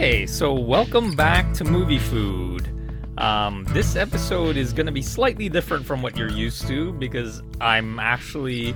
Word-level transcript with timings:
Okay, 0.00 0.24
so 0.24 0.54
welcome 0.54 1.14
back 1.14 1.52
to 1.52 1.62
Movie 1.62 1.98
Food. 1.98 2.70
Um, 3.18 3.64
this 3.68 3.96
episode 3.96 4.56
is 4.56 4.72
going 4.72 4.86
to 4.86 4.92
be 4.92 5.02
slightly 5.02 5.50
different 5.50 5.84
from 5.84 6.00
what 6.00 6.16
you're 6.16 6.30
used 6.30 6.66
to 6.68 6.94
because 6.94 7.42
I'm 7.60 7.98
actually 7.98 8.74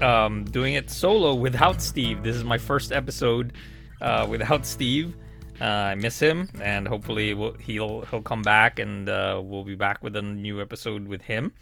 um, 0.00 0.44
doing 0.44 0.74
it 0.74 0.88
solo 0.88 1.34
without 1.34 1.82
Steve. 1.82 2.22
This 2.22 2.36
is 2.36 2.44
my 2.44 2.58
first 2.58 2.92
episode 2.92 3.54
uh, 4.00 4.24
without 4.30 4.64
Steve. 4.64 5.16
Uh, 5.60 5.64
I 5.64 5.94
miss 5.96 6.20
him, 6.20 6.48
and 6.62 6.86
hopefully 6.86 7.34
we'll, 7.34 7.54
he'll 7.54 8.02
he'll 8.02 8.22
come 8.22 8.42
back, 8.42 8.78
and 8.78 9.08
uh, 9.08 9.42
we'll 9.44 9.64
be 9.64 9.74
back 9.74 10.00
with 10.04 10.14
a 10.14 10.22
new 10.22 10.60
episode 10.60 11.08
with 11.08 11.22
him. 11.22 11.54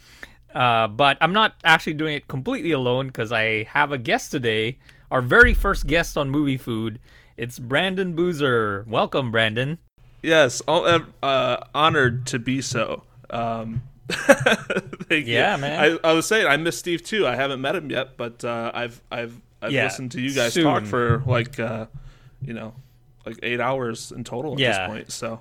Uh, 0.54 0.88
but 0.88 1.16
I'm 1.22 1.32
not 1.32 1.54
actually 1.64 1.94
doing 1.94 2.16
it 2.16 2.28
completely 2.28 2.72
alone 2.72 3.06
because 3.06 3.32
I 3.32 3.62
have 3.62 3.92
a 3.92 3.98
guest 3.98 4.30
today, 4.30 4.76
our 5.10 5.22
very 5.22 5.54
first 5.54 5.86
guest 5.86 6.18
on 6.18 6.28
Movie 6.28 6.58
Food. 6.58 7.00
It's 7.36 7.58
Brandon 7.58 8.14
Boozer. 8.14 8.84
Welcome, 8.88 9.30
Brandon. 9.30 9.78
Yes, 10.22 10.62
uh, 10.68 11.00
uh, 11.22 11.56
honored 11.74 12.26
to 12.28 12.38
be 12.38 12.62
so. 12.62 13.02
Um, 13.30 13.82
thank 14.08 15.26
Yeah, 15.26 15.56
you. 15.56 15.60
man. 15.60 15.98
I, 16.04 16.08
I 16.08 16.12
was 16.12 16.26
saying 16.26 16.46
I 16.46 16.56
miss 16.56 16.78
Steve 16.78 17.02
too. 17.02 17.26
I 17.26 17.34
haven't 17.36 17.60
met 17.60 17.74
him 17.76 17.90
yet, 17.90 18.16
but 18.16 18.44
uh, 18.44 18.70
I've 18.72 19.00
I've 19.10 19.40
I've 19.60 19.72
Yeah, 19.72 19.84
listened 19.84 20.12
to 20.12 20.20
you 20.20 20.32
guys 20.32 20.52
soon. 20.52 20.64
talk 20.64 20.84
for 20.84 21.22
like 21.26 21.58
uh, 21.58 21.86
you 22.40 22.54
know 22.54 22.74
like 23.26 23.38
eight 23.42 23.60
hours 23.60 24.12
in 24.12 24.24
total 24.24 24.52
at 24.52 24.58
Yeah. 24.60 24.86
this 24.86 24.94
point. 24.94 25.12
So 25.12 25.40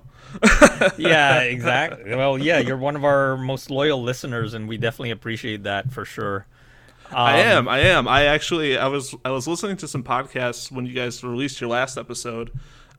yeah, 0.98 1.40
exactly. 1.40 2.10
Well, 2.16 2.38
yeah, 2.38 2.58
you're 2.58 2.76
one 2.76 2.96
of 2.96 3.04
our 3.04 3.36
most 3.36 3.70
loyal 3.70 4.02
listeners, 4.02 4.52
and 4.54 4.68
we 4.68 4.76
definitely 4.76 5.12
appreciate 5.12 5.62
that 5.62 5.92
for 5.92 6.04
sure. 6.04 6.46
I 7.12 7.40
Um, 7.42 7.46
am 7.46 7.68
I 7.68 7.78
am 7.80 8.08
I 8.08 8.24
actually 8.24 8.76
I 8.78 8.86
was 8.88 9.14
I 9.24 9.30
was 9.30 9.46
listening 9.46 9.76
to 9.78 9.88
some 9.88 10.02
podcasts 10.02 10.70
when 10.72 10.86
you 10.86 10.94
guys 10.94 11.22
released 11.22 11.60
your 11.60 11.70
last 11.70 11.96
episode. 11.98 12.50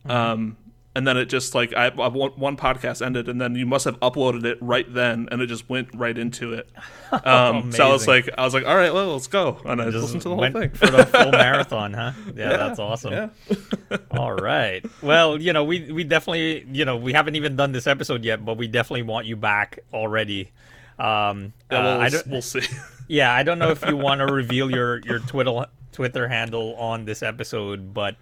Mm-hmm. 0.06 0.12
Um, 0.12 0.58
and 0.98 1.06
then 1.06 1.18
it 1.18 1.26
just 1.26 1.54
like 1.54 1.74
I, 1.74 1.88
I 1.88 2.08
one, 2.08 2.56
podcast 2.56 3.06
ended, 3.06 3.28
and 3.28 3.42
then 3.42 3.54
you 3.56 3.66
must 3.66 3.84
have 3.84 4.00
uploaded 4.00 4.46
it 4.46 4.58
right 4.62 4.86
then, 4.94 5.28
and 5.30 5.42
it 5.42 5.48
just 5.48 5.68
went 5.70 5.90
right 5.94 6.18
into 6.18 6.54
it. 6.54 6.70
Um, 7.24 7.72
so 7.72 7.86
I 7.88 7.92
was 7.92 8.08
like, 8.08 8.30
I 8.38 8.44
was 8.44 8.54
like, 8.54 8.66
all 8.66 8.76
right, 8.76 8.94
well, 8.94 9.14
let's 9.14 9.28
go, 9.28 9.62
and 9.64 9.82
I 9.82 9.86
Just 9.90 9.98
listened 10.04 10.22
to 10.24 10.30
the 10.30 10.36
whole 10.36 10.52
thing. 10.52 10.70
for 10.72 10.88
the 10.88 11.06
full 11.06 11.32
marathon, 11.44 11.94
huh? 11.94 12.12
Yeah, 12.36 12.58
that's 12.58 12.80
awesome. 12.80 13.14
Yeah. 13.14 13.30
All 14.12 14.34
right. 14.34 14.84
Well, 15.02 15.40
you 15.42 15.54
know, 15.54 15.64
we 15.64 15.92
we 15.92 16.04
definitely, 16.04 16.66
you 16.72 16.84
know, 16.84 16.98
we 16.98 17.14
haven't 17.14 17.36
even 17.36 17.56
done 17.56 17.72
this 17.72 17.88
episode 17.88 18.26
yet, 18.26 18.44
but 18.44 18.58
we 18.58 18.68
definitely 18.68 19.04
want 19.04 19.28
you 19.28 19.36
back 19.38 19.80
already. 19.94 20.52
Um, 21.00 21.54
Yeah, 21.72 21.80
uh, 21.80 21.98
well, 22.00 22.10
don't, 22.10 22.28
we'll 22.28 22.42
see. 22.42 22.62
Yeah, 23.08 23.34
I 23.34 23.44
don't 23.44 23.60
know 23.60 23.70
if 23.72 23.86
you 23.86 23.98
want 23.98 24.20
to 24.20 24.26
reveal 24.34 24.70
your 24.72 25.00
your 25.00 25.20
Twitter 25.20 25.66
Twitter 25.92 26.28
handle 26.28 26.76
on 26.76 27.06
this 27.06 27.24
episode, 27.24 27.94
but 27.94 28.16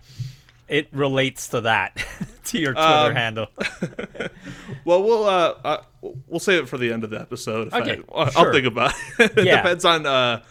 it 0.67 0.87
relates 0.93 1.49
to 1.49 1.61
that, 1.61 1.97
to 2.45 2.59
your 2.59 2.73
Twitter 2.73 2.87
Um, 3.09 3.15
handle. 3.15 3.47
well, 4.85 5.03
we'll 5.03 5.23
uh, 5.25 5.55
uh, 5.63 5.77
we'll 6.27 6.39
save 6.39 6.63
it 6.63 6.69
for 6.69 6.77
the 6.77 6.91
end 6.91 7.03
of 7.03 7.09
the 7.09 7.19
episode. 7.19 7.67
If 7.67 7.73
Okay, 7.73 7.99
I, 8.13 8.21
I'll 8.21 8.31
sure. 8.31 8.53
think 8.53 8.65
about 8.67 8.93
it. 9.19 9.37
it 9.37 9.45
Yeah. 9.45 9.57
depends 9.57 9.85
on 9.85 10.05
uh, 10.05 10.41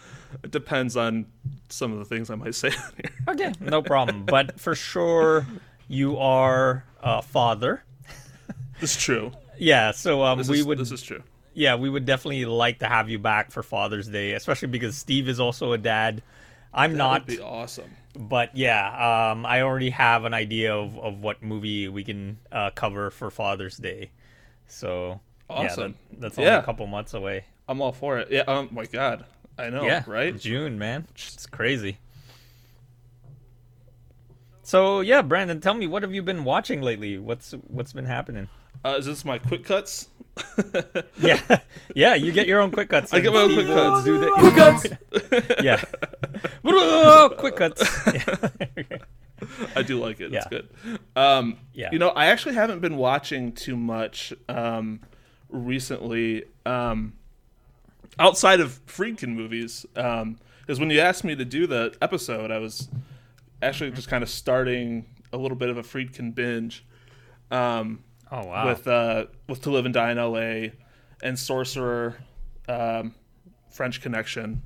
it 0.43 0.51
depends 0.51 0.95
on 0.97 1.25
some 1.69 1.91
of 1.91 1.99
the 1.99 2.05
things 2.05 2.29
I 2.29 2.35
might 2.35 2.55
say 2.55 2.69
here. 2.69 3.11
Okay, 3.29 3.53
no 3.59 3.81
problem. 3.81 4.25
But 4.25 4.59
for 4.59 4.75
sure, 4.75 5.45
you 5.87 6.17
are 6.17 6.83
a 7.01 7.21
father. 7.21 7.83
This 8.79 8.95
is 8.97 9.01
true. 9.01 9.31
Yeah, 9.57 9.91
so 9.91 10.23
um, 10.23 10.37
This 10.39 10.49
we 10.49 10.59
is, 10.59 10.65
would 10.65 10.77
This 10.77 10.91
is 10.91 11.01
true. 11.01 11.23
Yeah, 11.53 11.75
we 11.75 11.89
would 11.89 12.05
definitely 12.05 12.45
like 12.45 12.79
to 12.79 12.87
have 12.87 13.09
you 13.09 13.19
back 13.19 13.51
for 13.51 13.63
Father's 13.63 14.07
Day, 14.07 14.33
especially 14.33 14.67
because 14.69 14.95
Steve 14.97 15.27
is 15.29 15.39
also 15.39 15.73
a 15.73 15.77
dad. 15.77 16.21
I'm 16.73 16.91
That 16.93 16.97
not, 16.97 17.27
would 17.27 17.37
be 17.37 17.39
awesome. 17.43 17.91
but 18.15 18.55
yeah, 18.57 19.31
um, 19.31 19.45
I 19.45 19.61
already 19.61 19.91
have 19.91 20.25
an 20.25 20.33
idea 20.33 20.75
of, 20.75 20.97
of 20.97 21.19
what 21.19 21.43
movie 21.43 21.87
we 21.87 22.03
can 22.03 22.39
uh, 22.51 22.71
cover 22.71 23.11
for 23.11 23.29
Father's 23.29 23.77
Day. 23.77 24.09
So 24.67 25.19
yeah, 25.49 25.55
Awesome. 25.55 25.95
that, 26.11 26.21
that's 26.21 26.37
only 26.39 26.49
Yeah. 26.49 26.59
a 26.59 26.63
couple 26.63 26.87
months 26.87 27.13
away. 27.13 27.45
I'm 27.67 27.81
all 27.81 27.91
for 27.91 28.17
it. 28.19 28.29
Yeah. 28.31 28.43
Oh 28.47 28.67
my 28.71 28.85
god. 28.85 29.25
I 29.57 29.69
know. 29.69 29.83
yeah, 29.85 30.03
Right. 30.07 30.35
June, 30.37 30.79
man, 30.79 31.05
it's 31.13 31.45
crazy. 31.45 31.99
So 34.63 35.01
yeah, 35.01 35.21
Brandon, 35.21 35.59
tell 35.59 35.73
me 35.73 35.87
what 35.87 36.01
have 36.03 36.13
you 36.13 36.23
been 36.23 36.43
watching 36.43 36.81
lately? 36.81 37.17
What's 37.17 37.51
what's 37.67 37.93
been 37.93 38.05
happening? 38.05 38.47
Uh, 38.83 38.95
is 38.97 39.05
this 39.05 39.23
my 39.25 39.37
quick 39.37 39.63
cuts? 39.65 40.07
Yeah, 41.19 41.59
yeah, 41.95 42.15
you 42.15 42.31
get 42.31 42.47
your 42.47 42.59
own 42.61 42.71
quick 42.71 42.89
cuts. 42.89 43.13
I 43.13 43.19
get 43.19 43.33
my 43.33 43.41
own 43.41 43.53
quick 43.53 43.67
cuts. 43.67 44.03
Do 44.03 44.19
the 44.19 44.31
quick 44.31 44.55
cuts. 44.55 44.87
yeah, 45.63 45.83
quick 47.37 47.55
cuts. 47.55 47.83
Yeah. 48.75 48.97
I 49.75 49.81
do 49.81 49.99
like 49.99 50.21
it. 50.21 50.31
Yeah. 50.31 50.39
It's 50.39 50.47
good. 50.47 50.69
Um, 51.15 51.57
Yeah. 51.73 51.89
You 51.91 51.99
know, 51.99 52.09
I 52.09 52.27
actually 52.27 52.55
haven't 52.55 52.79
been 52.79 52.95
watching 52.97 53.51
too 53.51 53.75
much 53.75 54.31
um, 54.47 55.01
recently 55.49 56.45
um, 56.65 57.13
outside 58.19 58.61
of 58.61 58.79
Friedkin 58.85 59.35
movies. 59.35 59.85
Because 59.93 60.79
when 60.79 60.89
you 60.89 60.99
asked 61.01 61.23
me 61.25 61.35
to 61.35 61.43
do 61.45 61.67
the 61.67 61.93
episode, 62.01 62.51
I 62.51 62.59
was 62.59 62.87
actually 63.61 63.91
just 63.91 64.07
kind 64.07 64.23
of 64.23 64.29
starting 64.29 65.05
a 65.33 65.37
little 65.37 65.57
bit 65.57 65.69
of 65.69 65.77
a 65.77 65.83
Friedkin 65.83 66.33
binge 66.33 66.85
um, 67.51 68.03
oh 68.33 68.45
wow. 68.47 68.67
with 68.67 68.87
uh, 68.87 69.25
with 69.47 69.61
To 69.61 69.71
Live 69.71 69.85
and 69.85 69.93
Die 69.93 70.11
in 70.11 70.17
L.A. 70.17 70.73
and 71.21 71.37
Sorcerer, 71.39 72.17
um, 72.67 73.15
French 73.71 74.01
Connection. 74.01 74.61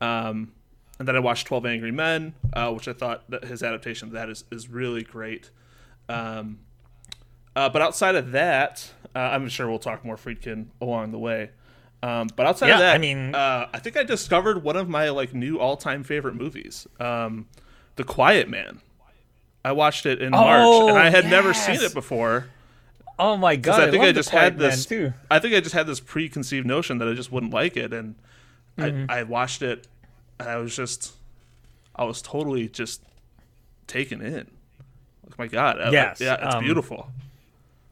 Um, 0.00 0.52
and 0.98 1.06
then 1.08 1.16
I 1.16 1.18
watched 1.18 1.46
Twelve 1.46 1.66
Angry 1.66 1.92
Men, 1.92 2.34
uh, 2.52 2.70
which 2.72 2.88
I 2.88 2.92
thought 2.94 3.28
that 3.30 3.44
his 3.44 3.62
adaptation 3.62 4.08
of 4.08 4.12
that 4.14 4.30
is, 4.30 4.44
is 4.50 4.68
really 4.68 5.02
great. 5.02 5.50
Um, 6.08 6.60
uh, 7.56 7.68
but 7.68 7.82
outside 7.82 8.14
of 8.14 8.32
that, 8.32 8.90
uh, 9.14 9.18
I'm 9.18 9.48
sure 9.48 9.68
we'll 9.68 9.78
talk 9.78 10.04
more 10.04 10.16
Friedkin 10.16 10.66
along 10.80 11.10
the 11.12 11.18
way. 11.18 11.50
Um, 12.02 12.28
but 12.34 12.46
outside 12.46 12.68
Yeah, 12.68 12.74
of 12.74 12.80
that, 12.80 12.94
I 12.94 12.98
mean- 12.98 13.34
uh, 13.34 13.68
I 13.74 13.78
think 13.78 13.96
I 13.96 14.04
discovered 14.04 14.62
one 14.62 14.76
of 14.76 14.88
my 14.88 15.10
like 15.10 15.34
new 15.34 15.58
all 15.58 15.76
time 15.76 16.02
favorite 16.02 16.34
movies, 16.34 16.86
um, 16.98 17.48
The 17.96 18.04
Quiet 18.04 18.48
Man. 18.48 18.80
I 19.62 19.72
watched 19.72 20.06
it 20.06 20.22
in 20.22 20.30
March, 20.30 20.62
Oh, 20.64 20.88
and 20.88 20.96
I 20.96 21.10
had 21.10 21.26
never 21.26 21.52
seen 21.52 21.76
it 21.82 21.92
before. 21.92 22.46
Oh 23.20 23.36
my 23.36 23.54
god! 23.54 23.80
I 23.82 23.90
think 23.90 24.02
I 24.02 24.10
just 24.12 24.30
had 24.30 24.58
this. 24.58 24.86
Too. 24.86 25.12
I 25.30 25.38
think 25.38 25.54
I 25.54 25.60
just 25.60 25.74
had 25.74 25.86
this 25.86 26.00
preconceived 26.00 26.66
notion 26.66 26.98
that 26.98 27.06
I 27.08 27.12
just 27.12 27.30
wouldn't 27.30 27.52
like 27.52 27.76
it, 27.76 27.92
and 27.92 28.16
Mm-hmm. 28.78 29.10
I, 29.10 29.18
I 29.18 29.22
watched 29.24 29.60
it, 29.62 29.86
and 30.38 30.48
I 30.48 30.56
was 30.56 30.74
just, 30.74 31.12
I 31.94 32.04
was 32.04 32.22
totally 32.22 32.66
just 32.68 33.02
taken 33.86 34.22
in. 34.22 34.46
Like 35.26 35.38
my 35.38 35.46
God, 35.48 35.78
I- 35.78 35.88
I- 35.88 35.90
yeah, 35.90 36.12
it's 36.18 36.54
um, 36.54 36.64
beautiful. 36.64 37.10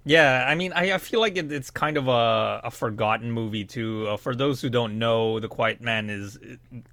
Yeah, 0.04 0.46
I 0.48 0.54
mean, 0.54 0.72
I, 0.72 0.92
I 0.94 0.98
feel 0.98 1.20
like 1.20 1.36
it, 1.36 1.52
it's 1.52 1.70
kind 1.70 1.98
of 1.98 2.08
a, 2.08 2.62
a 2.64 2.70
forgotten 2.70 3.30
movie 3.30 3.64
too. 3.64 4.06
Uh, 4.08 4.16
for 4.16 4.34
those 4.34 4.62
who 4.62 4.70
don't 4.70 4.98
know, 4.98 5.38
The 5.40 5.48
Quiet 5.48 5.82
Man 5.82 6.08
is, 6.08 6.38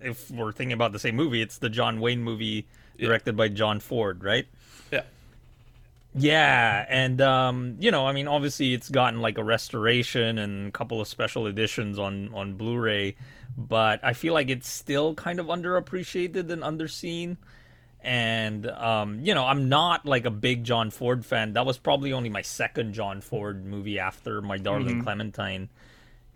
if 0.01 0.29
we're 0.29 0.51
thinking 0.51 0.73
about 0.73 0.91
the 0.91 0.99
same 0.99 1.15
movie, 1.15 1.41
it's 1.41 1.57
the 1.59 1.69
John 1.69 2.01
Wayne 2.01 2.21
movie 2.21 2.67
directed 2.99 3.37
by 3.37 3.47
John 3.47 3.79
Ford, 3.79 4.21
right? 4.23 4.45
Yeah, 6.17 6.85
and 6.87 7.19
um, 7.19 7.75
you 7.79 7.91
know, 7.91 8.07
I 8.07 8.13
mean, 8.13 8.27
obviously 8.29 8.73
it's 8.73 8.89
gotten 8.89 9.19
like 9.19 9.37
a 9.37 9.43
restoration 9.43 10.37
and 10.37 10.69
a 10.69 10.71
couple 10.71 11.01
of 11.01 11.09
special 11.09 11.45
editions 11.45 11.99
on 11.99 12.33
on 12.33 12.53
Blu-ray, 12.53 13.17
but 13.57 13.99
I 14.01 14.13
feel 14.13 14.33
like 14.33 14.49
it's 14.49 14.69
still 14.69 15.13
kind 15.13 15.41
of 15.41 15.47
underappreciated 15.47 16.49
and 16.49 16.63
underseen. 16.63 17.35
And 17.99 18.65
um, 18.67 19.19
you 19.25 19.33
know, 19.33 19.45
I'm 19.45 19.67
not 19.67 20.05
like 20.05 20.25
a 20.25 20.31
big 20.31 20.63
John 20.63 20.89
Ford 20.89 21.25
fan. 21.25 21.51
That 21.53 21.65
was 21.65 21.77
probably 21.77 22.13
only 22.13 22.29
my 22.29 22.43
second 22.43 22.93
John 22.93 23.19
Ford 23.19 23.65
movie 23.65 23.99
after 23.99 24.41
My 24.41 24.57
Darling 24.57 25.03
Clementine. 25.03 25.67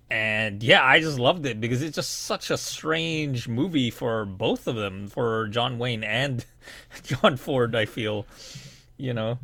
And 0.10 0.62
yeah, 0.62 0.84
I 0.84 1.00
just 1.00 1.20
loved 1.20 1.46
it 1.46 1.62
because 1.62 1.82
it's 1.84 1.96
just 1.96 2.24
such 2.24 2.50
a 2.52 2.58
strange 2.58 3.48
movie 3.48 3.92
for 3.92 4.26
both 4.26 4.68
of 4.68 4.76
them, 4.76 5.08
for 5.08 5.48
John 5.48 5.78
Wayne 5.78 6.04
and 6.04 6.44
John 7.04 7.38
Ford, 7.38 7.76
I 7.76 7.86
feel. 7.86 8.26
You 8.98 9.14
know. 9.14 9.40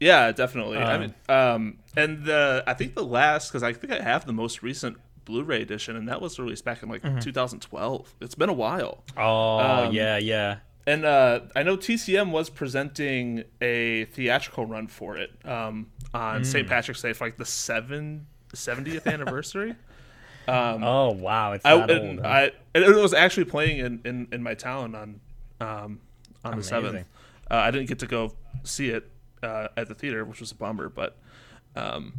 Yeah, 0.00 0.32
definitely. 0.32 0.78
I 0.78 0.94
Um, 0.94 1.00
mean, 1.00 1.14
um, 1.28 1.78
and 1.96 2.24
the 2.24 2.62
I 2.66 2.74
think 2.74 2.94
the 2.94 3.04
last 3.04 3.48
because 3.50 3.62
I 3.62 3.72
think 3.72 3.92
I 3.92 4.00
have 4.02 4.26
the 4.26 4.32
most 4.32 4.62
recent 4.62 4.98
Blu-ray 5.24 5.60
edition, 5.62 5.96
and 5.96 6.08
that 6.08 6.20
was 6.20 6.38
released 6.38 6.64
back 6.64 6.82
in 6.82 6.88
like 6.88 7.02
Mm-hmm. 7.02 7.18
2012. 7.18 8.14
It's 8.20 8.34
been 8.34 8.48
a 8.48 8.52
while. 8.52 9.02
Oh 9.16 9.58
Um, 9.86 9.92
yeah, 9.94 10.18
yeah. 10.18 10.58
And 10.86 11.04
uh, 11.04 11.40
I 11.56 11.64
know 11.64 11.76
TCM 11.76 12.30
was 12.30 12.48
presenting 12.48 13.42
a 13.60 14.04
theatrical 14.04 14.66
run 14.66 14.86
for 14.86 15.16
it 15.16 15.32
um, 15.44 15.88
on 16.14 16.42
Mm. 16.42 16.46
St. 16.46 16.68
Patrick's 16.68 17.02
Day 17.02 17.12
for 17.12 17.24
like 17.26 17.38
the 17.38 17.44
seven, 17.44 18.26
70th 18.54 19.06
anniversary. 19.12 19.74
Um, 20.48 20.84
Oh 20.84 21.10
wow, 21.10 21.54
it's 21.54 21.64
I, 21.66 21.76
that 21.76 21.90
and 21.90 22.18
old. 22.20 22.20
huh? 22.20 22.28
I 22.28 22.52
it 22.72 22.94
was 22.94 23.12
actually 23.12 23.46
playing 23.46 23.78
in, 23.78 24.00
in, 24.04 24.28
in 24.30 24.42
my 24.44 24.54
town 24.54 24.94
on 24.94 25.20
um, 25.60 25.98
on 26.44 26.56
the 26.56 26.62
seventh. 26.62 27.04
Uh, 27.50 27.54
I 27.56 27.72
didn't 27.72 27.88
get 27.88 27.98
to 27.98 28.06
go 28.06 28.32
see 28.62 28.90
it 28.90 29.10
uh, 29.42 29.68
at 29.76 29.88
the 29.88 29.94
theater, 29.94 30.24
which 30.24 30.40
was 30.40 30.50
a 30.52 30.54
bummer. 30.54 30.88
But 30.88 31.16
um, 31.74 32.14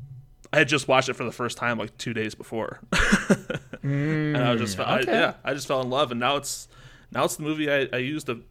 I 0.53 0.59
had 0.59 0.67
just 0.67 0.87
watched 0.87 1.09
it 1.09 1.13
for 1.15 1.23
the 1.23 1.31
first 1.31 1.57
time 1.57 1.77
like 1.77 1.97
two 1.97 2.13
days 2.13 2.35
before, 2.35 2.79
and 3.83 4.37
I 4.37 4.51
was 4.53 4.61
just 4.61 4.79
I, 4.79 4.99
Mm, 4.99 5.01
okay. 5.03 5.11
yeah 5.11 5.33
I 5.43 5.53
just 5.53 5.67
fell 5.67 5.81
in 5.81 5.89
love, 5.89 6.11
and 6.11 6.19
now 6.19 6.35
it's 6.37 6.67
now 7.11 7.23
it's 7.25 7.35
the 7.35 7.43
movie 7.43 7.71
I, 7.71 7.87
I 7.93 7.97
use 7.97 8.23
to 8.25 8.43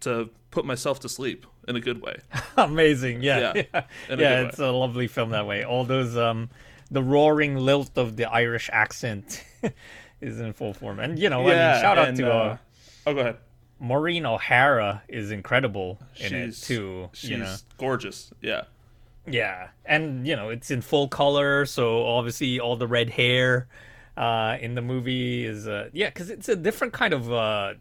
to 0.00 0.30
put 0.50 0.64
myself 0.64 1.00
to 1.00 1.08
sleep 1.08 1.46
in 1.68 1.76
a 1.76 1.80
good 1.80 2.00
way. 2.02 2.16
Amazing. 2.56 3.22
Yeah. 3.22 3.52
Yeah, 3.54 3.62
Yeah, 3.72 3.80
a 4.08 4.10
yeah 4.10 4.16
good 4.16 4.46
it's 4.48 4.58
a 4.58 4.70
lovely 4.70 5.06
film 5.08 5.30
that 5.30 5.46
way. 5.46 5.64
All 5.64 5.84
those 5.84 6.16
um 6.16 6.50
the 6.90 7.02
roaring 7.02 7.56
lilt 7.56 7.96
of 7.98 8.16
the 8.16 8.30
Irish 8.30 8.70
accent 8.72 9.42
is 10.20 10.38
in 10.40 10.52
full 10.52 10.72
form. 10.72 11.00
And 11.00 11.18
you 11.18 11.28
know, 11.30 11.40
I 11.40 11.44
mean 11.44 11.80
shout 11.80 11.98
out 11.98 12.08
and, 12.08 12.16
to 12.18 12.32
uh, 12.32 12.56
oh, 13.06 13.14
go 13.14 13.20
ahead. 13.20 13.36
Maureen 13.78 14.24
O'Hara 14.26 15.02
is 15.08 15.30
incredible 15.30 15.98
in 16.16 16.34
it 16.34 16.54
too. 16.54 17.10
She's 17.12 17.30
you 17.30 17.38
know. 17.38 17.56
gorgeous. 17.78 18.32
Yeah. 18.40 18.62
Yeah, 19.28 19.68
and 19.84 20.26
you 20.26 20.36
know 20.36 20.50
it's 20.50 20.70
in 20.70 20.82
full 20.82 21.08
color, 21.08 21.66
so 21.66 22.06
obviously 22.06 22.60
all 22.60 22.76
the 22.76 22.86
red 22.86 23.10
hair 23.10 23.66
uh, 24.16 24.56
in 24.60 24.74
the 24.76 24.82
movie 24.82 25.44
is 25.44 25.66
uh, 25.66 25.90
yeah, 25.92 26.08
because 26.08 26.30
it's 26.30 26.48
a 26.48 26.54
different 26.54 26.92
kind 26.92 27.12
of 27.12 27.32
uh, 27.32 27.74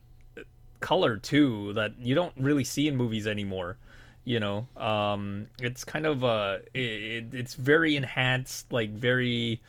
color 0.79 1.17
too 1.17 1.73
that 1.73 1.93
you 1.99 2.15
don't 2.15 2.33
really 2.37 2.63
see 2.63 2.87
in 2.87 2.95
movies 2.95 3.27
anymore. 3.27 3.77
You 4.23 4.39
know, 4.39 4.67
um, 4.75 5.47
it's 5.59 5.83
kind 5.83 6.07
of 6.07 6.23
uh, 6.23 6.57
it, 6.73 7.33
it's 7.33 7.53
very 7.53 7.95
enhanced, 7.95 8.73
like 8.73 8.89
very, 8.89 9.61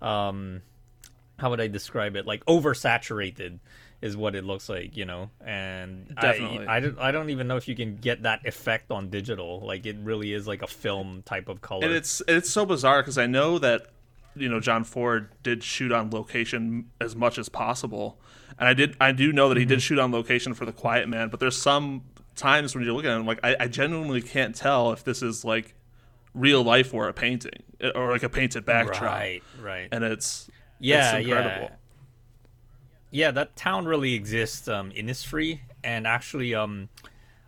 um, 0.00 0.62
how 1.36 1.50
would 1.50 1.60
I 1.60 1.66
describe 1.66 2.14
it? 2.14 2.24
Like 2.26 2.44
oversaturated 2.46 3.58
is 4.04 4.16
what 4.16 4.34
it 4.34 4.44
looks 4.44 4.68
like, 4.68 4.96
you 4.96 5.06
know. 5.06 5.30
And 5.44 6.14
Definitely. 6.20 6.66
I, 6.66 6.76
I, 6.76 6.80
don't, 6.80 6.98
I 6.98 7.10
don't 7.10 7.30
even 7.30 7.48
know 7.48 7.56
if 7.56 7.66
you 7.66 7.74
can 7.74 7.96
get 7.96 8.22
that 8.24 8.44
effect 8.46 8.90
on 8.90 9.08
digital. 9.08 9.60
Like 9.64 9.86
it 9.86 9.96
really 10.02 10.32
is 10.34 10.46
like 10.46 10.60
a 10.62 10.66
film 10.66 11.22
type 11.24 11.48
of 11.48 11.60
color. 11.62 11.84
And 11.86 11.92
it's 11.94 12.20
it's 12.28 12.50
so 12.50 12.66
bizarre 12.66 13.00
because 13.00 13.16
I 13.16 13.26
know 13.26 13.58
that 13.60 13.86
you 14.36 14.48
know 14.48 14.60
John 14.60 14.84
Ford 14.84 15.30
did 15.42 15.64
shoot 15.64 15.90
on 15.90 16.10
location 16.10 16.90
as 17.00 17.16
much 17.16 17.38
as 17.38 17.48
possible, 17.48 18.18
and 18.58 18.68
I 18.68 18.74
did 18.74 18.94
I 19.00 19.12
do 19.12 19.32
know 19.32 19.48
that 19.48 19.56
he 19.56 19.64
Mm-hmm. 19.64 19.68
did 19.70 19.82
shoot 19.82 19.98
on 19.98 20.12
location 20.12 20.52
for 20.52 20.66
The 20.66 20.72
Quiet 20.72 21.08
Man. 21.08 21.30
But 21.30 21.40
there's 21.40 21.56
some 21.60 22.02
times 22.36 22.74
when 22.74 22.84
you're 22.84 22.92
looking 22.92 23.10
at 23.10 23.18
him 23.18 23.26
like 23.26 23.40
I, 23.42 23.56
I 23.60 23.68
genuinely 23.68 24.20
can't 24.20 24.54
tell 24.54 24.92
if 24.92 25.02
this 25.04 25.22
is 25.22 25.44
like 25.44 25.74
real 26.34 26.62
life 26.62 26.92
or 26.92 27.08
a 27.08 27.12
painting 27.14 27.62
or 27.94 28.10
like 28.10 28.22
a 28.24 28.28
painted 28.28 28.66
backdrop, 28.66 29.00
right, 29.02 29.42
right. 29.62 29.88
and 29.92 30.04
it's 30.04 30.50
yeah, 30.80 31.16
it's 31.16 31.26
incredible. 31.26 31.68
yeah. 31.70 31.76
Yeah, 33.14 33.30
that 33.30 33.54
town 33.54 33.86
really 33.86 34.14
exists, 34.14 34.66
um, 34.66 34.90
Innisfree, 34.90 35.60
and 35.84 36.04
actually, 36.04 36.52
um, 36.52 36.88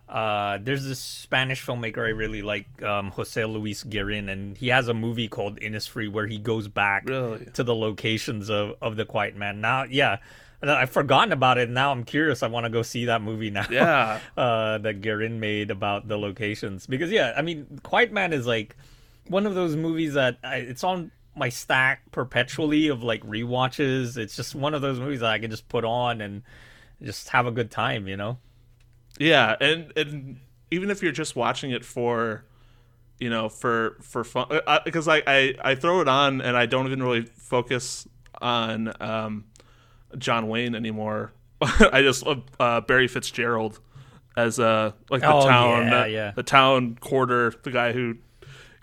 uh, 0.07 0.59
there's 0.61 0.85
this 0.85 0.97
Spanish 0.99 1.61
filmmaker 1.61 1.97
I 1.97 2.11
really 2.11 2.41
like, 2.41 2.81
um, 2.81 3.11
Jose 3.11 3.43
Luis 3.43 3.83
Guerin, 3.83 4.29
and 4.29 4.55
he 4.55 4.69
has 4.69 4.87
a 4.87 4.93
movie 4.93 5.27
called 5.27 5.59
Innisfree 5.59 6.09
where 6.09 6.25
he 6.25 6.37
goes 6.37 6.69
back 6.69 7.09
Really? 7.09 7.47
to 7.53 7.65
the 7.65 7.75
locations 7.75 8.49
of, 8.49 8.75
of 8.81 8.95
the 8.95 9.03
Quiet 9.03 9.35
Man. 9.35 9.59
Now, 9.59 9.83
yeah, 9.83 10.19
I've 10.61 10.89
forgotten 10.89 11.33
about 11.33 11.57
it. 11.57 11.69
Now 11.69 11.91
I'm 11.91 12.05
curious. 12.05 12.43
I 12.43 12.47
want 12.47 12.65
to 12.65 12.69
go 12.69 12.81
see 12.81 13.03
that 13.03 13.21
movie 13.21 13.51
now. 13.51 13.65
Yeah. 13.69 14.21
uh, 14.37 14.77
that 14.77 15.01
Guerin 15.01 15.41
made 15.41 15.69
about 15.69 16.07
the 16.07 16.17
locations 16.17 16.87
because 16.87 17.11
yeah, 17.11 17.33
I 17.35 17.41
mean, 17.41 17.81
Quiet 17.83 18.13
Man 18.13 18.31
is 18.31 18.47
like 18.47 18.77
one 19.27 19.45
of 19.45 19.53
those 19.53 19.75
movies 19.75 20.13
that 20.13 20.37
I, 20.45 20.55
it's 20.57 20.85
on 20.85 21.11
my 21.37 21.49
stack 21.49 22.11
perpetually 22.11 22.87
of 22.87 23.03
like 23.03 23.23
rewatches. 23.23 24.17
It's 24.17 24.35
just 24.35 24.55
one 24.55 24.73
of 24.73 24.81
those 24.81 24.99
movies 24.99 25.19
that 25.21 25.29
I 25.31 25.39
can 25.39 25.51
just 25.51 25.69
put 25.69 25.85
on 25.85 26.21
and 26.21 26.43
just 27.01 27.29
have 27.29 27.45
a 27.45 27.51
good 27.51 27.69
time, 27.71 28.07
you 28.07 28.17
know? 28.17 28.37
Yeah, 29.19 29.55
and 29.61 29.91
and 29.95 30.39
even 30.71 30.89
if 30.91 31.01
you're 31.01 31.11
just 31.11 31.35
watching 31.35 31.71
it 31.71 31.85
for, 31.85 32.45
you 33.19 33.29
know, 33.29 33.49
for 33.49 33.97
for 34.01 34.23
fun, 34.23 34.47
because 34.85 35.07
I, 35.07 35.23
I 35.25 35.55
I 35.63 35.75
throw 35.75 36.01
it 36.01 36.07
on 36.07 36.41
and 36.41 36.55
I 36.57 36.65
don't 36.65 36.85
even 36.87 37.01
really 37.01 37.23
focus 37.23 38.07
on 38.41 38.93
um, 39.01 39.45
John 40.17 40.47
Wayne 40.47 40.75
anymore. 40.75 41.33
I 41.61 42.01
just 42.03 42.25
love 42.25 42.43
uh, 42.59 42.81
Barry 42.81 43.07
Fitzgerald 43.07 43.79
as 44.35 44.59
uh 44.59 44.91
like 45.09 45.21
the 45.21 45.33
Oh, 45.33 45.47
town 45.47 45.87
yeah, 45.87 46.01
uh, 46.01 46.05
yeah. 46.05 46.31
the 46.35 46.43
town 46.43 46.95
quarter 47.01 47.51
the 47.63 47.71
guy 47.71 47.91
who 47.91 48.17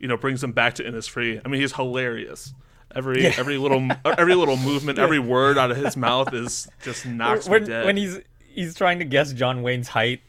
you 0.01 0.09
know 0.09 0.17
brings 0.17 0.43
him 0.43 0.53
back 0.53 0.75
to 0.75 0.83
Innisfree. 0.85 1.41
I 1.45 1.49
mean 1.49 1.61
he's 1.61 1.73
hilarious. 1.75 2.53
Every 2.95 3.27
every 3.27 3.59
little 3.59 3.89
every 4.05 4.35
little 4.35 4.57
movement, 4.57 4.99
every 4.99 5.19
word 5.19 5.59
out 5.59 5.71
of 5.71 5.77
his 5.77 5.97
mouth 5.97 6.33
is 6.33 6.69
just 6.83 7.07
knocks 7.07 7.49
me 7.49 7.61
dead. 7.61 7.85
when 7.87 7.97
he's 7.97 8.21
he's 8.47 8.75
trying 8.75 9.01
to 9.01 9.05
guess 9.05 9.33
John 9.33 9.63
Wayne's 9.63 9.89
height, 9.89 10.21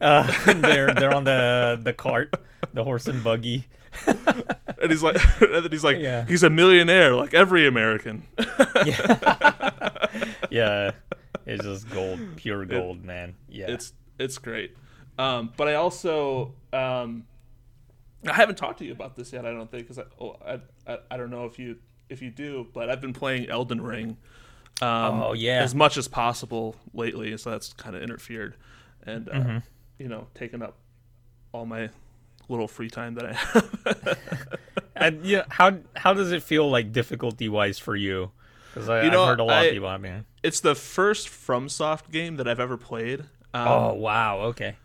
uh, 0.00 0.30
they're 0.54 0.92
they're 0.92 1.14
on 1.14 1.24
the 1.24 1.80
the 1.82 1.92
cart, 1.94 2.34
the 2.74 2.84
horse 2.84 3.06
and 3.06 3.24
buggy. 3.24 3.66
and 4.06 4.90
he's 4.90 5.04
like, 5.04 5.16
and 5.40 5.70
he's 5.72 5.84
like, 5.84 5.98
Yeah. 5.98 6.26
he's 6.26 6.42
a 6.42 6.50
millionaire, 6.50 7.14
like 7.14 7.32
every 7.32 7.64
American. 7.66 8.24
Yeah, 10.50 10.90
it's 11.46 11.64
just 11.64 11.88
gold, 11.90 12.18
pure 12.36 12.64
gold, 12.64 13.04
man. 13.04 13.34
Yeah, 13.48 13.66
It's 13.70 13.92
it's 14.18 14.38
great. 14.38 14.76
Um, 15.18 15.52
but 15.56 15.68
I 15.68 15.74
also 15.74 16.54
um, 16.72 17.24
I 18.26 18.32
haven't 18.34 18.56
talked 18.56 18.78
to 18.78 18.84
you 18.84 18.92
about 18.92 19.16
this 19.16 19.32
yet. 19.32 19.44
I 19.46 19.50
don't 19.52 19.70
think 19.70 19.84
because 19.88 19.98
I, 19.98 20.04
oh, 20.20 20.36
I, 20.46 20.60
I 20.92 20.98
I 21.10 21.16
don't 21.16 21.30
know 21.30 21.44
if 21.46 21.58
you 21.58 21.76
if 22.08 22.22
you 22.22 22.30
do, 22.30 22.66
but 22.72 22.90
I've 22.90 23.00
been 23.00 23.12
playing 23.12 23.48
Elden 23.48 23.80
Ring. 23.80 24.16
Um, 24.82 25.22
Oh, 25.22 25.32
yeah. 25.34 25.62
as 25.62 25.74
much 25.74 25.96
as 25.96 26.08
possible 26.08 26.74
lately, 26.92 27.36
so 27.38 27.50
that's 27.50 27.72
kind 27.74 27.94
of 27.94 28.02
interfered, 28.02 28.56
and 29.06 29.28
uh, 29.28 29.32
Mm-hmm. 29.32 29.58
you 29.98 30.08
know, 30.08 30.26
taken 30.34 30.62
up 30.62 30.76
all 31.52 31.64
my 31.66 31.90
little 32.48 32.66
free 32.68 32.90
time 32.90 33.14
that 33.14 33.26
I 33.26 33.32
have. 33.34 34.18
And 34.96 35.24
yeah, 35.26 35.42
how 35.48 35.78
how 35.96 36.14
does 36.14 36.30
it 36.30 36.42
feel 36.42 36.70
like 36.70 36.92
difficulty 36.92 37.48
wise 37.48 37.78
for 37.80 37.96
you? 37.96 38.30
Because 38.72 38.88
I've 38.88 39.12
heard 39.12 39.40
a 39.40 39.44
lot 39.44 39.62
I- 39.62 39.64
of 39.66 39.72
people. 39.72 39.88
I 39.88 39.96
mean, 39.98 40.24
it's 40.42 40.60
the 40.60 40.74
first 40.74 41.28
FromSoft 41.28 42.10
game 42.12 42.36
that 42.36 42.46
I've 42.48 42.60
ever 42.60 42.76
played. 42.76 43.20
Um, 43.52 43.68
oh 43.68 43.94
wow, 43.94 44.38
okay, 44.50 44.76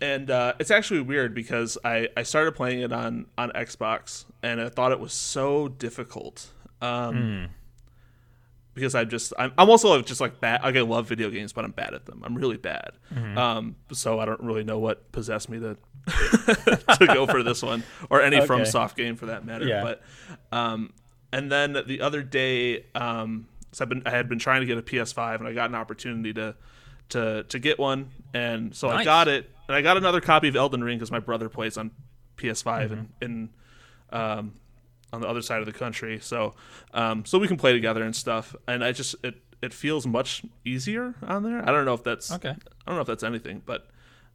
and 0.00 0.30
uh, 0.30 0.54
it's 0.58 0.70
actually 0.70 1.00
weird 1.00 1.34
because 1.34 1.76
I, 1.84 2.08
I 2.16 2.22
started 2.22 2.52
playing 2.54 2.80
it 2.80 2.92
on, 2.92 3.26
on 3.36 3.50
Xbox 3.50 4.24
and 4.42 4.60
I 4.60 4.68
thought 4.68 4.92
it 4.92 5.00
was 5.00 5.12
so 5.12 5.68
difficult. 5.68 6.48
Um, 6.80 7.48
Because 8.74 8.94
I'm 8.94 9.08
just 9.10 9.32
I'm, 9.38 9.52
I'm 9.58 9.68
also 9.68 10.00
just 10.00 10.20
like 10.20 10.40
bad. 10.40 10.62
Like 10.62 10.76
I 10.76 10.80
love 10.82 11.06
video 11.08 11.28
games, 11.28 11.52
but 11.52 11.64
I'm 11.64 11.72
bad 11.72 11.92
at 11.92 12.06
them. 12.06 12.22
I'm 12.24 12.34
really 12.36 12.56
bad. 12.56 12.92
Um, 13.36 13.76
so 13.92 14.20
I 14.20 14.24
don't 14.24 14.40
really 14.40 14.64
know 14.64 14.78
what 14.78 15.10
possessed 15.12 15.48
me 15.50 15.58
to 15.58 15.76
to 16.98 17.06
go 17.06 17.26
for 17.26 17.42
this 17.42 17.62
one 17.62 17.82
or 18.08 18.22
any 18.22 18.40
from 18.46 18.62
Okay. 18.62 18.70
soft 18.70 18.96
game 18.96 19.16
for 19.16 19.26
that 19.26 19.44
matter. 19.44 19.66
Yeah. 19.66 19.82
But 19.82 20.02
um, 20.56 20.92
and 21.32 21.50
then 21.50 21.76
the 21.86 22.00
other 22.00 22.22
day, 22.22 22.86
um, 22.94 23.48
so 23.72 23.84
I've 23.84 23.88
been 23.88 24.02
I 24.06 24.10
had 24.10 24.28
been 24.28 24.38
trying 24.38 24.60
to 24.60 24.66
get 24.66 24.78
a 24.78 24.82
PS5 24.82 25.40
and 25.40 25.48
I 25.48 25.52
got 25.52 25.68
an 25.68 25.74
opportunity 25.74 26.32
to 26.34 26.54
to 27.10 27.42
to 27.44 27.58
get 27.58 27.78
one, 27.78 28.10
and 28.32 28.74
so 28.74 28.88
I 28.88 29.04
got 29.04 29.26
it, 29.28 29.50
and 29.70 29.76
I 29.76 29.82
got 29.82 29.96
another 29.96 30.20
copy 30.20 30.48
of 30.48 30.56
Elden 30.56 30.82
Ring 30.82 30.98
because 30.98 31.10
my 31.12 31.20
brother 31.20 31.48
plays 31.48 31.76
on 31.76 31.92
PS5 32.36 32.64
Mm-hmm. 32.90 32.92
and 32.94 33.08
in 33.22 33.48
um, 34.18 34.54
on 35.12 35.20
the 35.20 35.28
other 35.28 35.42
side 35.42 35.60
of 35.60 35.66
the 35.66 35.72
country, 35.72 36.18
so 36.20 36.54
um, 36.92 37.24
so 37.24 37.38
we 37.38 37.46
can 37.46 37.56
play 37.56 37.72
together 37.72 38.02
and 38.02 38.14
stuff. 38.14 38.56
And 38.66 38.82
I 38.84 38.90
just 38.92 39.14
it 39.22 39.36
it 39.62 39.72
feels 39.72 40.06
much 40.06 40.42
easier 40.64 41.14
on 41.22 41.42
there. 41.44 41.62
I 41.62 41.70
don't 41.72 41.84
know 41.84 41.94
if 41.94 42.02
that's 42.02 42.32
okay. 42.32 42.50
I 42.50 42.54
don't 42.86 42.96
know 42.96 43.00
if 43.02 43.06
that's 43.06 43.22
anything, 43.22 43.62
but 43.64 43.86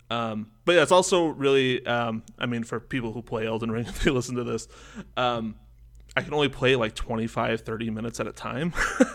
um, 0.09 0.51
but 0.65 0.75
yeah, 0.75 0.83
it's 0.83 0.91
also 0.91 1.25
really 1.27 1.85
um, 1.85 2.23
I 2.39 2.45
mean 2.45 2.63
for 2.63 2.79
people 2.79 3.11
who 3.11 3.21
play 3.21 3.45
Elden 3.47 3.71
Ring 3.71 3.85
if 3.87 4.03
they 4.03 4.11
listen 4.11 4.35
to 4.35 4.43
this, 4.45 4.67
um, 5.17 5.55
I 6.15 6.21
can 6.21 6.33
only 6.33 6.47
play 6.49 6.75
like 6.77 6.95
25 6.95 7.61
30 7.61 7.89
minutes 7.89 8.19
at 8.21 8.27
a 8.27 8.31
time. 8.31 8.73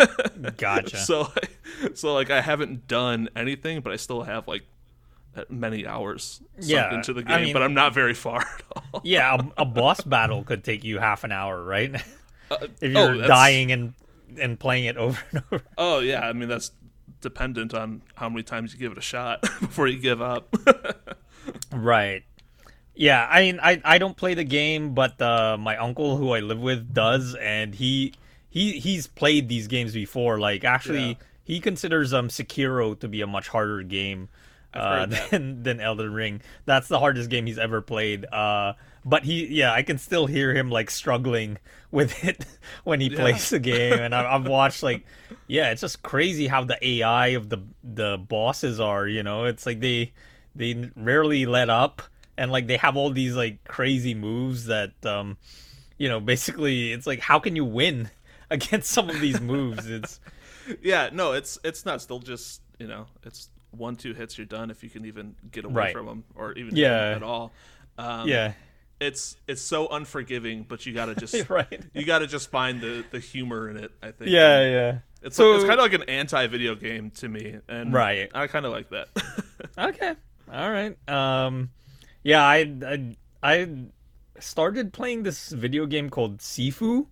Gotcha. 0.59 0.97
so 0.99 1.29
so 1.95 2.13
like 2.15 2.31
I 2.31 2.41
haven't 2.41 2.87
done 2.89 3.29
anything, 3.37 3.81
but 3.81 3.93
I 3.93 3.97
still 3.97 4.23
have 4.23 4.47
like 4.49 4.63
many 5.49 5.87
hours 5.87 6.41
sunk 6.59 6.71
Yeah, 6.71 6.95
into 6.95 7.13
the 7.13 7.21
I 7.27 7.37
game, 7.37 7.45
mean- 7.47 7.53
but 7.53 7.63
I'm 7.63 7.75
not 7.75 7.95
very 7.95 8.15
far 8.15 8.41
at 8.59 8.63
all. 8.95 9.01
yeah, 9.05 9.37
a, 9.57 9.63
a 9.63 9.65
boss 9.65 10.01
battle 10.03 10.43
could 10.45 10.65
take 10.65 10.85
you 10.85 10.99
half 10.99 11.25
an 11.25 11.33
hour, 11.33 11.63
right? 11.63 11.95
if 11.95 12.03
oh, 12.51 12.69
you're 12.83 12.93
that's- 13.15 13.29
dying 13.29 13.73
and 13.73 13.95
and 14.39 14.59
playing 14.61 14.85
it 14.85 14.97
over 14.97 15.21
and 15.33 15.43
over. 15.53 15.65
Oh 15.79 15.99
yeah, 16.01 16.21
I 16.29 16.33
mean 16.33 16.49
that's 16.49 16.71
dependent 17.21 17.75
on 17.75 18.03
how 18.15 18.29
many 18.29 18.43
times 18.43 18.73
you 18.73 18.79
give 18.79 18.93
it 18.93 18.99
a 18.99 19.03
shot 19.03 19.41
before 19.61 19.87
you 19.89 19.99
give 19.99 20.23
up. 20.23 20.55
Right. 21.73 22.23
Yeah, 22.95 23.27
I 23.31 23.41
mean, 23.43 23.61
I, 23.63 23.81
I 23.85 23.99
don't 23.99 24.17
play 24.17 24.35
the 24.35 24.45
game, 24.45 24.95
but 24.95 25.21
uh, 25.23 25.57
my 25.59 25.77
uncle 25.77 26.17
who 26.17 26.33
I 26.33 26.41
live 26.41 26.61
with 26.61 26.93
does, 26.93 27.35
and 27.37 27.75
he 27.75 28.15
he 28.51 28.79
he's 28.79 29.07
played 29.07 29.49
these 29.49 29.69
games 29.69 29.95
before. 29.95 30.39
Like, 30.39 30.65
actually, 30.65 31.09
Yeah. 31.11 31.15
he 31.45 31.61
considers 31.61 32.13
um 32.13 32.29
Sekiro 32.29 32.99
to 33.01 33.09
be 33.09 33.21
a 33.23 33.27
much 33.27 33.49
harder 33.49 33.83
game 33.83 34.29
uh, 34.75 35.07
than 35.31 35.63
than 35.63 35.81
Elden 35.81 36.13
Ring. 36.13 36.41
That's 36.65 36.89
the 36.89 36.99
hardest 36.99 37.31
game 37.31 37.47
he's 37.47 37.59
ever 37.59 37.81
played. 37.81 38.25
Uh, 38.27 38.75
but 39.05 39.25
he, 39.25 39.47
yeah, 39.47 39.73
I 39.73 39.83
can 39.83 39.99
still 39.99 40.27
hear 40.27 40.55
him 40.55 40.71
like 40.71 40.91
struggling 40.91 41.59
with 41.91 42.25
it 42.25 42.47
when 42.85 43.01
he 43.01 43.11
plays 43.11 43.51
the 43.51 43.59
game, 43.59 43.95
and 43.95 44.15
I, 44.15 44.35
I've 44.35 44.47
watched 44.49 44.83
like, 44.83 45.05
yeah, 45.47 45.71
it's 45.71 45.81
just 45.81 46.03
crazy 46.03 46.47
how 46.47 46.65
the 46.65 46.79
AI 46.87 47.29
of 47.29 47.49
the 47.49 47.59
the 47.83 48.19
bosses 48.19 48.81
are. 48.81 49.07
You 49.07 49.23
know, 49.23 49.45
it's 49.45 49.67
like 49.67 49.81
they 49.81 50.13
they 50.55 50.91
rarely 50.97 51.47
let 51.47 51.71
up, 51.71 52.03
and 52.37 52.53
like 52.53 52.67
they 52.67 52.77
have 52.77 52.97
all 52.97 53.11
these 53.11 53.35
like 53.35 53.65
crazy 53.65 54.15
moves 54.15 54.67
that, 54.67 54.93
um, 55.05 55.37
you 55.99 56.09
know, 56.09 56.21
basically 56.21 56.93
it's 56.93 57.07
like 57.07 57.21
how 57.21 57.39
can 57.39 57.57
you 57.57 57.65
win 57.65 58.11
against 58.51 58.91
some 58.91 59.11
of 59.11 59.21
these 59.21 59.41
moves? 59.41 59.87
It's 59.89 60.21
yeah, 60.83 61.11
no, 61.13 61.33
it's 61.33 61.59
it's 61.65 61.85
nuts. 61.85 62.07
They'll 62.07 62.19
just 62.19 62.61
you 62.79 62.87
know, 62.87 63.07
it's 63.25 63.50
one 63.71 63.97
two 63.97 64.15
hits 64.15 64.37
you're 64.39 64.47
done 64.47 64.71
if 64.71 64.83
you 64.83 64.91
can 64.91 65.05
even 65.07 65.35
get 65.51 65.65
away 65.65 65.75
Right. 65.75 65.93
from 65.93 66.07
them 66.07 66.25
or 66.35 66.53
even 66.55 66.77
Yeah. 66.77 67.13
at 67.17 67.23
all. 67.23 67.53
Um, 67.99 68.29
yeah, 68.29 68.53
it's 69.01 69.37
it's 69.49 69.63
so 69.63 69.89
unforgiving, 69.89 70.65
but 70.69 70.85
you 70.87 70.93
gotta 70.95 71.15
just 71.15 71.49
right. 71.51 71.83
you 71.95 72.05
gotta 72.05 72.27
just 72.27 72.51
find 72.51 72.81
the 72.81 73.05
the 73.11 73.19
humor 73.21 73.69
in 73.69 73.77
it. 73.77 73.93
I 74.03 74.11
think. 74.13 74.31
Yeah, 74.31 74.63
yeah. 74.69 74.99
It's 75.23 75.37
So- 75.37 75.55
it's 75.55 75.65
kind 75.65 75.79
of 75.79 75.85
like 75.85 75.93
an 75.93 76.05
anti 76.09 76.47
video 76.47 76.75
game 76.75 77.11
to 77.13 77.29
me, 77.29 77.59
and 77.69 77.93
Right. 77.93 78.31
I 78.35 78.47
kind 78.47 78.65
of 78.67 78.73
like 78.73 78.91
that. 78.91 79.09
Okay. 79.79 80.15
All 80.53 80.71
right. 80.71 80.97
Um, 81.09 81.71
yeah, 82.23 82.43
I, 82.43 82.75
I 82.85 83.17
I 83.43 83.69
started 84.41 84.93
playing 84.93 85.23
this 85.23 85.51
video 85.51 85.87
game 85.87 86.11
called 86.11 86.39
Sifu. 86.39 87.07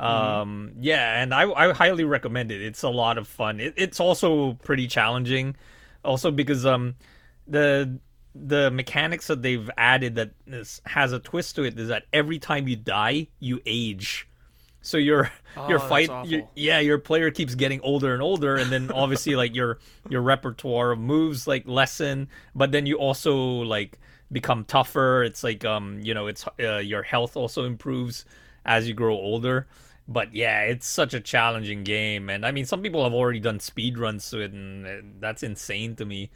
Um, 0.00 0.72
yeah, 0.80 1.22
and 1.22 1.32
I 1.32 1.50
I 1.52 1.72
highly 1.72 2.04
recommend 2.04 2.50
it. 2.50 2.60
It's 2.60 2.82
a 2.82 2.88
lot 2.88 3.16
of 3.18 3.28
fun. 3.28 3.60
It, 3.60 3.74
it's 3.76 4.00
also 4.00 4.54
pretty 4.54 4.86
challenging, 4.88 5.56
also 6.04 6.30
because 6.30 6.66
um 6.66 6.94
the 7.46 7.98
the 8.34 8.70
mechanics 8.70 9.28
that 9.28 9.42
they've 9.42 9.70
added 9.76 10.16
that 10.16 10.30
this 10.46 10.80
has 10.86 11.12
a 11.12 11.20
twist 11.20 11.54
to 11.56 11.62
it 11.62 11.78
is 11.78 11.88
that 11.88 12.04
every 12.12 12.38
time 12.38 12.66
you 12.66 12.76
die, 12.76 13.28
you 13.38 13.60
age. 13.64 14.28
So 14.82 14.96
your 14.96 15.30
Oh, 15.56 15.62
your 15.68 15.78
fight, 15.78 16.10
your, 16.20 16.42
yeah, 16.56 16.80
your 16.80 16.98
player 16.98 17.30
keeps 17.30 17.54
getting 17.54 17.80
older 17.82 18.12
and 18.12 18.20
older, 18.20 18.58
and 18.58 18.72
then 18.72 18.90
obviously 18.90 19.36
like 19.36 19.54
your 19.54 19.78
your 20.08 20.20
repertoire 20.20 20.90
of 20.90 20.98
moves 20.98 21.46
like 21.46 21.66
lessen, 21.68 22.28
but 22.56 22.72
then 22.72 22.84
you 22.84 22.96
also 22.98 23.36
like 23.36 24.00
become 24.32 24.64
tougher. 24.64 25.22
It's 25.22 25.44
like 25.44 25.64
um 25.64 26.00
you 26.02 26.12
know 26.12 26.26
it's 26.26 26.44
uh, 26.58 26.78
your 26.78 27.04
health 27.04 27.36
also 27.36 27.64
improves 27.66 28.24
as 28.66 28.88
you 28.88 28.94
grow 28.94 29.14
older. 29.14 29.68
But 30.06 30.34
yeah, 30.34 30.62
it's 30.62 30.86
such 30.86 31.14
a 31.14 31.20
challenging 31.20 31.84
game, 31.84 32.28
and 32.28 32.44
I 32.44 32.50
mean 32.52 32.66
some 32.66 32.82
people 32.82 33.04
have 33.04 33.14
already 33.14 33.40
done 33.40 33.60
speed 33.60 33.98
runs 33.98 34.28
to 34.30 34.40
it, 34.40 34.52
and 34.52 34.86
uh, 34.86 34.90
that's 35.20 35.42
insane 35.42 35.96
to 35.96 36.04
me. 36.04 36.30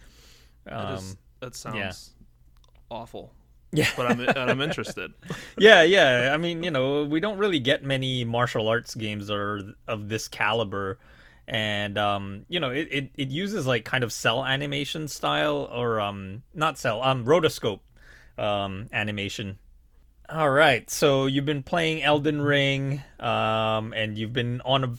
That, 0.64 0.90
Um, 0.90 0.94
is, 0.94 1.16
that 1.40 1.54
sounds 1.54 2.14
awful, 2.90 3.32
yeah, 3.72 3.88
but 3.96 4.06
I'm 4.06 4.20
and 4.20 4.50
I'm 4.50 4.60
interested. 4.60 5.12
yeah, 5.58 5.82
yeah. 5.82 6.30
I 6.32 6.36
mean, 6.36 6.62
you 6.62 6.70
know, 6.70 7.04
we 7.04 7.20
don't 7.20 7.38
really 7.38 7.60
get 7.60 7.84
many 7.84 8.24
martial 8.24 8.68
arts 8.68 8.94
games 8.94 9.26
that 9.28 9.36
are 9.36 9.74
of 9.86 10.08
this 10.08 10.28
caliber, 10.28 10.98
and 11.46 11.98
um, 11.98 12.46
you 12.48 12.60
know, 12.60 12.70
it, 12.70 12.88
it, 12.90 13.10
it 13.16 13.28
uses 13.30 13.66
like 13.66 13.84
kind 13.84 14.04
of 14.04 14.12
cel 14.12 14.44
animation 14.44 15.08
style 15.08 15.68
or 15.72 16.00
um, 16.00 16.42
not 16.54 16.78
cel, 16.78 17.02
um, 17.02 17.24
rotoscope, 17.24 17.80
um, 18.38 18.88
animation. 18.92 19.58
All 20.30 20.50
right, 20.50 20.88
so 20.90 21.24
you've 21.24 21.46
been 21.46 21.62
playing 21.62 22.02
Elden 22.02 22.42
Ring, 22.42 23.02
um, 23.18 23.94
and 23.94 24.18
you've 24.18 24.34
been 24.34 24.60
on 24.60 24.84
a 24.84 24.92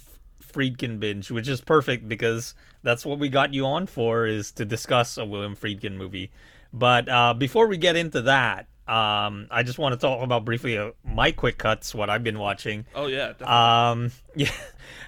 Friedkin 0.43 1.00
binge, 1.00 1.29
which 1.29 1.48
is 1.48 1.62
perfect 1.62 2.09
because 2.09 2.55
that's 2.81 3.05
what 3.05 3.19
we 3.19 3.29
got 3.29 3.53
you 3.53 3.67
on 3.67 3.86
for 3.86 4.25
is 4.25 4.51
to 4.53 4.65
discuss 4.65 5.19
a 5.19 5.25
William 5.25 5.55
Friedkin 5.55 5.98
movie. 5.98 6.31
But 6.74 7.07
uh, 7.07 7.36
before 7.36 7.67
we 7.67 7.77
get 7.77 7.95
into 7.95 8.24
that, 8.24 8.65
um, 8.88 9.45
I 9.51 9.62
just 9.62 9.77
want 9.77 9.93
to 9.93 10.00
talk 10.00 10.24
about 10.24 10.45
briefly 10.45 10.79
uh, 10.79 10.91
my 11.05 11.31
quick 11.31 11.59
cuts, 11.59 11.93
what 11.93 12.09
I've 12.09 12.24
been 12.24 12.39
watching. 12.39 12.88
Oh 12.95 13.05
yeah, 13.05 13.33
definitely. 13.33 13.55
Um, 13.55 14.12
yeah, 14.36 14.51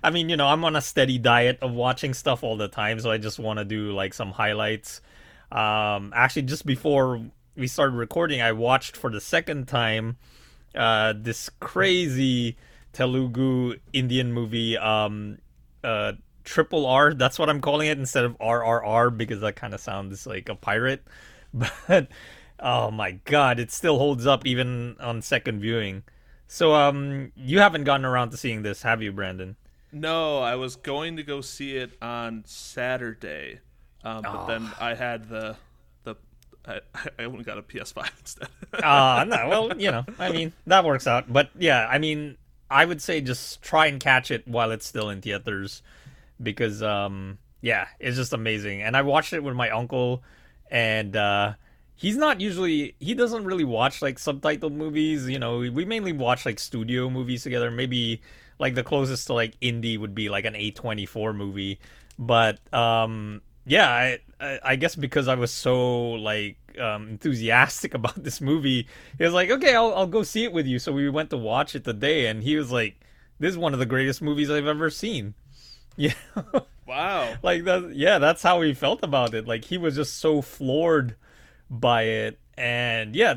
I 0.03 0.11
mean, 0.11 0.29
you 0.29 0.37
know, 0.37 0.45
I'm 0.45 0.63
on 0.65 0.75
a 0.75 0.81
steady 0.81 1.17
diet 1.17 1.57
of 1.63 1.71
watching 1.71 2.13
stuff 2.13 2.43
all 2.43 2.57
the 2.57 2.67
time, 2.67 2.99
so 2.99 3.09
I 3.09 3.17
just 3.17 3.39
want 3.39 3.57
to 3.57 3.65
do 3.65 3.91
like 3.91 4.13
some 4.13 4.29
highlights. 4.29 5.01
Um, 5.51 6.13
actually, 6.15 6.43
just 6.43 6.63
before 6.63 7.21
we 7.55 7.67
started 7.67 7.95
recording, 7.95 8.41
I 8.41 8.51
watched 8.51 8.95
for 8.97 9.09
the 9.09 9.21
second 9.21 9.67
time 9.67 10.17
uh, 10.75 11.13
this 11.17 11.49
crazy 11.59 12.57
Telugu 12.93 13.75
Indian 13.93 14.31
movie, 14.33 14.77
um, 14.77 15.37
uh, 15.83 16.13
Triple 16.43 16.85
R. 16.85 17.13
That's 17.13 17.37
what 17.37 17.49
I'm 17.49 17.61
calling 17.61 17.87
it 17.87 17.97
instead 17.99 18.25
of 18.25 18.37
RRR 18.39 19.15
because 19.15 19.41
that 19.41 19.55
kind 19.55 19.73
of 19.73 19.79
sounds 19.79 20.25
like 20.25 20.49
a 20.49 20.55
pirate. 20.55 21.03
But 21.53 22.07
oh 22.59 22.91
my 22.91 23.11
god, 23.25 23.59
it 23.59 23.71
still 23.71 23.97
holds 23.97 24.25
up 24.25 24.45
even 24.45 24.95
on 25.01 25.21
second 25.21 25.59
viewing. 25.59 26.03
So 26.47 26.73
um 26.73 27.33
you 27.35 27.59
haven't 27.59 27.83
gotten 27.83 28.05
around 28.05 28.29
to 28.31 28.37
seeing 28.37 28.61
this, 28.63 28.83
have 28.83 29.01
you, 29.01 29.11
Brandon? 29.11 29.57
no, 29.91 30.39
I 30.39 30.55
was 30.55 30.77
going 30.77 31.17
to 31.17 31.23
go 31.23 31.41
see 31.41 31.75
it 31.75 31.91
on 32.01 32.43
Saturday, 32.47 33.59
um, 34.05 34.21
but 34.21 34.45
then 34.47 34.69
Oh. 34.71 34.77
I 34.79 34.93
had 34.95 35.27
the 35.27 35.57
I, 36.67 36.81
I 37.19 37.23
only 37.23 37.43
got 37.43 37.57
a 37.57 37.61
PS5 37.61 38.09
instead. 38.19 38.47
Uh 38.73 39.25
no, 39.27 39.49
well, 39.49 39.77
you 39.77 39.91
know, 39.91 40.05
I 40.19 40.31
mean, 40.31 40.53
that 40.67 40.85
works 40.85 41.07
out. 41.07 41.31
But 41.31 41.49
yeah, 41.57 41.87
I 41.89 41.97
mean, 41.97 42.37
I 42.69 42.85
would 42.85 43.01
say 43.01 43.21
just 43.21 43.61
try 43.61 43.87
and 43.87 43.99
catch 43.99 44.31
it 44.31 44.47
while 44.47 44.71
it's 44.71 44.85
still 44.85 45.09
in 45.09 45.21
theaters 45.21 45.81
because 46.41 46.81
um 46.81 47.37
yeah, 47.61 47.87
it's 47.99 48.17
just 48.17 48.33
amazing. 48.33 48.81
And 48.81 48.97
I 48.97 49.01
watched 49.01 49.33
it 49.33 49.43
with 49.43 49.55
my 49.55 49.69
uncle 49.69 50.23
and 50.69 51.15
uh 51.15 51.53
he's 51.95 52.17
not 52.17 52.41
usually 52.41 52.95
he 52.99 53.13
doesn't 53.13 53.43
really 53.45 53.63
watch 53.63 54.01
like 54.01 54.17
subtitled 54.17 54.73
movies, 54.73 55.29
you 55.29 55.39
know. 55.39 55.59
We 55.59 55.85
mainly 55.85 56.13
watch 56.13 56.45
like 56.45 56.59
studio 56.59 57.09
movies 57.09 57.43
together. 57.43 57.69
Maybe 57.69 58.21
like 58.57 58.75
the 58.75 58.83
closest 58.83 59.27
to 59.27 59.33
like 59.33 59.59
indie 59.59 59.97
would 59.97 60.15
be 60.15 60.29
like 60.29 60.45
an 60.45 60.53
A24 60.53 61.35
movie. 61.35 61.79
But 62.17 62.59
um 62.73 63.41
yeah, 63.65 63.89
I, 63.89 64.19
I 64.39 64.59
I 64.63 64.75
guess 64.75 64.95
because 64.95 65.27
I 65.27 65.35
was 65.35 65.51
so 65.51 66.11
like 66.11 66.57
um, 66.79 67.09
enthusiastic 67.09 67.93
about 67.99 68.23
this 68.23 68.41
movie, 68.41 68.87
he 69.17 69.23
was 69.23 69.33
like, 69.33 69.49
"Okay, 69.49 69.75
I'll 69.75 69.93
I'll 69.93 70.07
go 70.07 70.23
see 70.23 70.43
it 70.43 70.53
with 70.53 70.65
you." 70.67 70.79
So 70.79 70.91
we 70.91 71.09
went 71.09 71.29
to 71.31 71.37
watch 71.37 71.75
it 71.75 71.83
today, 71.83 72.27
and 72.27 72.43
he 72.43 72.55
was 72.55 72.71
like, 72.71 72.99
"This 73.39 73.51
is 73.51 73.57
one 73.57 73.73
of 73.73 73.79
the 73.79 73.85
greatest 73.85 74.21
movies 74.21 74.49
I've 74.49 74.67
ever 74.67 74.89
seen." 74.89 75.33
Yeah, 75.97 76.13
wow. 76.87 77.35
like 77.43 77.65
that. 77.65 77.93
Yeah, 77.93 78.17
that's 78.17 78.41
how 78.41 78.61
he 78.61 78.73
felt 78.73 79.03
about 79.03 79.33
it. 79.33 79.45
Like 79.45 79.65
he 79.65 79.77
was 79.77 79.95
just 79.95 80.19
so 80.19 80.41
floored 80.41 81.15
by 81.69 82.03
it, 82.03 82.39
and 82.57 83.13
yeah, 83.15 83.35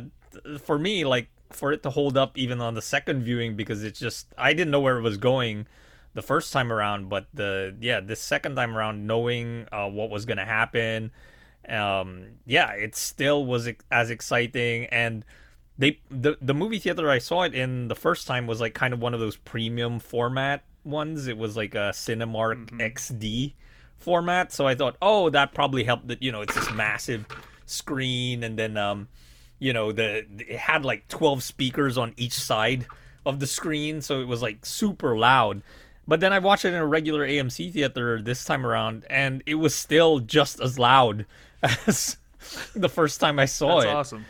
for 0.61 0.79
me, 0.79 1.05
like 1.05 1.29
for 1.51 1.73
it 1.73 1.83
to 1.83 1.91
hold 1.91 2.17
up 2.17 2.39
even 2.39 2.61
on 2.61 2.75
the 2.75 2.83
second 2.83 3.23
viewing 3.25 3.57
because 3.57 3.83
it's 3.85 3.99
just 3.99 4.29
I 4.39 4.53
didn't 4.53 4.71
know 4.71 4.81
where 4.81 4.99
it 4.99 5.03
was 5.03 5.17
going 5.17 5.67
the 6.15 6.23
first 6.23 6.53
time 6.53 6.73
around, 6.73 7.09
but 7.09 7.27
the 7.35 7.77
yeah, 7.81 8.01
the 8.01 8.17
second 8.17 8.57
time 8.57 8.77
around, 8.77 9.07
knowing 9.07 9.67
uh, 9.73 9.89
what 9.89 10.11
was 10.11 10.25
gonna 10.25 10.45
happen, 10.45 11.11
um, 11.69 12.27
yeah, 12.47 12.71
it 12.73 12.97
still 12.97 13.45
was 13.45 13.69
as 13.91 14.11
exciting. 14.11 14.87
And 14.87 15.25
they 15.77 16.01
the 16.11 16.39
the 16.41 16.55
movie 16.55 16.79
theater 16.79 17.11
I 17.11 17.19
saw 17.19 17.43
it 17.43 17.55
in 17.55 17.89
the 17.89 17.95
first 17.95 18.27
time 18.27 18.47
was 18.47 18.61
like 18.61 18.75
kind 18.75 18.95
of 18.95 19.01
one 19.01 19.13
of 19.15 19.21
those 19.21 19.37
premium 19.37 19.99
format 19.99 20.65
ones. 20.85 21.27
It 21.27 21.37
was 21.37 21.57
like 21.57 21.75
a 21.75 21.91
Cinemark 21.93 22.71
XD 22.79 23.55
format, 23.99 24.53
so 24.53 24.67
I 24.67 24.75
thought, 24.75 24.97
oh, 25.03 25.31
that 25.31 25.53
probably 25.53 25.85
helped. 25.85 26.09
That 26.09 26.23
you 26.23 26.31
know, 26.31 26.43
it's 26.43 26.55
this 26.55 26.71
massive 26.73 27.27
screen, 27.67 28.45
and 28.45 28.57
then 28.59 28.77
um, 28.77 29.09
you 29.59 29.73
know, 29.73 29.91
the 29.91 30.27
it 30.39 30.59
had 30.59 30.85
like 30.85 31.09
twelve 31.09 31.43
speakers 31.43 31.99
on 31.99 32.15
each 32.17 32.35
side 32.35 32.87
of 33.27 33.41
the 33.41 33.47
screen, 33.47 34.01
so 34.01 34.21
it 34.21 34.29
was 34.29 34.43
like 34.43 34.65
super 34.65 35.17
loud. 35.17 35.63
But 36.07 36.21
then 36.21 36.33
I 36.33 36.39
watched 36.39 36.65
it 36.65 36.69
in 36.69 36.75
a 36.75 36.87
regular 36.87 37.27
AMC 37.27 37.73
theater 37.73 38.21
this 38.21 38.45
time 38.45 38.67
around, 38.67 39.07
and 39.09 39.43
it 39.47 39.55
was 39.55 39.75
still 39.75 40.19
just 40.21 40.61
as 40.61 40.79
loud 40.79 41.25
as 41.63 42.19
the 42.75 42.89
first 42.91 43.21
time 43.21 43.39
I 43.39 43.47
saw 43.47 43.81
That's 43.81 43.87
it. 43.87 43.95
awesome. 43.95 44.25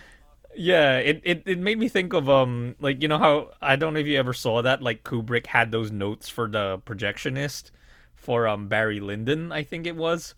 Yeah, 0.56 0.98
it, 0.98 1.20
it 1.24 1.42
it 1.46 1.58
made 1.58 1.80
me 1.80 1.88
think 1.88 2.12
of 2.12 2.28
um 2.30 2.76
like 2.78 3.02
you 3.02 3.08
know 3.08 3.18
how 3.18 3.50
I 3.60 3.74
don't 3.74 3.92
know 3.92 3.98
if 3.98 4.06
you 4.06 4.16
ever 4.20 4.32
saw 4.32 4.62
that 4.62 4.80
like 4.82 5.02
Kubrick 5.02 5.46
had 5.46 5.72
those 5.72 5.90
notes 5.90 6.28
for 6.28 6.46
the 6.48 6.78
projectionist 6.86 7.72
for 8.14 8.46
um 8.46 8.68
Barry 8.68 9.00
Lyndon 9.00 9.50
I 9.50 9.64
think 9.64 9.84
it 9.88 9.96
was. 9.96 10.36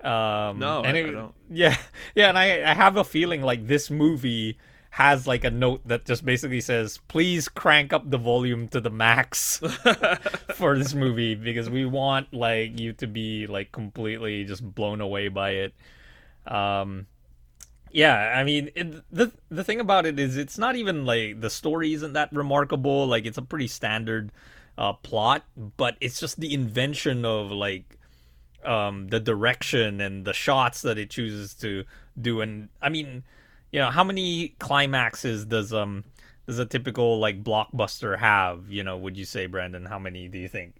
Um 0.00 0.58
No, 0.58 0.82
and 0.82 0.96
I- 0.96 1.00
it- 1.00 1.06
I 1.08 1.10
don't. 1.12 1.34
Yeah. 1.50 1.76
Yeah, 2.14 2.30
and 2.30 2.38
I 2.38 2.70
I 2.70 2.74
have 2.74 2.96
a 2.96 3.04
feeling 3.04 3.42
like 3.42 3.66
this 3.66 3.90
movie 3.90 4.56
has 4.94 5.26
like 5.26 5.42
a 5.42 5.50
note 5.50 5.80
that 5.84 6.04
just 6.04 6.24
basically 6.24 6.60
says 6.60 7.00
please 7.08 7.48
crank 7.48 7.92
up 7.92 8.08
the 8.08 8.16
volume 8.16 8.68
to 8.68 8.80
the 8.80 8.90
max 8.90 9.58
for 10.54 10.78
this 10.78 10.94
movie 10.94 11.34
because 11.34 11.68
we 11.68 11.84
want 11.84 12.32
like 12.32 12.78
you 12.78 12.92
to 12.92 13.08
be 13.08 13.44
like 13.48 13.72
completely 13.72 14.44
just 14.44 14.62
blown 14.74 15.00
away 15.00 15.26
by 15.26 15.50
it. 15.50 15.74
Um 16.46 17.08
yeah, 17.90 18.34
I 18.36 18.42
mean, 18.42 18.70
it, 18.74 19.04
the 19.12 19.32
the 19.50 19.62
thing 19.62 19.78
about 19.78 20.04
it 20.04 20.18
is, 20.18 20.36
it's 20.36 20.58
not 20.58 20.74
even 20.74 21.06
like 21.06 21.40
the 21.40 21.48
story 21.48 21.92
isn't 21.94 22.14
that 22.14 22.32
remarkable. 22.32 23.06
Like, 23.06 23.24
it's 23.24 23.38
a 23.38 23.42
pretty 23.42 23.68
standard 23.68 24.32
uh, 24.76 24.94
plot, 24.94 25.44
but 25.76 25.96
it's 26.00 26.18
just 26.18 26.40
the 26.40 26.52
invention 26.52 27.24
of 27.24 27.52
like 27.52 27.96
um, 28.64 29.06
the 29.08 29.20
direction 29.20 30.00
and 30.00 30.24
the 30.24 30.32
shots 30.32 30.82
that 30.82 30.98
it 30.98 31.08
chooses 31.08 31.54
to 31.54 31.84
do. 32.20 32.40
And 32.40 32.68
I 32.82 32.88
mean, 32.88 33.22
you 33.74 33.80
know, 33.80 33.90
how 33.90 34.04
many 34.04 34.54
climaxes 34.60 35.44
does 35.46 35.72
um 35.72 36.04
does 36.46 36.60
a 36.60 36.64
typical 36.64 37.18
like 37.18 37.42
blockbuster 37.42 38.16
have? 38.16 38.70
You 38.70 38.84
know, 38.84 38.96
would 38.96 39.16
you 39.16 39.24
say, 39.24 39.46
Brandon? 39.46 39.84
How 39.84 39.98
many 39.98 40.28
do 40.28 40.38
you 40.38 40.46
think? 40.46 40.76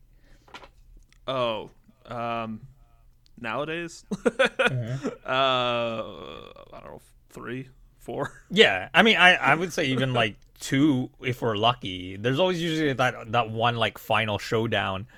Oh, 1.26 1.70
um, 2.06 2.60
nowadays, 3.40 4.04
Mm-hmm. 4.12 5.08
uh, 5.26 6.02
I 6.72 6.80
don't 6.80 6.84
know, 6.84 7.00
three, 7.30 7.68
four. 7.98 8.30
Yeah, 8.48 8.90
I 8.94 9.02
mean, 9.02 9.16
I 9.16 9.34
I 9.34 9.56
would 9.56 9.72
say 9.72 9.86
even 9.86 10.14
like 10.14 10.36
two 10.60 11.10
if 11.20 11.42
we're 11.42 11.56
lucky. 11.56 12.16
There's 12.16 12.38
always 12.38 12.62
usually 12.62 12.92
that 12.92 13.32
that 13.32 13.50
one 13.50 13.74
like 13.74 13.98
final 13.98 14.38
showdown, 14.38 15.08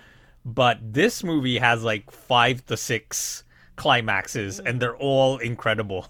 but 0.46 0.78
this 0.80 1.22
movie 1.22 1.58
has 1.58 1.82
like 1.84 2.10
five 2.10 2.64
to 2.66 2.76
six 2.78 3.44
climaxes, 3.76 4.58
and 4.60 4.80
they're 4.80 4.96
all 4.96 5.38
incredible. 5.38 6.08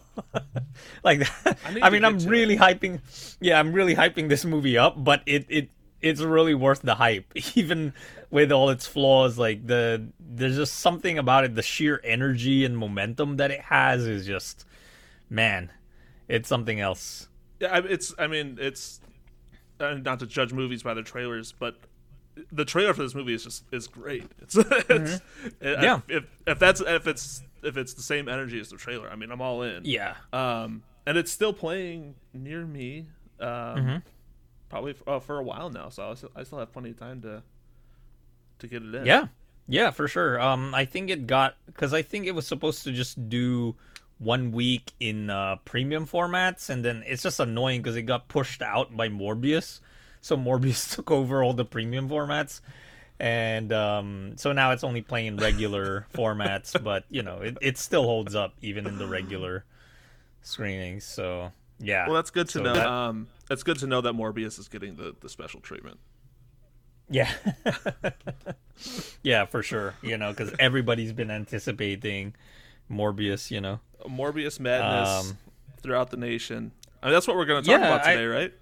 like, 1.04 1.22
I 1.44 1.54
I 1.82 1.90
mean, 1.90 2.04
I'm 2.04 2.18
really 2.20 2.56
hyping. 2.56 3.00
Yeah, 3.40 3.58
I'm 3.58 3.72
really 3.72 3.94
hyping 3.94 4.28
this 4.28 4.44
movie 4.44 4.78
up, 4.78 5.02
but 5.02 5.22
it 5.26 5.46
it 5.48 5.70
it's 6.00 6.20
really 6.20 6.54
worth 6.54 6.82
the 6.82 6.94
hype, 6.94 7.32
even 7.56 7.92
with 8.30 8.52
all 8.52 8.70
its 8.70 8.86
flaws. 8.86 9.38
Like 9.38 9.66
the 9.66 10.06
there's 10.20 10.56
just 10.56 10.74
something 10.80 11.18
about 11.18 11.44
it. 11.44 11.54
The 11.54 11.62
sheer 11.62 12.00
energy 12.04 12.64
and 12.64 12.76
momentum 12.78 13.36
that 13.38 13.50
it 13.50 13.60
has 13.62 14.04
is 14.06 14.26
just, 14.26 14.64
man, 15.28 15.70
it's 16.28 16.48
something 16.48 16.80
else. 16.80 17.28
Yeah, 17.60 17.74
I- 17.74 17.86
it's. 17.86 18.14
I 18.18 18.26
mean, 18.26 18.58
it's 18.60 19.00
uh, 19.80 19.94
not 19.94 20.20
to 20.20 20.26
judge 20.26 20.52
movies 20.52 20.82
by 20.82 20.94
their 20.94 21.02
trailers, 21.02 21.52
but 21.52 21.76
the 22.52 22.66
trailer 22.66 22.92
for 22.92 23.02
this 23.02 23.14
movie 23.14 23.32
is 23.32 23.44
just 23.44 23.64
is 23.72 23.88
great. 23.88 24.24
It's, 24.42 24.54
it's 24.56 24.66
Mm-hmm. 24.90 25.82
Yeah. 25.82 26.00
If, 26.08 26.24
if 26.46 26.58
that's 26.58 26.80
if 26.82 27.06
it's 27.06 27.42
if 27.62 27.76
it's 27.76 27.94
the 27.94 28.02
same 28.02 28.28
energy 28.28 28.58
as 28.60 28.70
the 28.70 28.76
trailer, 28.76 29.08
I 29.10 29.16
mean, 29.16 29.30
I'm 29.30 29.40
all 29.40 29.62
in. 29.62 29.84
Yeah. 29.84 30.14
Um, 30.32 30.82
and 31.06 31.16
it's 31.16 31.30
still 31.32 31.52
playing 31.52 32.14
near 32.32 32.64
me. 32.64 33.06
Um, 33.40 33.46
Mm-hmm. 33.48 33.96
probably 34.68 34.92
for, 34.94 35.08
uh, 35.10 35.20
for 35.20 35.38
a 35.38 35.42
while 35.42 35.70
now, 35.70 35.88
so 35.88 36.10
I 36.10 36.14
still, 36.14 36.30
I 36.34 36.42
still 36.42 36.58
have 36.58 36.72
plenty 36.72 36.90
of 36.90 36.98
time 36.98 37.20
to 37.22 37.42
to 38.58 38.66
get 38.66 38.82
it 38.82 38.94
in. 38.94 39.04
Yeah, 39.06 39.26
yeah, 39.68 39.90
for 39.90 40.08
sure. 40.08 40.40
Um, 40.40 40.74
I 40.74 40.84
think 40.84 41.10
it 41.10 41.26
got 41.26 41.56
because 41.66 41.92
I 41.92 42.02
think 42.02 42.26
it 42.26 42.34
was 42.34 42.46
supposed 42.46 42.84
to 42.84 42.92
just 42.92 43.28
do 43.28 43.74
one 44.18 44.50
week 44.52 44.92
in 44.98 45.28
uh, 45.28 45.56
premium 45.66 46.06
formats, 46.06 46.70
and 46.70 46.84
then 46.84 47.04
it's 47.06 47.22
just 47.22 47.38
annoying 47.38 47.82
because 47.82 47.96
it 47.96 48.02
got 48.02 48.28
pushed 48.28 48.62
out 48.62 48.96
by 48.96 49.08
Morbius. 49.08 49.80
So 50.22 50.36
Morbius 50.36 50.92
took 50.94 51.10
over 51.10 51.42
all 51.44 51.52
the 51.52 51.64
premium 51.66 52.08
formats, 52.08 52.60
and 53.18 53.72
um, 53.72 54.32
so 54.36 54.52
now 54.52 54.72
it's 54.72 54.84
only 54.84 55.02
playing 55.02 55.26
in 55.28 55.36
regular 55.38 56.06
formats. 56.14 56.82
But 56.82 57.04
you 57.10 57.22
know, 57.22 57.38
it 57.42 57.56
it 57.60 57.78
still 57.78 58.04
holds 58.04 58.34
up 58.34 58.54
even 58.62 58.86
in 58.86 58.98
the 58.98 59.06
regular 59.06 59.64
screenings. 60.42 61.04
So 61.04 61.52
yeah. 61.78 62.06
Well, 62.06 62.14
that's 62.16 62.30
good 62.30 62.46
to 62.48 62.52
So 62.58 62.62
know. 62.62 62.74
that- 62.74 62.86
Um, 62.86 63.28
it's 63.50 63.62
good 63.62 63.78
to 63.78 63.86
know 63.86 64.00
that 64.00 64.12
Morbius 64.14 64.58
is 64.58 64.66
getting 64.68 64.96
the, 64.96 65.14
the 65.20 65.28
special 65.28 65.60
treatment. 65.60 65.98
Yeah. 67.08 67.30
yeah, 69.22 69.44
for 69.46 69.62
sure. 69.62 69.94
You 70.02 70.16
know, 70.18 70.30
because 70.30 70.52
everybody's 70.58 71.12
been 71.12 71.30
anticipating 71.30 72.34
Morbius, 72.90 73.50
you 73.50 73.60
know. 73.60 73.80
Morbius 74.04 74.58
madness 74.60 75.30
Um, 75.30 75.38
throughout 75.80 76.10
the 76.10 76.16
nation. 76.16 76.72
I 77.02 77.06
mean, 77.06 77.12
that's 77.14 77.26
what 77.28 77.36
we're 77.36 77.44
going 77.44 77.62
to 77.62 77.70
talk 77.70 77.80
Yeah, 77.80 77.86
about 77.94 78.06
I- 78.06 78.14
today, 78.14 78.26
right? 78.26 78.52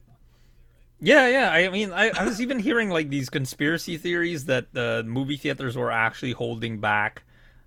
Yeah, 1.00 1.28
yeah. 1.28 1.50
I 1.50 1.68
mean, 1.68 1.92
I, 1.92 2.10
I 2.16 2.24
was 2.24 2.40
even 2.40 2.58
hearing 2.58 2.88
like 2.88 3.10
these 3.10 3.28
conspiracy 3.28 3.98
theories 3.98 4.46
that 4.46 4.72
the 4.72 5.02
movie 5.06 5.36
theaters 5.36 5.76
were 5.76 5.90
actually 5.90 6.32
holding 6.32 6.78
back 6.80 7.24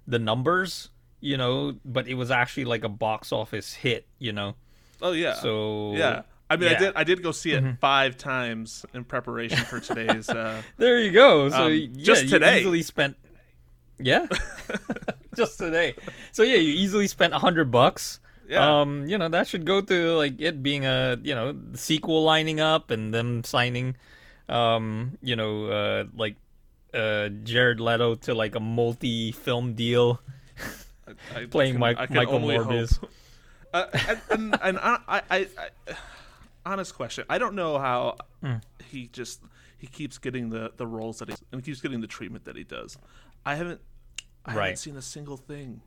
the 0.07 0.17
numbers, 0.17 0.89
you 1.19 1.37
know, 1.37 1.75
but 1.85 2.07
it 2.07 2.15
was 2.15 2.31
actually 2.31 2.65
like 2.65 2.83
a 2.83 2.89
box 2.89 3.31
office 3.31 3.73
hit, 3.73 4.07
you 4.17 4.31
know. 4.31 4.55
Oh 5.01 5.11
yeah. 5.11 5.35
So 5.35 5.93
yeah. 5.95 6.21
I 6.49 6.55
mean, 6.55 6.69
I 6.69 6.71
yeah. 6.71 6.75
Mm-hmm. 6.77 6.83
did. 6.85 6.93
I 6.95 7.03
did 7.03 7.23
go 7.23 7.31
see 7.31 7.51
it 7.51 7.63
five 7.81 8.17
times 8.17 8.85
in 8.93 9.03
preparation 9.03 9.57
for 9.65 9.79
today's. 9.79 10.29
Uh, 10.29 10.61
There 10.77 10.99
you 10.99 11.11
go. 11.11 11.49
So 11.49 11.65
Um, 11.65 11.73
yeah, 11.73 11.87
just 12.03 12.23
you 12.23 12.29
today. 12.29 12.61
easily 12.61 12.81
spent. 12.83 13.17
Yeah, 13.99 14.27
just 15.35 15.57
today. 15.57 15.95
So 16.31 16.43
yeah, 16.43 16.55
you 16.55 16.71
easily 16.73 17.07
spent 17.07 17.33
a 17.33 17.39
hundred 17.39 17.69
bucks. 17.71 18.19
Yeah. 18.47 18.81
Um, 18.81 19.05
you 19.07 19.17
know 19.17 19.27
that 19.29 19.47
should 19.47 19.65
go 19.65 19.81
to 19.81 20.13
like 20.15 20.39
it 20.39 20.63
being 20.63 20.85
a 20.85 21.17
you 21.21 21.35
know 21.35 21.55
sequel 21.73 22.23
lining 22.23 22.59
up 22.61 22.91
and 22.91 23.13
them 23.13 23.43
signing, 23.43 23.95
um, 24.47 25.17
you 25.21 25.35
know, 25.35 25.65
uh, 25.65 26.03
like 26.15 26.35
uh 26.93 27.27
Jared 27.43 27.79
Leto 27.81 28.15
to 28.15 28.33
like 28.33 28.55
a 28.55 28.59
multi-film 28.61 29.73
deal. 29.73 30.21
I 31.35 31.45
Playing 31.51 31.73
can- 31.73 31.79
Mike- 31.81 31.97
I 31.99 32.07
Michael 32.13 32.39
Morbius. 32.39 33.03
Uh, 33.73 33.85
and 34.07 34.21
and, 34.31 34.59
and 34.61 34.77
I, 34.79 34.97
I, 35.07 35.21
I, 35.29 35.47
I, 35.89 35.95
honest 36.65 36.95
question. 36.95 37.25
I 37.29 37.37
don't 37.37 37.55
know 37.55 37.77
how 37.79 38.15
Hmm. 38.41 38.55
he 38.89 39.07
just 39.07 39.41
he 39.77 39.87
keeps 39.87 40.17
getting 40.17 40.49
the 40.51 40.71
the 40.77 40.87
roles 40.87 41.19
that 41.19 41.27
he 41.29 41.35
and 41.51 41.61
keeps 41.63 41.81
getting 41.81 41.99
the 41.99 42.07
treatment 42.07 42.45
that 42.45 42.55
he 42.55 42.63
does. 42.63 42.97
I 43.45 43.55
haven't 43.55 43.81
I 44.45 44.51
haven't 44.53 44.77
seen 44.77 44.95
a 44.95 45.01
single 45.01 45.35
thing 45.37 45.81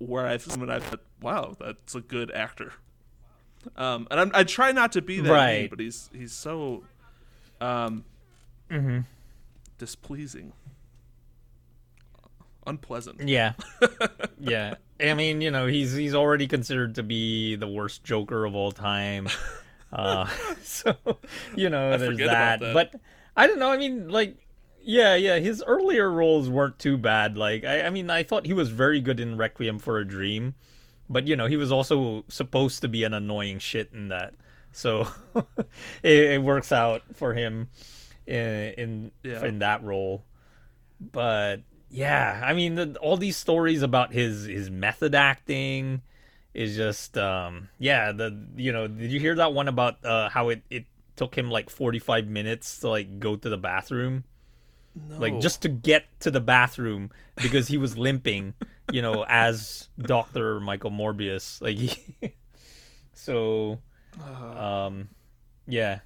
where 0.00 0.26
I've 0.26 0.44
when 0.56 0.68
I've 0.70 0.82
thought, 0.84 1.02
wow, 1.22 1.54
that's 1.60 1.94
a 1.94 2.00
good 2.00 2.32
actor. 2.32 2.72
Um, 3.76 4.08
and 4.10 4.18
I'm, 4.18 4.30
I 4.34 4.42
try 4.44 4.72
not 4.72 4.90
to 4.92 5.02
be 5.02 5.20
that 5.20 5.28
mean, 5.60 5.68
but 5.70 5.78
he's 5.80 6.10
he's 6.12 6.32
so 6.32 6.82
um, 7.60 8.04
Mm-hmm. 8.70 9.00
displeasing, 9.78 10.52
unpleasant. 12.66 13.28
Yeah, 13.28 13.52
yeah. 14.40 14.74
I 15.00 15.14
mean, 15.14 15.40
you 15.40 15.50
know, 15.50 15.66
he's 15.66 15.92
he's 15.94 16.14
already 16.14 16.46
considered 16.46 16.94
to 16.96 17.02
be 17.02 17.56
the 17.56 17.68
worst 17.68 18.04
Joker 18.04 18.44
of 18.44 18.54
all 18.54 18.72
time. 18.72 19.28
Uh, 19.92 20.24
so 20.62 20.94
you 21.56 21.68
know, 21.68 21.98
there's 21.98 22.12
forget 22.12 22.28
about 22.28 22.60
that. 22.60 22.60
that. 22.60 22.74
But 22.92 23.00
I 23.36 23.48
don't 23.48 23.58
know. 23.58 23.72
I 23.72 23.76
mean, 23.76 24.08
like, 24.08 24.36
yeah, 24.82 25.14
yeah. 25.14 25.38
His 25.38 25.62
earlier 25.66 26.10
roles 26.10 26.48
weren't 26.48 26.78
too 26.78 26.96
bad. 26.96 27.36
Like, 27.36 27.64
I, 27.64 27.82
I 27.82 27.90
mean, 27.90 28.10
I 28.10 28.22
thought 28.22 28.46
he 28.46 28.52
was 28.52 28.70
very 28.70 29.00
good 29.00 29.20
in 29.20 29.36
Requiem 29.36 29.78
for 29.78 29.98
a 29.98 30.04
Dream, 30.06 30.54
but 31.08 31.26
you 31.26 31.36
know, 31.36 31.46
he 31.46 31.56
was 31.56 31.70
also 31.72 32.24
supposed 32.28 32.80
to 32.82 32.88
be 32.88 33.04
an 33.04 33.14
annoying 33.14 33.58
shit 33.58 33.90
in 33.92 34.08
that. 34.08 34.34
So 34.72 35.08
it, 36.02 36.12
it 36.32 36.42
works 36.42 36.72
out 36.72 37.02
for 37.14 37.34
him 37.34 37.68
in 38.26 38.74
in, 38.76 39.12
Yeah. 39.22 39.44
in 39.44 39.58
that 39.60 39.82
role. 39.82 40.24
But 41.00 41.62
yeah, 41.90 42.40
I 42.44 42.52
mean, 42.52 42.74
the, 42.76 42.96
all 43.00 43.16
these 43.16 43.36
stories 43.36 43.82
about 43.82 44.12
his 44.12 44.44
his 44.46 44.70
method 44.70 45.14
acting 45.14 46.02
is 46.52 46.76
just 46.76 47.16
um 47.16 47.68
yeah 47.78 48.10
the 48.10 48.36
you 48.56 48.72
know 48.72 48.88
did 48.88 49.12
you 49.12 49.20
hear 49.20 49.36
that 49.36 49.52
one 49.52 49.68
about 49.68 50.04
uh 50.04 50.28
how 50.28 50.48
it 50.48 50.60
it 50.68 50.84
took 51.14 51.36
him 51.38 51.48
like 51.48 51.70
45 51.70 52.26
minutes 52.26 52.80
to 52.80 52.88
like 52.88 53.20
go 53.20 53.36
to 53.36 53.48
the 53.48 53.56
bathroom 53.56 54.24
like 55.18 55.40
just 55.40 55.62
to 55.62 55.68
get 55.68 56.04
to 56.20 56.30
the 56.30 56.40
bathroom 56.40 57.10
because 57.36 57.68
he 57.68 57.78
was 57.78 57.96
limping 57.96 58.54
you 58.92 59.00
know 59.00 59.24
as 59.28 59.88
dr 59.98 60.60
michael 60.60 60.90
morbius 60.90 61.60
like 61.62 61.76
he, 61.76 62.34
so 63.14 63.78
um 64.56 65.08
yeah 65.66 66.00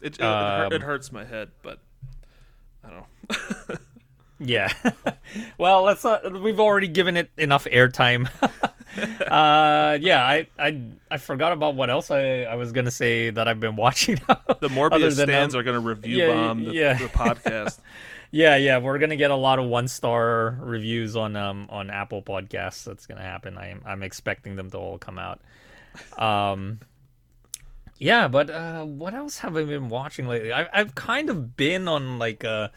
It, 0.00 0.14
it, 0.14 0.20
it, 0.20 0.22
hurt, 0.22 0.72
it 0.72 0.76
Um, 0.76 0.82
hurts 0.82 1.12
my 1.12 1.24
head, 1.24 1.50
but 1.62 1.78
I 2.84 2.88
don't 2.90 2.98
know. 3.68 3.76
Yeah. 4.42 4.72
well, 5.58 5.82
let's 5.82 6.02
not. 6.02 6.40
We've 6.40 6.60
already 6.60 6.88
given 6.88 7.18
it 7.18 7.30
enough 7.36 7.66
airtime. 7.66 8.26
uh, 9.26 9.98
yeah, 10.00 10.24
I, 10.24 10.46
I 10.58 10.82
I 11.10 11.16
forgot 11.18 11.52
about 11.52 11.74
what 11.74 11.90
else 11.90 12.10
I, 12.10 12.42
I 12.42 12.56
was 12.56 12.72
gonna 12.72 12.90
say 12.90 13.30
that 13.30 13.46
I've 13.46 13.60
been 13.60 13.76
watching. 13.76 14.16
the 14.16 14.68
Morbius 14.68 15.22
stands 15.22 15.54
um, 15.54 15.60
are 15.60 15.64
going 15.64 15.80
to 15.80 15.86
review 15.86 16.16
yeah, 16.16 16.26
bomb 16.28 16.64
the, 16.64 16.72
yeah. 16.72 16.94
the 16.94 17.06
podcast. 17.06 17.78
yeah, 18.30 18.56
yeah, 18.56 18.78
we're 18.78 18.98
gonna 18.98 19.16
get 19.16 19.30
a 19.30 19.36
lot 19.36 19.58
of 19.58 19.66
one 19.66 19.88
star 19.88 20.58
reviews 20.60 21.16
on 21.16 21.36
um 21.36 21.66
on 21.70 21.90
Apple 21.90 22.22
Podcasts. 22.22 22.84
That's 22.84 23.06
gonna 23.06 23.22
happen. 23.22 23.56
I'm 23.56 23.82
I'm 23.84 24.02
expecting 24.02 24.56
them 24.56 24.70
to 24.70 24.78
all 24.78 24.98
come 24.98 25.18
out. 25.18 25.40
Um. 26.18 26.80
Yeah, 27.98 28.28
but 28.28 28.48
uh, 28.48 28.82
what 28.82 29.12
else 29.12 29.38
have 29.40 29.58
I 29.58 29.64
been 29.64 29.90
watching 29.90 30.26
lately? 30.26 30.54
I, 30.54 30.66
I've 30.72 30.94
kind 30.94 31.28
of 31.28 31.54
been 31.54 31.86
on 31.86 32.18
like 32.18 32.44
a 32.44 32.72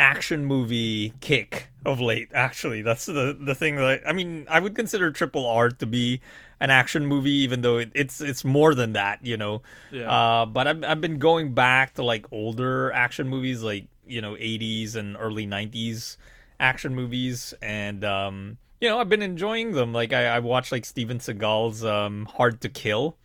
action 0.00 0.44
movie 0.46 1.12
kick 1.20 1.68
of 1.84 2.00
late. 2.00 2.30
Actually, 2.34 2.82
that's 2.82 3.06
the 3.06 3.36
the 3.38 3.54
thing 3.54 3.76
that 3.76 4.02
I 4.06 4.12
mean. 4.12 4.46
I 4.48 4.58
would 4.58 4.74
consider 4.74 5.12
Triple 5.12 5.46
R 5.46 5.70
to 5.70 5.86
be 5.86 6.20
an 6.58 6.70
action 6.70 7.06
movie, 7.06 7.30
even 7.30 7.60
though 7.60 7.78
it, 7.78 7.92
it's 7.94 8.20
it's 8.20 8.44
more 8.44 8.74
than 8.74 8.94
that, 8.94 9.24
you 9.24 9.36
know. 9.36 9.62
Yeah. 9.92 10.10
Uh, 10.10 10.46
but 10.46 10.66
I've 10.66 10.82
I've 10.82 11.00
been 11.00 11.18
going 11.18 11.54
back 11.54 11.94
to 11.94 12.02
like 12.02 12.26
older 12.32 12.90
action 12.92 13.28
movies, 13.28 13.62
like 13.62 13.86
you 14.06 14.20
know, 14.20 14.32
80s 14.34 14.96
and 14.96 15.16
early 15.18 15.46
90s 15.46 16.16
action 16.58 16.94
movies, 16.94 17.54
and 17.62 18.04
um, 18.04 18.58
you 18.80 18.88
know, 18.88 18.98
I've 18.98 19.08
been 19.08 19.22
enjoying 19.22 19.72
them. 19.72 19.92
Like 19.92 20.12
I, 20.12 20.26
I 20.26 20.38
watched 20.40 20.72
like 20.72 20.84
Steven 20.84 21.18
Seagal's 21.18 21.84
um, 21.84 22.26
Hard 22.26 22.60
to 22.62 22.68
Kill. 22.68 23.16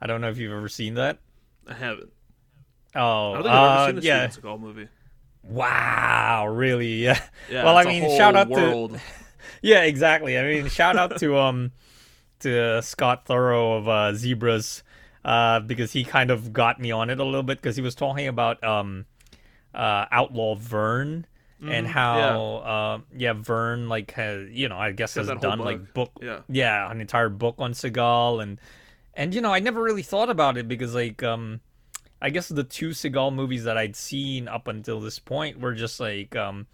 I 0.00 0.06
don't 0.06 0.20
know 0.20 0.28
if 0.28 0.38
you've 0.38 0.52
ever 0.52 0.68
seen 0.68 0.94
that. 0.94 1.18
I 1.66 1.74
haven't. 1.74 2.10
Oh, 2.94 3.32
I 3.32 3.34
don't 3.34 3.42
think 3.42 3.54
I've 3.54 3.78
uh, 3.78 3.82
ever 3.82 3.90
seen 3.90 3.98
a 3.98 4.14
yeah. 4.14 4.28
Steven 4.28 4.50
Seagal 4.50 4.60
movie. 4.60 4.88
Wow, 5.48 6.46
really? 6.48 6.94
Yeah. 7.04 7.20
Yeah, 7.50 7.64
well, 7.64 7.76
I 7.76 7.84
mean, 7.84 8.02
shout 8.16 8.34
out 8.36 8.48
world. 8.48 8.92
to 8.94 9.00
yeah, 9.62 9.82
exactly. 9.82 10.36
I 10.38 10.42
mean, 10.42 10.68
shout 10.68 10.96
out 10.96 11.18
to 11.18 11.38
um 11.38 11.72
to 12.40 12.82
Scott 12.82 13.24
Thorough 13.26 13.74
of 13.74 13.88
uh, 13.88 14.14
Zebras 14.14 14.82
uh, 15.24 15.60
because 15.60 15.92
he 15.92 16.04
kind 16.04 16.30
of 16.30 16.52
got 16.52 16.80
me 16.80 16.90
on 16.90 17.08
it 17.10 17.18
a 17.20 17.24
little 17.24 17.42
bit 17.42 17.58
because 17.58 17.76
he 17.76 17.82
was 17.82 17.94
talking 17.94 18.26
about 18.28 18.62
um 18.64 19.06
uh, 19.74 20.06
Outlaw 20.10 20.54
Vern 20.56 21.26
and 21.66 21.86
how 21.86 22.56
uh, 22.56 22.98
yeah 23.16 23.32
Vern 23.32 23.88
like 23.88 24.10
has 24.12 24.48
you 24.50 24.68
know 24.68 24.76
I 24.78 24.92
guess 24.92 25.14
Has 25.14 25.22
has 25.22 25.26
that 25.28 25.38
whole 25.38 25.50
done 25.56 25.58
like 25.60 25.94
book. 25.94 26.12
book 26.20 26.44
Yeah. 26.48 26.90
an 26.90 27.00
entire 27.00 27.28
book 27.30 27.54
on 27.58 27.72
Seagal 27.72 28.42
and 28.42 28.60
and 29.14 29.34
you 29.34 29.40
know 29.40 29.52
I 29.52 29.60
never 29.60 29.82
really 29.82 30.02
thought 30.02 30.28
about 30.28 30.58
it 30.58 30.68
because 30.68 30.94
like 30.94 31.22
um 31.22 31.60
I 32.26 32.30
guess 32.30 32.48
the 32.48 32.64
two 32.64 32.88
Seagal 32.88 33.34
movies 33.34 33.62
that 33.64 33.78
I'd 33.78 33.94
seen 33.94 34.48
up 34.48 34.66
until 34.66 34.98
this 34.98 35.20
point 35.20 35.60
were 35.60 35.74
just 35.74 36.00
like 36.00 36.34
um 36.34 36.66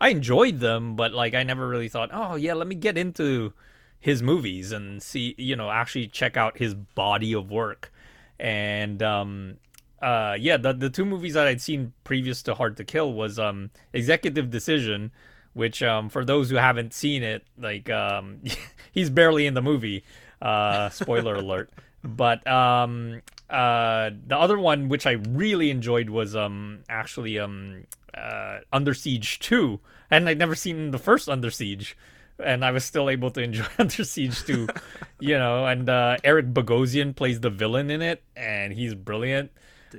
I 0.00 0.10
enjoyed 0.10 0.60
them, 0.60 0.94
but 0.94 1.12
like 1.12 1.34
I 1.34 1.42
never 1.42 1.66
really 1.66 1.88
thought, 1.88 2.10
oh 2.12 2.36
yeah, 2.36 2.54
let 2.54 2.68
me 2.68 2.76
get 2.76 2.96
into 2.96 3.52
his 3.98 4.22
movies 4.22 4.70
and 4.70 5.02
see, 5.02 5.34
you 5.38 5.56
know, 5.56 5.70
actually 5.70 6.06
check 6.06 6.36
out 6.36 6.56
his 6.56 6.74
body 6.74 7.32
of 7.32 7.50
work. 7.50 7.92
And 8.38 9.02
um, 9.02 9.56
uh, 10.00 10.36
yeah, 10.38 10.56
the 10.56 10.72
the 10.72 10.88
two 10.88 11.04
movies 11.04 11.34
that 11.34 11.48
I'd 11.48 11.60
seen 11.60 11.92
previous 12.04 12.40
to 12.44 12.54
Hard 12.54 12.76
to 12.76 12.84
Kill 12.84 13.12
was 13.12 13.40
um, 13.40 13.70
Executive 13.92 14.50
Decision, 14.50 15.10
which 15.52 15.82
um, 15.82 16.10
for 16.10 16.24
those 16.24 16.48
who 16.48 16.56
haven't 16.56 16.94
seen 16.94 17.24
it, 17.24 17.44
like 17.58 17.90
um, 17.90 18.40
he's 18.92 19.10
barely 19.10 19.46
in 19.46 19.54
the 19.54 19.62
movie. 19.62 20.04
Uh, 20.40 20.90
spoiler 20.90 21.34
alert. 21.44 21.70
But 22.04 22.46
um, 22.46 23.22
uh, 23.52 24.10
the 24.26 24.36
other 24.36 24.58
one, 24.58 24.88
which 24.88 25.06
I 25.06 25.12
really 25.12 25.70
enjoyed, 25.70 26.08
was 26.08 26.34
um, 26.34 26.80
actually 26.88 27.38
um, 27.38 27.84
uh, 28.16 28.58
Under 28.72 28.94
Siege 28.94 29.38
2. 29.40 29.78
And 30.10 30.28
I'd 30.28 30.38
never 30.38 30.54
seen 30.54 30.90
the 30.90 30.98
first 30.98 31.28
Under 31.28 31.50
Siege. 31.50 31.96
And 32.42 32.64
I 32.64 32.70
was 32.70 32.84
still 32.84 33.10
able 33.10 33.30
to 33.32 33.42
enjoy 33.42 33.66
Under 33.78 34.04
Siege 34.04 34.42
2, 34.44 34.68
you 35.20 35.38
know. 35.38 35.66
And 35.66 35.88
uh, 35.88 36.16
Eric 36.24 36.46
Bogosian 36.52 37.14
plays 37.14 37.40
the 37.40 37.50
villain 37.50 37.90
in 37.90 38.00
it, 38.00 38.22
and 38.34 38.72
he's 38.72 38.94
brilliant. 38.94 39.50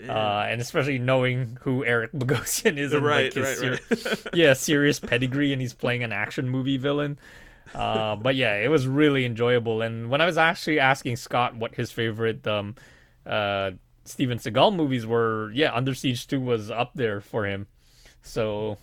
Uh, 0.09 0.47
and 0.49 0.59
especially 0.59 0.97
knowing 0.97 1.59
who 1.61 1.85
Eric 1.85 2.13
Bogosian 2.13 2.77
is, 2.79 2.93
and 2.93 3.05
Right, 3.05 3.25
like 3.25 3.33
his 3.35 3.61
right, 3.61 3.79
ser- 3.99 4.07
right. 4.09 4.25
yeah, 4.33 4.53
serious 4.53 4.99
pedigree, 4.99 5.53
and 5.53 5.61
he's 5.61 5.75
playing 5.75 6.03
an 6.03 6.11
action 6.11 6.49
movie 6.49 6.77
villain. 6.77 7.19
Uh, 7.75 8.15
but 8.15 8.35
yeah, 8.35 8.55
it 8.55 8.69
was 8.69 8.87
really 8.87 9.23
enjoyable. 9.23 9.83
And 9.83 10.09
when 10.09 10.19
I 10.19 10.25
was 10.25 10.37
actually 10.37 10.79
asking 10.79 11.17
Scott 11.17 11.55
what 11.55 11.75
his 11.75 11.91
favorite 11.91 12.45
um, 12.47 12.75
uh, 13.25 13.71
Steven 14.05 14.37
Seagal 14.37 14.75
movies 14.75 15.05
were, 15.05 15.51
yeah, 15.53 15.73
Under 15.73 15.93
Siege 15.93 16.27
2 16.27 16.39
was 16.39 16.69
up 16.69 16.91
there 16.95 17.21
for 17.21 17.45
him. 17.45 17.67
So 18.21 18.77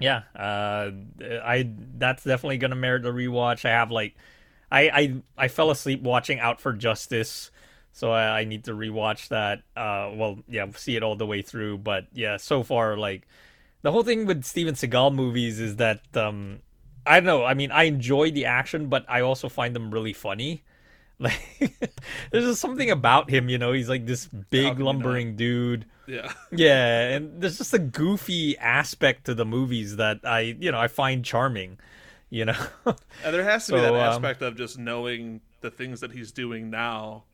yeah, 0.00 0.22
uh, 0.36 0.90
I 1.22 1.70
that's 1.96 2.22
definitely 2.24 2.58
gonna 2.58 2.76
merit 2.76 3.04
a 3.04 3.10
rewatch. 3.10 3.64
I 3.64 3.70
have 3.70 3.90
like, 3.90 4.14
I 4.70 4.88
I 4.88 5.22
I 5.36 5.48
fell 5.48 5.70
asleep 5.70 6.02
watching 6.02 6.38
Out 6.38 6.60
for 6.60 6.72
Justice, 6.72 7.50
so 7.92 8.12
I, 8.12 8.40
I 8.40 8.44
need 8.44 8.64
to 8.64 8.72
rewatch 8.72 9.28
that. 9.28 9.62
Uh, 9.76 10.12
well, 10.14 10.38
yeah, 10.48 10.66
see 10.76 10.96
it 10.96 11.02
all 11.02 11.16
the 11.16 11.26
way 11.26 11.42
through. 11.42 11.78
But 11.78 12.06
yeah, 12.12 12.36
so 12.36 12.62
far 12.62 12.96
like 12.96 13.26
the 13.82 13.90
whole 13.90 14.04
thing 14.04 14.26
with 14.26 14.44
Steven 14.44 14.74
Seagal 14.74 15.14
movies 15.14 15.58
is 15.58 15.76
that 15.76 16.02
um, 16.16 16.60
I 17.04 17.18
don't 17.18 17.26
know. 17.26 17.44
I 17.44 17.54
mean, 17.54 17.72
I 17.72 17.84
enjoy 17.84 18.30
the 18.30 18.44
action, 18.44 18.88
but 18.88 19.04
I 19.08 19.22
also 19.22 19.48
find 19.48 19.74
them 19.74 19.90
really 19.90 20.12
funny. 20.12 20.62
Like, 21.20 21.40
there's 22.30 22.44
just 22.44 22.60
something 22.60 22.90
about 22.92 23.28
him, 23.28 23.48
you 23.48 23.58
know. 23.58 23.72
He's 23.72 23.88
like 23.88 24.06
this 24.06 24.26
big 24.26 24.44
can 24.50 24.78
you 24.78 24.84
not? 24.84 24.84
lumbering 24.84 25.34
dude. 25.36 25.84
Yeah. 26.06 26.32
Yeah, 26.52 27.08
and 27.10 27.40
there's 27.42 27.58
just 27.58 27.74
a 27.74 27.78
goofy 27.78 28.56
aspect 28.58 29.24
to 29.26 29.34
the 29.34 29.44
movies 29.44 29.96
that 29.96 30.20
I, 30.24 30.56
you 30.60 30.70
know, 30.72 30.78
I 30.78 30.86
find 30.88 31.24
charming. 31.24 31.78
You 32.30 32.44
know, 32.44 32.56
And 32.86 33.34
there 33.34 33.42
has 33.42 33.66
to 33.66 33.72
be 33.72 33.78
So, 33.78 33.82
that 33.82 33.94
um, 33.94 34.00
aspect 34.00 34.42
of 34.42 34.56
just 34.56 34.78
knowing 34.78 35.40
the 35.60 35.70
things 35.70 36.00
that 36.00 36.12
he's 36.12 36.30
doing 36.30 36.70
now, 36.70 37.24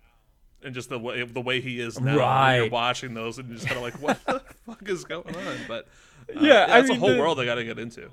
and 0.62 0.72
just 0.74 0.88
the 0.88 0.98
way 0.98 1.22
the 1.24 1.40
way 1.42 1.60
he 1.60 1.78
is 1.80 2.00
now. 2.00 2.16
when 2.16 2.56
You're 2.62 2.70
watching 2.70 3.12
those, 3.12 3.38
and 3.38 3.48
you're 3.48 3.56
just 3.58 3.66
kind 3.66 3.76
of 3.78 3.82
like, 3.82 4.00
what 4.00 4.24
the 4.24 4.40
fuck 4.66 4.88
is 4.88 5.04
going 5.04 5.34
on? 5.36 5.56
But 5.68 5.88
uh, 6.34 6.40
Yeah, 6.40 6.66
I 6.70 6.78
it's 6.80 6.90
a 6.90 6.94
whole 6.94 7.10
the- 7.12 7.18
world 7.20 7.38
I 7.40 7.44
got 7.44 7.56
to 7.56 7.64
get 7.64 7.78
into. 7.78 8.08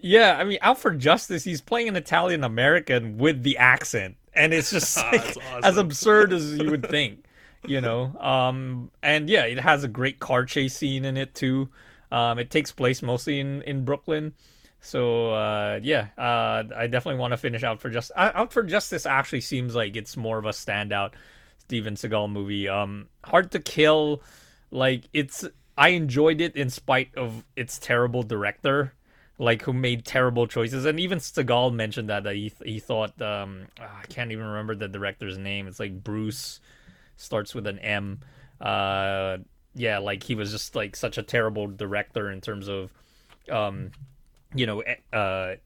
yeah. 0.00 0.36
I 0.38 0.44
mean, 0.44 0.58
Out 0.62 0.78
for 0.78 0.92
Justice, 0.94 1.44
he's 1.44 1.60
playing 1.60 1.88
an 1.88 1.96
Italian 1.96 2.42
American 2.44 3.18
with 3.18 3.42
the 3.42 3.58
accent, 3.58 4.16
and 4.34 4.52
it's 4.52 4.70
just 4.70 4.96
like, 5.12 5.34
That's 5.34 5.38
as 5.62 5.76
absurd 5.76 6.32
as 6.32 6.56
you 6.56 6.70
would 6.70 6.88
think. 6.88 7.24
You 7.66 7.80
know, 7.80 8.14
um, 8.20 8.90
and 9.02 9.30
yeah, 9.30 9.44
it 9.46 9.58
has 9.58 9.84
a 9.84 9.88
great 9.88 10.20
car 10.20 10.44
chase 10.44 10.76
scene 10.76 11.06
in 11.06 11.16
it 11.16 11.34
too. 11.34 11.70
Um, 12.12 12.38
it 12.38 12.50
takes 12.50 12.70
place 12.72 13.02
mostly 13.02 13.40
in 13.40 13.62
in 13.62 13.84
Brooklyn. 13.84 14.34
So 14.80 15.32
uh, 15.32 15.80
yeah, 15.82 16.08
uh, 16.18 16.64
I 16.76 16.86
definitely 16.88 17.18
want 17.18 17.32
to 17.32 17.38
finish 17.38 17.62
out 17.62 17.80
for 17.80 17.88
just 17.88 18.12
out 18.16 18.52
for 18.52 18.62
justice. 18.62 19.06
Actually, 19.06 19.40
seems 19.40 19.74
like 19.74 19.96
it's 19.96 20.14
more 20.14 20.36
of 20.36 20.44
a 20.44 20.50
standout 20.50 21.12
Steven 21.60 21.94
Seagal 21.94 22.30
movie. 22.30 22.68
Um, 22.68 23.08
Hard 23.24 23.50
to 23.52 23.60
Kill, 23.60 24.22
like 24.70 25.04
it's 25.14 25.46
I 25.78 25.88
enjoyed 25.90 26.42
it 26.42 26.54
in 26.56 26.68
spite 26.68 27.14
of 27.16 27.44
its 27.56 27.78
terrible 27.78 28.22
director, 28.22 28.92
like 29.38 29.62
who 29.62 29.72
made 29.72 30.04
terrible 30.04 30.46
choices. 30.46 30.84
And 30.84 31.00
even 31.00 31.18
Seagal 31.18 31.74
mentioned 31.74 32.08
that 32.08 32.24
that 32.24 32.34
he 32.34 32.52
he 32.64 32.78
thought 32.78 33.20
um 33.20 33.66
ah, 33.80 34.00
I 34.02 34.06
can't 34.06 34.32
even 34.32 34.46
remember 34.46 34.74
the 34.74 34.88
director's 34.88 35.38
name. 35.38 35.66
It's 35.66 35.80
like 35.80 36.02
Bruce, 36.02 36.60
starts 37.16 37.54
with 37.54 37.66
an 37.66 37.78
M. 37.80 38.20
Uh, 38.60 39.38
yeah, 39.74 39.98
like 39.98 40.22
he 40.22 40.34
was 40.34 40.52
just 40.52 40.74
like 40.74 40.94
such 40.96 41.18
a 41.18 41.22
terrible 41.22 41.66
director 41.66 42.30
in 42.30 42.40
terms 42.40 42.68
of 42.68 42.92
um 43.50 43.90
you 44.54 44.66
know, 44.66 44.80
eh, 44.80 44.94
uh, 45.12 45.56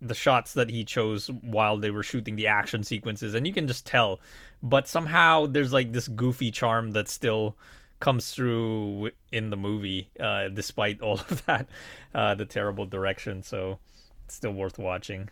the 0.00 0.14
shots 0.14 0.54
that 0.54 0.70
he 0.70 0.84
chose 0.84 1.28
while 1.42 1.76
they 1.76 1.90
were 1.90 2.04
shooting 2.04 2.36
the 2.36 2.46
action 2.46 2.84
sequences, 2.84 3.34
and 3.34 3.46
you 3.46 3.52
can 3.52 3.66
just 3.66 3.84
tell. 3.84 4.20
But 4.62 4.88
somehow 4.88 5.46
there's 5.46 5.72
like 5.72 5.92
this 5.92 6.08
goofy 6.08 6.50
charm 6.50 6.92
that 6.92 7.08
still 7.08 7.56
comes 8.00 8.30
through 8.32 9.10
in 9.32 9.50
the 9.50 9.56
movie, 9.56 10.10
uh, 10.20 10.48
despite 10.48 11.00
all 11.00 11.14
of 11.30 11.44
that, 11.46 11.68
uh, 12.14 12.34
the 12.34 12.44
terrible 12.44 12.86
direction. 12.86 13.42
So 13.42 13.78
it's 14.24 14.34
still 14.34 14.52
worth 14.52 14.78
watching. 14.78 15.28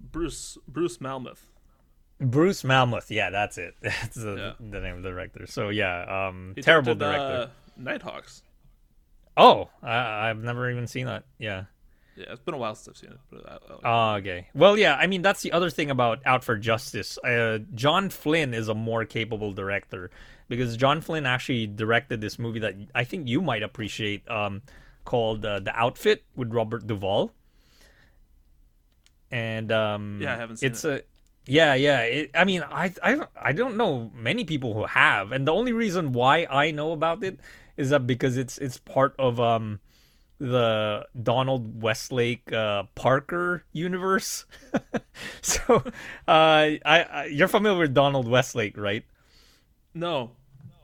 Bruce 0.00 0.58
Bruce 0.68 0.98
Malmuth. 0.98 1.40
Bruce 2.20 2.62
Malmuth, 2.62 3.10
yeah, 3.10 3.30
that's 3.30 3.58
it. 3.58 3.74
That's 3.82 4.14
the, 4.14 4.36
Yeah. 4.36 4.52
the 4.70 4.80
name 4.80 4.96
of 4.98 5.02
the 5.02 5.10
director. 5.10 5.44
So 5.48 5.70
yeah, 5.70 6.28
um, 6.28 6.52
He 6.54 6.62
terrible 6.62 6.94
directed, 6.94 7.26
director. 7.28 7.50
Uh, 7.52 7.82
Nighthawks. 7.82 8.42
Oh, 9.36 9.70
I, 9.82 10.28
I've 10.30 10.38
never 10.42 10.70
even 10.70 10.86
seen 10.86 11.06
that. 11.06 11.24
Yeah. 11.38 11.64
Yeah, 12.14 12.26
it's 12.30 12.42
been 12.42 12.54
a 12.54 12.58
while 12.58 12.74
since 12.76 12.88
I've 12.88 12.96
seen 13.00 13.10
it. 13.12 13.18
But 13.30 13.48
I, 13.48 13.52
like 13.54 13.80
Oh, 13.82 14.14
okay. 14.20 14.46
Well, 14.54 14.76
yeah. 14.78 14.94
I 14.94 15.06
mean, 15.08 15.22
that's 15.22 15.42
the 15.42 15.50
other 15.52 15.70
thing 15.70 15.90
about 15.90 16.20
Out 16.26 16.44
for 16.44 16.56
Justice. 16.58 17.18
Uh, 17.18 17.58
John 17.74 18.10
Flynn 18.10 18.52
is 18.54 18.68
a 18.68 18.74
more 18.74 19.04
capable 19.04 19.52
director 19.52 20.10
because 20.56 20.76
John 20.76 21.00
Flynn 21.00 21.24
actually 21.24 21.66
directed 21.66 22.20
this 22.20 22.38
movie 22.38 22.60
that 22.60 22.74
I 22.94 23.04
think 23.04 23.28
you 23.28 23.40
might 23.40 23.62
appreciate, 23.62 24.28
um, 24.30 24.62
called 25.04 25.44
uh, 25.44 25.60
The 25.60 25.74
Outfit 25.74 26.24
with 26.36 26.52
Robert 26.52 26.86
Duvall. 26.86 27.32
And 29.30 29.72
um, 29.72 30.18
Yeah, 30.20 30.34
I 30.34 30.36
haven't 30.36 30.58
seen 30.58 30.70
it's 30.70 30.84
a 30.84 31.02
yeah, 31.46 31.74
yeah. 31.74 32.00
It, 32.02 32.30
I 32.34 32.44
mean, 32.44 32.62
I, 32.62 32.92
I 33.02 33.14
don't- 33.16 33.30
I 33.34 33.52
don't 33.52 33.76
know 33.76 34.12
many 34.14 34.44
people 34.44 34.74
who 34.74 34.84
have, 34.84 35.32
and 35.32 35.46
the 35.48 35.52
only 35.52 35.72
reason 35.72 36.12
why 36.12 36.46
I 36.48 36.70
know 36.70 36.92
about 36.92 37.24
it 37.24 37.40
is 37.76 37.90
that 37.90 38.06
because 38.06 38.36
it's 38.36 38.58
it's 38.58 38.78
part 38.78 39.14
of 39.18 39.40
um 39.40 39.80
the 40.38 41.06
Donald 41.20 41.82
Westlake 41.82 42.52
uh, 42.52 42.84
Parker 42.94 43.64
universe. 43.72 44.44
so, 45.40 45.82
uh, 46.28 46.78
I, 46.78 46.78
I 46.84 47.24
you're 47.26 47.48
familiar 47.48 47.78
with 47.80 47.94
Donald 47.94 48.28
Westlake, 48.28 48.76
right? 48.76 49.04
no. 49.94 50.32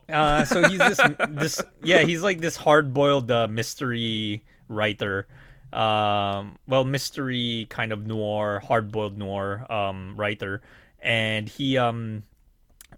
Uh, 0.08 0.44
so 0.44 0.66
he's 0.68 0.78
this 0.78 1.00
this 1.28 1.60
yeah 1.82 2.02
he's 2.02 2.22
like 2.22 2.40
this 2.40 2.56
hard 2.56 2.94
boiled 2.94 3.30
uh, 3.30 3.46
mystery 3.48 4.42
writer. 4.68 5.26
Um, 5.72 6.56
well, 6.66 6.84
mystery 6.84 7.66
kind 7.68 7.92
of 7.92 8.06
noir, 8.06 8.60
hard 8.60 8.90
boiled 8.90 9.18
noir 9.18 9.70
um, 9.70 10.16
writer, 10.16 10.62
and 11.00 11.46
he 11.48 11.76
um 11.76 12.22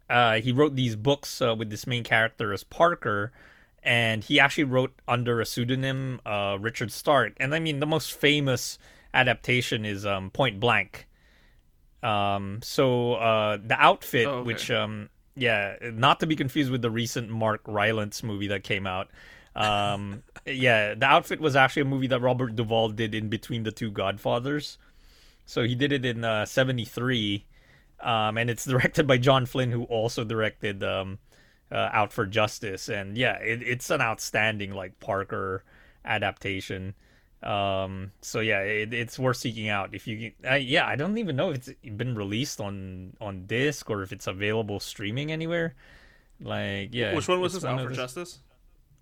uh, 0.08 0.40
he 0.40 0.52
wrote 0.52 0.76
these 0.76 0.94
books 0.96 1.42
uh, 1.42 1.54
with 1.54 1.70
this 1.70 1.86
main 1.86 2.04
character 2.04 2.52
as 2.52 2.62
Parker, 2.62 3.32
and 3.82 4.22
he 4.22 4.38
actually 4.38 4.64
wrote 4.64 4.92
under 5.08 5.40
a 5.40 5.46
pseudonym, 5.46 6.20
uh, 6.24 6.58
Richard 6.60 6.92
Stark. 6.92 7.32
And 7.38 7.54
I 7.54 7.58
mean, 7.58 7.80
the 7.80 7.86
most 7.86 8.12
famous 8.12 8.78
adaptation 9.14 9.84
is 9.84 10.06
um, 10.06 10.30
Point 10.30 10.60
Blank. 10.60 11.08
Um, 12.02 12.60
so 12.62 13.14
uh, 13.14 13.58
the 13.64 13.74
outfit, 13.78 14.26
Oh, 14.26 14.30
okay. 14.38 14.46
which 14.46 14.70
um, 14.70 15.10
yeah, 15.34 15.76
not 15.82 16.20
to 16.20 16.26
be 16.26 16.36
confused 16.36 16.70
with 16.70 16.82
the 16.82 16.90
recent 16.90 17.30
Mark 17.30 17.62
Rylance 17.66 18.22
movie 18.22 18.48
that 18.48 18.64
came 18.64 18.86
out. 18.86 19.08
Um, 19.54 20.22
yeah, 20.46 20.94
the 20.94 21.06
outfit 21.06 21.40
was 21.40 21.56
actually 21.56 21.82
a 21.82 21.86
movie 21.86 22.08
that 22.08 22.20
Robert 22.20 22.56
Duvall 22.56 22.90
did 22.90 23.14
in 23.14 23.28
between 23.28 23.62
the 23.62 23.72
two 23.72 23.90
Godfathers. 23.90 24.78
So 25.46 25.64
he 25.64 25.74
did 25.74 25.92
it 25.92 26.04
in 26.04 26.24
uh, 26.24 26.46
'73, 26.46 27.44
um, 28.00 28.38
and 28.38 28.50
it's 28.50 28.64
directed 28.66 29.06
by 29.06 29.18
John 29.18 29.46
Flynn, 29.46 29.72
who 29.72 29.84
also 29.84 30.24
directed 30.24 30.82
um, 30.82 31.18
uh, 31.70 31.90
Out 31.92 32.12
for 32.12 32.26
Justice. 32.26 32.88
And 32.88 33.16
yeah, 33.16 33.38
it, 33.38 33.62
it's 33.62 33.90
an 33.90 34.00
outstanding 34.00 34.72
like 34.72 35.00
Parker 35.00 35.64
adaptation. 36.04 36.94
Um, 37.42 38.12
so 38.20 38.40
yeah, 38.40 38.60
it, 38.60 38.92
it's 38.92 39.18
worth 39.18 39.38
seeking 39.38 39.68
out 39.68 39.94
if 39.94 40.06
you. 40.06 40.32
Uh, 40.48 40.54
yeah, 40.56 40.86
I 40.86 40.96
don't 40.96 41.16
even 41.18 41.36
know 41.36 41.50
if 41.50 41.68
it's 41.68 41.70
been 41.96 42.14
released 42.14 42.60
on 42.60 43.16
on 43.20 43.46
disc 43.46 43.88
or 43.88 44.02
if 44.02 44.12
it's 44.12 44.26
available 44.26 44.78
streaming 44.80 45.32
anywhere. 45.32 45.74
Like 46.40 46.90
yeah, 46.92 47.14
Which 47.14 47.28
one 47.28 47.40
was 47.40 47.54
this? 47.54 47.64
Out 47.64 47.80
for 47.80 47.90
Justice? 47.92 48.40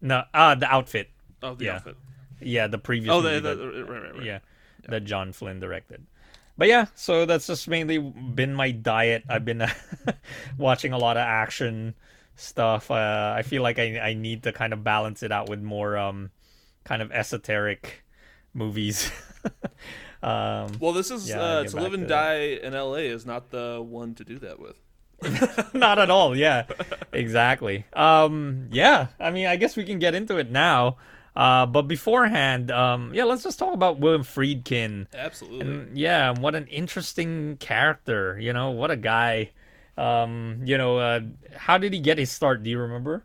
No, 0.00 0.22
ah, 0.34 0.54
the 0.54 0.66
outfit. 0.72 1.10
Oh, 1.42 1.54
the 1.54 1.66
Yeah. 1.66 1.74
outfit. 1.76 1.96
Yeah, 2.40 2.66
the 2.68 2.78
previous. 2.78 3.12
Oh, 3.12 3.20
movie 3.22 3.40
the, 3.40 3.40
that- 3.40 3.54
the, 3.56 3.84
right, 3.84 4.02
right, 4.02 4.14
right. 4.14 4.22
yeah, 4.24 4.38
that 4.88 5.04
John 5.04 5.32
Flynn 5.32 5.58
directed. 5.58 6.06
But 6.56 6.68
yeah, 6.68 6.86
so 6.94 7.24
that's 7.26 7.46
just 7.46 7.68
mainly 7.68 7.98
been 7.98 8.54
my 8.54 8.70
diet. 8.72 9.24
I've 9.28 9.44
been 9.44 9.64
watching 10.58 10.92
a 10.92 10.98
lot 10.98 11.16
of 11.16 11.22
action 11.22 11.94
stuff. 12.36 12.90
Uh, 12.90 13.34
I 13.36 13.42
feel 13.42 13.62
like 13.62 13.78
I 13.78 13.98
I 13.98 14.14
need 14.14 14.44
to 14.44 14.52
kind 14.52 14.72
of 14.72 14.82
balance 14.84 15.22
it 15.22 15.32
out 15.32 15.48
with 15.48 15.60
more 15.60 15.96
um 15.96 16.30
kind 16.84 17.02
of 17.02 17.10
esoteric 17.12 18.04
movies. 18.54 19.10
um, 20.22 20.72
Well, 20.80 20.92
this 20.92 21.10
is 21.10 21.28
Yeah, 21.28 21.40
uh, 21.40 21.64
to 21.64 21.76
live 21.76 21.94
and 21.94 22.04
to 22.04 22.08
die 22.08 22.58
in 22.62 22.74
L.A. 22.74 23.06
is 23.06 23.26
not 23.26 23.50
the 23.50 23.84
one 23.84 24.14
to 24.14 24.24
do 24.24 24.38
that 24.40 24.58
with. 24.58 24.80
not 25.74 25.98
at 25.98 26.10
all. 26.10 26.36
Yeah, 26.36 26.66
exactly. 27.12 27.84
Um, 27.92 28.68
yeah. 28.70 29.08
I 29.18 29.30
mean, 29.30 29.46
I 29.46 29.56
guess 29.56 29.76
we 29.76 29.84
can 29.84 29.98
get 29.98 30.14
into 30.14 30.36
it 30.36 30.50
now. 30.50 30.96
Uh, 31.34 31.66
but 31.66 31.82
beforehand, 31.82 32.70
um, 32.70 33.12
yeah, 33.14 33.24
let's 33.24 33.44
just 33.44 33.58
talk 33.58 33.72
about 33.72 34.00
William 34.00 34.22
Friedkin. 34.22 35.06
Absolutely. 35.14 35.60
And 35.60 35.96
yeah, 35.96 36.32
what 36.36 36.54
an 36.54 36.66
interesting 36.66 37.56
character. 37.58 38.38
You 38.40 38.52
know, 38.52 38.70
what 38.70 38.90
a 38.90 38.96
guy. 38.96 39.50
Um, 39.96 40.60
you 40.64 40.78
know, 40.78 40.98
uh, 40.98 41.20
how 41.56 41.78
did 41.78 41.92
he 41.92 42.00
get 42.00 42.18
his 42.18 42.30
start? 42.30 42.62
Do 42.62 42.70
you 42.70 42.78
remember? 42.78 43.24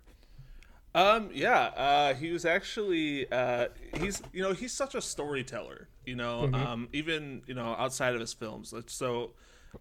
Um, 0.96 1.30
yeah, 1.34 1.60
uh, 1.76 2.14
he 2.14 2.32
was 2.32 2.46
actually 2.46 3.32
uh, 3.32 3.68
he's 4.00 4.22
you 4.32 4.44
know 4.44 4.54
he's 4.54 4.74
such 4.74 4.94
a 4.96 5.02
storyteller. 5.02 5.88
You 6.06 6.16
know, 6.16 6.50
um, 6.54 6.90
even 6.94 7.42
you 7.48 7.56
know 7.56 7.76
outside 7.78 8.14
of 8.14 8.20
his 8.20 8.34
films. 8.34 8.74
So, 8.88 9.32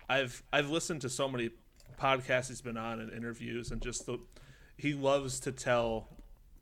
I've 0.09 0.43
I've 0.53 0.71
listened 0.71 1.03
to 1.03 1.11
so 1.11 1.29
many 1.29 1.51
podcasts 2.01 2.49
he's 2.49 2.63
been 2.63 2.77
on 2.77 3.01
and 3.01 3.13
interviews, 3.13 3.71
and 3.71 3.83
just 3.83 4.07
the 4.07 4.19
he 4.77 4.95
loves 4.95 5.41
to 5.41 5.53
tell 5.53 6.09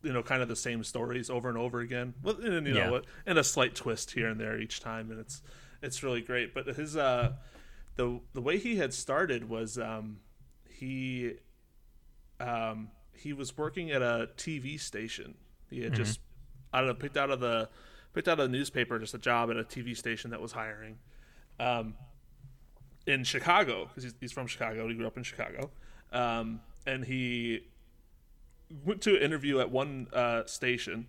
you 0.02 0.12
know 0.12 0.22
kind 0.22 0.42
of 0.42 0.48
the 0.48 0.56
same 0.56 0.82
stories 0.82 1.30
over 1.30 1.48
and 1.48 1.58
over 1.58 1.80
again. 1.80 2.14
Well, 2.22 2.40
and, 2.40 2.66
you 2.66 2.74
know, 2.74 3.02
and 3.26 3.38
a 3.38 3.44
slight 3.44 3.74
twist 3.74 4.12
here 4.12 4.28
and 4.28 4.40
there 4.40 4.58
each 4.58 4.80
time, 4.80 5.10
and 5.10 5.20
it's 5.20 5.42
it's 5.82 6.02
really 6.02 6.22
great. 6.22 6.54
But 6.54 6.66
his 6.66 6.96
uh, 6.96 7.34
the 7.96 8.20
the 8.32 8.40
way 8.40 8.58
he 8.58 8.76
had 8.76 8.92
started 8.92 9.48
was 9.48 9.78
um, 9.78 10.18
he 10.68 11.34
um, 12.40 12.88
he 13.20 13.32
was 13.32 13.56
working 13.56 13.90
at 13.90 14.00
a 14.00 14.30
TV 14.36 14.80
station. 14.80 15.34
He 15.68 15.82
had 15.82 15.94
just 15.94 16.20
I 16.72 16.78
don't 16.78 16.88
know 16.88 16.94
picked 16.94 17.16
out 17.16 17.30
of 17.30 17.40
the 17.40 17.68
picked 18.14 18.28
out 18.28 18.40
of 18.40 18.50
the 18.50 18.56
newspaper 18.56 18.98
just 18.98 19.14
a 19.14 19.18
job 19.18 19.50
at 19.50 19.56
a 19.56 19.64
TV 19.64 19.96
station 19.96 20.30
that 20.30 20.40
was 20.40 20.52
hiring, 20.52 20.98
um, 21.58 21.94
in 23.06 23.22
Chicago 23.24 23.86
because 23.86 24.04
he's, 24.04 24.14
he's 24.20 24.32
from 24.32 24.46
Chicago. 24.46 24.88
He 24.88 24.94
grew 24.94 25.06
up 25.06 25.16
in 25.16 25.22
Chicago, 25.22 25.70
um, 26.12 26.60
and 26.86 27.04
he 27.04 27.66
went 28.84 29.02
to 29.02 29.16
an 29.16 29.22
interview 29.22 29.60
at 29.60 29.70
one 29.70 30.08
uh, 30.12 30.44
station, 30.46 31.08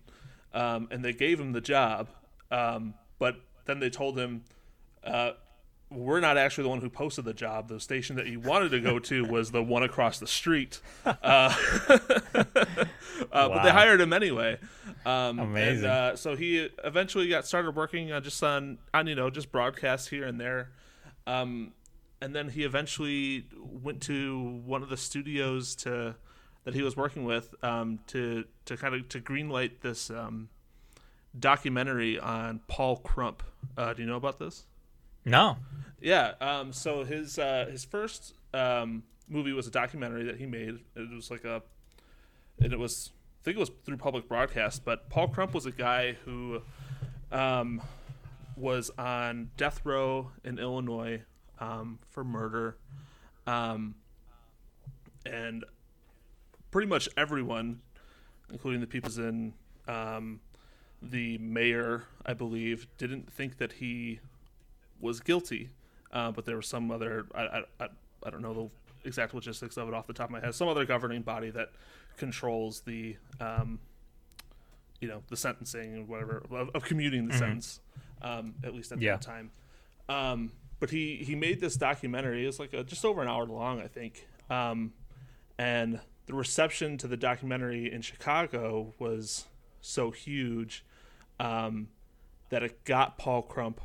um, 0.52 0.88
and 0.90 1.02
they 1.02 1.14
gave 1.14 1.40
him 1.40 1.52
the 1.52 1.60
job, 1.60 2.08
um, 2.50 2.94
but 3.18 3.36
then 3.64 3.80
they 3.80 3.90
told 3.90 4.18
him. 4.18 4.44
Uh, 5.02 5.32
we're 5.94 6.20
not 6.20 6.36
actually 6.36 6.64
the 6.64 6.70
one 6.70 6.80
who 6.80 6.90
posted 6.90 7.24
the 7.24 7.34
job. 7.34 7.68
The 7.68 7.80
station 7.80 8.16
that 8.16 8.26
you 8.26 8.40
wanted 8.40 8.70
to 8.70 8.80
go 8.80 8.98
to 8.98 9.24
was 9.24 9.50
the 9.50 9.62
one 9.62 9.82
across 9.82 10.18
the 10.18 10.26
street. 10.26 10.80
Uh, 11.04 11.54
uh, 11.88 12.44
But 13.30 13.62
they 13.62 13.70
hired 13.70 14.00
him 14.00 14.12
anyway. 14.12 14.58
Um, 15.04 15.38
Amazing. 15.38 15.84
And, 15.84 15.86
uh, 15.86 16.16
so 16.16 16.36
he 16.36 16.68
eventually 16.84 17.28
got 17.28 17.46
started 17.46 17.76
working 17.76 18.12
uh, 18.12 18.20
just 18.20 18.42
on, 18.42 18.78
on, 18.94 19.06
you 19.06 19.14
know, 19.14 19.30
just 19.30 19.52
broadcasts 19.52 20.08
here 20.08 20.26
and 20.26 20.40
there. 20.40 20.70
Um, 21.26 21.72
and 22.20 22.34
then 22.34 22.48
he 22.48 22.64
eventually 22.64 23.46
went 23.60 24.00
to 24.02 24.60
one 24.64 24.82
of 24.82 24.88
the 24.88 24.96
studios 24.96 25.74
to 25.76 26.14
that 26.64 26.74
he 26.74 26.82
was 26.82 26.96
working 26.96 27.24
with 27.24 27.54
um, 27.64 27.98
to 28.08 28.44
to 28.66 28.76
kind 28.76 28.94
of 28.94 29.08
to 29.08 29.20
greenlight 29.20 29.80
this 29.80 30.10
um, 30.10 30.48
documentary 31.38 32.18
on 32.18 32.60
Paul 32.68 32.96
Crump. 32.98 33.42
Uh, 33.76 33.92
do 33.92 34.02
you 34.02 34.08
know 34.08 34.16
about 34.16 34.38
this? 34.38 34.66
No. 35.24 35.56
Yeah. 36.00 36.32
Um, 36.40 36.72
so 36.72 37.04
his 37.04 37.38
uh, 37.38 37.66
his 37.70 37.84
first 37.84 38.34
um, 38.52 39.04
movie 39.28 39.52
was 39.52 39.66
a 39.66 39.70
documentary 39.70 40.24
that 40.24 40.36
he 40.36 40.46
made. 40.46 40.78
It 40.96 41.10
was 41.10 41.30
like 41.30 41.44
a, 41.44 41.62
and 42.60 42.72
it 42.72 42.78
was 42.78 43.10
I 43.40 43.44
think 43.44 43.56
it 43.56 43.60
was 43.60 43.70
through 43.84 43.96
public 43.96 44.28
broadcast. 44.28 44.84
But 44.84 45.08
Paul 45.10 45.28
Crump 45.28 45.54
was 45.54 45.66
a 45.66 45.72
guy 45.72 46.16
who 46.24 46.62
um, 47.30 47.82
was 48.56 48.90
on 48.98 49.50
death 49.56 49.80
row 49.84 50.30
in 50.44 50.58
Illinois 50.58 51.22
um, 51.58 51.98
for 52.10 52.24
murder, 52.24 52.76
um, 53.46 53.94
and 55.24 55.64
pretty 56.70 56.88
much 56.88 57.08
everyone, 57.16 57.80
including 58.50 58.80
the 58.80 58.86
people 58.86 59.12
in 59.18 59.54
um, 59.88 60.40
the 61.00 61.38
mayor, 61.38 62.04
I 62.24 62.34
believe, 62.34 62.86
didn't 62.98 63.32
think 63.32 63.58
that 63.58 63.74
he 63.74 64.20
was 65.02 65.20
guilty, 65.20 65.70
uh, 66.12 66.30
but 66.30 66.46
there 66.46 66.56
was 66.56 66.66
some 66.66 66.90
other 66.90 67.26
I, 67.34 67.64
I, 67.80 67.88
I, 68.24 68.30
don't 68.30 68.40
know 68.40 68.54
the 68.54 69.08
exact 69.08 69.34
logistics 69.34 69.76
of 69.76 69.88
it 69.88 69.94
off 69.94 70.06
the 70.06 70.12
top 70.14 70.26
of 70.26 70.30
my 70.30 70.40
head. 70.40 70.54
Some 70.54 70.68
other 70.68 70.86
governing 70.86 71.22
body 71.22 71.50
that 71.50 71.70
controls 72.16 72.80
the 72.80 73.16
um, 73.40 73.80
you 75.00 75.08
know 75.08 75.22
the 75.28 75.36
sentencing 75.36 75.94
and 75.94 76.08
whatever 76.08 76.42
of, 76.50 76.70
of 76.74 76.84
commuting 76.84 77.28
the 77.28 77.36
sentence, 77.36 77.80
um, 78.22 78.54
at 78.64 78.74
least 78.74 78.92
at 78.92 79.00
Yeah. 79.02 79.12
that 79.12 79.22
time. 79.22 79.50
Um, 80.08 80.52
but 80.80 80.90
he 80.90 81.16
he 81.16 81.34
made 81.34 81.60
this 81.60 81.76
documentary. 81.76 82.46
It's 82.46 82.58
like 82.58 82.72
a, 82.72 82.84
just 82.84 83.04
over 83.04 83.20
an 83.20 83.28
hour 83.28 83.44
long, 83.44 83.80
I 83.80 83.88
think. 83.88 84.26
Um, 84.48 84.92
and 85.58 86.00
the 86.26 86.34
reception 86.34 86.98
to 86.98 87.08
the 87.08 87.16
documentary 87.16 87.92
in 87.92 88.02
Chicago 88.02 88.94
was 88.98 89.46
so 89.80 90.10
huge 90.10 90.84
um, 91.40 91.88
that 92.50 92.62
it 92.62 92.84
got 92.84 93.18
Paul 93.18 93.42
Crump. 93.42 93.80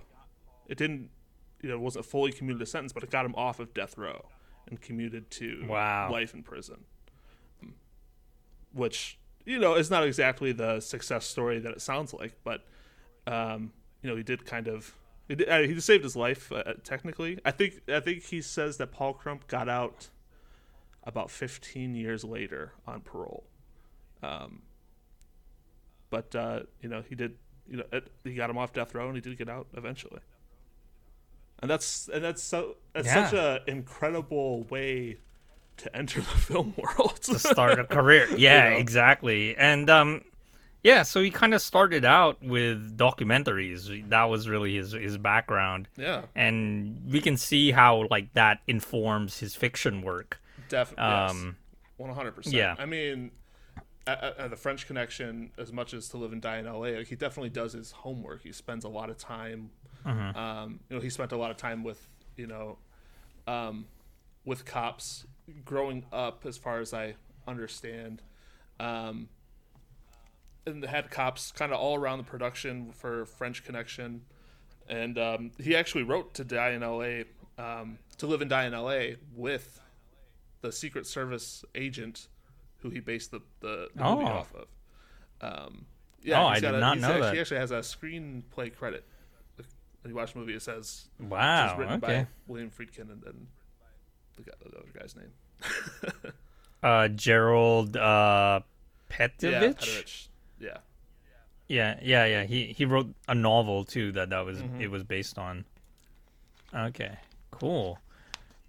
It 0.67 0.77
didn't, 0.77 1.09
you 1.61 1.69
know, 1.69 1.75
it 1.75 1.81
wasn't 1.81 2.05
a 2.05 2.09
fully 2.09 2.31
commuted 2.31 2.67
sentence, 2.67 2.93
but 2.93 3.03
it 3.03 3.09
got 3.09 3.25
him 3.25 3.35
off 3.35 3.59
of 3.59 3.73
death 3.73 3.97
row 3.97 4.25
and 4.67 4.79
commuted 4.81 5.31
to 5.31 5.65
Wow. 5.67 6.11
life 6.11 6.33
in 6.33 6.43
prison. 6.43 6.83
Which 8.73 9.17
you 9.45 9.59
know 9.59 9.75
is 9.75 9.89
not 9.89 10.03
exactly 10.05 10.51
the 10.51 10.81
success 10.81 11.25
story 11.25 11.57
that 11.59 11.71
it 11.71 11.81
sounds 11.81 12.13
like, 12.13 12.35
but 12.43 12.63
um, 13.25 13.71
you 14.03 14.09
know 14.09 14.15
he 14.15 14.23
did 14.23 14.45
kind 14.45 14.67
of 14.67 14.93
he, 15.27 15.35
did, 15.35 15.49
uh, 15.49 15.59
he 15.61 15.79
saved 15.79 16.03
his 16.03 16.15
life 16.15 16.51
uh, 16.51 16.73
technically. 16.83 17.39
I 17.45 17.51
think 17.51 17.81
I 17.87 18.01
think 18.01 18.23
he 18.23 18.41
says 18.41 18.77
that 18.77 18.91
Paul 18.91 19.13
Crump 19.13 19.47
got 19.47 19.67
out 19.69 20.09
about 21.03 21.31
15 21.31 21.95
years 21.95 22.23
later 22.25 22.73
on 22.85 22.99
parole. 23.01 23.45
Um, 24.21 24.63
but 26.09 26.35
uh, 26.35 26.59
you 26.81 26.89
know 26.89 27.01
he 27.07 27.15
did 27.15 27.37
you 27.69 27.77
know 27.77 27.83
it, 27.91 28.11
he 28.25 28.35
got 28.35 28.49
him 28.49 28.57
off 28.57 28.73
death 28.73 28.93
row 28.93 29.07
and 29.07 29.15
he 29.15 29.21
did 29.21 29.37
get 29.37 29.49
out 29.49 29.67
eventually. 29.75 30.19
And 31.59 31.69
that's 31.71 32.07
and 32.13 32.23
that's 32.23 32.43
so 32.43 32.75
that's 32.93 33.11
such 33.11 33.33
an 33.33 33.59
incredible 33.67 34.63
way 34.65 35.17
to 35.77 35.95
enter 35.95 36.21
the 36.21 36.27
film 36.47 36.73
world. 36.77 37.17
to 37.23 37.39
start 37.39 37.79
a 37.79 37.83
career. 37.83 38.27
Yeah, 38.37 38.69
know? 38.71 38.75
exactly. 38.77 39.55
And 39.57 39.89
um 39.89 40.21
yeah, 40.83 41.01
so 41.03 41.21
he 41.21 41.31
kind 41.31 41.53
of 41.55 41.61
started 41.61 42.05
out 42.05 42.41
with 42.41 42.95
documentaries. 42.97 44.07
That 44.09 44.25
was 44.25 44.47
really 44.47 44.75
his 44.75 44.91
his 44.91 45.17
background. 45.17 45.87
yeah, 45.97 46.23
And 46.35 47.01
we 47.11 47.19
can 47.19 47.35
see 47.37 47.71
how 47.71 48.07
like 48.11 48.33
that 48.33 48.59
informs 48.67 49.39
his 49.39 49.55
fiction 49.55 50.01
work. 50.01 50.39
definitely. 50.69 51.03
Um 51.05 51.55
One 51.97 52.13
hundred 52.13 52.33
percent. 52.35 52.55
yeah. 52.55 52.75
I 52.77 52.85
mean, 52.85 53.31
at- 54.05 54.37
at 54.37 54.49
the 54.51 54.55
French 54.55 54.85
Connection, 54.87 55.51
as 55.57 55.73
much 55.73 55.93
as 55.93 56.07
to 56.09 56.17
live 56.17 56.31
and 56.31 56.41
die 56.41 56.59
in 56.59 56.67
L.A., 56.67 56.97
like, 56.97 57.07
he 57.07 57.15
definitely 57.15 57.49
does 57.49 57.73
his 57.73 57.91
homework. 57.91 58.43
He 58.43 58.51
spends 58.53 58.85
a 58.85 58.89
lot 58.89 59.09
of 59.09 59.17
time. 59.17 59.71
Mm-hmm. 60.07 60.37
Um, 60.37 60.79
you 60.89 60.95
know, 60.95 61.01
he 61.01 61.09
spent 61.09 61.31
a 61.31 61.37
lot 61.37 61.51
of 61.51 61.57
time 61.57 61.83
with 61.83 62.07
you 62.35 62.47
know, 62.47 62.77
um, 63.47 63.85
with 64.45 64.63
cops 64.65 65.25
growing 65.65 66.05
up, 66.11 66.45
as 66.45 66.57
far 66.57 66.79
as 66.79 66.93
I 66.93 67.15
understand. 67.47 68.21
Um, 68.79 69.29
and 70.65 70.83
had 70.83 71.09
cops 71.09 71.51
kind 71.51 71.71
of 71.71 71.79
all 71.79 71.95
around 71.95 72.17
the 72.19 72.23
production 72.25 72.91
for 72.91 73.25
French 73.25 73.63
Connection, 73.63 74.21
and 74.89 75.17
um, 75.17 75.51
he 75.57 75.75
actually 75.75 76.03
wrote 76.03 76.33
to 76.35 76.43
die 76.43 76.71
in 76.71 76.83
L.A. 76.83 77.23
Um, 77.57 77.97
to 78.17 78.27
live 78.27 78.41
and 78.41 78.49
die 78.49 78.65
in 78.65 78.73
L.A. 78.73 79.15
with 79.35 79.79
the 80.61 80.71
Secret 80.71 81.07
Service 81.07 81.63
agent 81.73 82.27
who 82.81 82.89
he 82.91 82.99
based 82.99 83.31
the, 83.31 83.39
the, 83.61 83.87
the 83.95 84.03
movie 84.03 84.23
Oh. 84.23 84.27
off 84.27 84.53
of. 84.53 84.67
Um, 85.41 85.85
yeah, 86.21 86.43
Oh, 86.43 86.47
I 86.47 86.59
did 86.59 86.75
a- 86.75 86.79
not 86.79 86.99
know 86.99 87.07
actually, 87.07 87.21
that. 87.21 87.33
He 87.33 87.39
actually 87.39 87.57
has 87.59 87.71
a 87.71 87.79
screenplay 87.79 88.75
credit. 88.75 89.03
When 90.07 90.13
you 90.13 90.15
watch 90.15 90.31
the 90.33 90.39
movie, 90.39 90.53
it 90.55 90.61
says 90.61 91.09
wow. 91.19 91.67
was 91.71 91.77
written 91.79 92.01
Okay. 92.03 92.21
by 92.23 92.27
William 92.47 92.71
Friedkin 92.71 93.11
and 93.11 93.21
then 93.21 93.47
the, 94.37 94.43
guy, 94.43 94.51
the 94.63 94.77
other 94.77 94.87
guy's 94.97 95.15
name. 95.15 95.31
Uh 96.83 97.07
Gerald 97.09 97.97
uh 97.97 98.61
Yeah, 99.09 99.17
Petievich. 99.17 100.27
Yeah. 100.59 100.77
Yeah, 101.67 101.99
yeah, 102.01 102.25
yeah. 102.25 102.43
He 102.45 102.67
he 102.67 102.85
wrote 102.85 103.09
a 103.27 103.33
novel 103.35 103.83
too 103.83 104.11
that 104.13 104.29
that 104.29 104.45
was 104.45 104.59
Mm-hmm. 104.59 104.81
it 104.81 104.91
was 104.91 105.03
based 105.03 105.37
on. 105.37 105.65
Okay, 106.73 107.17
cool. 107.51 107.99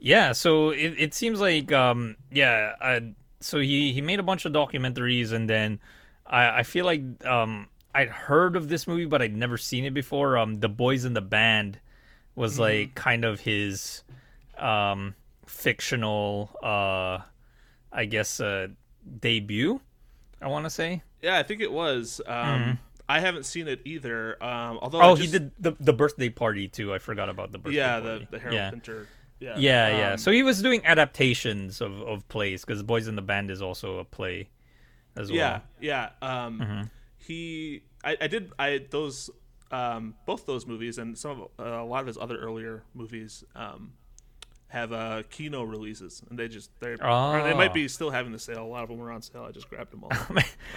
Yeah, 0.01 0.33
so 0.33 0.71
it 0.71 0.95
it 0.99 1.15
seems 1.15 1.39
like 1.41 1.71
um 1.71 2.17
yeah, 2.33 2.75
uh, 2.81 3.01
so 3.41 3.59
he 3.61 3.93
he 3.93 4.01
made 4.01 4.19
a 4.21 4.25
bunch 4.25 4.45
of 4.47 4.53
documentaries 4.53 5.31
and 5.33 5.49
then 5.49 5.79
I 6.27 6.61
I 6.61 6.63
feel 6.65 6.87
like 6.87 7.03
um 7.27 7.69
I'd 7.99 8.09
heard 8.09 8.57
of 8.57 8.69
this 8.69 8.87
movie 8.87 9.07
but 9.07 9.21
I'd 9.23 9.37
never 9.37 9.57
seen 9.59 9.85
it 9.85 9.93
before. 9.95 10.37
Um, 10.39 10.61
The 10.61 10.69
Boys 10.69 11.05
in 11.05 11.15
the 11.15 11.21
Band 11.21 11.79
was 12.35 12.53
Mm-hmm. 12.55 12.61
like 12.63 12.95
kind 12.95 13.25
of 13.25 13.41
his 13.41 14.03
um 14.59 15.15
fictional 15.47 16.51
uh 16.63 17.19
I 17.93 18.05
guess 18.05 18.41
uh 18.41 18.69
debut. 19.21 19.81
I 20.41 20.47
want 20.49 20.65
to 20.67 20.71
say. 20.71 21.03
Yeah, 21.23 21.39
I 21.39 21.43
think 21.43 21.61
it 21.61 21.73
was. 21.73 22.21
Um, 22.27 22.35
Mm-hmm. 22.35 22.71
I 23.11 23.21
haven't 23.21 23.45
seen 23.47 23.69
it 23.69 23.81
either. 23.87 24.37
Um, 24.45 24.79
although 24.83 25.01
Oh, 25.01 25.17
just, 25.17 25.33
he 25.33 25.39
did 25.39 25.51
the 25.59 25.73
the 25.81 25.93
birthday 25.95 26.29
party 26.29 26.69
too. 26.69 26.93
I 26.95 26.99
forgot 26.99 27.29
about 27.31 27.53
the 27.53 27.59
birthday. 27.59 27.79
Yeah, 27.79 28.01
party. 28.01 28.29
the 28.31 28.37
the 28.37 28.39
Harold 28.39 28.55
yeah. 28.55 28.71
Pinter. 28.71 29.07
Yeah, 29.41 29.57
Yeah, 29.57 29.89
yeah. 29.99 30.13
Um, 30.13 30.19
So 30.19 30.31
he 30.31 30.43
was 30.43 30.61
doing 30.63 30.85
adaptations 30.85 31.81
of, 31.81 32.01
of 32.03 32.29
plays 32.29 32.65
because 32.65 32.83
Boys 32.83 33.09
in 33.09 33.17
the 33.17 33.23
Band 33.23 33.51
is 33.51 33.63
also 33.63 33.99
a 33.99 34.05
play 34.05 34.49
as 35.17 35.31
well. 35.31 35.39
yeah, 35.39 35.61
yeah. 35.81 36.11
Um, 36.47 36.61
Mm-hmm. 36.61 36.83
he, 37.19 37.83
I, 38.05 38.17
I 38.21 38.27
did, 38.29 38.53
I 38.59 38.85
those, 38.91 39.31
um, 39.71 40.15
both 40.27 40.47
those 40.47 40.67
movies 40.67 40.99
and 40.99 41.17
some 41.19 41.43
of 41.43 41.49
uh, 41.59 41.83
a 41.83 41.85
lot 41.85 42.01
of 42.01 42.07
his 42.07 42.19
other 42.19 42.39
earlier 42.39 42.83
movies, 42.95 43.45
um, 43.55 43.93
have 44.71 44.93
uh 44.93 45.23
Kino 45.31 45.63
releases, 45.63 46.23
and 46.29 46.39
they 46.39 46.47
just 46.47 46.71
they 46.81 46.95
are 47.01 47.43
they 47.43 47.55
might 47.55 47.71
Oh. 47.71 47.75
be 47.75 47.89
still 47.89 48.11
having 48.11 48.33
the 48.33 48.39
sale. 48.39 48.63
A 48.65 48.69
lot 48.69 48.83
of 48.83 48.91
them 48.91 48.99
were 48.99 49.11
on 49.11 49.23
sale. 49.23 49.45
I 49.49 49.51
just 49.51 49.71
grabbed 49.71 49.91
them 49.93 50.05
all. 50.05 50.13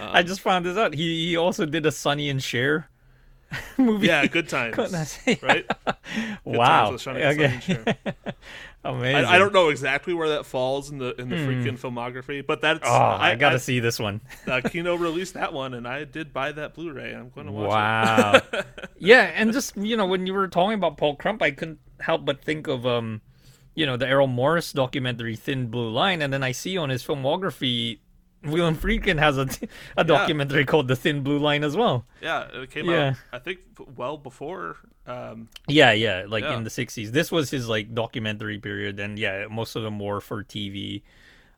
I 0.00 0.22
just 0.22 0.40
found 0.40 0.64
this 0.64 0.78
out. 0.78 0.94
He 0.94 1.28
he 1.28 1.36
also 1.36 1.66
did 1.66 1.84
a 1.84 1.92
Sonny 1.92 2.30
and 2.30 2.42
Cher 2.42 2.88
movie. 3.76 4.06
yeah, 4.06 4.24
good 4.26 4.48
times, 4.48 4.74
Couldn't 4.76 4.94
I 4.94 5.04
say? 5.04 5.38
right? 5.42 5.66
Good 5.86 6.38
wow. 6.46 6.96
times 6.96 7.06
okay. 7.06 7.96
Sonny 8.82 8.96
and 8.96 9.02
Cher. 9.02 9.14
Amazing. 9.14 9.24
I, 9.24 9.34
I 9.34 9.38
don't 9.38 9.52
know 9.52 9.68
exactly 9.68 10.14
where 10.14 10.30
that 10.30 10.46
falls 10.46 10.90
in 10.90 10.98
the 10.98 11.14
in 11.20 11.28
the 11.28 11.36
Friedkin 11.36 11.78
filmography, 11.78 12.44
but 12.44 12.60
that's. 12.60 12.80
Oh, 12.84 12.92
I, 12.92 13.36
gotta 13.36 13.58
see 13.58 13.80
this 13.80 13.98
one. 13.98 14.20
uh, 14.46 14.60
Kino 14.60 14.96
released 14.96 15.34
that 15.34 15.52
one, 15.52 15.74
and 15.74 15.86
I 15.86 16.04
did 16.04 16.32
buy 16.32 16.52
that 16.52 16.74
Blu-ray. 16.74 17.14
I'm 17.14 17.30
going 17.30 17.46
to 17.46 17.52
watch 17.52 17.66
it. 17.66 18.52
Wow. 18.52 18.62
yeah, 18.98 19.30
and 19.34 19.52
just 19.52 19.76
you 19.76 19.96
know, 19.96 20.06
when 20.06 20.26
you 20.26 20.34
were 20.34 20.48
talking 20.48 20.74
about 20.74 20.96
Paul 20.96 21.16
Crump, 21.16 21.42
I 21.42 21.52
couldn't 21.52 21.80
help 22.00 22.24
but 22.24 22.42
think 22.42 22.66
of 22.66 22.84
um, 22.86 23.20
you 23.74 23.86
know, 23.86 23.96
the 23.96 24.06
Errol 24.06 24.26
Morris 24.26 24.72
documentary 24.72 25.36
Thin 25.36 25.68
Blue 25.68 25.90
Line, 25.90 26.20
and 26.20 26.32
then 26.32 26.42
I 26.42 26.52
see 26.52 26.76
on 26.76 26.90
his 26.90 27.02
filmography, 27.02 28.00
William 28.44 28.76
Friedkin 28.76 29.18
has 29.18 29.38
a 29.38 29.48
a 29.96 30.04
documentary 30.04 30.64
called 30.64 30.88
The 30.88 30.96
Thin 30.96 31.22
Blue 31.22 31.38
Line 31.38 31.62
as 31.64 31.76
well. 31.76 32.04
Yeah, 32.20 32.48
it 32.52 32.70
came 32.70 32.86
Yeah. 32.90 33.08
out 33.10 33.16
I 33.32 33.38
think 33.38 33.60
well 33.96 34.16
before. 34.16 34.76
Um, 35.06 35.48
Yeah, 35.68 35.92
yeah, 35.92 36.24
like 36.28 36.44
Yeah. 36.44 36.56
in 36.56 36.64
the 36.64 36.70
'60s. 36.70 37.10
This 37.12 37.30
was 37.32 37.50
his 37.50 37.68
like 37.68 37.94
documentary 37.94 38.58
period, 38.58 38.98
and 39.00 39.18
yeah, 39.18 39.46
most 39.50 39.76
of 39.76 39.82
them 39.82 39.98
were 39.98 40.20
for 40.20 40.42
TV. 40.44 41.02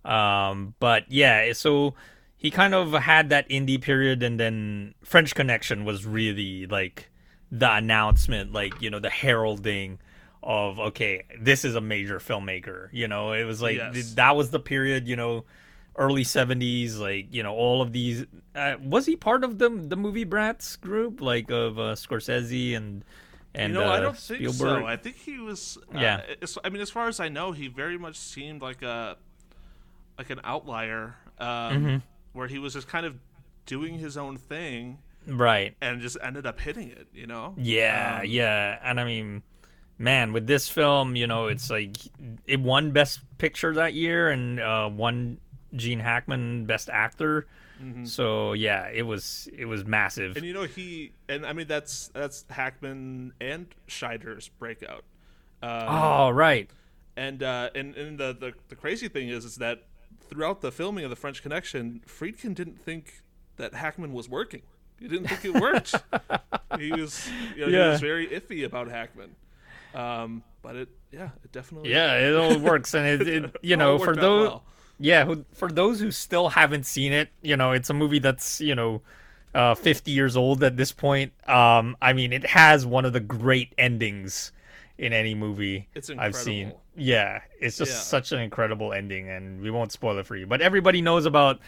Um, 0.05 0.75
but 0.81 1.11
yeah, 1.11 1.53
so 1.53 1.95
he 2.37 2.51
kind 2.51 2.75
of 2.75 2.93
had 2.93 3.31
that 3.31 3.49
indie 3.49 3.81
period, 3.81 4.23
and 4.23 4.39
then 4.39 4.95
French 5.03 5.35
Connection 5.35 5.85
was 5.85 6.05
really 6.05 6.67
like 6.67 7.11
the 7.51 7.71
announcement, 7.73 8.53
like 8.53 8.81
you 8.83 8.91
know, 8.91 8.99
the 8.99 9.11
heralding 9.11 9.99
of 10.43 10.79
okay, 10.79 11.23
this 11.41 11.65
is 11.65 11.75
a 11.75 11.81
major 11.81 12.19
filmmaker. 12.19 12.89
You 12.93 13.09
know, 13.09 13.33
it 13.33 13.45
was 13.45 13.63
like 13.63 13.77
Yes. 13.79 13.95
th- 13.95 14.15
that 14.17 14.37
was 14.37 14.51
the 14.51 14.61
period. 14.61 15.09
You 15.09 15.17
know. 15.17 15.45
Early 15.97 16.25
'70s, 16.25 16.99
like 16.99 17.33
you 17.33 17.43
know, 17.43 17.55
all 17.55 17.81
of 17.81 17.93
these. 17.93 18.25
Uh, 18.55 18.75
was 18.83 19.07
he 19.07 19.15
part 19.17 19.45
of 19.45 19.59
the 19.59 19.69
the 19.71 19.97
movie 19.97 20.25
Brats 20.25 20.77
group, 20.81 21.21
like 21.21 21.51
of 21.51 21.79
uh, 21.79 21.95
Scorsese 21.95 22.77
and 22.77 23.05
and 23.55 23.73
you 23.75 23.79
know, 23.79 23.87
uh, 23.87 23.93
I 23.93 24.01
don't 24.01 24.17
think 24.17 24.39
Spielberg? 24.41 24.83
so. 24.83 24.87
I 24.87 24.97
think 24.97 25.17
he 25.17 25.39
was. 25.39 25.79
Uh, 25.95 25.99
Yeah. 26.01 26.21
I 26.65 26.69
mean, 26.71 26.83
as 26.83 26.91
far 26.91 27.07
as 27.07 27.21
I 27.21 27.29
know, 27.29 27.53
he 27.53 27.69
very 27.69 27.97
much 27.97 28.17
seemed 28.17 28.61
like 28.63 28.83
a 28.83 29.17
like 30.19 30.31
an 30.31 30.41
outlier, 30.45 31.15
um, 31.39 31.47
Mm-hmm. 31.49 31.97
where 32.33 32.49
he 32.49 32.59
was 32.59 32.73
just 32.75 32.89
kind 32.89 33.07
of 33.07 33.17
doing 33.67 33.99
his 33.99 34.17
own 34.17 34.37
thing 34.37 34.99
Right. 35.27 35.77
and 35.81 36.01
just 36.01 36.17
ended 36.23 36.45
up 36.47 36.59
hitting 36.61 36.91
it. 36.91 37.07
You 37.15 37.27
know? 37.29 37.55
Yeah, 37.57 38.19
Um, 38.23 38.27
yeah. 38.29 38.79
And 38.83 38.99
I 39.01 39.05
mean, 39.05 39.43
man, 39.99 40.33
with 40.33 40.47
this 40.49 40.69
film, 40.69 41.15
you 41.17 41.27
know, 41.29 41.47
it's 41.47 41.71
like 41.71 41.97
it 42.47 42.61
won 42.61 42.91
Best 42.91 43.21
Picture 43.39 43.73
that 43.75 43.95
year 43.95 44.29
and 44.31 44.59
uh, 44.61 44.91
won 44.93 45.39
Gene 45.77 46.01
Hackman 46.01 46.67
Best 46.67 46.89
Actor. 46.91 47.47
So 48.05 48.55
yeah, 48.55 48.89
it 48.89 49.03
was 49.03 49.47
it 49.57 49.67
was 49.67 49.85
massive. 49.85 50.31
Mm-hmm. 50.31 50.39
And 50.39 50.47
you 50.47 50.55
know 50.55 50.63
he 50.63 51.13
and 51.29 51.45
I 51.45 51.53
mean 51.53 51.67
that's 51.67 52.09
that's 52.09 52.45
Hackman 52.49 53.35
and 53.41 53.67
Scheider's 53.89 54.49
breakout. 54.49 55.05
Um, 55.63 55.83
oh 55.89 56.31
right. 56.31 56.71
And 57.17 57.43
uh, 57.43 57.71
and 57.75 57.95
and 57.95 58.19
the, 58.19 58.33
the 58.33 58.55
the 58.69 58.77
crazy 58.77 59.09
thing 59.09 59.29
is 59.29 59.45
is 59.45 59.57
that 59.57 59.83
throughout 60.29 60.63
the 60.63 60.73
filming 60.73 61.05
of 61.05 61.11
the 61.11 61.17
French 61.17 61.43
Connection, 61.43 62.01
Friedkin 62.07 62.55
didn't 62.55 62.81
think 62.81 63.23
that 63.57 63.75
Hackman 63.75 64.13
was 64.15 64.29
working. 64.31 64.63
He 64.99 65.07
didn't 65.09 65.29
think 65.29 65.45
it 65.45 65.61
worked. 65.61 65.95
he 66.79 66.93
was 66.93 67.29
you 67.55 67.67
know, 67.67 67.69
Yeah. 67.69 67.85
he 67.85 67.91
was 67.91 68.01
very 68.01 68.29
iffy 68.29 68.65
about 68.65 68.89
Hackman. 68.89 69.37
Um, 69.95 70.43
but 70.63 70.75
it 70.77 70.89
yeah 71.13 71.31
it 71.45 71.53
definitely 71.53 71.91
Yeah, 71.91 72.19
it 72.19 72.35
all 72.35 72.59
works, 72.59 72.95
and 72.95 73.07
it, 73.07 73.29
it 73.29 73.57
you 73.63 73.77
know 73.77 73.99
for 73.99 74.17
those 74.17 74.49
well. 74.49 74.65
Yeah 74.99 75.25
who, 75.25 75.45
for 75.53 75.71
those 75.71 76.01
who 76.01 76.11
still 76.11 76.51
haven't 76.51 76.85
seen 76.87 77.13
it, 77.13 77.29
you 77.43 77.57
know, 77.57 77.73
it's 77.73 77.91
a 77.91 77.95
movie 77.95 78.19
that's 78.21 78.61
you 78.61 78.75
know. 78.75 79.03
Uh, 79.55 79.73
50 79.73 80.11
years 80.11 80.37
old 80.37 80.65
at 80.65 80.77
this 80.77 80.91
point. 80.91 81.33
Um, 81.49 81.97
I 82.03 82.13
mean, 82.13 82.33
it 82.33 82.45
has 82.45 82.85
one 82.85 83.05
of 83.05 83.13
the 83.13 83.21
great 83.21 83.73
endings 83.79 84.51
in 84.99 85.13
any 85.13 85.37
movie 85.37 85.87
I've 86.19 86.35
seen. 86.35 86.73
Yeah, 86.97 87.41
it's 87.61 87.79
just 87.79 87.93
Yeah. 87.93 87.99
such 87.99 88.33
an 88.33 88.41
incredible 88.41 88.93
ending, 88.93 89.29
and 89.29 89.61
we 89.61 89.71
won't 89.71 89.93
spoil 89.93 90.19
it 90.19 90.27
for 90.27 90.35
you. 90.35 90.49
But 90.49 90.61
everybody 90.61 91.03
knows 91.03 91.25
about 91.25 91.61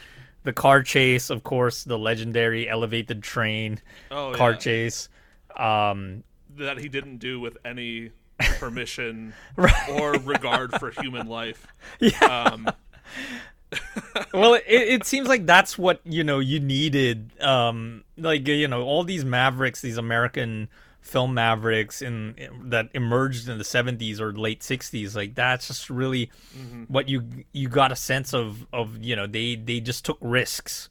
the 0.43 0.53
car 0.53 0.83
chase, 0.83 1.31
of 1.31 1.45
course, 1.45 1.85
the 1.85 1.97
legendary 1.97 2.69
elevated 2.69 3.23
train 3.23 3.81
Oh, 4.11 4.33
car 4.35 4.51
yeah. 4.51 4.57
chase. 4.57 5.09
Um, 5.57 6.25
that 6.57 6.79
he 6.79 6.89
didn't 6.89 7.19
do 7.19 7.39
with 7.39 7.57
any 7.65 8.11
permission 8.59 9.33
Right. 9.55 9.89
or 9.91 10.15
regard 10.15 10.73
for 10.81 10.91
human 10.91 11.29
life. 11.29 11.69
Yeah. 12.01 12.19
Um, 12.25 12.69
well, 14.33 14.55
it, 14.55 14.65
it 14.67 15.05
seems 15.05 15.29
like 15.29 15.47
that's 15.47 15.77
what 15.77 16.01
you 16.05 16.25
know 16.25 16.39
you 16.39 16.61
needed. 16.61 17.31
Um, 17.41 18.05
like 18.17 18.47
you 18.47 18.69
know, 18.69 18.83
all 18.83 19.05
these 19.05 19.25
mavericks, 19.25 19.81
these 19.81 19.99
American 19.99 20.69
film 21.01 21.35
mavericks, 21.35 22.03
in, 22.03 22.35
in- 22.37 22.71
that 22.71 22.89
emerged 22.95 23.49
in 23.49 23.59
the 23.59 23.65
'70s 23.65 24.21
or 24.21 24.33
late 24.33 24.61
'60s. 24.61 25.15
Like 25.17 25.35
that's 25.35 25.67
just 25.67 25.91
really 25.91 26.31
what 26.89 27.09
you 27.09 27.25
you 27.53 27.69
got 27.69 27.93
a 27.93 27.97
sense 27.97 28.33
of. 28.33 28.67
Of 28.73 29.03
you 29.03 29.17
know, 29.17 29.27
they 29.27 29.57
they 29.57 29.81
just 29.81 30.05
took 30.05 30.19
risks, 30.21 30.89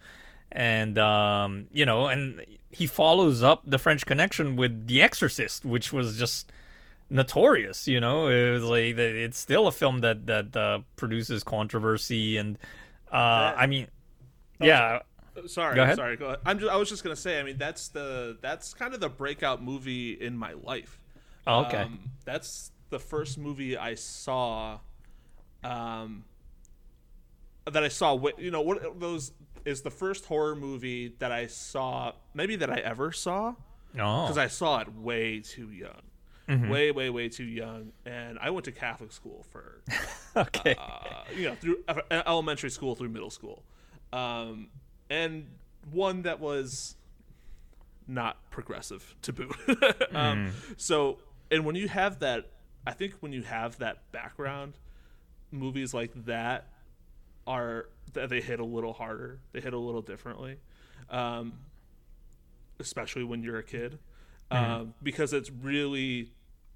and 0.52 0.98
um, 0.98 1.68
you 1.72 1.86
know, 1.86 2.08
and 2.08 2.46
he 2.72 2.88
follows 2.88 3.42
up 3.42 3.64
the 3.66 3.78
French 3.78 4.06
Connection 4.06 4.58
with 4.58 4.88
The 4.88 5.02
Exorcist, 5.02 5.64
which 5.64 5.94
was 5.94 6.18
just 6.18 6.52
notorious 7.10 7.88
you 7.88 8.00
know 8.00 8.28
it 8.28 8.52
was 8.52 8.64
like 8.64 8.98
it's 8.98 9.38
still 9.38 9.68
a 9.68 9.72
film 9.72 10.00
that 10.00 10.26
that 10.26 10.56
uh, 10.58 10.80
produces 10.96 11.44
controversy 11.44 12.38
and 12.38 12.58
uh 13.12 13.54
i 13.56 13.68
mean 13.68 13.88
yeah 14.60 15.00
sorry, 15.48 15.76
Go 15.76 15.84
ahead. 15.84 15.98
sorry. 15.98 16.16
Go 16.16 16.28
ahead. 16.28 16.40
I'm 16.46 16.60
just, 16.60 16.72
I 16.72 16.78
was 16.78 16.88
just 16.88 17.04
gonna 17.04 17.14
say. 17.18 17.42
I 17.42 17.44
mean, 17.44 17.58
that's 17.58 17.90
the 17.90 18.38
that's 18.42 18.74
kind 18.74 18.94
of 18.94 19.02
the 19.02 19.10
breakout 19.10 19.62
movie 19.62 20.14
in 20.14 20.38
my 20.38 20.54
life. 20.54 20.98
Oh, 21.46 21.66
okay 21.66 21.80
Um, 21.82 22.00
that's 22.24 22.72
the 22.90 23.00
first 23.00 23.38
movie 23.38 23.76
I 23.78 23.96
saw. 23.96 24.80
Um, 25.62 26.24
that 27.70 27.84
I 27.84 27.90
saw. 27.90 28.18
You 28.38 28.50
know, 28.50 28.62
what 28.62 28.84
of 28.86 29.00
those 29.02 29.34
is 29.66 29.82
the 29.82 29.92
first 29.92 30.24
horror 30.26 30.56
movie 30.56 31.14
that 31.20 31.34
I 31.34 31.48
saw. 31.48 32.14
Maybe 32.34 32.56
that 32.56 32.70
I 32.70 32.78
ever 32.78 33.12
saw. 33.12 33.56
no 33.94 34.22
because 34.24 34.38
I 34.38 34.48
saw 34.48 34.80
it 34.80 34.94
way 34.96 35.42
too 35.42 35.70
young, 35.70 36.02
way, 36.48 36.92
way, 36.92 37.10
way 37.10 37.30
too 37.30 37.44
young. 37.44 37.92
And 38.06 38.38
I 38.40 38.50
went 38.52 38.66
to 38.66 38.72
Catholic 38.72 39.12
school 39.12 39.46
for, 39.52 39.82
okay 40.38 40.76
uh, 40.78 41.24
you 41.36 41.50
know, 41.50 41.56
through 41.56 41.84
uh, 41.88 42.02
elementary 42.12 42.70
school 42.70 42.96
through 42.96 43.10
middle 43.10 43.30
school, 43.30 43.64
um, 44.14 44.68
and 45.10 45.48
one 45.92 46.24
that 46.24 46.40
was 46.40 46.96
not 48.08 48.50
progressive 48.52 49.16
to 49.24 49.34
boot. 49.34 49.56
um, 50.14 50.52
So, 50.78 51.20
and 51.50 51.66
when 51.66 51.76
you 51.76 51.88
have 51.88 52.20
that, 52.20 52.52
I 52.86 52.92
think 52.92 53.14
when 53.20 53.34
you 53.34 53.42
have 53.44 53.80
that 53.80 54.12
background, 54.12 54.74
movies 55.52 55.94
like 55.94 56.12
that 56.26 56.68
are 57.48 57.88
th- 58.14 58.30
they 58.30 58.42
hit 58.42 58.60
a 58.60 58.66
little 58.66 58.94
harder. 58.94 59.40
They 59.52 59.62
hit 59.62 59.74
a 59.74 59.80
little 59.80 60.02
differently. 60.02 60.58
Um, 61.10 61.54
especially 62.80 63.24
when 63.24 63.42
you're 63.42 63.58
a 63.58 63.64
kid, 63.64 64.00
um, 64.52 64.94
because 65.02 65.34
it's 65.34 65.50
really 65.50 66.32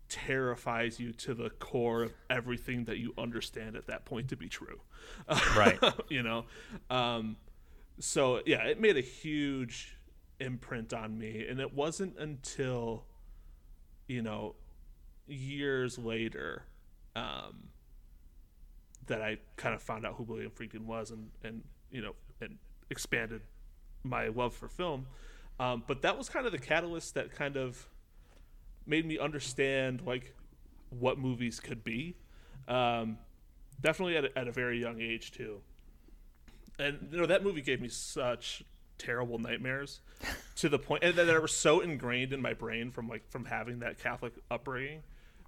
terrifies 0.10 1.00
you 1.00 1.14
to 1.14 1.34
the 1.34 1.50
core 1.50 2.04
of 2.04 2.14
everything 2.30 2.86
that 2.86 2.98
you 2.98 3.14
understand 3.18 3.76
at 3.76 3.88
that 3.88 4.06
point 4.06 4.30
to 4.30 4.36
be 4.36 4.50
true. 4.50 4.82
Right. 5.56 5.80
you 6.10 6.24
know, 6.24 6.46
um, 6.90 7.38
so 8.00 8.42
yeah, 8.46 8.64
it 8.64 8.80
made 8.80 8.98
a 8.98 9.02
huge 9.02 9.98
imprint 10.40 10.94
on 10.94 11.18
me, 11.18 11.46
and 11.48 11.60
it 11.60 11.74
wasn't 11.74 12.18
until 12.18 13.06
you 14.08 14.22
know 14.22 14.56
years 15.28 15.98
later 15.98 16.64
um, 17.16 17.70
that 19.08 19.22
I 19.22 19.38
kind 19.58 19.76
of 19.76 19.82
found 19.82 20.06
out 20.06 20.16
who 20.16 20.24
William 20.24 20.52
Friedkin 20.52 20.86
was, 20.86 21.12
and 21.12 21.30
and 21.44 21.64
you 21.92 22.02
know, 22.02 22.14
and 22.42 22.58
expanded 22.90 23.42
my 24.04 24.28
love 24.28 24.54
for 24.54 24.68
film. 24.68 25.08
Um, 25.60 25.84
but 25.88 26.02
that 26.04 26.18
was 26.18 26.30
kind 26.30 26.46
of 26.46 26.52
the 26.52 26.60
catalyst 26.60 27.16
that 27.16 27.36
kind 27.36 27.58
of 27.58 27.86
made 28.90 29.06
me 29.06 29.18
understand 29.18 30.02
like 30.06 30.34
what 30.90 31.18
movies 31.18 31.60
could 31.60 31.84
be. 31.84 32.16
Um, 32.68 33.18
definitely 33.82 34.18
at 34.18 34.26
a, 34.26 34.38
at 34.38 34.48
a 34.48 34.52
very 34.52 34.82
young 34.82 35.00
age 35.00 35.32
too. 35.32 35.62
And 36.78 37.10
you 37.12 37.18
know 37.18 37.26
that 37.26 37.44
movie 37.44 37.62
gave 37.62 37.82
me 37.82 37.90
such 37.90 38.64
terrible 38.98 39.38
nightmares 39.38 40.02
to 40.56 40.68
the 40.68 40.80
point 40.80 41.04
and 41.04 41.16
that 41.16 41.30
are 41.30 41.48
so 41.48 41.80
ingrained 41.80 42.34
in 42.34 42.42
my 42.42 42.54
brain 42.54 42.92
from 42.92 43.08
like 43.08 43.30
from 43.30 43.46
having 43.46 43.80
that 43.80 43.98
Catholic 44.00 44.34
upbringing 44.52 45.02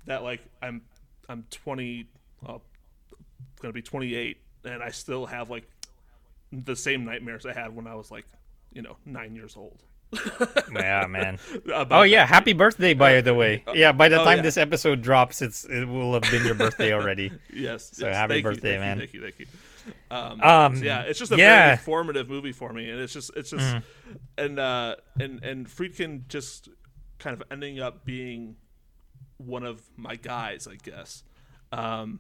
that 0.06 0.24
like 0.24 0.42
I'm 0.62 0.82
I'm 1.28 1.46
20 1.50 2.08
uh, 2.46 2.58
gonna 3.62 3.74
be 3.74 3.82
28 3.82 4.38
and 4.66 4.84
I 4.84 4.92
still 4.92 5.26
have 5.26 5.50
like 5.50 5.70
the 6.52 6.76
same 6.76 7.06
nightmares 7.06 7.46
I 7.46 7.54
had 7.54 7.76
when 7.76 7.88
I 7.88 7.96
was 7.96 8.12
like 8.12 8.26
you 8.74 8.82
know 8.82 8.98
nine 9.06 9.36
years 9.36 9.56
old. 9.58 9.84
yeah, 10.74 11.08
man. 11.08 11.40
Oh 11.90 12.02
yeah, 12.04 12.26
happy 12.26 12.54
birthday 12.54 12.94
by 12.94 13.22
the 13.22 13.34
way. 13.34 13.64
Yeah, 13.74 13.92
by 13.92 14.10
the 14.10 14.22
Oh, 14.22 14.26
time 14.26 14.38
yeah. 14.38 14.44
this 14.44 14.58
episode 14.58 15.02
drops, 15.02 15.42
it's 15.42 15.64
it 15.66 15.86
will 15.88 16.14
have 16.14 16.24
been 16.24 16.46
your 16.46 16.56
birthday 16.56 16.94
already. 16.94 17.32
Yes. 17.54 17.92
So 17.94 18.08
yes. 18.08 18.16
happy 18.16 18.34
Thank 18.36 18.44
you, 18.44 18.50
birthday, 18.52 18.78
thank 18.78 18.80
you, 18.80 18.80
man. 18.80 18.98
Thank 19.00 19.14
you. 19.14 19.22
Thank 19.22 19.40
you. 19.40 19.46
Um, 20.10 20.42
Um, 20.42 20.76
so 20.78 20.84
yeah, 20.84 21.02
it's 21.02 21.20
just 21.20 21.32
a 21.32 21.38
yeah. 21.38 21.60
Very 21.64 21.72
informative 21.74 22.30
movie 22.30 22.52
for 22.52 22.72
me, 22.74 22.90
and 22.90 23.00
it's 23.00 23.14
just 23.14 23.32
it's 23.36 23.50
just 23.52 23.78
and 24.38 24.60
uh, 24.60 24.96
and 25.20 25.44
and 25.44 25.68
Friedkin 25.68 26.28
just 26.28 26.70
kind 27.20 27.34
of 27.40 27.44
ending 27.52 27.80
up 27.80 28.04
being 28.06 28.56
one 29.38 29.64
of 29.64 29.82
my 29.98 30.16
guys, 30.16 30.68
I 30.68 30.76
guess. 30.76 31.24
Um, 31.72 32.20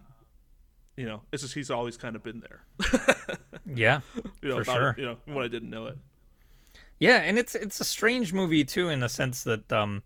you 0.97 1.05
know, 1.05 1.21
it's 1.31 1.41
just 1.43 1.53
he's 1.53 1.69
always 1.71 1.97
kind 1.97 2.15
of 2.15 2.23
been 2.23 2.41
there. 2.41 2.63
Yeah. 3.73 4.01
you 4.41 4.49
know, 4.49 4.57
For 4.57 4.63
sure. 4.65 4.95
You 4.97 5.05
know, 5.05 5.17
when 5.25 5.45
I 5.45 5.47
didn't 5.47 5.69
know 5.69 5.85
it. 5.85 5.97
Yeah, 7.01 7.17
and 7.17 7.39
it's 7.39 7.55
it's 7.55 7.79
a 7.79 7.83
strange 7.83 8.31
movie 8.31 8.63
too 8.63 8.89
in 8.89 8.99
the 8.99 9.09
sense 9.09 9.43
that 9.45 9.73
um 9.73 10.03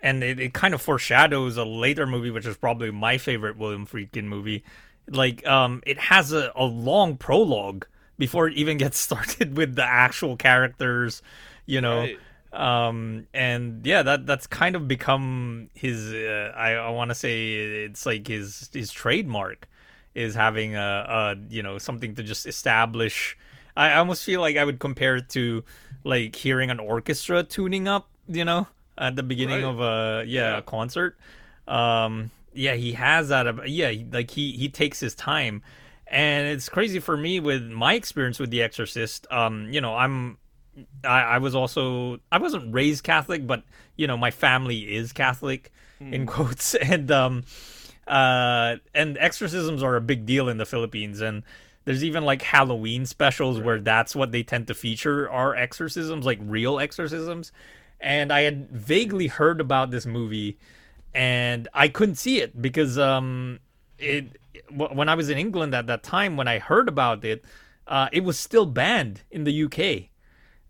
and 0.00 0.24
it, 0.24 0.40
it 0.40 0.54
kind 0.54 0.74
of 0.74 0.82
foreshadows 0.82 1.56
a 1.56 1.64
later 1.64 2.04
movie 2.04 2.30
which 2.32 2.46
is 2.46 2.56
probably 2.56 2.90
my 2.90 3.16
favorite 3.16 3.56
William 3.56 3.86
Friedkin 3.86 4.24
movie. 4.24 4.64
Like 5.08 5.46
um 5.46 5.82
it 5.86 6.00
has 6.00 6.32
a, 6.32 6.50
a 6.56 6.64
long 6.64 7.16
prologue 7.16 7.86
before 8.18 8.48
it 8.48 8.54
even 8.54 8.76
gets 8.76 8.98
started 9.08 9.56
with 9.56 9.76
the 9.76 9.84
actual 9.84 10.36
characters, 10.36 11.22
you 11.66 11.80
know. 11.80 12.00
Right. 12.00 12.18
Um 12.52 13.28
and 13.32 13.86
yeah, 13.86 14.02
that 14.02 14.26
that's 14.26 14.48
kind 14.48 14.74
of 14.74 14.88
become 14.88 15.70
his 15.74 16.12
uh, 16.12 16.52
I 16.56 16.72
I 16.72 16.90
want 16.90 17.10
to 17.12 17.14
say 17.14 17.52
it's 17.84 18.04
like 18.04 18.26
his 18.26 18.68
his 18.72 18.90
trademark 18.90 19.68
is 20.16 20.34
having 20.34 20.74
a, 20.74 20.80
a 20.80 21.36
you 21.48 21.62
know 21.62 21.78
something 21.78 22.16
to 22.16 22.24
just 22.24 22.46
establish 22.46 23.38
I 23.76 23.94
almost 23.94 24.24
feel 24.24 24.40
like 24.42 24.56
I 24.58 24.64
would 24.64 24.80
compare 24.80 25.16
it 25.16 25.30
to 25.30 25.64
like 26.04 26.34
hearing 26.36 26.70
an 26.70 26.80
orchestra 26.80 27.42
tuning 27.42 27.86
up, 27.88 28.08
you 28.28 28.44
know, 28.44 28.66
at 28.98 29.16
the 29.16 29.22
beginning 29.22 29.62
Right. 29.64 29.70
of 29.70 29.80
a 29.80 30.24
yeah, 30.26 30.52
Yeah. 30.52 30.58
a 30.58 30.62
concert. 30.62 31.16
Um, 31.68 32.30
yeah, 32.54 32.74
he 32.74 32.92
has 32.92 33.28
that. 33.30 33.46
ab- 33.46 33.62
Yeah, 33.66 33.92
like 34.10 34.30
he 34.30 34.52
he 34.52 34.68
takes 34.68 35.00
his 35.00 35.14
time, 35.14 35.62
and 36.06 36.46
it's 36.48 36.68
crazy 36.68 36.98
for 37.00 37.16
me 37.16 37.40
with 37.40 37.62
my 37.64 37.94
experience 37.94 38.38
with 38.38 38.50
The 38.50 38.62
Exorcist. 38.62 39.26
Um, 39.30 39.72
you 39.72 39.80
know, 39.80 39.94
I'm 39.96 40.38
I, 41.04 41.20
I 41.22 41.38
was 41.38 41.54
also 41.54 42.18
I 42.30 42.38
wasn't 42.38 42.74
raised 42.74 43.04
Catholic, 43.04 43.46
but 43.46 43.62
you 43.96 44.06
know, 44.06 44.16
my 44.16 44.30
family 44.30 44.94
is 44.94 45.12
Catholic 45.12 45.70
in 46.00 46.26
quotes, 46.26 46.74
and 46.92 47.10
um, 47.12 47.44
uh, 48.06 48.76
and 48.94 49.16
exorcisms 49.18 49.82
are 49.82 49.96
a 49.96 50.00
big 50.00 50.26
deal 50.26 50.48
in 50.48 50.58
the 50.58 50.66
Philippines, 50.66 51.20
and 51.20 51.42
there's 51.84 52.04
even 52.04 52.24
like 52.24 52.42
Halloween 52.42 53.06
specials 53.06 53.60
where 53.60 53.80
that's 53.80 54.14
what 54.14 54.32
they 54.32 54.42
tend 54.42 54.68
to 54.68 54.74
feature 54.74 55.28
are 55.30 55.54
exorcisms, 55.54 56.24
like 56.24 56.38
real 56.42 56.78
exorcisms. 56.78 57.52
And 58.00 58.32
I 58.32 58.42
had 58.42 58.70
vaguely 58.70 59.28
heard 59.28 59.60
about 59.60 59.90
this 59.90 60.06
movie, 60.06 60.58
and 61.14 61.68
I 61.72 61.88
couldn't 61.88 62.16
see 62.16 62.40
it 62.40 62.60
because 62.60 62.98
um, 62.98 63.60
it 63.98 64.36
when 64.70 65.08
I 65.08 65.14
was 65.14 65.28
in 65.28 65.38
England 65.38 65.74
at 65.74 65.86
that 65.86 66.02
time 66.02 66.36
when 66.36 66.48
I 66.48 66.58
heard 66.58 66.88
about 66.88 67.24
it, 67.24 67.44
uh, 67.86 68.08
it 68.12 68.24
was 68.24 68.38
still 68.38 68.66
banned 68.66 69.22
in 69.30 69.44
the 69.44 69.64
UK. 69.64 70.08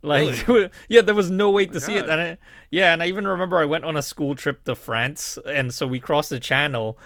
Like, 0.02 0.46
yeah, 0.88 1.02
there 1.02 1.14
was 1.14 1.30
no 1.30 1.50
way 1.50 1.66
to 1.66 1.80
see 1.80 1.94
it. 1.94 2.08
And 2.08 2.20
I, 2.20 2.38
yeah, 2.70 2.92
and 2.92 3.02
I 3.02 3.06
even 3.06 3.26
remember 3.26 3.58
I 3.58 3.64
went 3.64 3.84
on 3.84 3.96
a 3.96 4.02
school 4.02 4.34
trip 4.34 4.64
to 4.64 4.74
France, 4.74 5.38
and 5.46 5.72
so 5.72 5.86
we 5.86 6.00
crossed 6.00 6.30
the 6.30 6.40
channel, 6.40 6.98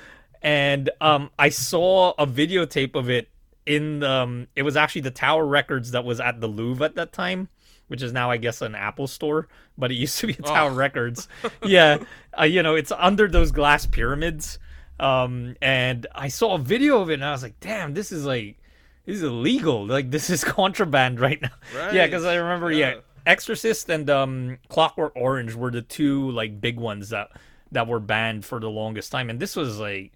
and 0.43 0.91
um, 1.01 1.31
I 1.39 1.51
saw 1.51 2.15
a 2.19 2.27
videotape 2.27 2.95
of 2.95 3.11
it 3.11 3.29
in 3.67 4.03
um, 4.03 4.47
it 4.55 4.63
was 4.63 4.77
actually 4.77 5.03
the 5.03 5.11
Tower 5.11 5.45
Records 5.45 5.91
that 5.91 6.05
was 6.05 6.21
at 6.21 6.41
the 6.41 6.47
Louvre 6.47 6.85
at 6.85 6.95
that 6.95 7.13
time, 7.13 7.49
which 7.89 8.03
is 8.03 8.13
now 8.13 8.31
I 8.31 8.37
guess 8.37 8.63
an 8.63 8.75
Apple 8.75 9.07
store, 9.07 9.49
but 9.77 9.91
it 9.91 9.95
used 9.97 10.19
to 10.21 10.27
be 10.29 10.35
a 10.35 10.43
Tower 10.43 10.71
Records. 10.71 11.29
yeah, 11.65 11.99
uh, 12.39 12.45
you 12.45 12.63
know, 12.63 12.77
it's 12.77 12.93
under 12.93 13.29
those 13.29 13.51
glass 13.51 13.85
pyramids. 13.87 14.59
Um, 14.99 15.57
and 15.61 16.07
I 16.15 16.29
saw 16.29 16.55
a 16.55 16.59
video 16.59 17.03
of 17.03 17.11
it, 17.11 17.15
and 17.15 17.25
I 17.25 17.33
was 17.33 17.43
like, 17.43 17.61
damn, 17.61 17.93
this 17.93 18.13
is 18.13 18.25
like 18.25 18.57
this 19.05 19.17
is 19.17 19.23
illegal. 19.23 19.87
Like 19.87 20.11
this 20.11 20.31
is 20.31 20.45
contraband 20.45 21.21
right 21.21 21.43
now. 21.43 21.51
Yeah, 21.93 22.07
because 22.07 22.25
I 22.25 22.37
remember, 22.37 22.73
yeah. 22.73 22.95
Yeah. 22.95 23.01
Exorcist 23.27 23.91
and 23.91 24.09
um, 24.09 24.59
Clockwork 24.69 25.13
Orange 25.17 25.57
were 25.57 25.73
the 25.73 25.83
two 25.83 26.31
like 26.31 26.61
big 26.61 26.79
ones 26.79 27.09
that 27.09 27.31
that 27.73 27.89
were 27.89 27.99
banned 27.99 28.45
for 28.45 28.61
the 28.61 28.71
longest 28.71 29.11
time, 29.11 29.29
and 29.29 29.41
this 29.41 29.57
was 29.57 29.81
like 29.81 30.13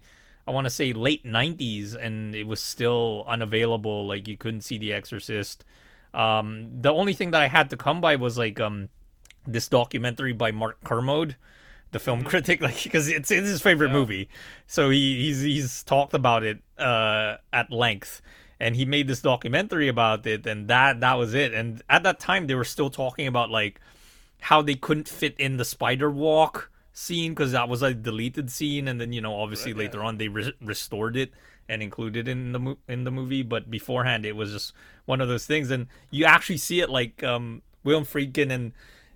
I 0.47 0.51
want 0.51 0.65
to 0.65 0.71
say 0.71 0.93
late 0.93 1.25
'90s, 1.25 1.95
and 1.95 2.35
it 2.35 2.47
was 2.47 2.61
still 2.61 3.25
unavailable. 3.27 4.07
Like 4.07 4.27
you 4.27 4.37
couldn't 4.37 4.61
see 4.61 4.77
The 4.77 4.93
Exorcist. 4.93 5.63
Um, 6.13 6.69
the 6.81 6.91
only 6.91 7.13
thing 7.13 7.31
that 7.31 7.41
I 7.41 7.47
had 7.47 7.69
to 7.69 7.77
come 7.77 8.01
by 8.01 8.15
was 8.15 8.37
like 8.37 8.59
um, 8.59 8.89
this 9.45 9.67
documentary 9.67 10.33
by 10.33 10.51
Mark 10.51 10.83
Kermode, 10.83 11.35
the 11.91 11.99
film 11.99 12.23
critic, 12.23 12.61
like 12.61 12.83
because 12.83 13.07
it's, 13.07 13.31
it's 13.31 13.47
his 13.47 13.61
favorite 13.61 13.91
movie. 13.91 14.29
So 14.67 14.89
he, 14.89 15.25
he's 15.25 15.41
he's 15.41 15.83
talked 15.83 16.13
about 16.13 16.43
it 16.43 16.59
uh, 16.77 17.37
at 17.53 17.71
length, 17.71 18.21
and 18.59 18.75
he 18.75 18.85
made 18.85 19.07
this 19.07 19.21
documentary 19.21 19.87
about 19.87 20.25
it, 20.25 20.45
and 20.45 20.67
that 20.67 20.99
that 21.01 21.17
was 21.17 21.33
it. 21.33 21.53
And 21.53 21.81
at 21.89 22.03
that 22.03 22.19
time, 22.19 22.47
they 22.47 22.55
were 22.55 22.63
still 22.63 22.89
talking 22.89 23.27
about 23.27 23.49
like 23.49 23.79
how 24.41 24.61
they 24.61 24.75
couldn't 24.75 25.07
fit 25.07 25.35
in 25.37 25.57
the 25.57 25.65
spider 25.65 26.09
walk 26.09 26.70
scene 26.93 27.31
because 27.33 27.51
that 27.53 27.69
was 27.69 27.81
a 27.81 27.93
deleted 27.93 28.51
scene, 28.51 28.87
and 28.87 28.99
then 28.99 29.13
you 29.13 29.21
know 29.21 29.35
obviously 29.35 29.73
Right, 29.73 29.81
yeah. 29.81 29.87
later 29.87 30.03
on 30.03 30.17
they 30.17 30.27
re- 30.27 30.53
restored 30.61 31.15
it 31.17 31.31
and 31.69 31.81
included 31.81 32.27
it 32.27 32.31
in 32.31 32.51
the 32.51 32.59
mo- 32.59 32.77
in 32.87 33.03
the 33.03 33.11
movie, 33.11 33.43
but 33.43 33.69
beforehand 33.69 34.25
it 34.25 34.35
was 34.35 34.51
just 34.51 34.73
one 35.05 35.21
of 35.21 35.27
those 35.27 35.45
things, 35.45 35.71
and 35.71 35.87
you 36.09 36.25
actually 36.25 36.57
see 36.57 36.81
it 36.81 36.89
like 36.89 37.23
um, 37.23 37.61
William 37.83 38.05
Friedkin 38.05 38.51
and 38.51 38.71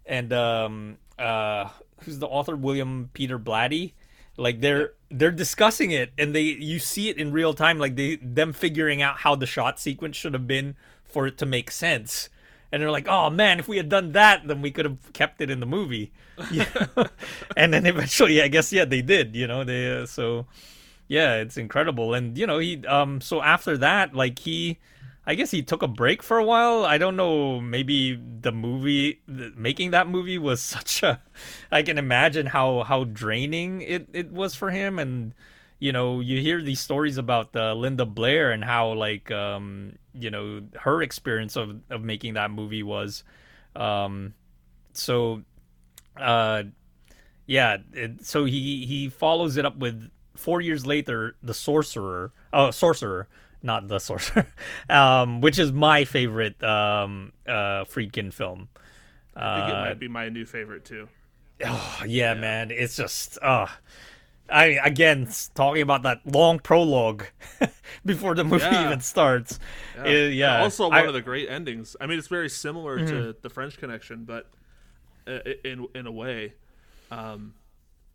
and 0.05 0.31
um, 0.33 0.97
uh, 1.19 1.69
who's 2.03 2.19
the 2.19 2.27
author 2.27 2.55
William 2.55 3.09
Peter 3.13 3.39
Blatty, 3.39 3.93
like 4.37 4.61
they're 4.61 4.93
they're 5.09 5.31
discussing 5.31 5.91
it, 5.91 6.11
and 6.17 6.33
they 6.35 6.41
you 6.41 6.79
see 6.79 7.09
it 7.09 7.17
in 7.17 7.31
real 7.31 7.53
time, 7.53 7.79
like 7.79 7.95
they 7.95 8.17
them 8.17 8.53
figuring 8.53 9.01
out 9.01 9.17
how 9.19 9.35
the 9.35 9.45
shot 9.45 9.79
sequence 9.79 10.15
should 10.15 10.33
have 10.33 10.47
been 10.47 10.75
for 11.03 11.27
it 11.27 11.37
to 11.39 11.45
make 11.45 11.71
sense. 11.71 12.29
And 12.75 12.83
they're 12.83 12.91
like, 12.91 13.07
"Oh 13.07 13.29
man, 13.29 13.59
if 13.59 13.69
we 13.69 13.77
had 13.77 13.87
done 13.87 14.11
that, 14.11 14.45
then 14.45 14.61
we 14.61 14.69
could 14.69 14.83
have 14.83 15.13
kept 15.13 15.39
it 15.39 15.49
in 15.49 15.61
the 15.61 15.65
movie." 15.65 16.11
Yeah. 16.51 16.67
and 17.55 17.73
then 17.73 17.85
eventually, 17.85 18.41
I 18.41 18.49
guess, 18.49 18.73
yeah, 18.73 18.83
they 18.83 19.01
did. 19.01 19.37
You 19.37 19.47
know, 19.47 19.63
they 19.63 20.01
uh, 20.01 20.05
so 20.05 20.47
yeah, 21.07 21.35
it's 21.35 21.55
incredible. 21.55 22.13
And 22.13 22.37
you 22.37 22.45
know, 22.45 22.59
he 22.59 22.85
um 22.85 23.21
so 23.21 23.41
after 23.41 23.77
that, 23.77 24.13
like 24.13 24.39
he 24.39 24.79
I 25.25 25.35
guess 25.35 25.51
he 25.51 25.63
took 25.63 25.81
a 25.81 25.87
break 25.87 26.21
for 26.21 26.37
a 26.37 26.43
while. 26.43 26.83
I 26.85 26.97
don't 26.97 27.15
know, 27.15 27.61
maybe 27.61 28.19
the 28.41 28.51
movie 28.51 29.21
the, 29.27 29.53
making 29.55 29.91
that 29.91 30.07
movie 30.09 30.37
was 30.37 30.61
such 30.75 31.03
a 31.03 31.21
I 31.71 31.83
can 31.83 31.97
imagine 31.97 32.47
how 32.47 32.83
how 32.83 33.05
draining 33.05 33.81
it 33.81 34.09
it 34.13 34.31
was 34.31 34.55
for 34.55 34.71
him 34.71 34.99
and 34.99 35.33
you 35.85 35.91
know, 35.91 36.19
you 36.19 36.41
hear 36.41 36.63
these 36.63 36.79
stories 36.79 37.19
about 37.19 37.55
uh, 37.55 37.75
Linda 37.75 38.07
Blair 38.07 38.51
and 38.51 38.63
how 38.63 38.93
like 38.93 39.29
um 39.29 39.93
you 40.13 40.31
know, 40.31 40.63
her 40.79 41.03
experience 41.03 41.55
of 41.55 41.79
of 41.91 42.01
making 42.03 42.33
that 42.33 42.49
movie 42.49 42.81
was 42.81 43.23
um 43.75 44.33
so 44.93 45.43
uh 46.17 46.63
yeah 47.45 47.77
it, 47.93 48.25
so 48.25 48.45
he 48.45 48.85
he 48.87 49.09
follows 49.09 49.57
it 49.57 49.65
up 49.65 49.77
with 49.77 50.09
four 50.35 50.59
years 50.59 50.85
later 50.87 51.35
the 51.43 51.53
sorcerer 51.53 52.31
oh 52.51 52.71
sorcerer 52.71 53.27
not 53.61 53.87
the 53.87 53.99
sorcerer 53.99 54.47
um 54.89 55.41
which 55.41 55.59
is 55.59 55.71
my 55.71 56.05
favorite 56.05 56.61
um 56.63 57.31
uh 57.45 57.83
friedkin 57.83 58.33
film 58.33 58.69
I 59.35 59.49
think 59.53 59.67
it 59.67 59.77
uh 59.77 59.81
might 59.81 59.99
be 59.99 60.07
my 60.07 60.29
new 60.29 60.45
favorite 60.45 60.85
too. 60.85 61.09
oh, 61.65 62.01
yeah, 62.07 62.33
man 62.33 62.71
it's 62.71 62.95
just 62.95 63.37
uh 63.41 63.67
I 64.49 64.79
again 64.83 65.27
talking 65.55 65.81
about 65.81 66.03
that 66.03 66.19
long 66.25 66.59
prologue 66.59 67.25
before 68.05 68.35
the 68.35 68.43
movie 68.43 68.63
Yeah. 68.63 68.85
even 68.85 68.99
starts 69.01 69.59
yeah, 69.97 70.27
yeah. 70.27 70.61
Also, 70.61 70.85
one 70.89 70.93
I- 70.93 70.99
Mm-hmm. 70.99 71.07
of 71.09 71.13
the 71.15 71.21
great 71.21 71.49
endings. 71.49 71.95
I 71.99 72.05
mean, 72.05 72.19
it's 72.19 72.27
very 72.27 72.49
similar 72.49 73.05
to 73.05 73.35
the 73.41 73.49
French 73.49 73.77
Connection, 73.77 74.25
but 74.25 74.49
uh, 75.27 75.39
in 75.63 75.87
in 75.95 76.05
a 76.07 76.11
way. 76.11 76.53
Um, 77.11 77.53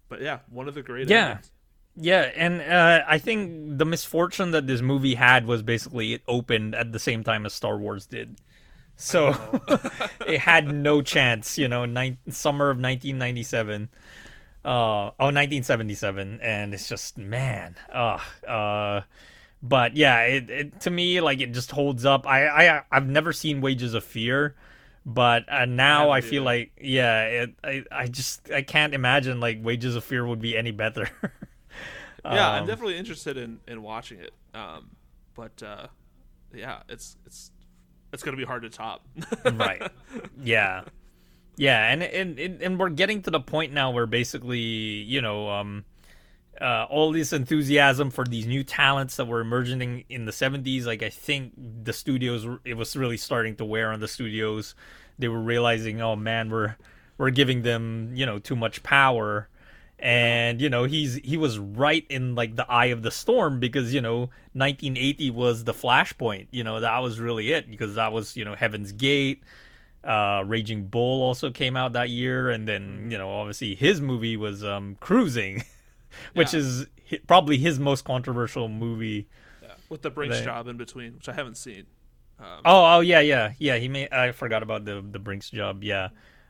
but 0.09 0.21
yeah, 0.21 0.41
one 0.51 0.69
of 0.69 0.75
the 0.75 0.83
great. 0.83 1.09
Yeah. 1.09 1.27
endings. 1.31 1.53
Yeah, 1.97 2.31
and 2.37 2.61
uh, 2.63 3.03
I 3.07 3.19
think 3.19 3.79
the 3.79 3.85
misfortune 3.85 4.53
that 4.53 4.67
this 4.69 4.81
movie 4.81 5.15
had 5.17 5.45
was 5.47 5.63
basically 5.63 6.13
it 6.15 6.23
opened 6.29 6.75
at 6.75 6.93
the 6.93 6.99
same 7.01 7.25
time 7.25 7.45
as 7.45 7.53
Star 7.53 7.77
Wars 7.77 8.07
did. 8.07 8.37
So 8.97 9.35
it 10.27 10.39
had 10.41 10.73
no 10.73 11.03
chance, 11.03 11.59
you 11.59 11.67
know, 11.69 11.85
nine, 11.87 12.19
summer 12.29 12.67
of 12.71 12.77
1997. 12.77 13.89
Uh, 14.65 15.11
oh, 15.19 15.31
1977. 15.31 16.41
And 16.43 16.75
it's 16.75 16.89
just, 16.89 17.17
man. 17.19 17.77
Uh, 17.93 18.19
uh, 18.47 19.03
but 19.63 19.97
yeah, 19.97 20.23
it, 20.23 20.51
it 20.51 20.81
to 20.83 20.91
me, 20.91 21.21
like, 21.21 21.41
it 21.41 21.53
just 21.53 21.73
holds 21.73 22.05
up. 22.05 22.27
I, 22.27 22.49
I, 22.49 22.83
I've 22.93 23.09
never 23.09 23.33
seen 23.33 23.61
Wages 23.61 23.95
of 23.95 24.05
Fear, 24.05 24.57
But 25.07 25.51
uh, 25.53 25.67
now 25.67 26.11
haven't 26.11 26.13
I 26.13 26.23
feel 26.23 26.45
like 26.45 26.73
yeah, 26.81 27.25
it, 27.25 27.55
I 27.65 27.85
I 27.93 28.07
just 28.09 28.51
I 28.53 28.63
can't 28.63 28.95
imagine 28.95 29.41
like 29.41 29.59
Wages 29.65 29.97
of 29.97 30.05
Fear 30.05 30.27
would 30.27 30.41
be 30.41 30.57
any 30.57 30.73
better. 30.73 31.11
Yeah, 32.29 32.51
I'm 32.51 32.65
Um, 32.65 32.67
definitely 32.67 32.97
interested 32.97 33.37
in 33.37 33.61
in 33.67 33.83
watching 33.83 34.21
it. 34.21 34.33
Um, 34.55 34.91
but 35.35 35.63
uh, 35.63 35.89
yeah, 36.55 36.83
it's 36.89 37.17
it's 37.27 37.53
it's 38.13 38.23
gonna 38.23 38.37
be 38.37 38.45
hard 38.45 38.63
to 38.63 38.71
top. 38.71 39.07
right 39.45 39.85
yeah 40.37 40.83
yeah 41.61 41.93
and, 41.93 42.03
and 42.03 42.39
and 42.63 42.81
we're 42.81 42.89
getting 42.89 43.21
to 43.21 43.31
the 43.31 43.39
point 43.39 43.71
now 43.71 43.91
where 43.91 44.07
basically 44.07 44.59
you 44.59 45.21
know 45.21 45.51
um 45.51 45.85
uh, 46.59 46.87
all 46.91 47.11
this 47.13 47.33
enthusiasm 47.33 48.11
for 48.11 48.25
these 48.25 48.47
new 48.47 48.63
talents 48.63 49.17
that 49.17 49.27
were 49.27 49.41
emerging 49.41 50.05
in 50.09 50.25
the 50.25 50.33
70s 50.33 50.87
like 50.87 51.03
i 51.03 51.11
think 51.11 51.53
the 51.85 51.93
studios 51.93 52.47
it 52.65 52.75
was 52.75 52.97
really 52.97 53.19
starting 53.19 53.57
to 53.57 53.65
wear 53.65 53.93
on 53.93 54.01
the 54.01 54.09
studios. 54.09 54.75
They 55.19 55.29
were 55.29 55.41
realizing 55.41 56.01
oh 56.01 56.17
man 56.17 56.49
we're 56.49 56.77
we're 57.19 57.31
giving 57.31 57.61
them 57.61 58.13
you 58.15 58.25
know 58.25 58.39
too 58.39 58.57
much 58.57 58.83
power. 58.83 59.49
And 59.99 60.63
you 60.63 60.71
know 60.71 60.85
he's 60.85 61.17
he 61.17 61.37
was 61.37 61.59
right 61.59 62.07
in 62.09 62.35
like 62.35 62.57
the 62.57 62.71
eye 62.71 62.87
of 62.87 63.03
the 63.03 63.11
storm 63.11 63.61
because 63.61 63.93
you 63.93 64.01
know 64.01 64.31
1980 64.55 65.31
was 65.31 65.65
the 65.65 65.75
flashpoint 65.75 66.47
you 66.53 66.65
know 66.65 66.81
that 66.81 66.99
was 67.01 67.21
really 67.21 67.53
it 67.53 67.71
because 67.71 67.97
that 67.97 68.11
was 68.11 68.35
you 68.35 68.47
know 68.47 68.55
heaven's 68.55 68.93
gate 68.93 69.43
uh 70.05 70.43
raging 70.47 70.85
bull 70.87 71.23
also 71.23 71.51
came 71.51 71.77
out 71.77 71.93
that 71.93 72.09
year 72.09 72.49
and 72.51 72.67
then 72.67 73.09
you 73.11 73.19
know 73.19 73.31
obviously 73.31 73.75
his 73.75 74.01
movie 74.01 74.37
was 74.37 74.65
um 74.65 74.97
cruising 75.01 75.63
which 76.35 76.55
Yeah. 76.55 76.61
is 76.61 76.87
hi- 77.11 77.21
probably 77.27 77.59
his 77.59 77.79
most 77.79 78.05
controversial 78.05 78.69
movie 78.69 79.29
yeah, 79.63 79.69
with 79.91 80.01
the 80.03 80.11
Brinks 80.11 80.39
They- 80.39 80.45
job 80.45 80.69
in 80.69 80.77
between, 80.79 81.15
which 81.17 81.29
I 81.29 81.35
haven't 81.35 81.57
seen. 81.57 81.85
Um, 82.39 82.47
oh 82.65 82.97
oh 82.97 83.01
yeah 83.01 83.21
yeah 83.21 83.53
yeah 83.59 83.77
he 83.77 83.89
may 83.89 84.09
i 84.11 84.33
forgot 84.33 84.63
about 84.63 84.87
the 84.87 85.05
the 85.07 85.19
brinks 85.19 85.51
job 85.51 85.85
yeah 85.85 86.05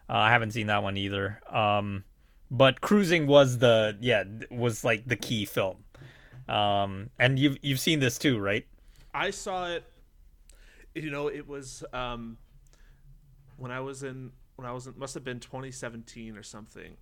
uh, 0.09 0.13
i 0.15 0.31
haven't 0.31 0.53
seen 0.53 0.69
that 0.69 0.85
one 0.85 0.97
either 0.97 1.41
um 1.51 2.05
but 2.49 2.81
cruising 2.81 3.27
was 3.27 3.59
the 3.59 3.99
yeah 4.01 4.23
was 4.53 4.85
like 4.85 5.05
the 5.09 5.17
key 5.17 5.45
film 5.45 5.79
um 6.49 7.11
and 7.19 7.41
you've 7.41 7.57
you've 7.63 7.81
seen 7.81 7.99
this 7.99 8.19
too 8.19 8.39
right 8.39 8.67
I 9.13 9.31
saw 9.31 9.67
it. 9.67 9.83
You 10.95 11.11
know, 11.11 11.27
it 11.27 11.49
was 11.49 11.83
um, 11.93 12.37
when 13.61 13.71
I 13.71 13.81
was 13.81 14.03
in 14.03 14.33
when 14.57 14.67
I 14.67 14.73
was 14.73 14.87
in, 14.87 14.95
must 14.99 15.15
have 15.15 15.25
been 15.25 15.39
2017 15.41 16.37
or 16.37 16.43
something, 16.43 16.97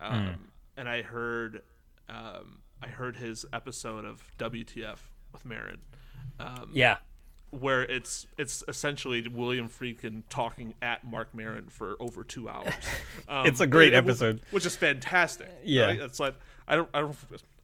um, 0.00 0.36
and 0.76 0.88
I 0.88 1.02
heard 1.02 1.62
um, 2.08 2.58
I 2.82 2.88
heard 2.88 3.16
his 3.16 3.46
episode 3.52 4.04
of 4.04 4.22
WTF 4.38 4.98
with 5.32 5.44
Maron. 5.44 5.78
Um, 6.40 6.70
yeah 6.72 6.96
where 7.50 7.82
it's 7.82 8.26
it's 8.36 8.62
essentially 8.68 9.26
William 9.26 9.70
Friedkin 9.70 10.22
talking 10.28 10.74
at 10.82 11.02
Mark 11.02 11.34
Maron 11.34 11.68
for 11.70 11.96
over 11.98 12.22
two 12.24 12.48
hours. 12.48 12.74
Um, 13.28 13.46
It's 13.46 13.60
a 13.60 13.66
great 13.66 13.92
it- 13.94 13.96
episode. 13.96 14.40
which 14.50 14.64
is 14.66 14.76
fantastic. 14.76 15.50
Yeah. 15.64 15.86
right? 15.86 16.00
it's 16.00 16.20
like 16.20 16.34
I 16.66 16.76
don't 16.76 16.88
I 16.94 17.00
don't 17.00 17.16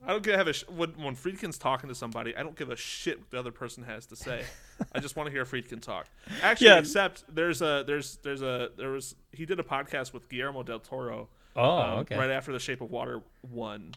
I 0.06 0.12
don't 0.12 0.22
give 0.22 0.46
a 0.46 0.52
sh- 0.52 0.64
when 0.68 0.90
when 0.90 1.16
Friedkin's 1.16 1.58
talking 1.58 1.88
to 1.88 1.94
somebody, 1.94 2.36
I 2.36 2.42
don't 2.42 2.56
give 2.56 2.70
a 2.70 2.76
shit 2.76 3.18
what 3.18 3.30
the 3.30 3.38
other 3.38 3.52
person 3.52 3.82
has 3.84 4.06
to 4.06 4.16
say. 4.16 4.44
I 4.94 5.00
just 5.00 5.16
want 5.16 5.26
to 5.28 5.30
hear 5.32 5.44
Friedkin 5.44 5.80
talk. 5.80 6.06
Actually, 6.42 6.68
Yeah. 6.68 6.78
except 6.78 7.24
there's 7.32 7.62
a 7.62 7.84
there's 7.86 8.16
there's 8.22 8.42
a 8.42 8.70
there 8.76 8.90
was 8.90 9.14
he 9.32 9.46
did 9.46 9.58
a 9.60 9.62
podcast 9.62 10.12
with 10.12 10.28
Guillermo 10.28 10.62
del 10.62 10.80
Toro. 10.80 11.28
Oh, 11.56 11.78
um, 11.78 11.90
okay. 12.00 12.16
Right 12.18 12.30
after 12.30 12.52
The 12.52 12.58
Shape 12.58 12.80
of 12.80 12.90
Water 12.90 13.22
won. 13.50 13.94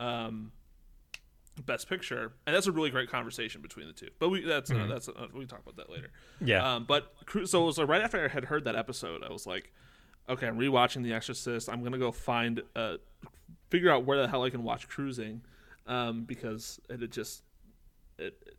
Um, 0.00 0.52
Best 1.66 1.88
Picture, 1.88 2.32
and 2.48 2.56
that's 2.56 2.66
a 2.66 2.72
really 2.72 2.90
great 2.90 3.08
conversation 3.08 3.60
between 3.62 3.86
the 3.86 3.92
two. 3.92 4.08
But 4.18 4.30
we 4.30 4.40
that's 4.40 4.72
uh, 4.72 4.86
that's 4.88 5.08
uh, 5.08 5.28
we 5.32 5.40
can 5.40 5.48
talk 5.48 5.60
about 5.60 5.76
that 5.76 5.88
later. 5.88 6.08
Mm-hmm. 6.36 6.48
Yeah. 6.48 6.74
Um, 6.74 6.84
but 6.84 7.12
so 7.44 7.62
it 7.62 7.66
was 7.66 7.78
like 7.78 7.86
right 7.86 8.02
after 8.02 8.24
I 8.24 8.28
had 8.28 8.46
heard 8.46 8.64
that 8.64 8.74
episode, 8.74 9.22
I 9.22 9.32
was 9.32 9.46
like, 9.46 9.72
okay, 10.28 10.48
I'm 10.48 10.58
rewatching 10.58 11.04
The 11.04 11.12
Exorcist. 11.12 11.68
I'm 11.68 11.84
gonna 11.84 11.98
go 11.98 12.10
find 12.10 12.60
uh, 12.74 12.96
figure 13.74 13.90
out 13.90 14.04
where 14.04 14.18
the 14.22 14.28
hell 14.28 14.44
I 14.44 14.50
can 14.50 14.62
watch 14.62 14.88
Cruising, 14.88 15.42
um, 15.88 16.22
because 16.24 16.80
it 16.88 17.00
had 17.00 17.10
just 17.10 17.42
it, 18.18 18.36
it- 18.46 18.56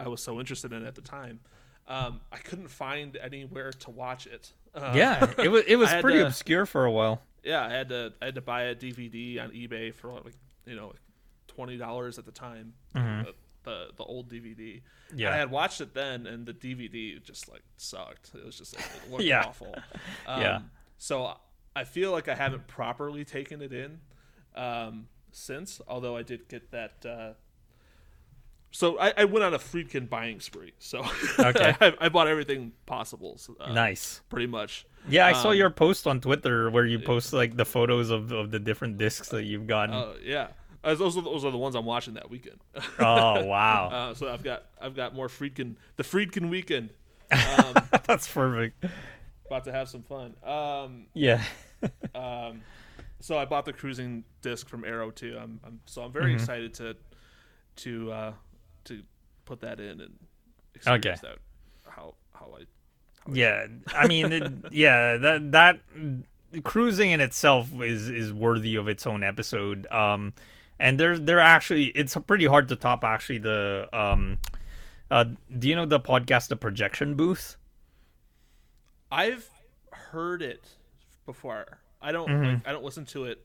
I 0.00 0.08
was 0.08 0.22
so 0.22 0.38
interested 0.40 0.72
in 0.72 0.82
it 0.82 0.86
at 0.86 0.94
the 0.94 1.00
time. 1.02 1.40
Um, 1.88 2.20
I 2.32 2.36
couldn't 2.38 2.68
find 2.68 3.16
anywhere 3.16 3.70
to 3.72 3.90
watch 3.90 4.26
it. 4.26 4.52
Uh, 4.74 4.92
yeah 4.94 5.32
it 5.38 5.48
was 5.54 5.62
it 5.66 5.76
was 5.76 5.92
pretty 6.00 6.18
to- 6.18 6.26
obscure 6.26 6.66
for 6.66 6.84
a 6.86 6.90
while 6.90 7.22
yeah, 7.44 7.64
I 7.64 7.70
had 7.70 7.88
to 7.90 8.12
I 8.20 8.24
had 8.26 8.34
to 8.34 8.40
buy 8.40 8.62
a 8.64 8.74
DVD 8.74 9.40
on 9.42 9.50
eBay 9.50 9.94
for 9.94 10.12
like 10.12 10.34
you 10.66 10.74
know 10.74 10.92
twenty 11.46 11.76
dollars 11.76 12.18
at 12.18 12.24
the 12.24 12.32
time. 12.32 12.72
The, 12.94 13.34
the 13.64 13.88
the 13.96 14.04
old 14.04 14.28
DVD. 14.30 14.80
Mm-hmm. 14.80 15.18
Yeah. 15.18 15.32
I 15.32 15.36
had 15.36 15.50
watched 15.50 15.80
it 15.80 15.94
then, 15.94 16.26
and 16.26 16.44
the 16.46 16.52
DVD 16.54 17.22
just 17.22 17.48
like 17.50 17.62
sucked. 17.76 18.32
It 18.34 18.44
was 18.44 18.56
just 18.58 18.74
it 18.74 18.80
looked 19.10 19.22
Yeah. 19.32 19.44
awful. 19.46 19.74
Um, 20.26 20.40
Yeah. 20.42 20.58
So 20.98 21.36
I 21.74 21.84
feel 21.84 22.10
like 22.10 22.26
I 22.28 22.34
haven't 22.34 22.66
properly 22.66 23.24
taken 23.24 23.60
it 23.62 23.72
in 23.72 24.00
um, 24.56 25.08
since. 25.32 25.80
Although 25.88 26.16
I 26.16 26.22
did 26.22 26.48
get 26.48 26.70
that. 26.72 27.04
Uh, 27.06 27.32
so 28.72 28.98
I, 28.98 29.12
I 29.16 29.24
went 29.24 29.44
on 29.44 29.54
a 29.54 29.58
Friedkin 29.58 30.08
buying 30.08 30.40
spree. 30.40 30.72
So 30.78 31.02
Okay. 31.38 31.74
I, 31.80 31.94
I 32.00 32.08
bought 32.08 32.28
everything 32.28 32.72
possible. 32.84 33.38
so, 33.38 33.56
uh, 33.58 33.72
nice 33.72 34.20
Pretty 34.28 34.46
much. 34.48 34.84
yeah 35.08 35.26
i 35.26 35.32
saw 35.32 35.50
Um, 35.50 35.56
your 35.56 35.70
post 35.70 36.06
on 36.06 36.20
twitter 36.20 36.68
where 36.68 36.84
you 36.84 36.98
post 36.98 37.32
like 37.32 37.56
the 37.56 37.64
photos 37.64 38.10
of, 38.10 38.32
of 38.32 38.50
the 38.50 38.58
different 38.58 38.98
discs 38.98 39.28
that 39.28 39.44
you've 39.44 39.66
gotten 39.66 39.94
Uh, 39.94 40.14
yeah. 40.22 40.48
Uh, 40.84 40.94
those, 40.94 41.16
are, 41.16 41.22
those 41.22 41.44
are 41.44 41.50
the 41.50 41.58
ones 41.58 41.74
I'm 41.74 41.84
watching 41.86 42.14
that 42.14 42.28
weekend. 42.30 42.60
oh 42.98 43.44
wow 43.44 43.88
uh, 43.88 44.14
so 44.14 44.28
I've 44.28 44.42
got 44.42 44.64
I've 44.80 44.94
got 44.94 45.14
more 45.14 45.28
Friedkin 45.28 45.76
the 45.96 46.02
Friedkin 46.04 46.50
weekend. 46.50 46.90
Um, 47.32 47.74
that's 48.06 48.28
perfect 48.28 48.84
about 49.46 49.64
to 49.64 49.72
have 49.72 49.88
some 49.88 50.02
fun. 50.02 50.34
Um, 50.44 51.06
yeah 51.14 51.42
um, 52.14 52.62
so 53.20 53.38
I 53.38 53.44
bought 53.44 53.64
the 53.64 53.72
cruising 53.72 54.24
disc 54.42 54.68
from 54.68 54.84
Arrow 54.84 55.10
too. 55.10 55.38
I'm, 55.40 55.60
I'm 55.64 55.80
so 55.86 56.02
I'm 56.02 56.12
very 56.12 56.32
Mm-hmm. 56.32 56.34
excited 56.34 56.74
to 56.74 56.96
to 57.76 58.12
uh, 58.12 58.32
to 58.84 59.02
put 59.44 59.60
that 59.60 59.80
in 59.80 60.00
and 60.00 60.14
experience 60.74 61.20
that 61.20 61.38
how 61.88 62.14
how 62.34 62.54
I 62.58 62.64
yeah 63.32 63.66
i 63.92 64.06
mean 64.06 64.30
it, 64.32 64.44
yeah 64.70 65.16
that 65.16 65.50
that 65.52 65.80
cruising 66.62 67.10
in 67.10 67.20
itself 67.20 67.68
is 67.82 68.08
is 68.08 68.32
worthy 68.32 68.76
of 68.76 68.88
its 68.88 69.06
own 69.06 69.22
episode 69.24 69.86
um 69.90 70.32
and 70.78 71.00
they're 71.00 71.18
they're 71.18 71.40
actually 71.40 71.86
it's 71.86 72.16
pretty 72.26 72.46
hard 72.46 72.68
to 72.68 72.76
top 72.76 73.02
actually 73.02 73.38
the 73.38 73.88
um 73.92 74.38
uh 75.10 75.24
do 75.58 75.68
you 75.68 75.74
know 75.74 75.86
the 75.86 76.00
podcast 76.00 76.48
the 76.48 76.56
projection 76.56 77.14
booth 77.14 77.56
I've 79.10 79.50
heard 79.92 80.42
it 80.42 80.68
before. 81.24 81.78
I 82.00 82.12
don't 82.12 82.28
Mm-hmm. 82.28 82.44
like, 82.44 82.68
I 82.68 82.72
don't 82.72 82.84
listen 82.84 83.04
to 83.06 83.24
it 83.24 83.44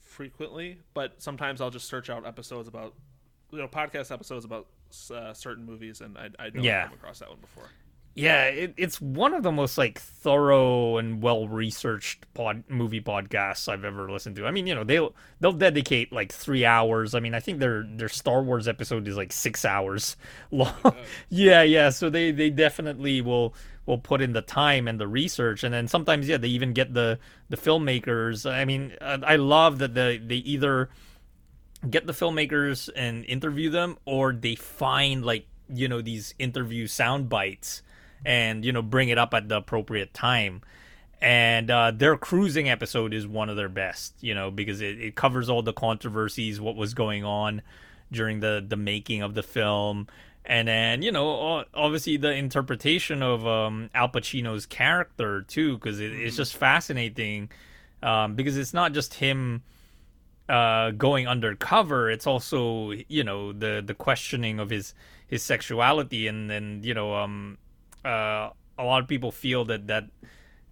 frequently, 0.00 0.78
but 0.94 1.22
sometimes 1.22 1.60
I'll 1.60 1.70
just 1.70 1.86
search 1.88 2.10
out 2.10 2.26
episodes 2.26 2.68
about 2.68 2.94
you 3.52 3.58
know 3.58 3.68
podcast 3.68 4.10
episodes 4.12 4.44
about 4.44 4.66
uh, 5.14 5.32
certain 5.32 5.64
movies, 5.64 6.00
and 6.00 6.16
I 6.18 6.30
I 6.38 6.50
don't 6.50 6.62
Yeah. 6.64 6.84
come 6.84 6.94
across 6.94 7.20
that 7.20 7.28
one 7.28 7.38
before. 7.40 7.68
yeah 8.16 8.46
it, 8.46 8.74
it's 8.76 9.00
one 9.00 9.32
of 9.32 9.44
the 9.44 9.52
most 9.52 9.78
like 9.78 10.00
thorough 10.00 10.96
and 10.98 11.22
well 11.22 11.46
researched 11.46 12.26
pod 12.34 12.64
movie 12.68 13.00
podcasts 13.00 13.68
i've 13.68 13.84
ever 13.84 14.10
listened 14.10 14.34
to 14.34 14.44
i 14.46 14.50
mean 14.50 14.66
you 14.66 14.74
know 14.74 14.82
they'll 14.82 15.14
they'll 15.38 15.52
dedicate 15.52 16.12
like 16.12 16.32
three 16.32 16.64
hours 16.64 17.14
i 17.14 17.20
mean 17.20 17.36
i 17.36 17.38
think 17.40 17.60
their 17.60 17.84
their 17.94 18.08
star 18.08 18.42
wars 18.42 18.66
episode 18.66 19.06
is 19.06 19.16
like 19.16 19.30
six 19.30 19.64
hours 19.64 20.16
long 20.50 20.74
yeah 21.28 21.62
yeah 21.62 21.88
so 21.88 22.10
they 22.10 22.32
they 22.32 22.50
definitely 22.50 23.20
will 23.20 23.54
will 23.90 23.98
put 23.98 24.22
in 24.22 24.32
the 24.32 24.42
time 24.42 24.88
and 24.88 24.98
the 24.98 25.08
research 25.08 25.64
and 25.64 25.74
then 25.74 25.86
sometimes 25.86 26.28
yeah 26.28 26.36
they 26.36 26.48
even 26.48 26.72
get 26.72 26.94
the 26.94 27.18
the 27.48 27.56
filmmakers. 27.56 28.50
I 28.50 28.64
mean 28.64 28.96
i 29.00 29.36
love 29.36 29.78
that 29.78 29.94
they 29.94 30.18
they 30.18 30.36
either 30.36 30.88
get 31.88 32.06
the 32.06 32.12
filmmakers 32.12 32.90
and 32.94 33.24
interview 33.24 33.70
them 33.70 33.96
or 34.04 34.32
they 34.32 34.54
find 34.54 35.24
like 35.24 35.46
you 35.72 35.88
know 35.88 36.00
these 36.00 36.34
interview 36.38 36.86
sound 36.86 37.28
bites 37.28 37.82
and 38.24 38.64
you 38.64 38.72
know 38.72 38.82
bring 38.82 39.08
it 39.08 39.18
up 39.18 39.34
at 39.34 39.48
the 39.48 39.56
appropriate 39.56 40.12
time. 40.12 40.62
And 41.22 41.70
uh, 41.70 41.90
their 41.90 42.16
cruising 42.16 42.70
episode 42.70 43.12
is 43.12 43.26
one 43.26 43.50
of 43.50 43.56
their 43.56 43.68
best 43.68 44.14
you 44.20 44.34
know 44.34 44.50
because 44.50 44.80
it, 44.80 45.00
it 45.00 45.14
covers 45.14 45.48
all 45.48 45.62
the 45.62 45.72
controversies 45.72 46.60
what 46.60 46.76
was 46.76 46.94
going 46.94 47.24
on 47.24 47.62
during 48.12 48.40
the 48.40 48.64
the 48.66 48.76
making 48.76 49.22
of 49.22 49.34
the 49.34 49.42
film 49.42 50.08
and 50.44 50.68
then 50.68 51.02
you 51.02 51.12
know 51.12 51.64
obviously 51.74 52.16
the 52.16 52.32
interpretation 52.32 53.22
of 53.22 53.46
um, 53.46 53.90
al 53.94 54.08
pacino's 54.08 54.66
character 54.66 55.42
too 55.42 55.76
because 55.76 56.00
it, 56.00 56.12
it's 56.12 56.36
just 56.36 56.56
fascinating 56.56 57.50
um, 58.02 58.34
because 58.34 58.56
it's 58.56 58.72
not 58.72 58.92
just 58.92 59.14
him 59.14 59.62
uh, 60.50 60.90
going 60.90 61.28
undercover, 61.28 62.10
it's 62.10 62.26
also 62.26 62.92
you 63.08 63.22
know 63.22 63.52
the 63.52 63.82
the 63.84 63.94
questioning 63.94 64.58
of 64.58 64.68
his 64.68 64.94
his 65.28 65.42
sexuality, 65.42 66.26
and 66.26 66.50
then 66.50 66.80
you 66.82 66.92
know 66.92 67.14
um 67.14 67.56
uh, 68.04 68.50
a 68.76 68.84
lot 68.84 69.00
of 69.00 69.08
people 69.08 69.30
feel 69.30 69.64
that 69.66 69.86
that 69.86 70.04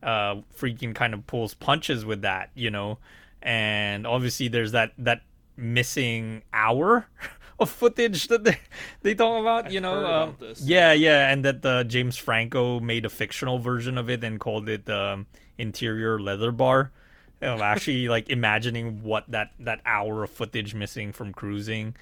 uh, 0.03 0.37
Friedkin 0.57 0.95
kind 0.95 1.15
of 1.15 1.27
pulls 1.27 1.55
punches 1.55 2.05
with 2.05 2.23
that, 2.23 2.51
you 2.55 2.71
know, 2.71 2.99
and 3.41 4.05
obviously 4.07 4.49
there's 4.49 4.73
that 4.73 4.93
that 4.99 5.23
missing 5.57 6.43
hour 6.53 7.07
of 7.61 7.71
footage 7.71 8.29
that 8.29 8.45
they 8.45 8.59
they 9.03 9.15
talk 9.15 9.41
about. 9.41 9.71
You 9.71 9.81
know, 9.81 10.07
um, 10.07 10.37
yeah, 10.63 10.93
yeah, 10.93 11.31
and 11.31 11.45
that 11.45 11.65
uh, 11.65 11.85
James 11.85 12.17
Franco 12.17 12.81
made 12.81 13.05
a 13.05 13.09
fictional 13.09 13.59
version 13.59 13.99
of 13.99 14.09
it 14.09 14.23
and 14.25 14.39
called 14.39 14.69
it 14.69 14.89
um, 14.89 15.27
interior 15.57 16.19
leather 16.19 16.53
bar. 16.53 16.93
Of 17.41 17.61
actually 17.61 18.09
like 18.15 18.29
imagining 18.29 19.03
what 19.03 19.25
that 19.29 19.53
that 19.61 19.81
hour 19.85 20.25
of 20.25 20.31
footage 20.31 20.75
missing 20.75 21.13
from 21.13 21.33
cruising 21.33 21.95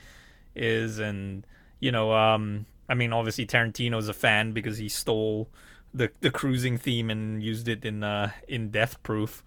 is, 0.54 0.98
and 0.98 1.46
you 1.80 1.92
know, 1.92 2.12
um, 2.12 2.66
I 2.88 2.94
mean, 2.94 3.12
obviously 3.12 3.46
Tarantino's 3.46 4.08
a 4.08 4.14
fan 4.14 4.52
because 4.52 4.78
he 4.78 4.88
stole 4.88 5.48
the 5.94 6.10
the 6.20 6.30
cruising 6.30 6.78
theme 6.78 7.10
and 7.10 7.42
used 7.42 7.68
it 7.68 7.84
in 7.84 8.02
uh 8.02 8.30
in 8.48 8.70
Death 8.70 9.02
Proof. 9.02 9.42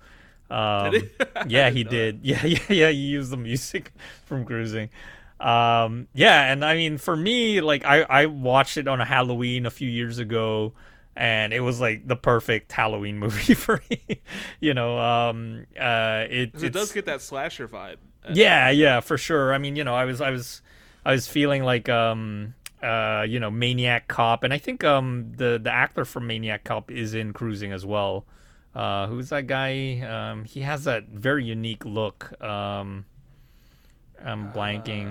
Um, 0.50 0.94
he? 0.94 1.10
yeah, 1.48 1.70
he 1.70 1.84
did. 1.84 2.22
Yeah, 2.24 2.44
yeah, 2.46 2.60
yeah. 2.70 2.90
He 2.90 2.98
used 2.98 3.32
the 3.32 3.38
music 3.38 3.92
from 4.26 4.46
Cruising. 4.46 4.90
Um, 5.40 6.08
yeah, 6.14 6.52
and 6.52 6.66
I 6.66 6.76
mean, 6.76 6.98
for 6.98 7.16
me, 7.16 7.62
like 7.62 7.86
I 7.86 8.02
I 8.02 8.26
watched 8.26 8.78
it 8.78 8.88
on 8.88 9.00
a 9.00 9.06
Halloween 9.06 9.66
a 9.66 9.72
few 9.72 9.90
years 9.90 10.20
ago, 10.20 10.74
and 11.16 11.54
it 11.54 11.62
was 11.62 11.80
like 11.80 12.08
the 12.08 12.16
perfect 12.16 12.72
Halloween 12.72 13.18
movie 13.24 13.54
for 13.54 13.82
me. 13.90 14.22
you 14.60 14.74
know, 14.74 15.00
um, 15.00 15.66
uh, 15.80 16.26
it 16.30 16.62
it 16.62 16.74
does 16.74 16.92
get 16.92 17.06
that 17.06 17.22
slasher 17.22 17.68
vibe. 17.68 17.98
Uh, 18.24 18.32
yeah, 18.34 18.70
yeah, 18.70 19.00
for 19.00 19.18
sure. 19.18 19.54
I 19.54 19.58
mean, 19.58 19.76
you 19.76 19.84
know, 19.84 19.96
I 19.96 20.06
was 20.06 20.20
I 20.20 20.30
was 20.32 20.62
I 21.06 21.12
was 21.12 21.28
feeling 21.28 21.64
like 21.64 21.88
um 21.88 22.54
uh 22.84 23.26
you 23.28 23.40
know 23.40 23.52
Maniac 23.52 24.08
Cop, 24.08 24.44
and 24.44 24.54
I 24.54 24.58
think 24.58 24.84
um 24.84 25.32
the 25.38 25.60
the 25.62 25.72
actor 25.72 26.04
from 26.04 26.28
Maniac 26.28 26.66
Cop 26.66 26.92
is 26.92 27.14
in 27.14 27.34
Cruising 27.34 27.72
as 27.72 27.86
well. 27.86 28.26
Uh, 28.76 29.08
who's 29.08 29.30
that 29.30 29.48
guy? 29.48 30.00
Um, 30.02 30.46
he 30.46 30.62
has 30.62 30.84
that 30.84 31.08
very 31.08 31.44
unique 31.44 31.86
look. 31.86 32.40
Um, 32.42 33.06
I'm 34.24 34.52
blanking. 34.52 35.08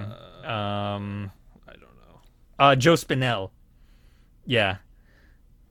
Um, 0.47 1.31
I 1.67 1.73
don't 1.73 1.83
know. 1.83 2.21
uh, 2.59 2.77
Joe 2.77 2.95
Spinell. 2.95 3.51
Yeah. 4.47 4.77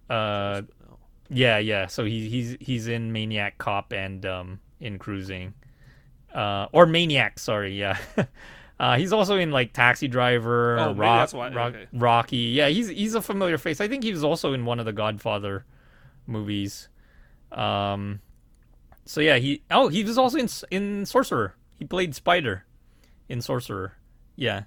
Uh, 0.09 0.61
No. 0.89 0.97
yeah, 1.29 1.57
yeah. 1.57 1.88
So 1.88 2.05
he, 2.05 2.29
he's 2.29 2.57
he's 2.59 2.88
in 2.88 3.11
Maniac 3.11 3.57
Cop 3.57 3.91
and 3.91 4.25
um 4.25 4.59
in 4.79 4.99
Cruising, 4.99 5.53
uh, 6.33 6.67
or 6.71 6.85
Maniac. 6.85 7.39
Sorry, 7.39 7.77
yeah. 7.77 7.97
uh, 8.79 8.95
he's 8.97 9.11
also 9.11 9.38
in 9.38 9.51
like 9.51 9.73
Taxi 9.73 10.07
Driver, 10.07 10.77
Oh, 10.79 10.93
Rock, 10.93 11.21
that's 11.21 11.33
why- 11.33 11.49
Rock- 11.51 11.73
okay. 11.75 11.88
Rocky. 11.93 12.38
Yeah, 12.38 12.69
he's 12.69 12.88
he's 12.89 13.15
a 13.15 13.21
familiar 13.21 13.57
face. 13.57 13.81
I 13.81 13.88
think 13.88 14.03
he 14.03 14.11
was 14.13 14.23
also 14.23 14.53
in 14.53 14.63
one 14.65 14.79
of 14.79 14.85
the 14.85 14.93
Godfather 14.93 15.65
movies. 16.27 16.88
Um, 17.51 18.19
so 19.05 19.19
yeah, 19.21 19.38
he 19.38 19.63
oh 19.71 19.88
he 19.89 20.03
was 20.03 20.17
also 20.17 20.38
in 20.38 20.47
in 20.71 21.05
Sorcerer. 21.05 21.55
He 21.79 21.85
played 21.85 22.13
Spider 22.15 22.63
in 23.30 23.41
Sorcerer. 23.41 23.93
Yeah, 24.36 24.63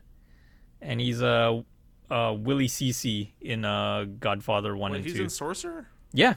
and 0.81 1.01
he's 1.01 1.23
uh 1.23 1.63
uh 2.11 2.35
Willie 2.39 2.69
Cicci 2.69 3.31
in 3.41 3.65
uh 3.65 4.07
Godfather 4.19 4.77
one 4.77 4.93
Wait, 4.93 4.97
and 4.99 5.05
he's 5.07 5.15
two. 5.17 5.23
in 5.25 5.29
Sorcerer. 5.31 5.87
yeah. 6.13 6.35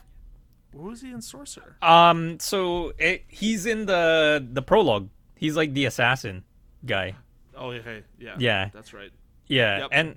Was 0.73 1.01
he 1.01 1.11
in 1.11 1.21
Sorcerer? 1.21 1.75
Um. 1.83 2.39
So 2.39 2.93
it, 2.97 3.25
he's 3.27 3.65
in 3.67 3.85
the 3.85 4.43
the 4.51 4.61
prologue. 4.63 5.09
He's 5.35 5.55
like 5.55 5.73
the 5.73 5.85
assassin 5.85 6.43
guy. 6.85 7.15
Oh, 7.55 7.69
okay, 7.69 8.03
yeah, 8.17 8.35
Yeah. 8.39 8.69
that's 8.73 8.91
right. 8.93 9.11
Yeah. 9.45 9.79
Yep. 9.81 9.89
And 9.91 10.15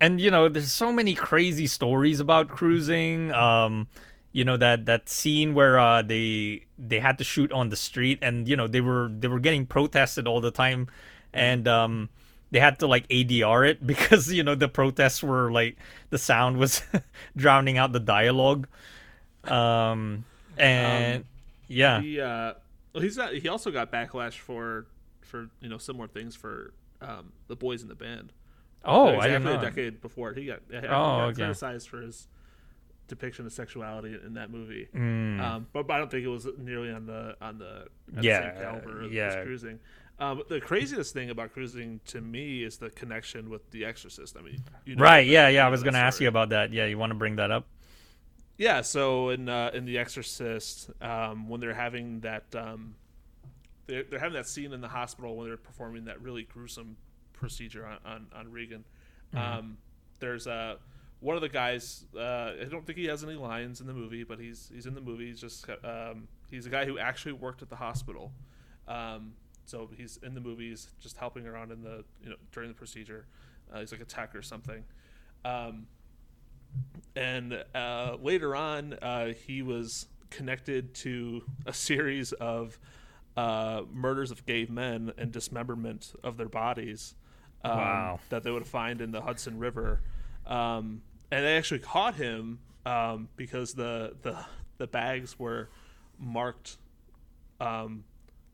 and 0.00 0.20
you 0.20 0.30
know, 0.30 0.48
there's 0.50 0.70
so 0.72 0.92
many 0.92 1.14
crazy 1.14 1.66
stories 1.66 2.20
about 2.20 2.48
cruising. 2.48 3.32
Um. 3.32 3.88
You 4.30 4.44
know 4.44 4.58
that 4.58 4.84
that 4.86 5.08
scene 5.08 5.54
where 5.54 5.78
uh 5.80 6.02
they 6.02 6.66
they 6.78 7.00
had 7.00 7.16
to 7.18 7.24
shoot 7.24 7.50
on 7.50 7.70
the 7.70 7.76
street 7.76 8.18
and 8.20 8.46
you 8.46 8.56
know 8.56 8.68
they 8.68 8.82
were 8.82 9.08
they 9.10 9.26
were 9.26 9.40
getting 9.40 9.64
protested 9.64 10.28
all 10.28 10.42
the 10.42 10.50
time, 10.50 10.88
and 11.32 11.66
um 11.68 12.08
they 12.50 12.60
had 12.60 12.78
to 12.78 12.86
like 12.86 13.06
ADR 13.08 13.68
it 13.68 13.86
because 13.86 14.32
you 14.32 14.42
know 14.42 14.54
the 14.54 14.68
protests 14.68 15.22
were 15.22 15.50
like 15.50 15.76
the 16.10 16.18
sound 16.18 16.56
was 16.58 16.82
drowning 17.36 17.78
out 17.78 17.92
the 17.92 18.00
dialogue. 18.00 18.66
Um 19.44 20.24
and 20.56 21.24
yeah. 21.68 22.00
He 22.00 22.20
uh, 22.20 22.54
well, 22.94 23.02
he's 23.02 23.16
not. 23.16 23.34
He 23.34 23.48
also 23.48 23.70
got 23.70 23.92
backlash 23.92 24.34
for 24.38 24.86
for 25.20 25.48
you 25.60 25.68
know 25.68 25.78
similar 25.78 26.08
things 26.08 26.34
for 26.34 26.72
um 27.00 27.32
the 27.48 27.56
boys 27.56 27.82
in 27.82 27.88
the 27.88 27.94
band. 27.94 28.32
Oh, 28.84 29.08
exactly 29.08 29.24
I 29.24 29.32
didn't 29.32 29.44
know. 29.44 29.58
a 29.58 29.62
decade 29.62 30.00
before 30.00 30.32
he 30.32 30.46
got, 30.46 30.60
he 30.70 30.76
Oh, 30.86 31.20
okay. 31.26 31.34
criticized 31.34 31.88
for 31.88 32.00
his 32.00 32.28
depiction 33.08 33.44
of 33.44 33.52
sexuality 33.52 34.16
in 34.24 34.34
that 34.34 34.50
movie. 34.50 34.88
Mm. 34.94 35.40
Um, 35.40 35.66
but, 35.72 35.86
but 35.86 35.94
I 35.94 35.98
don't 35.98 36.10
think 36.10 36.24
it 36.24 36.28
was 36.28 36.46
nearly 36.58 36.90
on 36.90 37.06
the 37.06 37.36
on 37.40 37.58
the, 37.58 37.86
Yeah, 38.20 38.40
the 38.40 38.54
same 38.54 38.62
caliber 38.62 39.04
yeah. 39.08 39.42
cruising. 39.42 39.80
Um, 40.20 40.42
the 40.48 40.60
craziest 40.60 41.14
thing 41.14 41.30
about 41.30 41.52
cruising 41.52 42.00
to 42.06 42.20
me 42.20 42.64
is 42.64 42.76
the 42.78 42.90
connection 42.90 43.48
with 43.50 43.70
The 43.70 43.84
Exorcist. 43.84 44.36
I 44.36 44.42
mean, 44.42 44.62
you 44.84 44.96
know 44.96 45.02
Right, 45.02 45.22
that- 45.24 45.30
yeah, 45.30 45.48
yeah. 45.48 45.66
I 45.66 45.68
was 45.70 45.82
gonna 45.84 45.98
ask 45.98 46.20
you 46.20 46.26
about 46.28 46.48
that. 46.48 46.72
Yeah, 46.72 46.86
you 46.86 46.98
want 46.98 47.10
to 47.10 47.14
bring 47.18 47.36
that 47.36 47.50
up? 47.52 47.66
Yeah, 48.56 48.80
so 48.80 49.28
in 49.30 49.48
uh, 49.48 49.70
in 49.72 49.84
The 49.84 49.98
Exorcist, 49.98 50.90
um, 51.00 51.48
when 51.48 51.60
they're 51.60 51.72
having 51.74 52.20
that, 52.20 52.52
um, 52.56 52.96
they're, 53.86 54.02
they're 54.02 54.18
having 54.18 54.34
that 54.34 54.48
scene 54.48 54.72
in 54.72 54.80
the 54.80 54.88
hospital 54.88 55.36
when 55.36 55.46
they're 55.46 55.56
performing 55.56 56.06
that 56.06 56.20
really 56.20 56.42
gruesome 56.42 56.96
procedure 57.32 57.86
on 57.86 57.98
on, 58.04 58.26
on 58.34 58.50
Regan. 58.50 58.84
Um, 59.34 59.78
there's 60.18 60.48
uh, 60.48 60.76
one 61.20 61.36
of 61.36 61.42
the 61.42 61.48
guys. 61.48 62.06
Uh, 62.16 62.54
I 62.60 62.64
don't 62.68 62.84
think 62.84 62.98
he 62.98 63.04
has 63.04 63.22
any 63.22 63.34
lines 63.34 63.80
in 63.80 63.86
the 63.86 63.94
movie, 63.94 64.24
but 64.24 64.40
he's 64.40 64.68
he's 64.74 64.86
in 64.86 64.94
the 64.94 65.00
movie. 65.00 65.28
He's 65.28 65.40
just 65.40 65.64
um, 65.84 66.26
he's 66.50 66.66
a 66.66 66.70
guy 66.70 66.84
who 66.86 66.98
actually 66.98 67.34
worked 67.34 67.62
at 67.62 67.68
the 67.70 67.76
hospital. 67.76 68.32
So 69.68 69.90
he's 69.94 70.18
in 70.22 70.32
the 70.34 70.40
movies, 70.40 70.88
just 70.98 71.18
helping 71.18 71.46
around 71.46 71.72
in 71.72 71.82
the 71.82 72.02
you 72.22 72.30
know 72.30 72.36
during 72.52 72.68
the 72.70 72.74
procedure. 72.74 73.26
Uh, 73.72 73.80
he's 73.80 73.92
like 73.92 74.00
a 74.00 74.04
tech 74.06 74.34
or 74.34 74.40
something. 74.40 74.82
Um, 75.44 75.86
and 77.14 77.64
uh, 77.74 78.16
later 78.20 78.56
on, 78.56 78.94
uh, 78.94 79.32
he 79.46 79.60
was 79.62 80.06
connected 80.30 80.94
to 80.94 81.42
a 81.66 81.72
series 81.72 82.32
of 82.32 82.78
uh, 83.36 83.82
murders 83.92 84.30
of 84.30 84.46
gay 84.46 84.66
men 84.66 85.12
and 85.18 85.32
dismemberment 85.32 86.12
of 86.24 86.36
their 86.38 86.48
bodies 86.48 87.14
um, 87.62 87.76
Wow. 87.76 88.20
that 88.30 88.42
they 88.42 88.50
would 88.50 88.66
find 88.66 89.00
in 89.00 89.10
the 89.12 89.20
Hudson 89.20 89.58
River. 89.58 90.00
Um, 90.46 91.02
and 91.30 91.44
they 91.44 91.56
actually 91.58 91.80
caught 91.80 92.14
him 92.14 92.60
um, 92.86 93.28
because 93.36 93.74
the, 93.74 94.16
the 94.22 94.44
the 94.78 94.86
bags 94.86 95.38
were 95.38 95.68
marked 96.18 96.78
um, 97.60 98.04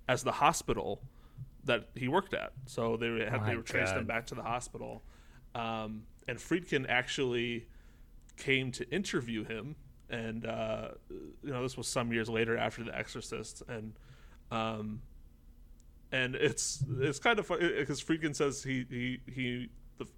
as 0.08 0.22
the 0.22 0.32
hospital 0.32 1.02
that 1.64 1.88
he 1.94 2.08
worked 2.08 2.34
at. 2.34 2.52
So 2.66 2.96
they 2.96 3.08
had 3.24 3.40
My 3.40 3.54
they 3.54 3.62
traced 3.62 3.94
them 3.94 4.06
back 4.06 4.26
to 4.26 4.34
the 4.34 4.42
hospital. 4.42 5.02
Um, 5.54 6.02
and 6.28 6.38
Friedkin 6.38 6.86
actually 6.88 7.66
came 8.36 8.72
to 8.72 8.88
interview 8.90 9.44
him, 9.44 9.76
and 10.10 10.46
uh, 10.46 10.88
you 11.10 11.50
know 11.50 11.62
this 11.62 11.76
was 11.76 11.86
some 11.86 12.12
years 12.12 12.28
later 12.28 12.56
after 12.56 12.82
The 12.82 12.96
Exorcist, 12.96 13.62
and 13.68 13.94
um, 14.50 15.02
and 16.12 16.34
it's 16.34 16.84
it's 17.00 17.18
kind 17.18 17.38
of 17.38 17.46
funny 17.46 17.68
because 17.78 18.02
Friedkin 18.02 18.34
says 18.34 18.62
he 18.62 18.84
he 18.88 19.20
he 19.32 19.68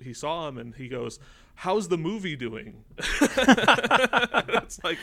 he 0.00 0.14
saw 0.14 0.48
him 0.48 0.58
and 0.58 0.74
he 0.74 0.88
goes, 0.88 1.18
"How's 1.54 1.88
the 1.88 1.98
movie 1.98 2.36
doing?" 2.36 2.84
it's 2.98 4.82
like 4.82 4.98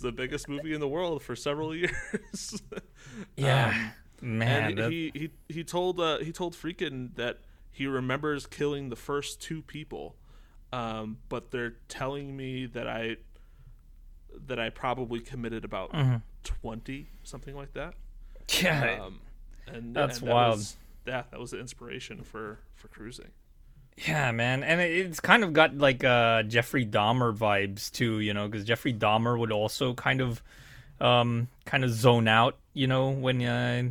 the 0.00 0.12
biggest 0.12 0.48
movie 0.48 0.72
in 0.74 0.80
the 0.80 0.88
world 0.88 1.22
for 1.22 1.34
several 1.36 1.74
years. 1.74 2.62
Yeah, 3.36 3.90
man. 4.20 4.70
and 4.70 4.78
that- 4.78 4.90
he, 4.92 5.10
he 5.14 5.30
he 5.48 5.64
told 5.64 6.00
uh, 6.00 6.18
he 6.18 6.32
told 6.32 6.54
Friedkin 6.54 7.14
that 7.16 7.38
he 7.70 7.86
remembers 7.86 8.46
killing 8.46 8.88
the 8.88 8.96
first 8.96 9.40
two 9.40 9.62
people, 9.62 10.16
um, 10.72 11.18
but 11.28 11.50
they're 11.50 11.76
telling 11.88 12.36
me 12.36 12.66
that 12.66 12.86
I 12.88 13.16
that 14.46 14.58
I 14.58 14.70
probably 14.70 15.20
committed 15.20 15.64
about 15.64 15.92
Mm-hmm. 15.92 16.16
twenty 16.44 17.08
something 17.24 17.54
like 17.56 17.72
that. 17.74 17.94
yeah, 18.62 18.98
Um, 19.04 19.20
and 19.66 19.94
That's 19.94 20.18
and 20.20 20.28
that 20.28 20.34
wild. 20.34 20.56
Was, 20.58 20.76
yeah, 21.06 21.22
that 21.30 21.38
was 21.40 21.50
the 21.52 21.60
inspiration 21.60 22.22
for 22.22 22.58
for 22.74 22.88
cruising. 22.88 23.30
Yeah, 24.06 24.30
man. 24.32 24.62
And 24.62 24.80
it's 24.80 25.20
kind 25.20 25.42
of 25.42 25.52
got 25.52 25.76
like 25.76 26.04
uh, 26.04 26.42
Jeffrey 26.44 26.86
Dahmer 26.86 27.36
vibes 27.36 27.90
too, 27.90 28.20
you 28.20 28.34
know, 28.34 28.46
because 28.46 28.64
Jeffrey 28.64 28.92
Dahmer 28.92 29.38
would 29.38 29.52
also 29.52 29.94
kind 29.94 30.20
of, 30.20 30.42
um, 31.00 31.48
kind 31.64 31.84
of 31.84 31.90
zone 31.90 32.28
out, 32.28 32.56
you 32.74 32.86
know, 32.86 33.10
when 33.10 33.42
uh, 33.42 33.82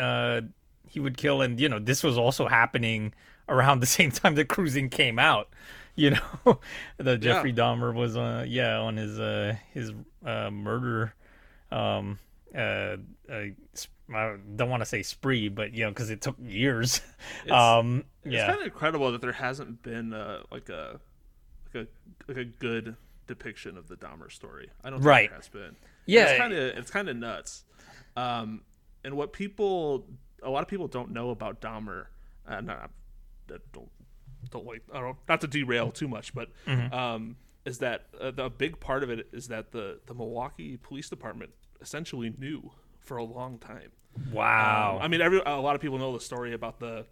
uh, 0.00 0.40
he 0.88 1.00
would 1.00 1.16
kill, 1.16 1.42
and 1.42 1.60
you 1.60 1.68
know, 1.68 1.78
this 1.78 2.02
was 2.02 2.18
also 2.18 2.48
happening 2.48 3.14
around 3.48 3.80
the 3.80 3.86
same 3.98 4.10
time 4.10 4.34
that 4.34 4.48
Cruising 4.48 4.88
came 4.88 5.18
out. 5.18 5.48
You 5.94 6.12
know, 6.12 6.60
the 6.96 7.18
Jeffrey 7.18 7.52
Dahmer 7.52 7.94
was, 7.94 8.16
uh, 8.16 8.44
yeah, 8.48 8.78
on 8.78 8.96
his 8.96 9.20
uh, 9.20 9.56
his 9.72 9.92
uh, 10.24 10.50
murder, 10.50 11.14
um, 11.70 12.18
uh, 12.54 12.96
uh, 13.30 13.44
I 14.14 14.36
don't 14.56 14.70
want 14.70 14.80
to 14.82 14.86
say 14.86 15.02
spree, 15.02 15.48
but 15.48 15.74
you 15.74 15.84
know, 15.84 15.90
because 15.90 16.10
it 16.10 16.20
took 16.20 16.36
years. 16.40 17.00
um, 17.50 18.04
It's 18.24 18.34
yeah, 18.34 18.46
kind 18.48 18.60
of 18.60 18.66
incredible 18.66 19.12
that 19.12 19.20
there 19.20 19.32
hasn't 19.32 19.82
been 19.82 20.12
uh, 20.12 20.42
like 20.50 20.68
a 20.68 21.00
like 21.74 21.86
a 21.86 22.28
like 22.28 22.36
a 22.38 22.44
good 22.44 22.96
depiction 23.26 23.76
of 23.78 23.88
the 23.88 23.96
Dahmer 23.96 24.30
story. 24.30 24.70
I 24.84 24.90
don't 24.90 24.98
think 25.00 25.06
Right. 25.06 25.28
there 25.30 25.38
has 25.38 25.48
been. 25.48 25.76
Yeah. 26.06 26.24
it's 26.26 26.38
kind 26.38 26.52
of 26.52 26.58
it's 26.58 26.90
kind 26.90 27.08
of 27.08 27.16
nuts. 27.16 27.64
Um, 28.16 28.62
and 29.04 29.16
what 29.16 29.32
people 29.32 30.06
a 30.42 30.50
lot 30.50 30.62
of 30.62 30.68
people 30.68 30.88
don't 30.88 31.10
know 31.12 31.30
about 31.30 31.60
Dahmer, 31.60 32.06
uh, 32.46 32.60
not 32.60 32.90
that 33.48 33.72
don't 33.72 33.90
don't 34.50 34.66
like 34.66 34.82
I 34.92 35.00
don't 35.00 35.16
not 35.28 35.40
to 35.42 35.46
derail 35.46 35.90
too 35.90 36.08
much, 36.08 36.34
but 36.34 36.48
Mm-hmm. 36.66 36.92
um, 36.94 37.36
is 37.64 37.78
that 37.78 38.06
uh, 38.20 38.32
the 38.32 38.50
big 38.50 38.80
part 38.80 39.04
of 39.04 39.10
it 39.10 39.28
is 39.32 39.48
that 39.48 39.70
the 39.72 40.00
the 40.06 40.14
Milwaukee 40.14 40.76
Police 40.76 41.08
Department 41.08 41.50
essentially 41.80 42.34
knew 42.38 42.70
for 43.00 43.16
a 43.16 43.24
long 43.24 43.58
time. 43.58 43.92
Wow. 44.30 44.96
Um, 44.96 45.02
I 45.02 45.08
mean, 45.08 45.20
every 45.20 45.40
a 45.44 45.56
lot 45.60 45.74
of 45.74 45.80
people 45.80 45.98
know 45.98 46.12
the 46.12 46.20
story 46.20 46.52
about 46.54 46.78
the 46.78 47.06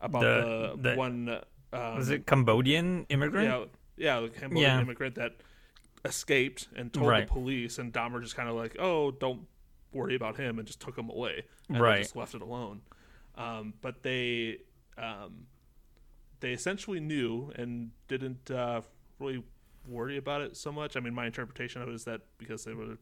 about 0.00 0.20
The- 0.20 0.72
the, 0.82 0.90
the- 0.90 0.96
one. 0.96 1.28
Uh, 1.28 1.40
um, 1.72 1.96
Was 1.96 2.10
it 2.10 2.26
Cambodian 2.26 3.06
immigrant? 3.08 3.70
Yeah, 3.96 4.14
yeah, 4.16 4.20
the 4.20 4.28
Cambodian 4.28 4.62
Yeah. 4.76 4.80
immigrant 4.80 5.14
that 5.16 5.36
escaped 6.04 6.68
and 6.74 6.92
told 6.92 7.06
Right. 7.08 7.26
the 7.28 7.32
police, 7.32 7.78
and 7.78 7.92
Dahmer 7.92 8.20
just 8.22 8.34
kind 8.34 8.48
of 8.48 8.54
like, 8.56 8.74
"Oh, 8.78 9.10
don't 9.10 9.46
worry 9.92 10.14
about 10.16 10.36
him," 10.36 10.58
and 10.58 10.66
just 10.66 10.80
took 10.80 10.96
him 10.96 11.08
away, 11.10 11.44
and 11.68 11.80
Right. 11.80 11.98
just 12.02 12.16
left 12.16 12.34
it 12.34 12.42
alone. 12.42 12.82
Um, 13.36 13.74
but 13.80 14.02
they 14.02 14.58
um, 14.98 15.46
they 16.40 16.52
essentially 16.52 17.00
knew 17.00 17.52
and 17.54 17.90
didn't 18.08 18.50
uh, 18.50 18.80
really 19.18 19.42
worry 19.86 20.16
about 20.16 20.40
it 20.42 20.56
so 20.56 20.72
much. 20.72 20.96
I 20.96 21.00
mean, 21.00 21.14
my 21.14 21.26
interpretation 21.26 21.80
of 21.82 21.88
it 21.88 21.94
is 21.94 22.04
that 22.04 22.22
because 22.38 22.64
they 22.64 22.74
were, 22.74 22.98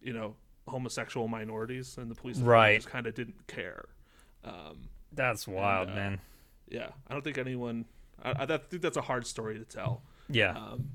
you 0.00 0.12
know, 0.12 0.36
homosexual 0.68 1.28
minorities, 1.28 1.96
and 1.98 2.10
the 2.10 2.14
police 2.14 2.38
Right. 2.38 2.76
just 2.76 2.88
kind 2.88 3.06
of 3.06 3.14
didn't 3.14 3.46
care. 3.46 3.86
Um, 4.44 4.88
That's 5.12 5.46
wild, 5.48 5.88
uh, 5.90 5.94
man. 5.94 6.20
yeah, 6.68 6.88
I 7.08 7.12
don't 7.14 7.22
think 7.22 7.38
anyone. 7.38 7.86
I, 8.22 8.30
I 8.42 8.46
think 8.46 8.82
that's 8.82 8.96
a 8.96 9.02
hard 9.02 9.26
story 9.26 9.58
to 9.58 9.64
tell. 9.64 10.02
Yeah. 10.28 10.50
Um, 10.56 10.90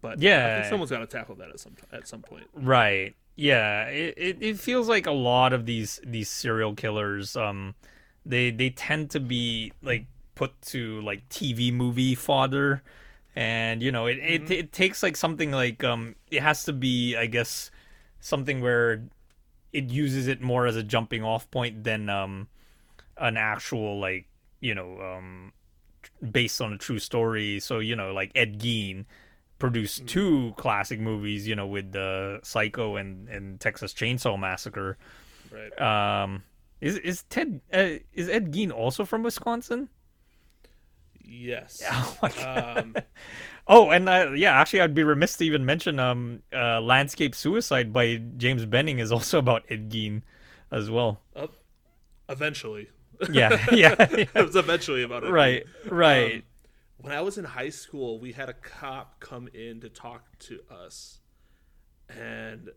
but 0.00 0.18
I 0.18 0.22
Yeah. 0.22 0.54
think 0.56 0.70
someone's 0.70 0.90
got 0.90 0.98
to 0.98 1.06
tackle 1.06 1.34
that 1.36 1.50
at 1.50 1.60
some 1.60 1.74
at 1.92 2.06
some 2.06 2.22
point. 2.22 2.46
Right. 2.54 3.14
Yeah. 3.36 3.86
It, 3.88 4.14
it 4.16 4.36
it 4.42 4.58
feels 4.58 4.88
like 4.88 5.06
a 5.06 5.12
lot 5.12 5.52
of 5.52 5.66
these 5.66 6.00
these 6.04 6.28
serial 6.28 6.74
killers 6.74 7.36
um 7.36 7.74
they 8.26 8.50
they 8.50 8.70
tend 8.70 9.10
to 9.10 9.20
be 9.20 9.72
like 9.82 10.06
put 10.34 10.60
to 10.62 11.00
like 11.02 11.28
TV 11.28 11.72
movie 11.72 12.14
fodder 12.14 12.82
and 13.34 13.82
you 13.82 13.90
know 13.90 14.06
it 14.06 14.18
it, 14.18 14.50
it 14.50 14.72
takes 14.72 15.02
like 15.02 15.16
something 15.16 15.50
like 15.50 15.82
um 15.82 16.14
it 16.30 16.42
has 16.42 16.64
to 16.64 16.72
be 16.72 17.16
I 17.16 17.26
guess 17.26 17.70
something 18.24 18.62
where 18.62 19.04
it 19.72 19.90
uses 19.90 20.28
it 20.28 20.40
more 20.40 20.66
as 20.66 20.76
a 20.76 20.82
jumping 20.82 21.22
off 21.22 21.50
point 21.50 21.84
than 21.84 22.08
um 22.08 22.48
an 23.18 23.36
actual 23.36 24.00
like 24.00 24.26
you 24.60 24.74
know 24.74 24.98
um 25.00 25.52
based 26.32 26.60
on 26.60 26.72
a 26.72 26.78
true 26.78 26.98
story 26.98 27.60
so 27.60 27.80
you 27.80 27.94
know 27.94 28.12
like 28.12 28.32
Ed 28.34 28.58
Gein 28.58 29.04
produced 29.58 30.06
two 30.06 30.52
classic 30.56 31.00
movies, 31.00 31.46
you 31.46 31.54
know, 31.54 31.66
with 31.66 31.92
the 31.92 32.40
Psycho 32.42 32.96
and, 32.96 33.28
and 33.28 33.60
Texas 33.60 33.94
Chainsaw 33.94 34.38
Massacre. 34.38 34.98
Right. 35.50 36.22
Um, 36.22 36.42
is 36.80 36.98
is 36.98 37.22
Ted 37.30 37.60
uh, 37.72 38.00
is 38.12 38.28
Ed 38.28 38.52
Gein 38.52 38.72
also 38.72 39.04
from 39.04 39.22
Wisconsin? 39.22 39.88
yes. 41.24 41.82
Oh 41.90 42.16
my 42.22 42.28
god. 42.30 42.78
Um, 42.78 42.96
Oh, 43.66 43.90
and 43.90 44.08
uh, 44.08 44.32
yeah, 44.34 44.52
actually, 44.60 44.82
I'd 44.82 44.94
be 44.94 45.04
remiss 45.04 45.36
to 45.38 45.44
even 45.44 45.64
mention 45.64 45.98
um, 45.98 46.42
uh, 46.52 46.80
Landscape 46.80 47.34
Suicide 47.34 47.92
by 47.92 48.16
James 48.36 48.66
Benning 48.66 48.98
is 48.98 49.10
also 49.10 49.38
about 49.38 49.64
Ed 49.70 49.90
Gein 49.90 50.22
as 50.70 50.90
well. 50.90 51.20
uh, 51.34 51.46
eventually. 52.28 52.88
Yeah, 53.30 53.64
yeah, 53.72 53.94
it 53.98 54.34
was 54.34 54.56
eventually 54.56 55.04
about 55.04 55.22
it. 55.22 55.30
right, 55.30 55.64
right. 55.88 56.34
Um, 56.34 56.42
when 56.98 57.12
I 57.12 57.20
was 57.20 57.38
in 57.38 57.44
high 57.44 57.68
school, 57.70 58.18
we 58.18 58.32
had 58.32 58.48
a 58.48 58.52
cop 58.52 59.20
come 59.20 59.48
in 59.54 59.80
to 59.82 59.88
talk 59.88 60.36
to 60.40 60.60
us, 60.68 61.20
and 62.08 62.70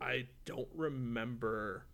I 0.00 0.26
don't 0.44 0.68
remember 0.74 1.86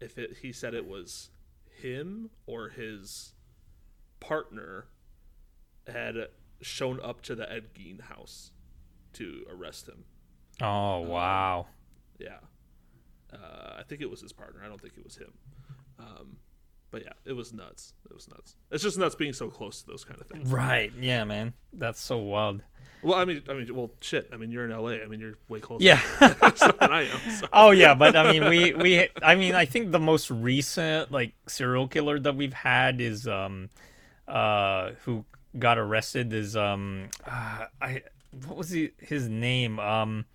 if 0.00 0.18
it, 0.18 0.38
he 0.40 0.52
said 0.52 0.72
it 0.72 0.86
was 0.86 1.30
him 1.68 2.30
or 2.46 2.68
his 2.68 3.32
partner 4.20 4.86
had 5.86 6.14
shown 6.60 7.00
up 7.02 7.22
to 7.22 7.34
the 7.34 7.50
Ed 7.50 7.74
Gein 7.74 8.00
house 8.00 8.50
to 9.14 9.44
arrest 9.50 9.88
him. 9.88 10.04
oh 10.60 11.00
wow. 11.00 11.66
Yeah, 12.18 12.38
uh, 13.32 13.76
I 13.78 13.82
think 13.88 14.00
it 14.00 14.10
was 14.10 14.20
his 14.20 14.32
partner. 14.32 14.60
I 14.64 14.68
don't 14.68 14.80
think 14.80 14.94
it 14.96 15.04
was 15.04 15.16
him. 15.16 15.32
Um, 15.98 16.36
but 16.90 17.02
yeah, 17.04 17.12
it 17.24 17.32
was 17.34 17.52
nuts. 17.52 17.92
It 18.10 18.14
was 18.14 18.28
nuts. 18.28 18.56
It's 18.70 18.82
just 18.82 18.98
nuts 18.98 19.14
being 19.14 19.32
so 19.32 19.48
close 19.50 19.82
to 19.82 19.86
those 19.86 20.04
kind 20.04 20.20
of 20.20 20.26
things. 20.26 20.50
Right. 20.50 20.90
Yeah, 20.98 21.24
man. 21.24 21.52
That's 21.72 22.00
so 22.00 22.16
wild. 22.18 22.62
Well, 23.02 23.14
I 23.18 23.24
mean, 23.24 23.42
I 23.48 23.52
mean, 23.52 23.72
well, 23.74 23.90
shit. 24.00 24.28
I 24.32 24.36
mean, 24.36 24.50
you're 24.50 24.64
in 24.64 24.70
LA. 24.76 24.92
I 24.94 25.06
mean, 25.06 25.20
you're 25.20 25.34
way 25.48 25.60
closer 25.60 25.84
Yeah. 25.84 26.00
than 26.20 26.90
I 26.92 27.02
am. 27.02 27.30
So. 27.30 27.46
Oh 27.52 27.70
yeah, 27.70 27.94
but 27.94 28.16
I 28.16 28.32
mean, 28.32 28.48
we 28.48 28.72
we 28.74 29.08
I 29.22 29.34
mean, 29.36 29.54
I 29.54 29.64
think 29.66 29.92
the 29.92 30.00
most 30.00 30.30
recent 30.30 31.12
like 31.12 31.34
serial 31.46 31.86
killer 31.86 32.18
that 32.18 32.34
we've 32.34 32.52
had 32.54 33.00
is 33.00 33.28
um, 33.28 33.68
uh, 34.26 34.92
who 35.04 35.24
got 35.58 35.78
arrested 35.78 36.32
is 36.32 36.56
um, 36.56 37.08
uh, 37.26 37.66
I 37.80 38.02
what 38.46 38.56
was 38.56 38.70
he 38.70 38.90
his 38.98 39.28
name? 39.28 39.78
Um. 39.78 40.26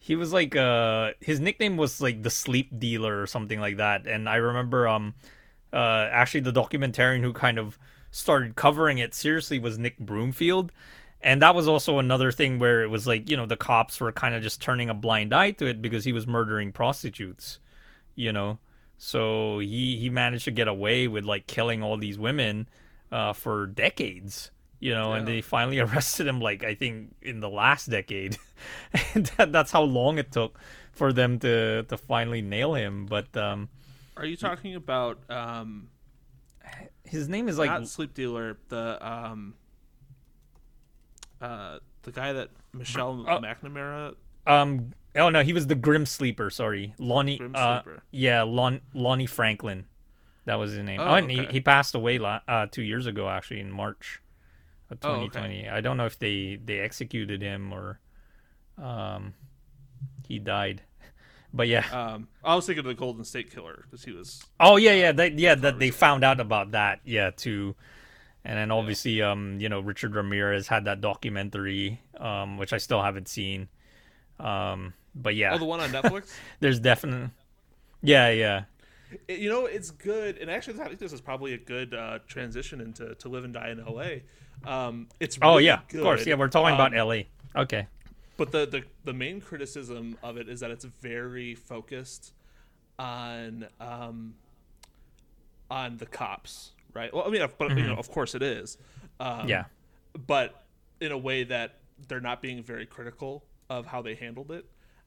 He 0.00 0.14
was 0.14 0.32
like 0.32 0.54
uh 0.54 1.10
his 1.20 1.40
nickname 1.40 1.76
was 1.76 2.00
like 2.00 2.22
the 2.22 2.30
sleep 2.30 2.78
dealer 2.78 3.20
or 3.20 3.26
something 3.26 3.60
like 3.60 3.78
that. 3.78 4.06
And 4.06 4.28
I 4.28 4.36
remember 4.36 4.86
um 4.86 5.14
uh 5.72 6.08
actually 6.10 6.40
the 6.40 6.52
documentarian 6.52 7.20
who 7.20 7.32
kind 7.32 7.58
of 7.58 7.78
started 8.12 8.54
covering 8.56 8.98
it 8.98 9.12
seriously 9.12 9.58
was 9.58 9.76
Nick 9.76 9.98
Broomfield. 9.98 10.72
And 11.20 11.42
that 11.42 11.54
was 11.54 11.66
also 11.66 11.98
another 11.98 12.30
thing 12.30 12.60
where 12.60 12.82
it 12.82 12.88
was 12.88 13.06
like 13.08 13.28
you 13.28 13.36
know 13.36 13.44
the 13.44 13.56
cops 13.56 14.00
were 14.00 14.12
kind 14.12 14.34
of 14.36 14.42
just 14.42 14.62
turning 14.62 14.88
a 14.88 14.94
blind 14.94 15.34
eye 15.34 15.50
to 15.50 15.66
it 15.66 15.82
because 15.82 16.04
he 16.04 16.12
was 16.12 16.26
murdering 16.28 16.72
prostitutes 16.72 17.58
you 18.14 18.32
know? 18.32 18.58
So 18.98 19.60
he 19.60 19.96
he 19.96 20.10
managed 20.10 20.44
to 20.46 20.50
get 20.50 20.68
away 20.68 21.06
with 21.06 21.24
like 21.24 21.46
killing 21.46 21.82
all 21.82 21.96
these 21.96 22.18
women 22.18 22.68
uh 23.12 23.32
for 23.32 23.66
decades 23.66 24.50
you 24.80 24.92
know 24.92 25.12
and 25.12 25.26
they 25.26 25.40
finally 25.40 25.78
arrested 25.86 26.26
him 26.26 26.40
like 26.40 26.62
i 26.64 26.74
think 26.74 27.14
in 27.22 27.40
the 27.40 27.48
last 27.48 27.86
decade 27.90 28.36
and 29.14 29.26
that, 29.36 29.50
that's 29.52 29.70
how 29.72 29.82
long 29.82 30.18
it 30.18 30.30
took 30.30 30.58
for 30.92 31.12
them 31.12 31.38
to 31.38 31.82
to 31.84 31.96
finally 31.96 32.42
nail 32.42 32.74
him 32.74 33.06
but 33.06 33.34
um 33.36 33.68
Are 34.16 34.26
you 34.26 34.36
talking 34.36 34.74
about 34.74 35.18
um, 35.30 35.88
his 37.04 37.28
name 37.28 37.48
is 37.48 37.56
like 37.56 37.70
not 37.70 37.86
sleep 37.86 38.14
dealer? 38.14 38.58
The 38.68 38.98
um, 39.00 39.54
uh, 41.40 41.78
the 42.02 42.10
guy 42.10 42.32
that 42.32 42.50
Michelle 42.72 43.24
Oh. 43.28 43.38
McNamara. 43.38 44.14
Um. 44.46 44.92
Oh 45.14 45.30
no, 45.30 45.42
he 45.42 45.52
was 45.52 45.66
the 45.68 45.74
Grim 45.74 46.04
Sleeper. 46.04 46.50
Sorry, 46.50 46.94
Lonnie. 46.98 47.38
Grim 47.38 47.52
uh, 47.54 47.82
Sleeper. 47.82 48.02
yeah, 48.10 48.42
Lon 48.42 48.80
Lonnie 48.92 49.26
Franklin. 49.26 49.86
That 50.48 50.54
was 50.56 50.72
his 50.72 50.80
name. 50.82 50.98
Oh, 50.98 51.04
Oh, 51.04 51.14
and 51.14 51.30
he, 51.30 51.40
okay. 51.42 51.52
he 51.52 51.60
passed 51.60 51.94
away 51.94 52.16
la- 52.18 52.40
uh, 52.48 52.66
two 52.70 52.80
years 52.82 53.04
ago, 53.06 53.28
actually, 53.28 53.60
in 53.60 53.70
March 53.70 54.20
of 54.90 54.96
Oh, 55.02 55.10
okay. 55.12 55.26
2020. 55.28 55.68
I 55.68 55.80
don't 55.82 55.98
know 55.98 56.06
if 56.06 56.18
they 56.18 56.58
they 56.64 56.78
executed 56.80 57.42
him 57.42 57.70
or 57.72 58.00
um 58.82 59.34
he 60.26 60.38
died. 60.38 60.82
But 61.52 61.66
yeah. 61.68 61.84
Um, 61.92 62.28
I 62.44 62.54
was 62.54 62.66
thinking 62.66 62.80
of 62.80 62.84
the 62.84 62.94
Golden 62.94 63.24
State 63.24 63.50
Killer 63.50 63.84
because 63.84 64.04
he 64.04 64.12
was. 64.12 64.42
Oh 64.60 64.76
yeah, 64.76 64.92
yeah, 64.92 65.12
that 65.12 65.38
yeah, 65.38 65.54
that 65.54 65.78
they 65.78 65.90
found 65.90 66.22
out 66.22 66.40
about 66.40 66.72
that, 66.72 67.00
yeah, 67.04 67.30
too. 67.34 67.74
And 68.44 68.56
then 68.58 68.70
obviously, 68.70 69.22
um, 69.22 69.58
you 69.58 69.68
know, 69.70 69.80
Richard 69.80 70.14
Ramirez 70.14 70.68
had 70.68 70.84
that 70.84 71.00
documentary, 71.00 72.00
um, 72.20 72.58
which 72.58 72.72
I 72.74 72.78
still 72.78 73.02
haven't 73.02 73.28
seen. 73.28 73.68
Um, 74.38 74.92
but 75.14 75.34
yeah, 75.36 75.54
Oh, 75.54 75.58
the 75.58 75.64
one 75.64 75.80
on 75.80 75.88
Netflix. 75.90 76.32
there's 76.60 76.80
definitely, 76.80 77.30
yeah, 78.02 78.28
yeah, 78.30 78.64
It- 79.26 79.38
you 79.40 79.48
know, 79.50 79.66
it's 79.66 79.90
good, 79.90 80.38
and 80.38 80.50
actually, 80.50 80.80
I 80.80 80.86
think 80.88 80.98
this 80.98 81.12
is 81.12 81.20
probably 81.20 81.54
a 81.54 81.58
good 81.58 81.94
uh, 81.94 82.18
transition 82.26 82.80
into 82.80 83.14
to 83.14 83.28
live 83.28 83.44
and 83.44 83.52
die 83.54 83.70
in 83.70 83.80
L.A. 83.80 84.22
Um, 84.64 85.08
it's 85.20 85.38
oh 85.42 85.52
really 85.52 85.66
yeah, 85.66 85.80
of 85.80 85.88
course, 86.02 86.26
yeah. 86.26 86.34
We're 86.34 86.48
talking 86.48 86.74
about 86.74 86.92
Um, 86.92 86.98
L.A. 86.98 87.28
Okay, 87.56 87.86
But 88.36 88.50
the, 88.52 88.66
the 88.66 88.82
the 89.04 89.12
main 89.12 89.40
criticism 89.40 90.18
of 90.22 90.36
it 90.36 90.48
is 90.48 90.60
that 90.60 90.70
it's 90.70 90.84
very 90.84 91.54
focused 91.54 92.32
on 92.98 93.66
um, 93.80 94.34
on 95.70 95.96
the 95.98 96.06
cops, 96.06 96.72
right? 96.94 97.12
Well, 97.14 97.24
I 97.26 97.30
mean, 97.30 97.46
but 97.58 97.76
you 97.76 97.86
know, 97.86 97.94
of 97.96 98.10
course 98.10 98.34
it 98.34 98.42
is. 98.42 98.76
Um, 99.20 99.38
Mm-hmm. 99.38 99.48
yeah, 99.48 99.64
but 100.26 100.64
in 101.00 101.12
a 101.12 101.18
way 101.18 101.44
that 101.44 101.76
they're 102.08 102.20
not 102.20 102.40
being 102.42 102.62
very 102.62 102.86
critical 102.86 103.44
of 103.70 103.86
how 103.86 104.02
they 104.02 104.14
handled 104.14 104.50
it. 104.50 104.64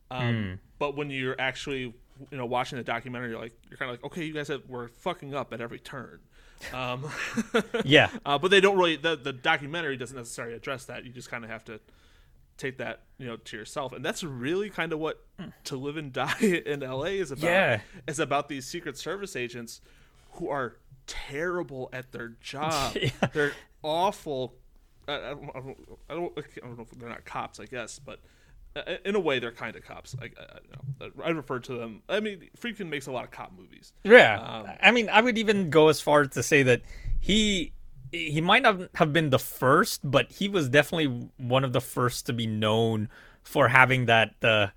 Um, 0.09 0.35
Hmm. 0.35 0.53
But 0.79 0.95
when 0.97 1.09
you're 1.09 1.39
actually, 1.39 1.93
you 2.29 2.37
know, 2.37 2.45
watching 2.45 2.77
the 2.77 2.83
documentary, 2.83 3.31
you're 3.31 3.39
like, 3.39 3.53
you're 3.69 3.77
kind 3.77 3.89
of 3.89 3.97
like, 3.97 4.05
okay, 4.05 4.23
you 4.23 4.33
guys 4.33 4.47
have, 4.49 4.67
were 4.67 4.89
fucking 4.99 5.33
up 5.33 5.53
at 5.53 5.61
every 5.61 5.79
turn. 5.79 6.19
Um, 6.73 7.09
yeah, 7.85 8.09
uh, 8.25 8.37
but 8.37 8.51
they 8.51 8.61
don't 8.61 8.77
really. 8.77 8.95
The, 8.95 9.15
the 9.15 9.33
documentary 9.33 9.97
doesn't 9.97 10.15
necessarily 10.15 10.55
address 10.55 10.85
that. 10.85 11.05
You 11.05 11.11
just 11.11 11.29
kind 11.29 11.43
of 11.43 11.49
have 11.49 11.65
to 11.65 11.79
take 12.57 12.77
that, 12.77 13.01
you 13.17 13.25
know, 13.25 13.37
to 13.37 13.57
yourself, 13.57 13.93
and 13.93 14.05
that's 14.05 14.23
really 14.23 14.69
kind 14.69 14.93
of 14.93 14.99
what 14.99 15.25
to 15.65 15.75
live 15.75 15.97
and 15.97 16.13
die 16.13 16.37
in 16.65 16.83
L.A. 16.83 17.17
is 17.17 17.31
about. 17.31 17.43
Yeah. 17.43 17.81
It's 18.07 18.19
about 18.19 18.47
these 18.47 18.65
Secret 18.65 18.97
Service 18.97 19.35
agents 19.35 19.81
who 20.33 20.49
are 20.49 20.77
terrible 21.07 21.89
at 21.91 22.11
their 22.11 22.29
job. 22.39 22.95
Yeah. 23.01 23.09
They're 23.33 23.53
awful. 23.83 24.53
I, 25.07 25.15
I, 25.15 25.19
don't, 25.19 25.49
I, 25.49 25.59
don't, 25.59 25.81
I, 26.09 26.13
don't, 26.13 26.77
know 26.77 26.83
if 26.83 26.91
they're 26.91 27.09
not 27.09 27.25
cops, 27.25 27.59
I 27.59 27.65
guess, 27.65 27.99
but 27.99 28.19
in 29.05 29.15
a 29.15 29.19
way, 29.19 29.39
they're 29.39 29.51
kind 29.51 29.75
of 29.75 29.83
cops. 29.83 30.15
I, 30.21 30.25
I, 30.25 31.05
I. 31.05 31.27
I 31.27 31.29
refer 31.29 31.59
to 31.59 31.73
them. 31.73 32.03
I 32.07 32.19
mean, 32.19 32.49
Friedkin 32.59 32.87
makes 32.87 33.07
a 33.07 33.11
lot 33.11 33.25
of 33.25 33.31
cop 33.31 33.51
movies. 33.57 33.93
yeah. 34.03 34.39
Um, 34.39 34.67
I 34.81 34.91
mean, 34.91 35.09
I 35.09 35.21
would 35.21 35.37
even 35.37 35.69
go 35.69 35.89
as 35.89 35.99
far 35.99 36.21
as 36.21 36.29
to 36.29 36.43
say 36.43 36.63
that 36.63 36.81
he 37.19 37.73
he 38.11 38.41
might 38.41 38.61
not 38.61 38.89
have 38.95 39.13
been 39.13 39.29
the 39.29 39.39
first, 39.39 40.01
but 40.03 40.31
he 40.31 40.49
was 40.49 40.69
definitely 40.69 41.29
one 41.37 41.63
of 41.63 41.73
the 41.73 41.81
first 41.81 42.25
to 42.27 42.33
be 42.33 42.47
known 42.47 43.09
for 43.43 43.67
having 43.67 44.05
that. 44.05 44.35
Uh, 44.43 44.67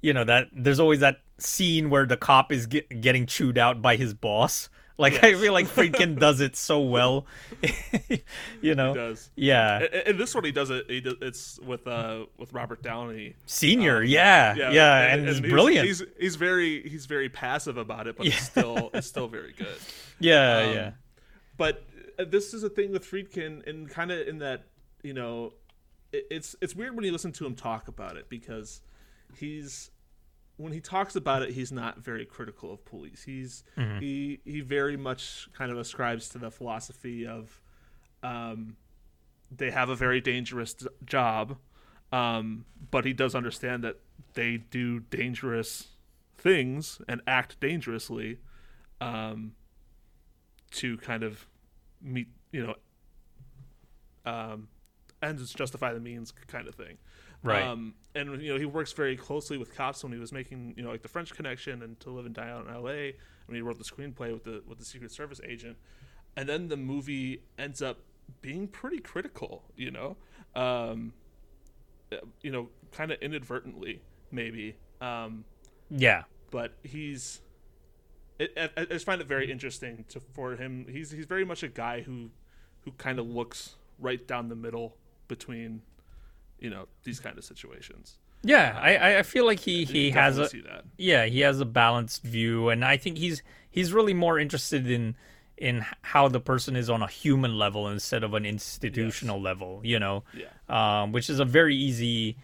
you 0.00 0.12
know 0.12 0.24
that 0.24 0.48
there's 0.52 0.80
always 0.80 1.00
that 1.00 1.20
scene 1.38 1.90
where 1.90 2.06
the 2.06 2.16
cop 2.16 2.52
is 2.52 2.66
get, 2.66 3.00
getting 3.00 3.26
chewed 3.26 3.58
out 3.58 3.82
by 3.82 3.96
his 3.96 4.14
boss. 4.14 4.68
Like 4.98 5.14
yes. 5.14 5.24
I 5.24 5.34
feel 5.34 5.52
like 5.52 5.66
Friedkin 5.74 6.18
does 6.18 6.40
it 6.40 6.56
so 6.56 6.80
well. 6.80 7.26
you 8.60 8.74
know. 8.74 8.92
He 8.92 8.98
does. 8.98 9.30
Yeah. 9.36 9.86
And, 10.06 10.18
this 10.18 10.34
one 10.34 10.44
he 10.44 10.52
does 10.52 10.70
it. 10.70 10.86
He 10.88 11.00
does, 11.00 11.14
it's 11.20 11.60
with 11.60 11.86
uh 11.86 12.26
with 12.38 12.52
Robert 12.52 12.82
Downey 12.82 13.34
Senior. 13.46 13.98
Um, 13.98 14.06
yeah. 14.06 14.54
yeah. 14.54 14.70
Yeah. 14.70 15.00
And, 15.00 15.12
and, 15.12 15.28
and 15.28 15.28
it's 15.28 15.40
brilliant. 15.40 15.86
He's, 15.86 16.02
he's 16.18 16.36
very 16.36 16.88
he's 16.88 17.06
very 17.06 17.28
passive 17.28 17.76
about 17.76 18.06
it, 18.06 18.16
but 18.16 18.26
yeah. 18.26 18.34
it's 18.34 18.44
still 18.44 18.90
it's 18.94 19.06
still 19.06 19.28
very 19.28 19.52
good. 19.52 19.78
Yeah. 20.18 20.56
Um, 20.58 20.74
yeah. 20.74 20.90
But 21.56 21.84
uh, 22.18 22.24
this 22.24 22.54
is 22.54 22.62
a 22.62 22.68
thing 22.68 22.92
with 22.92 23.04
Friedkin, 23.04 23.66
and 23.66 23.88
kind 23.88 24.10
of 24.10 24.26
in 24.26 24.38
that 24.38 24.64
you 25.02 25.14
know, 25.14 25.54
it, 26.12 26.26
it's 26.30 26.56
it's 26.60 26.74
weird 26.74 26.94
when 26.94 27.04
you 27.04 27.12
listen 27.12 27.32
to 27.32 27.46
him 27.46 27.54
talk 27.54 27.88
about 27.88 28.16
it 28.16 28.28
because 28.28 28.80
he's 29.36 29.90
when 30.56 30.72
he 30.72 30.80
talks 30.80 31.16
about 31.16 31.42
it, 31.42 31.50
he's 31.50 31.72
not 31.72 31.98
very 31.98 32.24
critical 32.24 32.72
of 32.72 32.84
police. 32.84 33.24
He's 33.24 33.64
mm-hmm. 33.76 33.98
he 34.00 34.40
he 34.44 34.60
very 34.60 34.96
much 34.96 35.48
kind 35.52 35.72
of 35.72 35.78
ascribes 35.78 36.28
to 36.30 36.38
the 36.38 36.50
philosophy 36.50 37.26
of, 37.26 37.60
um, 38.22 38.76
they 39.50 39.70
have 39.70 39.88
a 39.88 39.96
very 39.96 40.20
dangerous 40.20 40.76
job, 41.04 41.58
um, 42.12 42.64
but 42.90 43.04
he 43.04 43.12
does 43.12 43.34
understand 43.34 43.82
that 43.84 43.96
they 44.34 44.58
do 44.58 45.00
dangerous 45.00 45.88
things 46.36 47.00
and 47.08 47.20
act 47.26 47.58
dangerously, 47.60 48.38
um, 49.00 49.52
to 50.70 50.96
kind 50.98 51.22
of 51.22 51.46
meet 52.00 52.28
you 52.52 52.66
know, 52.66 52.74
um, 54.26 54.68
ends 55.22 55.52
justify 55.52 55.92
the 55.92 56.00
means 56.00 56.32
kind 56.46 56.68
of 56.68 56.74
thing. 56.74 56.98
Right. 57.42 57.62
Um, 57.62 57.94
and 58.14 58.40
you 58.42 58.52
know 58.52 58.58
he 58.58 58.66
works 58.66 58.92
very 58.92 59.16
closely 59.16 59.58
with 59.58 59.74
cops 59.74 60.04
when 60.04 60.12
he 60.12 60.18
was 60.18 60.32
making 60.32 60.74
you 60.76 60.82
know 60.82 60.90
like 60.90 61.02
the 61.02 61.08
French 61.08 61.34
Connection 61.34 61.82
and 61.82 61.98
To 62.00 62.10
Live 62.10 62.26
and 62.26 62.34
Die 62.34 62.48
Out 62.48 62.66
in 62.66 62.72
L.A. 62.72 63.14
when 63.46 63.56
he 63.56 63.62
wrote 63.62 63.78
the 63.78 63.84
screenplay 63.84 64.32
with 64.32 64.44
the 64.44 64.62
with 64.66 64.78
the 64.78 64.84
Secret 64.84 65.10
Service 65.10 65.40
agent, 65.46 65.76
and 66.36 66.48
then 66.48 66.68
the 66.68 66.76
movie 66.76 67.42
ends 67.58 67.82
up 67.82 68.00
being 68.40 68.68
pretty 68.68 68.98
critical. 68.98 69.64
You 69.76 69.90
know, 69.90 70.16
um, 70.54 71.14
you 72.42 72.52
know, 72.52 72.68
kind 72.92 73.10
of 73.10 73.20
inadvertently 73.20 74.02
maybe. 74.32 74.76
Um, 75.00 75.44
yeah. 75.90 76.22
But 76.50 76.74
he's. 76.82 77.40
It, 78.38 78.52
I, 78.56 78.70
I 78.76 78.84
just 78.86 79.06
find 79.06 79.20
it 79.20 79.28
very 79.28 79.50
interesting 79.52 80.04
to 80.08 80.20
for 80.20 80.56
him. 80.56 80.86
He's 80.90 81.10
he's 81.10 81.26
very 81.26 81.44
much 81.44 81.62
a 81.62 81.68
guy 81.68 82.00
who, 82.00 82.30
who 82.80 82.92
kind 82.92 83.18
of 83.18 83.26
looks 83.26 83.76
right 83.98 84.26
down 84.26 84.48
the 84.48 84.56
middle 84.56 84.96
between 85.28 85.82
you 86.62 86.70
know 86.70 86.86
these 87.02 87.20
kind 87.20 87.36
of 87.36 87.44
situations. 87.44 88.18
Yeah, 88.44 88.76
I, 88.80 89.18
I 89.18 89.22
feel 89.22 89.46
like 89.46 89.60
he, 89.60 89.84
he 89.84 90.10
has 90.10 90.38
a 90.38 90.48
yeah 90.96 91.26
he 91.26 91.40
has 91.40 91.60
a 91.60 91.64
balanced 91.64 92.22
view, 92.22 92.68
and 92.70 92.84
I 92.84 92.96
think 92.96 93.18
he's 93.18 93.42
he's 93.70 93.92
really 93.92 94.14
more 94.14 94.38
interested 94.38 94.90
in 94.90 95.16
in 95.56 95.84
how 96.02 96.28
the 96.28 96.40
person 96.40 96.74
is 96.76 96.88
on 96.88 97.02
a 97.02 97.06
human 97.06 97.56
level 97.56 97.88
instead 97.88 98.24
of 98.24 98.34
an 98.34 98.46
institutional 98.46 99.36
yes. 99.36 99.44
level. 99.44 99.80
You 99.82 99.98
know, 99.98 100.24
yeah. 100.34 101.02
um, 101.02 101.12
which 101.12 101.28
is 101.28 101.40
a 101.40 101.44
very 101.44 101.76
easy 101.76 102.36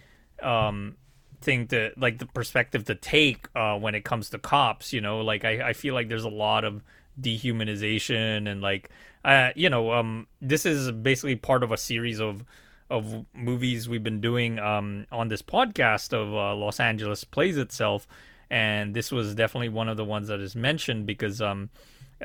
um, 0.43 0.97
thing 1.41 1.69
to 1.69 1.93
like 1.97 2.19
the 2.19 2.27
perspective 2.27 2.85
to 2.87 2.95
take 2.95 3.49
uh, 3.55 3.79
when 3.79 3.95
it 3.95 4.05
comes 4.05 4.31
to 4.31 4.39
cops. 4.39 4.93
You 4.93 5.01
know, 5.01 5.21
like 5.21 5.45
I, 5.45 5.71
I 5.71 5.73
feel 5.73 5.95
like 5.95 6.09
there's 6.09 6.25
a 6.25 6.29
lot 6.29 6.65
of 6.65 6.83
dehumanization 7.21 8.49
and 8.49 8.61
like 8.61 8.91
uh, 9.25 9.51
you 9.57 9.69
know 9.71 9.93
um, 9.93 10.27
this 10.41 10.65
is 10.65 10.91
basically 10.93 11.37
part 11.37 11.63
of 11.63 11.73
a 11.73 11.77
series 11.77 12.21
of 12.21 12.45
of 12.91 13.27
movies 13.35 13.89
we've 13.89 14.03
been 14.03 14.21
doing 14.21 14.59
um, 14.59 15.07
on 15.13 15.29
this 15.29 15.43
podcast 15.43 16.13
of 16.13 16.33
uh, 16.33 16.55
Los 16.55 16.81
Angeles 16.81 17.25
plays 17.25 17.57
itself, 17.57 18.07
and 18.51 18.95
this 18.95 19.13
was 19.13 19.35
definitely 19.35 19.69
one 19.69 19.89
of 19.89 19.97
the 19.97 20.05
ones 20.05 20.29
that 20.29 20.41
is 20.41 20.57
mentioned 20.57 21.07
because 21.07 21.41
um, 21.43 21.71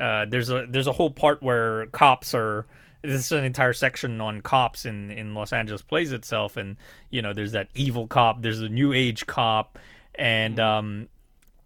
uh, 0.00 0.24
there's 0.26 0.50
a 0.50 0.66
there's 0.68 0.86
a 0.86 0.92
whole 0.92 1.10
part 1.10 1.42
where 1.42 1.86
cops 1.86 2.34
are. 2.34 2.66
This 3.02 3.26
is 3.26 3.32
an 3.32 3.44
entire 3.44 3.74
section 3.74 4.20
on 4.22 4.40
cops 4.40 4.86
in 4.86 5.10
in 5.10 5.34
Los 5.34 5.52
Angeles 5.52 5.82
plays 5.82 6.12
itself, 6.12 6.56
and 6.56 6.76
you 7.10 7.20
know 7.20 7.34
there's 7.34 7.52
that 7.52 7.68
evil 7.74 8.06
cop, 8.06 8.40
there's 8.40 8.60
a 8.60 8.68
new 8.68 8.92
age 8.92 9.26
cop, 9.26 9.78
and 10.14 10.56
mm-hmm. 10.56 10.66
um, 10.66 11.08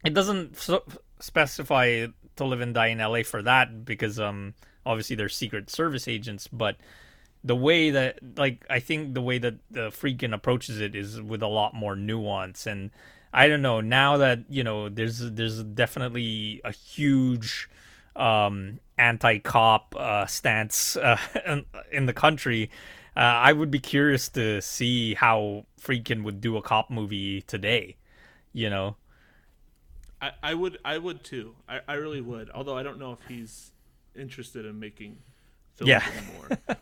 it 0.04 0.14
doesn't 0.14 0.56
specify 1.20 2.06
to 2.36 2.44
live 2.44 2.60
and 2.60 2.74
die 2.74 2.88
in 2.88 2.98
LA 2.98 3.22
for 3.22 3.42
that 3.42 3.84
because 3.84 4.18
um 4.18 4.54
obviously 4.86 5.14
they're 5.14 5.28
secret 5.28 5.70
service 5.70 6.08
agents, 6.08 6.48
but 6.48 6.76
the 7.48 7.56
way 7.56 7.90
that 7.90 8.18
like 8.36 8.64
I 8.68 8.78
think 8.78 9.14
the 9.14 9.22
way 9.22 9.38
that 9.38 9.54
the 9.70 9.88
Friedkin 9.88 10.34
approaches 10.34 10.80
it 10.80 10.94
is 10.94 11.20
with 11.20 11.42
a 11.42 11.46
lot 11.46 11.74
more 11.74 11.96
nuance 11.96 12.66
and 12.66 12.90
I 13.32 13.48
don't 13.48 13.62
know 13.62 13.80
now 13.80 14.18
that 14.18 14.40
you 14.50 14.62
know 14.62 14.90
there's 14.90 15.18
there's 15.18 15.62
definitely 15.62 16.60
a 16.62 16.72
huge 16.72 17.68
um, 18.16 18.80
anti-cop 18.98 19.94
uh, 19.96 20.26
stance 20.26 20.96
uh, 20.96 21.18
in, 21.92 22.06
the 22.06 22.12
country. 22.12 22.70
Uh, 23.16 23.20
I 23.20 23.52
would 23.52 23.70
be 23.70 23.78
curious 23.78 24.28
to 24.30 24.60
see 24.60 25.14
how 25.14 25.66
Friedkin 25.80 26.24
would 26.24 26.40
do 26.40 26.56
a 26.56 26.62
cop 26.62 26.90
movie 26.90 27.42
today. 27.42 27.96
You 28.52 28.68
know, 28.70 28.96
I, 30.20 30.32
I 30.42 30.54
would 30.54 30.78
I 30.84 30.98
would 30.98 31.24
too. 31.24 31.54
I, 31.68 31.80
I 31.88 31.94
really 31.94 32.20
would. 32.20 32.50
Although 32.50 32.76
I 32.76 32.82
don't 32.82 32.98
know 32.98 33.12
if 33.12 33.20
he's 33.28 33.72
interested 34.14 34.66
in 34.66 34.78
making 34.78 35.18
yeah. 35.86 36.04
um, 36.68 36.76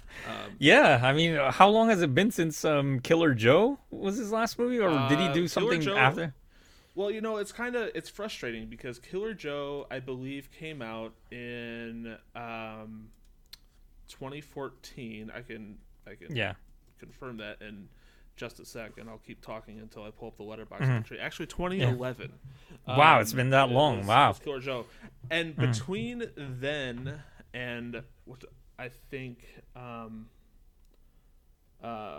yeah, 0.59 1.01
I 1.03 1.13
mean, 1.13 1.37
how 1.37 1.69
long 1.69 1.89
has 1.89 2.03
it 2.03 2.15
been 2.15 2.31
since 2.31 2.65
um, 2.65 3.01
Killer 3.01 3.35
Joe 3.35 3.79
was 3.91 4.17
his 4.17 4.33
last 4.33 4.59
movie, 4.59 4.79
or 4.79 4.89
uh, 4.89 5.09
did 5.09 5.19
he 5.19 5.27
uh, 5.27 5.33
do 5.33 5.49
something 5.49 5.81
Joe, 5.81 5.97
after? 5.97 6.35
Well, 6.95 7.11
you 7.11 7.21
know, 7.21 7.37
it's 7.37 7.53
kind 7.53 7.77
of 7.77 7.91
it's 7.95 8.09
frustrating 8.09 8.69
because 8.69 8.99
Killer 8.99 9.35
Joe, 9.35 9.87
I 9.91 10.01
believe, 10.01 10.51
came 10.51 10.81
out 10.81 11.13
in 11.31 12.17
um, 12.35 13.09
2014. 14.09 15.31
I 15.35 15.43
can 15.43 15.79
I 16.07 16.15
can 16.15 16.35
yeah 16.35 16.55
confirm 16.99 17.37
that 17.39 17.61
in 17.61 17.89
just 18.37 18.61
a 18.61 18.65
second. 18.65 19.09
I'll 19.09 19.19
keep 19.19 19.41
talking 19.41 19.79
until 19.79 20.05
I 20.05 20.11
pull 20.11 20.29
up 20.29 20.37
the 20.37 20.45
Letterboxd 20.45 20.81
mm-hmm. 20.81 20.91
entry. 20.91 21.19
Actually, 21.19 21.47
2011. 21.47 22.33
Yeah. 22.89 22.97
Wow, 22.97 23.17
um, 23.17 23.23
it's 23.23 23.33
been 23.33 23.51
that 23.51 23.71
long. 23.71 23.99
Was, 23.99 24.07
wow, 24.07 24.33
Killer 24.33 24.61
Joe, 24.61 24.87
and 25.31 25.57
mm. 25.57 25.73
between 25.73 26.31
then 26.37 27.21
and 27.53 28.03
what 28.25 28.45
I 28.79 28.91
think 29.11 29.47
um, 29.75 30.27
uh, 31.83 32.19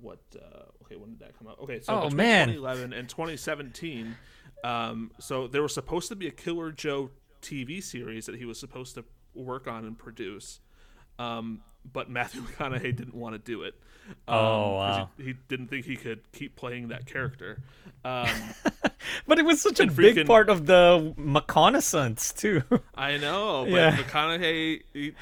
what 0.00 0.20
uh, 0.36 0.84
okay 0.84 0.96
when 0.96 1.10
did 1.10 1.20
that 1.20 1.38
come 1.38 1.48
out? 1.48 1.58
Okay, 1.62 1.80
so 1.80 1.94
oh, 1.94 2.10
man. 2.10 2.48
2011 2.48 2.92
and 2.92 3.08
2017. 3.08 4.16
Um, 4.64 5.10
so 5.18 5.48
there 5.48 5.62
was 5.62 5.74
supposed 5.74 6.08
to 6.08 6.16
be 6.16 6.28
a 6.28 6.30
Killer 6.30 6.72
Joe 6.72 7.10
TV 7.40 7.82
series 7.82 8.26
that 8.26 8.36
he 8.36 8.44
was 8.44 8.58
supposed 8.58 8.94
to 8.94 9.04
work 9.34 9.66
on 9.66 9.84
and 9.84 9.98
produce. 9.98 10.60
Um, 11.18 11.60
but 11.90 12.08
Matthew 12.08 12.42
McConaughey 12.58 12.96
didn't 12.96 13.14
want 13.14 13.34
to 13.34 13.38
do 13.38 13.62
it. 13.62 13.74
Um, 14.26 14.36
oh 14.36 14.72
wow! 14.74 15.10
He, 15.16 15.24
he, 15.24 15.34
didn't 15.48 15.68
think 15.68 15.86
he 15.86 15.96
could 15.96 16.20
keep 16.32 16.56
playing 16.56 16.88
that 16.88 17.06
character. 17.06 17.62
Um, 18.04 18.28
but 19.26 19.38
it 19.38 19.44
was 19.44 19.60
such 19.60 19.78
a 19.78 19.86
freaking, 19.86 20.14
big 20.14 20.26
part 20.26 20.48
of 20.48 20.66
the 20.66 21.14
McConaissance 21.16 22.36
too. 22.36 22.62
I 22.94 23.16
know, 23.16 23.64
but 23.64 23.72
yeah. 23.72 23.96
McConaughey. 23.96 24.82
He, 24.92 25.14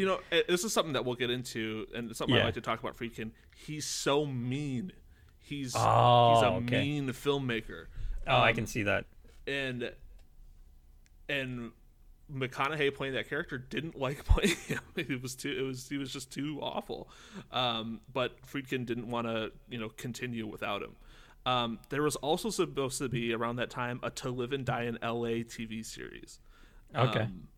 you 0.00 0.06
know, 0.06 0.20
this 0.48 0.64
is 0.64 0.72
something 0.72 0.94
that 0.94 1.04
we'll 1.04 1.14
get 1.14 1.30
into, 1.30 1.86
and 1.94 2.08
it's 2.08 2.18
something 2.18 2.34
yeah. 2.34 2.42
I 2.42 2.46
like 2.46 2.54
to 2.54 2.62
talk 2.62 2.80
about. 2.80 2.96
Friedkin, 2.96 3.32
he's 3.54 3.84
so 3.84 4.24
mean. 4.24 4.92
He's 5.38 5.74
oh, 5.76 6.34
he's 6.34 6.42
a 6.42 6.46
okay. 6.46 6.80
mean 6.80 7.08
filmmaker. 7.08 7.86
Oh, 8.26 8.36
um, 8.36 8.42
I 8.42 8.52
can 8.52 8.66
see 8.66 8.84
that. 8.84 9.04
And 9.46 9.92
and 11.28 11.72
McConaughey 12.32 12.94
playing 12.94 13.12
that 13.12 13.28
character 13.28 13.58
didn't 13.58 13.98
like 13.98 14.24
playing 14.24 14.56
him. 14.66 14.80
It 14.96 15.20
was 15.20 15.34
too. 15.34 15.54
It 15.56 15.62
was 15.62 15.86
he 15.86 15.98
was 15.98 16.10
just 16.10 16.32
too 16.32 16.58
awful. 16.62 17.10
Um, 17.52 18.00
but 18.10 18.40
Friedkin 18.42 18.86
didn't 18.86 19.10
want 19.10 19.26
to 19.26 19.52
you 19.68 19.78
know 19.78 19.90
continue 19.90 20.46
without 20.46 20.82
him. 20.82 20.96
Um, 21.44 21.78
there 21.90 22.02
was 22.02 22.16
also 22.16 22.48
supposed 22.48 22.98
to 22.98 23.08
be 23.10 23.34
around 23.34 23.56
that 23.56 23.68
time 23.68 24.00
a 24.02 24.10
To 24.10 24.30
Live 24.30 24.52
and 24.52 24.64
Die 24.64 24.82
in 24.82 24.98
L.A. 25.02 25.44
TV 25.44 25.84
series. 25.84 26.38
Okay. 26.94 27.20
Um, 27.20 27.48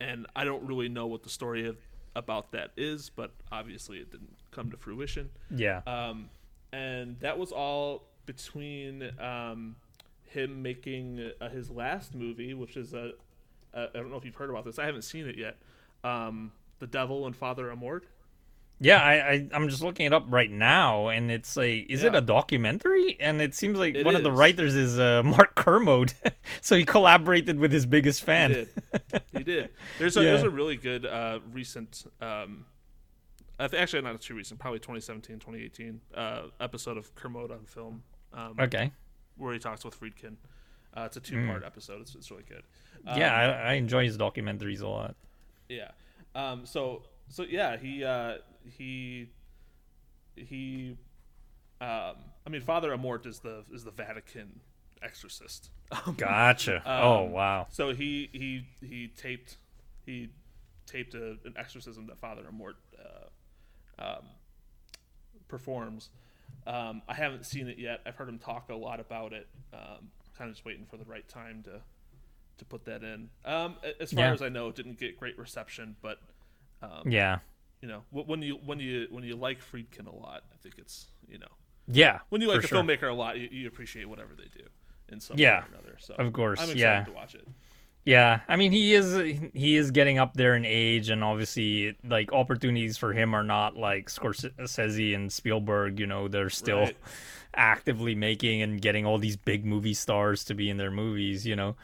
and 0.00 0.26
I 0.34 0.44
don't 0.44 0.64
really 0.64 0.88
know 0.88 1.06
what 1.06 1.22
the 1.22 1.28
story 1.28 1.66
of, 1.66 1.76
about 2.14 2.52
that 2.52 2.70
is, 2.76 3.10
but 3.10 3.32
obviously 3.52 3.98
it 3.98 4.10
didn't 4.10 4.36
come 4.50 4.70
to 4.70 4.76
fruition. 4.76 5.30
Yeah. 5.50 5.82
Um, 5.86 6.30
and 6.72 7.18
that 7.20 7.38
was 7.38 7.52
all 7.52 8.04
between 8.26 9.10
um, 9.20 9.76
him 10.24 10.62
making 10.62 11.30
uh, 11.40 11.48
his 11.48 11.70
last 11.70 12.14
movie, 12.14 12.54
which 12.54 12.76
is 12.76 12.94
a, 12.94 13.12
a 13.74 13.82
I 13.82 13.98
don't 13.98 14.10
know 14.10 14.16
if 14.16 14.24
you've 14.24 14.34
heard 14.34 14.50
about 14.50 14.64
this. 14.64 14.78
I 14.78 14.86
haven't 14.86 15.02
seen 15.02 15.26
it 15.26 15.36
yet. 15.36 15.56
Um, 16.04 16.52
the 16.78 16.86
Devil 16.86 17.26
and 17.26 17.34
Father 17.34 17.74
Amorth. 17.74 18.02
Yeah, 18.78 19.00
I, 19.02 19.14
I 19.14 19.48
I'm 19.54 19.68
just 19.70 19.82
looking 19.82 20.04
it 20.06 20.12
up 20.12 20.26
right 20.28 20.50
now, 20.50 21.08
and 21.08 21.30
it's 21.30 21.56
like, 21.56 21.86
is 21.88 22.04
it 22.04 22.14
a 22.14 22.20
documentary? 22.20 23.16
And 23.18 23.40
it 23.40 23.54
seems 23.54 23.78
like 23.78 23.94
It 23.94 24.04
one 24.04 24.14
of 24.16 24.22
the 24.22 24.30
writers 24.32 24.74
is 24.74 24.98
uh, 24.98 25.22
Mark 25.24 25.54
Kermode, 25.54 26.12
so 26.60 26.76
he 26.76 26.84
collaborated 26.84 27.58
with 27.58 27.72
his 27.72 27.86
biggest 27.86 28.20
He 28.20 28.26
fan. 28.26 28.50
did. 28.50 28.68
He 29.32 29.42
did. 29.44 29.70
There's 29.98 30.16
a 30.18 30.20
Yeah. 30.24 30.30
there's 30.32 30.42
a 30.42 30.50
really 30.50 30.76
good 30.76 31.06
uh, 31.06 31.38
recent. 31.52 32.04
Um, 32.20 32.66
actually 33.58 34.02
not 34.02 34.20
too 34.20 34.34
recent, 34.34 34.60
probably 34.60 34.80
2017, 34.80 35.38
2018 35.38 36.00
uh, 36.14 36.42
episode 36.60 36.98
of 36.98 37.14
Kermode 37.14 37.50
on 37.50 37.64
film. 37.64 38.02
Um, 38.34 38.56
Okay, 38.60 38.92
where 39.38 39.54
he 39.54 39.58
talks 39.58 39.84
with 39.86 39.98
Friedkin. 39.98 40.36
Uh, 40.94 41.04
it's 41.04 41.16
a 41.16 41.20
two 41.20 41.46
part 41.46 41.64
episode. 41.64 42.02
It's, 42.02 42.14
it's 42.14 42.30
really 42.30 42.44
good. 42.48 42.62
Um, 43.06 43.18
yeah, 43.18 43.34
I, 43.34 43.70
I 43.70 43.72
enjoy 43.74 44.04
his 44.04 44.18
documentaries 44.18 44.82
a 44.82 44.86
lot. 44.88 45.14
Yeah. 45.70 45.90
Um, 46.34 46.66
so 46.66 47.02
so 47.28 47.42
yeah, 47.42 47.76
he 47.78 48.04
uh, 48.04 48.36
he 48.76 49.30
he. 50.36 50.96
Um, 51.80 52.16
I 52.46 52.50
mean, 52.50 52.62
Father 52.62 52.90
Amorth 52.96 53.26
is 53.26 53.40
the 53.40 53.64
is 53.72 53.84
the 53.84 53.90
Vatican 53.90 54.60
exorcist. 55.02 55.70
Gotcha. 56.16 56.82
oh 56.86 57.26
Um, 57.26 57.32
wow. 57.32 57.66
So 57.70 57.92
he 57.94 58.28
he 58.32 58.66
he 58.84 59.08
taped 59.08 59.56
he 60.04 60.30
taped 60.86 61.14
a, 61.14 61.32
an 61.44 61.54
exorcism 61.56 62.06
that 62.06 62.18
Father 62.18 62.42
Amorth 62.50 62.74
uh, 62.98 64.02
um, 64.02 64.24
performs. 65.48 66.10
Um, 66.66 67.02
I 67.08 67.14
haven't 67.14 67.46
seen 67.46 67.68
it 67.68 67.78
yet. 67.78 68.00
I've 68.06 68.16
heard 68.16 68.28
him 68.28 68.38
talk 68.38 68.70
a 68.70 68.74
lot 68.74 68.98
about 69.00 69.32
it. 69.32 69.46
Um, 69.72 70.08
kind 70.36 70.48
of 70.50 70.56
just 70.56 70.64
waiting 70.64 70.86
for 70.86 70.96
the 70.96 71.04
right 71.04 71.28
time 71.28 71.62
to 71.64 71.80
to 72.58 72.64
put 72.64 72.86
that 72.86 73.02
in. 73.02 73.28
Um, 73.44 73.76
as 74.00 74.12
far 74.12 74.24
Yeah. 74.26 74.32
as 74.32 74.40
I 74.42 74.48
know, 74.48 74.68
it 74.68 74.76
didn't 74.76 74.98
get 74.98 75.18
great 75.18 75.38
reception, 75.38 75.94
but 76.00 76.18
um, 76.82 77.02
Yeah, 77.10 77.38
you 77.80 77.88
know, 77.88 78.04
when 78.10 78.42
you 78.42 78.56
when 78.64 78.80
you 78.80 79.06
when 79.10 79.24
you 79.24 79.36
like 79.36 79.60
Friedkin 79.60 80.06
a 80.06 80.14
lot, 80.14 80.44
I 80.52 80.56
think 80.62 80.76
it's 80.78 81.08
you 81.28 81.38
know 81.38 81.46
yeah. 81.86 82.20
when 82.28 82.40
you 82.42 82.48
like 82.48 82.64
a 82.64 82.68
sure. 82.68 82.68
filmmaker 82.68 83.10
a 83.10 83.14
lot, 83.14 83.38
you, 83.38 83.48
you 83.50 83.68
appreciate 83.68 84.08
whatever 84.08 84.34
they 84.36 84.48
do 84.56 84.64
in 85.08 85.20
some 85.20 85.38
Yeah, 85.38 85.42
way 85.42 85.64
or 85.64 85.66
another. 85.72 85.96
So 86.00 86.16
of 86.18 86.32
course, 86.32 86.58
I'm 86.58 86.70
excited 86.70 87.04
yeah. 87.04 87.06
to 87.06 87.12
watch 87.12 87.34
it. 87.34 87.46
Yeah, 88.04 88.40
I 88.48 88.54
mean 88.56 88.70
he 88.70 88.94
is 88.94 89.16
he 89.52 89.76
is 89.76 89.90
getting 89.90 90.18
up 90.18 90.34
there 90.34 90.54
in 90.54 90.64
age, 90.64 91.08
and 91.10 91.24
obviously 91.24 91.96
like 92.04 92.32
opportunities 92.32 92.96
for 92.96 93.12
him 93.12 93.34
are 93.34 93.42
not 93.42 93.76
like 93.76 94.08
Scorsese 94.08 95.14
and 95.14 95.32
Spielberg. 95.32 95.98
You 95.98 96.06
know, 96.06 96.28
they're 96.28 96.50
still 96.50 96.86
Right. 96.86 96.96
actively 97.54 98.14
making 98.14 98.62
and 98.62 98.80
getting 98.80 99.06
all 99.06 99.18
these 99.18 99.36
big 99.36 99.66
movie 99.66 99.94
stars 99.94 100.44
to 100.44 100.54
be 100.54 100.70
in 100.70 100.76
their 100.76 100.92
movies. 100.92 101.46
You 101.46 101.56
know, 101.56 101.76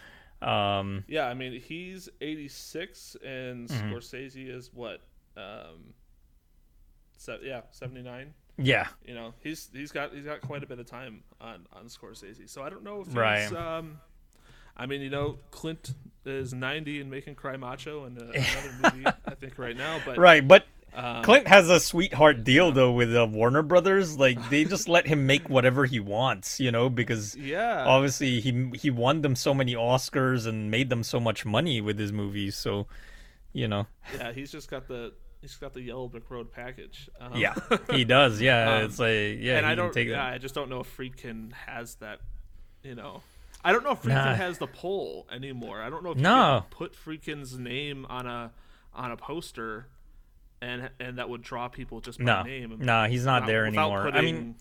um, 0.48 1.06
Yeah, 1.06 1.26
I 1.26 1.34
mean 1.34 1.60
he's 1.60 2.08
86 2.20 3.16
and 3.24 3.68
Mm-hmm. 3.68 3.94
Scorsese 3.94 4.48
is 4.48 4.72
what 4.72 5.00
um 5.36 5.94
se- 7.16 7.40
yeah, 7.42 7.62
79. 7.70 8.34
yeah, 8.58 8.88
You 9.04 9.14
know, 9.14 9.34
he's 9.42 9.70
he's 9.72 9.92
got 9.92 10.12
he's 10.12 10.24
got 10.24 10.40
quite 10.40 10.62
a 10.62 10.66
bit 10.66 10.78
of 10.78 10.86
time 10.86 11.22
on 11.40 11.66
on 11.72 11.86
Scorsese. 11.86 12.48
So 12.48 12.62
I 12.62 12.70
don't 12.70 12.84
know 12.84 13.00
if 13.00 13.08
he's 13.08 13.16
Right. 13.16 13.52
um 13.52 14.00
I 14.76 14.86
mean, 14.86 15.02
you 15.02 15.10
know, 15.10 15.38
Clint 15.50 15.92
is 16.24 16.54
90 16.54 17.02
and 17.02 17.10
making 17.10 17.34
Cry 17.34 17.56
Macho 17.56 18.04
and 18.04 18.18
uh, 18.18 18.24
another 18.34 18.94
movie 18.94 19.06
I 19.26 19.34
think 19.34 19.58
right 19.58 19.76
now, 19.76 20.00
but 20.04 20.16
right. 20.18 20.46
But 20.46 20.64
um, 20.94 21.22
Clint 21.24 21.48
has 21.48 21.70
a 21.70 21.80
sweetheart 21.80 22.44
deal 22.44 22.70
though 22.72 22.92
with 22.92 23.14
uh, 23.16 23.26
Warner 23.30 23.62
Brothers. 23.62 24.18
Like 24.18 24.50
they 24.50 24.64
just 24.64 24.88
let 24.88 25.06
him 25.06 25.26
make 25.26 25.48
whatever 25.48 25.86
he 25.86 26.00
wants. 26.00 26.60
You 26.60 26.70
know, 26.70 26.90
because 26.90 27.34
yeah. 27.34 27.84
obviously 27.86 28.40
he 28.40 28.70
he 28.74 28.90
won 28.90 29.22
them 29.22 29.34
so 29.34 29.54
many 29.54 29.74
Oscars 29.74 30.46
and 30.46 30.70
made 30.70 30.90
them 30.90 31.02
so 31.02 31.18
much 31.18 31.46
money 31.46 31.80
with 31.80 31.98
his 31.98 32.12
movies. 32.12 32.56
So, 32.56 32.86
you 33.52 33.68
know. 33.68 33.86
yeah, 34.16 34.32
he's 34.32 34.50
just 34.52 34.70
got 34.70 34.86
the 34.88 35.12
he's 35.40 35.54
got 35.56 35.74
the 35.74 35.82
Yellow 35.82 36.08
Brick 36.08 36.30
Road 36.30 36.50
package. 36.52 37.08
Um, 37.20 37.34
Yeah, 37.36 37.54
he 37.90 38.04
does. 38.04 38.40
Yeah, 38.40 38.76
Um, 38.78 38.84
it's 38.84 38.98
like 38.98 39.38
yeah, 39.40 39.58
and 39.58 39.66
I 39.66 39.74
don't. 39.74 39.92
take 39.92 40.08
yeah, 40.08 40.16
that. 40.16 40.34
I 40.34 40.38
just 40.38 40.54
don't 40.54 40.68
know 40.70 40.80
if 40.80 40.96
Friedkin 40.96 41.52
has 41.52 41.96
that. 41.96 42.20
You 42.82 42.94
know, 42.94 43.22
I 43.64 43.72
don't 43.72 43.84
know 43.84 43.92
if 43.92 44.02
Friedkin 44.02 44.08
Nah. 44.14 44.34
has 44.34 44.58
the 44.58 44.66
pull 44.66 45.26
anymore. 45.30 45.80
I 45.82 45.90
don't 45.90 46.02
know 46.02 46.10
if 46.12 46.16
you 46.16 46.22
No. 46.24 46.64
can 46.68 46.70
put 46.70 46.94
Friedkin's 46.94 47.58
name 47.58 48.06
on 48.08 48.26
a 48.26 48.50
on 48.94 49.10
a 49.10 49.16
poster, 49.16 49.86
and 50.60 50.90
and 51.00 51.18
that 51.18 51.28
would 51.28 51.42
draw 51.42 51.68
people 51.68 52.00
just 52.00 52.18
by 52.18 52.24
No, 52.24 52.42
name. 52.42 52.76
no, 52.80 53.04
he's 53.04 53.24
not 53.24 53.42
without- 53.42 53.46
there 53.46 53.66
anymore. 53.66 54.00
I 54.08 54.10
putting, 54.10 54.34
mean, 54.34 54.54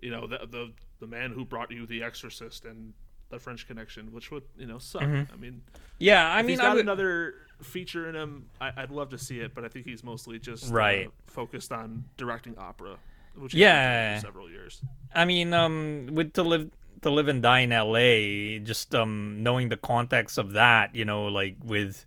you 0.00 0.10
know, 0.10 0.26
the 0.26 0.38
the 0.50 0.72
the 1.00 1.06
man 1.06 1.32
who 1.32 1.44
brought 1.44 1.70
you 1.70 1.84
The 1.86 2.02
Exorcist 2.02 2.64
and 2.64 2.94
The 3.32 3.38
French 3.40 3.66
Connection, 3.66 4.12
which 4.12 4.30
would 4.30 4.44
you 4.58 4.66
know 4.66 4.78
suck. 4.78 5.02
I 5.02 5.06
mean, 5.40 5.62
yeah, 5.98 6.24
Mm-hmm. 6.28 6.38
I 6.38 6.42
mean, 6.42 6.48
he's 6.50 6.60
I 6.60 6.64
got 6.64 6.74
would, 6.76 6.82
another 6.84 7.34
feature 7.62 8.08
in 8.08 8.14
him, 8.14 8.46
I, 8.60 8.72
I'd 8.76 8.90
love 8.90 9.08
to 9.10 9.18
see 9.18 9.40
it, 9.40 9.54
but 9.54 9.64
I 9.64 9.68
think 9.68 9.86
he's 9.86 10.04
mostly 10.04 10.38
just 10.38 10.70
uh, 10.70 10.74
Right. 10.74 11.10
focused 11.26 11.72
on 11.72 12.04
directing 12.18 12.58
opera, 12.58 12.96
which 13.34 13.52
he's 13.52 13.60
Yeah. 13.62 14.18
several 14.18 14.50
years. 14.50 14.82
I 15.14 15.24
mean, 15.24 15.54
um, 15.54 16.08
with 16.12 16.34
to 16.34 16.42
live 16.42 16.70
to 17.00 17.10
live 17.10 17.26
and 17.26 17.42
die 17.42 17.60
in 17.60 17.72
L.A., 17.72 18.58
just 18.60 18.94
um 18.94 19.42
knowing 19.42 19.70
the 19.70 19.76
context 19.78 20.36
of 20.38 20.52
that, 20.52 20.94
you 20.94 21.04
know, 21.06 21.24
like 21.26 21.56
with 21.64 22.04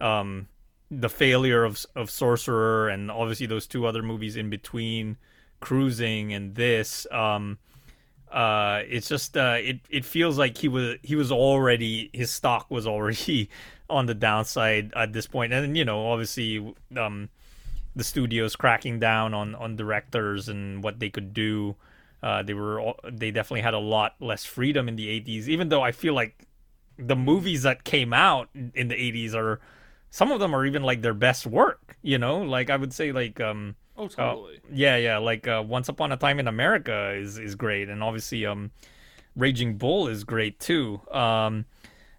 um 0.00 0.48
the 0.90 1.08
failure 1.08 1.62
of 1.64 1.86
of 1.94 2.10
Sorcerer 2.10 2.88
and 2.88 3.10
obviously 3.12 3.46
those 3.46 3.66
two 3.68 3.86
other 3.86 4.02
movies 4.02 4.36
in 4.36 4.50
between, 4.50 5.18
Cruising 5.60 6.32
and 6.34 6.56
this, 6.56 7.06
um. 7.12 7.58
Uh, 8.34 8.82
it's 8.88 9.08
just 9.08 9.36
uh, 9.36 9.56
it 9.60 9.78
it 9.88 10.04
feels 10.04 10.36
like 10.36 10.58
he 10.58 10.66
was 10.66 10.96
he 11.04 11.14
was 11.14 11.30
already 11.30 12.10
his 12.12 12.32
stock 12.32 12.68
was 12.68 12.84
already 12.84 13.48
on 13.88 14.06
the 14.06 14.14
downside 14.14 14.92
at 14.96 15.12
this 15.12 15.28
point, 15.28 15.52
and 15.52 15.76
you 15.76 15.84
know 15.84 16.08
obviously 16.08 16.74
um 16.96 17.28
the 17.94 18.02
studios 18.02 18.56
cracking 18.56 18.98
down 18.98 19.34
on 19.34 19.54
on 19.54 19.76
directors 19.76 20.48
and 20.48 20.82
what 20.82 20.98
they 20.98 21.10
could 21.10 21.32
do. 21.32 21.76
Uh, 22.24 22.42
they 22.42 22.54
were 22.54 22.80
all, 22.80 22.98
they 23.08 23.30
definitely 23.30 23.60
had 23.60 23.74
a 23.74 23.78
lot 23.78 24.16
less 24.18 24.44
freedom 24.44 24.88
in 24.88 24.96
the 24.96 25.08
80s. 25.20 25.46
Even 25.46 25.68
though 25.68 25.82
I 25.82 25.92
feel 25.92 26.14
like 26.14 26.46
the 26.98 27.14
movies 27.14 27.62
that 27.62 27.84
came 27.84 28.12
out 28.14 28.48
in 28.54 28.88
the 28.88 28.94
80s 28.94 29.34
are 29.34 29.60
some 30.10 30.32
of 30.32 30.40
them 30.40 30.54
are 30.54 30.64
even 30.64 30.82
like 30.82 31.02
their 31.02 31.14
best 31.14 31.46
work. 31.46 31.96
You 32.02 32.18
know, 32.18 32.38
like 32.38 32.68
I 32.68 32.76
would 32.76 32.92
say 32.92 33.12
like 33.12 33.40
um 33.40 33.76
Oh, 33.96 34.06
uh, 34.06 34.08
totally. 34.08 34.60
yeah 34.72 34.96
yeah 34.96 35.18
like 35.18 35.46
uh, 35.46 35.62
Once 35.66 35.88
Upon 35.88 36.10
a 36.12 36.16
Time 36.16 36.40
in 36.40 36.48
America 36.48 37.12
is 37.12 37.38
is 37.38 37.54
great, 37.54 37.88
and 37.88 38.02
obviously 38.02 38.44
um 38.46 38.70
Raging 39.36 39.76
Bull 39.78 40.08
is 40.08 40.24
great 40.24 40.60
too. 40.60 41.00
Um, 41.10 41.66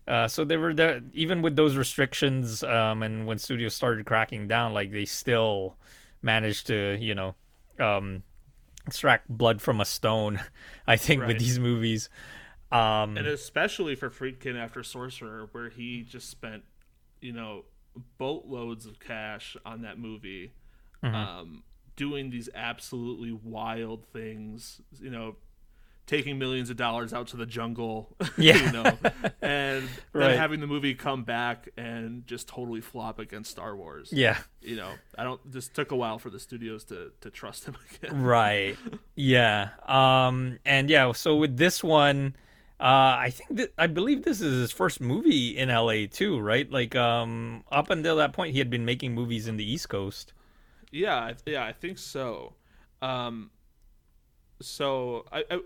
uh, 0.08 0.28
so 0.28 0.46
they 0.46 0.58
were 0.58 0.74
there 0.74 1.02
even 1.14 1.42
with 1.42 1.56
those 1.56 1.76
restrictions, 1.76 2.64
um, 2.64 3.02
and 3.04 3.26
when 3.26 3.38
studios 3.38 3.74
started 3.74 4.06
cracking 4.06 4.48
down, 4.48 4.74
like 4.74 4.92
they 4.92 5.06
still 5.06 5.76
managed 6.22 6.68
to, 6.68 6.98
you 7.00 7.16
know, 7.16 7.36
um, 7.80 8.24
extract 8.86 9.30
blood 9.30 9.62
from 9.62 9.82
a 9.82 9.86
stone. 9.86 10.40
I 10.88 10.98
think 10.98 11.26
with 11.26 11.40
these 11.40 11.58
movies. 11.60 12.10
Um, 12.72 13.18
and 13.18 13.28
especially 13.28 13.96
for 13.96 14.10
Friedkin 14.10 14.58
after 14.58 14.84
Sorcerer, 14.84 15.48
where 15.52 15.70
he 15.70 16.02
just 16.02 16.30
spent, 16.30 16.64
you 17.22 17.32
know, 17.32 17.64
boatloads 18.18 18.86
of 18.86 19.00
cash 19.00 19.56
on 19.66 19.82
that 19.84 19.98
movie, 19.98 20.52
Mm-hmm. 21.06 21.16
um, 21.16 21.64
doing 21.95 22.30
these 22.30 22.49
absolutely 22.53 23.32
wild 23.32 24.06
things, 24.08 24.82
you 24.99 25.10
know, 25.10 25.36
taking 26.08 26.38
millions 26.38 26.70
of 26.70 26.78
dollars 26.78 27.14
out 27.14 27.28
to 27.28 27.38
the 27.38 27.45
jungle, 27.45 28.16
Yeah. 28.38 28.58
you 28.66 28.72
know, 28.74 28.84
and 29.41 29.84
Right. 30.14 30.28
then 30.30 30.38
having 30.38 30.60
the 30.60 30.68
movie 30.68 30.93
come 30.93 31.24
back 31.24 31.70
and 31.78 32.28
just 32.28 32.47
totally 32.47 32.82
flop 32.82 33.18
against 33.18 33.49
Star 33.51 33.76
Wars. 33.76 34.10
yeah, 34.12 34.38
You 34.62 34.76
know, 34.76 34.91
I 35.18 35.24
don't. 35.24 35.39
Just 35.51 35.74
took 35.74 35.91
a 35.91 35.95
while 35.95 36.20
for 36.20 36.30
the 36.30 36.39
studios 36.39 36.84
to 36.86 37.12
to 37.22 37.30
trust 37.32 37.66
him 37.66 37.76
again. 38.03 38.22
right. 38.22 38.78
Yeah. 39.16 39.70
Um, 39.88 40.60
and 40.66 40.89
yeah, 40.89 41.12
so 41.14 41.38
with 41.38 41.58
this 41.58 41.84
one, 41.84 42.36
uh, 42.80 43.16
I 43.26 43.30
think 43.34 43.56
that 43.58 43.74
I 43.78 43.88
believe 43.88 44.24
this 44.24 44.41
is 44.41 44.60
his 44.60 44.72
first 44.74 44.99
movie 44.99 45.58
in 45.58 45.70
LA 45.70 46.08
too, 46.12 46.39
right? 46.39 46.70
Like, 46.70 46.93
um, 46.95 47.64
up 47.72 47.89
until 47.89 48.18
that 48.18 48.34
point, 48.34 48.51
he 48.51 48.60
had 48.60 48.70
been 48.70 48.84
making 48.86 49.16
movies 49.16 49.47
in 49.47 49.56
the 49.58 49.64
East 49.64 49.88
Coast. 49.89 50.34
Yeah, 50.96 51.16
I- 51.16 51.36
yeah, 51.46 51.66
I 51.66 51.74
think 51.74 51.98
so. 51.98 52.54
Um, 53.02 53.52
so 54.62 55.26
I, 55.32 55.43
I, 55.52 55.60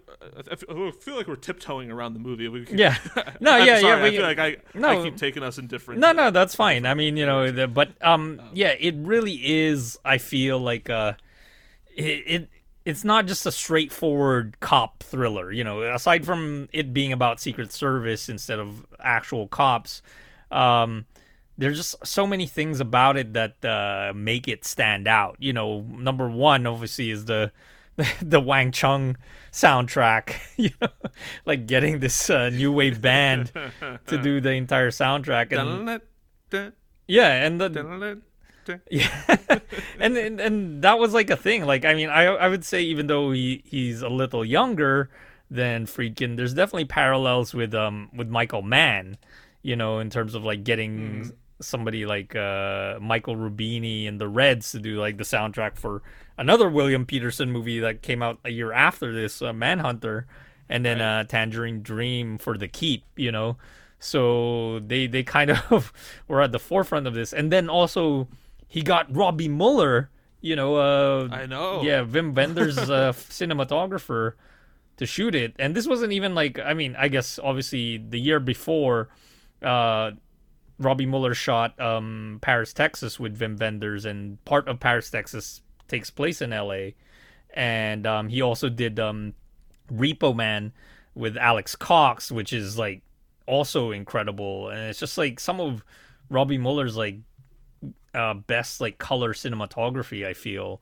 I 0.52 0.56
feel- 0.56 1.16
like 1.16 1.28
we're 1.28 1.36
tiptoeing 1.36 1.92
around 1.92 2.14
the 2.14 2.20
movie. 2.20 2.48
We 2.48 2.66
can, 2.66 2.78
Yeah. 2.78 2.96
No, 3.40 3.52
I'm 3.54 3.60
yeah, 3.68 3.76
yeah, 3.76 3.80
sorry, 3.82 4.02
I 4.02 4.04
we- 4.04 4.12
feel 4.18 4.24
like 4.26 4.40
I, 4.40 4.58
no. 4.74 4.90
I 4.90 5.04
keep 5.04 5.16
taking 5.18 5.44
us 5.44 5.58
in 5.60 5.68
different. 5.68 6.02
No, 6.02 6.12
no, 6.12 6.32
that's 6.32 6.56
fine. 6.56 6.86
I 6.86 6.94
mean, 6.96 7.16
you 7.16 7.26
know, 7.26 7.52
the, 7.52 7.68
but 7.68 7.90
um, 8.02 8.42
yeah, 8.54 8.74
it 8.80 8.96
really 8.98 9.36
is. 9.36 10.00
I 10.04 10.18
feel 10.18 10.58
like 10.60 10.90
uh, 10.90 11.14
it, 11.96 12.04
it 12.26 12.50
it's 12.86 13.04
not 13.04 13.28
just 13.28 13.46
a 13.46 13.52
straightforward 13.52 14.60
cop 14.60 15.04
thriller. 15.04 15.52
You 15.52 15.64
know, 15.64 15.84
aside 15.84 16.26
from 16.26 16.68
it 16.74 16.92
being 16.94 17.14
about 17.14 17.40
Secret 17.40 17.72
Service 17.72 18.28
instead 18.30 18.58
of 18.58 18.86
actual 19.00 19.48
cops, 19.48 20.02
um, 20.52 21.06
there's 21.60 21.78
just 21.78 22.08
so 22.08 22.26
many 22.26 22.48
things 22.48 22.80
about 22.80 23.18
it 23.18 23.34
that 23.34 23.64
uh, 23.66 24.14
make 24.16 24.48
it 24.48 24.64
stand 24.64 25.08
out. 25.08 25.36
You 25.40 25.52
know, 25.52 25.82
number 25.82 26.30
one 26.30 26.66
obviously 26.66 27.12
is 27.12 27.26
the 27.26 27.52
the 28.22 28.40
Wang 28.40 28.72
Chung 28.72 29.18
soundtrack. 29.52 30.36
You 30.60 30.72
know, 30.82 30.90
like 31.46 31.68
getting 31.68 32.00
this 32.00 32.30
uh, 32.30 32.50
new 32.50 32.72
wave 32.72 33.02
band 33.02 33.52
to 34.08 34.18
do 34.18 34.42
the 34.42 34.52
entire 34.52 34.92
soundtrack 34.92 35.58
and 35.58 36.02
yeah, 37.08 37.46
and 37.46 37.62
the. 37.62 38.20
Yeah, 38.92 39.38
and, 40.00 40.16
and 40.16 40.40
and 40.40 40.82
that 40.84 41.00
was 41.00 41.14
like 41.14 41.32
a 41.32 41.38
thing. 41.38 41.66
Like, 41.66 41.86
I 41.86 41.96
mean, 41.96 42.10
I 42.10 42.26
I 42.26 42.50
would 42.50 42.64
say 42.64 42.82
even 42.82 43.08
though 43.08 43.32
he 43.32 43.64
he's 43.66 44.02
a 44.02 44.10
little 44.10 44.46
younger 44.46 45.10
than 45.50 45.86
Friedkin, 45.86 46.36
there's 46.36 46.54
definitely 46.54 46.86
parallels 46.86 47.54
with 47.54 47.74
um 47.74 48.10
with 48.14 48.28
Michael 48.28 48.62
Mann, 48.62 49.18
you 49.64 49.76
know, 49.76 50.00
in 50.00 50.10
terms 50.10 50.36
of 50.36 50.44
like 50.44 50.64
getting 50.64 51.24
mm. 51.24 51.32
Somebody 51.62 52.06
like 52.06 52.36
uh 52.36 53.00
Michael 53.02 53.36
Rubini 53.36 54.08
and 54.08 54.20
the 54.20 54.28
Reds 54.28 54.72
to 54.72 54.80
do 54.80 55.00
like 55.00 55.18
the 55.18 55.24
soundtrack 55.24 55.78
for 55.78 56.02
another 56.38 56.70
William 56.70 57.06
Petersen 57.06 57.52
movie 57.52 57.80
that 57.80 58.02
came 58.02 58.24
out 58.24 58.40
a 58.46 58.50
year 58.50 58.72
after 58.72 59.14
this, 59.14 59.42
uh, 59.42 59.52
Manhunter, 59.54 60.26
and 60.70 60.86
then 60.86 61.00
right. 61.00 61.22
uh 61.22 61.24
Tangerine 61.26 61.82
Dream 61.82 62.38
for 62.38 62.58
The 62.58 62.68
Keep, 62.68 63.04
you 63.16 63.32
know. 63.32 63.58
So 64.00 64.80
they 64.80 65.08
they 65.08 65.24
kind 65.24 65.52
of 65.70 65.94
were 66.28 66.42
at 66.42 66.52
the 66.52 66.60
forefront 66.60 67.08
of 67.08 67.14
this, 67.14 67.34
and 67.34 67.52
then 67.52 67.70
also 67.70 68.28
he 68.68 68.82
got 68.82 69.14
Robby 69.14 69.50
Müller. 69.50 70.08
You 70.42 70.56
know, 70.56 70.76
uh, 70.78 71.28
I 71.30 71.46
know. 71.48 71.82
Yeah, 71.82 72.06
Wim 72.06 72.34
Wenders' 72.34 72.78
uh, 72.78 73.12
cinematographer 73.14 74.34
to 74.96 75.06
shoot 75.06 75.36
it, 75.36 75.54
and 75.60 75.76
this 75.76 75.86
wasn't 75.86 76.14
even 76.14 76.34
like 76.34 76.58
I 76.60 76.74
mean, 76.74 76.96
I 76.98 77.10
guess 77.10 77.40
obviously 77.44 77.98
the 77.98 78.20
year 78.20 78.40
before, 78.40 79.10
uh, 79.62 80.12
Robby 80.80 81.06
Müller 81.06 81.36
shot 81.36 81.80
um, 81.80 82.40
Paris, 82.42 82.74
Texas 82.74 83.20
with 83.20 83.38
Wim 83.40 83.60
Wenders, 83.60 84.06
and 84.06 84.44
part 84.46 84.68
of 84.68 84.80
Paris, 84.80 85.10
Texas 85.10 85.62
takes 85.88 86.10
place 86.10 86.42
in 86.42 86.54
L.A. 86.54 86.96
And 87.54 88.08
um, 88.08 88.30
he 88.30 88.42
also 88.42 88.70
did 88.70 89.00
um, 89.00 89.34
Repo 89.92 90.36
Man 90.36 90.72
with 91.16 91.36
Alex 91.38 91.76
Cox, 91.76 92.32
which 92.32 92.54
is 92.54 92.78
like 92.78 93.02
also 93.46 93.92
incredible, 93.92 94.70
and 94.70 94.80
it's 94.80 95.00
just 95.00 95.18
like 95.18 95.40
some 95.40 95.60
of 95.60 95.84
Robby 96.30 96.58
Müller's 96.58 96.96
like 96.96 97.18
uh, 98.14 98.36
best 98.36 98.80
like 98.80 98.98
color 98.98 99.34
cinematography. 99.34 100.26
I 100.26 100.34
feel 100.34 100.82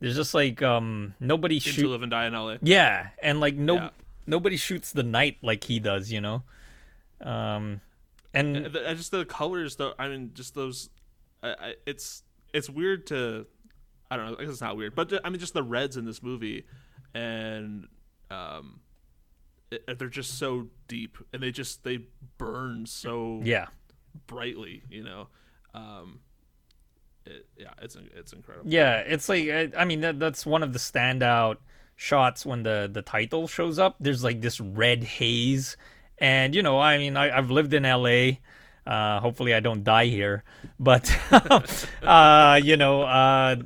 there's 0.00 0.16
just 0.16 0.34
like 0.34 0.62
um 0.62 1.14
nobody 1.20 1.58
shoots. 1.58 1.78
Live 1.78 2.02
and 2.02 2.10
Die 2.10 2.26
in 2.26 2.32
LA. 2.32 2.56
Yeah, 2.62 3.08
and 3.22 3.40
like 3.40 3.54
no 3.54 3.74
yeah. 3.74 3.90
nobody 4.26 4.56
shoots 4.56 4.92
the 4.92 5.02
night 5.02 5.36
like 5.42 5.64
he 5.64 5.78
does. 5.78 6.10
You 6.10 6.20
know, 6.20 6.42
um, 7.20 7.80
and 8.34 8.56
the, 8.56 8.94
just 8.94 9.10
the 9.10 9.24
colors 9.24 9.76
though. 9.76 9.94
I 9.98 10.08
mean, 10.08 10.30
just 10.34 10.54
those. 10.54 10.90
I, 11.42 11.48
I, 11.48 11.74
it's 11.86 12.22
it's 12.52 12.68
weird 12.68 13.06
to. 13.08 13.46
I 14.10 14.16
don't 14.16 14.26
know. 14.26 14.36
I 14.38 14.42
guess 14.42 14.52
it's 14.52 14.60
not 14.60 14.76
weird, 14.76 14.94
but 14.94 15.12
I 15.24 15.30
mean, 15.30 15.38
just 15.38 15.54
the 15.54 15.62
reds 15.62 15.96
in 15.96 16.04
this 16.04 16.22
movie, 16.22 16.64
and 17.14 17.86
um, 18.30 18.80
it, 19.70 19.98
they're 19.98 20.08
just 20.08 20.38
so 20.38 20.68
deep 20.86 21.18
and 21.32 21.42
they 21.42 21.50
just 21.50 21.84
they 21.84 22.00
burn 22.38 22.86
so 22.86 23.40
yeah 23.44 23.66
brightly 24.26 24.82
you 24.90 25.02
know 25.02 25.28
um 25.74 26.20
it, 27.26 27.46
yeah 27.56 27.72
it's 27.82 27.96
it's 28.16 28.32
incredible 28.32 28.68
yeah 28.70 28.98
it's 28.98 29.28
like 29.28 29.48
i, 29.48 29.70
I 29.76 29.84
mean 29.84 30.00
that, 30.00 30.18
that's 30.18 30.46
one 30.46 30.62
of 30.62 30.72
the 30.72 30.78
standout 30.78 31.56
shots 31.96 32.46
when 32.46 32.62
the 32.62 32.88
the 32.90 33.02
title 33.02 33.46
shows 33.46 33.78
up 33.78 33.96
there's 34.00 34.24
like 34.24 34.40
this 34.40 34.60
red 34.60 35.04
haze 35.04 35.76
and 36.20 36.54
you 36.54 36.62
know 36.62 36.78
i 36.78 36.98
mean 36.98 37.16
I, 37.16 37.36
i've 37.36 37.50
lived 37.50 37.74
in 37.74 37.82
la 37.84 38.36
uh, 38.88 39.20
hopefully 39.20 39.52
I 39.52 39.60
don't 39.60 39.84
die 39.84 40.06
here, 40.06 40.44
but 40.80 41.14
uh, 42.02 42.58
you 42.62 42.78
know, 42.78 43.02
uh, 43.02 43.56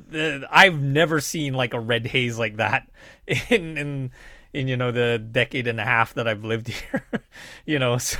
I've 0.51 0.81
never 0.81 1.21
seen 1.21 1.53
like 1.53 1.73
a 1.73 1.79
red 1.79 2.05
haze 2.05 2.37
like 2.37 2.57
that 2.57 2.89
in 3.49 3.77
in 3.77 4.11
in 4.53 4.67
you 4.67 4.77
know 4.77 4.91
the 4.91 5.17
decade 5.17 5.67
and 5.67 5.79
a 5.79 5.83
half 5.83 6.13
that 6.13 6.27
I've 6.27 6.43
lived 6.43 6.67
here. 6.91 7.05
you 7.65 7.79
know, 7.79 7.97
so 7.97 8.19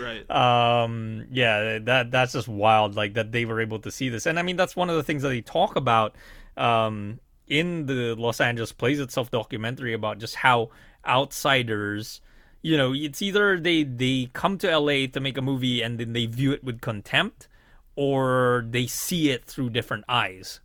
right. 0.00 0.28
Um, 0.30 1.26
yeah, 1.30 1.78
that 1.80 2.10
that's 2.10 2.32
just 2.32 2.48
wild. 2.48 2.96
Like 2.96 3.14
that 3.14 3.32
they 3.32 3.44
were 3.44 3.60
able 3.60 3.78
to 3.80 3.90
see 3.90 4.08
this, 4.08 4.26
and 4.26 4.38
I 4.38 4.42
mean 4.42 4.56
that's 4.56 4.74
one 4.74 4.90
of 4.90 4.96
the 4.96 5.02
things 5.02 5.22
that 5.22 5.28
they 5.28 5.40
talk 5.40 5.76
about 5.76 6.16
um, 6.56 7.20
in 7.46 7.86
the 7.86 8.14
Los 8.16 8.40
Angeles 8.40 8.72
Plays 8.72 9.00
Itself 9.00 9.30
documentary 9.30 9.92
about 9.94 10.18
just 10.18 10.36
how 10.36 10.70
outsiders. 11.06 12.20
You 12.62 12.76
know, 12.76 12.94
it's 12.94 13.20
either 13.20 13.58
they 13.58 13.82
they 13.82 14.30
come 14.32 14.56
to 14.58 14.78
LA 14.78 15.06
to 15.12 15.20
make 15.20 15.36
a 15.36 15.42
movie 15.42 15.82
and 15.82 15.98
then 15.98 16.12
they 16.12 16.26
view 16.26 16.52
it 16.52 16.62
with 16.62 16.80
contempt, 16.80 17.48
or 17.96 18.64
they 18.68 18.86
see 18.86 19.30
it 19.30 19.44
through 19.44 19.70
different 19.70 20.04
eyes. 20.08 20.60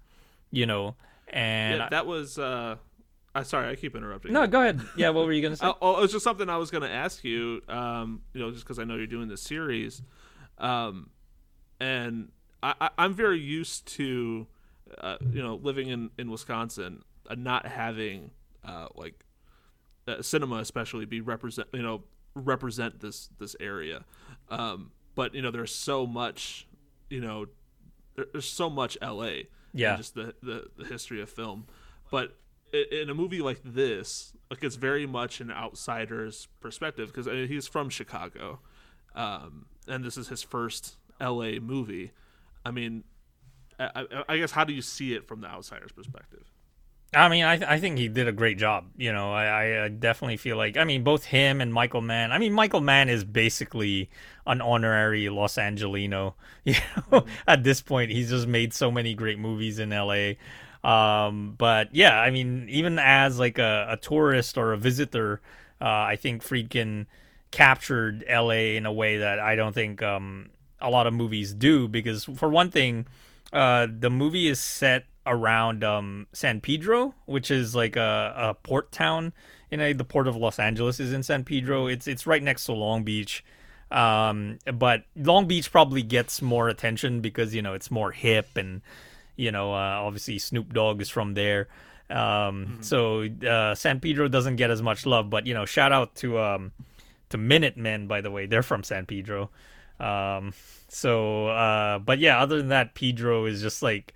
You 0.51 0.65
know, 0.65 0.95
and 1.27 1.79
yeah, 1.79 1.89
that 1.89 2.05
was 2.05 2.37
uh 2.37 2.77
uh, 3.37 3.43
sorry, 3.43 3.69
I 3.69 3.75
keep 3.75 3.95
interrupting. 3.95 4.33
No, 4.33 4.47
go 4.47 4.61
ahead. 4.61 4.81
Yeah, 4.95 5.09
what 5.09 5.27
were 5.27 5.31
you 5.31 5.43
gonna 5.43 5.55
say? 5.57 5.71
oh, 5.81 5.97
it 5.97 6.01
was 6.01 6.11
just 6.11 6.23
something 6.23 6.49
I 6.49 6.57
was 6.57 6.71
gonna 6.71 6.87
ask 6.87 7.23
you. 7.23 7.61
Um, 7.69 8.21
you 8.33 8.41
know, 8.41 8.49
just 8.51 8.63
because 8.63 8.79
I 8.79 8.83
know 8.83 8.95
you're 8.95 9.05
doing 9.05 9.27
this 9.27 9.43
series, 9.43 10.01
um, 10.57 11.11
and 11.79 12.29
I, 12.63 12.89
am 12.97 13.13
very 13.13 13.39
used 13.39 13.85
to, 13.97 14.47
uh, 14.97 15.17
you 15.31 15.43
know, 15.43 15.55
living 15.55 15.89
in 15.89 16.09
in 16.17 16.31
Wisconsin, 16.31 17.03
uh, 17.29 17.35
not 17.35 17.67
having 17.67 18.31
uh, 18.65 18.87
like 18.95 19.23
uh, 20.07 20.21
cinema, 20.21 20.57
especially 20.57 21.05
be 21.05 21.21
represent, 21.21 21.67
you 21.73 21.81
know, 21.81 22.03
represent 22.35 22.99
this 22.99 23.29
this 23.39 23.55
area. 23.59 24.05
Um, 24.49 24.91
but 25.15 25.33
you 25.35 25.41
know, 25.41 25.51
there's 25.51 25.73
so 25.73 26.05
much, 26.05 26.67
you 27.09 27.21
know, 27.21 27.47
there's 28.15 28.49
so 28.49 28.69
much 28.69 28.97
LA. 29.01 29.31
Yeah. 29.73 29.97
Just 29.97 30.15
the, 30.15 30.33
the 30.41 30.67
the 30.77 30.85
history 30.85 31.21
of 31.21 31.29
film, 31.29 31.65
but 32.09 32.35
in 32.73 33.09
a 33.09 33.13
movie 33.13 33.41
like 33.41 33.61
this, 33.63 34.33
like 34.49 34.63
it's 34.63 34.75
very 34.75 35.05
much 35.05 35.39
an 35.39 35.51
outsider's 35.51 36.47
perspective 36.59 37.07
because 37.07 37.27
I 37.27 37.31
mean, 37.31 37.47
he's 37.47 37.67
from 37.67 37.89
Chicago, 37.89 38.59
um, 39.15 39.67
and 39.87 40.03
this 40.03 40.17
is 40.17 40.27
his 40.27 40.43
first 40.43 40.97
L.A. 41.19 41.59
movie. 41.59 42.11
I 42.65 42.71
mean, 42.71 43.03
I, 43.79 44.05
I, 44.27 44.37
guess 44.37 44.51
how 44.51 44.63
do 44.63 44.73
you 44.73 44.81
see 44.81 45.13
it 45.13 45.27
from 45.27 45.41
the 45.41 45.47
outsider's 45.47 45.91
perspective? 45.91 46.43
I 47.13 47.29
mean, 47.29 47.45
I 47.45 47.57
th- 47.57 47.69
I 47.69 47.79
think 47.79 47.97
he 47.97 48.09
did 48.09 48.27
a 48.27 48.33
great 48.33 48.57
job. 48.57 48.85
You 48.97 49.13
know, 49.13 49.31
I, 49.31 49.85
I 49.85 49.87
definitely 49.87 50.37
feel 50.37 50.57
like 50.57 50.75
I 50.75 50.83
mean 50.83 51.03
both 51.03 51.25
him 51.25 51.61
and 51.61 51.73
Michael 51.73 52.01
Mann. 52.01 52.31
I 52.31 52.37
mean, 52.37 52.53
Michael 52.53 52.81
Mann 52.81 53.07
is 53.07 53.23
basically 53.23 54.09
an 54.45 54.61
honorary 54.61 55.29
Los 55.29 55.57
Angelino. 55.57 56.35
You 56.65 56.73
know, 56.73 57.21
mm-hmm. 57.21 57.29
at 57.47 57.63
this 57.63 57.81
point, 57.81 58.11
he's 58.11 58.29
just 58.29 58.45
made 58.45 58.73
so 58.73 58.91
many 58.91 59.13
great 59.13 59.39
movies 59.39 59.79
in 59.79 59.93
L.A. 59.93 60.37
Um, 60.83 61.55
but 61.57 61.95
yeah, 61.95 62.19
I 62.19 62.29
mean, 62.29 62.67
even 62.69 62.99
as 62.99 63.39
like 63.39 63.57
a, 63.57 63.87
a 63.91 63.97
tourist 63.97 64.57
or 64.57 64.73
a 64.73 64.77
visitor, 64.77 65.39
uh, 65.79 65.85
I 65.85 66.17
think 66.17 66.43
Friedkin 66.43 67.05
captured 67.51 68.25
LA 68.29 68.75
in 68.75 68.85
a 68.85 68.91
way 68.91 69.19
that 69.19 69.39
I 69.39 69.55
don't 69.55 69.73
think 69.73 70.03
um, 70.03 70.49
a 70.81 70.89
lot 70.89 71.07
of 71.07 71.13
movies 71.13 71.53
do. 71.53 71.87
Because 71.87 72.25
for 72.25 72.49
one 72.49 72.69
thing, 72.69 73.07
uh, 73.53 73.87
the 73.89 74.09
movie 74.09 74.47
is 74.47 74.59
set 74.59 75.05
around 75.27 75.83
um, 75.83 76.27
San 76.33 76.61
Pedro, 76.61 77.13
which 77.25 77.51
is 77.51 77.75
like 77.75 77.95
a, 77.95 78.33
a 78.35 78.53
port 78.53 78.91
town. 78.91 79.33
You 79.69 79.77
know, 79.77 79.93
the 79.93 80.05
port 80.05 80.27
of 80.27 80.35
Los 80.35 80.59
Angeles 80.59 80.99
is 80.99 81.11
in 81.13 81.23
San 81.23 81.43
Pedro. 81.43 81.87
It's 81.87 82.07
it's 82.07 82.25
right 82.25 82.41
next 82.41 82.65
to 82.65 82.73
Long 82.73 83.03
Beach. 83.03 83.43
Um, 83.91 84.59
but 84.73 85.03
Long 85.15 85.47
Beach 85.47 85.71
probably 85.71 86.01
gets 86.01 86.41
more 86.41 86.69
attention 86.69 87.21
because 87.21 87.53
you 87.53 87.61
know 87.61 87.73
it's 87.73 87.91
more 87.91 88.11
hip 88.11 88.57
and 88.57 88.81
you 89.37 89.51
know, 89.51 89.73
uh, 89.73 90.01
obviously 90.01 90.39
Snoop 90.39 90.73
Dogg 90.73 91.01
is 91.01 91.09
from 91.09 91.35
there. 91.35 91.69
Um, 92.09 92.17
mm-hmm. 92.17 92.81
So 92.81 93.23
uh, 93.47 93.75
San 93.75 93.99
Pedro 94.01 94.27
doesn't 94.27 94.57
get 94.57 94.71
as 94.71 94.81
much 94.81 95.05
love, 95.05 95.29
but 95.29 95.45
you 95.45 95.53
know, 95.53 95.65
shout 95.65 95.93
out 95.93 96.15
to 96.15 96.39
um, 96.39 96.71
to 97.29 97.37
Minutemen, 97.37 98.07
by 98.07 98.19
the 98.21 98.31
way, 98.31 98.45
they're 98.45 98.63
from 98.63 98.83
San 98.83 99.05
Pedro. 99.05 99.49
Um, 99.99 100.53
so, 100.89 101.47
uh, 101.47 101.99
but 101.99 102.19
yeah, 102.19 102.41
other 102.41 102.57
than 102.57 102.69
that, 102.69 102.95
Pedro 102.95 103.45
is 103.45 103.61
just 103.61 103.81
like 103.81 104.13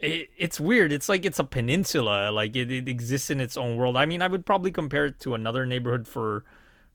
it, 0.00 0.30
it's 0.36 0.60
weird. 0.60 0.92
It's 0.92 1.08
like 1.08 1.24
it's 1.24 1.38
a 1.38 1.44
peninsula, 1.44 2.30
like 2.30 2.56
it, 2.56 2.70
it 2.70 2.88
exists 2.88 3.30
in 3.30 3.40
its 3.40 3.56
own 3.56 3.76
world. 3.76 3.96
I 3.96 4.06
mean, 4.06 4.22
I 4.22 4.28
would 4.28 4.46
probably 4.46 4.70
compare 4.70 5.06
it 5.06 5.20
to 5.20 5.34
another 5.34 5.66
neighborhood 5.66 6.06
for 6.06 6.44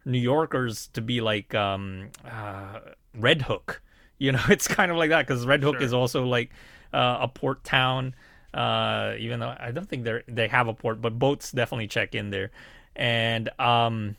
New 0.05 0.19
Yorkers 0.19 0.87
to 0.93 1.01
be 1.01 1.21
like 1.21 1.53
um, 1.53 2.09
uh, 2.29 2.79
Red 3.17 3.43
Hook. 3.43 3.81
You 4.17 4.31
know, 4.31 4.41
it's 4.49 4.67
kind 4.67 4.91
of 4.91 4.97
like 4.97 5.09
that 5.09 5.27
because 5.27 5.45
Red 5.45 5.63
Hook 5.63 5.75
sure. 5.75 5.83
is 5.83 5.93
also 5.93 6.25
like 6.25 6.51
uh, 6.93 7.19
a 7.21 7.27
port 7.27 7.63
town. 7.63 8.15
Uh, 8.53 9.15
even 9.17 9.39
though 9.39 9.55
I 9.59 9.71
don't 9.71 9.89
think 9.89 10.03
they 10.03 10.21
they 10.27 10.47
have 10.47 10.67
a 10.67 10.73
port, 10.73 11.01
but 11.01 11.17
boats 11.17 11.51
definitely 11.51 11.87
check 11.87 12.13
in 12.13 12.29
there, 12.29 12.51
and 12.95 13.49
um, 13.59 14.15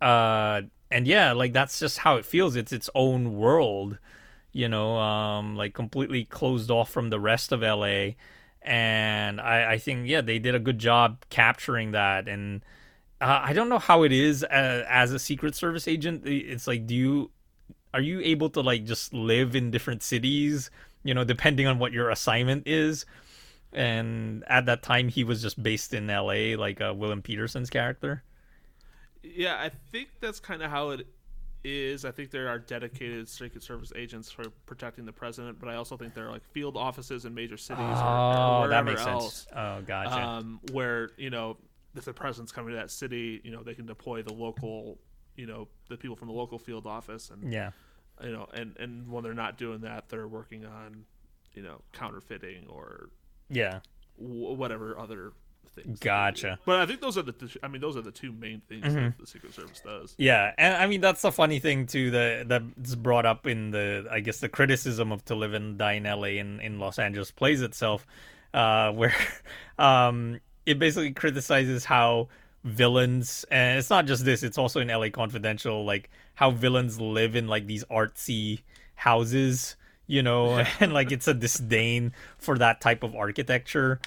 uh, 0.00 0.62
and 0.92 1.06
yeah, 1.08 1.32
like 1.32 1.52
that's 1.52 1.80
just 1.80 1.98
how 1.98 2.16
it 2.16 2.24
feels. 2.24 2.54
It's 2.54 2.72
its 2.72 2.88
own 2.94 3.36
world, 3.36 3.98
you 4.52 4.68
know, 4.68 4.96
um, 4.98 5.56
like 5.56 5.74
completely 5.74 6.24
closed 6.24 6.70
off 6.70 6.90
from 6.90 7.10
the 7.10 7.20
rest 7.20 7.52
of 7.52 7.62
LA. 7.62 8.10
And 8.62 9.40
I, 9.40 9.72
I 9.72 9.78
think 9.78 10.08
yeah, 10.08 10.20
they 10.20 10.38
did 10.38 10.54
a 10.54 10.60
good 10.60 10.78
job 10.78 11.24
capturing 11.30 11.92
that. 11.92 12.28
And 12.28 12.64
uh, 13.20 13.40
I 13.42 13.52
don't 13.52 13.68
know 13.68 13.78
how 13.78 14.02
it 14.02 14.12
is 14.12 14.44
uh, 14.44 14.84
as 14.88 15.12
a 15.12 15.18
Secret 15.18 15.54
Service 15.54 15.88
agent. 15.88 16.22
It's 16.26 16.66
like, 16.66 16.86
do 16.86 16.94
you 16.94 17.30
are 17.94 18.00
you 18.00 18.20
able 18.20 18.50
to 18.50 18.60
like 18.60 18.84
just 18.84 19.12
live 19.12 19.54
in 19.56 19.70
different 19.70 20.02
cities? 20.02 20.70
you 21.04 21.14
know, 21.14 21.24
depending 21.24 21.66
on 21.66 21.78
what 21.78 21.92
your 21.92 22.10
assignment 22.10 22.66
is. 22.66 23.04
And 23.72 24.44
at 24.48 24.66
that 24.66 24.82
time, 24.82 25.08
he 25.08 25.24
was 25.24 25.40
just 25.40 25.62
based 25.62 25.94
in 25.94 26.10
L.A., 26.10 26.56
like 26.56 26.80
uh, 26.80 26.92
William 26.94 27.22
Petersen's 27.22 27.70
character. 27.70 28.22
Yeah, 29.22 29.56
I 29.58 29.70
think 29.90 30.08
that's 30.20 30.40
kind 30.40 30.62
of 30.62 30.70
how 30.70 30.90
it 30.90 31.06
is. 31.64 32.04
I 32.04 32.10
think 32.10 32.30
there 32.30 32.48
are 32.48 32.58
dedicated 32.58 33.28
Secret 33.28 33.62
Service 33.62 33.92
agents 33.96 34.30
for 34.30 34.44
protecting 34.66 35.04
the 35.04 35.12
president, 35.12 35.58
but 35.58 35.68
I 35.68 35.76
also 35.76 35.96
think 35.96 36.14
there 36.14 36.26
are 36.28 36.30
like 36.32 36.44
field 36.52 36.76
offices 36.76 37.24
in 37.24 37.34
major 37.34 37.56
cities 37.56 37.80
or, 37.82 37.92
Oh, 38.04 38.60
or 38.62 38.68
that 38.68 38.84
wherever 38.84 38.90
makes 38.90 39.06
else, 39.06 39.34
sense. 39.44 39.46
Oh, 39.56 39.82
gotcha. 39.86 40.10
um, 40.20 40.60
where 40.72 41.10
you 41.16 41.30
know 41.30 41.56
if 41.94 42.04
the 42.04 42.12
president's 42.12 42.52
coming 42.52 42.70
to 42.70 42.76
that 42.76 42.90
city, 42.90 43.40
you 43.44 43.50
know 43.52 43.62
they 43.62 43.74
can 43.74 43.86
deploy 43.86 44.22
the 44.22 44.32
local, 44.32 44.98
you 45.36 45.46
know, 45.46 45.68
the 45.88 45.96
people 45.96 46.16
from 46.16 46.28
the 46.28 46.34
local 46.34 46.58
field 46.58 46.86
office, 46.86 47.30
and 47.30 47.52
yeah. 47.52 47.70
you 48.22 48.32
know, 48.32 48.46
and 48.54 48.76
and 48.78 49.08
when 49.10 49.22
they're 49.22 49.34
not 49.34 49.58
doing 49.58 49.80
that, 49.82 50.08
they're 50.08 50.28
working 50.28 50.64
on, 50.64 51.04
you 51.54 51.62
know, 51.62 51.80
counterfeiting 51.92 52.66
or 52.68 53.10
Yeah. 53.50 53.80
w- 54.18 54.54
whatever 54.54 54.98
other 54.98 55.32
things. 55.70 55.98
Gotcha. 56.00 56.58
But 56.64 56.80
I 56.80 56.86
think 56.86 57.00
those 57.00 57.16
are 57.18 57.22
the. 57.22 57.58
I 57.62 57.68
mean, 57.68 57.80
those 57.80 57.96
are 57.96 58.02
the 58.02 58.10
two 58.10 58.32
main 58.32 58.60
things 58.68 58.84
Mm-hmm. 58.86 58.94
that 58.96 59.18
the 59.18 59.26
Secret 59.26 59.54
Service 59.54 59.80
does. 59.84 60.14
Yeah, 60.18 60.52
and 60.58 60.74
I 60.76 60.86
mean 60.86 61.00
that's 61.00 61.22
the 61.22 61.32
funny 61.32 61.58
thing 61.58 61.86
too 61.86 62.10
that 62.12 62.48
that's 62.48 62.94
brought 62.94 63.26
up 63.26 63.46
in 63.46 63.70
the 63.70 64.06
I 64.10 64.20
guess 64.20 64.40
the 64.40 64.48
criticism 64.48 65.12
of 65.12 65.24
To 65.26 65.34
Live 65.34 65.54
and 65.54 65.78
Die 65.78 65.92
in 65.92 66.06
L.A. 66.06 66.38
in 66.38 66.60
in 66.60 66.78
Los 66.78 66.98
Angeles 66.98 67.30
plays 67.30 67.62
itself, 67.62 68.06
uh, 68.54 68.90
where 68.92 69.14
um 69.78 70.40
it 70.66 70.78
basically 70.78 71.12
criticizes 71.12 71.84
how 71.84 72.28
villains 72.64 73.44
and 73.50 73.76
it's 73.78 73.90
not 73.90 74.06
just 74.06 74.24
this 74.24 74.44
it's 74.44 74.56
also 74.56 74.78
in 74.78 74.86
LA 74.86 75.08
Confidential 75.08 75.84
like 75.84 76.08
how 76.34 76.52
villains 76.52 77.00
live 77.00 77.34
in 77.34 77.48
like 77.48 77.66
these 77.66 77.82
artsy 77.86 78.60
houses 78.94 79.74
you 80.06 80.22
know 80.22 80.64
and 80.80 80.92
like 80.92 81.10
it's 81.10 81.26
a 81.26 81.34
disdain 81.34 82.12
for 82.38 82.56
that 82.56 82.80
type 82.80 83.02
of 83.02 83.16
architecture 83.16 84.00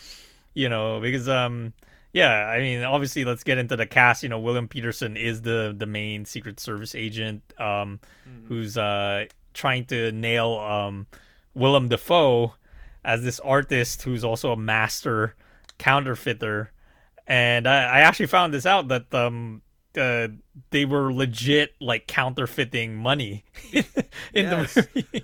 you 0.55 0.67
know 0.67 0.99
because 0.99 1.29
um 1.29 1.71
yeah 2.13 2.47
i 2.47 2.59
mean 2.59 2.81
obviously 2.83 3.23
let's 3.23 3.43
get 3.43 3.57
into 3.59 3.75
the 3.75 3.85
cast 3.85 4.23
you 4.23 4.29
know 4.29 4.39
william 4.39 4.67
petersen 4.67 5.15
is 5.15 5.43
the 5.43 5.75
the 5.77 5.85
main 5.85 6.25
secret 6.25 6.59
service 6.59 6.95
agent 6.95 7.43
um 7.59 7.99
who's 8.47 8.77
uh 8.77 9.25
trying 9.53 9.85
to 9.85 10.11
nail 10.11 10.53
um 10.57 11.05
willem 11.53 11.87
dafoe 11.89 12.53
as 13.03 13.21
this 13.23 13.39
artist 13.41 14.01
who's 14.01 14.23
also 14.23 14.51
a 14.51 14.57
master 14.57 15.35
counterfeiter 15.77 16.71
and 17.27 17.67
i, 17.67 17.83
I 17.83 17.99
actually 17.99 18.27
found 18.27 18.53
this 18.53 18.65
out 18.65 18.87
that 18.87 19.13
um 19.13 19.61
uh, 19.97 20.27
they 20.71 20.83
were 20.83 21.13
legit 21.13 21.73
like 21.79 22.05
counterfeiting 22.05 22.97
money 22.97 23.45
in 23.71 23.85
Yes. 24.33 24.73
the 24.73 24.87
movie 24.93 25.23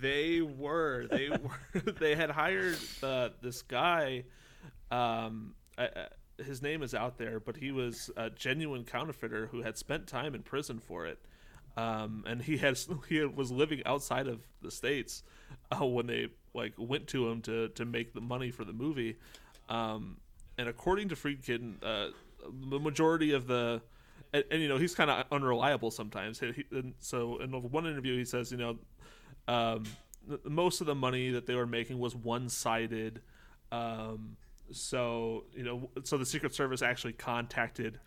They 0.00 0.42
were. 0.42 1.06
They 1.10 1.30
were. 1.30 1.82
They 1.98 2.14
had 2.14 2.30
hired 2.30 2.76
uh, 3.02 3.30
this 3.40 3.62
guy. 3.62 4.24
Um, 4.90 5.54
I, 5.78 5.88
his 6.44 6.62
name 6.62 6.82
is 6.82 6.94
out 6.94 7.18
there, 7.18 7.38
but 7.40 7.56
he 7.56 7.70
was 7.70 8.10
a 8.16 8.30
genuine 8.30 8.84
counterfeiter 8.84 9.46
who 9.46 9.62
had 9.62 9.76
spent 9.76 10.06
time 10.06 10.34
in 10.34 10.42
prison 10.42 10.78
for 10.78 11.06
it. 11.06 11.18
Um, 11.76 12.24
and 12.26 12.42
he 12.42 12.56
has 12.58 12.88
he 13.08 13.24
was 13.24 13.50
living 13.50 13.82
outside 13.86 14.26
of 14.26 14.40
the 14.62 14.70
states 14.70 15.22
uh, 15.70 15.84
when 15.86 16.06
they 16.06 16.28
like 16.54 16.74
went 16.78 17.06
to 17.08 17.28
him 17.28 17.42
to 17.42 17.68
to 17.68 17.84
make 17.84 18.12
the 18.12 18.20
money 18.20 18.50
for 18.50 18.64
the 18.64 18.72
movie. 18.72 19.16
Um, 19.68 20.16
and 20.58 20.68
according 20.68 21.08
to 21.10 21.14
Friedkin, 21.14 21.76
uh, 21.82 22.10
the 22.68 22.78
majority 22.80 23.32
of 23.32 23.46
the 23.46 23.80
and, 24.32 24.44
and 24.50 24.60
you 24.62 24.68
know 24.68 24.78
he's 24.78 24.94
kind 24.94 25.10
of 25.10 25.24
unreliable 25.30 25.90
sometimes. 25.90 26.40
He, 26.40 26.52
he- 26.52 26.76
and 26.76 26.94
so 26.98 27.38
in 27.38 27.50
one 27.52 27.86
interview 27.86 28.16
he 28.18 28.24
says, 28.24 28.50
you 28.50 28.58
know, 28.58 28.78
um, 29.46 29.84
th- 30.28 30.40
most 30.44 30.80
of 30.80 30.86
the 30.86 30.94
money 30.94 31.30
that 31.30 31.46
they 31.46 31.54
were 31.54 31.66
making 31.66 31.98
was 31.98 32.14
one-sided. 32.16 33.20
Um, 33.72 34.36
so 34.72 35.44
you 35.54 35.62
know, 35.62 35.90
so 36.04 36.16
the 36.18 36.26
Secret 36.26 36.54
Service 36.54 36.82
actually 36.82 37.12
contacted 37.12 37.98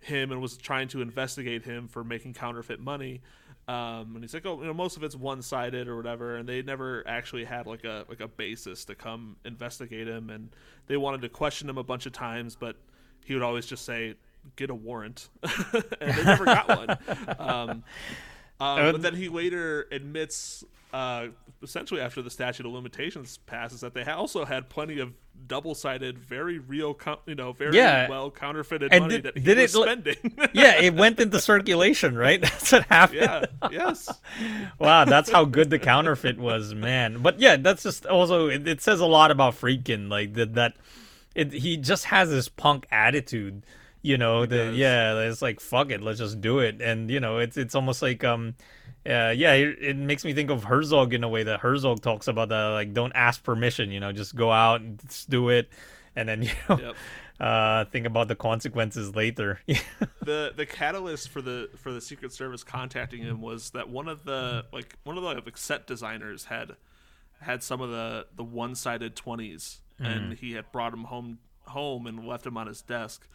him 0.00 0.32
and 0.32 0.40
was 0.40 0.56
trying 0.56 0.88
to 0.88 1.00
investigate 1.00 1.64
him 1.64 1.88
for 1.88 2.02
making 2.02 2.34
counterfeit 2.34 2.80
money. 2.80 3.22
Um, 3.68 4.12
and 4.14 4.22
he's 4.22 4.34
like, 4.34 4.44
oh, 4.44 4.60
you 4.60 4.66
know, 4.66 4.74
most 4.74 4.96
of 4.96 5.04
it's 5.04 5.14
one-sided 5.14 5.86
or 5.86 5.96
whatever, 5.96 6.36
and 6.36 6.48
they 6.48 6.62
never 6.62 7.06
actually 7.06 7.44
had 7.44 7.66
like 7.66 7.84
a 7.84 8.04
like 8.08 8.20
a 8.20 8.26
basis 8.26 8.84
to 8.86 8.96
come 8.96 9.36
investigate 9.44 10.08
him, 10.08 10.30
and 10.30 10.50
they 10.88 10.96
wanted 10.96 11.22
to 11.22 11.28
question 11.28 11.68
him 11.68 11.78
a 11.78 11.84
bunch 11.84 12.06
of 12.06 12.12
times, 12.12 12.56
but 12.56 12.76
he 13.24 13.34
would 13.34 13.42
always 13.42 13.66
just 13.66 13.84
say, 13.84 14.16
"Get 14.56 14.70
a 14.70 14.74
warrant," 14.74 15.28
and 15.42 16.12
they 16.12 16.24
never 16.24 16.44
got 16.44 16.68
one. 16.68 16.98
Um, 17.38 17.84
um, 18.62 18.92
but 18.92 19.02
then 19.02 19.14
he 19.14 19.28
later 19.28 19.86
admits, 19.90 20.64
uh, 20.92 21.28
essentially 21.62 22.00
after 22.00 22.22
the 22.22 22.30
statute 22.30 22.66
of 22.66 22.72
limitations 22.72 23.38
passes, 23.46 23.80
that 23.80 23.94
they 23.94 24.04
also 24.04 24.44
had 24.44 24.68
plenty 24.68 24.98
of 25.00 25.12
double-sided, 25.46 26.18
very 26.18 26.58
real, 26.58 26.94
co- 26.94 27.18
you 27.26 27.34
know, 27.34 27.52
very 27.52 27.76
Yeah. 27.76 28.08
well 28.08 28.30
counterfeited 28.30 28.92
And 28.92 29.02
money 29.04 29.14
did- 29.16 29.24
that 29.24 29.38
he 29.38 29.44
did 29.44 29.58
was 29.58 29.74
it 29.74 29.82
spending. 29.82 30.16
yeah, 30.52 30.80
it 30.80 30.94
went 30.94 31.18
into 31.20 31.40
circulation, 31.40 32.16
right? 32.16 32.40
That's 32.42 32.72
what 32.72 32.84
happened. 32.84 33.20
yeah. 33.20 33.44
Yes. 33.70 34.08
Wow, 34.78 35.04
that's 35.04 35.30
how 35.30 35.44
good 35.44 35.70
the 35.70 35.78
counterfeit 35.78 36.38
was, 36.38 36.74
man. 36.74 37.22
But 37.22 37.40
yeah, 37.40 37.56
that's 37.56 37.82
just 37.82 38.06
also 38.06 38.48
it, 38.48 38.66
it 38.68 38.80
says 38.82 39.00
a 39.00 39.06
lot 39.06 39.30
about 39.30 39.54
Friedkin, 39.54 40.08
like 40.08 40.34
that 40.34 40.54
that 40.54 40.74
it 41.34 41.52
he 41.52 41.76
just 41.76 42.04
has 42.06 42.30
this 42.30 42.48
punk 42.48 42.86
attitude, 42.90 43.64
you 44.02 44.18
know. 44.18 44.44
The 44.46 44.72
yeah, 44.74 45.18
it's 45.20 45.40
like 45.42 45.60
fuck 45.60 45.90
it, 45.90 46.02
let's 46.02 46.18
just 46.18 46.40
do 46.40 46.58
it, 46.58 46.80
and 46.82 47.10
you 47.10 47.20
know, 47.20 47.38
it's 47.38 47.56
it's 47.56 47.74
almost 47.74 48.02
like 48.02 48.22
um. 48.24 48.54
Uh, 49.04 49.34
yeah, 49.36 49.54
it, 49.54 49.78
it 49.80 49.96
makes 49.96 50.24
me 50.24 50.32
think 50.32 50.48
of 50.48 50.62
Herzog 50.62 51.12
in 51.12 51.24
a 51.24 51.28
way 51.28 51.42
that 51.42 51.58
Herzog 51.58 52.02
talks 52.02 52.28
about 52.28 52.50
that, 52.50 52.66
like 52.66 52.92
don't 52.92 53.12
ask 53.16 53.42
permission, 53.42 53.90
you 53.90 53.98
know, 53.98 54.12
just 54.12 54.36
go 54.36 54.52
out 54.52 54.80
and 54.80 55.00
just 55.00 55.28
do 55.28 55.48
it, 55.48 55.70
and 56.14 56.28
then 56.28 56.42
you 56.44 56.50
know, 56.68 56.78
Yep. 56.78 56.96
uh, 57.40 57.84
think 57.86 58.06
about 58.06 58.28
the 58.28 58.36
consequences 58.36 59.16
later. 59.16 59.58
the 60.22 60.52
the 60.54 60.64
catalyst 60.66 61.30
for 61.30 61.42
the 61.42 61.68
for 61.78 61.90
the 61.92 62.00
Secret 62.00 62.32
Service 62.32 62.62
contacting 62.62 63.22
him 63.22 63.40
was 63.40 63.70
that 63.70 63.88
one 63.88 64.06
of 64.06 64.24
the 64.24 64.66
like 64.72 64.94
one 65.02 65.16
of 65.16 65.24
the 65.24 65.28
like, 65.30 65.58
set 65.58 65.84
designers 65.88 66.44
had 66.44 66.76
had 67.40 67.64
some 67.64 67.80
of 67.80 67.90
the 67.90 68.26
the 68.36 68.44
one 68.44 68.76
sided 68.76 69.16
twenties, 69.16 69.80
and 69.98 70.34
he 70.34 70.52
had 70.52 70.70
brought 70.70 70.92
him 70.92 71.04
home 71.04 71.38
home 71.66 72.06
and 72.06 72.24
left 72.24 72.46
him 72.46 72.56
on 72.56 72.68
his 72.68 72.82
desk, 72.82 73.26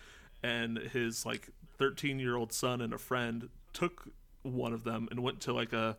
and 0.43 0.77
his 0.77 1.25
like 1.25 1.49
thirteen 1.77 2.19
year 2.19 2.35
old 2.35 2.53
son 2.53 2.81
and 2.81 2.93
a 2.93 2.97
friend 2.97 3.49
took 3.73 4.09
one 4.43 4.73
of 4.73 4.83
them 4.83 5.07
and 5.11 5.21
went 5.21 5.41
to 5.41 5.53
like 5.53 5.73
a 5.73 5.97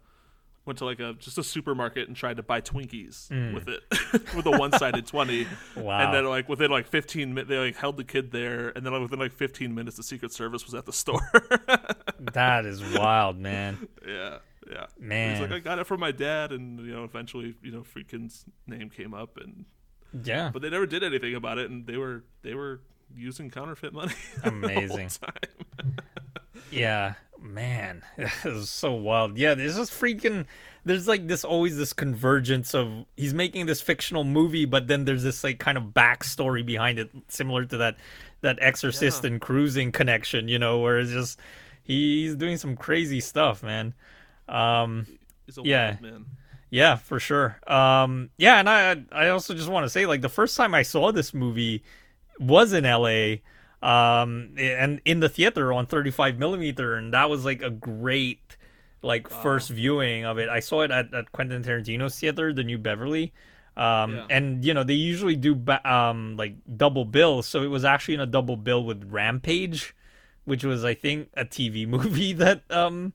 went 0.69 0.78
to 0.78 0.85
like 0.85 1.01
a 1.01 1.15
just 1.15 1.39
a 1.39 1.43
supermarket 1.43 2.06
and 2.06 2.16
tried 2.16 2.36
to 2.36 2.43
buy 2.43 2.60
Twinkies 2.60 3.28
mm. 3.28 3.55
with 3.55 3.69
it 3.69 3.82
with 4.36 4.47
a 4.47 4.51
one 4.51 4.70
sided 4.73 5.06
twenty. 5.06 5.48
Wow. 5.74 5.98
And 6.01 6.15
then 6.15 6.27
like 6.27 6.48
within 6.48 6.70
like 6.70 6.86
fifteen 6.86 7.35
minutes, 7.35 7.48
they 7.48 7.59
like 7.59 7.77
held 7.77 7.97
the 7.97 8.05
kid 8.05 8.31
there, 8.31 8.69
and 8.69 8.85
then 8.86 8.93
like, 8.93 9.02
within 9.02 9.19
like 9.19 9.32
fifteen 9.32 9.74
minutes, 9.74 9.97
the 9.97 10.02
Secret 10.02 10.32
Service 10.32 10.65
was 10.65 10.74
at 10.74 10.86
the 10.86 10.93
store. 10.93 11.20
that 12.32 12.66
is 12.66 12.82
wild, 12.97 13.39
man. 13.39 13.89
yeah, 14.06 14.39
yeah. 14.70 14.86
Man. 14.98 15.32
he's 15.32 15.40
like, 15.40 15.52
I 15.52 15.59
got 15.59 15.78
it 15.78 15.86
from 15.86 16.01
my 16.01 16.12
dad, 16.12 16.52
and 16.52 16.78
you 16.81 16.93
know, 16.93 17.05
eventually, 17.05 17.55
you 17.62 17.73
know, 17.73 17.82
Friedkin's 17.82 18.44
name 18.66 18.90
came 18.90 19.15
up, 19.15 19.39
and 19.39 19.65
Yeah. 20.23 20.51
but 20.52 20.62
they 20.62 20.70
never 20.70 20.86
did 20.86 21.02
anything 21.02 21.35
about 21.35 21.59
it, 21.59 21.70
and 21.70 21.86
they 21.86 21.97
were 21.97 22.24
they 22.43 22.55
were 22.55 22.81
using 23.16 23.51
counterfeit 23.51 23.93
money. 23.93 24.14
Amazing. 24.44 25.10
Yeah, 26.70 27.14
man, 27.40 28.02
it 28.18 28.44
was 28.44 28.68
so 28.68 28.93
wild. 28.93 29.39
Yeah, 29.39 29.55
this 29.55 29.76
is 29.78 29.90
freaking. 29.90 30.44
There's 30.85 31.09
like 31.09 31.26
this 31.26 31.44
always 31.44 31.76
this 31.78 31.93
convergence 31.93 32.74
of 32.74 33.06
he's 33.16 33.32
making 33.32 33.66
this 33.66 33.80
fictional 33.80 34.24
movie, 34.24 34.64
but 34.66 34.86
then 34.86 35.05
there's 35.06 35.22
this 35.22 35.43
like 35.44 35.59
kind 35.59 35.78
of 35.78 35.85
backstory 35.85 36.64
behind 36.66 36.98
it, 36.98 37.10
similar 37.28 37.64
to 37.64 37.76
that 37.78 37.97
that 38.43 38.59
Exorcist 38.60 39.24
Yeah. 39.24 39.30
and 39.30 39.40
Cruising 39.40 39.93
connection, 39.93 40.48
you 40.48 40.59
know, 40.59 40.80
where 40.80 40.98
it's 40.98 41.10
just 41.10 41.39
he's 41.82 42.35
doing 42.35 42.56
some 42.59 42.76
crazy 42.76 43.20
stuff, 43.20 43.62
man. 43.62 43.94
Um, 44.48 45.06
Yeah. 45.62 45.97
man. 46.02 46.26
yeah, 46.70 46.97
for 46.97 47.18
sure. 47.18 47.59
Um, 47.66 48.28
yeah, 48.36 48.59
and 48.59 48.68
I 48.68 49.02
I 49.10 49.28
also 49.28 49.55
just 49.55 49.68
want 49.70 49.85
to 49.86 49.90
say 49.90 50.05
like 50.06 50.20
the 50.20 50.28
first 50.28 50.55
time 50.56 50.74
I 50.74 50.82
saw 50.82 51.12
this 51.12 51.32
movie 51.32 51.82
was 52.39 52.73
in 52.73 52.85
L.A. 52.85 53.43
Um, 53.82 54.55
and 54.59 55.01
in 55.05 55.20
the 55.20 55.28
theater 55.28 55.73
on 55.73 55.86
35 55.86 56.39
millimeter, 56.39 56.94
and 56.94 57.12
that 57.15 57.31
was 57.31 57.44
like 57.44 57.62
a 57.62 57.70
great 57.70 58.56
like 59.02 59.28
first 59.28 59.70
viewing 59.70 60.24
of 60.24 60.39
it. 60.39 60.48
I 60.48 60.59
saw 60.60 60.81
it 60.82 60.90
at, 60.90 61.15
at 61.15 61.31
Quentin 61.31 61.62
Tarantino's 61.62 62.19
theater, 62.19 62.52
the 62.52 62.65
New 62.65 62.78
Beverly. 62.78 63.32
Um, 63.77 64.15
Yeah. 64.16 64.27
and 64.31 64.65
you 64.65 64.74
know 64.74 64.82
they 64.82 64.94
usually 64.94 65.36
do 65.36 65.55
ba- 65.55 65.89
um 65.89 66.36
like 66.36 66.56
double 66.77 67.05
bills, 67.05 67.47
so 67.47 67.62
it 67.62 67.69
was 67.69 67.85
actually 67.85 68.15
in 68.15 68.20
a 68.20 68.27
double 68.27 68.56
bill 68.56 68.82
with 68.85 69.05
Rampage, 69.09 69.94
which 70.44 70.65
was 70.65 70.85
I 70.85 70.94
think 70.94 71.28
a 71.36 71.44
TV 71.44 71.86
movie 71.97 72.32
that 72.32 72.62
um 72.73 73.12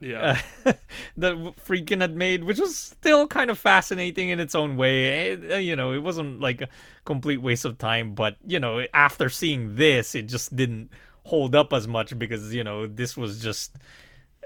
Yeah, 0.00 0.40
uh, 0.64 0.72
that 1.16 1.34
Friedkin 1.66 2.00
had 2.00 2.14
made, 2.14 2.44
which 2.44 2.60
was 2.60 2.76
still 2.76 3.26
kind 3.26 3.50
of 3.50 3.58
fascinating 3.58 4.28
in 4.28 4.38
its 4.38 4.54
own 4.54 4.76
way. 4.76 5.30
It- 5.32 5.52
uh, 5.52 5.56
you 5.56 5.74
know, 5.74 5.92
it 5.92 5.98
wasn't 6.02 6.40
like 6.40 6.60
a 6.60 6.68
complete 7.04 7.38
waste 7.38 7.64
of 7.64 7.78
time, 7.78 8.14
but 8.14 8.36
you 8.46 8.60
know, 8.60 8.84
after 8.94 9.28
seeing 9.28 9.74
this, 9.74 10.14
it 10.14 10.22
just 10.28 10.54
didn't 10.54 10.90
hold 11.24 11.54
up 11.54 11.72
as 11.72 11.86
much 11.88 12.16
because 12.18 12.54
you 12.54 12.64
know 12.64 12.86
this 12.86 13.14
was 13.16 13.42
just 13.42 13.76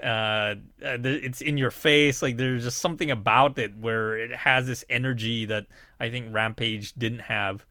uh 0.03 0.55
uh, 0.85 0.97
it's 1.03 1.41
in 1.41 1.57
your 1.57 1.71
face. 1.71 2.21
Like 2.21 2.37
there's 2.37 2.63
just 2.63 2.79
something 2.79 3.11
about 3.11 3.59
it 3.59 3.77
where 3.77 4.17
it 4.17 4.31
has 4.35 4.67
this 4.67 4.83
energy 4.89 5.45
that 5.45 5.67
i 5.99 6.09
think 6.09 6.33
rampage 6.33 6.93
didn't 6.93 7.19
have 7.21 7.65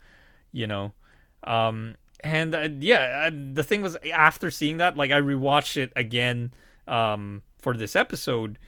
you 0.52 0.66
know? 0.66 0.92
Um 1.44 1.96
and 2.24 2.54
uh, 2.54 2.68
yeah 2.78 3.28
uh, 3.28 3.36
the 3.54 3.64
thing 3.64 3.82
was 3.82 3.96
after 4.12 4.50
seeing 4.50 4.76
that 4.78 4.96
like 4.96 5.10
i 5.10 5.20
rewatched 5.20 5.76
it 5.76 5.92
again 5.96 6.52
um 6.86 7.42
for 7.62 7.74
this 7.74 7.96
episode, 7.96 8.58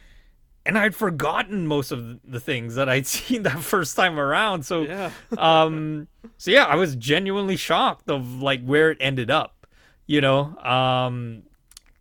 and 0.65 0.79
I'd 0.79 0.95
forgotten 0.95 1.67
most 1.67 1.91
of 1.91 2.21
the 2.25 2.41
things 2.41 2.77
that 2.77 2.89
I'd 2.89 3.07
seen 3.19 3.43
that 3.43 3.59
first 3.61 3.97
time 3.97 4.19
around. 4.19 4.65
So, 4.65 4.83
Yeah. 4.83 5.11
um, 5.39 6.09
so 6.39 6.51
yeah, 6.51 6.65
I 6.65 6.77
was 6.77 6.97
genuinely 6.97 7.57
shocked 7.57 8.09
of 8.09 8.41
like 8.41 8.65
where 8.65 8.91
it 8.91 8.99
ended 9.01 9.31
up. 9.31 9.67
You 10.07 10.21
know, 10.21 10.55
um, 10.59 11.45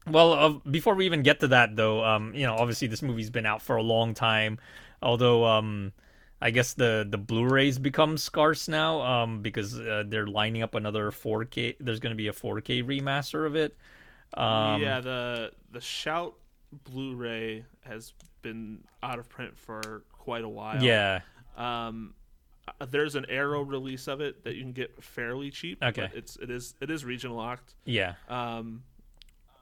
well, 0.10 0.34
uh, 0.34 0.50
before 0.70 0.94
we 0.96 1.06
even 1.06 1.24
get 1.24 1.40
to 1.40 1.48
that, 1.50 1.76
though, 1.78 2.04
um, 2.04 2.34
you 2.36 2.46
know, 2.46 2.56
obviously 2.56 2.88
this 2.90 3.02
movie's 3.02 3.30
been 3.30 3.46
out 3.46 3.62
for 3.62 3.78
a 3.78 3.82
long 3.82 4.14
time. 4.14 4.60
Although, 5.02 5.46
um, 5.46 5.94
I 6.42 6.52
guess 6.52 6.74
the 6.74 7.08
the 7.10 7.18
Blu-rays 7.18 7.80
become 7.80 8.18
scarce 8.18 8.68
now, 8.68 9.02
um, 9.02 9.42
because 9.42 9.80
uh, 9.80 10.04
they're 10.06 10.28
lining 10.28 10.62
up 10.64 10.76
another 10.76 11.12
4K. 11.12 11.78
There's 11.80 12.02
going 12.02 12.12
to 12.12 12.18
be 12.18 12.28
a 12.28 12.34
4K 12.34 12.84
remaster 12.84 13.46
of 13.46 13.56
it. 13.56 13.78
Um, 14.34 14.82
yeah, 14.82 15.00
the 15.00 15.52
the 15.72 15.80
Shout 15.80 16.36
Blu-ray 16.84 17.66
has 17.82 18.14
been 18.42 18.84
out 19.02 19.20
of 19.20 19.30
print 19.30 19.58
for 19.58 20.04
quite 20.12 20.44
a 20.44 20.50
while. 20.50 20.82
yeah, 20.84 21.22
Um, 21.58 22.14
uh, 22.68 22.86
there's 22.86 23.16
an 23.16 23.26
Arrow 23.30 23.62
release 23.62 24.08
of 24.08 24.22
it 24.22 24.44
that 24.46 24.56
you 24.56 24.62
can 24.62 24.72
get 24.74 25.04
fairly 25.04 25.52
cheap. 25.52 25.84
Okay. 25.84 26.08
But 26.10 26.18
it's 26.18 26.38
it 26.38 26.50
is 26.50 26.76
it 26.82 26.90
is 26.90 27.04
region 27.06 27.32
locked. 27.32 27.76
yeah. 27.86 28.14
Um, 28.30 28.84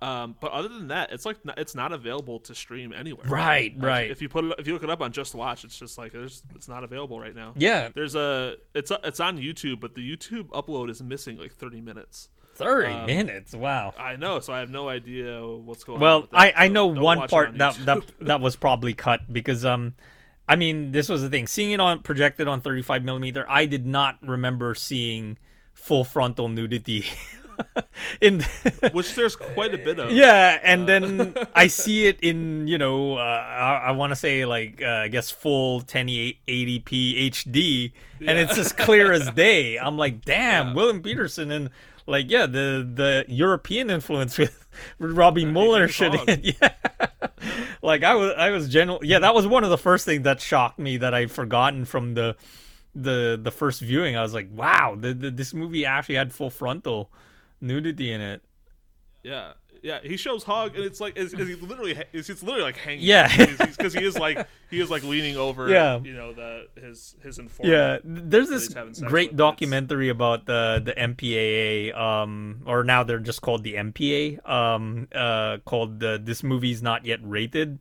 um, 0.03 0.35
but 0.39 0.51
other 0.51 0.67
than 0.67 0.87
that, 0.87 1.11
it's 1.11 1.25
like 1.27 1.37
it's 1.57 1.75
not 1.75 1.91
available 1.91 2.39
to 2.41 2.55
stream 2.55 2.91
anywhere. 2.91 3.27
Right, 3.27 3.75
Like, 3.75 3.85
right. 3.85 4.11
If 4.11 4.19
you 4.19 4.29
put 4.29 4.45
it, 4.45 4.55
if 4.57 4.65
you 4.65 4.73
look 4.73 4.83
it 4.83 4.89
up 4.89 4.99
on 5.01 5.11
Just 5.11 5.35
Watch, 5.35 5.63
it's 5.63 5.77
just 5.77 5.99
like 5.99 6.11
there's 6.11 6.41
it's 6.55 6.67
not 6.67 6.83
available 6.83 7.19
right 7.19 7.35
now. 7.35 7.53
Yeah, 7.55 7.89
There's 7.93 8.15
a 8.15 8.55
it's 8.73 8.91
it's 9.03 9.19
on 9.19 9.37
YouTube, 9.37 9.79
but 9.79 9.93
the 9.93 10.01
YouTube 10.01 10.47
upload 10.49 10.89
is 10.89 11.03
missing 11.03 11.37
like 11.37 11.53
30 11.53 11.81
minutes. 11.81 12.29
30 12.55 12.93
um, 12.93 13.05
minutes. 13.05 13.53
Wow. 13.55 13.93
I 13.97 14.15
know, 14.15 14.39
so 14.39 14.53
I 14.53 14.59
have 14.59 14.69
no 14.69 14.89
idea 14.89 15.45
what's 15.45 15.83
going 15.83 15.97
on. 15.97 16.01
Well, 16.01 16.27
I, 16.31 16.53
I 16.55 16.67
so 16.67 16.73
know 16.73 16.87
one 16.87 17.27
part 17.27 17.49
on 17.49 17.57
that, 17.57 17.77
that 17.85 18.03
that 18.21 18.41
was 18.41 18.55
probably 18.55 18.93
cut 18.93 19.31
because 19.31 19.65
um 19.65 19.95
I 20.47 20.55
mean 20.55 20.91
this 20.91 21.09
was 21.09 21.21
the 21.21 21.29
thing 21.29 21.47
seeing 21.47 21.71
it 21.71 21.79
on 21.79 21.99
projected 21.99 22.47
on 22.47 22.61
35 22.61 23.03
millimeter 23.03 23.45
I 23.49 23.65
did 23.65 23.85
not 23.85 24.17
remember 24.21 24.75
seeing 24.75 25.37
full 25.73 26.03
frontal 26.03 26.49
nudity 26.49 27.05
in 28.21 28.41
which 28.91 29.15
there's 29.15 29.35
quite 29.35 29.73
a 29.73 29.77
bit 29.77 29.99
of. 29.99 30.11
yeah 30.11 30.59
and 30.63 30.87
then 30.87 31.35
I 31.55 31.67
see 31.67 32.05
it 32.07 32.19
in 32.21 32.67
you 32.67 32.77
know 32.77 33.17
uh, 33.17 33.21
I, 33.21 33.87
I 33.87 33.91
want 33.91 34.11
to 34.11 34.15
say 34.15 34.45
like 34.45 34.81
uh, 34.83 34.87
I 34.87 35.07
guess 35.07 35.31
full 35.31 35.81
1080p 35.81 37.29
HD 37.31 37.91
and 38.19 38.37
it's 38.37 38.57
as 38.57 38.73
clear 38.73 39.11
as 39.11 39.29
day 39.35 39.77
I'm 39.77 39.97
like 39.97 40.25
damn 40.25 40.69
Yeah. 40.69 40.73
William 40.73 41.01
Petersen 41.01 41.51
and 41.51 41.69
like 42.07 42.29
yeah 42.29 42.45
the 42.45 42.87
the 42.93 43.25
European 43.27 43.89
influence 43.89 44.37
with, 44.37 44.65
Robby 44.99 45.45
Müller 45.45 45.87
Adrian 45.87 46.25
shit 46.25 46.57
yeah. 46.61 46.69
Like 47.81 48.03
I 48.03 48.15
was 48.15 48.33
I 48.37 48.51
was 48.51 48.69
general 48.69 48.99
yeah 49.03 49.19
that 49.19 49.33
was 49.33 49.47
one 49.47 49.63
of 49.63 49.69
the 49.69 49.77
first 49.77 50.05
things 50.05 50.23
that 50.23 50.41
shocked 50.41 50.79
me 50.79 50.97
that 50.97 51.13
I'd 51.13 51.31
forgotten 51.31 51.85
from 51.85 52.13
the 52.13 52.35
the 52.95 53.39
the 53.41 53.51
first 53.51 53.81
viewing. 53.81 54.15
I 54.17 54.21
was 54.21 54.33
like 54.33 54.49
wow 54.51 54.95
the, 54.99 55.13
the, 55.13 55.31
this 55.31 55.53
movie 55.53 55.85
actually 55.85 56.15
had 56.15 56.33
full 56.33 56.49
frontal 56.49 57.11
nudity 57.59 58.11
in 58.11 58.21
it. 58.21 58.43
Yeah, 59.23 59.53
yeah. 59.81 59.99
He 60.03 60.17
shows 60.17 60.43
Hog, 60.43 60.75
and 60.75 60.83
it's 60.83 60.99
like 61.01 61.13
it's, 61.15 61.33
it's 61.33 61.61
literally 61.61 61.97
it's, 62.13 62.29
it's 62.29 62.43
literally 62.43 62.63
like 62.63 62.77
hanging. 62.77 63.03
Yeah. 63.03 63.55
because 63.57 63.93
he 63.93 64.03
is 64.03 64.17
like 64.17 64.47
he 64.69 64.79
is 64.79 64.89
like 64.89 65.03
leaning 65.03 65.37
over. 65.37 65.69
Yeah. 65.69 65.99
you 65.99 66.13
know 66.13 66.33
the 66.33 66.67
his 66.79 67.15
his 67.21 67.39
informant. 67.39 67.73
Yeah, 67.73 67.97
there's 68.03 68.49
this 68.49 68.73
he's 68.73 69.01
great 69.01 69.35
documentary 69.35 70.09
about 70.09 70.45
the 70.45 70.81
the 70.83 70.93
MPAA, 70.93 71.97
um, 71.97 72.61
or 72.65 72.83
now 72.83 73.03
they're 73.03 73.19
just 73.19 73.41
called 73.41 73.63
the 73.63 73.75
MPA, 73.75 74.47
um, 74.47 75.07
uh, 75.13 75.57
called 75.65 75.99
the 75.99 76.21
"This 76.23 76.43
Movie's 76.43 76.81
Not 76.81 77.05
Yet 77.05 77.19
Rated," 77.23 77.79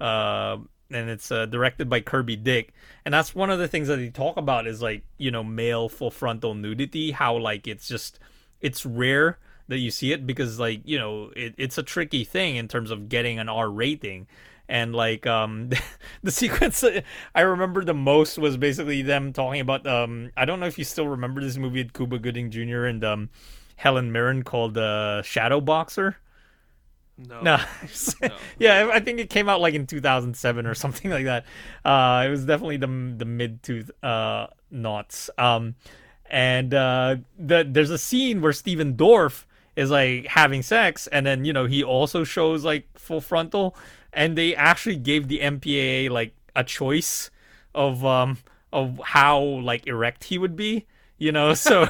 uh, 0.00 0.58
and 0.90 1.10
it's 1.10 1.30
uh, 1.30 1.46
directed 1.46 1.88
by 1.88 2.00
Kirby 2.00 2.36
Dick, 2.36 2.72
and 3.04 3.12
that's 3.12 3.34
one 3.34 3.50
of 3.50 3.58
the 3.58 3.68
things 3.68 3.88
that 3.88 3.96
they 3.96 4.10
talk 4.10 4.36
about 4.36 4.66
is 4.66 4.80
like 4.80 5.04
you 5.18 5.30
know 5.30 5.42
male 5.42 5.88
full 5.88 6.10
frontal 6.10 6.54
nudity, 6.54 7.10
how 7.10 7.36
like 7.36 7.66
it's 7.66 7.88
just 7.88 8.18
it's 8.60 8.84
rare 8.84 9.38
that 9.70 9.78
you 9.78 9.90
see 9.90 10.12
it 10.12 10.26
because 10.26 10.58
like 10.60 10.82
you 10.84 10.98
know 10.98 11.30
it, 11.34 11.54
it's 11.56 11.78
a 11.78 11.82
tricky 11.82 12.24
thing 12.24 12.56
in 12.56 12.68
terms 12.68 12.90
of 12.90 13.08
getting 13.08 13.38
an 13.38 13.48
R 13.48 13.70
rating 13.70 14.26
and 14.68 14.94
like 14.94 15.26
um 15.26 15.70
the 16.22 16.30
sequence 16.30 16.84
I 17.34 17.40
remember 17.40 17.84
the 17.84 17.94
most 17.94 18.38
was 18.38 18.56
basically 18.56 19.02
them 19.02 19.32
talking 19.32 19.60
about 19.60 19.86
um 19.86 20.30
I 20.36 20.44
don't 20.44 20.60
know 20.60 20.66
if 20.66 20.78
you 20.78 20.84
still 20.84 21.08
remember 21.08 21.40
this 21.40 21.56
movie 21.56 21.82
with 21.82 21.92
Cuba 21.92 22.18
Gooding 22.18 22.50
Jr. 22.50 22.84
and 22.84 23.04
um 23.04 23.30
Helen 23.76 24.12
Mirren 24.12 24.42
called 24.42 24.76
uh 24.76 25.22
Shadow 25.22 25.60
Boxer. 25.60 26.16
No. 27.16 27.40
No. 27.42 27.58
No. 28.22 28.30
yeah, 28.58 28.90
I 28.92 29.00
think 29.00 29.20
it 29.20 29.30
came 29.30 29.48
out 29.48 29.60
like 29.60 29.74
in 29.74 29.86
2007 29.86 30.66
or 30.66 30.74
something 30.74 31.10
like 31.10 31.24
that. 31.24 31.44
Uh, 31.84 32.24
it 32.26 32.30
was 32.30 32.44
definitely 32.44 32.76
the 32.78 33.14
the 33.16 33.24
mid 33.24 33.62
to 33.64 33.84
uh 34.02 34.48
knots. 34.70 35.30
Um, 35.38 35.74
and 36.30 36.72
uh, 36.72 37.16
the 37.38 37.66
there's 37.68 37.90
a 37.90 37.98
scene 37.98 38.40
where 38.40 38.52
Stephen 38.52 38.94
Dorff 38.94 39.44
is 39.76 39.90
like 39.90 40.26
having 40.26 40.62
sex, 40.62 41.06
and 41.06 41.26
then 41.26 41.44
you 41.44 41.52
know 41.52 41.66
he 41.66 41.82
also 41.82 42.24
shows 42.24 42.64
like 42.64 42.86
full 42.98 43.20
frontal, 43.20 43.76
and 44.12 44.36
they 44.36 44.54
actually 44.54 44.96
gave 44.96 45.28
the 45.28 45.40
MPAA 45.40 46.10
like 46.10 46.34
a 46.56 46.64
choice 46.64 47.30
of 47.74 48.04
um 48.04 48.38
of 48.72 49.00
how 49.04 49.40
like 49.40 49.86
erect 49.86 50.24
he 50.24 50.38
would 50.38 50.56
be 50.56 50.86
you 51.20 51.30
know? 51.30 51.54
So 51.60 51.88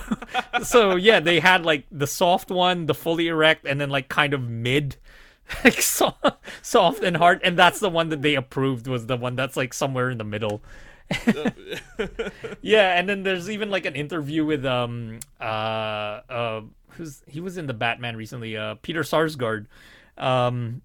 so 0.63 0.97
yeah 0.97 1.21
they 1.21 1.41
had 1.41 1.65
like 1.65 1.87
the 1.91 2.07
soft 2.07 2.51
one 2.51 2.85
the 2.85 2.95
fully 2.95 3.29
erect 3.29 3.65
and 3.65 3.81
then 3.81 3.89
like 3.89 4.09
kind 4.09 4.35
of 4.35 4.43
mid 4.43 4.97
like 5.65 5.81
so, 5.81 6.15
soft 6.61 7.03
and 7.03 7.17
hard 7.17 7.41
and 7.43 7.59
that's 7.59 7.81
the 7.81 7.89
one 7.89 8.11
that 8.11 8.23
they 8.23 8.35
approved 8.35 8.87
was 8.87 9.07
the 9.07 9.17
one 9.17 9.37
that's 9.37 9.57
like 9.57 9.73
somewhere 9.73 10.11
in 10.11 10.19
the 10.19 10.25
middle 10.25 10.61
yeah 12.63 12.99
and 12.99 13.09
then 13.09 13.23
there's 13.23 13.51
even 13.51 13.71
like 13.71 13.85
an 13.85 13.95
interview 13.95 14.45
with 14.45 14.65
um 14.65 15.19
uh 15.41 15.45
uh 16.31 16.61
who's 16.91 17.23
he 17.27 17.41
was 17.41 17.57
in 17.57 17.67
the 17.67 17.75
batman 17.75 18.17
recently 18.17 18.57
uh 18.57 18.77
peter 18.83 19.03
sarsgaard. 19.03 19.67
Um 20.17 20.83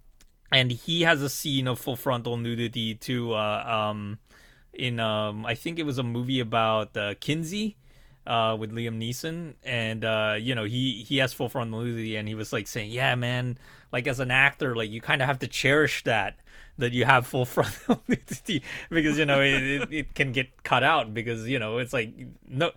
and 0.51 0.71
he 0.71 1.01
has 1.01 1.21
a 1.21 1.29
scene 1.29 1.67
of 1.67 1.79
full 1.79 1.95
frontal 1.95 2.37
nudity 2.37 2.95
too 2.95 3.33
uh 3.33 3.89
um 3.91 4.19
in 4.73 4.99
um 4.99 5.45
i 5.45 5.55
think 5.55 5.79
it 5.79 5.85
was 5.85 5.97
a 5.97 6.03
movie 6.03 6.39
about 6.39 6.95
uh 6.97 7.13
kinsey 7.19 7.77
uh 8.27 8.55
with 8.59 8.71
liam 8.71 8.97
neeson 8.97 9.53
and 9.63 10.03
uh 10.03 10.35
you 10.39 10.55
know 10.55 10.63
he 10.63 11.03
he 11.07 11.17
has 11.17 11.33
full 11.33 11.49
frontal 11.49 11.81
nudity 11.81 12.15
and 12.15 12.27
he 12.27 12.35
was 12.35 12.51
like 12.51 12.67
saying 12.67 12.89
yeah 12.91 13.13
man 13.15 13.57
like 13.91 14.07
as 14.07 14.19
an 14.19 14.31
actor 14.31 14.75
like 14.75 14.89
you 14.89 15.01
kind 15.01 15.21
of 15.21 15.27
have 15.27 15.39
to 15.39 15.47
cherish 15.47 16.03
that 16.03 16.35
that 16.77 16.91
you 16.91 17.05
have 17.05 17.25
full 17.27 17.45
frontal 17.55 18.01
nudity 18.07 18.63
because 18.89 19.17
you 19.17 19.25
know 19.25 19.41
it, 19.41 19.63
it, 19.63 19.93
it 19.93 20.15
can 20.15 20.31
get 20.31 20.63
cut 20.63 20.83
out 20.83 21.13
because 21.13 21.47
you 21.47 21.59
know 21.59 21.77
it's 21.77 21.93
like 21.93 22.13
no 22.47 22.71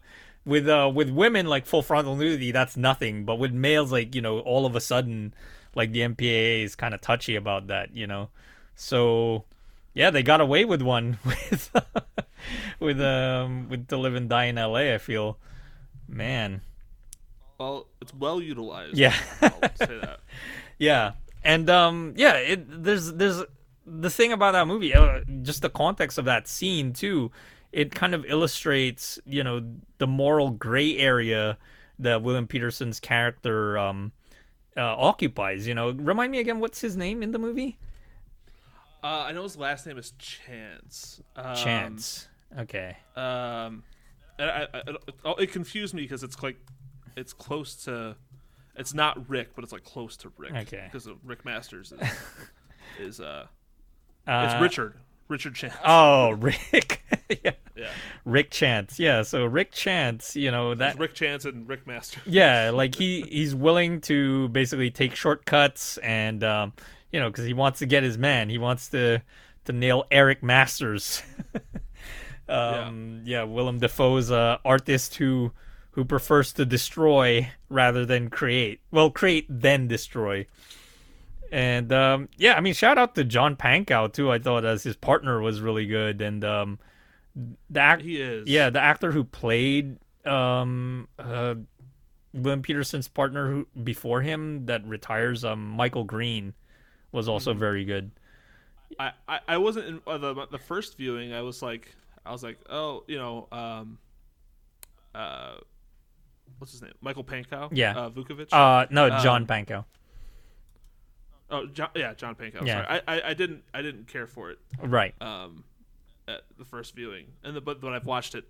with 0.44 0.68
uh 0.68 0.90
with 0.92 1.10
women 1.10 1.46
like 1.46 1.66
full 1.66 1.82
frontal 1.82 2.16
nudity 2.16 2.52
that's 2.52 2.76
nothing 2.76 3.24
but 3.24 3.36
with 3.36 3.52
males 3.52 3.92
like 3.92 4.14
you 4.14 4.20
know 4.20 4.40
all 4.40 4.66
of 4.66 4.74
a 4.76 4.80
sudden 4.80 5.32
like 5.74 5.92
the 5.92 6.00
MPAA 6.00 6.64
is 6.64 6.74
kind 6.74 6.94
of 6.94 7.00
touchy 7.00 7.36
about 7.36 7.68
that 7.68 7.94
you 7.94 8.06
know? 8.06 8.30
So 8.74 9.44
yeah 9.94 10.10
they 10.10 10.22
got 10.22 10.40
away 10.40 10.64
with 10.64 10.82
one 10.82 11.18
with 11.24 11.70
with 12.80 13.00
um 13.00 13.68
with 13.68 13.88
to 13.88 13.96
live 13.96 14.14
and 14.14 14.28
die 14.28 14.44
in 14.44 14.56
LA 14.56 14.94
I 14.94 14.98
feel 14.98 15.38
man 16.08 16.60
Well, 17.58 17.86
it's 18.00 18.14
well 18.14 18.40
utilized. 18.40 18.96
yeah 18.96 19.14
I'll 19.42 19.50
say 19.76 19.98
that. 20.00 20.20
Yeah, 20.80 21.14
and 21.42 21.68
um, 21.68 22.14
yeah, 22.16 22.34
it, 22.34 22.84
there's 22.84 23.12
there's 23.14 23.42
the 23.84 24.10
thing 24.10 24.32
about 24.32 24.52
that 24.52 24.68
movie, 24.68 24.94
uh, 24.94 25.22
just 25.42 25.60
the 25.62 25.68
context 25.68 26.18
of 26.18 26.24
that 26.26 26.46
scene 26.46 26.92
too. 26.92 27.32
It 27.72 27.92
kind 27.92 28.14
of 28.14 28.24
illustrates, 28.26 29.18
you 29.26 29.42
know, 29.42 29.60
the 29.98 30.06
moral 30.06 30.50
gray 30.50 30.96
area 30.96 31.58
that 31.98 32.22
William 32.22 32.46
Petersen's 32.46 33.00
character 33.00 33.76
um, 33.76 34.12
uh, 34.76 34.82
occupies. 34.96 35.66
You 35.66 35.74
know, 35.74 35.90
remind 35.90 36.30
me 36.30 36.38
again, 36.38 36.60
what's 36.60 36.80
his 36.80 36.96
name 36.96 37.24
in 37.24 37.32
the 37.32 37.40
movie? 37.40 37.76
Uh, 39.02 39.06
I 39.28 39.32
know 39.32 39.42
his 39.44 39.56
last 39.56 39.86
name 39.86 39.98
is 39.98 40.12
Chance. 40.18 41.22
Um, 41.36 41.56
Chance. 41.56 42.28
Okay. 42.58 42.96
Um, 43.16 43.84
I, 44.38 44.66
I, 44.72 44.82
it, 44.86 44.96
it 45.38 45.52
confused 45.52 45.94
me 45.94 46.02
because 46.02 46.22
it's 46.22 46.42
like 46.42 46.56
it's 47.16 47.32
close 47.32 47.74
to. 47.84 48.16
It's 48.76 48.94
not 48.94 49.28
Rick, 49.28 49.50
but 49.54 49.64
it's 49.64 49.72
like 49.72 49.84
close 49.84 50.16
to 50.18 50.32
Rick. 50.36 50.52
Okay. 50.54 50.84
Because 50.90 51.08
Rick 51.24 51.44
Masters 51.44 51.92
is, 51.92 52.08
is 53.00 53.20
uh, 53.20 53.46
Uh, 54.26 54.50
it's 54.52 54.60
Richard. 54.62 54.94
Richard 55.28 55.54
Chance. 55.56 55.74
Oh, 55.84 56.30
Rick. 56.40 57.02
yeah. 57.44 57.52
yeah. 57.76 57.90
Rick 58.24 58.50
Chance. 58.50 58.98
Yeah. 58.98 59.22
So 59.22 59.44
Rick 59.44 59.72
Chance, 59.72 60.36
you 60.36 60.50
know 60.50 60.74
that 60.74 60.98
Rick 60.98 61.14
Chance 61.14 61.44
and 61.44 61.68
Rick 61.68 61.86
Masters. 61.86 62.22
yeah 62.26 62.70
like 62.70 62.94
he 62.94 63.22
he's 63.22 63.54
willing 63.54 64.00
to 64.02 64.48
basically 64.48 64.90
take 64.90 65.14
shortcuts 65.14 65.98
and 65.98 66.42
um 66.44 66.72
you 67.12 67.20
know 67.20 67.30
because 67.30 67.44
he 67.44 67.54
wants 67.54 67.78
to 67.80 67.86
get 67.86 68.02
his 68.02 68.18
man. 68.18 68.48
He 68.48 68.58
wants 68.58 68.88
to 68.90 69.22
to 69.64 69.72
nail 69.72 70.04
eric 70.10 70.42
masters. 70.42 71.22
Um 72.48 73.22
yeah, 73.26 73.42
willem 73.42 73.78
dafoe's 73.78 74.30
uh 74.30 74.56
artist 74.64 75.16
who 75.16 75.52
who 75.90 76.04
prefers 76.04 76.52
to 76.54 76.64
destroy 76.64 77.50
rather 77.68 78.06
than 78.06 78.30
create. 78.30 78.80
Well 78.90 79.10
create 79.10 79.44
then 79.50 79.86
destroy. 79.86 80.46
And 81.50 81.92
um, 81.92 82.28
yeah, 82.36 82.54
I 82.54 82.60
mean, 82.60 82.74
shout 82.74 82.98
out 82.98 83.14
to 83.16 83.24
John 83.24 83.56
Pankow 83.56 84.12
too. 84.12 84.30
I 84.30 84.38
thought 84.38 84.64
as 84.64 84.82
his 84.82 84.96
partner 84.96 85.40
was 85.40 85.60
really 85.60 85.86
good, 85.86 86.20
and 86.20 86.44
um, 86.44 86.78
the 87.70 87.80
act- 87.80 88.02
He 88.02 88.20
is. 88.20 88.46
yeah, 88.48 88.68
the 88.70 88.80
actor 88.80 89.12
who 89.12 89.24
played 89.24 89.96
um, 90.26 91.08
uh, 91.18 91.54
William 92.34 92.60
Petersen's 92.62 93.08
partner 93.08 93.50
who, 93.50 93.66
before 93.82 94.20
him 94.20 94.66
that 94.66 94.86
retires, 94.86 95.42
um, 95.44 95.68
Michael 95.70 96.04
Greene, 96.04 96.52
was 97.12 97.28
also 97.28 97.50
Mm-hmm. 97.52 97.60
very 97.60 97.84
good. 97.84 98.10
I, 98.98 99.12
I, 99.28 99.40
I 99.48 99.56
wasn't 99.58 99.86
in 99.86 100.00
uh, 100.06 100.18
the 100.18 100.46
the 100.50 100.58
first 100.58 100.96
viewing. 100.96 101.32
I 101.34 101.42
was 101.42 101.60
like, 101.62 101.94
I 102.24 102.32
was 102.32 102.42
like, 102.42 102.58
oh, 102.70 103.04
you 103.06 103.18
know, 103.18 103.46
um, 103.52 103.98
uh, 105.14 105.56
what's 106.58 106.72
his 106.72 106.82
name? 106.82 106.92
Michael 107.00 107.24
Pankow. 107.24 107.68
Yeah. 107.72 107.96
Uh, 107.98 108.10
Vukovich. 108.10 108.48
Uh, 108.52 108.86
no, 108.90 109.10
Um, 109.10 109.22
John 109.22 109.46
Pankow. 109.46 109.84
oh, 111.50 111.66
John, 111.66 111.90
yeah, 111.94 112.14
John 112.14 112.34
Pankow. 112.34 112.66
Yeah. 112.66 112.84
Sorry, 112.86 113.00
I, 113.06 113.16
I, 113.16 113.28
I 113.30 113.34
didn't 113.34 113.62
I 113.74 113.82
didn't 113.82 114.08
care 114.08 114.26
for 114.26 114.50
it. 114.50 114.58
Right. 114.82 115.14
Um, 115.20 115.64
at 116.26 116.42
the 116.58 116.64
first 116.64 116.94
viewing, 116.94 117.26
and 117.44 117.56
the, 117.56 117.60
but 117.60 117.80
but 117.80 117.92
I've 117.92 118.06
watched 118.06 118.34
it, 118.34 118.44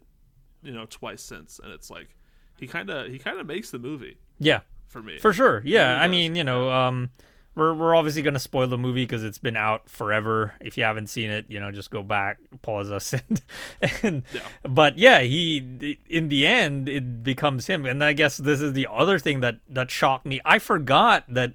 you 0.63 0.73
know, 0.73 0.87
twice 0.89 1.23
since, 1.23 1.61
and 1.63 1.73
it's 1.73 1.91
like 1.91 2.09
he 2.59 2.67
kind 2.67 2.91
of 2.91 3.09
he 3.11 3.19
kind 3.19 3.39
of 3.39 3.47
makes 3.47 3.71
the 3.71 3.79
movie 3.79 4.19
Yeah. 4.39 4.61
for 4.89 5.03
me. 5.03 5.19
For 5.19 5.33
sure. 5.33 5.63
Yeah. 5.65 6.01
I 6.01 6.09
mean, 6.09 6.35
you 6.35 6.43
know, 6.45 6.71
um, 6.71 7.11
we're 7.59 7.75
we're 7.75 7.95
obviously 7.95 8.23
gonna 8.23 8.39
spoil 8.39 8.67
the 8.69 8.79
movie 8.79 9.03
because 9.05 9.25
it's 9.25 9.39
been 9.39 9.57
out 9.57 9.91
forever. 9.91 10.55
If 10.61 10.79
you 10.79 10.85
haven't 10.85 11.09
seen 11.09 11.29
it, 11.31 11.47
you 11.49 11.61
know, 11.61 11.71
just 11.71 11.91
go 11.91 12.03
back, 12.03 12.39
pause 12.63 12.91
us, 12.91 13.13
and, 13.29 13.43
and 14.03 14.23
Yeah. 14.33 14.41
but 14.63 14.97
yeah, 14.97 15.21
he 15.21 15.99
in 16.09 16.29
the 16.29 16.47
end 16.47 16.89
it 16.89 17.23
becomes 17.23 17.67
him, 17.67 17.85
and 17.85 18.03
I 18.03 18.13
guess 18.15 18.37
this 18.39 18.61
is 18.61 18.73
the 18.73 18.87
other 18.91 19.19
thing 19.19 19.41
that 19.41 19.57
that 19.69 19.91
shocked 19.91 20.25
me. 20.25 20.41
I 20.45 20.59
forgot 20.59 21.25
that 21.29 21.53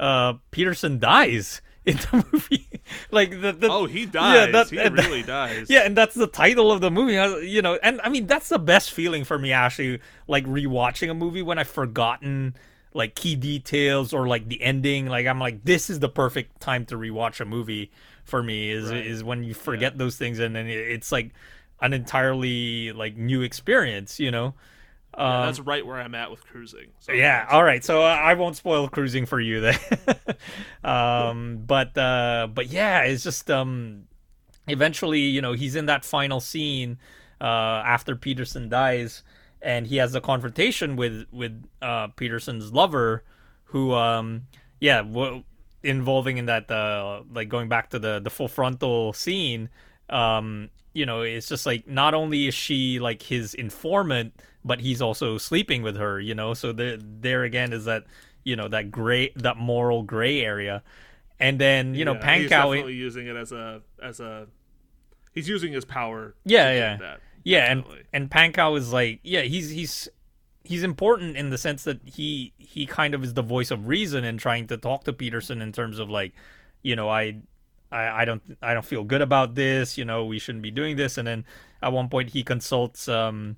uh 0.00 0.34
Petersen 0.50 0.98
dies 0.98 1.62
in 1.86 1.96
the 1.98 2.24
movie. 2.32 2.68
like 3.10 3.30
the, 3.40 3.52
the 3.52 3.68
oh, 3.70 3.86
he 3.86 4.06
dies. 4.06 4.50
that- 4.52 4.70
he 4.70 4.78
really 4.88 5.22
dies. 5.22 5.68
yeah, 5.70 5.80
and 5.80 5.96
that's 5.96 6.14
the 6.14 6.26
title 6.26 6.72
of 6.72 6.80
the 6.80 6.90
movie. 6.90 7.12
You 7.48 7.62
know, 7.62 7.78
and 7.82 8.00
I 8.02 8.08
mean 8.08 8.26
that's 8.26 8.48
the 8.48 8.58
best 8.58 8.90
feeling 8.90 9.22
for 9.24 9.38
me 9.38 9.52
actually, 9.52 10.00
like 10.26 10.44
rewatching 10.46 11.10
a 11.10 11.14
movie 11.14 11.42
when 11.42 11.58
I've 11.58 11.68
forgotten 11.68 12.56
like 12.94 13.14
key 13.16 13.36
details 13.36 14.12
or 14.12 14.28
like 14.28 14.48
the 14.48 14.62
ending. 14.62 15.06
Like 15.06 15.26
I'm 15.26 15.40
like, 15.40 15.64
this 15.64 15.90
is 15.90 16.00
the 16.00 16.08
perfect 16.08 16.60
time 16.60 16.86
to 16.86 16.96
rewatch 16.96 17.40
a 17.40 17.44
movie 17.44 17.90
for 18.24 18.42
me. 18.42 18.70
Is 18.70 18.90
Right. 18.90 19.06
is 19.06 19.24
when 19.24 19.44
you 19.44 19.54
forget 19.54 19.98
those 19.98 20.16
things 20.16 20.38
and 20.40 20.56
then 20.56 20.66
it's 20.68 21.12
like 21.12 21.32
an 21.80 21.92
entirely 21.92 22.92
like 22.92 23.16
new 23.16 23.42
experience. 23.42 24.20
You 24.20 24.30
know. 24.30 24.54
Yeah, 25.24 25.38
Um, 25.38 25.46
that's 25.46 25.60
right 25.60 25.86
where 25.86 26.00
I'm 26.00 26.14
at 26.14 26.30
with 26.30 26.44
cruising. 26.44 26.88
So 27.00 27.12
yeah. 27.12 27.46
All 27.50 27.64
right. 27.64 27.84
So 27.84 28.02
uh, 28.02 28.06
I 28.06 28.34
won't 28.34 28.56
spoil 28.56 28.88
cruising 28.88 29.26
for 29.26 29.40
you 29.40 29.60
then. 29.60 29.78
um, 30.84 31.62
but 31.66 31.96
uh, 31.96 32.48
but 32.52 32.66
yeah, 32.68 33.02
it's 33.02 33.22
just 33.24 33.50
um, 33.50 34.04
eventually, 34.68 35.20
you 35.20 35.42
know, 35.42 35.52
he's 35.52 35.76
in 35.76 35.86
that 35.86 36.04
final 36.04 36.40
scene 36.40 36.98
uh, 37.40 37.82
after 37.86 38.16
Petersen 38.16 38.68
dies, 38.68 39.22
and 39.64 39.86
he 39.86 39.96
has 39.96 40.14
a 40.14 40.20
confrontation 40.20 40.94
with 40.94 41.26
with 41.32 41.64
uh, 41.82 42.08
Petersen's 42.08 42.72
lover, 42.72 43.24
who 43.64 43.92
um, 43.94 44.46
yeah, 44.78 44.98
w- 45.02 45.42
involving 45.82 46.36
in 46.38 46.46
that 46.46 46.70
uh, 46.70 47.22
like 47.32 47.48
going 47.48 47.68
back 47.68 47.90
to 47.90 47.98
the 47.98 48.20
the 48.20 48.30
full 48.30 48.48
frontal 48.48 49.12
scene. 49.12 49.70
Um, 50.10 50.68
you 50.92 51.06
know, 51.06 51.22
it's 51.22 51.48
just 51.48 51.66
like 51.66 51.88
not 51.88 52.14
only 52.14 52.46
is 52.46 52.54
she 52.54 53.00
like 53.00 53.22
his 53.22 53.54
informant, 53.54 54.34
but 54.64 54.80
he's 54.80 55.02
also 55.02 55.38
sleeping 55.38 55.82
with 55.82 55.96
her. 55.96 56.20
You 56.20 56.34
know, 56.34 56.54
so 56.54 56.72
there 56.72 56.98
there 57.00 57.42
again 57.42 57.72
is 57.72 57.86
that 57.86 58.04
you 58.44 58.54
know 58.54 58.68
that 58.68 58.90
gray 58.90 59.30
that 59.36 59.56
moral 59.56 60.02
gray 60.02 60.40
area, 60.44 60.82
and 61.40 61.58
then 61.58 61.94
you 61.94 62.04
know 62.04 62.14
Yeah, 62.14 62.20
Pankow. 62.20 62.48
definitely 62.48 62.94
using 62.94 63.26
it 63.26 63.34
as 63.34 63.50
a 63.50 63.80
as 64.02 64.20
a 64.20 64.46
he's 65.32 65.48
using 65.48 65.72
his 65.72 65.84
power. 65.84 66.34
Yeah, 66.44 66.68
to 66.70 66.76
yeah. 66.76 66.96
That. 66.98 67.20
Yeah, 67.44 67.70
and 67.70 67.82
Definitely. 67.82 68.04
and 68.12 68.30
Pankow 68.30 68.78
is 68.78 68.92
like, 68.92 69.20
yeah, 69.22 69.42
he's 69.42 69.70
he's 69.70 70.08
he's 70.64 70.82
important 70.82 71.36
in 71.36 71.50
the 71.50 71.58
sense 71.58 71.84
that 71.84 72.00
he 72.06 72.52
he 72.58 72.86
kind 72.86 73.14
of 73.14 73.22
is 73.22 73.34
the 73.34 73.42
voice 73.42 73.70
of 73.70 73.86
reason 73.88 74.24
and 74.24 74.40
trying 74.40 74.66
to 74.68 74.76
talk 74.78 75.04
to 75.04 75.12
Petersen 75.12 75.60
in 75.62 75.72
terms 75.72 75.98
of 75.98 76.08
like, 76.10 76.32
you 76.82 76.96
know, 76.96 77.08
I 77.08 77.36
I, 77.92 78.22
I 78.22 78.24
don't 78.24 78.42
I 78.62 78.74
don't 78.74 78.84
feel 78.86 79.04
good 79.04 79.20
about 79.22 79.54
this, 79.54 79.98
you 79.98 80.04
know, 80.06 80.24
we 80.24 80.38
shouldn't 80.38 80.62
be 80.62 80.70
doing 80.70 80.96
this. 80.96 81.18
And 81.18 81.28
then 81.28 81.44
at 81.82 81.92
one 81.92 82.08
point 82.08 82.30
he 82.30 82.42
consults 82.42 83.08
um 83.08 83.56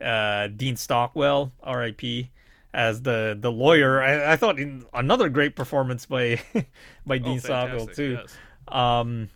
uh 0.00 0.48
Dean 0.48 0.76
Stockwell, 0.76 1.52
R.I.P. 1.62 2.30
as 2.74 3.02
the 3.02 3.36
the 3.40 3.50
lawyer. 3.50 4.02
I, 4.02 4.32
I 4.32 4.36
thought 4.36 4.58
in, 4.58 4.84
another 4.92 5.28
great 5.30 5.56
performance 5.56 6.06
by 6.06 6.40
by 7.06 7.18
Oh, 7.18 7.18
Dean 7.18 7.40
Stockwell 7.40 7.86
too 7.86 8.20
yes. 8.22 8.40
um 8.68 9.30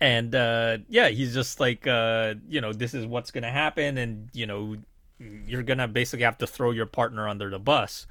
and 0.00 0.34
uh 0.34 0.78
yeah 0.88 1.08
he's 1.08 1.34
just 1.34 1.60
like 1.60 1.86
uh 1.86 2.34
you 2.48 2.60
know 2.60 2.72
this 2.72 2.94
is 2.94 3.04
what's 3.04 3.30
gonna 3.30 3.50
happen 3.50 3.98
and 3.98 4.30
you 4.32 4.46
know 4.46 4.76
you're 5.18 5.62
gonna 5.62 5.86
basically 5.86 6.24
have 6.24 6.38
to 6.38 6.46
throw 6.46 6.70
your 6.70 6.86
partner 6.86 7.28
under 7.28 7.50
the 7.50 7.58
bus. 7.58 8.06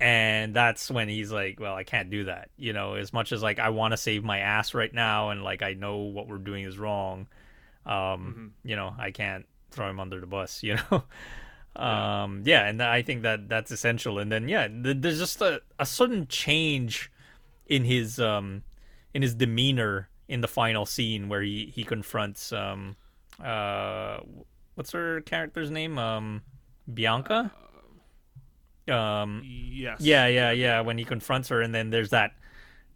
And 0.00 0.54
that's 0.54 0.92
when 0.92 1.08
he's 1.08 1.32
like 1.32 1.58
well 1.58 1.74
i 1.74 1.82
can't 1.82 2.08
do 2.08 2.24
that. 2.24 2.50
You 2.56 2.72
know 2.72 2.94
as 2.94 3.12
much 3.12 3.32
as 3.32 3.42
like 3.42 3.58
i 3.58 3.70
want 3.70 3.92
to 3.92 3.96
save 3.96 4.22
my 4.22 4.38
ass 4.38 4.72
right 4.74 4.94
now 4.94 5.30
and 5.30 5.42
like 5.42 5.62
i 5.62 5.74
know 5.74 5.96
what 5.96 6.28
we're 6.28 6.38
doing 6.38 6.64
is 6.64 6.78
wrong 6.78 7.26
um 7.84 8.52
you 8.62 8.76
know 8.76 8.94
i 8.98 9.10
can't 9.10 9.46
throw 9.70 9.90
him 9.90 9.98
under 9.98 10.20
the 10.20 10.26
bus 10.26 10.62
you 10.62 10.76
know? 10.76 11.02
Um 11.74 12.42
yeah 12.44 12.66
and 12.66 12.80
i 12.80 13.02
think 13.02 13.22
that 13.22 13.48
that's 13.48 13.72
essential. 13.72 14.20
And 14.20 14.30
then 14.30 14.48
yeah 14.48 14.68
th- 14.68 14.98
there's 15.00 15.18
just 15.18 15.40
a, 15.40 15.62
a 15.80 15.86
sudden 15.86 16.28
change 16.28 17.10
in 17.66 17.82
his 17.84 18.20
um 18.20 18.62
in 19.12 19.22
his 19.22 19.34
demeanor 19.34 20.08
in 20.28 20.40
the 20.40 20.48
final 20.48 20.84
scene 20.86 21.28
where 21.28 21.42
he 21.42 21.72
he 21.74 21.84
confronts 21.84 22.52
um 22.52 22.96
uh 23.42 24.18
what's 24.74 24.92
her 24.92 25.20
character's 25.22 25.70
name? 25.70 25.98
Um 25.98 26.42
Bianca? 26.92 27.52
Um 28.88 29.42
Yes. 29.44 30.00
yeah 30.00 30.26
yeah 30.26 30.50
yeah. 30.50 30.80
when 30.80 30.98
he 30.98 31.04
confronts 31.04 31.48
her 31.48 31.60
and 31.60 31.74
then 31.74 31.90
there's 31.90 32.10
that 32.10 32.32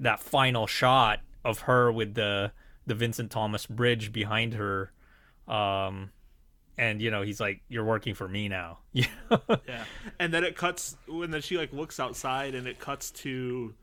that 0.00 0.20
final 0.20 0.66
shot 0.66 1.20
of 1.44 1.60
her 1.60 1.92
with 1.92 2.14
the 2.14 2.52
the 2.86 2.94
Vincent 2.94 3.30
Thomas 3.30 3.66
bridge 3.66 4.12
behind 4.12 4.54
her 4.54 4.92
um 5.46 6.10
and 6.78 7.02
you 7.02 7.10
know 7.10 7.22
he's 7.22 7.40
like 7.40 7.60
you're 7.68 7.84
working 7.84 8.14
for 8.14 8.26
me 8.28 8.48
now. 8.48 8.78
You 8.92 9.04
Yeah. 9.68 9.84
And 10.18 10.32
then 10.32 10.44
it 10.44 10.56
cuts 10.56 10.96
when 11.06 11.30
then 11.30 11.42
she 11.42 11.58
like 11.58 11.72
looks 11.72 12.00
outside 12.00 12.54
and 12.54 12.66
it 12.66 12.78
cuts 12.78 13.10
to 13.10 13.74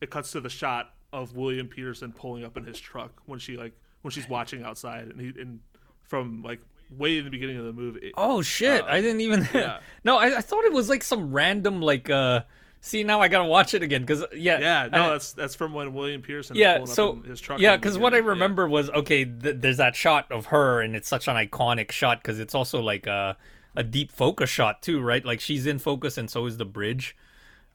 it 0.00 0.10
cuts 0.10 0.32
to 0.32 0.40
the 0.40 0.48
shot 0.50 0.93
of 1.14 1.34
William 1.36 1.68
Petersen 1.68 2.12
pulling 2.12 2.44
up 2.44 2.56
in 2.56 2.64
his 2.64 2.78
truck 2.78 3.12
when 3.26 3.38
she 3.38 3.56
like 3.56 3.72
when 4.02 4.10
she's 4.10 4.28
watching 4.28 4.62
outside 4.64 5.08
and 5.08 5.20
he 5.20 5.28
and 5.40 5.60
from 6.02 6.42
like 6.42 6.60
way 6.90 7.18
in 7.18 7.24
the 7.24 7.30
beginning 7.30 7.56
of 7.56 7.64
the 7.64 7.72
movie. 7.72 8.12
Oh 8.16 8.42
shit! 8.42 8.84
I 8.84 9.00
didn't 9.00 9.20
even. 9.22 9.48
yeah. 9.54 9.78
no, 10.04 10.18
I, 10.18 10.36
I 10.38 10.40
thought 10.40 10.64
it 10.64 10.72
was 10.72 10.88
like 10.88 11.02
some 11.02 11.32
random 11.32 11.80
like. 11.80 12.10
uh 12.10 12.40
See 12.86 13.02
now 13.02 13.18
I 13.22 13.28
gotta 13.28 13.46
watch 13.48 13.72
it 13.72 13.82
again 13.82 14.02
because 14.02 14.22
yeah 14.34 14.58
Yeah, 14.58 14.88
no, 14.92 15.04
I- 15.04 15.08
that's 15.12 15.32
that's 15.32 15.54
from 15.54 15.72
when 15.72 15.94
William 15.94 16.20
Petersen 16.20 16.54
yeah. 16.56 16.84
So 16.84 17.12
up 17.12 17.24
in 17.24 17.30
his 17.30 17.40
truck. 17.40 17.58
yeah, 17.58 17.76
because 17.76 17.96
what 17.96 18.12
I 18.12 18.18
beginning. 18.18 18.24
Yeah. 18.26 18.30
remember 18.32 18.68
was 18.68 18.90
okay. 18.90 19.24
Th- 19.24 19.56
there's 19.58 19.78
that 19.78 19.96
shot 19.96 20.30
of 20.30 20.44
her, 20.46 20.82
and 20.82 20.94
it's 20.94 21.08
such 21.08 21.26
an 21.26 21.34
iconic 21.34 21.90
shot 21.92 22.20
because 22.22 22.38
it's 22.38 22.54
also 22.54 22.82
like 22.82 23.06
a 23.06 23.38
a 23.74 23.82
deep 23.82 24.12
focus 24.12 24.50
shot 24.50 24.82
too, 24.82 25.00
right? 25.00 25.24
Like 25.24 25.40
she's 25.40 25.64
in 25.64 25.78
focus, 25.78 26.18
and 26.18 26.28
so 26.28 26.44
is 26.44 26.58
the 26.58 26.66
bridge. 26.66 27.16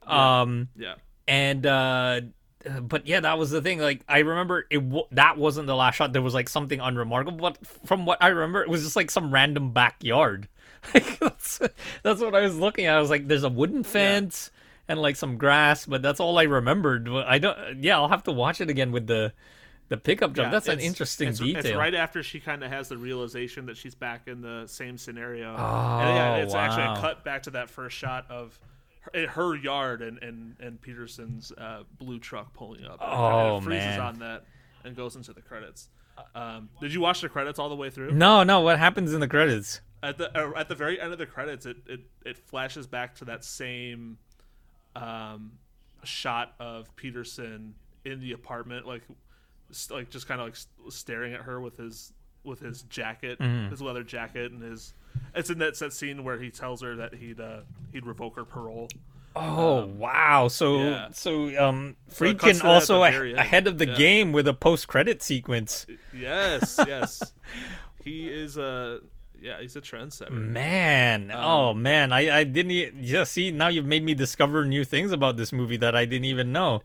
Um, 0.06 0.70
Yeah. 0.78 0.94
and 1.28 1.66
uh 1.66 2.22
Uh, 2.68 2.82
but 2.82 3.08
yeah 3.08 3.20
that 3.20 3.38
was 3.38 3.52
the 3.52 3.62
thing. 3.62 3.80
Like 3.80 4.02
i 4.08 4.20
remember 4.20 4.66
it 4.70 4.80
w- 4.80 5.06
that 5.12 5.38
wasn't 5.38 5.68
the 5.68 5.76
last 5.76 5.96
shot. 5.96 6.14
There 6.14 6.22
was 6.22 6.34
like 6.34 6.50
something 6.50 6.80
unremarkable 6.80 7.38
but 7.38 7.58
from 7.86 8.06
what 8.06 8.22
i 8.22 8.28
remember 8.28 8.62
it 8.62 8.70
was 8.70 8.84
just 8.84 8.96
like 8.96 9.12
some 9.12 9.34
random 9.34 9.72
backyard. 9.72 10.48
Like 10.94 11.20
that's, 11.20 11.60
that's 12.04 12.22
what 12.22 12.34
i 12.36 12.42
was 12.42 12.58
looking 12.58 12.86
at. 12.86 12.96
I 12.96 13.02
was 13.02 13.10
like 13.10 13.28
there's 13.28 13.44
a 13.44 13.50
wooden 13.50 13.84
fence 13.84 14.50
and 14.88 15.02
like 15.02 15.18
some 15.18 15.38
grass 15.38 15.86
but 15.86 16.02
that's 16.02 16.20
all 16.20 16.38
i 16.38 16.44
remembered. 16.44 17.10
I 17.10 17.40
don't 17.40 17.84
yeah 17.84 17.98
i'll 17.98 18.08
have 18.08 18.24
to 18.24 18.32
watch 18.32 18.62
it 18.62 18.70
again 18.70 18.92
with 18.92 19.08
the 19.08 19.34
the 19.90 19.98
pickup 19.98 20.34
truck 20.34 20.46
Yeah, 20.46 20.52
that's 20.52 20.68
an 20.68 20.80
interesting 20.80 21.30
it's, 21.30 21.40
detail. 21.40 21.66
It's 21.66 21.76
right 21.76 21.96
after 21.96 22.24
she 22.24 22.40
kind 22.40 22.64
of 22.64 22.72
has 22.72 22.90
the 22.90 22.98
realization 22.98 23.66
that 23.66 23.76
she's 23.76 23.96
back 23.96 24.28
in 24.28 24.42
the 24.42 24.66
same 24.68 24.98
scenario. 24.98 25.56
Oh, 25.58 26.00
and 26.00 26.16
yeah, 26.16 26.36
it's 26.38 26.54
actually 26.54 26.84
a 26.84 26.94
oh, 26.94 27.02
cut 27.02 27.24
back 27.24 27.44
to 27.44 27.52
that 27.52 27.70
first 27.70 27.98
shot 27.98 28.26
of 28.30 28.58
her, 29.02 29.28
her 29.28 29.56
yard 29.56 30.02
and 30.02 30.22
and 30.24 30.56
and 30.60 30.82
Petersen's 30.82 31.52
uh, 31.58 31.84
blue 31.98 32.20
truck 32.20 32.54
pulling 32.54 32.86
up. 32.86 33.00
And 33.02 33.12
it 33.12 33.16
Oh, 33.16 33.62
freezes 33.62 33.86
man. 33.86 34.00
on 34.02 34.20
that 34.20 34.44
and 34.84 34.96
goes 34.96 35.16
into 35.16 35.34
the 35.34 35.42
credits. 35.42 35.90
Um, 36.36 36.70
did 36.82 36.94
you 36.94 37.00
watch 37.02 37.22
the 37.22 37.30
credits 37.30 37.60
all 37.60 37.70
the 37.70 37.76
way 37.76 37.90
through? 37.90 38.12
no 38.12 38.44
no 38.44 38.60
what 38.62 38.78
happens 38.78 39.14
in 39.14 39.22
the 39.22 39.28
credits 39.28 39.80
At 40.04 40.18
the 40.18 40.38
uh, 40.38 40.52
at 40.58 40.68
the 40.68 40.76
very 40.76 41.00
end 41.00 41.14
of 41.14 41.18
the 41.18 41.26
credits, 41.26 41.66
it, 41.66 41.78
it 41.88 42.02
it 42.26 42.38
flashes 42.38 42.88
back 42.88 43.16
to 43.16 43.26
that 43.26 43.44
same 43.46 44.18
um, 44.96 45.54
shot 46.04 46.54
of 46.60 46.94
Petersen 46.96 47.76
in 48.06 48.20
the 48.20 48.34
apartment, 48.34 48.86
like 48.86 49.04
like 49.92 50.10
just 50.10 50.28
kind 50.28 50.42
of 50.42 50.48
like 50.48 50.58
staring 50.92 51.34
at 51.34 51.42
her 51.42 51.62
with 51.62 51.78
his 51.78 52.12
with 52.44 52.60
his 52.60 52.84
jacket, 52.84 53.40
Mm-hmm. 53.40 53.70
his 53.72 53.82
leather 53.82 54.04
jacket, 54.04 54.52
and 54.52 54.62
his. 54.62 54.94
It's 55.36 55.50
in 55.50 55.60
that, 55.60 55.76
set 55.76 55.92
scene 55.94 56.24
where 56.24 56.40
he 56.40 56.50
tells 56.50 56.82
her 56.82 56.96
that 56.98 57.16
he'd 57.16 57.40
uh, 57.40 57.62
he'd 57.92 58.06
revoke 58.06 58.36
her 58.36 58.46
parole. 58.46 58.88
Oh 59.36 59.86
wow! 59.86 60.48
So 60.48 60.78
yeah. 60.84 61.08
so 61.12 61.46
um, 61.68 61.96
So 62.10 62.26
Friedkin 62.26 62.56
at 62.60 62.66
also 62.66 63.04
a- 63.04 63.34
ahead 63.34 63.68
of 63.68 63.78
the 63.78 63.88
Yeah. 63.88 63.96
game 63.96 64.32
with 64.32 64.48
a 64.48 64.54
post-credit 64.54 65.22
sequence. 65.22 65.86
Yes, 66.14 66.80
yes. 66.88 67.32
he 68.04 68.28
is 68.28 68.58
a 68.58 69.00
yeah, 69.42 69.62
he's 69.62 69.76
a 69.76 69.82
trendsetter. 69.82 70.32
Man, 70.32 71.32
Um, 71.32 71.40
oh 71.44 71.74
man, 71.74 72.12
I 72.12 72.40
I 72.40 72.44
didn't 72.44 72.72
e- 72.72 72.92
yeah. 73.00 73.24
See, 73.24 73.52
now 73.52 73.68
you've 73.68 73.86
made 73.86 74.04
me 74.04 74.14
discover 74.14 74.66
new 74.66 74.84
things 74.84 75.12
about 75.12 75.38
this 75.38 75.54
movie 75.54 75.78
that 75.78 75.96
I 75.96 76.06
didn't 76.06 76.26
even 76.26 76.52
know. 76.52 76.82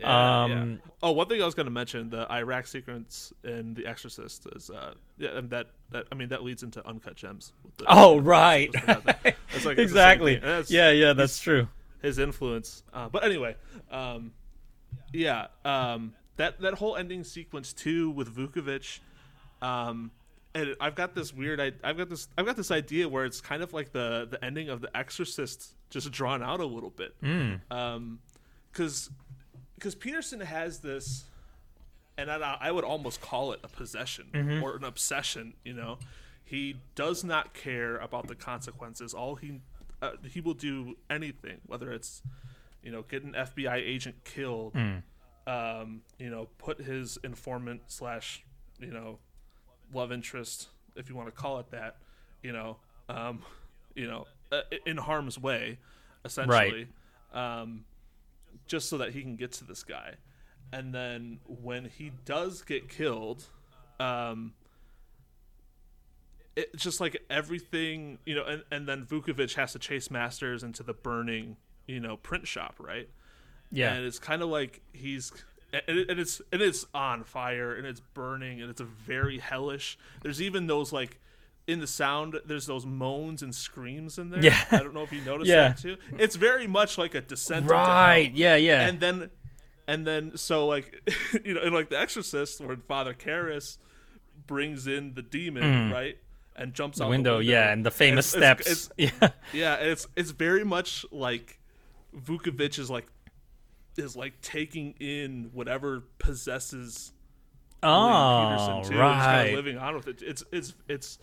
Yeah, 0.00 0.46
yeah. 0.46 0.60
Um, 0.62 0.80
Oh, 1.02 1.12
one 1.12 1.28
thing 1.28 1.40
I 1.40 1.44
was 1.44 1.54
going 1.54 1.66
to 1.66 1.70
mention: 1.72 2.10
the 2.10 2.30
Iraq 2.32 2.66
sequence 2.66 3.32
in 3.44 3.74
The 3.74 3.86
Exorcist 3.86 4.46
is, 4.56 4.68
uh, 4.70 4.94
yeah, 5.16 5.36
and 5.38 5.48
that 5.50 5.68
that 5.90 6.06
I 6.10 6.14
mean 6.16 6.28
that 6.30 6.42
leads 6.42 6.62
into 6.62 6.86
Uncut 6.86 7.14
Gems. 7.16 7.52
with 7.64 7.76
the- 7.76 7.84
Oh 7.88 8.18
right, 8.18 8.70
It's 8.86 9.64
like- 9.64 9.78
it's 9.78 9.78
exactly. 9.78 10.36
that's- 10.36 10.70
Yeah, 10.70 10.90
yeah, 10.90 11.12
that's 11.12 11.38
true. 11.40 11.68
his 12.02 12.18
influence. 12.18 12.82
Uh, 12.92 13.08
but 13.08 13.24
anyway, 13.24 13.56
um, 13.90 14.32
yeah, 15.12 15.46
um, 15.64 16.14
that 16.36 16.60
that 16.60 16.74
whole 16.74 16.96
ending 16.96 17.22
sequence 17.24 17.72
too 17.72 18.10
with 18.10 18.34
Vukovich, 18.34 18.98
um, 19.62 20.10
and 20.54 20.74
I've 20.80 20.94
got 20.94 21.14
this 21.14 21.32
weird, 21.32 21.60
I, 21.60 21.72
I've 21.84 21.96
got 21.98 22.08
this, 22.08 22.26
I've 22.36 22.46
got 22.46 22.56
this 22.56 22.70
idea 22.70 23.08
where 23.08 23.24
it's 23.24 23.40
kind 23.40 23.62
of 23.62 23.72
like 23.72 23.92
the 23.92 24.26
the 24.30 24.42
ending 24.44 24.68
of 24.68 24.80
The 24.80 24.96
Exorcist, 24.96 25.74
just 25.90 26.10
drawn 26.10 26.42
out 26.42 26.60
a 26.60 26.66
little 26.66 26.90
bit, 26.90 27.14
um, 27.70 28.18
because 28.72 29.10
because 29.78 29.94
Petersen 29.94 30.40
has 30.40 30.80
this. 30.80 31.24
And 32.16 32.30
I, 32.32 32.56
I 32.60 32.72
would 32.72 32.82
almost 32.82 33.20
call 33.20 33.52
it 33.52 33.60
a 33.62 33.68
possession 33.68 34.26
or 34.60 34.74
an 34.74 34.82
obsession. 34.82 35.54
You 35.64 35.74
know, 35.74 35.98
he 36.42 36.74
does 36.96 37.22
not 37.22 37.54
care 37.54 37.96
about 37.96 38.26
the 38.26 38.34
consequences. 38.34 39.14
All 39.14 39.36
he 39.36 39.60
uh, 40.02 40.12
he 40.28 40.40
will 40.40 40.54
do 40.54 40.96
anything, 41.08 41.58
whether 41.66 41.92
it's 41.92 42.22
you 42.82 42.90
know 42.90 43.02
get 43.02 43.22
an 43.22 43.34
FBI 43.34 43.74
agent 43.76 44.16
killed, 44.24 44.74
um, 45.46 46.02
you 46.18 46.28
know, 46.28 46.48
put 46.58 46.80
his 46.80 47.18
informant 47.22 47.82
slash 47.86 48.44
you 48.80 48.90
know 48.90 49.20
love 49.94 50.10
interest, 50.10 50.68
if 50.96 51.08
you 51.08 51.14
want 51.14 51.28
to 51.28 51.32
call 51.32 51.58
it 51.60 51.70
that, 51.70 51.96
you 52.42 52.52
know, 52.52 52.78
um, 53.08 53.42
you 53.94 54.06
know, 54.06 54.26
uh, 54.52 54.62
in 54.86 54.96
harm's 54.96 55.38
way, 55.38 55.78
essentially, 56.24 56.88
um, 57.32 57.84
just 58.66 58.88
so 58.88 58.98
that 58.98 59.12
he 59.12 59.22
can 59.22 59.36
get 59.36 59.52
to 59.52 59.64
this 59.64 59.82
guy. 59.82 60.14
And 60.72 60.94
then 60.94 61.40
when 61.46 61.86
he 61.86 62.12
does 62.24 62.62
get 62.62 62.88
killed, 62.88 63.44
um, 63.98 64.52
it's 66.56 66.82
just 66.82 67.00
like 67.00 67.22
everything, 67.30 68.18
you 68.26 68.34
know, 68.34 68.44
and, 68.44 68.64
and 68.70 68.88
then 68.88 69.06
Vukovich 69.06 69.54
has 69.54 69.72
to 69.72 69.78
chase 69.78 70.10
Masters 70.10 70.62
into 70.62 70.82
the 70.82 70.92
burning, 70.92 71.56
you 71.86 72.00
know, 72.00 72.16
print 72.16 72.46
shop, 72.46 72.76
right? 72.78 73.08
Yeah, 73.70 73.94
and 73.94 74.04
it's 74.04 74.18
kind 74.18 74.42
of 74.42 74.48
like 74.48 74.80
he's 74.92 75.32
and, 75.72 75.98
it, 75.98 76.10
and 76.10 76.18
it's 76.18 76.40
and 76.52 76.62
it's 76.62 76.86
on 76.94 77.24
fire 77.24 77.74
and 77.74 77.86
it's 77.86 78.00
burning 78.00 78.60
and 78.60 78.70
it's 78.70 78.80
a 78.80 78.84
very 78.84 79.38
hellish 79.38 79.98
there's 80.22 80.40
even 80.40 80.66
those 80.66 80.92
like 80.92 81.20
in 81.68 81.80
the 81.80 81.86
sound 81.86 82.40
there's 82.46 82.66
those 82.66 82.86
moans 82.86 83.42
and 83.42 83.54
screams 83.54 84.18
in 84.18 84.30
there 84.30 84.42
Yeah. 84.42 84.58
i 84.70 84.78
don't 84.78 84.94
know 84.94 85.02
if 85.02 85.12
you 85.12 85.20
noticed 85.20 85.48
Yeah. 85.50 85.68
that 85.68 85.78
too 85.78 85.98
it's 86.18 86.34
very 86.34 86.66
much 86.66 86.98
like 86.98 87.14
a 87.14 87.20
descent 87.20 87.70
right. 87.70 88.32
Yeah, 88.34 88.56
yeah. 88.56 88.88
and 88.88 88.98
then 88.98 89.30
and 89.86 90.06
then 90.06 90.36
so 90.36 90.66
like 90.66 91.08
you 91.44 91.54
know 91.54 91.60
in 91.60 91.72
like 91.72 91.90
the 91.90 91.98
exorcist 91.98 92.60
where 92.60 92.76
father 92.88 93.14
Karras 93.14 93.76
brings 94.46 94.86
in 94.86 95.14
the 95.14 95.22
demon 95.22 95.62
mm. 95.62 95.92
right 95.92 96.16
and 96.56 96.74
jumps 96.74 96.98
the 96.98 97.04
out 97.04 97.10
window, 97.10 97.34
the 97.34 97.38
window 97.38 97.52
yeah, 97.52 97.72
and 97.72 97.86
the 97.86 97.90
famous 97.90 98.34
It's- 98.34 98.60
steps. 98.64 98.90
it's- 98.98 99.12
yeah, 99.20 99.28
yeah, 99.52 99.74
it's 99.76 100.08
it's 100.16 100.32
very 100.32 100.64
much 100.64 101.06
like 101.12 101.60
Vukovich 102.16 102.78
is 102.78 102.90
like 102.90 103.06
is 103.96 104.16
like 104.16 104.40
taking 104.40 104.94
in 104.98 105.50
whatever 105.52 106.04
possesses 106.18 107.12
oh, 107.82 107.86
Petersen 107.86 108.72
ah, 108.72 108.74
too, 108.74 108.78
and 108.78 108.84
just 108.84 108.90
kind 108.90 109.20
right. 109.20 109.44
of 109.50 109.54
living 109.54 109.78
on 109.78 109.94
with 109.94 110.08
it. 110.08 110.22
It's 110.22 110.42
it's 110.50 110.74
it's. 110.88 111.18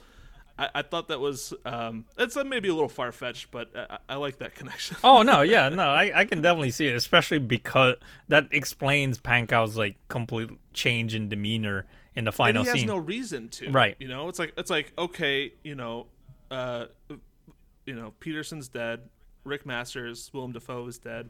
I, 0.58 0.70
I 0.76 0.82
thought 0.82 1.10
that 1.10 1.20
was 1.20 1.54
um, 1.66 2.06
it's 2.18 2.38
uh, 2.38 2.44
maybe 2.44 2.70
a 2.70 2.74
little 2.74 2.90
far 2.90 3.12
fetched, 3.12 3.52
but 3.52 3.70
I, 3.76 3.98
I 4.10 4.16
like 4.16 4.38
that 4.38 4.56
connection. 4.56 4.98
Oh 5.04 5.22
no, 5.22 5.42
yeah, 5.44 5.70
no, 5.70 5.84
I, 5.90 6.12
I 6.22 6.26
can 6.26 6.42
definitely 6.42 6.72
see 6.72 6.88
it, 6.88 6.96
especially 6.96 7.40
because 7.40 7.96
that 8.30 8.48
explains 8.52 9.18
Pankow's 9.20 9.78
like 9.78 9.96
complete 10.08 10.50
change 10.74 11.14
in 11.16 11.30
demeanor 11.30 11.86
in 12.16 12.24
the 12.24 12.30
and 12.30 12.36
final 12.36 12.64
he 12.64 12.70
has 12.70 12.86
no 12.86 12.98
reason 12.98 13.50
to, 13.50 13.70
Right. 13.70 13.96
You 14.00 14.08
know, 14.08 14.30
it's 14.30 14.40
like 14.40 14.54
it's 14.58 14.70
like 14.70 14.94
okay, 14.98 15.54
you 15.64 15.76
know, 15.76 16.08
uh, 16.50 16.86
you 17.86 17.96
know, 17.96 18.14
Petersen's 18.20 18.68
dead, 18.68 19.02
Rick 19.44 19.66
Masters, 19.66 20.32
Willem 20.34 20.54
Dafoe 20.54 20.88
is 20.88 20.98
dead. 20.98 21.30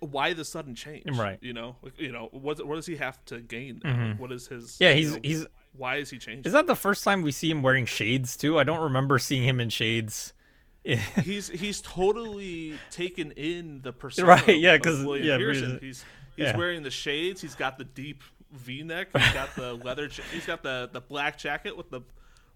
Why 0.00 0.32
the 0.32 0.44
sudden 0.44 0.74
change? 0.74 1.16
Right. 1.16 1.38
You 1.40 1.52
know, 1.52 1.76
you 1.96 2.10
know, 2.10 2.28
what 2.32 2.66
what 2.66 2.74
does 2.74 2.86
he 2.86 2.96
have 2.96 3.24
to 3.26 3.40
gain? 3.40 3.80
now? 3.84 4.14
What 4.18 4.32
is 4.32 4.48
his? 4.48 4.72
Mm-hmm. 4.72 4.82
yeah, 4.82 4.92
he's 4.92 5.12
know, 5.12 5.20
he's. 5.22 5.46
Why 5.72 5.96
is 5.96 6.10
he 6.10 6.18
changing? 6.18 6.44
Is 6.44 6.52
that 6.52 6.66
the 6.66 6.76
first 6.76 7.04
time 7.04 7.22
we 7.22 7.32
see 7.32 7.50
him 7.50 7.62
wearing 7.62 7.86
shades 7.86 8.36
too? 8.36 8.58
I 8.58 8.64
don't 8.64 8.80
remember 8.80 9.18
seeing 9.18 9.44
him 9.44 9.60
in 9.60 9.68
shades. 9.70 10.32
he's 10.84 11.48
he's 11.48 11.80
totally 11.82 12.78
taken 12.90 13.32
in 13.32 13.82
the 13.82 13.92
persona. 13.92 14.28
Right, 14.28 14.58
yeah, 14.58 14.74
of 14.74 14.82
'cause- 14.82 15.04
William 15.04 15.26
yeah, 15.26 15.36
Pearson. 15.36 15.74
because- 15.74 15.80
He's 15.80 16.04
he's 16.36 16.46
yeah. 16.46 16.56
wearing 16.56 16.82
the 16.82 16.90
shades. 16.90 17.40
He's 17.40 17.54
got 17.54 17.76
the 17.78 17.84
deep 17.84 18.22
V-neck. 18.52 19.08
He's 19.16 19.32
got 19.34 19.54
the 19.56 19.74
leather. 19.74 20.08
He's 20.32 20.46
got 20.46 20.62
the 20.62 20.88
the 20.92 21.00
black 21.00 21.38
jacket 21.38 21.76
with 21.76 21.90
the 21.90 22.00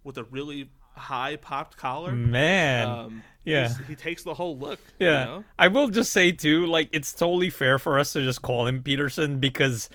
with 0.05 0.19
a 0.19 0.25
really 0.25 0.71
high 0.97 1.37
popped 1.37 1.77
collar. 1.77 2.13
Man, 2.13 2.89
Um, 2.89 3.23
yeah. 3.45 3.73
he 3.89 3.95
takes 3.97 4.23
the 4.23 4.33
whole 4.35 4.57
look. 4.59 4.79
yeah. 4.99 5.21
you 5.21 5.25
know? 5.27 5.45
I 5.59 5.69
will 5.69 5.89
just 5.89 6.13
say 6.13 6.31
too, 6.33 6.67
like 6.67 6.89
it's 6.93 7.13
totally 7.13 7.51
fair 7.51 7.79
for 7.79 7.99
us 7.99 8.13
to 8.15 8.23
just 8.23 8.43
call 8.43 8.67
him 8.67 8.83
Petersen 8.83 9.39
because 9.39 9.89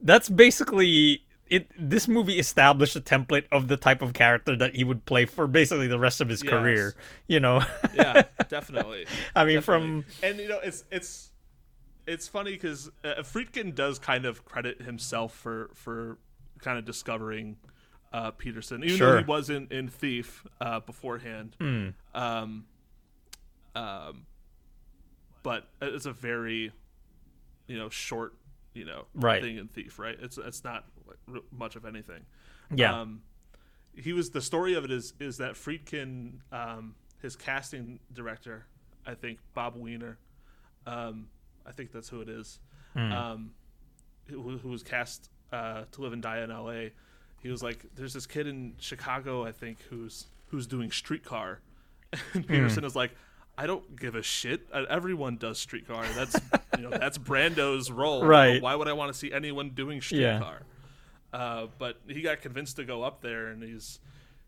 that's 0.00 0.28
basically 0.28 1.24
it. 1.50 1.70
This 1.78 2.08
movie 2.08 2.38
established 2.38 2.96
a 2.96 3.00
template 3.00 3.44
of 3.52 3.68
the 3.68 3.76
type 3.76 4.02
of 4.02 4.12
character 4.12 4.56
that 4.56 4.74
he 4.76 4.84
would 4.84 5.04
play 5.04 5.24
for 5.26 5.46
basically 5.46 5.86
the 5.88 5.98
rest 5.98 6.20
of 6.20 6.28
his 6.28 6.42
Yes. 6.42 6.50
career. 6.50 6.94
You 7.26 7.40
know, 7.40 7.62
yeah, 7.94 8.22
definitely. 8.48 9.06
I 9.34 9.44
mean, 9.44 9.56
Definitely. 9.56 9.60
from 9.62 10.04
and 10.22 10.38
you 10.38 10.48
know 10.48 10.60
it's 10.62 10.84
it's 10.90 11.30
it's 12.06 12.26
funny 12.28 12.52
because 12.52 12.90
uh, 13.04 13.22
Friedkin 13.22 13.74
does 13.74 13.98
kind 13.98 14.24
of 14.24 14.44
credit 14.44 14.82
himself 14.82 15.34
for 15.34 15.70
for 15.74 16.18
kind 16.60 16.78
of 16.78 16.84
discovering 16.84 17.56
uh, 18.12 18.30
Petersen, 18.30 18.82
even 18.84 18.98
though 18.98 19.18
he 19.18 19.24
was 19.24 19.50
in 19.50 19.66
in 19.70 19.88
Thief 19.88 20.46
uh, 20.60 20.80
beforehand. 20.80 21.56
Hmm. 21.60 21.88
Um, 22.14 22.64
um, 23.74 24.26
but 25.42 25.68
it's 25.80 26.06
a 26.06 26.12
very 26.12 26.72
you 27.66 27.78
know 27.78 27.88
short 27.90 28.34
you 28.74 28.84
know 28.84 29.04
Right. 29.14 29.42
thing 29.42 29.56
in 29.58 29.68
Thief, 29.68 29.98
right? 29.98 30.16
It's 30.20 30.38
it's 30.38 30.64
not 30.64 30.84
like, 31.08 31.42
much 31.50 31.76
of 31.76 31.84
anything. 31.84 32.24
yeah, 32.74 33.00
Um, 33.00 33.22
he 33.94 34.12
was 34.12 34.30
the 34.30 34.40
story 34.40 34.74
of 34.74 34.84
it 34.84 34.90
is 34.92 35.14
is 35.18 35.38
that 35.38 35.54
Friedkin, 35.54 36.34
um, 36.52 36.94
his 37.20 37.34
casting 37.36 37.98
director, 38.12 38.66
I 39.06 39.14
think 39.14 39.38
Bob 39.54 39.74
Weiner, 39.76 40.18
um, 40.86 41.28
I 41.66 41.72
think 41.72 41.90
that's 41.92 42.08
who 42.08 42.20
it 42.20 42.28
is, 42.28 42.60
um, 42.94 43.52
who, 44.26 44.58
who 44.58 44.68
was 44.68 44.82
cast 44.82 45.30
uh, 45.52 45.84
to 45.92 46.00
live 46.02 46.12
and 46.12 46.22
die 46.22 46.40
in 46.42 46.50
L.A. 46.50 46.92
He 47.42 47.48
was 47.48 47.62
like, 47.62 47.84
"There's 47.94 48.12
this 48.12 48.26
kid 48.26 48.46
in 48.46 48.74
Chicago, 48.78 49.44
I 49.44 49.52
think, 49.52 49.78
who's 49.90 50.26
who's 50.48 50.66
doing 50.66 50.90
Streetcar," 50.90 51.60
and 52.34 52.46
Petersen 52.46 52.84
is 52.84 52.94
like. 52.96 53.12
I 53.60 53.66
don't 53.66 53.96
give 53.98 54.14
a 54.14 54.22
shit. 54.22 54.68
Uh, 54.72 54.84
Everyone 54.88 55.36
does 55.36 55.58
streetcar. 55.58 56.04
That's 56.14 56.36
you 56.76 56.84
know 56.84 56.90
that's 56.90 57.18
Brando's 57.28 57.90
role. 57.90 58.24
Right. 58.24 58.62
Why 58.62 58.76
would 58.76 58.86
I 58.86 58.92
want 58.92 59.12
to 59.12 59.18
see 59.18 59.32
anyone 59.32 59.70
doing 59.70 60.00
streetcar? 60.00 60.60
Uh, 61.32 61.66
but 61.78 61.98
he 62.08 62.22
got 62.22 62.40
convinced 62.40 62.76
to 62.76 62.84
go 62.84 63.02
up 63.02 63.20
there, 63.20 63.48
and 63.48 63.62
he's 63.62 64.00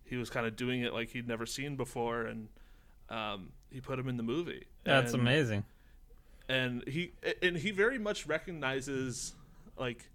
he 0.04 0.16
was 0.16 0.30
kind 0.30 0.46
of 0.46 0.56
doing 0.56 0.80
it 0.82 0.92
like 0.92 1.10
he'd 1.10 1.28
never 1.28 1.46
seen 1.46 1.76
before, 1.76 2.22
and 2.22 2.48
um, 3.10 3.50
he 3.70 3.80
put 3.80 3.98
him 3.98 4.08
in 4.08 4.16
the 4.16 4.22
movie. 4.22 4.64
that's 4.84 5.12
and, 5.12 5.20
amazing. 5.22 5.64
And 6.48 6.86
he 6.88 7.12
and 7.42 7.56
he 7.56 7.70
very 7.70 7.98
much 7.98 8.26
recognizes 8.26 9.34
like 9.76 10.08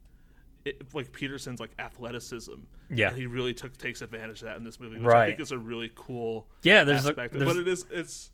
it, 0.66 0.94
like 0.94 1.12
Petersen's 1.12 1.60
like 1.60 1.72
athleticism. 1.80 2.54
Yeah. 2.90 3.10
and 3.10 3.18
he 3.18 3.26
really 3.26 3.54
took 3.54 3.78
takes 3.78 4.02
advantage 4.02 4.42
of 4.42 4.48
that 4.48 4.58
in 4.58 4.64
this 4.64 4.80
movie, 4.80 4.98
which 4.98 5.06
I 5.06 5.08
Right. 5.08 5.28
think 5.30 5.40
is 5.40 5.52
a 5.52 5.58
really 5.58 5.92
cool 5.96 6.48
Yeah, 6.62 6.84
there's 6.84 7.06
a, 7.06 7.10
aspect. 7.10 7.34
there's, 7.34 7.46
but 7.46 7.58
it 7.58 7.68
is 7.68 7.86
it's 7.90 8.32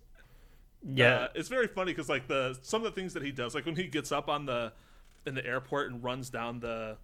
yeah, 0.84 1.14
uh, 1.16 1.28
it's 1.36 1.48
very 1.48 1.68
funny 1.68 1.92
because 1.92 2.10
like 2.10 2.28
the 2.28 2.58
some 2.64 2.84
of 2.84 2.94
the 2.94 3.00
things 3.00 3.14
that 3.14 3.24
he 3.24 3.32
does, 3.32 3.54
like 3.54 3.66
when 3.66 3.76
he 3.76 3.84
gets 3.88 4.12
up 4.12 4.30
on 4.30 4.46
the 4.46 4.74
in 5.28 5.36
the 5.36 5.46
airport 5.46 5.92
and 5.92 6.04
runs 6.04 6.30
down 6.32 6.60
the 6.60 6.98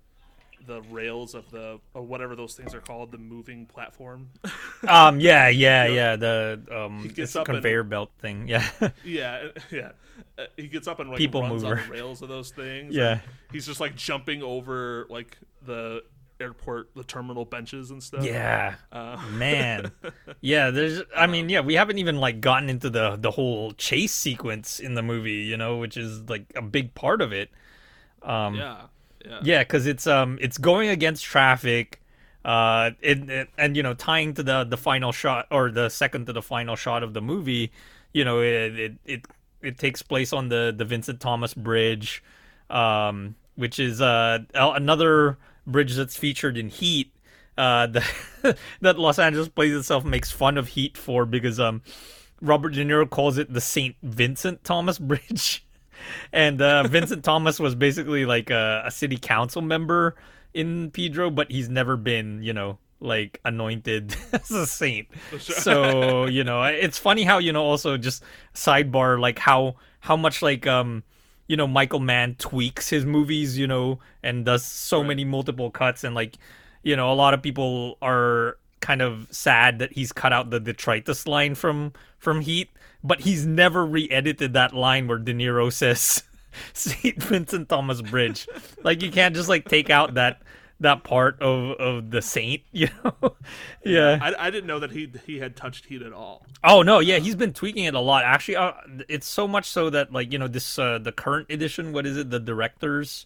the 0.68 0.82
rails 0.92 1.34
of 1.34 1.50
the 1.50 1.80
or 1.96 2.04
whatever 2.04 2.36
those 2.36 2.54
things 2.54 2.76
are 2.76 2.82
called, 2.82 3.12
the 3.12 3.18
moving 3.18 3.66
platform. 3.66 4.30
um, 4.88 5.20
yeah, 5.20 5.48
yeah, 5.50 5.86
You 5.86 5.90
know, 5.90 5.96
yeah. 5.96 6.16
The 6.18 6.62
um, 6.72 7.04
gets 7.08 7.20
it's 7.20 7.36
a 7.36 7.42
up 7.42 7.48
and- 7.48 7.56
conveyor 7.56 7.84
belt 7.84 8.12
thing. 8.20 8.48
Yeah, 8.48 8.68
yeah, 9.04 9.48
yeah. 9.72 9.92
Uh, 10.38 10.46
he 10.56 10.68
gets 10.68 10.88
up 10.88 11.00
and 11.00 11.10
like 11.10 11.18
People 11.18 11.42
runs 11.42 11.64
mover. 11.64 11.80
on 11.80 11.88
the 11.88 11.94
rails 11.94 12.22
of 12.22 12.30
those 12.30 12.52
things. 12.52 12.94
Yeah. 12.96 13.20
he's 13.52 13.66
just 13.66 13.80
like 13.80 13.96
jumping 13.96 14.44
over 14.44 15.08
like 15.10 15.38
the 15.66 16.04
airport 16.40 16.90
the 16.96 17.04
terminal 17.04 17.46
benches 17.46 17.90
and 17.90 18.02
stuff. 18.04 18.24
Yeah, 18.24 18.76
Uh, 18.92 19.18
man. 19.32 19.92
Yeah, 20.42 20.70
there's. 20.70 21.02
I 21.16 21.26
mean, 21.28 21.50
yeah, 21.50 21.62
we 21.62 21.74
haven't 21.76 21.98
even 21.98 22.18
like 22.18 22.42
gotten 22.42 22.70
into 22.70 22.90
the 22.92 23.16
the 23.16 23.32
whole 23.32 23.72
chase 23.72 24.14
sequence 24.14 24.80
in 24.80 24.94
the 24.96 25.02
movie, 25.02 25.44
you 25.50 25.58
know, 25.58 25.78
which 25.78 25.98
is 25.98 26.22
like 26.30 26.46
a 26.56 26.62
big 26.62 26.94
part 26.94 27.22
of 27.22 27.32
it. 27.32 27.50
Um, 28.22 28.56
yeah. 28.56 28.82
Yeah. 29.28 29.40
Yeah, 29.44 29.60
because 29.64 29.88
it's 29.88 30.08
um 30.08 30.38
it's 30.42 30.58
going 30.58 30.90
against 30.90 31.24
traffic, 31.26 32.02
uh, 32.46 32.92
it, 33.02 33.30
it- 33.30 33.50
and 33.58 33.76
you 33.76 33.84
know 33.84 33.94
tying 33.94 34.34
to 34.36 34.44
the 34.44 34.64
the 34.64 34.78
final 34.78 35.12
shot 35.12 35.48
or 35.52 35.72
the 35.72 35.90
second 35.90 36.28
to 36.28 36.34
the 36.34 36.42
final 36.42 36.76
shot 36.76 37.04
of 37.04 37.14
the 37.14 37.22
movie, 37.22 37.72
you 38.14 38.24
know 38.24 38.40
it 38.42 38.80
it 38.80 38.94
it, 39.06 39.26
it 39.62 39.78
takes 39.78 40.02
place 40.02 40.32
on 40.34 40.50
the 40.50 40.74
the 40.76 40.86
Vincent 40.86 41.20
Thomas 41.20 41.54
Bridge, 41.54 42.24
um, 42.70 43.36
which 43.56 43.80
is 43.80 44.02
uh 44.02 44.40
another 44.54 45.38
bridge 45.66 45.96
that's 45.96 46.16
featured 46.16 46.58
in 46.58 46.70
Heat. 46.70 47.12
Uh, 47.58 47.88
the, 48.44 48.56
that 48.82 49.00
Los 49.00 49.18
Angeles 49.20 49.50
Plays 49.50 49.76
itself 49.76 50.06
makes 50.06 50.32
fun 50.32 50.58
of 50.58 50.70
Heat 50.70 50.96
for 50.98 51.26
because 51.26 51.60
um, 51.60 51.82
Robert 52.42 52.70
De 52.74 52.86
Niro 52.86 53.10
calls 53.10 53.38
it 53.38 53.52
the 53.52 53.62
Saint 53.62 53.96
Vincent 54.04 54.64
Thomas 54.64 55.00
Bridge 55.00 55.66
and 56.32 56.62
uh, 56.62 56.84
Vincent 56.88 57.24
Thomas 57.24 57.60
was 57.60 57.76
basically 57.76 58.26
like 58.26 58.50
a, 58.50 58.84
a 58.86 58.92
city 58.92 59.18
council 59.18 59.62
member 59.62 60.16
in 60.54 60.92
Pedro, 60.92 61.30
but 61.30 61.52
he's 61.52 61.70
never 61.70 61.98
been, 61.98 62.42
you 62.42 62.54
know, 62.54 62.78
like 63.00 63.40
anointed 63.46 64.16
as 64.34 64.52
a 64.52 64.66
saint. 64.66 65.08
So 65.40 66.26
you 66.26 66.44
know, 66.44 66.64
it's 66.64 66.98
funny 66.98 67.24
how 67.24 67.38
you 67.38 67.54
know 67.54 67.64
also 67.64 67.98
just 67.98 68.24
sidebar 68.54 69.20
like 69.20 69.40
how 69.40 69.76
how 70.00 70.18
much 70.18 70.42
like 70.42 70.66
um 70.68 71.04
you 71.48 71.56
know 71.56 71.68
Michael 71.68 72.00
Mann 72.00 72.36
tweaks 72.36 72.90
his 72.90 73.06
movies, 73.06 73.58
you 73.58 73.68
know, 73.68 74.00
and 74.24 74.46
does 74.46 74.64
so 74.64 75.04
many 75.04 75.26
multiple 75.26 75.72
cuts. 75.72 76.04
And 76.04 76.16
like 76.16 76.38
you 76.84 76.96
know 76.96 77.12
a 77.12 77.16
lot 77.16 77.34
of 77.34 77.42
people 77.42 77.98
are 78.02 78.58
kind 78.80 79.02
of 79.02 79.28
sad 79.32 79.80
that 79.80 79.92
he's 79.94 80.12
cut 80.12 80.32
out 80.32 80.50
the 80.50 80.60
detritus 80.60 81.28
line 81.28 81.56
from 81.56 81.94
from 82.20 82.42
Heat, 82.42 82.70
but 83.04 83.22
he's 83.22 83.46
never 83.46 83.86
re-edited 83.86 84.54
that 84.54 84.74
line 84.74 85.08
where 85.08 85.18
De 85.18 85.34
Niro 85.34 85.72
says 85.72 86.24
St. 86.74 87.22
Vincent 87.22 87.70
Thomas 87.70 88.02
Bridge. 88.02 88.48
like 88.84 89.02
you 89.02 89.12
can't 89.12 89.36
just 89.36 89.50
like 89.50 89.68
take 89.68 89.90
out 89.90 90.16
that 90.16 90.42
that 90.80 91.04
part 91.04 91.42
of 91.42 91.72
of 91.80 92.12
the 92.12 92.22
saint, 92.22 92.62
you 92.72 92.88
know? 93.04 93.36
yeah. 93.84 94.20
I, 94.22 94.48
I 94.48 94.50
didn't 94.52 94.68
know 94.68 94.78
that 94.80 94.92
he 94.92 95.12
he 95.26 95.40
had 95.40 95.56
touched 95.56 95.86
heat 95.86 96.02
at 96.04 96.14
all. 96.14 96.46
Oh 96.64 96.84
no, 96.84 97.00
yeah, 97.00 97.18
he's 97.18 97.36
been 97.36 97.52
tweaking 97.54 97.86
it 97.86 97.96
a 97.96 98.00
lot. 98.00 98.24
Actually, 98.24 98.58
uh, 98.58 98.74
it's 99.10 99.28
so 99.28 99.48
much 99.48 99.66
so 99.66 99.90
that 99.90 100.14
like 100.14 100.32
you 100.32 100.38
know 100.40 100.48
this 100.48 100.78
uh, 100.78 101.00
the 101.00 101.12
current 101.12 101.48
edition. 101.50 101.94
What 101.94 102.06
is 102.06 102.16
it? 102.18 102.30
The 102.30 102.40
director's 102.40 103.26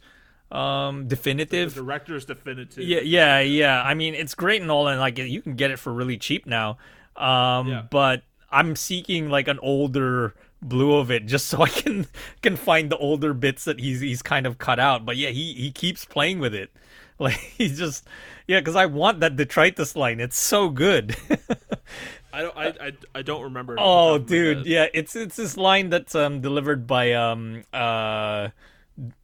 um 0.49 1.03
The 1.10 1.15
definitive. 1.15 1.73
director's 1.73 2.23
definitive. 2.26 2.84
Yeah, 2.85 3.02
yeah, 3.02 3.39
yeah. 3.41 3.81
I 3.84 3.95
mean, 3.95 4.15
it's 4.15 4.34
great 4.35 4.61
and 4.61 4.72
all, 4.72 4.88
and 4.88 4.99
like 4.99 5.18
you 5.18 5.41
can 5.41 5.56
get 5.56 5.72
it 5.72 5.80
for 5.80 5.91
really 5.93 6.18
cheap 6.18 6.45
now. 6.45 6.77
Um, 7.18 7.68
Yeah. 7.68 7.84
but 7.89 8.23
I'm 8.52 8.76
seeking 8.76 9.30
like 9.30 9.48
an 9.48 9.60
older 9.60 10.34
blue 10.61 10.95
of 10.95 11.10
it 11.10 11.26
just 11.26 11.48
so 11.49 11.64
I 11.64 11.69
can 11.69 12.07
can 12.41 12.56
find 12.56 12.91
the 12.91 12.98
older 12.98 13.34
bits 13.34 13.65
that 13.65 13.80
he's 13.80 13.99
he's 14.02 14.22
kind 14.22 14.45
of 14.45 14.57
cut 14.57 14.80
out. 14.80 15.06
But 15.06 15.18
yeah, 15.18 15.30
he 15.30 15.53
he 15.53 15.72
keeps 15.72 16.06
playing 16.06 16.40
with 16.40 16.53
it. 16.53 16.72
Like 17.19 17.36
he's 17.36 17.78
just 17.78 18.07
yeah, 18.48 18.61
because 18.61 18.76
I 18.76 18.88
want 18.88 19.19
that 19.19 19.36
detritus 19.36 19.95
line. 19.95 20.19
It's 20.19 20.40
so 20.40 20.69
good. 20.69 21.15
I 22.34 22.41
don't 22.41 22.57
I, 22.57 22.68
I, 22.68 22.91
I 23.14 23.22
don't 23.22 23.44
remember. 23.44 23.76
Oh, 23.78 24.18
the 24.18 24.19
top 24.19 24.22
of 24.22 24.22
my 24.22 24.26
dude, 24.26 24.65
yeah, 24.65 24.88
it's 24.91 25.15
it's 25.15 25.36
this 25.36 25.56
line 25.56 25.91
that's 25.91 26.15
um 26.15 26.41
delivered 26.41 26.88
by 26.88 27.14
um 27.14 27.64
uh 27.72 28.48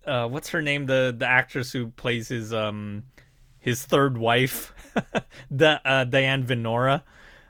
uh 0.05 0.27
what's 0.27 0.49
her 0.49 0.61
name 0.61 0.85
the 0.85 1.15
the 1.17 1.25
actress 1.25 1.71
who 1.71 1.87
plays 1.87 2.27
his 2.27 2.53
um 2.53 3.01
his 3.67 3.83
third 3.83 4.17
wife, 4.17 4.73
the 5.51 5.81
uh, 5.83 6.03
Diane 6.05 6.45
Venora. 6.45 7.03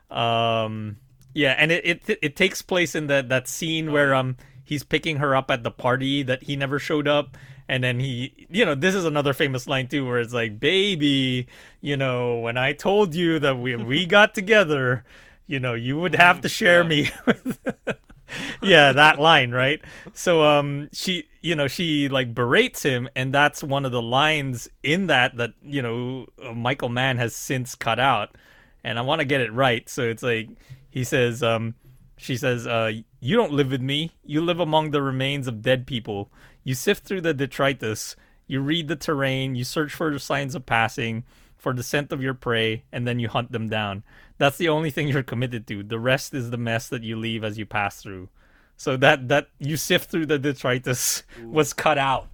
Um, 0.09 0.97
yeah, 1.37 1.53
and 1.55 1.71
it, 1.71 1.85
it 1.85 2.19
it 2.23 2.35
takes 2.35 2.63
place 2.63 2.95
in 2.95 3.05
that 3.07 3.29
that 3.29 3.47
scene 3.47 3.91
where 3.91 4.15
um 4.15 4.37
he's 4.63 4.83
picking 4.83 5.17
her 5.17 5.35
up 5.35 5.51
at 5.51 5.61
the 5.61 5.69
party 5.69 6.23
that 6.23 6.41
he 6.43 6.55
never 6.55 6.79
showed 6.79 7.07
up. 7.07 7.37
And 7.69 7.83
then 7.83 7.99
he, 7.99 8.47
you 8.49 8.65
know, 8.65 8.73
this 8.73 8.95
is 8.95 9.05
another 9.05 9.33
famous 9.33 9.67
line 9.67 9.87
too, 9.87 10.03
where 10.07 10.19
it's 10.19 10.33
like, 10.33 10.59
"Baby, 10.59 11.47
you 11.79 11.95
know, 11.95 12.39
when 12.39 12.57
I 12.57 12.73
told 12.73 13.13
you 13.13 13.37
that 13.39 13.59
we 13.59 13.75
we 13.75 14.05
got 14.17 14.33
together, 14.33 15.05
you 15.45 15.59
know, 15.59 15.75
you 15.75 15.99
would 15.99 16.15
have 16.15 16.41
to 16.41 16.49
share 16.49 16.83
me 16.83 17.11
yeah, 18.61 18.91
that 18.93 19.19
line, 19.19 19.51
right? 19.51 19.79
So 20.13 20.43
um 20.43 20.89
she 20.91 21.25
you 21.41 21.53
know, 21.53 21.67
she 21.67 22.09
like 22.09 22.33
berates 22.33 22.81
him 22.81 23.09
and 23.15 23.31
that's 23.31 23.63
one 23.63 23.85
of 23.85 23.91
the 23.91 24.01
lines 24.01 24.69
in 24.81 25.05
that 25.07 25.37
that, 25.37 25.51
you 25.61 25.83
know, 25.83 26.25
Michael 26.55 26.89
Mann 26.89 27.17
has 27.17 27.35
since 27.35 27.75
cut 27.75 27.99
out. 27.99 28.35
And 28.83 28.97
I 28.97 29.01
want 29.01 29.19
to 29.19 29.25
get 29.25 29.41
it 29.41 29.51
right. 29.51 29.87
So 29.89 30.03
it's 30.03 30.23
like 30.23 30.49
he 30.97 31.03
says 31.03 31.43
um 31.43 31.75
she 32.17 32.35
says 32.37 32.65
uh 32.65 32.91
you 33.19 33.35
don't 33.35 33.53
live 33.53 33.69
with 33.71 33.81
me. 33.81 33.99
You 34.25 34.41
live 34.41 34.59
among 34.59 34.91
the 34.91 35.01
remains 35.01 35.47
of 35.47 35.61
dead 35.61 35.85
people. 35.85 36.31
You 36.63 36.73
sift 36.73 37.03
through 37.05 37.21
the 37.21 37.33
detritus. 37.33 38.15
You 38.47 38.61
read 38.61 38.87
the 38.87 38.95
terrain, 38.95 39.55
you 39.55 39.63
search 39.63 39.93
for 39.93 40.09
the 40.11 40.19
signs 40.19 40.55
of 40.55 40.65
passing, 40.65 41.23
for 41.57 41.73
the 41.73 41.83
scent 41.83 42.11
of 42.13 42.21
your 42.21 42.33
prey, 42.33 42.83
and 42.93 43.05
then 43.05 43.19
you 43.19 43.27
hunt 43.27 43.51
them 43.51 43.67
down. 43.69 44.03
That's 44.37 44.57
the 44.57 44.69
only 44.69 44.89
thing 44.89 45.07
you're 45.09 45.23
committed 45.33 45.67
to. 45.67 45.83
The 45.83 45.99
rest 45.99 46.33
is 46.33 46.49
the 46.49 46.57
mess 46.57 46.87
that 46.89 47.03
you 47.03 47.17
leave 47.17 47.43
as 47.43 47.57
you 47.59 47.65
pass 47.65 48.01
through. 48.01 48.29
So 48.77 48.95
that 48.97 49.27
that 49.27 49.49
you 49.59 49.75
sift 49.77 50.09
through 50.09 50.27
the 50.27 50.39
detritus 50.39 51.23
was 51.43 51.73
cut 51.73 51.97
out, 51.97 52.27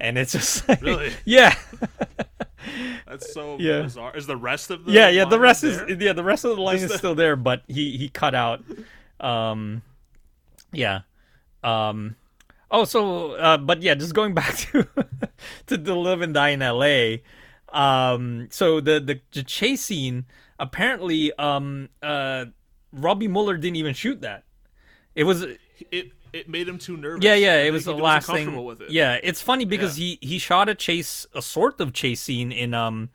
and 0.00 0.18
it's 0.18 0.32
just 0.32 0.68
like, 0.68 0.82
Really? 0.82 1.12
yeah, 1.24 1.54
That's 3.10 3.32
so 3.34 3.58
Yeah. 3.58 3.82
bizarre. 3.82 4.16
Is 4.16 4.26
the 4.26 4.36
rest 4.36 4.70
of 4.70 4.84
the 4.84 4.92
yeah, 4.92 5.08
yeah. 5.08 5.24
The 5.24 5.38
rest 5.40 5.62
there? 5.62 5.88
is 5.90 6.00
yeah, 6.00 6.12
the 6.12 6.22
rest 6.24 6.44
of 6.44 6.54
the 6.56 6.62
line 6.62 6.76
Just 6.76 6.84
is 6.86 6.90
the- 6.92 6.98
still 6.98 7.14
there, 7.14 7.34
but 7.36 7.62
he 7.66 7.96
he 7.98 8.08
cut 8.08 8.34
out. 8.34 8.62
Um, 9.18 9.82
yeah. 10.72 11.00
Um. 11.64 12.16
Oh, 12.70 12.84
so 12.84 13.32
uh, 13.32 13.58
but 13.58 13.82
yeah, 13.82 13.94
just 13.94 14.14
going 14.14 14.32
back 14.40 14.56
to 14.58 14.86
to 15.66 15.76
the 15.76 15.94
live 15.94 16.20
and 16.22 16.32
die 16.32 16.50
in 16.50 16.62
L.A. 16.62 17.22
Um. 17.72 18.48
So 18.50 18.80
the 18.80 19.00
the, 19.00 19.20
the 19.32 19.42
chase 19.42 19.82
scene 19.82 20.26
apparently 20.58 21.32
um 21.34 21.88
uh 22.02 22.44
Robby 22.92 23.28
Müller 23.28 23.60
didn't 23.60 23.76
even 23.76 23.94
shoot 23.94 24.20
that. 24.22 24.44
It 25.14 25.24
was 25.24 25.42
it 25.90 26.12
it 26.32 26.48
made 26.48 26.68
him 26.68 26.78
too 26.78 26.96
nervous. 26.96 27.24
yeah, 27.24 27.34
yeah. 27.34 27.62
It 27.62 27.72
was 27.72 27.84
the 27.84 27.94
last 27.94 28.26
thing. 28.28 28.64
With 28.64 28.82
it. 28.82 28.90
Yeah, 28.90 29.18
it's 29.22 29.40
funny 29.42 29.64
because 29.64 29.98
Yeah. 29.98 30.16
he 30.20 30.26
he 30.28 30.38
shot 30.38 30.68
a 30.68 30.74
chase, 30.74 31.26
a 31.34 31.42
sort 31.42 31.80
of 31.80 31.92
chase 31.92 32.20
scene 32.20 32.52
in 32.52 32.74
um 32.74 33.10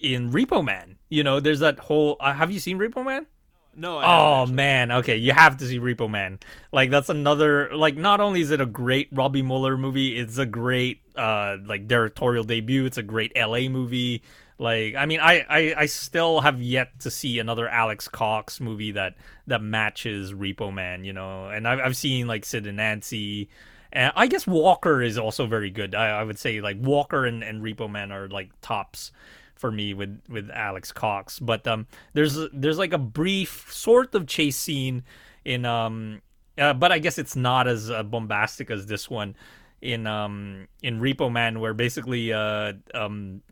in 0.00 0.30
Repo 0.32 0.64
Man. 0.64 0.98
You 1.08 1.22
know, 1.24 1.40
there's 1.40 1.60
that 1.60 1.78
whole. 1.78 2.16
Uh, 2.20 2.32
have 2.34 2.50
you 2.50 2.58
seen 2.60 2.78
Repo 2.78 3.04
Man? 3.04 3.26
No. 3.74 3.98
I 3.98 4.04
Oh 4.42 4.46
man, 4.46 4.90
okay, 4.90 5.16
you 5.16 5.32
have 5.32 5.56
to 5.58 5.66
see 5.66 5.78
Repo 5.78 6.10
Man. 6.10 6.38
Like 6.72 6.90
that's 6.90 7.08
another. 7.08 7.74
Like 7.76 7.96
not 7.96 8.20
only 8.20 8.40
is 8.40 8.50
it 8.50 8.60
a 8.60 8.66
great 8.66 9.08
Robby 9.12 9.42
Müller 9.42 9.78
movie, 9.78 10.18
it's 10.18 10.38
a 10.38 10.46
great 10.46 11.00
uh 11.16 11.56
like 11.64 11.86
directorial 11.88 12.44
debut. 12.44 12.84
It's 12.86 12.98
a 12.98 13.02
great 13.02 13.32
L.A. 13.36 13.68
movie. 13.68 14.22
Like 14.58 14.96
I 14.96 15.06
mean, 15.06 15.20
I, 15.20 15.44
I 15.48 15.74
I 15.78 15.86
still 15.86 16.40
have 16.40 16.60
yet 16.60 16.98
to 17.00 17.10
see 17.10 17.38
another 17.38 17.68
Alex 17.68 18.08
Cox 18.08 18.60
movie 18.60 18.90
that 18.92 19.14
that 19.46 19.62
matches 19.62 20.32
Repo 20.32 20.74
Man. 20.74 21.04
You 21.04 21.12
know, 21.12 21.48
and 21.48 21.66
I've 21.66 21.78
I've 21.78 21.96
seen 21.96 22.26
like 22.26 22.44
Sid 22.44 22.66
and 22.66 22.76
Nancy. 22.76 23.48
And 23.92 24.12
I 24.16 24.26
guess 24.26 24.46
Walker 24.46 25.00
is 25.00 25.16
also 25.16 25.46
very 25.46 25.70
good. 25.70 25.94
I, 25.94 26.20
I 26.20 26.22
would 26.22 26.38
say 26.38 26.60
like 26.60 26.76
Walker 26.78 27.24
and, 27.24 27.42
and 27.42 27.62
Repo 27.62 27.90
Man 27.90 28.12
are 28.12 28.28
like 28.28 28.50
tops 28.60 29.12
for 29.54 29.70
me 29.70 29.94
with 29.94 30.20
with 30.28 30.50
Alex 30.50 30.92
Cox. 30.92 31.38
But 31.38 31.66
um, 31.66 31.86
there's 32.12 32.36
there's 32.52 32.78
like 32.78 32.92
a 32.92 32.98
brief 32.98 33.72
sort 33.72 34.14
of 34.14 34.26
chase 34.26 34.56
scene 34.56 35.04
in 35.44 35.64
um, 35.64 36.20
uh, 36.58 36.74
but 36.74 36.90
I 36.92 36.98
guess 36.98 37.16
it's 37.16 37.36
not 37.36 37.68
as 37.68 37.90
uh, 37.90 38.02
bombastic 38.02 38.70
as 38.70 38.86
this 38.86 39.08
one 39.08 39.36
in 39.80 40.06
um 40.06 40.66
in 40.82 41.00
Repo 41.00 41.30
Man, 41.30 41.60
where 41.60 41.74
basically 41.74 42.32
uh 42.32 42.72
um. 42.92 43.42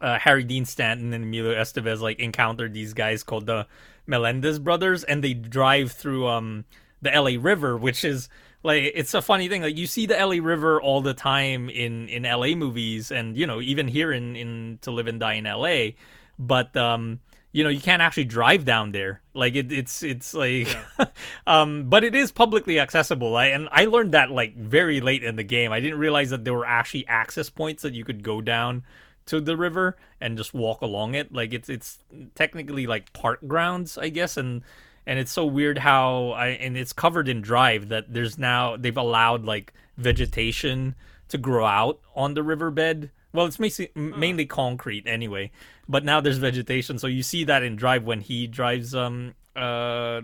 Uh, 0.00 0.18
Harry 0.18 0.44
Dean 0.44 0.64
Stanton 0.64 1.12
and 1.14 1.24
Emilio 1.24 1.54
Estevez 1.54 2.00
like 2.00 2.18
encounter 2.18 2.68
these 2.68 2.92
guys 2.92 3.22
called 3.22 3.46
the 3.46 3.66
Melendez 4.06 4.58
brothers, 4.58 5.04
and 5.04 5.22
they 5.22 5.34
drive 5.34 5.92
through 5.92 6.26
um 6.26 6.64
the 7.02 7.10
LA 7.10 7.40
River, 7.40 7.76
which 7.76 8.04
is 8.04 8.28
like 8.62 8.92
it's 8.94 9.14
a 9.14 9.22
funny 9.22 9.48
thing. 9.48 9.62
Like 9.62 9.76
you 9.76 9.86
see 9.86 10.06
the 10.06 10.14
LA 10.14 10.44
River 10.44 10.80
all 10.80 11.00
the 11.00 11.14
time 11.14 11.68
in 11.68 12.08
in 12.08 12.24
LA 12.24 12.54
movies, 12.54 13.10
and 13.10 13.36
you 13.36 13.46
know 13.46 13.60
even 13.60 13.88
here 13.88 14.12
in 14.12 14.36
in 14.36 14.78
To 14.82 14.90
Live 14.90 15.06
and 15.06 15.20
Die 15.20 15.34
in 15.34 15.44
LA, 15.44 15.96
but 16.38 16.76
um 16.76 17.20
you 17.52 17.64
know 17.64 17.70
you 17.70 17.80
can't 17.80 18.02
actually 18.02 18.24
drive 18.24 18.64
down 18.64 18.92
there. 18.92 19.22
Like 19.34 19.54
it, 19.54 19.72
it's 19.72 20.02
it's 20.02 20.34
like, 20.34 20.68
um 21.46 21.88
but 21.88 22.04
it 22.04 22.14
is 22.14 22.32
publicly 22.32 22.78
accessible. 22.78 23.36
I 23.36 23.46
and 23.46 23.68
I 23.72 23.86
learned 23.86 24.12
that 24.12 24.30
like 24.30 24.56
very 24.56 25.00
late 25.00 25.22
in 25.22 25.36
the 25.36 25.44
game. 25.44 25.72
I 25.72 25.80
didn't 25.80 25.98
realize 25.98 26.30
that 26.30 26.44
there 26.44 26.54
were 26.54 26.66
actually 26.66 27.06
access 27.06 27.48
points 27.48 27.82
that 27.82 27.94
you 27.94 28.04
could 28.04 28.22
go 28.22 28.40
down 28.40 28.84
to 29.26 29.40
the 29.40 29.56
river 29.56 29.96
and 30.20 30.36
just 30.38 30.54
walk 30.54 30.80
along 30.80 31.14
it. 31.14 31.32
Like 31.32 31.52
it's 31.52 31.68
it's 31.68 31.98
technically 32.34 32.86
like 32.86 33.12
park 33.12 33.40
grounds, 33.46 33.98
I 33.98 34.08
guess, 34.08 34.36
and 34.36 34.62
and 35.06 35.18
it's 35.18 35.32
so 35.32 35.44
weird 35.44 35.78
how 35.78 36.30
I 36.30 36.48
and 36.48 36.76
it's 36.76 36.92
covered 36.92 37.28
in 37.28 37.42
drive 37.42 37.88
that 37.88 38.12
there's 38.12 38.38
now 38.38 38.76
they've 38.76 38.96
allowed 38.96 39.44
like 39.44 39.72
vegetation 39.96 40.94
to 41.28 41.38
grow 41.38 41.66
out 41.66 42.00
on 42.14 42.34
the 42.34 42.42
riverbed. 42.42 43.10
Well, 43.32 43.46
it's 43.46 43.58
mainly 43.58 43.90
mainly 43.94 44.46
concrete 44.46 45.06
anyway, 45.06 45.50
but 45.88 46.04
now 46.04 46.20
there's 46.20 46.38
vegetation, 46.38 46.98
so 46.98 47.06
you 47.06 47.22
see 47.22 47.44
that 47.44 47.62
in 47.62 47.76
Drive 47.76 48.04
when 48.04 48.20
he 48.20 48.46
drives 48.46 48.94
um 48.94 49.34
uh 49.54 50.22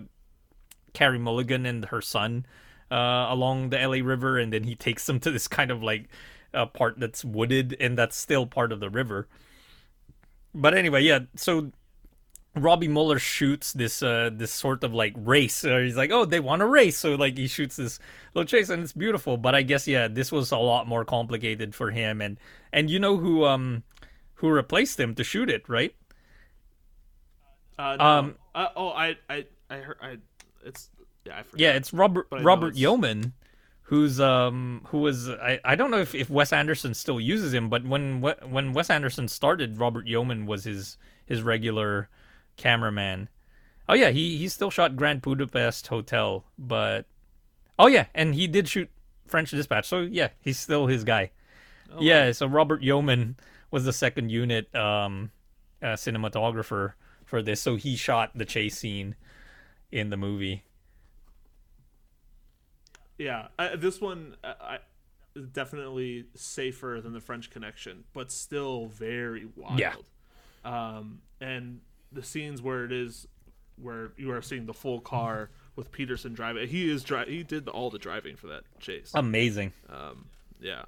Carey 0.93 1.19
Mulligan 1.19 1.65
and 1.65 1.85
her 1.85 2.01
son 2.01 2.45
uh 2.89 3.27
along 3.29 3.69
the 3.69 3.77
LA 3.77 4.03
River, 4.03 4.39
and 4.39 4.51
then 4.51 4.63
he 4.63 4.75
takes 4.75 5.05
them 5.05 5.19
to 5.19 5.31
this 5.31 5.47
kind 5.47 5.69
of 5.71 5.83
like 5.83 6.09
uh, 6.53 6.65
part 6.65 6.99
that's 6.99 7.23
wooded 7.25 7.75
and 7.79 7.97
that's 7.97 8.15
still 8.15 8.45
part 8.45 8.71
of 8.71 8.79
the 8.79 8.89
river. 8.89 9.27
But 10.53 10.73
anyway, 10.73 11.03
yeah. 11.03 11.19
So 11.35 11.71
Robby 12.55 12.87
Müller 12.87 13.19
shoots 13.19 13.73
this 13.73 14.03
uh 14.03 14.29
this 14.31 14.51
sort 14.51 14.83
of 14.83 14.93
like 14.93 15.13
race. 15.17 15.65
Uh, 15.65 15.79
he's 15.79 15.97
like, 15.97 16.11
oh, 16.11 16.25
they 16.25 16.39
want 16.39 16.59
to 16.59 16.67
race, 16.67 16.97
so 16.97 17.15
like 17.15 17.37
he 17.37 17.47
shoots 17.47 17.75
this 17.75 17.99
little 18.33 18.47
chase, 18.47 18.69
and 18.69 18.83
it's 18.83 18.93
beautiful. 18.93 19.37
But 19.37 19.55
I 19.55 19.63
guess 19.63 19.87
yeah, 19.87 20.07
this 20.07 20.31
was 20.31 20.51
a 20.51 20.57
lot 20.57 20.87
more 20.87 21.03
complicated 21.03 21.73
for 21.73 21.91
him, 21.91 22.21
and 22.21 22.39
and 22.71 22.89
you 22.89 22.99
know 22.99 23.17
who 23.17 23.45
um 23.45 23.83
who 24.35 24.49
replaced 24.49 24.99
him 24.99 25.15
to 25.15 25.23
shoot 25.23 25.49
it, 25.49 25.67
right? 25.67 25.95
Uh, 27.79 27.95
no. 27.95 28.05
Um, 28.05 28.35
uh, 28.53 28.67
oh, 28.75 28.89
I, 28.89 29.17
I, 29.29 29.45
I 29.69 29.77
heard. 29.77 29.97
I, 30.01 30.17
it's 30.65 30.89
yeah, 31.25 31.39
I 31.39 31.43
forgot. 31.43 31.59
Yeah, 31.59 31.71
it's 31.71 31.93
Robert 31.93 32.29
But 32.29 32.35
I 32.35 32.39
know 32.39 32.45
Robert 32.45 32.75
Yeoman, 32.75 33.33
who's 33.83 34.19
um 34.19 34.81
who 34.87 34.99
was 34.99 35.29
I, 35.29 35.59
I 35.63 35.75
don't 35.75 35.91
know 35.91 35.99
if, 35.99 36.15
if 36.15 36.29
Wes 36.29 36.53
Anderson 36.53 36.93
still 36.93 37.19
uses 37.19 37.53
him, 37.53 37.69
but 37.69 37.85
when 37.85 38.21
when 38.21 38.73
Wes 38.73 38.89
Anderson 38.89 39.27
started, 39.27 39.77
Robert 39.77 40.07
Yeoman 40.07 40.45
was 40.45 40.63
his 40.63 40.97
his 41.25 41.41
regular 41.41 42.09
cameraman. 42.57 43.29
Oh 43.87 43.93
yeah, 43.93 44.09
he 44.09 44.37
he 44.37 44.47
still 44.47 44.71
shot 44.71 44.95
Grand 44.95 45.21
Budapest 45.21 45.87
Hotel, 45.87 46.45
but 46.57 47.05
oh 47.77 47.87
yeah, 47.87 48.05
and 48.15 48.33
he 48.35 48.47
did 48.47 48.67
shoot 48.67 48.89
French 49.27 49.51
Dispatch. 49.51 49.87
So 49.87 49.99
yeah, 50.01 50.29
he's 50.39 50.59
still 50.59 50.87
his 50.87 51.03
guy. 51.03 51.31
Oh, 51.91 52.01
yeah, 52.01 52.31
so 52.31 52.47
Robert 52.47 52.81
Yeoman 52.81 53.35
was 53.69 53.85
the 53.85 53.93
second 53.93 54.31
unit 54.31 54.73
um 54.73 55.31
uh, 55.81 55.95
cinematographer 55.95 56.93
for 57.25 57.41
this, 57.41 57.61
so 57.61 57.75
he 57.75 57.97
shot 57.97 58.31
the 58.33 58.45
chase 58.45 58.77
scene 58.77 59.15
in 59.91 60.09
the 60.09 60.17
movie. 60.17 60.63
Yeah, 63.23 63.47
uh, 63.57 63.77
this 63.77 64.01
one 64.01 64.35
I, 64.43 64.79
definitely 65.53 66.25
safer 66.35 66.99
than 67.01 67.13
the 67.13 67.21
French 67.21 67.49
Connection, 67.49 68.03
but 68.13 68.31
still 68.31 68.87
very 68.87 69.47
wild. 69.55 69.79
Yeah. 69.79 69.93
Um, 70.65 71.21
and 71.39 71.79
the 72.11 72.21
scenes 72.21 72.61
where 72.61 72.83
it 72.83 72.91
is 72.91 73.27
where 73.81 74.11
you 74.17 74.31
are 74.31 74.41
seeing 74.41 74.65
the 74.65 74.73
full 74.73 74.99
car 74.99 75.49
with 75.75 75.91
Petersen 75.91 76.33
driving, 76.33 76.67
he 76.67 76.91
is 76.91 77.03
dri- 77.03 77.29
He 77.29 77.43
did 77.43 77.67
all 77.69 77.89
the 77.89 77.97
driving 77.97 78.35
for 78.35 78.47
that 78.47 78.63
chase. 78.79 79.11
Amazing. 79.15 79.71
Um, 79.89 80.25
yeah, 80.61 80.83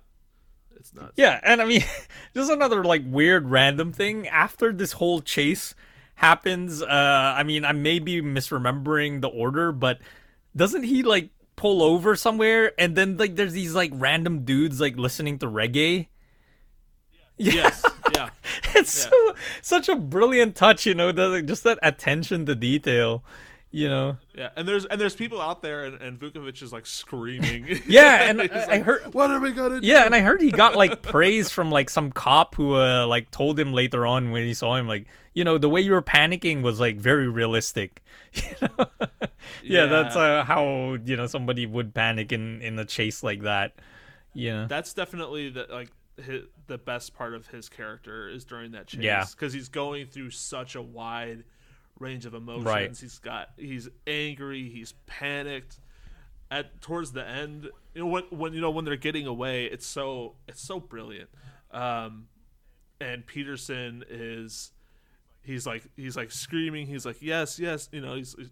it's 0.75 0.93
nuts. 0.93 1.13
Yeah, 1.15 1.39
and 1.41 1.61
I 1.61 1.65
mean, 1.65 1.83
just 2.35 2.51
another 2.51 2.83
like 2.83 3.03
weird 3.05 3.49
random 3.49 3.93
thing. 3.93 4.27
After 4.27 4.73
this 4.73 4.93
whole 4.93 5.21
chase 5.21 5.73
happens, 6.15 6.81
uh, 6.81 6.85
I 7.37 7.43
mean, 7.43 7.63
I 7.63 7.71
may 7.71 7.99
be 7.99 8.21
misremembering 8.21 9.21
the 9.21 9.29
order, 9.29 9.71
but 9.71 9.99
doesn't 10.55 10.83
he 10.83 11.01
like 11.03 11.29
pull 11.56 11.82
over 11.82 12.15
somewhere 12.15 12.73
and 12.77 12.95
then 12.95 13.18
like 13.18 13.36
there's 13.36 13.53
these 13.53 13.73
like 13.73 13.91
random 13.94 14.44
dudes 14.44 14.80
like 14.82 14.98
listening 14.98 15.40
to 15.40 15.48
reggae? 15.48 16.07
Yeah. 17.38 17.53
Yes. 17.53 17.84
Yeah. 18.15 18.30
It's 18.76 18.91
so 18.94 19.34
such 19.64 19.90
a 19.90 19.95
brilliant 19.95 20.56
touch, 20.56 20.86
you 20.86 20.94
know, 20.94 21.11
the, 21.11 21.27
like, 21.27 21.45
just 21.48 21.64
that 21.64 21.80
attention 21.82 22.45
to 22.45 22.53
detail, 22.53 23.23
you 23.76 23.89
know. 23.89 24.18
Yeah. 24.34 24.49
And 24.56 24.65
there's 24.68 24.85
and 24.85 24.99
there's 24.99 25.15
people 25.15 25.41
out 25.41 25.61
there, 25.61 25.84
and, 25.84 26.02
and 26.02 26.19
Vukovich 26.19 26.61
is 26.61 26.72
like 26.72 26.85
screaming. 26.85 27.81
Yeah, 27.88 28.30
and 28.30 28.41
He's 28.41 28.52
I, 28.52 28.76
I 28.76 28.80
heard 28.80 29.14
What 29.14 29.31
are 29.31 29.39
we 29.39 29.52
gonna 29.52 29.81
do? 29.81 29.88
Yeah, 29.88 30.06
and 30.06 30.15
I 30.15 30.22
heard 30.22 30.41
he 30.41 30.49
got 30.52 30.76
like 30.76 31.02
praise 31.02 31.52
from 31.52 31.72
like 31.72 31.89
some 31.89 32.11
cop 32.11 32.56
who 32.56 32.76
uh 32.76 33.06
like 33.07 33.31
told 33.31 33.60
him 33.60 33.73
later 33.73 34.06
on 34.07 34.31
when 34.31 34.43
he 34.43 34.53
saw 34.53 34.76
him 34.76 34.88
like, 34.88 35.07
you 35.34 35.43
know, 35.43 35.57
the 35.57 35.68
way 35.69 35.81
you 35.81 35.91
were 35.91 36.02
panicking 36.02 36.61
was 36.61 36.80
like 36.80 36.97
very 36.97 37.27
realistic. 37.27 38.02
You 38.34 38.68
know? 38.77 38.85
yeah, 39.64 39.85
that's 39.85 40.15
uh, 40.15 40.43
how, 40.43 40.97
you 41.06 41.15
know, 41.15 41.27
somebody 41.27 41.65
would 41.65 41.93
panic 41.93 42.31
in 42.31 42.61
in 42.61 42.77
a 42.80 42.85
chase 42.85 43.23
like 43.23 43.41
that. 43.43 43.73
Yeah. 44.34 44.65
that's 44.68 44.93
definitely 44.93 45.49
the 45.49 45.65
like 45.69 45.89
hi 46.26 46.39
the 46.68 46.77
best 46.77 47.14
part 47.14 47.34
of 47.34 47.47
his 47.47 47.69
character 47.69 48.27
is 48.27 48.43
during 48.45 48.72
that 48.72 48.88
chase 48.88 49.02
Yeah. 49.02 49.26
because 49.30 49.53
he's 49.53 49.69
going 49.69 50.07
through 50.07 50.31
such 50.31 50.76
a 50.76 50.81
wide 50.81 51.43
range 51.99 52.26
of 52.26 52.34
emotions 52.34 52.65
Right. 52.65 52.97
he's 52.97 53.19
got 53.19 53.49
he's 53.57 53.88
angry 54.05 54.69
he's 54.69 54.93
panicked 55.05 55.80
at 56.51 56.81
towards 56.81 57.11
the 57.13 57.26
end 57.26 57.69
you 57.93 58.01
know 58.01 58.07
when 58.07 58.23
when 58.31 58.53
you 58.53 58.61
know 58.61 58.69
when 58.72 58.84
they're 58.85 58.95
getting 58.97 59.26
away 59.27 59.65
it's 59.65 59.85
so 59.85 60.35
it's 60.47 60.61
so 60.61 60.80
brilliant 60.80 61.30
um 61.72 62.27
and 62.99 63.26
petersen 63.26 64.03
is 64.09 64.72
he's 65.41 65.65
like 65.65 65.84
he's 65.95 66.17
like 66.17 66.31
screaming 66.31 66.85
he's 66.88 67.05
like 67.05 67.17
yes 67.22 67.59
yes 67.59 67.88
you 67.91 68.01
know 68.01 68.15
he's, 68.15 68.35
he's- 68.38 68.49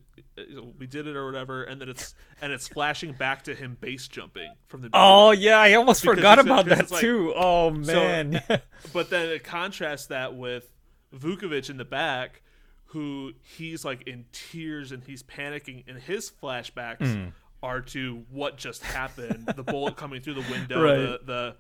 we 0.80 0.88
did 0.88 1.06
it 1.07 1.15
or 1.15 1.26
whatever 1.26 1.64
and 1.64 1.80
then 1.82 1.90
it's 1.90 2.15
and 2.41 2.52
it's 2.53 2.68
flashing 2.68 3.11
back 3.14 3.44
to 3.44 3.53
him 3.53 3.78
base 3.82 4.07
jumping 4.07 4.52
from 4.68 4.82
the 4.82 4.90
Oh 4.94 5.32
yeah, 5.32 5.60
I 5.60 5.74
almost 5.74 6.02
Because 6.02 6.15
forgot 6.18 6.40
about 6.40 6.65
that 6.68 6.91
like- 6.91 7.02
too. 7.02 7.34
Oh 7.36 7.70
man. 7.72 8.41
but 8.94 9.10
then 9.10 9.30
it 9.30 9.44
contrasts 9.44 10.07
that 10.07 10.36
with 10.36 10.70
Vukovich 11.15 11.70
in 11.70 11.78
the 11.78 11.86
back, 11.86 12.41
who 12.94 13.34
he's 13.41 13.84
like 13.84 14.07
in 14.07 14.26
tears 14.32 14.91
and 14.91 15.03
he's 15.03 15.22
panicking, 15.24 15.84
and 15.88 15.98
his 15.98 16.32
flashbacks 16.41 17.14
Hmm. 17.14 17.30
are 17.61 17.82
to 17.82 18.24
what 18.32 18.57
just 18.57 18.84
happened: 18.84 19.48
the 19.56 19.64
bullet 19.74 19.95
coming 19.98 20.22
through 20.22 20.36
the 20.36 20.52
window, 20.52 20.82
Right. 20.82 21.20
the 21.26 21.56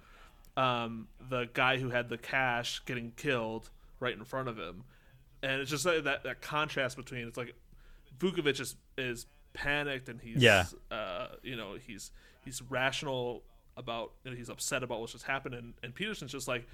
the 0.55 0.61
um 0.61 1.07
the 1.29 1.49
guy 1.53 1.77
who 1.77 1.89
had 1.89 2.09
the 2.09 2.17
cash 2.17 2.81
getting 2.85 3.11
killed 3.17 3.69
right 3.99 4.13
in 4.15 4.23
front 4.23 4.47
of 4.49 4.57
him, 4.57 4.83
and 5.41 5.59
it's 5.61 5.69
just 5.71 5.85
like 5.85 6.03
that 6.03 6.23
that 6.23 6.41
contrast 6.41 6.95
between 6.95 7.27
it's 7.27 7.37
like 7.37 7.53
Vukovich 8.19 8.59
is 8.59 8.75
is 8.97 9.25
panicked 9.53 10.09
and 10.09 10.19
he's 10.21 10.41
Yeah. 10.41 10.65
uh 10.91 11.27
you 11.43 11.55
know 11.55 11.75
he's 11.75 12.11
he's 12.45 12.61
rational 12.63 13.43
about 13.77 14.11
you 14.23 14.31
know, 14.31 14.37
he's 14.37 14.49
upset 14.49 14.83
about 14.83 14.99
what's 14.99 15.13
just 15.13 15.25
happened 15.25 15.55
and, 15.55 15.73
and 15.81 15.95
Petersen's 15.95 16.31
just 16.31 16.47
like 16.47 16.67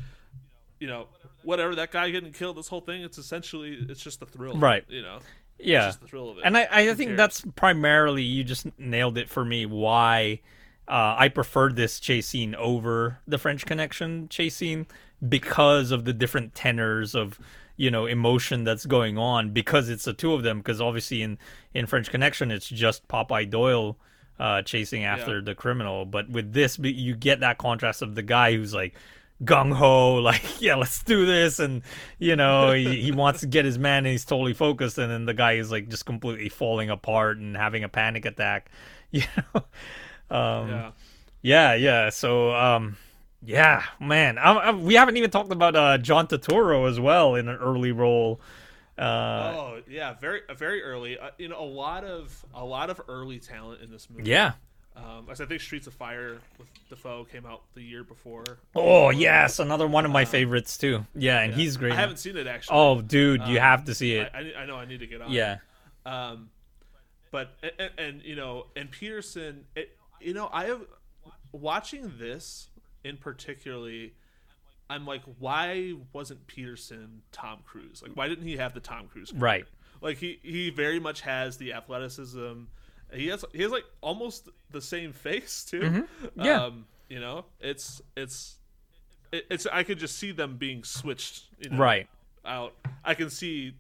you 0.79 0.87
know 0.87 1.07
whatever 1.43 1.75
that 1.75 1.91
guy 1.91 2.09
getting 2.09 2.31
killed 2.31 2.57
this 2.57 2.67
whole 2.67 2.81
thing 2.81 3.01
it's 3.01 3.17
essentially 3.17 3.85
it's 3.89 4.01
just 4.01 4.19
the 4.19 4.25
thrill 4.25 4.57
Right. 4.57 4.83
you 4.87 5.01
know 5.01 5.19
yeah. 5.57 5.79
it's 5.87 5.87
just 5.95 6.01
the 6.01 6.07
thrill 6.07 6.29
of 6.29 6.37
it 6.37 6.43
And 6.45 6.57
I, 6.57 6.67
I 6.71 6.85
Who 6.85 6.95
think 6.95 7.09
cares? 7.09 7.17
that's 7.17 7.41
primarily 7.55 8.23
you 8.23 8.43
just 8.43 8.67
nailed 8.79 9.17
it 9.17 9.29
for 9.29 9.43
me. 9.43 9.65
Why 9.65 10.39
uh, 10.87 11.15
I 11.19 11.27
preferred 11.27 11.75
this 11.75 11.99
chase 11.99 12.27
scene 12.27 12.55
over 12.55 13.19
the 13.27 13.37
French 13.37 13.65
Connection 13.65 14.27
chase 14.29 14.55
scene 14.55 14.87
because 15.27 15.91
of 15.91 16.05
the 16.05 16.13
different 16.13 16.55
tenors 16.55 17.13
of 17.13 17.39
you 17.75 17.91
know 17.91 18.05
emotion 18.05 18.63
that's 18.63 18.85
going 18.85 19.17
on. 19.17 19.51
Because 19.51 19.89
it's 19.89 20.05
the 20.05 20.13
two 20.13 20.33
of 20.33 20.43
them. 20.43 20.59
Because 20.59 20.79
obviously 20.79 21.21
in 21.21 21.37
in 21.73 21.85
French 21.87 22.09
Connection 22.09 22.51
it's 22.51 22.69
just 22.69 23.05
Popeye 23.09 23.49
Doyle 23.49 23.97
uh, 24.39 24.61
chasing 24.61 25.03
after 25.03 25.41
the 25.41 25.53
criminal, 25.55 26.05
but 26.05 26.29
with 26.29 26.53
this 26.53 26.79
you 26.79 27.15
get 27.17 27.41
that 27.41 27.57
contrast 27.57 28.01
of 28.01 28.15
the 28.15 28.23
guy 28.23 28.53
who's 28.53 28.73
like 28.73 28.95
gung 29.43 29.73
ho, 29.73 30.15
like 30.15 30.41
yeah, 30.61 30.75
let's 30.75 31.03
do 31.03 31.25
this, 31.25 31.59
and 31.59 31.81
you 32.17 32.35
know 32.35 32.71
he, 32.71 33.01
he 33.01 33.11
wants 33.13 33.41
to 33.41 33.47
get 33.47 33.65
his 33.65 33.77
man, 33.77 33.99
and 33.99 34.07
he's 34.07 34.25
totally 34.25 34.53
focused, 34.53 34.97
and 34.97 35.11
then 35.11 35.25
the 35.25 35.33
guy 35.33 35.53
is 35.53 35.71
like 35.71 35.89
just 35.89 36.05
completely 36.05 36.49
falling 36.49 36.89
apart 36.89 37.37
and 37.37 37.55
having 37.55 37.83
a 37.83 37.89
panic 37.89 38.25
attack, 38.25 38.71
you 39.11 39.23
know. 39.53 39.63
Um, 40.31 40.69
yeah 40.69 40.91
yeah, 41.41 41.73
yeah. 41.75 42.09
So, 42.09 42.53
um, 42.53 42.97
yeah, 43.43 43.83
man, 43.99 44.37
I, 44.37 44.53
I, 44.53 44.71
we 44.71 44.95
haven't 44.95 45.17
even 45.17 45.29
talked 45.29 45.51
about 45.51 45.75
uh, 45.75 45.97
John 45.97 46.27
Turturro 46.27 46.89
as 46.89 46.99
well 46.99 47.35
in 47.35 47.47
an 47.47 47.57
early 47.57 47.91
role. 47.91 48.41
Uh, 48.97 49.53
oh 49.55 49.81
yeah 49.87 50.13
very 50.19 50.41
very 50.57 50.83
early 50.83 51.17
uh, 51.17 51.29
you 51.37 51.47
know 51.47 51.57
a 51.57 51.63
lot 51.63 52.03
of 52.03 52.45
a 52.53 52.65
lot 52.65 52.89
of 52.89 52.99
early 53.07 53.39
talent 53.39 53.81
in 53.81 53.89
this 53.89 54.09
movie 54.09 54.29
yeah. 54.29 54.51
Um 54.95 55.27
I 55.29 55.33
think 55.33 55.61
Streets 55.61 55.87
of 55.87 55.93
Fire 55.93 56.37
with 56.57 56.67
Dafoe 56.89 57.25
came 57.25 57.45
out 57.45 57.61
the 57.73 57.81
year 57.81 58.03
before 58.03 58.43
Oh 58.75 59.09
yes, 59.09 59.59
another 59.59 59.87
one 59.87 60.05
of 60.05 60.11
my 60.11 60.25
favorites 60.25 60.77
too. 60.77 61.05
Yeah, 61.15 61.39
and 61.41 61.53
he's 61.53 61.77
great. 61.77 61.93
I 61.93 61.95
haven't 61.95 62.17
seen 62.17 62.35
it 62.37 62.47
actually 62.47 62.77
Oh, 62.77 63.01
dude, 63.01 63.41
you 63.47 63.57
Um, 63.57 63.61
have 63.63 63.85
to 63.85 63.95
see 63.95 64.13
it. 64.15 64.31
I, 64.33 64.53
I 64.57 64.65
know 64.65 64.75
I 64.75 64.85
need 64.85 64.99
to 65.01 65.07
get 65.07 65.21
on 65.21 65.31
Yeah. 65.31 65.57
Um, 66.05 66.49
but 67.31 67.51
and, 67.77 67.91
and 67.97 68.21
you 68.23 68.35
know, 68.35 68.65
and 68.75 68.89
Petersen, 68.89 69.65
it, 69.75 69.95
you 70.19 70.33
know, 70.33 70.49
I 70.51 70.65
have 70.65 70.81
watching 71.51 72.13
this 72.17 72.69
in 73.03 73.17
particularly. 73.17 74.13
I'm 74.89 75.05
like, 75.05 75.21
why 75.37 75.93
wasn't 76.13 76.47
Petersen 76.47 77.21
Tom 77.31 77.59
Cruise? 77.63 78.01
Like, 78.01 78.13
why 78.17 78.27
didn't 78.27 78.45
he 78.47 78.57
have 78.57 78.73
the 78.73 78.79
Tom 78.79 79.07
Cruise? 79.07 79.29
career? 79.29 79.41
Right. 79.43 79.65
Like 80.01 80.17
he 80.17 80.39
he 80.41 80.71
very 80.71 80.99
much 80.99 81.21
has 81.21 81.57
the 81.57 81.73
athleticism. 81.73 82.63
He 83.13 83.27
has 83.27 83.43
he 83.53 83.61
has 83.63 83.71
like 83.71 83.85
almost 84.01 84.49
the 84.71 84.81
same 84.81 85.13
face 85.13 85.65
too. 85.65 85.79
Mm-hmm. 85.81 86.41
Yeah. 86.45 86.63
Um, 86.65 86.85
you 87.09 87.19
know, 87.19 87.45
it's 87.59 88.01
it's 88.15 88.57
it's 89.31 89.65
I 89.71 89.83
could 89.83 89.97
just 89.99 90.17
see 90.17 90.31
them 90.31 90.57
being 90.57 90.83
switched. 90.83 91.45
You 91.59 91.71
know, 91.71 91.77
Right. 91.77 92.07
out. 92.45 92.73
I 93.03 93.13
can 93.15 93.29
see, 93.29 93.73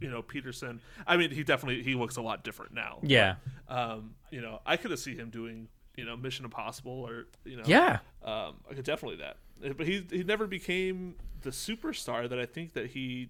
you 0.00 0.10
know, 0.10 0.22
Petersen. 0.22 0.80
I 1.06 1.16
mean, 1.16 1.30
he 1.30 1.42
definitely 1.44 1.82
he 1.82 1.94
looks 1.94 2.16
a 2.16 2.22
lot 2.22 2.44
different 2.44 2.72
now. 2.74 2.98
Yeah. 3.02 3.34
Um, 3.68 4.14
you 4.30 4.40
know, 4.40 4.60
I 4.64 4.76
could 4.76 4.90
have 4.90 5.00
seen 5.00 5.18
him 5.18 5.30
doing, 5.30 5.68
you 5.96 6.04
know, 6.04 6.16
Mission 6.16 6.44
Impossible 6.46 6.92
or 7.06 7.26
you 7.44 7.56
know, 7.56 7.64
Yeah. 7.66 7.98
Um, 8.24 8.54
I 8.70 8.74
could 8.74 8.84
definitely 8.84 9.18
that. 9.18 9.36
but 9.76 9.86
he 9.86 10.06
he 10.10 10.24
never 10.24 10.46
became 10.46 11.16
the 11.42 11.50
superstar 11.50 12.28
that 12.28 12.38
I 12.38 12.46
think 12.46 12.72
that 12.74 12.86
he 12.88 13.28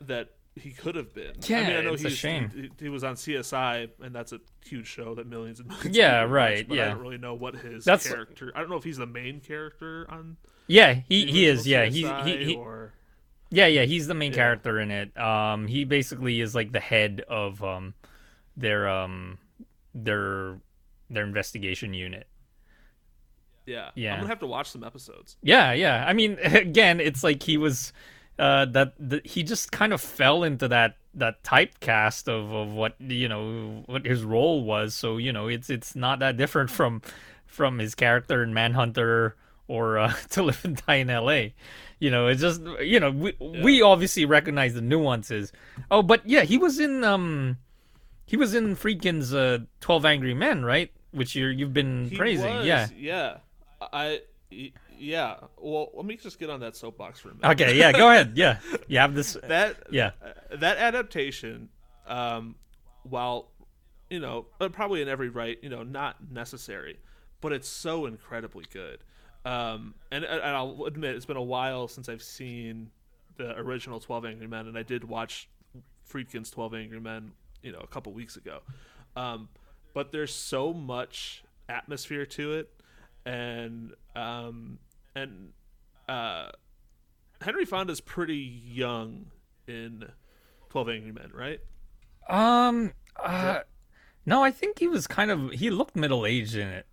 that 0.00 0.30
he 0.56 0.70
could 0.70 0.94
have 0.94 1.12
been. 1.12 1.32
Yeah, 1.46 1.58
I 1.60 1.66
mean, 1.66 1.76
I 1.76 1.80
know 1.82 1.94
he's, 1.94 2.12
shame. 2.12 2.50
He, 2.54 2.70
he 2.84 2.88
was 2.88 3.02
on 3.02 3.14
CSI, 3.16 3.90
and 4.02 4.14
that's 4.14 4.32
a 4.32 4.40
huge 4.64 4.86
show 4.86 5.14
that 5.16 5.26
millions 5.26 5.58
and 5.60 5.68
millions. 5.68 5.96
Yeah, 5.96 6.20
of 6.22 6.26
people 6.26 6.34
right, 6.34 6.58
Watch, 6.58 6.68
but 6.68 6.76
yeah. 6.76 6.84
I 6.84 6.88
don't 6.90 6.98
really 7.00 7.18
know 7.18 7.34
what 7.34 7.56
his 7.56 7.84
That's- 7.84 8.06
character. 8.06 8.52
I 8.54 8.60
don't 8.60 8.70
know 8.70 8.76
if 8.76 8.84
he's 8.84 8.98
the 8.98 9.06
main 9.06 9.40
character 9.40 10.06
on. 10.08 10.36
Yeah, 10.66 10.94
he 11.08 11.26
he 11.26 11.46
is. 11.46 11.66
Yeah, 11.66 11.86
he's 11.86 12.04
CSI 12.06 12.24
he, 12.26 12.44
he 12.44 12.54
or 12.56 12.92
yeah 13.50 13.66
yeah 13.66 13.82
he's 13.84 14.06
the 14.06 14.14
main 14.14 14.30
Yeah. 14.32 14.36
character 14.36 14.80
in 14.80 14.90
it. 14.90 15.16
Um, 15.18 15.66
he 15.66 15.84
basically 15.84 16.40
is 16.40 16.54
like 16.54 16.72
the 16.72 16.80
head 16.80 17.22
of 17.28 17.62
um 17.62 17.94
their 18.56 18.88
um 18.88 19.38
their 19.94 20.58
their 21.10 21.24
investigation 21.24 21.92
unit. 21.92 22.26
yeah. 23.66 23.90
Yeah. 23.94 24.14
I'm 24.14 24.20
gonna 24.20 24.28
have 24.28 24.38
to 24.40 24.46
watch 24.46 24.70
some 24.70 24.84
episodes. 24.84 25.36
Yeah, 25.42 25.72
yeah. 25.72 26.04
I 26.06 26.12
mean, 26.12 26.38
again, 26.42 27.00
it's 27.00 27.22
like 27.24 27.42
he 27.42 27.56
was 27.58 27.92
uh 28.38 28.64
that 28.66 28.94
the, 28.98 29.20
he 29.24 29.42
just 29.42 29.70
kind 29.72 29.92
of 29.92 30.00
fell 30.00 30.42
into 30.42 30.68
that 30.68 30.96
that 31.14 31.42
typecast 31.44 32.28
of 32.28 32.52
of 32.52 32.72
what 32.72 33.00
you 33.00 33.28
know 33.28 33.82
what 33.86 34.04
his 34.04 34.22
role 34.24 34.64
was. 34.64 34.94
So 34.94 35.16
you 35.16 35.32
know, 35.32 35.48
it's 35.48 35.70
it's 35.70 35.94
not 35.94 36.18
that 36.18 36.36
different 36.36 36.70
from 36.70 37.02
from 37.46 37.78
his 37.78 37.94
character 37.94 38.42
in 38.42 38.52
Manhunter 38.52 39.36
or 39.68 39.98
uh, 39.98 40.12
To 40.30 40.42
Live 40.42 40.64
and 40.64 40.76
Die 40.84 40.94
in 40.96 41.10
L.A. 41.10 41.54
You 42.00 42.10
know, 42.10 42.26
it's 42.26 42.40
just 42.40 42.60
you 42.80 43.00
know 43.00 43.10
we 43.10 43.34
we 43.40 43.82
obviously 43.82 44.24
recognize 44.24 44.74
the 44.74 44.82
nuances. 44.82 45.52
Oh, 45.90 46.02
but 46.02 46.28
yeah, 46.28 46.42
he 46.42 46.58
was 46.58 46.78
in 46.80 47.04
um 47.04 47.58
he 48.26 48.36
was 48.36 48.54
in 48.54 48.74
Friedkin's 48.74 49.32
uh, 49.32 49.58
Twelve 49.80 50.04
Angry 50.04 50.34
Men, 50.34 50.64
right? 50.64 50.90
Which 51.12 51.36
you're 51.36 51.52
you've 51.52 51.72
been 51.72 52.08
He 52.10 52.16
praising, 52.16 52.56
was, 52.56 52.66
yeah. 52.66 52.88
yeah. 52.96 53.36
I 53.92 54.22
yeah. 54.98 55.36
Well, 55.58 55.90
let 55.94 56.04
me 56.06 56.16
just 56.16 56.38
get 56.38 56.50
on 56.50 56.60
that 56.60 56.76
soapbox 56.76 57.20
for 57.20 57.30
a 57.30 57.34
minute. 57.34 57.50
Okay, 57.60 57.78
yeah, 57.78 57.92
go 57.92 58.10
ahead. 58.10 58.32
Yeah, 58.36 58.58
you 58.88 58.98
have 58.98 59.14
this. 59.14 59.34
that 59.44 59.76
Yeah. 59.90 60.12
uh, 60.24 60.56
that 60.56 60.76
adaptation 60.78 61.68
um 62.06 62.54
while 63.04 63.48
you 64.10 64.20
know 64.20 64.46
uh, 64.60 64.68
probably 64.68 65.00
in 65.00 65.08
every 65.08 65.30
right 65.30 65.58
you 65.62 65.70
know 65.70 65.82
not 65.82 66.16
necessary 66.30 66.98
but 67.40 67.50
it's 67.50 67.66
so 67.68 68.04
incredibly 68.04 68.64
good 68.70 68.98
um 69.46 69.94
and, 70.10 70.22
and 70.24 70.42
i'll 70.42 70.84
admit 70.84 71.14
it's 71.16 71.24
been 71.24 71.38
a 71.38 71.42
while 71.42 71.88
since 71.88 72.10
i've 72.10 72.22
seen 72.22 72.90
the 73.38 73.56
original 73.58 73.98
12 74.00 74.26
angry 74.26 74.46
men 74.46 74.66
and 74.66 74.76
i 74.76 74.82
did 74.82 75.02
watch 75.04 75.48
friedkin's 76.06 76.50
12 76.50 76.74
angry 76.74 77.00
men 77.00 77.32
you 77.62 77.72
know 77.72 77.78
a 77.80 77.86
couple 77.86 78.12
weeks 78.12 78.36
ago 78.36 78.58
um 79.16 79.48
but 79.94 80.12
there's 80.12 80.34
so 80.34 80.74
much 80.74 81.42
atmosphere 81.70 82.26
to 82.26 82.52
it 82.52 82.70
and 83.26 83.92
um 84.14 84.78
and 85.14 85.52
uh 86.08 86.48
Henry 87.40 87.64
Fonda's 87.64 88.00
pretty 88.00 88.36
young 88.66 89.26
in 89.66 90.04
Twelve 90.70 90.88
Angry 90.88 91.12
Men, 91.12 91.30
right? 91.34 91.60
Um, 92.28 92.92
uh, 93.16 93.60
no, 94.24 94.42
I 94.42 94.50
think 94.50 94.78
he 94.78 94.86
was 94.88 95.06
kind 95.06 95.30
of 95.30 95.50
he 95.52 95.70
looked 95.70 95.94
middle 95.96 96.24
aged 96.26 96.56
in 96.56 96.68
it. 96.68 96.86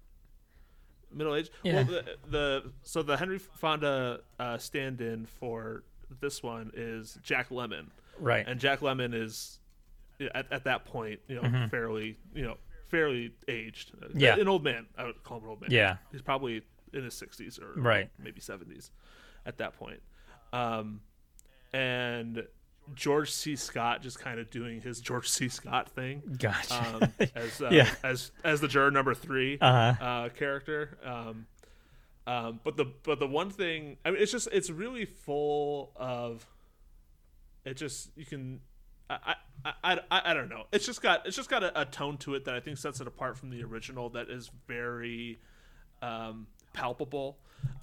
Middle 1.13 1.35
aged. 1.35 1.51
Yeah. 1.63 1.75
Well, 1.75 1.85
the, 1.85 2.05
the 2.29 2.71
so 2.83 3.01
the 3.01 3.17
Henry 3.17 3.39
Fonda 3.39 4.21
uh, 4.39 4.57
stand-in 4.57 5.25
for 5.25 5.83
this 6.19 6.43
one 6.43 6.71
is 6.75 7.17
Jack 7.23 7.49
Lemmon, 7.49 7.87
Right. 8.19 8.45
and 8.47 8.59
Jack 8.59 8.81
Lemmon 8.81 9.13
is 9.13 9.59
at, 10.35 10.51
at 10.51 10.63
that 10.65 10.85
point, 10.85 11.19
you 11.27 11.41
know, 11.41 11.67
fairly, 11.69 12.17
you 12.35 12.43
know, 12.43 12.57
fairly 12.91 13.31
aged. 13.47 13.93
Yeah. 14.13 14.35
an 14.37 14.47
old 14.47 14.63
man. 14.63 14.85
I 14.97 15.05
would 15.05 15.23
call 15.23 15.37
him 15.37 15.45
an 15.45 15.49
old 15.49 15.61
man. 15.61 15.71
Yeah. 15.71 15.97
he's 16.11 16.21
probably 16.21 16.61
in 16.93 17.03
his 17.03 17.13
sixties 17.15 17.57
or 17.57 17.79
Right. 17.81 18.09
maybe 18.19 18.39
seventies 18.41 18.91
at 19.45 19.57
that 19.57 19.77
point. 19.79 20.01
Um, 20.53 21.01
and 21.73 22.45
George 22.93 23.31
C. 23.31 23.55
Scott 23.55 24.01
just 24.01 24.19
kind 24.19 24.39
of 24.39 24.49
doing 24.49 24.81
his 24.81 24.99
George 25.07 25.29
C. 25.29 25.47
Scott 25.49 25.89
thing. 25.89 26.21
Gotcha. 26.37 26.97
um, 27.01 27.13
as 27.35 27.61
uh, 27.61 27.69
Yeah. 27.71 27.89
as 28.03 28.31
as 28.43 28.59
the 28.61 28.67
juror 28.67 28.91
number 28.91 29.13
3 29.13 29.57
Uh-huh. 29.61 30.03
uh, 30.05 30.29
character. 30.29 30.97
Um, 31.03 31.47
um, 32.27 32.59
but 32.63 32.77
the 32.77 32.85
but 33.03 33.19
the 33.19 33.27
one 33.27 33.49
thing 33.49 33.97
I 34.05 34.11
mean, 34.11 34.21
it's 34.21 34.31
just 34.31 34.47
it's 34.51 34.69
really 34.69 35.05
full 35.05 35.91
of. 35.95 36.45
It 37.65 37.75
just 37.77 38.09
you 38.15 38.25
can. 38.25 38.59
I, 39.09 39.35
I, 39.65 39.99
I, 40.09 40.21
I, 40.25 40.33
don't 40.33 40.49
know. 40.49 40.63
It's 40.71 40.85
just 40.85 41.01
got 41.01 41.25
it's 41.25 41.35
just 41.35 41.49
got 41.49 41.63
a, 41.63 41.81
a 41.81 41.85
tone 41.85 42.17
to 42.19 42.35
it 42.35 42.45
that 42.45 42.55
I 42.55 42.59
think 42.59 42.77
sets 42.77 43.01
it 43.01 43.07
apart 43.07 43.37
from 43.37 43.49
the 43.49 43.63
original. 43.63 44.09
That 44.09 44.29
is 44.29 44.49
very 44.67 45.39
um, 46.01 46.47
palpable. 46.73 47.37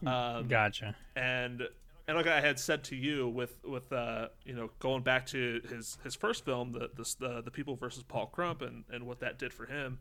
Um, 0.04 0.48
gotcha. 0.48 0.96
and 1.14 1.62
and 2.08 2.16
like 2.16 2.26
I 2.26 2.40
had 2.40 2.58
said 2.58 2.84
to 2.84 2.96
you 2.96 3.28
with 3.28 3.58
with 3.64 3.92
uh, 3.92 4.28
you 4.44 4.54
know 4.54 4.70
going 4.80 5.02
back 5.02 5.26
to 5.26 5.60
his 5.68 5.98
his 6.02 6.14
first 6.14 6.44
film, 6.44 6.72
the 6.72 6.90
the 6.94 7.14
the, 7.20 7.42
the 7.42 7.50
People 7.50 7.76
versus 7.76 8.02
Paul 8.02 8.26
Crump, 8.26 8.62
and 8.62 8.84
and 8.90 9.06
what 9.06 9.20
that 9.20 9.38
did 9.38 9.52
for 9.52 9.66
him. 9.66 9.98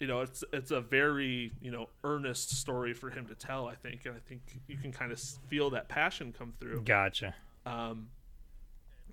You 0.00 0.06
know, 0.06 0.20
it's 0.20 0.44
it's 0.52 0.70
a 0.70 0.80
very 0.80 1.52
you 1.62 1.70
know 1.70 1.88
earnest 2.04 2.50
story 2.58 2.92
for 2.92 3.10
him 3.10 3.26
to 3.26 3.34
tell. 3.34 3.68
I 3.68 3.74
think, 3.74 4.04
and 4.04 4.14
I 4.14 4.18
think 4.28 4.42
you 4.66 4.76
can 4.76 4.92
kind 4.92 5.12
of 5.12 5.20
feel 5.20 5.70
that 5.70 5.88
passion 5.88 6.34
come 6.36 6.52
through 6.60 6.82
Gotcha. 6.82 7.34
um, 7.64 8.08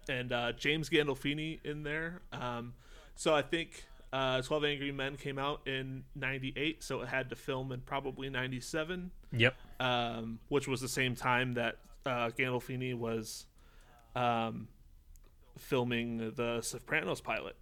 and 0.10 0.32
uh, 0.32 0.52
James 0.54 0.90
Gandolfini 0.90 1.60
in 1.64 1.84
there. 1.84 2.22
Um, 2.32 2.74
so 3.16 3.34
I 3.34 3.42
think 3.42 3.86
uh, 4.12 4.42
Twelve 4.42 4.64
Angry 4.66 4.92
Men 4.92 5.16
came 5.16 5.38
out 5.40 5.68
in 5.68 6.04
'98, 6.16 6.84
so 6.84 7.02
it 7.02 7.08
had 7.10 7.30
to 7.30 7.36
film 7.36 7.72
in 7.72 7.82
probably 7.82 8.30
'97 8.30 9.12
Yep. 9.36 9.56
um, 9.80 10.40
which 10.50 10.68
was 10.68 10.80
the 10.82 10.88
same 10.88 11.16
time 11.16 11.54
that 11.54 11.78
uh, 12.06 12.30
Gandolfini 12.38 12.94
was 12.96 13.46
um, 14.16 14.68
filming 15.58 16.32
the 16.36 16.62
Sopranos 16.62 17.22
pilot. 17.22 17.56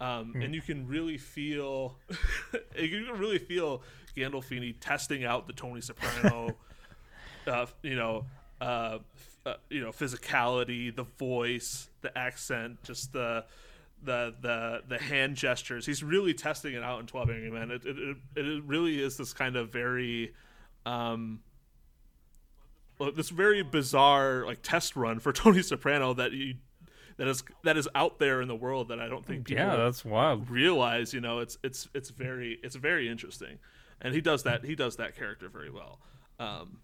Um, 0.00 0.34
And 0.40 0.54
you 0.54 0.62
can 0.62 0.86
really 0.86 1.18
feel, 1.18 1.96
you 2.78 3.04
can 3.06 3.18
really 3.18 3.38
feel 3.38 3.82
Gandolfini 4.16 4.76
testing 4.80 5.24
out 5.24 5.46
the 5.46 5.52
Tony 5.52 5.80
Soprano, 5.80 6.56
uh, 7.46 7.66
you 7.82 7.96
know, 7.96 8.24
uh, 8.60 8.98
uh, 9.48 9.56
you 9.70 9.80
know, 9.80 9.90
physicality, 9.90 10.94
the 10.94 11.04
voice, 11.04 11.88
the 12.02 12.16
accent, 12.16 12.82
just 12.82 13.12
the 13.12 13.44
the 14.02 14.34
the 14.40 14.82
the 14.88 14.98
hand 14.98 15.36
gestures. 15.36 15.86
He's 15.86 16.02
really 16.02 16.34
testing 16.34 16.74
it 16.74 16.82
out 16.82 17.00
in 17.00 17.06
Twelve 17.06 17.30
Angry 17.30 17.50
Men. 17.50 17.70
It 17.70 17.82
it, 17.84 18.16
it, 18.36 18.64
really 18.64 19.00
is 19.02 19.16
this 19.16 19.32
kind 19.32 19.56
of 19.56 19.70
very 19.72 20.34
um, 20.86 21.40
this 23.16 23.30
very 23.30 23.62
bizarre 23.62 24.44
like 24.44 24.60
test 24.62 24.96
run 24.96 25.18
for 25.18 25.32
Tony 25.34 25.62
Soprano 25.62 26.14
that 26.14 26.32
you 26.32 26.54
that 27.16 27.26
is 27.26 27.42
that 27.64 27.76
is 27.76 27.88
out 27.94 28.18
there 28.18 28.40
in 28.40 28.48
the 28.48 28.56
world 28.56 28.88
that 28.88 29.00
I 29.00 29.08
don't 29.08 29.24
think 29.24 29.46
people 29.46 29.64
Yeah, 29.64 29.76
that's 29.76 30.04
wild. 30.04 30.48
realize. 30.50 31.12
You 31.12 31.20
know, 31.20 31.40
it's 31.40 31.58
it's 31.64 31.88
it's 31.94 32.10
very 32.10 32.58
it's 32.62 32.76
very 32.76 33.08
interesting, 33.08 33.58
and 34.00 34.14
he 34.14 34.20
does 34.20 34.42
that 34.44 34.64
he 34.64 34.74
does 34.74 34.96
that 34.96 35.16
character 35.16 35.48
very 35.48 35.70
well. 35.70 36.00
Um, 36.38 36.78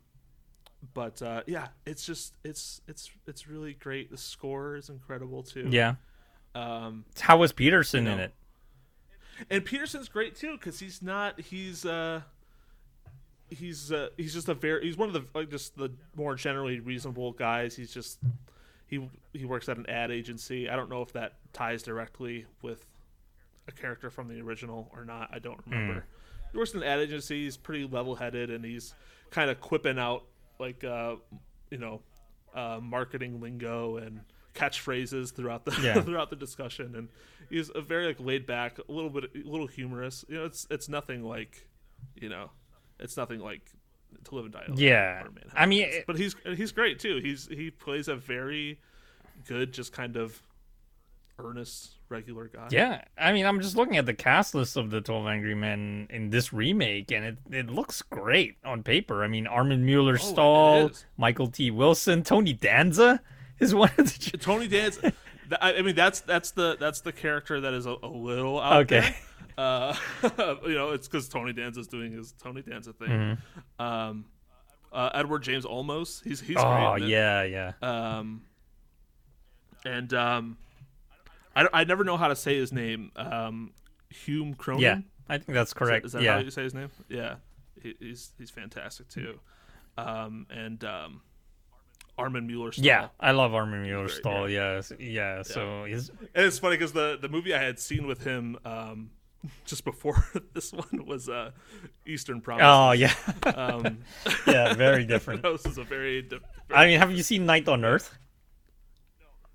but 0.93 1.23
uh, 1.23 1.43
yeah, 1.47 1.69
it's 1.86 2.05
just 2.05 2.35
it's 2.44 2.81
it's 2.89 3.11
it's 3.27 3.48
really 3.48 3.74
great. 3.74 4.11
The 4.11 4.19
score 4.19 4.77
is 4.77 4.89
incredible 4.89 5.43
too. 5.43 5.69
Yeah. 5.70 5.94
Um, 6.55 7.05
How 7.19 7.39
was 7.39 7.52
Petersen 7.52 8.06
in 8.06 8.16
know, 8.16 8.24
it? 8.24 8.35
and 9.51 9.65
Petersen's 9.65 10.09
great 10.09 10.36
too 10.36 10.52
because 10.52 10.78
he's 10.78 11.02
not 11.02 11.40
he's 11.40 11.85
uh 11.85 12.20
he's 13.51 13.93
uh, 13.93 14.09
he's 14.16 14.32
just 14.35 14.48
a 14.48 14.55
very 14.55 14.85
he's 14.85 14.97
one 14.97 15.09
of 15.09 15.15
the 15.15 15.24
like 15.35 15.51
just 15.51 15.77
the 15.77 15.90
more 16.16 16.35
generally 16.35 16.81
reasonable 16.81 17.32
guys. 17.32 17.74
He's 17.74 17.93
just 17.93 18.19
he 18.86 19.09
he 19.32 19.44
works 19.44 19.69
at 19.69 19.77
an 19.77 19.89
ad 19.89 20.11
agency. 20.11 20.69
I 20.69 20.77
don't 20.77 20.90
know 20.90 21.02
if 21.02 21.12
that 21.12 21.35
ties 21.52 21.82
directly 21.82 22.47
with 22.62 22.86
a 23.66 23.73
character 23.73 24.11
from 24.11 24.28
the 24.28 24.40
original 24.40 24.90
or 24.94 25.05
not. 25.05 25.31
I 25.32 25.39
don't 25.39 25.61
remember. 25.66 26.05
He 26.52 26.59
works 26.59 26.73
in 26.74 26.82
an 26.82 26.89
ad 26.89 27.01
agency. 27.01 27.44
He's 27.44 27.56
pretty 27.56 27.86
level 27.86 28.15
headed 28.15 28.51
and 28.51 28.65
he's 28.65 28.94
kind 29.31 29.51
of 29.51 29.61
quipping 29.61 29.98
out 29.98 30.24
like 30.59 30.85
uh 30.85 31.16
you 31.70 31.78
know 31.78 32.01
uh, 32.55 32.78
marketing 32.81 33.40
lingo 33.40 33.97
and 33.97 34.20
catchphrases 34.55 35.35
throughout 35.35 35.64
the 35.64 35.76
Yeah. 35.82 36.01
throughout 36.02 36.31
the 36.31 36.36
discussion 36.36 36.94
and 36.94 37.09
he's 37.51 37.70
a 37.74 37.81
very 37.81 38.06
like 38.06 38.20
laid 38.20 38.47
back 38.47 38.78
a 38.89 38.93
little 38.93 39.10
bit 39.10 39.24
a 39.35 39.48
little 39.48 39.66
humorous 39.66 40.24
you 40.28 40.36
know 40.36 40.44
it's 40.44 40.66
it's 40.70 40.89
nothing 40.89 41.22
like 41.24 41.66
you 42.14 42.28
know 42.28 42.51
it's 43.01 43.16
nothing 43.16 43.40
like 43.40 43.62
to 44.22 44.35
live 44.36 44.44
and 44.44 44.55
die 44.55 44.64
Yeah. 44.76 45.24
I 45.56 45.66
mean, 45.66 45.82
it- 45.89 46.06
but 46.06 46.16
he's 46.16 46.36
he's 46.55 46.70
great 46.70 47.01
too 47.01 47.18
he's 47.20 47.48
he 47.48 47.70
plays 47.72 48.06
a 48.06 48.14
very 48.14 48.78
good 49.48 49.72
just 49.72 49.93
kind 49.93 50.16
of 50.16 50.40
earnest 51.39 51.94
regular 52.09 52.48
guy 52.48 52.68
Yeah, 52.70 53.02
I 53.18 53.32
mean, 53.32 53.47
I'm 53.47 53.60
just 53.60 53.76
looking 53.76 53.97
at 53.97 54.06
the 54.06 54.14
cast 54.14 54.55
list 54.55 54.76
of 54.76 54.90
the 54.90 55.01
Twelve 55.01 55.26
Angry 55.26 55.55
Men 55.55 56.06
in 56.10 56.31
this 56.31 56.52
remake, 56.52 57.10
and 57.10 57.24
it 57.24 57.39
it 57.51 57.70
looks 57.70 58.02
great 58.02 58.56
on 58.64 58.82
paper. 58.82 59.24
I 59.24 59.28
mean, 59.28 59.47
Armin 59.47 59.85
Mueller, 59.85 60.14
oh, 60.14 60.16
Stahl. 60.16 60.90
Michael 61.16 61.48
T. 61.48 61.70
Wilson, 61.70 62.22
Tony 62.22 62.52
Danza 62.52 63.20
is 63.59 63.74
one 63.74 63.90
of 63.98 64.06
the. 64.06 64.39
Tony 64.40 64.68
Danza. 64.68 65.12
I 65.60 65.82
mean, 65.82 65.94
that's 65.94 66.20
that's 66.20 66.52
the 66.52 66.76
that's 66.78 67.01
the 67.01 67.12
character 67.12 67.60
that 67.60 67.74
is 67.74 67.86
a, 67.86 67.97
a 68.02 68.09
little 68.09 68.60
out 68.60 68.82
Okay. 68.82 69.01
there. 69.01 69.14
Uh, 69.56 69.94
you 70.66 70.74
know, 70.74 70.90
it's 70.90 71.06
because 71.06 71.28
Tony 71.28 71.52
Danza's 71.52 71.86
doing 71.86 72.12
his 72.12 72.32
Tony 72.32 72.62
Danza 72.62 72.93
thing. 72.93 73.09
Mm-hmm. 73.09 73.82
Um, 73.82 74.24
uh, 74.93 75.10
Edward 75.14 75.43
James 75.43 75.64
Olmos. 75.64 76.22
He's 76.22 76.40
he's 76.40 76.56
Oh 76.59 76.97
yeah, 76.97 77.43
yeah. 77.43 77.72
Um, 77.82 78.43
and 79.85 80.12
um, 80.14 80.56
I, 81.56 81.66
I 81.72 81.85
never 81.85 82.05
know 82.05 82.16
how 82.16 82.28
to 82.28 82.36
say 82.36 82.56
his 82.56 82.72
name. 82.72 83.10
Um, 83.16 83.72
Hume 84.10 84.55
Cronyn. 84.55 84.81
Yeah, 84.81 84.98
I 85.28 85.39
think 85.39 85.55
that's 85.55 85.72
correct. 85.74 86.06
Is 86.06 86.12
that 86.12 86.22
yeah. 86.22 86.35
how 86.35 86.39
you 86.40 86.51
say 86.51 86.62
his 86.62 86.74
name? 86.74 86.90
Yeah, 87.09 87.36
he, 87.82 87.94
he's 87.98 88.32
he's 88.39 88.51
fantastic 88.51 89.09
too. 89.09 89.40
Um, 89.98 90.47
and 90.51 90.82
um, 90.85 91.20
Armin 92.18 92.47
Mueller. 92.47 92.70
Yeah, 92.76 93.09
I 93.20 93.32
love 93.32 93.55
Armin 93.55 93.82
Mueller 93.82 94.09
Stahl. 94.09 94.48
Yeah, 94.48 94.74
s- 94.78 94.93
yeah. 94.98 95.43
So 95.43 95.85
he's 95.85 96.10
and 96.10 96.47
it's 96.47 96.59
funny 96.59 96.76
because 96.76 96.93
the 96.93 97.18
the 97.20 97.28
movie 97.28 97.55
I 97.55 97.62
had 97.62 97.78
seen 97.78 98.06
with 98.06 98.22
him 98.24 98.56
um, 98.64 99.10
just 99.64 99.85
before 99.85 100.24
this 100.55 100.72
one 100.72 101.06
was 101.06 101.28
uh, 101.28 101.51
Eastern 102.06 102.40
Promise. 102.40 102.64
oh 102.66 102.93
yeah, 102.93 103.12
Um, 103.55 103.98
yeah, 104.47 104.74
very 104.74 105.05
different. 105.05 105.43
this 105.43 105.66
is 105.66 105.78
a 105.78 105.85
very. 105.85 106.22
Di- 106.22 106.39
I 106.70 106.86
mean, 106.86 106.98
have 106.98 107.12
you 107.12 107.22
seen 107.22 107.47
Night 107.47 107.68
on 107.68 107.85
Earth? 107.85 108.16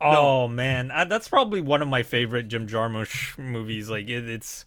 Oh 0.02 0.48
man, 0.48 0.92
uh, 0.92 1.06
that's 1.06 1.28
probably 1.28 1.62
one 1.62 1.82
of 1.82 1.88
my 1.88 2.04
favorite 2.04 2.48
Jim 2.48 2.68
Jarmusch 2.68 3.38
movies. 3.38 3.90
Like 3.90 4.08
it, 4.08 4.30
it's, 4.30 4.66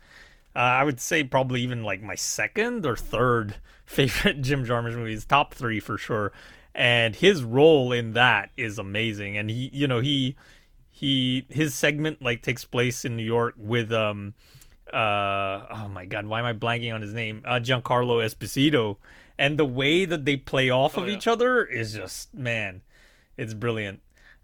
uh, 0.55 0.59
I 0.59 0.85
would 0.85 1.01
say 1.01 1.25
probably 1.25 1.63
even 1.63 1.83
like 1.83 2.03
my 2.03 2.15
second 2.15 2.85
or 2.85 2.97
third 2.97 3.57
favorite 3.87 4.43
Jim 4.43 4.65
Jarmusch 4.65 4.95
movies, 4.95 5.25
top 5.25 5.55
three 5.55 5.81
for 5.81 5.97
sure. 5.97 6.33
And 6.75 7.17
his 7.17 7.43
role 7.43 7.93
in 7.93 8.13
that 8.13 8.51
is 8.57 8.79
amazing. 8.79 9.37
And 9.37 9.51
he, 9.51 9.71
you 9.73 9.87
know, 9.87 10.01
he, 10.01 10.37
he, 10.91 11.47
his 11.51 11.75
segment 11.75 12.23
like 12.23 12.43
takes 12.43 12.65
place 12.65 13.05
in 13.05 13.17
New 13.17 13.25
York 13.25 13.55
with 13.59 13.93
um, 13.93 14.35
uh, 14.93 15.67
oh 15.71 15.89
my 15.89 16.05
god, 16.05 16.27
why 16.27 16.39
am 16.39 16.45
I 16.45 16.53
blanking 16.53 16.95
on 16.95 17.01
his 17.01 17.15
name? 17.15 17.43
Uh, 17.45 17.61
Giancarlo 17.61 18.23
Esposito. 18.25 18.99
And 19.39 19.59
the 19.59 19.65
way 19.65 20.05
that 20.05 20.27
they 20.27 20.37
play 20.37 20.69
off 20.69 20.97
of 20.97 21.09
yeah. 21.09 21.15
each 21.15 21.27
other 21.27 21.65
is 21.65 21.95
just 21.95 22.35
man, 22.35 22.83
it's 23.37 23.55
brilliant. 23.55 24.02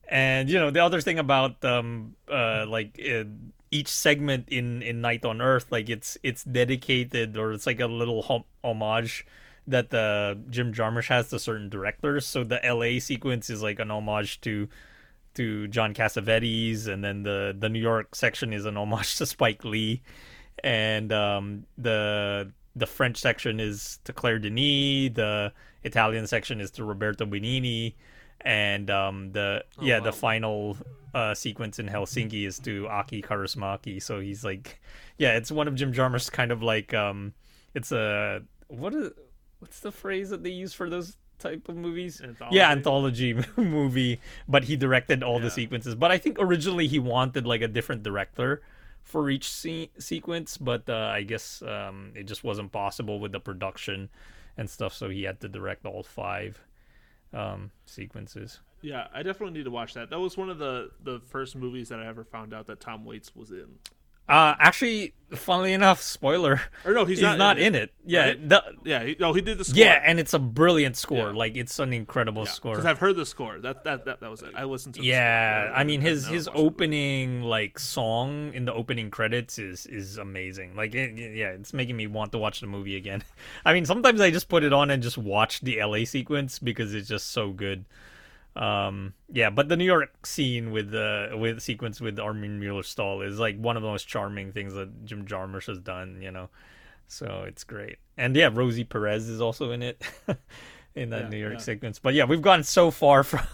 And 0.08 0.48
you 0.48 0.58
know 0.58 0.70
the 0.70 0.82
other 0.82 1.00
thing 1.00 1.18
about 1.18 1.62
um 1.64 2.16
uh 2.30 2.64
like 2.66 2.98
uh, 2.98 3.24
each 3.70 3.88
segment 3.88 4.48
in 4.48 4.82
in 4.82 5.00
Night 5.00 5.24
on 5.24 5.42
Earth 5.42 5.66
like 5.70 5.90
it's 5.90 6.16
it's 6.22 6.44
dedicated 6.44 7.36
or 7.36 7.52
it's 7.52 7.66
like 7.66 7.80
a 7.80 7.86
little 7.86 8.22
hom- 8.22 8.44
homage 8.64 9.26
that 9.66 9.90
the 9.90 10.38
Jim 10.48 10.72
Jarmusch 10.72 11.08
has 11.08 11.28
to 11.28 11.38
certain 11.38 11.68
directors. 11.68 12.26
So 12.26 12.42
the 12.42 12.64
L.A. 12.64 12.98
sequence 13.00 13.50
is 13.50 13.62
like 13.62 13.78
an 13.78 13.90
homage 13.90 14.40
to 14.40 14.68
to 15.34 15.68
John 15.68 15.94
Cassavetes, 15.94 16.88
and 16.88 17.04
then 17.04 17.22
the 17.22 17.54
the 17.56 17.68
New 17.68 17.78
York 17.80 18.14
section 18.14 18.52
is 18.52 18.64
an 18.64 18.76
homage 18.76 19.16
to 19.18 19.26
Spike 19.26 19.64
Lee, 19.64 20.02
and 20.64 21.12
um, 21.12 21.66
the 21.76 22.50
the 22.74 22.86
French 22.86 23.18
section 23.18 23.60
is 23.60 23.98
to 24.04 24.12
Claire 24.12 24.38
Denis, 24.38 25.14
the 25.14 25.52
Italian 25.82 26.26
section 26.26 26.60
is 26.60 26.70
to 26.72 26.84
Roberto 26.84 27.26
Benigni, 27.26 27.94
and 28.42 28.90
um, 28.90 29.32
the 29.32 29.64
yeah 29.80 30.00
the 30.00 30.12
final 30.12 30.76
uh, 31.14 31.34
sequence 31.34 31.78
in 31.78 31.88
Helsinki 31.88 32.46
is 32.46 32.58
to 32.60 32.86
Aki 32.88 33.22
Kaurismäki. 33.22 34.02
So 34.02 34.20
he's 34.20 34.44
like, 34.44 34.80
yeah, 35.16 35.36
it's 35.36 35.50
one 35.50 35.68
of 35.68 35.74
Jim 35.74 35.92
Jarmusch's 35.92 36.30
kind 36.30 36.52
of 36.52 36.62
like 36.62 36.94
um, 36.94 37.32
it's 37.74 37.92
a 37.92 38.42
what 38.68 38.94
is 38.94 39.12
what's 39.58 39.80
the 39.80 39.92
phrase 39.92 40.30
that 40.30 40.42
they 40.42 40.50
use 40.50 40.72
for 40.72 40.88
those 40.88 41.16
type 41.38 41.68
of 41.68 41.76
movies? 41.76 42.20
Yeah, 42.50 42.70
Anthology? 42.70 43.30
anthology 43.30 43.44
movie, 43.56 44.20
but 44.46 44.64
he 44.64 44.76
directed 44.76 45.22
all 45.22 45.40
the 45.40 45.50
sequences. 45.50 45.94
But 45.94 46.10
I 46.10 46.18
think 46.18 46.36
originally 46.40 46.86
he 46.86 46.98
wanted 46.98 47.46
like 47.46 47.62
a 47.62 47.68
different 47.68 48.02
director 48.02 48.62
for 49.02 49.30
each 49.30 49.50
se- 49.50 49.90
sequence, 49.98 50.58
but 50.58 50.88
uh, 50.88 51.10
I 51.12 51.22
guess 51.22 51.62
um, 51.62 52.12
it 52.14 52.24
just 52.24 52.44
wasn't 52.44 52.72
possible 52.72 53.18
with 53.20 53.32
the 53.32 53.40
production 53.40 54.10
and 54.56 54.68
stuff, 54.68 54.92
so 54.92 55.08
he 55.08 55.22
had 55.22 55.40
to 55.40 55.48
direct 55.48 55.86
all 55.86 56.02
five 56.02 56.62
um, 57.32 57.70
sequences. 57.86 58.60
Yeah, 58.80 59.08
I 59.12 59.22
definitely 59.22 59.58
need 59.58 59.64
to 59.64 59.70
watch 59.70 59.94
that. 59.94 60.10
That 60.10 60.20
was 60.20 60.36
one 60.36 60.50
of 60.50 60.58
the 60.58 60.90
the 61.02 61.20
first 61.26 61.56
movies 61.56 61.88
that 61.88 61.98
I 61.98 62.06
ever 62.06 62.24
found 62.24 62.54
out 62.54 62.66
that 62.66 62.80
Tom 62.80 63.04
Waits 63.04 63.34
was 63.34 63.50
in. 63.50 63.66
Uh, 64.28 64.54
actually, 64.58 65.14
funnily 65.34 65.72
enough, 65.72 66.02
spoiler, 66.02 66.60
Or 66.84 66.92
no, 66.92 67.04
he's, 67.06 67.18
he's, 67.18 67.36
not, 67.36 67.58
in 67.58 67.74
it. 67.74 67.92
Yeah, 68.04 68.26
right? 68.26 68.48
the- 68.48 68.64
Yeah, 68.84 69.04
he, 69.04 69.16
no, 69.18 69.32
he 69.32 69.40
did 69.40 69.56
the 69.58 69.64
score. 69.64 69.78
yeah, 69.78 70.02
and 70.04 70.20
it's 70.20 70.34
a 70.34 70.38
brilliant 70.38 70.96
score. 70.96 71.30
Yeah. 71.30 71.36
Like 71.36 71.56
it's 71.56 71.78
an 71.78 71.92
incredible 71.92 72.44
score. 72.44 72.72
because 72.72 72.84
I've 72.84 72.98
heard 72.98 73.16
the 73.16 73.24
score. 73.24 73.58
That 73.58 73.84
that 73.84 74.04
that, 74.04 74.20
that 74.20 74.30
was 74.30 74.42
it. 74.42 74.50
I 74.54 74.64
listened 74.64 74.96
to. 74.96 75.02
Yeah, 75.02 75.64
score. 75.66 75.76
I 75.76 75.84
mean 75.84 76.00
his 76.02 76.26
his 76.26 76.46
watched 76.46 76.56
the 76.56 76.62
movie. 76.62 76.66
opening 76.66 77.42
like 77.42 77.78
song 77.78 78.52
in 78.52 78.64
the 78.66 78.74
opening 78.74 79.10
credits 79.10 79.58
is 79.58 79.86
is 79.86 80.18
amazing. 80.18 80.76
Like 80.76 80.94
it, 80.94 81.16
yeah, 81.34 81.48
it's 81.50 81.72
making 81.72 81.96
me 81.96 82.06
want 82.06 82.32
to 82.32 82.38
watch 82.38 82.60
the 82.60 82.66
movie 82.66 82.96
again. 82.96 83.24
I 83.64 83.72
mean, 83.72 83.86
sometimes 83.86 84.20
I 84.20 84.30
just 84.30 84.48
put 84.48 84.62
it 84.62 84.72
on 84.72 84.90
and 84.90 85.02
just 85.02 85.16
watch 85.18 85.60
the 85.60 85.82
LA 85.82 86.04
sequence 86.04 86.58
because 86.58 86.94
it's 86.94 87.08
just 87.08 87.30
so 87.30 87.50
good. 87.52 87.86
Um, 88.58 89.14
yeah, 89.32 89.50
but 89.50 89.68
the 89.68 89.76
New 89.76 89.84
York 89.84 90.26
scene 90.26 90.72
with 90.72 90.90
the 90.90 91.30
with 91.38 91.60
sequence 91.60 92.00
with 92.00 92.18
Armin 92.18 92.58
Mueller 92.58 92.82
Stahl 92.82 93.22
is 93.22 93.38
like 93.38 93.56
one 93.58 93.76
of 93.76 93.82
the 93.82 93.88
most 93.88 94.08
charming 94.08 94.50
things 94.52 94.74
that 94.74 95.04
Jim 95.04 95.26
Jarmusch 95.26 95.66
has 95.66 95.78
done. 95.78 96.20
You 96.20 96.32
know, 96.32 96.48
so 97.06 97.44
it's 97.46 97.62
great. 97.64 97.96
And 98.16 98.34
yeah, 98.34 98.50
Rosie 98.52 98.84
Perez 98.84 99.28
is 99.28 99.40
also 99.40 99.70
in 99.70 99.82
it. 99.82 100.02
In 100.94 101.10
that 101.10 101.24
Yeah, 101.24 101.28
New 101.28 101.36
York 101.36 101.52
yeah. 101.52 101.58
sequence, 101.60 102.00
but 102.00 102.14
yeah, 102.14 102.24
we've 102.24 102.42
gone 102.42 102.64
so 102.64 102.90
far 102.90 103.22
from 103.22 103.46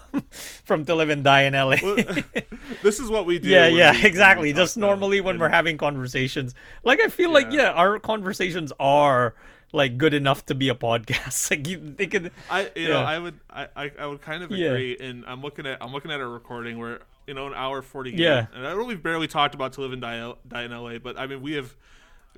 from 0.65 0.85
to 0.87 0.95
live 0.95 1.11
and 1.11 1.23
die 1.23 1.43
in 1.43 1.53
LA. 1.53 1.77
Well, 1.83 1.97
this 2.83 2.99
is 3.01 3.11
what 3.11 3.27
we 3.27 3.39
do. 3.39 3.49
yeah, 3.49 3.67
yeah, 3.67 3.93
we- 3.93 4.05
exactly. 4.07 4.53
Just 4.55 4.79
normally 4.79 5.21
when 5.21 5.33
And- 5.35 5.41
we're 5.41 5.51
having 5.51 5.77
conversations, 5.77 6.55
like 6.85 7.01
I 7.01 7.09
feel 7.09 7.31
like 7.31 7.49
Yeah. 7.51 7.65
yeah, 7.65 7.71
our 7.73 7.99
conversations 7.99 8.73
are 8.81 9.35
like 9.75 9.99
good 9.99 10.15
enough 10.15 10.47
to 10.47 10.55
be 10.55 10.69
a 10.69 10.75
podcast. 10.75 11.51
Like 11.51 11.67
you, 11.69 11.79
they 11.79 12.07
could. 12.07 12.31
I 12.49 12.71
you 12.77 12.89
know 12.89 13.01
I 13.01 13.19
would 13.19 13.39
I, 13.51 13.69
I, 13.77 13.93
I 13.99 14.07
would 14.07 14.23
kind 14.23 14.43
of 14.43 14.51
Yeah. 14.51 14.69
agree 14.69 14.97
and 14.99 15.25
I'm 15.27 15.43
looking 15.43 15.67
at 15.67 15.79
I'm 15.83 15.93
looking 15.93 16.11
at 16.11 16.21
a 16.21 16.27
recording 16.27 16.79
where 16.79 17.01
you 17.27 17.35
know 17.35 17.47
an 17.49 17.55
hour 17.55 17.83
forty 17.83 18.13
Yeah. 18.13 18.47
and 18.55 18.67
I 18.67 18.73
know 18.75 18.85
we've 18.85 19.03
barely 19.03 19.27
talked 19.27 19.55
about 19.55 19.73
to 19.75 19.81
live 19.81 19.93
and 19.93 20.01
die, 20.01 20.33
die 20.47 20.63
in 20.63 20.71
LA 20.71 20.99
but 20.99 21.19
I 21.19 21.27
mean 21.27 21.43
we 21.43 21.53
have 21.55 21.75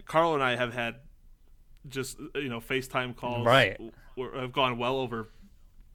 Carl 0.07 0.35
and 0.35 0.43
I 0.43 0.57
have 0.57 0.73
had 0.73 0.97
just 1.89 2.19
you 2.35 2.49
know 2.49 2.59
FaceTime 2.61 3.15
calls 3.15 3.47
Right. 3.47 3.79
have 4.35 4.53
gone 4.53 4.79
well 4.79 4.97
over 4.97 5.29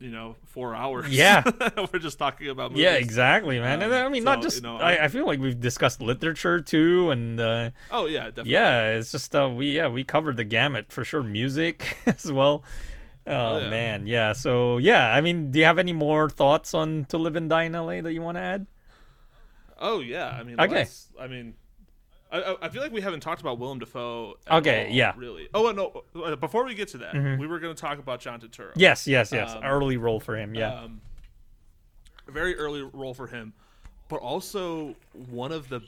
you 0.01 0.09
know 0.11 0.35
four 0.47 0.73
hours 0.75 1.07
Yeah. 1.09 1.43
we're 1.93 1.99
just 1.99 2.17
talking 2.19 2.49
about 2.49 2.71
movies. 2.71 2.83
Yeah, 2.83 2.95
exactly, 2.95 3.59
man. 3.59 3.81
and 3.81 3.93
Um, 3.93 4.05
I 4.05 4.09
mean, 4.09 4.23
not 4.23 4.41
just. 4.41 4.57
you 4.57 4.63
know, 4.63 4.77
I, 4.77 5.05
I- 5.05 5.07
feel 5.07 5.25
like 5.27 5.39
we've 5.39 5.59
discussed 5.59 6.01
literature 6.01 6.59
too, 6.59 7.11
and 7.11 7.39
uh, 7.39 7.69
oh 7.91 8.07
yeah 8.07 8.25
definitely 8.25 8.51
yeah, 8.53 8.97
it's 8.97 9.11
just 9.11 9.35
uh, 9.35 9.47
we 9.49 9.75
yeah 9.77 9.87
we 9.87 10.03
covered 10.03 10.37
the 10.37 10.43
gamut 10.43 10.91
for 10.91 11.03
sure. 11.05 11.21
Music 11.23 11.97
as 12.07 12.31
well. 12.31 12.63
Oh, 13.27 13.59
yeah. 13.59 13.69
man, 13.69 14.07
yeah. 14.07 14.33
So 14.33 14.79
yeah, 14.79 15.13
I 15.13 15.21
mean, 15.21 15.51
do 15.51 15.59
you 15.59 15.65
have 15.65 15.77
any 15.77 15.93
more 15.93 16.27
thoughts 16.29 16.73
on 16.73 17.05
to 17.09 17.19
live 17.19 17.35
and 17.35 17.47
die 17.49 17.63
in 17.69 17.73
LA 17.73 18.01
that 18.01 18.11
you 18.13 18.21
want 18.23 18.37
to 18.37 18.41
add? 18.41 18.65
oh 19.83 19.99
yeah 19.99 20.29
I 20.29 20.43
mean 20.43 20.59
Okay. 20.59 20.85
I 21.19 21.25
mean 21.27 21.53
I, 22.31 22.55
I- 22.61 22.69
feel 22.69 22.81
like 22.81 22.91
we 22.91 23.01
haven't 23.01 23.19
talked 23.19 23.41
about 23.41 23.59
Willem 23.59 23.79
Dafoe. 23.79 24.35
Okay, 24.49 24.85
all, 24.87 24.91
yeah. 24.93 25.13
really. 25.17 25.49
Oh 25.53 25.71
no! 25.71 26.03
uh, 26.23 26.35
Before 26.35 26.63
we 26.65 26.73
get 26.75 26.87
to 26.89 26.97
that, 26.99 27.13
Mhm. 27.13 27.39
we 27.39 27.47
were 27.47 27.59
going 27.59 27.75
to 27.75 27.79
talk 27.81 27.99
about 27.99 28.19
John 28.21 28.39
Turturro. 28.39 28.71
Yes, 28.75 29.07
yes, 29.07 29.31
yes. 29.31 29.53
Um, 29.53 29.63
Early 29.63 29.97
role 29.97 30.19
for 30.19 30.37
him. 30.37 30.55
Yeah. 30.55 30.73
Um, 30.73 31.01
very 32.27 32.55
early 32.55 32.81
role 32.81 33.13
for 33.13 33.27
him, 33.27 33.53
but 34.07 34.17
also 34.21 34.95
one 35.29 35.51
of 35.51 35.67
the 35.69 35.81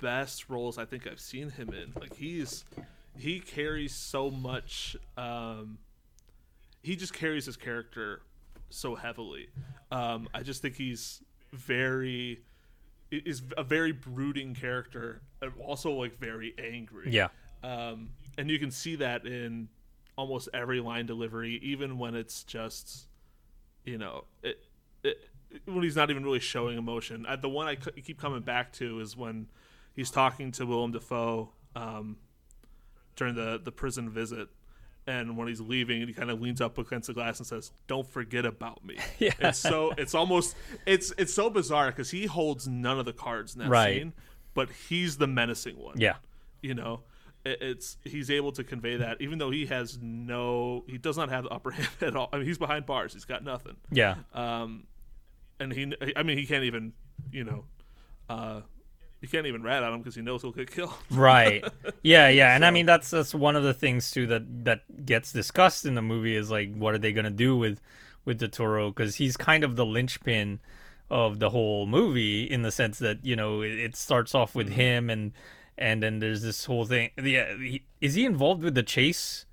best 0.00 0.48
roles 0.48 0.78
I 0.78 0.84
think 0.84 1.06
I've 1.06 1.20
seen 1.20 1.50
him 1.50 1.68
in. 1.74 1.92
Like 2.00 2.16
he's 2.16 2.64
he 3.18 3.40
carries 3.40 3.94
so 3.94 4.30
much. 4.30 4.96
Um, 5.18 5.78
he 6.82 6.96
just 6.96 7.12
carries 7.12 7.44
his 7.46 7.56
character 7.56 8.22
so 8.70 8.94
heavily. 8.94 9.48
Um, 9.90 10.28
I 10.32 10.42
just 10.42 10.62
think 10.62 10.76
he's 10.76 11.20
very 11.52 12.40
is 13.12 13.42
a 13.56 13.62
very 13.62 13.92
brooding 13.92 14.54
character, 14.54 15.22
and 15.40 15.52
also 15.60 15.92
like 15.92 16.18
very 16.18 16.54
angry 16.58 17.10
yeah. 17.10 17.28
um, 17.62 18.08
and 18.38 18.50
you 18.50 18.58
can 18.58 18.70
see 18.70 18.96
that 18.96 19.26
in 19.26 19.68
almost 20.16 20.48
every 20.52 20.80
line 20.80 21.06
delivery, 21.06 21.58
even 21.62 21.98
when 21.98 22.14
it's 22.14 22.42
just, 22.44 23.08
you 23.84 23.98
know, 23.98 24.24
it, 24.42 24.62
it, 25.02 25.18
when 25.64 25.82
he's 25.82 25.96
not 25.96 26.10
even 26.10 26.24
really 26.24 26.40
showing 26.40 26.78
emotion. 26.78 27.26
Uh, 27.26 27.36
the 27.36 27.48
one 27.48 27.66
I 27.66 27.76
c- 27.76 28.00
keep 28.02 28.20
coming 28.20 28.42
back 28.42 28.72
to 28.74 29.00
is 29.00 29.16
when 29.16 29.48
he's 29.94 30.10
talking 30.10 30.52
to 30.52 30.66
Willem 30.66 30.92
Dafoe 30.92 31.50
um, 31.76 32.16
during 33.16 33.34
the 33.34 33.60
the 33.62 33.72
prison 33.72 34.08
visit. 34.10 34.48
And 35.06 35.36
when 35.36 35.48
he's 35.48 35.60
leaving, 35.60 36.06
he 36.06 36.12
kind 36.12 36.30
of 36.30 36.40
leans 36.40 36.60
up 36.60 36.78
against 36.78 37.08
the 37.08 37.12
glass 37.14 37.38
and 37.40 37.46
says, 37.46 37.72
"Don't 37.88 38.06
forget 38.08 38.46
about 38.46 38.84
me." 38.84 38.96
Yeah. 39.18 39.32
It's 39.40 39.58
so 39.58 39.92
it's 39.98 40.14
almost 40.14 40.54
it's 40.86 41.12
it's 41.18 41.34
so 41.34 41.50
bizarre 41.50 41.86
because 41.90 42.10
he 42.10 42.26
holds 42.26 42.68
none 42.68 42.98
of 43.00 43.04
the 43.04 43.12
cards 43.12 43.54
in 43.54 43.60
that 43.62 43.68
Right. 43.68 43.96
scene, 43.98 44.12
but 44.54 44.68
he's 44.88 45.16
the 45.16 45.26
menacing 45.26 45.76
one 45.78 45.98
Yeah. 45.98 46.16
you 46.60 46.74
know 46.74 47.00
it, 47.44 47.58
it's 47.60 47.96
he's 48.04 48.30
able 48.30 48.52
to 48.52 48.62
convey 48.62 48.96
that 48.98 49.20
even 49.20 49.38
though 49.38 49.50
he 49.50 49.66
has 49.66 49.98
no 50.00 50.84
he 50.86 50.98
does 50.98 51.16
not 51.16 51.28
have 51.30 51.42
the 51.44 51.50
upper 51.50 51.70
hand 51.78 51.88
at 52.00 52.14
all 52.14 52.28
i 52.32 52.36
mean 52.36 52.46
he's 52.46 52.58
behind 52.58 52.86
bars 52.86 53.12
he's 53.12 53.24
got 53.24 53.42
nothing 53.42 53.74
Yeah. 53.90 54.14
um 54.34 54.84
and 55.58 55.72
he 55.72 55.92
i 56.14 56.22
mean 56.22 56.38
he 56.38 56.46
can't 56.46 56.62
even 56.64 56.92
you 57.32 57.42
know 57.42 57.64
uh 58.28 58.60
you 59.22 59.28
can't 59.28 59.46
even 59.46 59.62
rat 59.62 59.82
on 59.82 59.94
him 59.94 60.00
because 60.00 60.14
he 60.16 60.20
knows 60.22 60.42
he'll 60.42 60.52
get 60.52 60.70
killed. 60.70 60.92
right. 61.10 61.64
Yeah 62.02 62.28
yeah 62.28 62.54
and 62.54 62.64
i 62.64 62.70
mean 62.70 62.84
that's 62.86 63.08
that's 63.10 63.34
one 63.34 63.56
of 63.56 63.62
the 63.62 63.72
things 63.72 64.10
too 64.10 64.26
that 64.26 64.64
that 64.64 65.06
gets 65.06 65.32
discussed 65.32 65.86
in 65.86 65.94
the 65.94 66.02
movie 66.02 66.36
is 66.36 66.50
like 66.50 66.74
what 66.74 66.92
are 66.94 66.98
they 66.98 67.12
gonna 67.12 67.30
do 67.30 67.56
with 67.56 67.80
with 68.24 68.38
the 68.38 68.48
toro? 68.48 68.90
Because 68.90 69.16
he's 69.16 69.36
kind 69.36 69.64
of 69.64 69.74
the 69.76 69.84
linchpin 69.86 70.60
of 71.10 71.38
the 71.40 71.50
whole 71.50 71.86
movie 71.86 72.44
in 72.44 72.62
the 72.62 72.70
sense 72.70 72.98
that 73.00 73.24
you 73.24 73.34
know 73.36 73.62
it, 73.62 73.72
it 73.72 73.96
starts 73.96 74.34
off 74.34 74.50
Mm-hmm. 74.50 74.58
with 74.58 74.68
him 74.70 75.10
and 75.10 75.32
and 75.78 76.02
then 76.02 76.18
there's 76.20 76.42
this 76.42 76.64
whole 76.66 76.84
thing 76.84 77.10
yeah 77.22 77.56
he, 77.56 77.82
is 78.00 78.14
he 78.14 78.24
involved 78.24 78.62
with 78.62 78.74
the 78.74 78.82
chase 78.82 79.46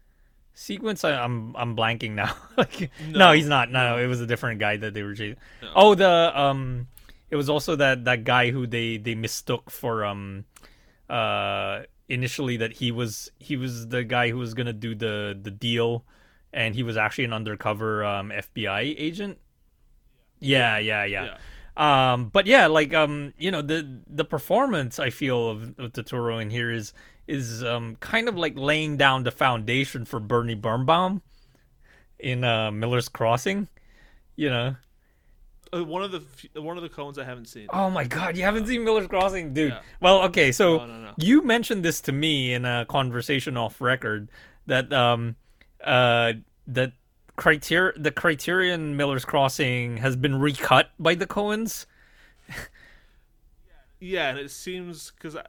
sequence? 0.54 1.04
I, 1.04 1.14
i'm 1.14 1.56
i'm 1.56 1.76
blanking 1.76 2.12
now. 2.12 2.36
Like 2.58 2.92
no, 3.10 3.20
No, 3.20 3.32
he's 3.34 3.48
not. 3.48 3.72
No, 3.72 3.98
it 3.98 4.08
was 4.08 4.20
a 4.22 4.28
different 4.28 4.60
guy 4.60 4.78
that 4.78 4.94
they 4.94 5.04
were 5.04 5.16
chasing. 5.16 5.38
Oh 5.76 5.96
the 5.96 6.32
um 6.40 6.88
it 7.30 7.36
was 7.36 7.50
also 7.50 7.76
that 7.76 8.06
that 8.06 8.24
guy 8.24 8.52
who 8.52 8.68
they 8.68 8.98
they 8.98 9.16
mistook 9.16 9.70
for 9.70 10.04
um 10.06 10.46
uh 11.10 11.82
initially 12.08 12.58
that 12.58 12.74
he 12.74 12.92
was 12.92 13.32
he 13.40 13.56
was 13.56 13.88
the 13.88 14.04
guy 14.04 14.30
who 14.30 14.38
was 14.38 14.54
gonna 14.54 14.74
do 14.74 14.96
the 14.96 15.38
the 15.40 15.52
deal 15.52 16.06
and 16.52 16.76
he 16.76 16.84
was 16.84 16.98
actually 16.98 17.26
an 17.26 17.34
undercover 17.34 18.04
um 18.04 18.30
fbi 18.30 18.96
agent? 18.98 19.38
Yeah. 20.40 20.78
Yeah 20.80 21.06
yeah, 21.06 21.38
um 21.80 22.28
but 22.30 22.46
yeah 22.46 22.68
like 22.68 22.94
um 22.94 23.34
you 23.38 23.50
know 23.50 23.62
the 23.62 24.02
the 24.06 24.26
performance 24.26 25.00
i 25.00 25.10
feel 25.10 25.50
of, 25.50 25.64
of 25.80 25.94
Turturro 25.94 26.42
in 26.42 26.50
here 26.50 26.72
is 26.72 26.94
is 27.26 27.64
um 27.64 27.96
kind 28.02 28.28
of 28.28 28.36
like 28.36 28.58
laying 28.58 28.98
down 28.98 29.24
the 29.24 29.32
foundation 29.32 30.04
for 30.04 30.20
bernie 30.20 30.56
birnbaum 30.56 31.22
in 32.20 32.44
uh 32.44 32.70
miller's 32.70 33.08
crossing 33.08 33.70
you 34.36 34.50
know 34.50 34.76
Uh, 35.74 35.84
one 35.84 36.02
of 36.04 36.12
the 36.12 36.20
f- 36.20 36.62
one 36.64 36.78
of 36.78 36.84
the 36.84 36.90
Coens 36.90 37.18
I 37.20 37.24
haven't 37.24 37.48
seen. 37.48 37.68
Oh 37.72 37.90
my 37.90 38.04
god, 38.04 38.36
you 38.38 38.44
haven't 38.44 38.66
seen 38.68 38.84
Miller's 38.84 39.08
Crossing, 39.08 39.54
dude. 39.54 39.72
Yeah. 39.72 39.80
Well, 40.02 40.24
okay, 40.24 40.52
so 40.52 40.78
No, 40.78 40.86
no, 40.88 41.00
no. 41.02 41.14
you 41.18 41.44
mentioned 41.44 41.84
this 41.86 42.02
to 42.02 42.12
me 42.12 42.54
in 42.54 42.66
a 42.66 42.86
conversation 42.90 43.56
off 43.58 43.80
record 43.80 44.30
that 44.66 44.92
um 44.94 45.36
uh 45.84 46.34
that 46.68 46.94
criteria 47.36 47.94
the 48.00 48.12
Criterion 48.12 48.98
Miller's 48.98 49.26
Crossing 49.26 49.98
has 49.98 50.16
been 50.16 50.40
recut 50.40 50.90
by 51.00 51.14
the 51.16 51.28
Coens. 51.28 51.86
Yeah, 54.00 54.30
and 54.30 54.40
it 54.40 54.50
seems 54.52 55.12
because 55.12 55.36
uh, 55.36 55.42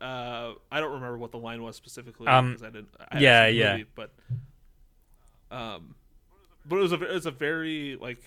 I 0.00 0.80
don't 0.80 0.92
remember 0.92 1.16
what 1.18 1.30
the 1.30 1.38
line 1.38 1.62
was 1.62 1.76
specifically 1.76 2.26
Um, 2.26 2.48
because 2.50 2.62
I 2.64 2.70
didn't. 2.70 2.88
I 3.10 3.18
yeah, 3.20 3.46
yeah. 3.46 3.72
movie, 3.76 3.86
but 3.94 4.10
um, 5.50 5.94
but 6.66 6.76
it 6.76 6.80
was 6.80 6.92
a 6.92 6.96
ve- 6.96 7.06
it 7.06 7.12
was 7.14 7.26
a 7.26 7.30
very 7.30 7.96
like. 8.00 8.22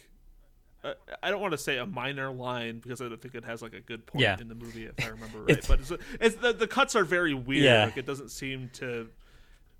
Uh, 0.86 0.94
I 1.24 1.32
don't 1.32 1.42
want 1.42 1.54
to 1.54 1.58
say 1.58 1.78
a 1.78 1.86
minor 1.86 2.32
line 2.32 2.80
because 2.80 3.02
I 3.02 3.10
don't 3.10 3.22
think 3.22 3.34
it 3.36 3.44
has 3.46 3.62
like 3.62 3.74
a 3.74 3.82
good 3.82 4.06
point 4.06 4.22
Yeah. 4.22 4.38
in 4.40 4.48
the 4.48 4.56
movie 4.56 4.86
if 4.86 4.94
I 5.04 5.10
remember 5.10 5.40
right. 5.40 5.50
It's- 5.50 5.68
but 5.68 5.80
it's, 5.80 5.92
it's 6.22 6.36
the, 6.36 6.54
the 6.54 6.68
cuts 6.68 6.96
are 6.96 7.04
very 7.04 7.34
weird. 7.34 7.64
Yeah. 7.64 7.86
Like 7.86 7.98
it 7.98 8.06
doesn't 8.06 8.30
seem 8.30 8.70
to 8.74 9.08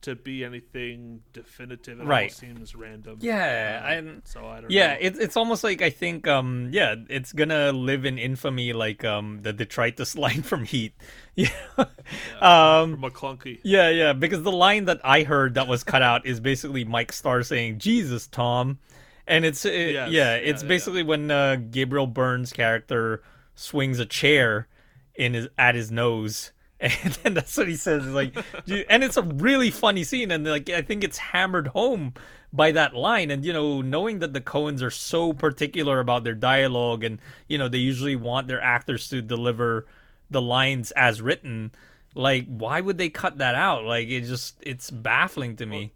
to 0.02 0.14
be 0.16 0.44
anything 0.46 1.22
definitive. 1.34 2.00
It 2.00 2.06
Right. 2.06 2.32
seems 2.32 2.76
random. 2.76 3.18
Yeah, 3.22 3.98
Um, 3.98 4.22
so 4.24 4.46
I 4.46 4.62
don't. 4.62 4.70
Yeah, 4.70 4.94
know. 4.94 4.98
it's 5.02 5.18
it's 5.18 5.36
almost 5.38 5.64
like 5.64 5.82
I 5.82 5.90
think 5.90 6.28
um 6.28 6.70
yeah, 6.72 6.96
it's 7.10 7.34
gonna 7.34 7.72
live 7.72 8.06
in 8.06 8.20
infamy 8.20 8.72
like 8.74 9.04
um 9.04 9.40
the 9.42 9.52
detritus 9.54 10.16
line 10.24 10.42
from 10.44 10.64
Heat. 10.66 10.94
Yeah. 11.36 11.50
um 12.42 12.98
McClunky. 13.02 13.60
Yeah, 13.64 13.90
yeah, 13.90 14.14
because 14.14 14.44
the 14.44 14.52
line 14.52 14.86
that 14.86 15.02
I 15.04 15.24
heard 15.24 15.56
that 15.56 15.68
was 15.68 15.84
cut 15.84 16.02
out 16.02 16.26
is 16.26 16.40
basically 16.40 16.84
Mike 16.86 17.12
Starr 17.12 17.44
saying 17.44 17.80
"Jesus, 17.80 18.28
Tom," 18.28 18.80
and 19.28 19.46
it's 19.46 19.66
it, 19.66 19.94
Yes, 19.94 20.12
yeah, 20.12 20.36
yeah, 20.36 20.36
it's 20.36 20.64
yeah, 20.64 20.68
basically 20.68 21.04
when 21.04 21.32
uh, 21.32 21.58
Gabriel 21.72 22.08
Byrne's 22.08 22.54
character 22.54 23.24
swings 23.56 24.00
a 24.00 24.06
chair 24.06 24.68
in 25.16 25.34
his 25.34 25.48
at 25.58 25.76
his 25.76 25.92
nose, 25.92 26.52
and 26.80 27.14
then 27.24 27.34
that's 27.34 27.58
what 27.58 27.68
he 27.68 27.76
says. 27.76 28.06
Like, 28.08 28.36
and 28.90 29.04
it's 29.04 29.18
a 29.18 29.24
really 29.24 29.72
funny 29.72 30.04
scene, 30.04 30.32
and 30.32 30.46
like 30.46 30.70
I 30.70 30.82
think 30.82 31.04
it's 31.04 31.18
hammered 31.18 31.68
home 31.68 32.14
by 32.54 32.72
that 32.72 32.96
line, 32.96 33.32
and 33.32 33.44
you 33.46 33.54
know, 33.54 33.82
knowing 33.82 34.20
that 34.20 34.34
the 34.34 34.42
Coens 34.42 34.82
are 34.82 34.92
so 34.92 35.34
particular 35.34 36.00
about 36.00 36.24
their 36.24 36.36
dialogue, 36.36 37.04
and 37.04 37.20
you 37.48 37.58
know, 37.58 37.68
they 37.68 37.78
usually 37.80 38.16
want 38.16 38.48
their 38.48 38.62
actors 38.62 39.10
to 39.10 39.22
deliver 39.22 39.86
the 40.30 40.42
lines 40.42 40.92
as 40.92 41.22
written 41.22 41.72
like 42.16 42.46
why 42.48 42.82
would 42.82 42.98
they 42.98 43.10
cut 43.10 43.38
that 43.38 43.56
out 43.56 43.84
like 43.84 44.08
it 44.08 44.22
just 44.22 44.58
it's 44.62 44.90
baffling 44.90 45.56
to 45.56 45.66
me 45.66 45.92
Well, 45.92 45.95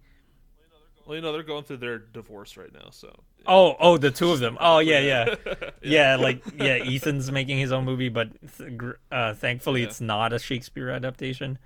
you 1.16 1.22
know 1.22 1.32
they're 1.32 1.44
going 1.44 1.64
through 1.64 1.78
their 1.78 1.98
divorce 2.00 2.58
right 2.58 2.72
now, 2.74 2.90
so 2.92 3.14
oh 3.48 3.76
oh 3.80 3.98
the 3.98 4.12
two 4.12 4.32
of 4.32 4.40
them 4.40 4.58
oh 4.60 4.80
yeah 4.80 5.00
yeah 5.00 5.36
yeah 5.82 6.16
like 6.20 6.44
yeah 6.58 6.76
ethan's 6.76 7.32
making 7.32 7.58
his 7.58 7.72
own 7.72 7.86
movie 7.86 8.10
but 8.10 8.30
th- 8.58 8.72
uh 9.12 9.34
thankfully 9.34 9.82
Yeah. 9.82 9.88
it's 9.88 10.02
not 10.02 10.34
a 10.34 10.40
shakespeare 10.40 10.90
adaptation 10.90 11.58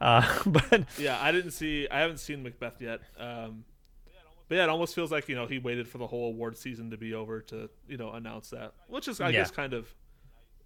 uh 0.00 0.22
but 0.46 0.84
yeah, 0.98 1.18
I 1.20 1.32
didn't 1.32 1.50
see. 1.50 1.88
I 1.90 2.00
haven't 2.00 2.18
seen 2.18 2.42
Macbeth 2.44 2.80
yet. 2.80 3.00
Um, 3.18 3.64
but 4.48 4.54
yeah, 4.56 4.62
it 4.64 4.68
almost 4.70 4.94
feels 4.94 5.10
like 5.12 5.28
you 5.28 5.34
know 5.34 5.46
he 5.46 5.58
waited 5.58 5.88
for 5.88 5.98
the 5.98 6.06
whole 6.06 6.28
award 6.28 6.56
season 6.56 6.90
to 6.92 6.96
be 6.96 7.14
over 7.14 7.40
to 7.42 7.68
you 7.88 7.96
know 7.96 8.12
announce 8.12 8.50
that, 8.50 8.74
which 8.86 9.08
is 9.08 9.20
I 9.20 9.26
Yeah. 9.30 9.40
guess 9.40 9.50
kind 9.50 9.72
of 9.74 9.92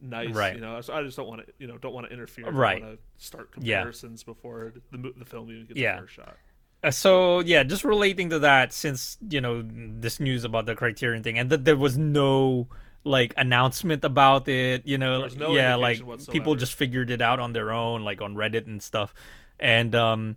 nice. 0.00 0.34
Right. 0.34 0.54
You 0.54 0.60
know, 0.60 0.80
so 0.82 0.92
I 0.94 1.02
just 1.02 1.16
don't 1.16 1.26
want 1.28 1.46
to 1.46 1.52
you 1.58 1.66
know 1.66 1.78
don't 1.78 1.94
want 1.94 2.06
to 2.08 2.12
interfere. 2.12 2.50
Right. 2.50 2.82
I 2.82 2.86
want 2.86 2.98
to 3.18 3.24
start 3.24 3.48
Yeah. 3.58 3.76
comparisons 3.78 4.22
before 4.22 4.74
the 4.92 5.12
the 5.16 5.24
film 5.24 5.50
even 5.50 5.64
gets 5.66 5.80
Yeah. 5.80 5.94
a 5.94 5.98
fair 5.98 6.08
shot. 6.08 6.36
Uh, 6.84 6.90
so 6.90 7.38
yeah 7.40 7.62
just 7.62 7.84
relating 7.84 8.28
to 8.30 8.40
that 8.40 8.72
since 8.72 9.16
you 9.30 9.40
know 9.40 9.64
this 9.64 10.18
news 10.18 10.42
about 10.42 10.66
the 10.66 10.74
criterion 10.74 11.22
thing 11.22 11.38
and 11.38 11.48
that 11.48 11.64
there 11.64 11.76
was 11.76 11.96
no 11.96 12.66
like 13.04 13.32
announcement 13.36 14.04
about 14.04 14.48
it 14.48 14.84
you 14.84 14.98
know 14.98 15.28
no 15.36 15.54
yeah 15.54 15.76
like 15.76 16.00
indication 16.00 16.32
people 16.32 16.54
just 16.56 16.74
figured 16.74 17.10
it 17.10 17.20
out 17.20 17.38
on 17.38 17.52
their 17.52 17.70
own 17.70 18.02
like 18.02 18.20
on 18.20 18.34
reddit 18.34 18.66
and 18.66 18.82
stuff. 18.82 19.14
And 19.60 19.94
um 19.94 20.36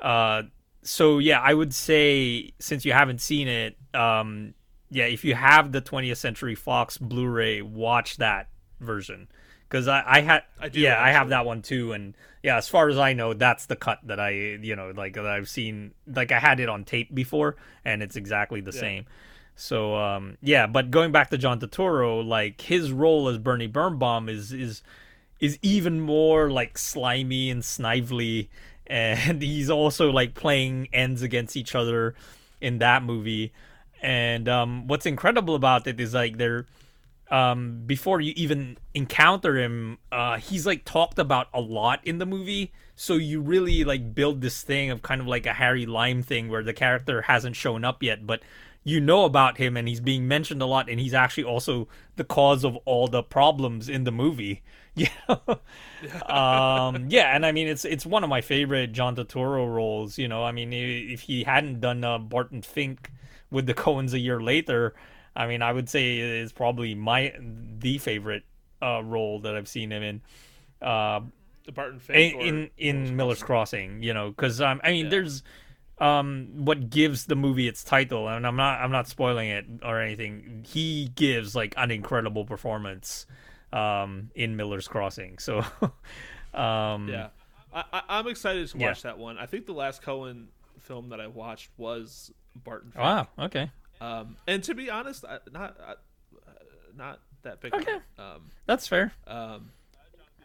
uh 0.00 0.42
so 0.82 1.18
yeah 1.18 1.40
i 1.40 1.54
would 1.54 1.72
say 1.72 2.52
since 2.58 2.84
you 2.84 2.92
haven't 2.92 3.20
seen 3.20 3.46
it 3.46 3.76
um 3.94 4.54
yeah 4.90 5.04
if 5.04 5.24
you 5.24 5.34
have 5.34 5.70
the 5.70 5.80
20th 5.80 6.16
century 6.16 6.56
fox 6.56 6.98
blu-ray 6.98 7.62
watch 7.62 8.16
that 8.16 8.48
version 8.80 9.28
because 9.74 9.88
I, 9.88 10.04
I 10.06 10.20
had 10.20 10.42
I 10.60 10.68
do, 10.68 10.78
yeah 10.78 11.02
I 11.02 11.10
have 11.10 11.30
that 11.30 11.44
one 11.44 11.60
too 11.60 11.92
and 11.92 12.14
yeah 12.44 12.58
as 12.58 12.68
far 12.68 12.88
as 12.88 12.96
I 12.96 13.12
know 13.12 13.34
that's 13.34 13.66
the 13.66 13.74
cut 13.74 13.98
that 14.04 14.20
I 14.20 14.30
you 14.30 14.76
know 14.76 14.92
like 14.96 15.14
that 15.14 15.26
I've 15.26 15.48
seen 15.48 15.94
like 16.06 16.30
I 16.30 16.38
had 16.38 16.60
it 16.60 16.68
on 16.68 16.84
tape 16.84 17.12
before 17.12 17.56
and 17.84 18.00
it's 18.00 18.14
exactly 18.14 18.60
the 18.60 18.70
Yeah. 18.70 18.80
same. 18.80 19.06
So 19.56 19.96
um 19.96 20.38
yeah 20.40 20.68
but 20.68 20.92
going 20.92 21.10
back 21.10 21.30
to 21.30 21.38
John 21.38 21.58
Turturro 21.58 22.24
like 22.24 22.60
his 22.60 22.92
role 22.92 23.26
as 23.28 23.38
Bernie 23.38 23.66
Birnbaum 23.66 24.28
is 24.28 24.52
is 24.52 24.82
is 25.40 25.58
even 25.60 26.00
more 26.00 26.52
like 26.52 26.78
slimy 26.78 27.50
and 27.50 27.64
snively 27.64 28.48
and 28.86 29.42
he's 29.42 29.70
also 29.70 30.10
like 30.12 30.34
playing 30.34 30.86
ends 30.92 31.20
against 31.22 31.56
each 31.56 31.74
other 31.74 32.14
in 32.60 32.78
that 32.78 33.02
movie. 33.02 33.52
And 34.00 34.48
um 34.48 34.86
what's 34.86 35.04
incredible 35.04 35.56
about 35.56 35.88
it 35.88 35.98
is 35.98 36.14
like 36.14 36.38
they're 36.38 36.66
um 37.30 37.82
before 37.86 38.20
you 38.20 38.32
even 38.36 38.76
encounter 38.92 39.56
him 39.56 39.98
uh 40.12 40.36
he's 40.36 40.66
like 40.66 40.84
talked 40.84 41.18
about 41.18 41.48
a 41.54 41.60
lot 41.60 42.00
in 42.04 42.18
the 42.18 42.26
movie. 42.26 42.72
So 42.96 43.14
you 43.14 43.40
really 43.40 43.82
like 43.82 44.14
build 44.14 44.40
this 44.40 44.62
thing 44.62 44.90
of 44.90 45.02
kind 45.02 45.20
of 45.20 45.26
like 45.26 45.46
a 45.46 45.52
harry 45.52 45.86
lime 45.86 46.22
thing 46.22 46.48
where 46.48 46.62
the 46.62 46.72
character 46.72 47.22
hasn't 47.22 47.56
shown 47.56 47.84
up 47.84 48.02
yet 48.02 48.26
but 48.26 48.40
you 48.84 49.00
know 49.00 49.24
about 49.24 49.56
him 49.56 49.76
and 49.76 49.88
he's 49.88 50.00
being 50.00 50.28
mentioned 50.28 50.60
a 50.60 50.66
lot 50.66 50.88
and 50.90 51.00
he's 51.00 51.14
actually 51.14 51.44
also 51.44 51.88
the 52.16 52.24
cause 52.24 52.64
of 52.64 52.76
all 52.84 53.08
the 53.08 53.22
problems 53.22 53.88
in 53.88 54.04
the 54.04 54.12
movie 54.12 54.62
yeah. 54.94 55.08
Um 56.26 57.06
yeah 57.08 57.34
and 57.34 57.44
i 57.44 57.50
mean 57.50 57.66
it's 57.66 57.84
it's 57.84 58.06
one 58.06 58.22
of 58.22 58.30
my 58.30 58.40
favorite 58.40 58.92
john 58.92 59.16
Turturro 59.16 59.66
roles 59.74 60.18
you 60.18 60.28
know? 60.28 60.44
I 60.44 60.52
mean 60.52 60.72
if 60.72 61.22
he 61.22 61.42
hadn't 61.42 61.80
done 61.80 62.04
uh, 62.04 62.18
barton 62.18 62.62
fink 62.62 63.10
with 63.50 63.66
the 63.66 63.74
coens 63.74 64.12
a 64.12 64.18
year 64.18 64.40
later 64.40 64.94
i 65.36 65.46
mean 65.46 65.62
i 65.62 65.72
would 65.72 65.88
say 65.88 66.18
it's 66.18 66.52
probably 66.52 66.94
my 66.94 67.32
the 67.78 67.98
favorite 67.98 68.44
uh 68.82 69.02
role 69.02 69.40
that 69.40 69.54
i've 69.56 69.68
seen 69.68 69.90
him 69.92 70.02
in 70.02 70.20
uh 70.82 71.20
The 71.66 71.72
Barton 71.72 71.94
in 71.94 72.00
Fink 72.00 72.34
or 72.36 72.46
in, 72.46 72.70
in 72.78 73.16
miller's 73.16 73.42
crossing 73.42 74.02
you 74.02 74.12
know 74.14 74.30
because 74.30 74.60
um 74.60 74.80
i 74.84 74.90
mean 74.90 75.06
Yeah. 75.06 75.10
there's 75.10 75.42
um 75.98 76.48
what 76.56 76.90
gives 76.90 77.26
the 77.26 77.36
movie 77.36 77.68
its 77.68 77.84
title 77.84 78.28
and 78.28 78.46
i'm 78.46 78.56
not 78.56 78.80
i'm 78.80 78.90
not 78.90 79.06
spoiling 79.08 79.48
it 79.48 79.64
or 79.82 80.00
anything 80.00 80.64
he 80.66 81.08
gives 81.14 81.54
like 81.54 81.72
an 81.76 81.90
incredible 81.90 82.44
performance 82.44 83.26
um 83.72 84.30
in 84.34 84.56
miller's 84.56 84.88
crossing 84.88 85.38
so 85.38 85.64
um 86.52 87.08
Yeah, 87.08 87.28
I, 87.72 88.02
I'm 88.08 88.26
excited 88.28 88.68
to 88.68 88.78
Yeah. 88.78 88.88
watch 88.88 89.02
that 89.02 89.18
one. 89.18 89.36
I 89.38 89.46
think 89.46 89.66
the 89.66 89.72
last 89.72 90.00
Coen 90.02 90.46
film 90.78 91.08
that 91.08 91.20
I 91.20 91.26
watched 91.26 91.70
was 91.76 92.30
Barton. 92.54 92.90
Fink. 92.92 93.02
wow 93.02 93.28
okay 93.38 93.70
Um, 94.00 94.36
and 94.46 94.62
to 94.64 94.74
be 94.74 94.90
honest, 94.90 95.24
I, 95.24 95.38
not 95.52 95.76
uh, 95.86 95.94
not 96.96 97.20
that 97.42 97.60
big. 97.60 97.74
Okay. 97.74 97.98
Um, 98.18 98.50
that's 98.66 98.86
fair 98.86 99.12
um, 99.26 99.70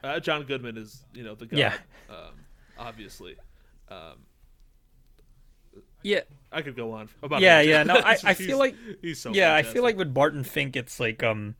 uh, 0.03 0.19
John 0.19 0.43
Goodman 0.43 0.77
is 0.77 1.03
you 1.13 1.23
know 1.23 1.35
the 1.35 1.45
guy. 1.45 1.57
Yeah. 1.57 1.73
Um, 2.09 2.33
obviously. 2.77 3.35
Um, 3.89 4.17
yeah 6.03 6.21
I 6.51 6.61
could 6.61 6.75
go 6.75 6.93
on 6.93 7.09
about. 7.21 7.41
Yeah, 7.41 7.61
him. 7.61 7.69
yeah, 7.69 7.83
no, 7.83 7.95
I- 7.95 8.17
I 8.23 8.33
feel 8.33 8.57
like- 8.57 8.75
he's 9.01 9.19
so. 9.19 9.31
yeah 9.33 9.53
i 9.55 9.63
feel 9.63 9.83
like 9.83 9.97
with 9.97 10.13
barton 10.13 10.43
fink 10.45 10.75
it's 10.77 10.97
like 10.99 11.21
um 11.23 11.55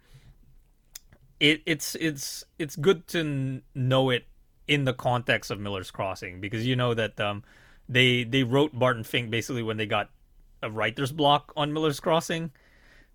it 1.42 1.62
it's 1.66 1.96
it's 1.96 2.44
it's 2.58 2.76
good 2.76 3.06
to 3.10 3.20
n- 3.20 3.62
know 3.76 4.10
it 4.12 4.26
in 4.68 4.86
the 4.86 4.94
context 4.94 5.50
of 5.50 5.60
Miller's 5.60 5.90
Crossing 5.90 6.40
because 6.42 6.66
you 6.68 6.76
know 6.76 6.94
that 6.94 7.20
um 7.20 7.44
they 7.88 8.24
they 8.24 8.44
wrote 8.44 8.78
Barton 8.78 9.04
Fink 9.04 9.32
basically 9.32 9.64
when 9.64 9.78
they 9.78 9.88
got 9.88 10.10
a 10.62 10.70
writer's 10.70 11.12
block 11.12 11.54
on 11.56 11.74
Miller's 11.74 12.00
Crossing. 12.00 12.52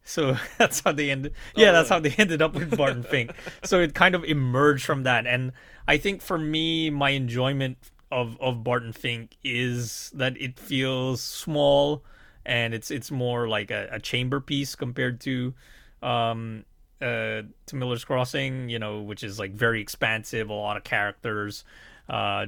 So 0.05 0.37
that's 0.59 0.81
how 0.81 0.93
they 0.93 1.11
ended. 1.11 1.35
Yeah, 1.57 1.73
that's 1.73 1.89
how 1.89 1.99
they 1.99 2.11
ended 2.19 2.43
up 2.43 2.55
with 2.55 2.77
Barton 2.77 3.03
Fink. 3.11 3.33
So 3.65 3.81
it 3.81 3.95
kind 3.95 4.15
of 4.15 4.25
emerged 4.25 4.85
from 4.85 5.03
that, 5.05 5.27
and 5.27 5.53
I 5.89 5.97
think 5.99 6.23
for 6.23 6.39
me, 6.39 6.91
my 6.91 7.11
enjoyment 7.11 7.79
of 8.12 8.41
of 8.41 8.62
Barton 8.62 8.93
Fink 8.93 9.37
is 9.43 10.11
that 10.15 10.41
it 10.41 10.59
feels 10.59 11.21
small, 11.21 12.05
and 12.45 12.75
it's 12.75 12.91
it's 12.91 13.11
more 13.11 13.49
like 13.49 13.71
a, 13.71 13.89
a 13.91 13.99
chamber 13.99 14.41
piece 14.41 14.75
compared 14.75 15.21
to 15.23 15.55
um 16.03 16.65
uh 17.01 17.43
to 17.66 17.77
Miller's 17.77 18.05
Crossing, 18.05 18.69
you 18.69 18.79
know, 18.79 19.01
which 19.01 19.25
is 19.25 19.39
like 19.39 19.53
very 19.53 19.81
expansive, 19.81 20.51
a 20.51 20.53
lot 20.53 20.77
of 20.77 20.85
characters, 20.85 21.65
uh 22.09 22.47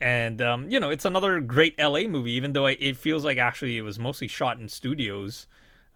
and 0.00 0.40
um 0.40 0.70
you 0.70 0.80
know, 0.80 0.90
it's 0.90 1.04
another 1.04 1.40
great 1.40 1.74
LA 1.78 2.06
movie 2.06 2.32
even 2.32 2.52
though 2.52 2.66
it 2.66 2.96
feels 2.96 3.24
like 3.24 3.38
actually 3.38 3.76
it 3.78 3.82
was 3.82 3.98
mostly 3.98 4.28
shot 4.28 4.58
in 4.58 4.68
studios. 4.68 5.46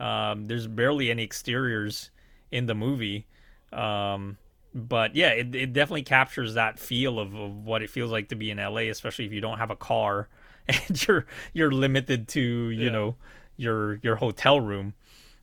Um 0.00 0.46
there's 0.48 0.66
barely 0.66 1.10
any 1.10 1.22
exteriors 1.22 2.10
in 2.50 2.66
the 2.66 2.74
movie. 2.74 3.26
Um 3.72 4.38
but 4.74 5.14
yeah, 5.14 5.28
it, 5.30 5.54
it 5.54 5.72
definitely 5.74 6.02
captures 6.02 6.54
that 6.54 6.78
feel 6.78 7.18
of, 7.18 7.34
of 7.34 7.64
what 7.64 7.82
it 7.82 7.90
feels 7.90 8.10
like 8.10 8.28
to 8.30 8.34
be 8.34 8.50
in 8.50 8.58
LA, 8.58 8.82
especially 8.82 9.26
if 9.26 9.32
you 9.32 9.40
don't 9.40 9.58
have 9.58 9.70
a 9.70 9.76
car 9.76 10.28
and 10.68 11.06
you're 11.06 11.26
you're 11.52 11.72
limited 11.72 12.28
to, 12.28 12.40
you 12.40 12.90
Yeah. 12.90 12.90
know, 12.90 13.16
your 13.56 13.96
your 14.02 14.16
hotel 14.16 14.60
room. 14.60 14.94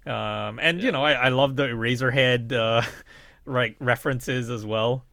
Um, 0.06 0.60
and 0.60 0.82
you 0.82 0.92
know, 0.92 1.04
I, 1.04 1.14
I 1.14 1.30
love 1.30 1.56
the 1.56 1.68
Eraserhead 1.68 2.52
uh, 2.54 2.82
like 3.46 3.76
references 3.80 4.50
as 4.50 4.66
well. 4.66 5.06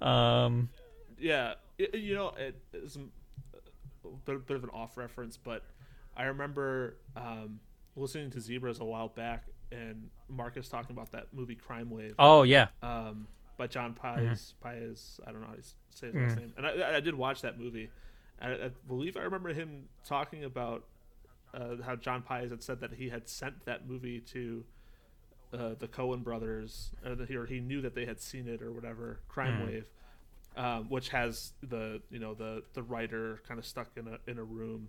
Um, 0.00 0.70
yeah, 1.18 1.54
you 1.94 2.14
know, 2.14 2.32
it 2.36 2.56
is 2.72 2.96
a 2.96 4.08
bit, 4.24 4.46
bit 4.46 4.56
of 4.56 4.64
an 4.64 4.70
off 4.70 4.96
reference, 4.96 5.36
but 5.36 5.62
I 6.16 6.24
remember 6.24 6.96
um, 7.16 7.60
listening 7.96 8.30
to 8.32 8.40
Zebras 8.40 8.80
a 8.80 8.84
while 8.84 9.08
back, 9.08 9.44
and 9.70 10.10
Marcus 10.28 10.68
talking 10.68 10.94
about 10.94 11.12
that 11.12 11.28
movie 11.32 11.54
Crime 11.54 11.90
Wave 11.90 12.14
oh 12.18 12.42
yeah, 12.42 12.68
um, 12.82 13.26
by 13.56 13.66
John 13.66 13.94
Paizs. 13.94 14.54
Paizs, 14.64 15.20
I 15.26 15.32
don't 15.32 15.40
know 15.40 15.48
how 15.48 15.54
to 15.54 15.62
say 15.90 16.06
his 16.08 16.14
last 16.16 16.36
name, 16.36 16.52
and 16.56 16.66
I, 16.66 16.96
I 16.96 17.00
did 17.00 17.14
watch 17.14 17.42
that 17.42 17.58
movie. 17.58 17.90
I, 18.40 18.52
I 18.52 18.70
believe 18.88 19.16
I 19.16 19.20
remember 19.20 19.52
him 19.52 19.84
talking 20.04 20.44
about 20.44 20.84
uh, 21.54 21.76
how 21.84 21.96
John 21.96 22.22
Paizs 22.28 22.50
had 22.50 22.62
said 22.62 22.80
that 22.80 22.94
he 22.94 23.08
had 23.08 23.28
sent 23.28 23.64
that 23.66 23.88
movie 23.88 24.20
to 24.20 24.64
uh, 25.52 25.74
the 25.78 25.88
Coen 25.88 26.22
brothers, 26.22 26.90
or 27.04 27.14
that 27.14 27.28
he, 27.28 27.36
or 27.36 27.46
he 27.46 27.60
knew 27.60 27.80
that 27.82 27.94
they 27.94 28.06
had 28.06 28.20
seen 28.20 28.48
it 28.48 28.62
or 28.62 28.72
whatever. 28.72 29.20
Crime 29.28 29.66
Wave, 29.66 29.86
um, 30.56 30.88
which 30.88 31.08
has 31.10 31.52
the 31.62 32.00
you 32.10 32.18
know 32.18 32.34
the 32.34 32.62
the 32.74 32.82
writer 32.82 33.42
kind 33.46 33.58
of 33.58 33.66
stuck 33.66 33.88
in 33.96 34.08
a 34.08 34.18
in 34.30 34.38
a 34.38 34.44
room, 34.44 34.88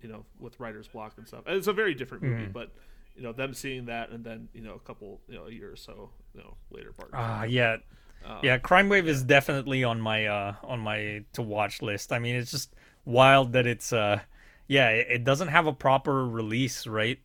you 0.00 0.08
know, 0.08 0.24
with 0.38 0.58
writer's 0.60 0.88
block 0.88 1.14
and 1.18 1.26
stuff. 1.26 1.44
And 1.46 1.56
it's 1.56 1.66
a 1.66 1.72
very 1.72 1.94
different 1.94 2.24
movie, 2.24 2.46
but 2.46 2.72
you 3.16 3.22
know 3.22 3.32
them 3.32 3.54
seeing 3.54 3.86
that 3.86 4.10
and 4.10 4.24
then 4.24 4.48
you 4.52 4.62
know 4.62 4.74
a 4.74 4.80
couple 4.80 5.20
you 5.28 5.34
know 5.34 5.46
a 5.46 5.52
year 5.52 5.70
or 5.72 5.76
so 5.76 6.10
you 6.34 6.40
know 6.40 6.56
later. 6.70 6.92
Barton 6.92 7.18
ah 7.18 7.42
Fink. 7.42 7.52
yeah, 7.52 7.76
Um, 8.24 8.38
yeah. 8.42 8.58
Crime 8.58 8.88
Wave 8.88 9.08
is 9.08 9.22
definitely 9.22 9.84
on 9.84 10.00
my 10.00 10.26
uh 10.26 10.54
on 10.62 10.80
my 10.80 11.24
to 11.34 11.42
watch 11.42 11.82
list. 11.82 12.12
I 12.12 12.18
mean, 12.18 12.36
it's 12.36 12.50
just 12.50 12.74
wild 13.04 13.52
that 13.52 13.66
it's 13.66 13.92
uh 13.92 14.20
yeah, 14.66 14.90
it, 14.90 15.06
it 15.10 15.24
doesn't 15.24 15.48
have 15.48 15.66
a 15.66 15.72
proper 15.72 16.26
release, 16.26 16.86
right? 16.86 17.18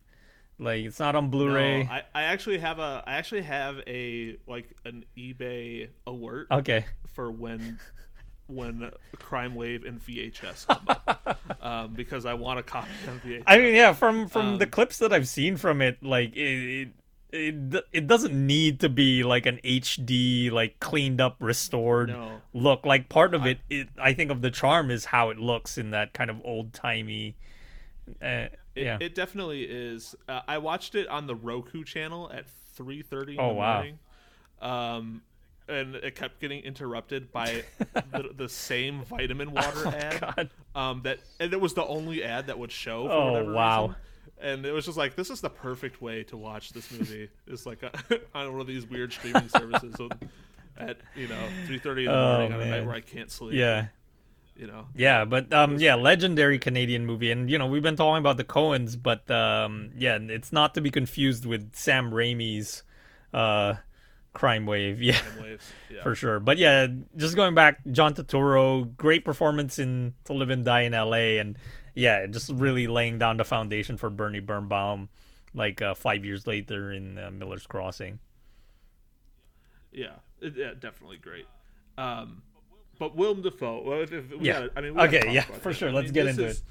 Like 0.58 0.84
it's 0.84 0.98
not 1.00 1.16
on 1.16 1.30
Blu-ray. 1.30 1.84
No, 1.84 1.90
I, 1.90 2.02
I 2.14 2.22
actually 2.24 2.58
have 2.58 2.78
a 2.78 3.02
I 3.06 3.14
actually 3.14 3.42
have 3.42 3.78
a 3.86 4.36
like 4.46 4.76
an 4.84 5.04
eBay 5.16 5.88
alert 6.06 6.48
okay. 6.50 6.84
For 7.12 7.30
when 7.32 7.78
when 8.46 8.90
Crime 9.18 9.54
Wave 9.54 9.84
and 9.84 10.00
VHS 10.00 10.66
come 10.66 10.88
up 10.88 11.02
um, 11.60 11.94
because 11.94 12.26
I 12.26 12.34
want 12.34 12.58
a 12.60 12.62
copy 12.62 13.06
on 13.06 13.20
VHS. 13.20 13.46
I 13.46 13.58
mean, 13.58 13.74
yeah, 13.74 13.92
from 13.92 14.28
from 14.28 14.58
the 14.58 14.66
Um, 14.66 14.66
clips 14.66 14.98
that 14.98 15.12
I've 15.12 15.28
seen 15.28 15.56
from 15.56 15.80
it, 15.82 16.02
like 16.02 16.34
it, 16.36 16.90
it 17.32 17.58
it 17.72 17.84
it 17.92 18.06
doesn't 18.06 18.34
need 18.34 18.80
to 18.80 18.88
be 18.88 19.22
like 19.22 19.46
an 19.46 19.58
HD, 19.64 20.50
like 20.50 20.78
cleaned 20.80 21.20
up, 21.20 21.36
restored 21.40 22.18
No. 22.18 22.42
look. 22.52 22.84
Like 22.86 23.08
part 23.08 23.34
of 23.34 23.46
it, 23.46 23.60
it 23.70 23.88
I 23.98 24.12
think 24.12 24.30
of 24.30 24.42
the 24.42 24.50
charm 24.50 24.90
is 24.90 25.06
how 25.06 25.30
it 25.30 25.38
looks 25.38 25.78
in 25.78 25.90
that 25.90 26.12
kind 26.12 26.30
of 26.30 26.40
old 26.44 26.72
timey. 26.72 27.36
Uh, 28.22 28.48
It, 28.74 28.82
yeah. 28.82 28.98
it 29.00 29.14
definitely 29.14 29.64
is. 29.64 30.14
Uh, 30.28 30.42
I 30.46 30.58
watched 30.58 30.94
it 30.94 31.08
on 31.08 31.26
the 31.26 31.34
Roku 31.34 31.82
channel 31.84 32.30
at 32.32 32.48
3:30 32.48 33.38
in 33.38 33.46
Oh, 33.46 33.48
the 33.48 33.54
wow. 33.54 33.54
morning. 33.54 33.98
Um 34.60 35.22
and 35.70 35.94
it 35.94 36.14
kept 36.14 36.40
getting 36.40 36.62
interrupted 36.62 37.30
by 37.32 37.62
the, 38.12 38.30
the 38.36 38.48
same 38.48 39.02
vitamin 39.04 39.52
water 39.52 39.86
ad. 39.88 40.18
Oh, 40.22 40.32
God. 40.36 40.50
Um 40.74 41.00
that 41.04 41.18
and 41.38 41.52
it 41.52 41.60
was 41.60 41.74
the 41.74 41.84
only 41.86 42.22
ad 42.24 42.48
that 42.48 42.58
would 42.58 42.72
show 42.72 43.06
for 43.06 43.12
Oh, 43.12 43.32
whatever 43.32 43.52
wow. 43.52 43.82
reason. 43.82 43.96
And 44.42 44.64
it 44.66 44.72
was 44.72 44.86
just 44.86 44.96
like 44.98 45.16
this 45.16 45.30
is 45.30 45.40
the 45.40 45.50
perfect 45.50 46.00
way 46.02 46.22
to 46.24 46.36
watch 46.36 46.72
this 46.72 46.90
movie. 46.90 47.28
It's 47.46 47.66
like 47.66 47.82
on 48.34 48.52
one 48.52 48.60
of 48.60 48.66
these 48.66 48.86
weird 48.88 49.12
streaming 49.12 49.48
services 49.56 49.94
so 49.96 50.08
at, 50.78 50.96
you 51.14 51.28
know, 51.28 51.48
3:30 51.66 51.98
in 51.98 52.04
the 52.06 52.10
Oh, 52.12 52.38
morning 52.38 52.52
on 52.54 52.60
a 52.60 52.70
night 52.70 52.86
where 52.86 52.94
I 52.94 53.00
can't 53.00 53.30
sleep. 53.30 53.54
Yeah. 53.54 53.86
You 54.56 54.66
know. 54.66 54.86
Yeah, 54.94 55.24
but 55.24 55.52
um, 55.54 55.78
yeah, 55.78 55.94
legendary 55.94 56.58
Canadian 56.58 57.06
movie, 57.06 57.30
and 57.30 57.48
you 57.50 57.56
know 57.56 57.66
we've 57.66 57.82
been 57.82 57.96
talking 57.96 58.18
about 58.18 58.36
the 58.36 58.44
Coens, 58.44 58.94
but 59.02 59.30
um, 59.30 59.90
yeah, 59.96 60.18
it's 60.20 60.52
not 60.52 60.74
to 60.74 60.82
be 60.82 60.90
confused 60.90 61.46
with 61.46 61.74
Sam 61.74 62.10
Raimi's 62.10 62.82
uh, 63.32 63.74
Crime 64.32 64.66
Wave. 64.66 65.00
Yeah, 65.02 65.20
waves. 65.40 65.64
Yeah. 65.90 66.02
for 66.02 66.14
sure. 66.14 66.38
But 66.40 66.58
yeah, 66.58 66.86
just 67.16 67.34
going 67.36 67.54
back, 67.54 67.80
John 67.90 68.14
Turturro, 68.14 68.96
great 68.96 69.24
performance 69.24 69.78
in 69.78 70.14
To 70.24 70.32
Live 70.32 70.50
and 70.50 70.64
Die 70.64 70.80
in 70.82 70.94
L.A. 70.94 71.38
and 71.38 71.56
yeah, 71.94 72.26
just 72.26 72.50
really 72.50 72.86
laying 72.86 73.18
down 73.18 73.36
the 73.36 73.44
foundation 73.44 73.96
for 73.96 74.08
Bernie 74.10 74.38
Birnbaum, 74.40 75.08
like 75.54 75.82
uh, 75.82 75.94
five 75.94 76.24
years 76.24 76.46
later 76.46 76.92
in 76.92 77.18
uh, 77.18 77.30
Miller's 77.32 77.66
Crossing. 77.66 78.20
Yeah, 79.92 80.16
it, 80.40 80.54
yeah, 80.56 80.70
definitely 80.78 81.16
great. 81.18 81.46
Um, 81.98 82.42
but 82.98 83.16
Willem 83.16 83.42
Dafoe. 83.42 83.82
Well, 83.84 84.00
if, 84.02 84.12
if 84.12 84.24
Yeah. 84.40 84.52
gotta- 84.52 84.72
I 84.76 84.80
mean, 84.82 85.00
Okay, 85.00 85.32
yeah, 85.32 85.42
for 85.42 85.70
it. 85.70 85.74
sure. 85.76 85.88
I 85.88 85.92
Let's 85.92 86.06
mean, 86.06 86.14
get 86.14 86.26
into 86.28 86.46
is- 86.46 86.62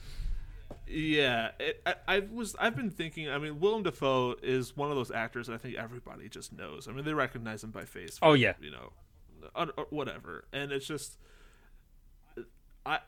Yeah, 0.92 1.52
it, 1.60 1.84
I, 1.86 1.96
I 2.08 2.20
was. 2.20 2.56
I've 2.58 2.76
been 2.76 2.90
thinking. 2.90 3.30
I 3.30 3.38
mean, 3.38 3.60
Willem 3.60 3.84
Dafoe 3.84 4.36
is 4.42 4.76
one 4.76 4.90
of 4.90 4.96
those 4.96 5.12
actors 5.12 5.46
that 5.46 5.54
I 5.54 5.58
think 5.58 5.76
everybody 5.76 6.28
just 6.30 6.52
knows. 6.52 6.88
I 6.88 6.94
mean, 6.94 7.06
they 7.06 7.14
recognize 7.14 7.64
him 7.64 7.70
by 7.70 7.86
face. 7.86 8.18
Oh, 8.24 8.34
yeah. 8.34 8.54
you 8.60 8.72
know, 8.72 8.92
whatever. 9.92 10.46
And 10.52 10.72
it's 10.72 10.88
just, 10.88 11.20
I, 12.88 13.00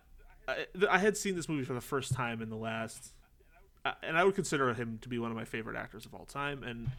I, 0.48 0.66
I 0.90 1.00
had 1.00 1.18
seen 1.18 1.36
this 1.36 1.50
movie 1.50 1.64
for 1.64 1.74
the 1.74 1.82
first 1.82 2.14
time 2.14 2.44
in 2.44 2.52
the 2.52 2.56
last, 2.56 3.14
and 4.04 4.16
I 4.16 4.24
would 4.26 4.36
consider 4.36 4.72
him 4.76 5.00
to 5.02 5.10
be 5.10 5.18
one 5.18 5.32
of 5.32 5.38
my 5.38 5.46
favorite 5.46 5.76
actors 5.76 6.06
of 6.06 6.14
all 6.14 6.26
time. 6.26 6.62
And 6.62 6.92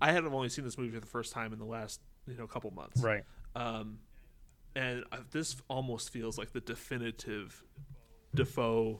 I 0.00 0.10
had 0.10 0.24
only 0.24 0.48
seen 0.48 0.64
this 0.64 0.76
movie 0.76 0.94
for 0.94 1.00
the 1.00 1.06
first 1.06 1.32
time 1.32 1.52
in 1.52 1.60
the 1.60 1.64
last, 1.64 2.00
you 2.26 2.36
know, 2.36 2.48
couple 2.48 2.72
months. 2.72 3.00
Right. 3.00 3.22
Um, 3.54 3.98
and 4.74 5.04
uh, 5.12 5.18
this 5.30 5.54
almost 5.68 6.10
feels 6.10 6.38
like 6.38 6.52
the 6.52 6.60
definitive 6.60 7.62
Dafoe 8.34 8.98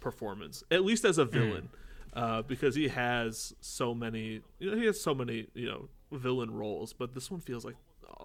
performance, 0.00 0.64
at 0.70 0.84
least 0.84 1.04
as 1.04 1.18
a 1.18 1.24
villain, 1.24 1.68
uh, 2.14 2.42
because 2.42 2.74
he 2.74 2.88
has 2.88 3.54
so 3.60 3.94
many. 3.94 4.40
You 4.58 4.70
know, 4.70 4.76
he 4.76 4.86
has 4.86 5.00
so 5.00 5.14
many. 5.14 5.46
You 5.54 5.66
know, 5.68 5.88
villain 6.12 6.50
roles, 6.52 6.92
but 6.92 7.14
this 7.14 7.30
one 7.30 7.40
feels 7.40 7.64
like 7.64 7.76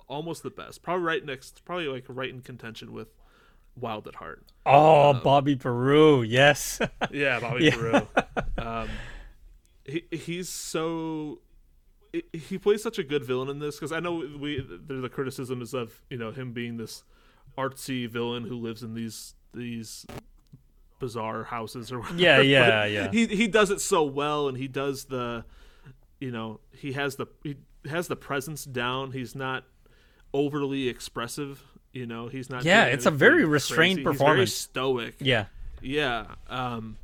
almost 0.07 0.43
the 0.43 0.49
best. 0.49 0.81
Probably 0.81 1.03
right 1.06 1.23
next. 1.26 1.64
Probably 1.65 1.88
like 1.88 2.06
right 2.07 2.30
in 2.30 2.41
contention 2.41 2.91
with 2.93 3.10
Wild 3.80 4.07
at 4.07 4.15
Heart. 4.15 4.52
Oh, 4.65 5.14
Bobby 5.14 5.56
Peru, 5.56 6.23
yes. 6.23 6.80
Yeah, 7.11 7.39
Bobby 7.39 7.65
Yeah. 7.65 7.76
Peru. 7.76 8.07
Um, 8.57 8.89
he 9.85 10.03
he's 10.11 10.49
so 10.49 11.39
he- 12.34 12.57
plays 12.57 12.81
such 12.81 12.97
a 12.97 13.03
good 13.03 13.23
villain 13.23 13.49
in 13.49 13.60
this 13.60 13.76
because 13.76 13.91
I 13.91 13.99
know 13.99 14.15
we 14.39 14.65
there's 14.68 15.02
the 15.02 15.10
criticism 15.10 15.61
is 15.61 15.73
of 15.73 16.02
you 16.10 16.18
know 16.18 16.31
him 16.31 16.53
being 16.53 16.77
this 16.77 17.03
artsy 17.57 18.10
villain 18.10 18.45
who 18.45 18.56
lives 18.56 18.81
in 18.84 18.93
these 18.95 19.35
these 19.53 20.06
bizarre 20.99 21.43
houses 21.43 21.91
or 21.91 21.99
whatever. 21.99 22.19
Yeah, 22.19 22.41
yeah, 22.41 22.85
yeah. 22.85 23.11
He 23.11 23.27
he 23.27 23.47
does 23.47 23.72
it 23.72 23.81
so 23.81 24.03
well, 24.03 24.47
and 24.47 24.57
he 24.57 24.67
does 24.67 25.05
the 25.05 25.45
you 26.19 26.31
know 26.31 26.59
he 26.72 26.93
has 26.93 27.15
the 27.15 27.27
he 27.43 27.57
has 27.89 28.07
the 28.07 28.15
presence 28.15 28.65
down. 28.65 29.11
He's 29.11 29.35
not 29.35 29.63
overly 30.34 30.88
expressive. 30.89 31.63
You 31.91 32.05
know, 32.05 32.27
he's 32.27 32.49
not. 32.49 32.63
Yeah, 32.63 32.85
it's 32.85 33.05
a 33.05 33.11
very 33.11 33.45
restrained 33.45 34.03
crazy. 34.03 34.17
Performance. 34.17 34.53
stoic. 34.53 35.15
yeah. 35.19 35.45
Yeah. 35.81 36.26
Um, 36.49 36.97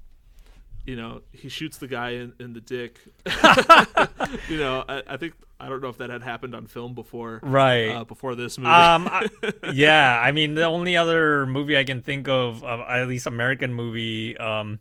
you 0.86 0.96
know, 0.96 1.22
he 1.32 1.50
shoots 1.50 1.78
the 1.78 1.88
guy 1.88 2.12
in, 2.12 2.34
in 2.40 2.54
the 2.54 2.62
dick. 2.62 3.00
you 4.50 4.58
know, 4.58 4.84
I, 4.88 5.04
I 5.08 5.18
think 5.18 5.34
I 5.62 5.70
don't 5.70 5.82
know 5.82 5.90
if 5.90 5.98
that 6.00 6.10
had 6.10 6.24
happened 6.24 6.56
on 6.56 6.66
film 6.68 6.94
before. 6.96 7.40
Right. 7.44 7.90
Uh, 7.90 8.04
before 8.04 8.36
this 8.36 8.58
movie. 8.58 8.70
Um, 8.72 9.08
I- 9.08 9.30
yeah, 9.74 10.20
I 10.20 10.32
mean, 10.32 10.56
the 10.56 10.66
only 10.66 10.98
other 10.98 11.46
movie 11.46 11.78
I 11.78 11.84
can 11.84 12.02
think 12.02 12.28
of, 12.28 12.64
of 12.64 12.80
at 12.82 13.08
least 13.08 13.28
American 13.28 13.74
movie, 13.74 14.36
um, 14.38 14.80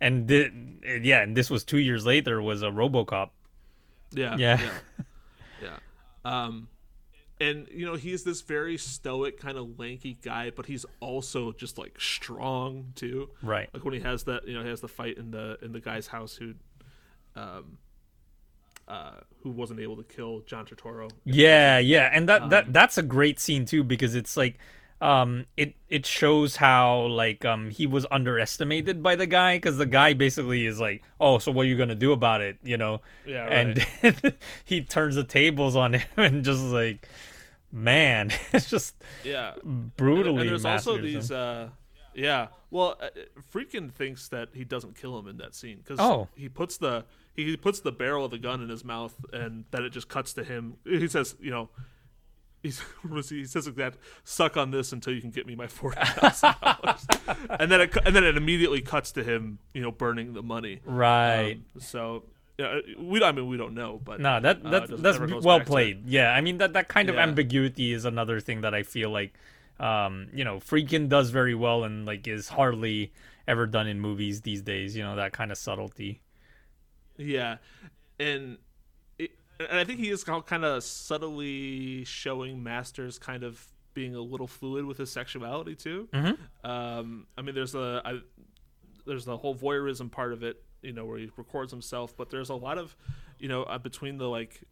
and 0.00 0.28
thi- 0.28 0.50
yeah, 1.02 1.22
and 1.22 1.36
this 1.36 1.48
was 1.50 1.64
two 1.64 1.78
years 1.78 2.04
later, 2.06 2.40
was 2.42 2.62
a 2.62 2.66
RoboCop. 2.68 3.30
yeah. 4.12 4.36
yeah. 4.38 4.60
Yeah. 4.60 4.70
yeah. 5.62 5.76
Um, 6.24 6.68
and 7.40 7.68
you 7.72 7.86
know 7.86 7.94
he's 7.94 8.24
this 8.24 8.40
very 8.42 8.76
stoic 8.76 9.38
kind 9.40 9.56
of 9.56 9.78
lanky 9.78 10.18
guy 10.22 10.50
but 10.50 10.66
he's 10.66 10.84
also 10.98 11.52
just 11.52 11.78
like 11.78 12.00
strong 12.00 12.92
too 12.96 13.30
Right. 13.42 13.68
like 13.72 13.84
when 13.84 13.94
he 13.94 14.00
has 14.00 14.24
that 14.24 14.48
you 14.48 14.54
know 14.54 14.64
he 14.64 14.68
has 14.70 14.80
the 14.80 14.88
fight 14.88 15.16
in 15.18 15.30
the 15.30 15.56
in 15.62 15.70
the 15.70 15.78
guy's 15.80 16.08
house 16.08 16.34
who 16.34 16.54
um 17.36 17.78
uh 18.88 19.12
who 19.42 19.50
wasn't 19.50 19.78
able 19.78 19.96
to 19.96 20.02
kill 20.02 20.40
john 20.46 20.64
Turturro. 20.66 21.10
Yeah, 21.24 21.78
yeah, 21.78 22.10
and 22.12 22.28
that 22.28 22.42
Um, 22.42 22.48
that 22.50 22.72
that's 22.72 22.98
a 22.98 23.02
great 23.02 23.38
scene 23.38 23.64
too 23.66 23.84
because 23.84 24.14
it's 24.16 24.36
like 24.36 24.58
um 25.00 25.46
it 25.56 25.74
it 25.88 26.04
shows 26.04 26.56
how 26.56 27.02
like 27.06 27.44
um 27.44 27.70
he 27.70 27.86
was 27.86 28.04
underestimated 28.10 29.00
by 29.00 29.14
the 29.14 29.26
guy 29.26 29.56
because 29.56 29.76
the 29.76 29.86
guy 29.86 30.12
basically 30.12 30.66
is 30.66 30.80
like 30.80 31.04
oh 31.20 31.38
so 31.38 31.52
what 31.52 31.66
are 31.66 31.68
you 31.68 31.76
gonna 31.76 31.94
do 31.94 32.10
about 32.10 32.40
it 32.40 32.56
you 32.64 32.76
know 32.76 33.00
Yeah, 33.24 33.46
and 33.46 33.86
he 34.64 34.80
turns 34.80 35.14
the 35.14 35.22
tables 35.22 35.76
on 35.76 35.92
him 35.94 36.08
and 36.16 36.42
just 36.44 36.64
like 36.64 37.08
man 37.70 38.32
it's 38.52 38.68
just 38.70 38.96
yeah 39.22 39.52
brutally 39.96 40.40
and 40.40 40.50
there's 40.50 40.64
also 40.64 40.98
these 41.00 41.30
him. 41.30 41.36
uh 41.36 41.66
yeah 42.14 42.48
well 42.70 42.96
uh, 43.00 43.08
Friedkin 43.52 43.92
thinks 43.92 44.28
that 44.30 44.48
he 44.52 44.64
doesn't 44.64 44.96
kill 44.96 45.16
him 45.18 45.28
in 45.28 45.36
that 45.36 45.54
scene 45.54 45.76
because 45.78 46.00
Oh. 46.00 46.26
he 46.34 46.48
puts 46.48 46.76
the 46.78 47.04
he 47.44 47.56
puts 47.56 47.80
the 47.80 47.92
barrel 47.92 48.24
of 48.24 48.30
the 48.30 48.38
gun 48.38 48.60
in 48.62 48.68
his 48.68 48.84
mouth 48.84 49.14
and 49.32 49.64
then 49.70 49.84
it 49.84 49.90
just 49.90 50.08
cuts 50.08 50.32
to 50.32 50.42
him 50.44 50.74
he 50.84 51.06
says 51.08 51.36
you 51.40 51.50
know 51.50 51.68
he's, 52.62 52.82
he 53.28 53.44
says 53.44 53.66
like 53.66 53.76
that 53.76 53.94
suck 54.24 54.56
on 54.56 54.70
this 54.70 54.92
until 54.92 55.12
you 55.12 55.20
can 55.20 55.30
get 55.30 55.46
me 55.46 55.54
my 55.54 55.66
forty 55.66 55.96
thousand 56.04 56.54
dollars 56.62 57.06
and 57.60 57.70
then 57.70 57.80
it 57.80 57.96
and 58.04 58.14
then 58.16 58.24
it 58.24 58.36
immediately 58.36 58.80
cuts 58.80 59.12
to 59.12 59.22
him 59.22 59.58
you 59.72 59.80
know 59.82 59.90
burning 59.90 60.32
the 60.34 60.42
money 60.42 60.80
right 60.84 61.54
Um, 61.74 61.80
so 61.80 62.24
yeah 62.58 62.80
we 62.98 63.22
I 63.22 63.30
mean 63.32 63.46
we 63.48 63.56
don't 63.56 63.74
know 63.74 64.00
but 64.04 64.20
No, 64.20 64.40
that 64.40 64.64
uh, 64.64 64.70
that 64.70 64.80
doesn't- 65.00 65.02
that's 65.02 65.44
well 65.44 65.58
back 65.58 65.66
to 65.66 65.72
it. 65.72 65.74
played. 65.74 66.06
Yeah, 66.08 66.32
I 66.32 66.40
mean 66.40 66.58
that 66.58 66.72
that 66.72 66.88
kind 66.88 67.08
of 67.08 67.14
Yeah. 67.14 67.22
ambiguity 67.22 67.92
is 67.92 68.04
another 68.04 68.40
thing 68.40 68.62
that 68.62 68.74
I 68.74 68.82
feel 68.82 69.10
like, 69.10 69.32
um, 69.78 70.26
you 70.34 70.42
know, 70.44 70.56
Friedkin 70.58 71.08
does 71.08 71.30
very 71.30 71.54
well 71.54 71.84
and 71.84 72.04
like 72.04 72.26
is 72.26 72.48
hardly 72.48 73.12
ever 73.46 73.64
done 73.66 73.86
in 73.86 74.00
movies 74.00 74.40
these 74.42 74.60
days. 74.62 74.96
You 74.96 75.04
know 75.04 75.14
that 75.14 75.32
kind 75.32 75.52
of 75.52 75.58
subtlety. 75.58 76.20
Yeah, 77.18 77.58
and 78.18 78.56
it, 79.18 79.32
and 79.58 79.78
I 79.78 79.84
think 79.84 79.98
he 79.98 80.08
is 80.10 80.24
kind 80.24 80.64
of 80.64 80.82
subtly 80.84 82.04
showing 82.04 82.62
Masters 82.62 83.18
kind 83.18 83.42
of 83.44 83.64
being 83.94 84.14
a 84.14 84.20
little 84.20 84.46
fluid 84.46 84.84
with 84.84 84.96
his 84.98 85.10
sexuality 85.10 85.74
too. 85.74 86.08
Mhm. 86.12 86.38
Um, 86.64 87.26
I 87.36 87.42
mean, 87.42 87.54
there's 87.54 87.74
a 87.74 88.00
I, 88.04 88.20
there's 89.06 89.24
the 89.24 89.36
whole 89.36 89.54
voyeurism 89.56 90.10
part 90.10 90.32
of 90.32 90.42
it, 90.44 90.62
you 90.82 90.92
know, 90.92 91.04
where 91.04 91.18
he 91.18 91.30
records 91.36 91.72
himself, 91.72 92.16
but 92.16 92.30
there's 92.30 92.50
a 92.50 92.54
lot 92.54 92.78
of, 92.78 92.94
you 93.38 93.48
know, 93.48 93.64
uh, 93.64 93.78
between 93.78 94.18
the 94.18 94.28
like. 94.28 94.62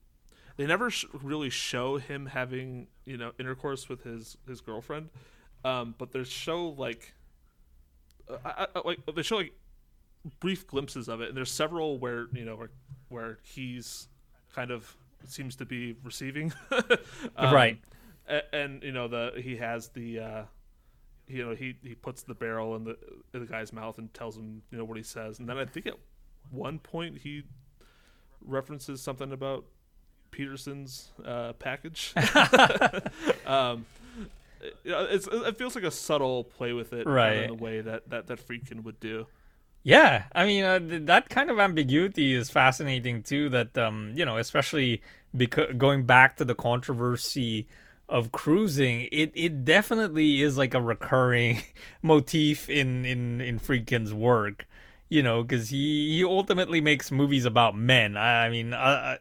They 0.57 0.65
never 0.67 0.89
sh- 0.91 1.05
really 1.23 1.51
show 1.51 1.99
him 1.99 2.25
having, 2.25 2.87
you 3.05 3.19
know, 3.19 3.33
intercourse 3.39 3.89
with 3.91 4.05
his 4.05 4.39
his 4.49 4.61
girlfriend, 4.63 5.11
um, 5.65 5.95
but 5.99 6.13
they 6.13 6.25
show 6.25 6.69
like, 6.69 7.13
uh, 8.31 8.37
I, 8.45 8.67
I, 8.75 8.81
like 8.85 9.01
they 9.15 9.23
show 9.23 9.37
like 9.37 9.53
brief 10.41 10.67
glimpses 10.67 11.09
of 11.09 11.21
it, 11.21 11.29
and 11.29 11.37
there's 11.37 11.51
several 11.51 11.99
where 11.99 12.27
you 12.33 12.45
know 12.45 12.57
where 12.57 12.71
where 13.09 13.39
he's 13.43 14.09
kind 14.55 14.71
of 14.71 14.97
seems 15.27 15.57
to 15.57 15.65
be 15.67 15.97
receiving, 16.05 16.53
Um, 17.37 17.55
Right. 17.55 17.79
a- 18.29 18.55
And, 18.55 18.83
you 18.83 18.93
know 18.93 19.09
the 19.09 19.33
he 19.43 19.57
has 19.57 19.89
the, 19.89 20.19
uh, 20.21 20.43
you 21.29 21.45
know 21.45 21.55
he 21.55 21.77
he 21.83 21.95
puts 21.95 22.23
the 22.23 22.35
barrel 22.35 22.77
in 22.77 22.85
the 22.85 22.97
in 23.35 23.41
the 23.41 23.47
guy's 23.47 23.73
mouth 23.73 23.99
and 23.99 24.13
tells 24.15 24.37
him 24.37 24.63
you 24.71 24.79
know 24.79 24.85
what 24.85 24.97
he 24.97 25.03
says, 25.03 25.39
and 25.39 25.49
then 25.49 25.59
I 25.59 25.65
think 25.65 25.87
at 25.87 25.95
one 26.51 26.79
point 26.79 27.19
he 27.19 27.43
references 28.41 29.01
something 29.03 29.33
about 29.33 29.65
Petersen's 30.31 31.11
uh, 31.25 31.53
package. 31.55 32.15
um, 33.47 33.87
it's, 34.85 35.29
it 35.31 35.57
feels 35.59 35.75
like 35.75 35.85
a 35.85 35.91
subtle 35.91 36.45
play 36.45 36.73
with 36.73 36.93
it, 36.93 37.07
Right. 37.07 37.37
in 37.43 37.49
the 37.49 37.55
way 37.63 37.81
that 37.81 38.09
that 38.11 38.27
that 38.29 38.47
Friedkin 38.47 38.83
would 38.85 38.99
do. 39.01 39.27
Yeah, 39.87 40.25
I 40.35 40.47
mean 40.47 40.65
uh, 40.65 40.79
th- 40.81 41.03
that 41.07 41.29
kind 41.29 41.49
of 41.51 41.61
ambiguity 41.61 42.35
is 42.35 42.51
fascinating 42.51 43.23
too. 43.23 43.49
That 43.51 43.79
um, 43.79 44.13
you 44.17 44.25
know, 44.25 44.37
especially 44.37 45.01
because 45.37 45.75
going 45.77 46.07
back 46.07 46.37
to 46.39 46.45
the 46.45 46.55
controversy 46.57 47.69
of 48.09 48.33
cruising, 48.33 49.09
it 49.13 49.31
it 49.35 49.65
definitely 49.65 50.43
is 50.43 50.59
like 50.59 50.75
a 50.75 50.81
recurring 50.83 51.63
motif 52.03 52.69
in 52.69 53.05
in 53.05 53.41
in 53.41 53.59
Friedkin's 53.61 54.13
work. 54.13 54.67
You 55.09 55.23
know, 55.23 55.43
because 55.45 55.69
he 55.69 56.17
he 56.17 56.25
ultimately 56.25 56.81
makes 56.81 57.13
movies 57.13 57.45
about 57.45 57.77
men. 57.77 58.17
I, 58.17 58.47
I 58.47 58.51
mean, 58.51 58.75
I, 58.75 59.19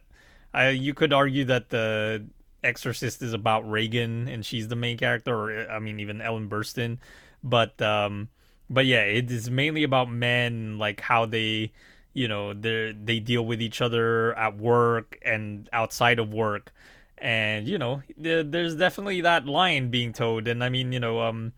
I 0.54 0.70
you 0.70 0.94
could 0.96 1.14
argue 1.14 1.46
that 1.46 1.70
the 1.70 2.26
Exorcist 2.64 3.22
is 3.22 3.34
about 3.34 3.70
Regan 3.70 4.28
and 4.28 4.44
she's 4.44 4.68
the 4.68 4.76
main 4.76 4.98
character, 4.98 5.36
or 5.36 5.70
I 5.72 5.78
mean, 5.80 6.00
even 6.00 6.22
Ellen 6.22 6.50
Burstyn. 6.50 6.98
But 7.44 7.80
um, 7.84 8.30
but 8.70 8.86
yeah, 8.86 9.02
it 9.02 9.32
is 9.32 9.50
mainly 9.50 9.84
about 9.84 10.10
men, 10.12 10.78
like 10.78 11.02
how 11.02 11.26
they, 11.26 11.72
you 12.14 12.28
know, 12.28 12.54
they 12.54 12.94
they 13.02 13.20
deal 13.20 13.46
with 13.46 13.62
each 13.62 13.82
other 13.82 14.34
at 14.38 14.58
work 14.58 15.18
and 15.24 15.70
outside 15.74 16.20
of 16.20 16.34
work, 16.34 16.74
and 17.18 17.68
you 17.68 17.78
know, 17.78 18.02
there, 18.18 18.44
there's 18.44 18.76
definitely 18.76 19.22
that 19.22 19.46
line 19.48 19.90
being 19.90 20.14
told, 20.14 20.48
and 20.48 20.64
I 20.64 20.70
mean, 20.70 20.92
you 20.92 21.00
know, 21.00 21.22
um, 21.22 21.54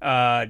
uh, 0.00 0.46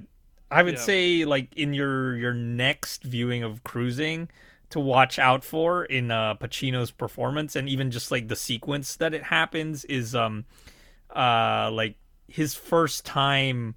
I 0.50 0.62
would 0.62 0.78
Yeah. 0.78 0.78
say 0.78 1.24
like 1.24 1.54
in 1.56 1.74
your 1.74 2.16
your 2.16 2.34
next 2.34 3.02
viewing 3.04 3.42
of 3.42 3.64
Cruising 3.64 4.28
to 4.70 4.80
watch 4.80 5.18
out 5.18 5.44
for 5.44 5.84
in 5.84 6.10
uh 6.10 6.34
Pacino's 6.36 6.90
performance 6.90 7.56
and 7.56 7.68
even 7.68 7.90
just 7.90 8.10
like 8.10 8.28
the 8.28 8.36
sequence 8.36 8.96
that 8.96 9.14
it 9.14 9.24
happens 9.24 9.84
is 9.86 10.14
um 10.14 10.44
uh 11.14 11.70
like 11.72 11.96
his 12.28 12.54
first 12.54 13.04
time 13.06 13.74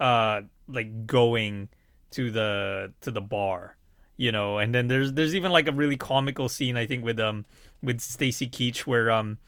uh 0.00 0.42
like 0.68 1.06
going 1.06 1.68
to 2.10 2.30
the 2.30 2.92
to 3.00 3.10
the 3.10 3.20
bar 3.20 3.76
you 4.16 4.30
know 4.30 4.58
and 4.58 4.74
then 4.74 4.88
there's 4.88 5.12
there's 5.12 5.34
even 5.34 5.50
like 5.52 5.68
a 5.68 5.72
really 5.72 5.96
comical 5.96 6.48
scene 6.48 6.76
i 6.76 6.86
think 6.86 7.04
with 7.04 7.18
um 7.18 7.44
with 7.82 8.00
Stacy 8.00 8.48
Keach 8.48 8.80
where 8.80 9.10
um 9.10 9.38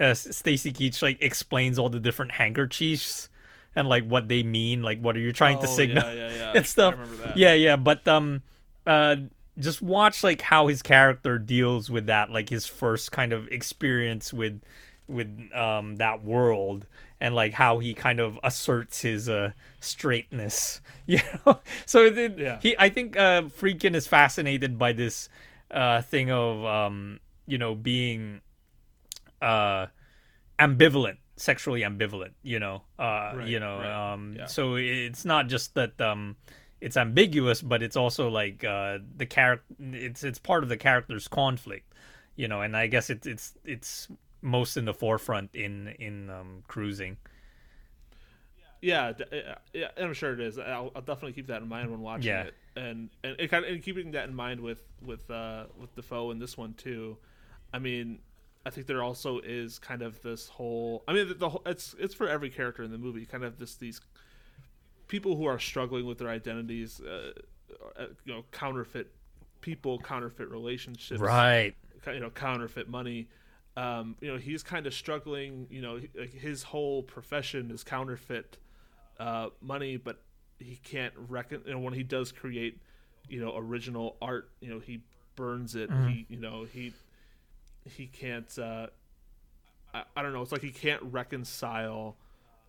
uh, 0.00 0.14
Stacy 0.14 0.72
Keach 0.72 1.02
like 1.02 1.20
explains 1.20 1.78
all 1.78 1.88
the 1.88 2.00
different 2.00 2.32
handkerchiefs 2.32 3.28
and 3.74 3.88
like 3.88 4.04
what 4.04 4.28
they 4.28 4.42
mean 4.42 4.82
like 4.82 5.00
what 5.00 5.16
are 5.16 5.20
you 5.20 5.32
trying 5.32 5.58
to 5.60 5.66
Oh, 5.66 5.76
signal 5.76 6.04
Yeah, 6.04 6.12
yeah, 6.12 6.34
yeah. 6.36 6.52
and 6.56 6.66
stuff. 6.66 6.94
I 6.94 7.00
remember 7.00 7.24
that. 7.24 7.36
Yeah, 7.36 7.54
yeah, 7.54 7.76
but 7.76 8.06
um, 8.06 8.42
uh, 8.86 9.16
just 9.58 9.82
watch 9.82 10.24
like 10.24 10.40
how 10.40 10.66
his 10.66 10.82
character 10.82 11.38
deals 11.38 11.90
with 11.90 12.06
that, 12.06 12.30
like 12.30 12.48
his 12.48 12.66
first 12.66 13.12
kind 13.12 13.32
of 13.32 13.48
experience 13.48 14.32
with 14.32 14.60
with 15.08 15.28
um 15.54 15.96
that 15.96 16.24
world, 16.24 16.86
and 17.22 17.36
like 17.36 17.52
how 17.54 17.78
he 17.78 17.94
kind 17.94 18.18
of 18.18 18.36
asserts 18.42 19.00
his 19.00 19.28
uh 19.28 19.52
straightness. 19.80 20.80
You 21.06 21.18
know, 21.46 21.58
so 21.84 22.04
it, 22.06 22.38
Yeah. 22.38 22.58
he, 22.62 22.76
I 22.78 22.88
think 22.88 23.16
uh, 23.16 23.42
Friedkin 23.42 23.94
is 23.96 24.06
fascinated 24.06 24.78
by 24.78 24.92
this 24.92 25.28
uh 25.70 26.02
thing 26.02 26.30
of 26.30 26.64
um, 26.64 27.20
you 27.46 27.58
know, 27.58 27.74
being 27.74 28.40
uh 29.40 29.86
ambivalent 30.58 31.16
sexually 31.36 31.80
ambivalent 31.80 32.30
you 32.42 32.60
know 32.60 32.82
uh 32.98 33.32
Right, 33.34 33.48
you 33.48 33.58
know 33.58 33.78
right, 33.78 34.12
um 34.12 34.34
yeah. 34.38 34.46
so 34.46 34.76
it's 34.76 35.24
not 35.24 35.48
just 35.48 35.74
that 35.74 36.00
um 36.00 36.36
it's 36.80 36.96
ambiguous 36.96 37.62
but 37.62 37.82
it's 37.82 37.96
also 37.96 38.28
like 38.28 38.62
uh 38.62 38.98
the 39.16 39.26
character 39.26 39.64
it's 39.80 40.22
it's 40.22 40.38
part 40.38 40.62
of 40.62 40.68
the 40.68 40.76
character's 40.76 41.26
conflict 41.26 41.92
you 42.36 42.46
know 42.46 42.60
and 42.60 42.76
i 42.76 42.86
guess 42.86 43.10
it's 43.10 43.26
it's 43.26 43.54
it's 43.64 44.08
most 44.42 44.76
in 44.76 44.84
the 44.84 44.94
forefront 44.94 45.54
in 45.54 45.88
in 45.98 46.28
um 46.30 46.62
cruising 46.68 47.16
Yeah, 48.80 49.12
uh, 49.32 49.54
yeah, 49.72 49.88
and 49.96 50.06
I'm 50.06 50.14
sure 50.14 50.32
it 50.32 50.40
is. 50.40 50.58
I'll, 50.58 50.90
I'll 50.96 51.02
definitely 51.02 51.34
keep 51.34 51.46
that 51.46 51.62
in 51.62 51.68
mind 51.68 51.90
when 51.90 52.00
watching 52.00 52.26
Yeah. 52.26 52.42
it, 52.42 52.54
and 52.74 53.10
and 53.22 53.36
it 53.38 53.48
kind 53.48 53.64
of 53.64 53.70
and 53.70 53.82
keeping 53.82 54.10
that 54.12 54.28
in 54.28 54.34
mind 54.34 54.60
with 54.60 54.82
with 55.00 55.30
uh, 55.30 55.66
with 55.80 55.94
Dafoe 55.94 56.32
in 56.32 56.38
this 56.40 56.56
one 56.58 56.74
too. 56.74 57.16
I 57.72 57.78
mean, 57.78 58.18
I 58.66 58.70
think 58.70 58.86
there 58.88 59.02
also 59.02 59.38
is 59.38 59.78
kind 59.78 60.02
of 60.02 60.20
this 60.22 60.48
whole. 60.48 61.04
I 61.06 61.12
mean, 61.12 61.28
the, 61.28 61.34
the 61.34 61.48
whole, 61.50 61.62
it's 61.64 61.94
it's 61.98 62.14
for 62.14 62.28
every 62.28 62.50
character 62.50 62.82
in 62.82 62.90
the 62.90 62.98
movie. 62.98 63.24
Kind 63.24 63.44
of 63.44 63.58
this 63.58 63.76
these 63.76 64.00
people 65.08 65.36
who 65.36 65.44
are 65.46 65.58
struggling 65.58 66.06
with 66.06 66.18
their 66.18 66.28
identities, 66.28 67.00
uh, 67.00 67.32
uh, 67.96 68.06
you 68.24 68.32
know, 68.34 68.44
counterfeit 68.50 69.12
people, 69.60 69.98
counterfeit 69.98 70.48
relationships, 70.48 71.20
right 71.20 71.74
you 72.06 72.18
know 72.20 72.30
counterfeit 72.30 72.88
money 72.88 73.28
um 73.76 74.16
you 74.20 74.30
know 74.30 74.36
he's 74.36 74.62
kind 74.62 74.86
of 74.86 74.92
struggling 74.94 75.66
you 75.70 75.80
know 75.80 76.00
like 76.18 76.32
his 76.32 76.62
whole 76.62 77.02
profession 77.02 77.70
is 77.70 77.82
counterfeit 77.82 78.58
uh 79.18 79.48
money 79.60 79.96
but 79.96 80.20
he 80.58 80.76
can't 80.84 81.14
reckon 81.28 81.62
you 81.66 81.72
know 81.72 81.78
when 81.78 81.94
he 81.94 82.02
does 82.02 82.32
create 82.32 82.78
you 83.28 83.40
know 83.40 83.56
original 83.56 84.16
art 84.20 84.50
you 84.60 84.68
know 84.68 84.78
he 84.78 85.00
burns 85.36 85.74
it. 85.74 85.88
He 86.08 86.26
you 86.28 86.36
know 86.38 86.64
he 86.70 86.92
he 87.84 88.06
can't 88.06 88.58
uh 88.58 88.88
I, 89.94 90.04
I 90.16 90.22
don't 90.22 90.32
know 90.32 90.42
it's 90.42 90.52
like 90.52 90.62
he 90.62 90.70
can't 90.70 91.02
reconcile 91.04 92.16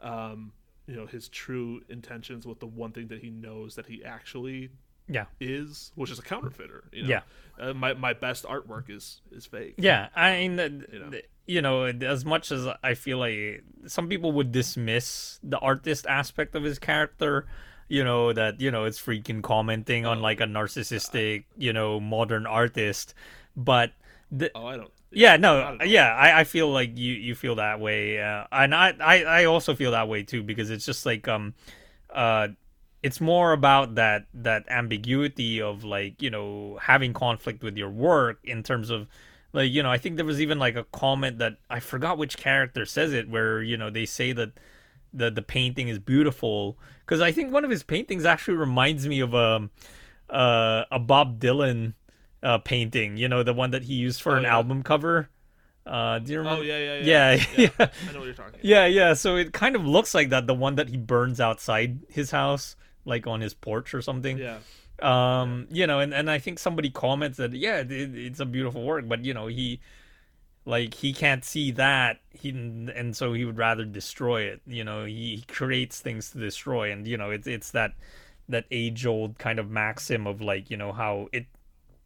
um 0.02 0.54
you 0.88 0.96
know 0.96 1.06
his 1.06 1.28
true 1.28 1.82
intentions 1.90 2.46
with 2.48 2.60
the 2.60 2.68
one 2.68 2.92
thing 2.92 3.08
that 3.08 3.20
he 3.20 3.30
knows 3.30 3.76
that 3.76 3.86
he 3.88 4.04
actually 4.04 4.70
Yeah. 5.08 5.26
is, 5.40 5.92
which 5.96 6.10
is 6.12 6.20
a 6.20 6.22
counterfeiter. 6.22 6.86
You 6.92 7.04
know? 7.04 7.10
Yeah. 7.10 7.22
Uh, 7.60 7.74
my 7.74 7.94
my 7.94 8.14
best 8.14 8.46
artwork 8.46 8.90
is 8.90 9.22
is 9.32 9.46
fake. 9.46 9.76
Yeah, 9.78 10.08
I 10.16 10.38
mean, 10.40 10.56
the- 10.56 10.86
You 10.92 11.00
know. 11.00 11.10
the- 11.10 11.24
you 11.46 11.62
know, 11.62 11.84
as 11.84 12.24
much 12.24 12.52
as 12.54 12.66
I 12.82 12.94
feel 12.94 13.18
like 13.18 13.64
some 13.86 14.08
people 14.08 14.32
would 14.32 14.52
dismiss 14.54 15.40
the 15.44 15.60
artist 15.60 16.08
aspect 16.08 16.56
of 16.56 16.64
his 16.64 16.80
character, 16.80 17.46
you 17.90 18.04
know, 18.04 18.32
that 18.34 18.62
you 18.62 18.72
know 18.72 18.86
it's 18.86 19.00
Friedkin 19.00 19.42
commenting 19.44 20.06
on 20.06 20.22
like 20.22 20.40
a 20.40 20.46
narcissistic, 20.46 21.44
you 21.58 21.74
know, 21.74 22.00
modern 22.00 22.48
artist, 22.48 23.14
but 23.58 23.92
the, 24.32 24.50
Oh, 24.56 24.66
I 24.66 24.78
don't. 24.78 24.92
yeah, 25.12 25.36
no, 25.38 25.78
yeah, 25.84 26.16
I, 26.16 26.40
I 26.40 26.44
feel 26.46 26.72
like 26.72 26.98
you 26.98 27.14
you 27.14 27.36
feel 27.36 27.56
that 27.56 27.80
way, 27.80 28.20
uh, 28.22 28.46
and 28.52 28.74
I, 28.74 28.94
I 29.00 29.24
I 29.42 29.46
also 29.46 29.76
feel 29.76 29.92
that 29.92 30.08
way 30.08 30.24
too 30.24 30.42
because 30.44 30.72
it's 30.72 30.86
just 30.86 31.06
like 31.06 31.28
um, 31.28 31.54
uh, 32.10 32.48
it's 33.04 33.22
more 33.22 33.52
about 33.52 33.96
that 33.96 34.26
that 34.34 34.64
ambiguity 34.70 35.62
of 35.62 35.84
like 35.84 36.22
you 36.22 36.30
know 36.30 36.80
having 36.82 37.14
conflict 37.14 37.62
with 37.64 37.78
your 37.78 37.90
work 37.90 38.40
in 38.44 38.64
terms 38.64 38.90
of 38.90 39.08
like 39.52 39.72
you 39.72 39.84
know 39.84 39.92
I 39.92 39.98
think 39.98 40.16
there 40.16 40.26
was 40.26 40.42
even 40.42 40.58
like 40.58 40.76
a 40.76 40.86
comment 40.86 41.38
that 41.40 41.58
I 41.70 41.80
forgot 41.80 42.18
which 42.18 42.38
character 42.38 42.86
says 42.86 43.14
it 43.14 43.30
where 43.30 43.62
you 43.62 43.78
know 43.78 43.90
they 43.90 44.06
say 44.06 44.32
that 44.34 44.54
the 45.14 45.30
the 45.30 45.42
painting 45.44 45.90
is 45.90 46.00
beautiful 46.00 46.78
because 47.06 47.22
I 47.22 47.32
think 47.32 47.52
one 47.54 47.64
of 47.66 47.70
his 47.70 47.84
paintings 47.84 48.26
actually 48.26 48.58
reminds 48.58 49.08
me 49.08 49.20
of 49.20 49.36
um 49.36 49.70
uh, 50.30 50.86
a 50.92 50.98
Bob 51.00 51.40
Dylan 51.40 51.94
uh, 52.42 52.58
painting. 52.58 53.18
You 53.18 53.28
know, 53.28 53.44
the 53.44 53.54
one 53.54 53.72
that 53.72 53.84
he 53.84 53.94
used 53.94 54.22
for 54.22 54.32
Oh, 54.34 54.38
an 54.38 54.44
yeah. 54.44 54.54
album 54.54 54.82
cover. 54.82 55.30
Uh, 55.86 56.18
do 56.20 56.32
you 56.32 56.40
remember? 56.40 56.62
Oh 56.62 56.64
yeah, 56.64 56.78
yeah, 56.80 56.98
yeah, 57.04 57.46
yeah. 57.58 57.70
yeah, 57.78 57.88
I 58.10 58.14
know 58.14 58.20
what 58.20 58.26
you're 58.26 58.34
talking. 58.34 58.60
yeah, 58.64 58.86
yeah. 58.86 59.14
So 59.14 59.36
it 59.36 59.54
kind 59.54 59.76
of 59.76 59.86
looks 59.86 60.16
like 60.16 60.30
that. 60.30 60.48
The 60.48 60.54
one 60.56 60.76
that 60.76 60.90
he 60.90 60.98
burns 60.98 61.40
outside 61.42 62.00
his 62.10 62.32
house, 62.32 62.76
like 63.06 63.28
on 63.28 63.42
his 63.42 63.54
porch 63.54 63.94
or 63.94 64.02
something. 64.02 64.38
Yeah. 64.38 64.60
Um, 65.02 65.68
you 65.72 65.88
know, 65.88 66.00
and, 66.00 66.14
and 66.14 66.30
I 66.30 66.38
think 66.40 66.60
somebody 66.60 66.90
comments 66.90 67.38
that 67.38 67.54
yeah, 67.54 67.80
it, 67.80 67.92
it's 67.92 68.40
a 68.40 68.46
beautiful 68.46 68.84
work, 68.84 69.08
but 69.08 69.26
you 69.26 69.34
know 69.34 69.48
he, 69.48 69.80
like 70.66 70.94
he 70.94 71.14
can't 71.14 71.44
see 71.44 71.72
that 71.72 72.20
he 72.32 72.50
and 72.50 73.16
so 73.16 73.34
he 73.34 73.44
would 73.46 73.58
rather 73.58 73.86
destroy 73.86 74.44
it. 74.44 74.62
You 74.66 74.84
know, 74.84 75.06
he, 75.06 75.38
he 75.38 75.42
creates 75.48 76.00
things 76.00 76.32
to 76.32 76.38
destroy, 76.40 76.92
and 76.92 77.08
you 77.08 77.18
know 77.18 77.32
it's 77.32 77.48
it's 77.48 77.72
that 77.72 77.94
that 78.50 78.66
age 78.72 79.06
old 79.06 79.38
kind 79.40 79.60
of 79.60 79.70
maxim 79.70 80.28
of 80.28 80.42
like 80.42 80.70
you 80.70 80.78
know 80.78 80.92
how 80.94 81.28
it 81.34 81.46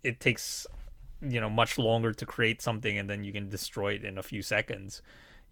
it 0.04 0.20
takes 0.20 0.66
you 1.22 1.42
know 1.42 1.50
much 1.50 1.78
longer 1.78 2.14
to 2.14 2.26
create 2.26 2.62
something 2.62 2.98
and 2.98 3.10
then 3.10 3.24
you 3.24 3.34
can 3.34 3.50
destroy 3.50 3.94
it 3.94 4.06
in 4.06 4.18
a 4.18 4.24
few 4.24 4.42
seconds. 4.42 5.02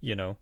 You 0.01 0.15
know, 0.15 0.37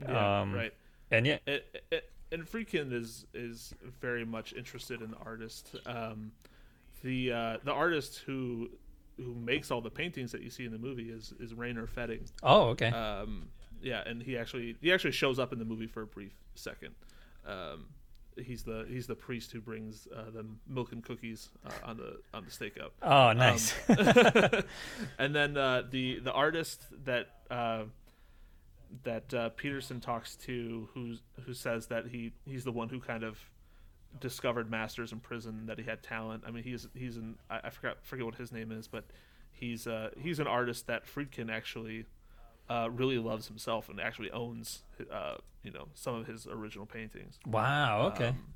Yeah. 0.00 0.40
Um, 0.40 0.52
right. 0.52 0.72
and 1.10 1.26
yeah, 1.26 1.38
it, 1.46 1.84
it, 1.90 2.10
and 2.34 2.44
Friedkin 2.44 2.92
is 2.92 3.26
is 3.32 3.74
very 4.00 4.24
much 4.24 4.52
interested 4.52 5.00
in 5.00 5.10
the 5.12 5.16
artist. 5.18 5.74
Um, 5.86 6.32
the 7.02 7.32
uh, 7.32 7.56
the 7.64 7.72
artist 7.72 8.22
who 8.26 8.70
who 9.16 9.34
makes 9.34 9.70
all 9.70 9.80
the 9.80 9.90
paintings 9.90 10.32
that 10.32 10.42
you 10.42 10.50
see 10.50 10.64
in 10.64 10.72
the 10.72 10.78
movie 10.78 11.10
is 11.10 11.32
is 11.40 11.54
Rainer 11.54 11.86
Fetting. 11.86 12.24
oh 12.42 12.68
okay, 12.70 12.88
Um, 12.88 13.48
yeah, 13.80 14.02
and 14.06 14.22
he 14.22 14.36
actually 14.36 14.76
he 14.80 14.92
actually 14.92 15.12
shows 15.12 15.38
up 15.38 15.52
in 15.52 15.58
the 15.58 15.64
movie 15.64 15.86
for 15.86 16.02
a 16.02 16.06
brief 16.06 16.32
second. 16.54 16.94
Um, 17.46 17.86
he's 18.36 18.62
the 18.64 18.86
he's 18.88 19.06
the 19.06 19.14
priest 19.14 19.52
who 19.52 19.60
brings 19.60 20.08
uh, 20.14 20.30
the 20.30 20.44
milk 20.66 20.92
and 20.92 21.04
cookies 21.04 21.50
uh, 21.64 21.70
on 21.84 21.96
the 21.96 22.18
on 22.32 22.44
the 22.44 22.50
stake 22.50 22.78
up. 22.82 22.92
oh 23.02 23.32
nice. 23.32 23.74
and 25.18 25.34
then 25.34 25.56
uh, 25.56 25.82
the 25.90 26.18
the 26.20 26.32
artist 26.32 26.86
that 27.04 27.28
uh, 27.50 27.84
that 29.02 29.34
uh, 29.34 29.48
Petersen 29.50 30.00
talks 30.00 30.36
to, 30.36 30.88
who 30.94 31.16
who 31.44 31.54
says 31.54 31.88
that 31.88 32.06
he 32.06 32.32
he's 32.46 32.64
the 32.64 32.72
one 32.72 32.88
who 32.88 33.00
kind 33.00 33.24
of 33.24 33.38
discovered 34.20 34.70
Masters 34.70 35.12
in 35.12 35.20
prison, 35.20 35.66
that 35.66 35.78
he 35.78 35.84
had 35.84 36.02
talent. 36.02 36.44
I 36.46 36.50
mean, 36.50 36.64
he's 36.64 36.86
he's 36.94 37.16
an 37.16 37.36
I, 37.50 37.60
I 37.64 37.70
forgot 37.70 37.98
forget 38.02 38.26
what 38.26 38.36
his 38.36 38.52
name 38.52 38.72
is, 38.72 38.88
but 38.88 39.04
he's 39.52 39.86
uh, 39.86 40.10
he's 40.18 40.38
an 40.38 40.46
artist 40.46 40.86
that 40.86 41.06
Friedkin 41.06 41.50
actually 41.50 42.06
uh, 42.68 42.88
really 42.90 43.18
loves 43.18 43.48
himself 43.48 43.88
and 43.88 44.00
actually 44.00 44.30
owns 44.30 44.82
uh, 45.12 45.36
you 45.62 45.70
know 45.70 45.88
some 45.94 46.14
of 46.14 46.26
his 46.26 46.46
original 46.46 46.86
paintings. 46.86 47.38
wow. 47.46 48.12
Okay. 48.14 48.28
Um, 48.28 48.54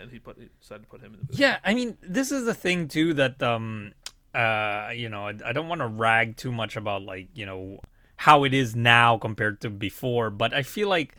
and 0.00 0.10
he 0.10 0.18
put 0.18 0.38
he 0.38 0.48
decided 0.60 0.82
to 0.82 0.88
put 0.88 1.00
him 1.00 1.14
in 1.14 1.20
the. 1.26 1.36
Yeah, 1.36 1.58
I 1.64 1.74
mean, 1.74 1.96
this 2.02 2.32
is 2.32 2.44
the 2.46 2.54
thing 2.54 2.88
too 2.88 3.14
that 3.14 3.42
um 3.42 3.92
uh 4.34 4.90
you 4.94 5.08
know, 5.08 5.28
I, 5.28 5.34
I 5.44 5.52
don't 5.52 5.68
want 5.68 5.80
to 5.80 5.86
rag 5.86 6.36
too 6.36 6.52
much 6.52 6.76
about 6.76 7.02
like, 7.02 7.28
you 7.34 7.46
know, 7.46 7.80
how 8.16 8.44
it 8.44 8.54
is 8.54 8.76
now 8.76 9.18
compared 9.18 9.60
to 9.62 9.70
before, 9.70 10.30
but 10.30 10.54
I 10.54 10.62
feel 10.62 10.88
like 10.88 11.14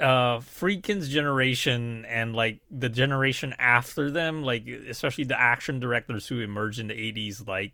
uh 0.00 0.38
Friedkin's 0.38 1.08
generation 1.08 2.04
and 2.04 2.34
like 2.34 2.60
the 2.70 2.88
generation 2.88 3.54
after 3.58 4.10
them, 4.10 4.42
like 4.44 4.66
especially 4.68 5.24
the 5.24 5.40
action 5.40 5.80
directors 5.80 6.28
who 6.28 6.40
emerged 6.40 6.78
in 6.78 6.86
the 6.88 6.94
80s 6.94 7.46
like 7.46 7.72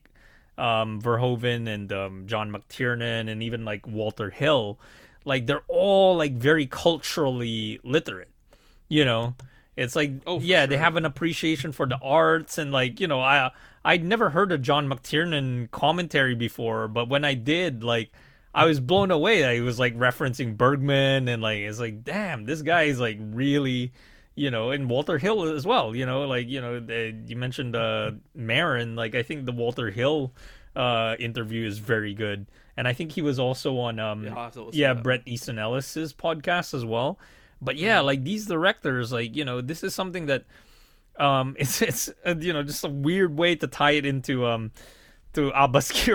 um 0.56 1.02
Verhoeven 1.02 1.68
and 1.68 1.92
um 1.92 2.26
John 2.26 2.50
McTiernan 2.50 3.30
and 3.30 3.42
even 3.42 3.64
like 3.66 3.86
Walter 3.86 4.30
Hill, 4.30 4.78
like 5.26 5.46
they're 5.46 5.64
all 5.68 6.16
like 6.16 6.32
very 6.32 6.66
culturally 6.66 7.78
literate. 7.84 8.30
You 8.88 9.04
know, 9.04 9.34
it's 9.76 9.96
like 9.96 10.12
Oh, 10.26 10.40
yeah, 10.40 10.66
they 10.66 10.76
have 10.78 10.96
an 10.96 11.04
appreciation 11.04 11.72
for 11.72 11.86
the 11.86 11.98
arts 12.02 12.58
and 12.58 12.72
like 12.72 13.00
you 13.00 13.08
know, 13.08 13.20
I 13.20 13.50
I'd 13.84 14.04
never 14.04 14.30
heard 14.30 14.50
a 14.52 14.58
John 14.58 14.88
McTiernan 14.88 15.70
commentary 15.70 16.34
before, 16.34 16.88
but 16.88 17.08
when 17.08 17.24
I 17.24 17.34
did, 17.34 17.84
like 17.84 18.10
I 18.54 18.64
was 18.66 18.80
blown 18.80 19.10
away 19.10 19.42
that 19.42 19.54
he 19.54 19.60
was 19.60 19.78
like 19.78 19.96
referencing 19.96 20.56
Bergman 20.56 21.28
and 21.28 21.42
like 21.42 21.58
it's 21.58 21.80
like 21.80 22.02
damn, 22.04 22.44
this 22.44 22.62
guy 22.62 22.84
is 22.84 22.98
like 23.00 23.18
really 23.20 23.92
you 24.36 24.50
know, 24.50 24.70
and 24.72 24.90
Walter 24.90 25.16
Hill 25.18 25.44
as 25.54 25.64
well. 25.64 25.94
You 25.94 26.06
know, 26.06 26.22
like 26.22 26.48
you 26.48 26.60
know, 26.60 26.80
the, 26.80 27.14
you 27.26 27.36
mentioned 27.36 27.76
uh, 27.76 28.12
Maron. 28.34 28.96
Like 28.96 29.14
I 29.14 29.22
think 29.22 29.44
the 29.46 29.52
Walter 29.52 29.90
Hill 29.90 30.32
uh, 30.74 31.14
interview 31.20 31.64
is 31.66 31.78
very 31.78 32.14
good, 32.14 32.46
and 32.76 32.88
I 32.88 32.94
think 32.94 33.12
he 33.12 33.22
was 33.22 33.38
also 33.38 33.78
on 33.78 34.00
um, 34.00 34.24
Yeah, 34.24 34.30
I'll 34.30 34.44
have 34.44 34.52
to 34.54 34.62
listen 34.64 34.80
yeah. 34.80 34.94
Bret 34.94 35.22
Easton 35.26 35.58
Ellis's 35.60 36.12
podcast 36.12 36.74
as 36.74 36.84
well. 36.84 37.18
But 37.62 37.76
yeah, 37.76 37.98
Mm-hmm. 37.98 38.06
like 38.06 38.24
these 38.24 38.46
directors, 38.46 39.12
like 39.12 39.36
you 39.36 39.44
know, 39.44 39.60
this 39.60 39.84
is 39.84 39.94
something 39.94 40.26
that 40.26 40.44
um, 41.18 41.56
it's 41.58 41.82
it's 41.82 42.10
uh, 42.24 42.34
you 42.38 42.52
know 42.52 42.62
just 42.62 42.84
a 42.84 42.88
weird 42.88 43.36
way 43.36 43.56
to 43.56 43.66
tie 43.66 43.92
it 43.92 44.06
into 44.06 44.46
um 44.46 44.70
to 45.34 45.50
Abbas 45.50 45.90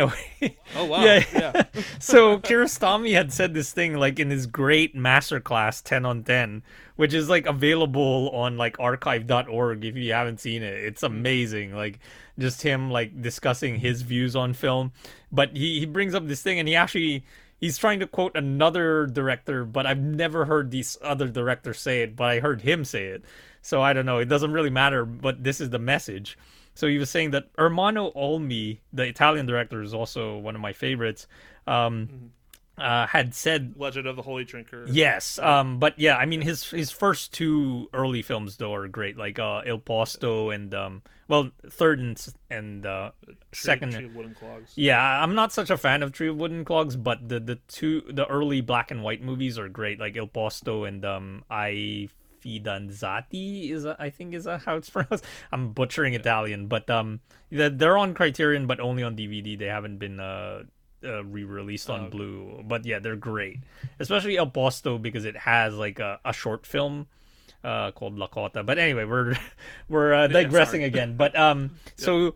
a 0.00 0.06
way. 0.06 0.56
Oh 0.76 0.84
wow! 0.84 1.02
Yeah. 1.02 1.24
yeah. 1.32 1.62
so 1.98 2.38
Kiarostami 2.38 3.12
had 3.14 3.32
said 3.32 3.54
this 3.54 3.72
thing 3.72 3.96
like 3.96 4.18
in 4.18 4.30
his 4.30 4.46
great 4.46 4.94
masterclass 4.94 5.82
10 5.82 6.04
on 6.04 6.22
10 6.22 6.62
which 6.96 7.14
is 7.14 7.28
like 7.28 7.46
available 7.46 8.30
on 8.30 8.56
like 8.56 8.78
archive.org 8.78 9.84
if 9.84 9.96
you 9.96 10.12
haven't 10.12 10.40
seen 10.40 10.62
it 10.62 10.74
it's 10.74 11.02
amazing 11.02 11.74
like 11.74 11.98
just 12.38 12.62
him 12.62 12.90
like 12.90 13.22
discussing 13.22 13.78
his 13.78 14.02
views 14.02 14.36
on 14.36 14.52
film 14.52 14.92
but 15.32 15.56
he, 15.56 15.80
he 15.80 15.86
brings 15.86 16.14
up 16.14 16.26
this 16.26 16.42
thing 16.42 16.58
and 16.58 16.68
he 16.68 16.74
actually 16.76 17.24
he's 17.58 17.78
trying 17.78 18.00
to 18.00 18.06
quote 18.06 18.36
another 18.36 19.06
director 19.06 19.64
but 19.64 19.86
i've 19.86 19.98
never 19.98 20.44
heard 20.44 20.70
these 20.70 20.96
other 21.02 21.28
directors 21.28 21.78
say 21.78 22.02
it 22.02 22.16
but 22.16 22.24
i 22.24 22.40
heard 22.40 22.62
him 22.62 22.84
say 22.84 23.06
it. 23.06 23.22
So 23.60 23.82
i 23.82 23.92
don't 23.92 24.06
know. 24.06 24.18
It 24.18 24.28
doesn't 24.28 24.52
really 24.52 24.70
matter 24.70 25.04
but 25.04 25.44
this 25.44 25.60
is 25.60 25.70
the 25.70 25.78
message. 25.78 26.38
So 26.74 26.86
he 26.86 26.98
was 26.98 27.10
saying 27.10 27.32
that 27.32 27.52
Ermanno 27.54 28.14
Olmi, 28.14 28.78
the 28.92 29.02
Italian 29.02 29.46
director, 29.46 29.82
is 29.82 29.92
also 29.92 30.38
one 30.38 30.54
of 30.54 30.60
my 30.60 30.72
favorites. 30.72 31.26
Um, 31.66 32.30
uh, 32.80 33.06
had 33.06 33.34
said 33.34 33.74
Legend 33.76 34.06
of 34.06 34.16
the 34.16 34.22
Holy 34.22 34.44
Drinker. 34.44 34.86
yes, 34.88 35.38
um, 35.38 35.78
but 35.78 35.98
yeah, 35.98 36.16
I 36.16 36.26
mean 36.26 36.40
his 36.40 36.70
his 36.70 36.90
first 36.90 37.32
two 37.32 37.88
early 37.92 38.22
films 38.22 38.56
though 38.56 38.74
are 38.74 38.88
great, 38.88 39.16
like 39.16 39.38
uh, 39.38 39.62
Il 39.66 39.78
Posto 39.78 40.50
and 40.50 40.72
um, 40.74 41.02
well, 41.28 41.50
third 41.68 41.98
and 41.98 42.26
and 42.50 42.86
uh, 42.86 43.10
Tree- 43.26 43.34
second. 43.52 43.92
Tree 43.92 44.04
of 44.06 44.14
Wooden 44.14 44.34
Clogs. 44.34 44.72
Yeah, 44.76 45.00
I'm 45.22 45.34
not 45.34 45.52
such 45.52 45.70
a 45.70 45.76
fan 45.76 46.02
of 46.02 46.12
Tree 46.12 46.28
of 46.28 46.36
Wooden 46.36 46.64
Clogs, 46.64 46.96
but 46.96 47.28
the 47.28 47.40
the 47.40 47.56
two 47.68 48.02
the 48.08 48.26
early 48.26 48.60
black 48.60 48.90
and 48.90 49.02
white 49.02 49.22
movies 49.22 49.58
are 49.58 49.68
great, 49.68 49.98
like 50.00 50.16
Il 50.16 50.26
Posto 50.26 50.84
and 50.84 51.04
um 51.04 51.44
I 51.50 52.08
Fidanzati 52.44 53.70
is 53.72 53.82
that, 53.82 53.96
I 54.00 54.10
think 54.10 54.34
is 54.34 54.44
that 54.44 54.62
how 54.62 54.76
it's 54.76 54.90
pronounced. 54.94 55.24
I'm 55.52 55.72
butchering 55.72 56.14
Italian, 56.14 56.66
but 56.66 56.88
um 56.90 57.20
they're 57.50 57.70
they're 57.70 57.98
on 57.98 58.14
Criterion, 58.14 58.66
but 58.66 58.80
only 58.80 59.02
on 59.02 59.16
DVD. 59.16 59.58
They 59.58 59.66
haven't 59.66 59.98
been 59.98 60.20
uh, 60.20 60.62
uh 61.04 61.24
re-released 61.24 61.88
on 61.90 62.00
Oh, 62.00 62.02
okay. 62.04 62.10
Blue. 62.16 62.64
But 62.66 62.84
yeah, 62.84 62.98
they're 62.98 63.16
great, 63.16 63.58
especially 63.98 64.36
El 64.36 64.48
Posto 64.48 64.98
because 64.98 65.24
it 65.24 65.36
has 65.36 65.74
like 65.74 65.98
a, 65.98 66.20
a 66.24 66.32
short 66.32 66.66
film 66.66 67.06
uh 67.64 67.90
called 67.92 68.18
La 68.18 68.26
cotta. 68.26 68.62
But 68.62 68.78
anyway, 68.78 69.04
we're 69.04 69.36
we're 69.88 70.14
uh, 70.14 70.26
digressing 70.26 70.82
again. 70.82 71.16
But 71.16 71.38
um 71.38 71.76
so 71.96 72.34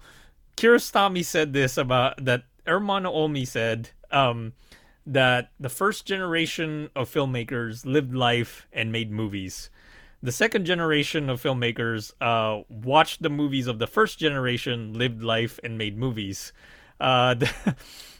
Kiarostami 0.57 1.25
said 1.25 1.53
this 1.53 1.77
about 1.77 2.25
that 2.25 2.45
Ermanno 2.67 3.13
Olmi 3.13 3.47
said 3.47 3.91
um 4.11 4.53
that 5.07 5.51
the 5.59 5.69
first 5.69 6.07
generation 6.07 6.89
of 6.95 7.11
filmmakers 7.13 7.85
lived 7.85 8.15
life 8.15 8.67
and 8.73 8.93
made 8.93 9.11
movies. 9.11 9.71
The 10.23 10.31
second 10.31 10.65
generation 10.67 11.29
of 11.29 11.43
filmmakers 11.43 12.13
uh, 12.21 12.63
watched 12.69 13.23
the 13.23 13.29
movies 13.29 13.67
of 13.67 13.81
the 13.81 13.89
first 13.89 14.21
generation, 14.21 14.93
lived 14.95 15.21
life, 15.25 15.59
and 15.65 15.77
made 15.77 15.99
movies. 15.99 16.53
Uh, 17.01 17.35
the, 17.43 17.75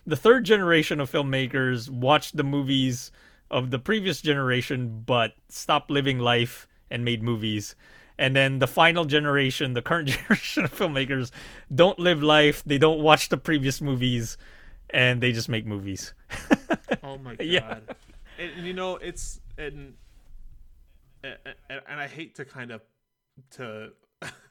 the 0.07 0.17
third 0.17 0.45
generation 0.45 1.01
of 1.01 1.11
filmmakers 1.11 1.89
watched 1.89 2.37
the 2.37 2.45
movies 2.45 3.11
of 3.51 3.71
the 3.71 3.79
previous 3.79 4.21
generation, 4.21 5.03
but 5.05 5.35
stopped 5.49 5.91
living 5.91 6.19
life 6.19 6.67
and 6.91 7.05
made 7.05 7.23
movies. 7.23 7.75
and 8.19 8.37
then 8.37 8.59
the 8.59 8.67
final 8.67 9.05
generation, 9.05 9.73
the 9.73 9.83
current 9.83 10.09
generation 10.15 10.65
of 10.65 10.73
filmmakers, 10.73 11.31
don't 11.75 11.99
live 11.99 12.23
life. 12.23 12.63
They 12.65 12.79
don't 12.79 13.01
watch 13.01 13.29
the 13.31 13.37
previous 13.37 13.81
movies, 13.81 14.37
and 14.91 15.21
they 15.23 15.33
just 15.33 15.49
make 15.49 15.67
movies. 15.67 16.15
oh 17.03 17.19
my 17.19 17.35
god! 17.35 17.47
Yeah. 17.47 17.79
And, 18.39 18.51
and, 18.57 18.67
you 18.67 18.75
know, 18.75 18.97
it's 18.97 19.41
and, 19.59 19.95
and 21.25 21.81
and 21.89 22.01
I 22.01 22.07
hate 22.07 22.35
to 22.37 22.45
kind 22.45 22.71
of 22.71 22.83
to. 23.53 23.93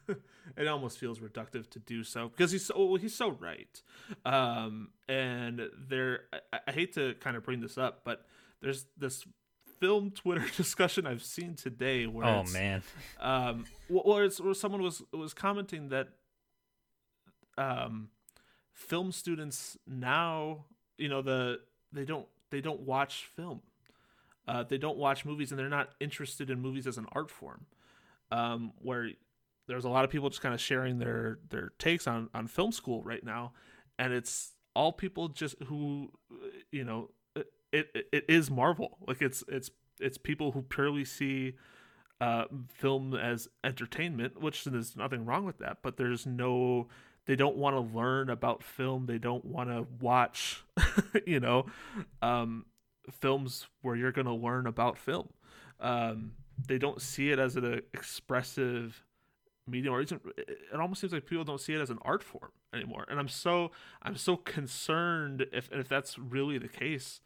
it 0.57 0.67
almost 0.67 0.97
feels 0.97 1.19
reductive 1.19 1.69
to 1.69 1.79
do 1.79 2.03
so 2.03 2.29
because 2.29 2.51
he's 2.51 2.65
so 2.65 2.85
well, 2.85 2.95
he's 2.95 3.15
so 3.15 3.29
right. 3.31 3.81
Um, 4.25 4.89
and 5.07 5.61
there, 5.87 6.21
I, 6.51 6.59
I 6.67 6.71
hate 6.71 6.93
to 6.93 7.15
kind 7.15 7.37
of 7.37 7.43
bring 7.43 7.61
this 7.61 7.77
up, 7.77 8.01
but 8.03 8.25
there's 8.61 8.85
this 8.97 9.25
film 9.79 10.11
Twitter 10.15 10.45
discussion 10.57 11.05
I've 11.05 11.23
seen 11.23 11.55
today 11.55 12.07
where 12.07 12.25
oh 12.25 12.43
man, 12.51 12.83
um, 13.19 13.65
where, 13.89 14.25
it's, 14.25 14.39
where 14.39 14.53
someone 14.53 14.81
was 14.81 15.01
was 15.11 15.33
commenting 15.33 15.89
that 15.89 16.09
um, 17.57 18.09
film 18.73 19.11
students 19.11 19.77
now, 19.87 20.65
you 20.97 21.09
know, 21.09 21.21
the 21.21 21.59
they 21.91 22.05
don't 22.05 22.27
they 22.49 22.61
don't 22.61 22.81
watch 22.81 23.29
film, 23.35 23.61
uh, 24.47 24.63
they 24.63 24.77
don't 24.77 24.97
watch 24.97 25.25
movies, 25.25 25.51
and 25.51 25.59
they're 25.59 25.69
not 25.69 25.89
interested 25.99 26.49
in 26.49 26.59
movies 26.61 26.87
as 26.87 26.97
an 26.97 27.05
art 27.11 27.31
form. 27.31 27.65
Um, 28.31 28.71
where 28.81 29.09
there's 29.71 29.85
a 29.85 29.89
lot 29.89 30.03
of 30.03 30.09
people 30.09 30.29
just 30.29 30.41
kind 30.41 30.53
of 30.53 30.61
sharing 30.61 30.99
their 30.99 31.39
their 31.49 31.71
takes 31.79 32.07
on 32.07 32.29
on 32.33 32.47
film 32.47 32.71
school 32.71 33.01
right 33.03 33.23
now, 33.23 33.53
and 33.97 34.13
it's 34.13 34.51
all 34.75 34.91
people 34.91 35.29
just 35.29 35.55
who 35.67 36.11
you 36.71 36.83
know 36.83 37.09
it, 37.35 37.47
it, 37.71 38.07
it 38.11 38.25
is 38.27 38.51
Marvel. 38.51 38.97
Like 39.07 39.21
it's 39.21 39.43
it's 39.47 39.71
it's 39.99 40.17
people 40.17 40.51
who 40.51 40.61
purely 40.61 41.05
see 41.05 41.53
uh, 42.19 42.45
film 42.69 43.15
as 43.15 43.47
entertainment, 43.63 44.39
which 44.39 44.63
there's 44.65 44.95
nothing 44.95 45.25
wrong 45.25 45.45
with 45.45 45.57
that. 45.59 45.77
But 45.81 45.97
there's 45.97 46.25
no, 46.25 46.87
they 47.25 47.35
don't 47.35 47.57
want 47.57 47.75
to 47.75 47.97
learn 47.97 48.29
about 48.29 48.63
film. 48.63 49.05
They 49.05 49.17
don't 49.17 49.45
want 49.45 49.69
to 49.69 49.87
watch, 49.99 50.63
you 51.25 51.39
know, 51.39 51.65
um, 52.21 52.65
films 53.09 53.67
where 53.81 53.95
you're 53.95 54.11
going 54.11 54.27
to 54.27 54.33
learn 54.33 54.67
about 54.67 54.97
film. 54.97 55.29
Um, 55.79 56.33
they 56.67 56.77
don't 56.77 57.01
see 57.01 57.31
it 57.31 57.39
as 57.39 57.55
an 57.55 57.81
expressive 57.93 59.03
medium, 59.67 59.93
or 59.93 60.01
even, 60.01 60.19
it 60.37 60.79
almost 60.79 61.01
seems 61.01 61.13
like 61.13 61.25
people 61.25 61.43
don't 61.43 61.61
see 61.61 61.73
it 61.73 61.81
as 61.81 61.89
an 61.89 61.99
art 62.03 62.23
form 62.23 62.51
anymore. 62.73 63.05
And 63.09 63.19
I'm 63.19 63.27
so 63.27 63.71
I'm 64.01 64.17
so 64.17 64.37
concerned 64.37 65.45
if 65.51 65.69
if 65.71 65.87
that's 65.87 66.17
really 66.17 66.57
the 66.57 66.67
case 66.67 67.21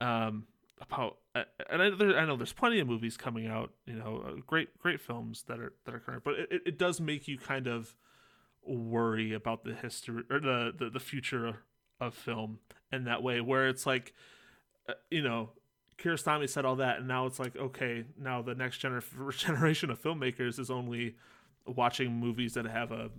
um, 0.00 0.46
about 0.80 1.18
and 1.34 1.82
I, 1.82 1.90
there, 1.90 2.18
I, 2.18 2.24
know 2.24 2.36
there's 2.36 2.52
plenty 2.52 2.80
of 2.80 2.86
movies 2.86 3.16
coming 3.16 3.46
out, 3.46 3.72
you 3.86 3.94
know, 3.94 4.24
uh, 4.26 4.40
great 4.46 4.78
great 4.78 5.00
films 5.00 5.44
that 5.48 5.58
are 5.58 5.72
that 5.84 5.94
are 5.94 6.00
current, 6.00 6.24
but 6.24 6.34
it, 6.34 6.62
it 6.66 6.78
does 6.78 7.00
make 7.00 7.28
you 7.28 7.38
kind 7.38 7.66
of 7.66 7.94
worry 8.64 9.32
about 9.32 9.64
the 9.64 9.74
history 9.74 10.22
or 10.30 10.40
the 10.40 10.72
the, 10.76 10.90
the 10.90 11.00
future 11.00 11.60
of 12.00 12.14
film 12.14 12.58
in 12.92 13.04
that 13.04 13.22
way, 13.22 13.40
where 13.40 13.68
it's 13.68 13.86
like, 13.86 14.12
uh, 14.88 14.94
you 15.10 15.22
know, 15.22 15.50
Kiarostami 15.98 16.48
said 16.48 16.64
all 16.64 16.76
that, 16.76 16.98
and 16.98 17.08
now 17.08 17.26
it's 17.26 17.38
like, 17.38 17.56
okay, 17.56 18.04
now 18.18 18.42
the 18.42 18.54
next 18.54 18.82
gener- 18.82 19.36
generation 19.36 19.90
of 19.90 20.00
filmmakers 20.00 20.58
is 20.58 20.70
only 20.70 21.16
watching 21.66 22.12
movies 22.12 22.54
that 22.54 22.66
have 22.66 22.92
a 22.92 23.10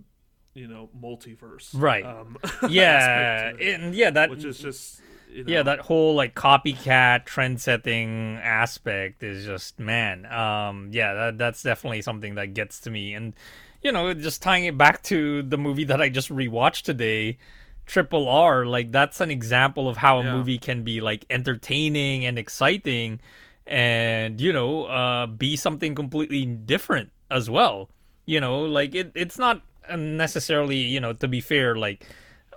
you 0.54 0.66
know 0.66 0.88
multiverse 0.98 1.70
right 1.74 2.04
um, 2.04 2.36
yeah 2.68 3.52
and 3.60 3.94
yeah 3.94 4.10
that 4.10 4.30
which 4.30 4.44
is 4.44 4.58
just 4.58 5.00
you 5.30 5.44
know? 5.44 5.52
Yeah, 5.52 5.62
that 5.62 5.80
whole 5.80 6.14
like 6.14 6.34
copycat 6.34 7.24
trend 7.24 7.60
setting 7.60 8.38
aspect 8.42 9.22
is 9.22 9.44
just 9.44 9.78
man. 9.78 10.26
Um, 10.26 10.90
yeah, 10.92 11.14
that 11.14 11.38
that's 11.38 11.62
definitely 11.62 12.02
something 12.02 12.36
that 12.36 12.54
gets 12.54 12.80
to 12.80 12.90
me. 12.90 13.14
And 13.14 13.34
you 13.82 13.92
know, 13.92 14.12
just 14.14 14.42
tying 14.42 14.64
it 14.64 14.76
back 14.76 15.02
to 15.04 15.42
the 15.42 15.58
movie 15.58 15.84
that 15.84 16.00
I 16.00 16.08
just 16.08 16.30
rewatched 16.30 16.82
today, 16.82 17.38
Triple 17.86 18.28
R, 18.28 18.66
like 18.66 18.90
that's 18.90 19.20
an 19.20 19.30
example 19.30 19.88
of 19.88 19.96
how 19.98 20.18
a 20.20 20.24
yeah. 20.24 20.34
movie 20.34 20.58
can 20.58 20.82
be 20.82 21.00
like 21.00 21.24
entertaining 21.30 22.24
and 22.24 22.38
exciting 22.38 23.20
and 23.66 24.40
you 24.40 24.52
know, 24.52 24.84
uh 24.84 25.26
be 25.26 25.56
something 25.56 25.94
completely 25.94 26.46
different 26.46 27.10
as 27.30 27.50
well. 27.50 27.90
You 28.28 28.40
know, 28.40 28.60
like 28.60 28.94
it 28.94 29.12
it's 29.14 29.38
not 29.38 29.62
necessarily, 29.96 30.76
you 30.76 31.00
know, 31.00 31.14
to 31.14 31.26
be 31.26 31.40
fair, 31.40 31.76
like 31.76 32.04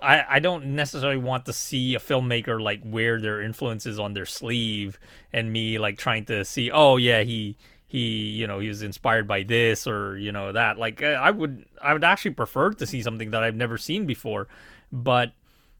I, 0.02 0.22
I 0.28 0.38
don't 0.38 0.76
necessarily 0.76 1.16
want 1.16 1.46
to 1.46 1.54
see 1.54 1.94
a 1.94 1.98
filmmaker 1.98 2.60
like 2.60 2.82
wear 2.84 3.18
their 3.18 3.40
influences 3.40 3.98
on 3.98 4.12
their 4.12 4.26
sleeve 4.26 4.98
and 5.32 5.50
me 5.50 5.78
like 5.78 5.96
trying 5.96 6.26
to 6.26 6.44
see 6.44 6.70
oh 6.70 6.98
yeah 6.98 7.22
he 7.22 7.56
he 7.86 8.00
you 8.00 8.46
know 8.46 8.58
he 8.58 8.68
was 8.68 8.82
inspired 8.82 9.26
by 9.26 9.44
this 9.44 9.86
or 9.86 10.18
you 10.18 10.30
know 10.30 10.52
that. 10.52 10.76
Like 10.76 11.00
eh, 11.00 11.14
I 11.14 11.30
would 11.30 11.64
I 11.80 11.94
would 11.94 12.04
actually 12.04 12.32
prefer 12.32 12.74
to 12.74 12.86
see 12.86 13.00
something 13.00 13.30
that 13.30 13.42
I've 13.42 13.56
never 13.56 13.78
seen 13.78 14.04
before. 14.04 14.48
But 14.92 15.32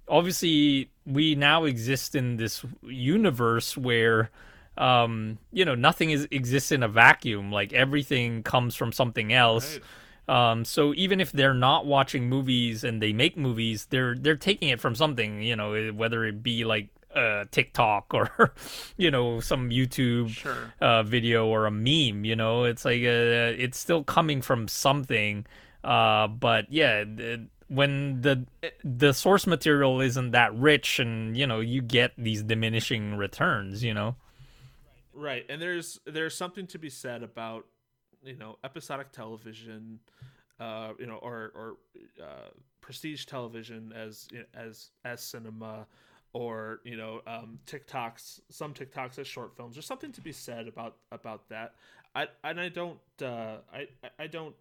obviously 0.09 0.89
we 1.05 1.35
now 1.35 1.65
exist 1.65 2.15
in 2.15 2.39
this 2.39 2.65
universe 2.81 3.77
where 3.77 4.31
um 4.79 5.39
you 5.53 5.65
know 5.65 5.75
nothing 5.75 6.11
is 6.11 6.27
exists 6.31 6.73
in 6.73 6.83
a 6.83 6.89
vacuum 6.89 7.53
like 7.53 7.73
everything 7.73 8.43
comes 8.43 8.75
from 8.75 8.91
something 8.93 9.33
else 9.33 9.75
right 9.75 9.83
um, 10.29 10.65
so 10.65 10.95
even 10.95 11.21
if 11.21 11.33
they're 11.33 11.55
not 11.55 11.85
watching 11.85 12.29
movies 12.29 12.85
and 12.85 13.03
they 13.03 13.13
make 13.13 13.37
movies, 13.37 13.87
they're 13.91 14.15
they're 14.15 14.37
taking 14.37 14.69
it 14.69 14.81
from 14.81 14.95
something, 14.95 15.43
you 15.43 15.57
know, 15.57 15.93
whether 15.93 16.25
it 16.25 16.43
be 16.43 16.65
like 16.65 16.89
uh, 17.15 17.45
TikTok 17.51 18.15
or 18.15 18.55
you 18.97 19.11
know 19.11 19.41
some 19.41 19.71
YouTube 19.71 20.31
sure. 20.31 20.73
uh, 20.81 21.03
video 21.03 21.47
or 21.47 21.67
a 21.67 21.71
meme. 21.71 22.25
You 22.25 22.37
know, 22.37 22.65
it's 22.65 22.85
like 22.85 23.03
uh, 23.03 23.59
it's 23.59 23.79
still 23.79 24.05
coming 24.05 24.43
from 24.43 24.69
something. 24.69 25.45
Uh, 25.83 26.29
but 26.29 26.71
yeah, 26.71 27.05
when 27.67 28.21
the 28.21 28.47
the 28.85 29.13
source 29.13 29.47
material 29.47 30.01
isn't 30.01 30.31
that 30.31 30.55
rich, 30.55 31.01
and 31.01 31.37
you 31.37 31.49
know, 31.49 31.59
you 31.59 31.83
get 31.83 32.13
these 32.17 32.45
diminishing 32.45 33.17
returns. 33.17 33.83
You 33.83 33.95
know, 33.95 34.15
right? 35.15 35.45
And 35.49 35.61
there's 35.61 36.01
there's 36.07 36.37
something 36.37 36.67
to 36.69 36.79
be 36.79 36.91
said 36.91 37.23
about 37.23 37.67
you 38.25 38.37
know 38.37 38.59
episodic 38.65 39.13
television, 39.13 40.01
uh, 40.61 40.93
you 40.99 41.07
know, 41.07 41.17
or 41.17 41.53
or 41.55 41.77
uh, 42.23 42.51
prestige 42.81 43.25
television 43.27 43.93
as 43.93 44.29
as 44.55 44.91
as 45.05 45.21
cinema, 45.23 45.87
or 46.33 46.81
you 46.85 46.97
know 46.97 47.21
um, 47.27 47.59
TikToks, 47.67 48.41
some 48.51 48.75
TikToks 48.75 49.19
as 49.19 49.27
short 49.27 49.57
films. 49.57 49.75
There's 49.75 49.87
something 49.87 50.13
to 50.13 50.21
be 50.21 50.33
said 50.33 50.69
about 50.69 50.97
about 51.11 51.49
that. 51.49 51.75
I 52.15 52.29
and 52.45 52.61
I 52.61 52.69
don't 52.69 52.99
uh, 53.23 53.57
I 53.73 53.89
I 54.19 54.27
don't 54.27 54.55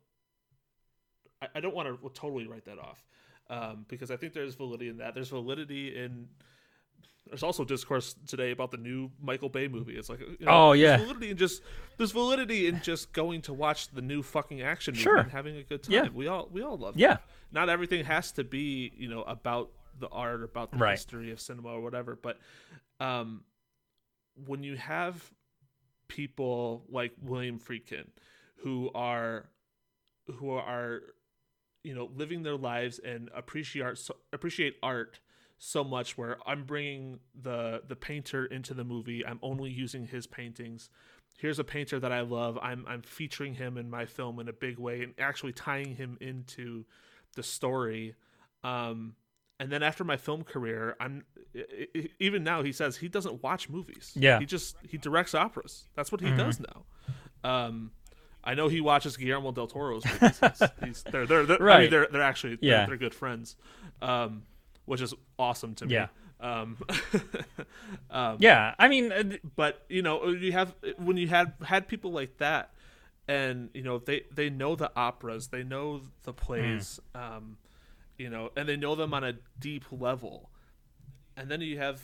I, 1.41 1.47
I 1.55 1.59
don't 1.59 1.75
want 1.75 1.87
to 1.89 2.09
totally 2.13 2.47
write 2.47 2.65
that 2.65 2.79
off 2.79 3.03
um, 3.49 3.85
because 3.87 4.11
I 4.11 4.17
think 4.17 4.33
there's 4.33 4.55
validity 4.55 4.89
in 4.89 4.97
that. 4.97 5.13
There's 5.13 5.29
validity 5.29 5.95
in 5.95 6.27
there's 7.27 7.43
also 7.43 7.63
discourse 7.63 8.15
today 8.27 8.51
about 8.51 8.71
the 8.71 8.77
new 8.77 9.11
Michael 9.21 9.49
Bay 9.49 9.67
movie. 9.67 9.95
It's 9.95 10.09
like, 10.09 10.19
you 10.19 10.45
know, 10.45 10.51
oh 10.51 10.71
yeah, 10.73 10.97
there's 10.97 11.01
validity 11.01 11.31
in 11.31 11.37
just 11.37 11.61
there's 11.97 12.11
validity 12.11 12.67
in 12.67 12.81
just 12.81 13.13
going 13.13 13.41
to 13.43 13.53
watch 13.53 13.89
the 13.89 14.01
new 14.01 14.23
fucking 14.23 14.61
action 14.61 14.93
movie 14.93 15.03
sure. 15.03 15.17
and 15.17 15.31
having 15.31 15.57
a 15.57 15.63
good 15.63 15.83
time. 15.83 15.93
Yeah. 15.93 16.07
we 16.13 16.27
all 16.27 16.49
we 16.51 16.61
all 16.61 16.77
love. 16.77 16.97
Yeah, 16.97 17.13
that. 17.13 17.23
not 17.51 17.69
everything 17.69 18.05
has 18.05 18.31
to 18.33 18.43
be 18.43 18.91
you 18.97 19.09
know 19.09 19.21
about 19.23 19.71
the 19.99 20.07
art, 20.07 20.41
or 20.41 20.43
about 20.43 20.71
the 20.71 20.77
right. 20.77 20.91
history 20.91 21.31
of 21.31 21.39
cinema 21.39 21.69
or 21.69 21.81
whatever. 21.81 22.17
But 22.21 22.39
um, 22.99 23.43
when 24.45 24.63
you 24.63 24.75
have 24.77 25.31
people 26.07 26.83
like 26.89 27.13
William 27.21 27.59
Friedkin 27.59 28.07
who 28.57 28.89
are 28.93 29.45
who 30.39 30.51
are 30.51 31.01
you 31.83 31.95
know 31.95 32.09
living 32.15 32.43
their 32.43 32.57
lives 32.57 32.99
and 32.99 33.29
appreciate 33.35 33.83
art, 33.83 34.09
appreciate 34.33 34.75
art 34.83 35.19
so 35.63 35.83
much 35.83 36.17
where 36.17 36.37
I'm 36.47 36.63
bringing 36.63 37.19
the 37.39 37.83
the 37.87 37.95
painter 37.95 38.45
into 38.47 38.73
the 38.73 38.83
movie. 38.83 39.23
I'm 39.23 39.37
only 39.43 39.69
using 39.69 40.07
his 40.07 40.25
paintings. 40.25 40.89
Here's 41.37 41.59
a 41.59 41.63
painter 41.63 41.99
that 41.99 42.11
I 42.11 42.21
love. 42.21 42.57
I'm 42.59 42.83
I'm 42.87 43.03
featuring 43.03 43.53
him 43.53 43.77
in 43.77 43.87
my 43.87 44.07
film 44.07 44.39
in 44.39 44.49
a 44.49 44.53
big 44.53 44.79
way 44.79 45.03
and 45.03 45.13
actually 45.19 45.53
tying 45.53 45.95
him 45.95 46.17
into 46.19 46.85
the 47.35 47.43
story. 47.43 48.15
Um, 48.63 49.13
and 49.59 49.71
then 49.71 49.83
after 49.83 50.03
my 50.03 50.17
film 50.17 50.43
career, 50.43 50.95
I'm 50.99 51.25
even 52.19 52.43
now 52.43 52.63
he 52.63 52.71
says 52.71 52.97
he 52.97 53.07
doesn't 53.07 53.43
watch 53.43 53.69
movies. 53.69 54.13
Yeah, 54.15 54.39
he 54.39 54.47
just 54.47 54.75
he 54.81 54.97
directs 54.97 55.35
operas. 55.35 55.83
That's 55.95 56.11
what 56.11 56.21
he 56.21 56.27
mm-hmm. 56.27 56.37
does 56.37 56.59
now. 56.59 56.85
Um, 57.47 57.91
I 58.43 58.55
know 58.55 58.67
he 58.67 58.81
watches 58.81 59.15
Guillermo 59.15 59.51
del 59.51 59.67
Toro's 59.67 60.03
movies. 60.05 60.39
He's, 60.39 60.69
he's, 60.83 61.03
they're, 61.03 61.27
they're, 61.27 61.45
they're, 61.45 61.57
right. 61.59 61.75
I 61.75 61.81
mean, 61.81 61.91
they're, 61.91 62.07
they're 62.11 62.23
actually 62.23 62.57
yeah. 62.61 62.77
they're, 62.77 62.87
they're 62.87 62.97
good 62.97 63.13
friends. 63.13 63.55
Um, 64.01 64.41
which 64.85 65.01
is 65.01 65.13
awesome 65.41 65.75
to 65.75 65.85
me. 65.85 65.95
Yeah. 65.95 66.07
Um, 66.39 66.77
um, 68.09 68.37
yeah, 68.39 68.73
I 68.79 68.87
mean, 68.87 69.11
uh, 69.11 69.23
but 69.55 69.83
you 69.89 70.01
know, 70.01 70.29
you 70.29 70.51
have 70.53 70.73
when 70.97 71.17
you 71.17 71.27
had 71.27 71.53
had 71.63 71.87
people 71.87 72.11
like 72.11 72.37
that, 72.37 72.73
and 73.27 73.69
you 73.73 73.83
know 73.83 73.99
they 73.99 74.23
they 74.33 74.49
know 74.49 74.75
the 74.75 74.91
operas, 74.95 75.49
they 75.49 75.63
know 75.63 76.01
the 76.23 76.33
plays, 76.33 76.99
mm. 77.15 77.37
um, 77.37 77.57
you 78.17 78.29
know, 78.29 78.49
and 78.55 78.67
they 78.67 78.75
know 78.75 78.95
them 78.95 79.13
on 79.13 79.23
a 79.23 79.33
deep 79.59 79.85
level, 79.91 80.49
and 81.35 81.49
then 81.49 81.61
you 81.61 81.77
have. 81.77 82.01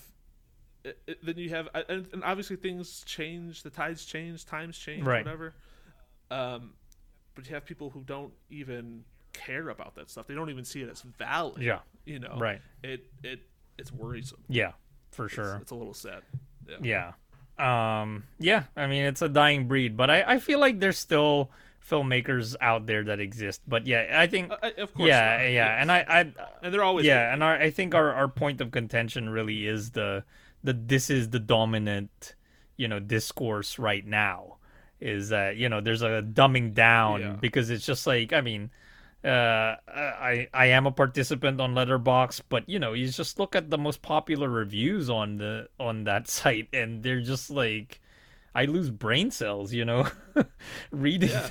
Then 1.21 1.35
you 1.35 1.49
have, 1.49 1.67
and, 1.73 2.07
and 2.13 2.23
obviously 2.23 2.55
things 2.55 3.03
change. 3.05 3.63
The 3.63 3.69
tides 3.69 4.05
change, 4.05 4.45
times 4.45 4.77
change, 4.77 5.03
right. 5.03 5.25
whatever. 5.25 5.53
Um, 6.31 6.75
but 7.35 7.45
you 7.45 7.53
have 7.55 7.65
people 7.65 7.89
who 7.89 8.03
don't 8.03 8.31
even 8.49 9.03
care 9.33 9.67
about 9.67 9.95
that 9.95 10.09
stuff. 10.09 10.27
They 10.27 10.33
don't 10.33 10.49
even 10.49 10.63
see 10.63 10.81
it 10.81 10.89
as 10.89 11.01
valid. 11.01 11.61
Yeah. 11.61 11.79
You 12.07 12.19
know. 12.19 12.37
Right. 12.39 12.61
It 12.83 13.05
it 13.23 13.41
it's 13.77 13.91
worrisome. 13.91 14.43
Yeah, 14.47 14.71
for 15.11 15.27
sure. 15.29 15.59
It's, 15.61 15.71
a 15.71 15.75
little 15.75 15.93
sad. 15.93 16.21
Yeah. 16.81 17.11
Yeah. 17.59 18.01
Um 18.01 18.23
yeah, 18.39 18.63
I 18.75 18.87
mean 18.87 19.03
it's 19.05 19.21
a 19.21 19.29
dying 19.29 19.67
breed, 19.67 19.97
but 19.97 20.09
I, 20.09 20.23
I 20.35 20.39
feel 20.39 20.59
like 20.59 20.79
there's 20.79 20.97
still 20.97 21.51
filmmakers 21.89 22.55
out 22.61 22.85
there 22.85 23.03
that 23.05 23.19
exist. 23.19 23.61
But 23.67 23.87
yeah, 23.87 24.15
I 24.15 24.27
think 24.27 24.51
Uh, 24.51 24.71
of 24.77 24.93
course. 24.93 25.07
yeah, 25.07 25.47
yeah, 25.47 25.81
and 25.81 25.91
I, 25.91 25.99
I 26.07 26.19
and 26.61 26.73
they're 26.73 26.83
always 26.83 27.05
yeah, 27.05 27.33
and 27.33 27.43
our, 27.43 27.55
I 27.55 27.71
think 27.71 27.95
our, 27.95 28.13
our 28.13 28.27
point 28.27 28.61
of 28.61 28.71
contention 28.71 29.29
really 29.29 29.65
is 29.67 29.91
the 29.91 30.23
the 30.63 30.73
this 30.73 31.09
is 31.09 31.29
the 31.29 31.39
dominant, 31.39 32.35
you 32.77 32.87
know, 32.87 32.99
discourse 32.99 33.79
right 33.79 34.05
now. 34.05 34.57
Is 34.99 35.29
that 35.29 35.57
you 35.57 35.69
know 35.69 35.81
there's 35.81 36.01
a 36.01 36.21
dumbing 36.21 36.73
down 36.73 37.21
Yeah. 37.21 37.31
because 37.39 37.69
it's 37.69 37.85
just 37.85 38.05
like 38.07 38.33
I 38.33 38.41
mean, 38.41 38.69
uh, 39.25 39.75
I 39.87 40.47
I 40.53 40.65
am 40.67 40.85
a 40.85 40.91
participant 40.91 41.59
on 41.59 41.73
Letterboxd, 41.73 42.41
but 42.49 42.67
you 42.69 42.79
know 42.79 42.93
you 42.93 43.07
just 43.09 43.39
look 43.39 43.55
at 43.55 43.69
the 43.69 43.77
most 43.77 44.01
popular 44.01 44.49
reviews 44.49 45.09
on 45.09 45.37
the 45.37 45.67
on 45.79 46.03
that 46.05 46.27
site 46.29 46.69
and 46.73 47.03
they're 47.03 47.21
just 47.21 47.49
like. 47.49 48.01
I 48.55 48.65
lose 48.65 48.89
brain 48.89 49.29
cells, 49.29 49.71
you 49.71 49.85
know, 49.85 50.07
reading. 50.91 51.29
Yeah, 51.29 51.49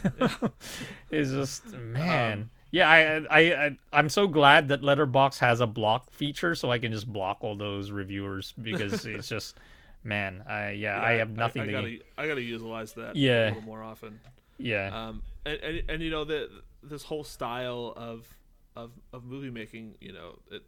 it's 1.09 1.31
just 1.39 1.73
man. 1.73 2.51
yeah, 2.73 2.89
I, 2.91 2.99
I 3.31 3.67
I 3.67 3.77
I'm 3.93 4.09
so 4.09 4.27
glad 4.27 4.67
that 4.69 4.83
Letterboxd 4.83 5.39
has 5.39 5.61
a 5.61 5.69
block 5.69 6.11
feature, 6.11 6.57
so 6.57 6.73
I 6.73 6.81
can 6.81 6.91
just 6.91 7.07
block 7.07 7.39
all 7.43 7.55
those 7.55 7.93
reviewers 7.93 8.55
because 8.61 9.07
it's 9.07 9.29
just, 9.29 9.57
man, 10.03 10.43
I 10.49 10.71
yeah, 10.71 11.01
I 11.01 11.13
have 11.13 11.31
nothing 11.31 11.63
I, 11.63 11.67
to. 11.67 11.73
gotta 11.73 11.99
I 12.19 12.27
gotta 12.27 12.43
utilize 12.43 12.93
that 12.95 13.15
Yeah. 13.15 13.45
a 13.45 13.49
little 13.55 13.63
more 13.63 13.85
often. 13.85 14.19
yeah, 14.59 14.91
Um, 15.09 15.23
and, 15.45 15.61
and 15.63 15.83
and 15.89 16.03
you 16.03 16.11
know 16.11 16.25
that 16.25 16.49
this 16.89 17.03
whole 17.05 17.25
style 17.25 17.93
of 17.97 18.27
of 18.75 18.93
of 19.13 19.25
movie 19.25 19.51
making, 19.51 19.97
you 20.01 20.13
know, 20.13 20.39
it 20.51 20.63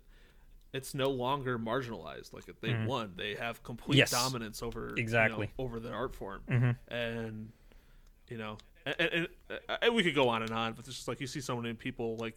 it's 0.73 0.95
no 0.95 1.09
longer 1.11 1.59
marginalized. 1.59 2.33
Like 2.33 2.45
they 2.61 2.75
won, 2.87 3.15
they 3.17 3.35
have 3.35 3.63
complete 3.63 3.95
Mm-hmm. 3.95 3.99
Yes. 4.01 4.11
dominance 4.11 4.63
over 4.63 4.89
you 4.97 5.03
Exactly. 5.03 5.47
know, 5.59 5.65
over 5.65 5.81
the 5.81 5.91
art 5.91 6.15
form, 6.15 6.43
Mhm. 6.49 6.77
and 6.89 7.53
you 8.29 8.37
know, 8.39 8.59
and, 8.85 8.97
and, 9.01 9.29
and, 9.49 9.61
and 9.83 9.95
we 9.95 10.03
could 10.03 10.15
go 10.15 10.29
on 10.29 10.43
and 10.43 10.51
on, 10.53 10.73
but 10.75 10.87
it's 10.87 10.97
just 10.97 11.09
like 11.09 11.21
you 11.21 11.27
see 11.27 11.41
so 11.41 11.57
many 11.57 11.75
people 11.75 12.17
like. 12.17 12.37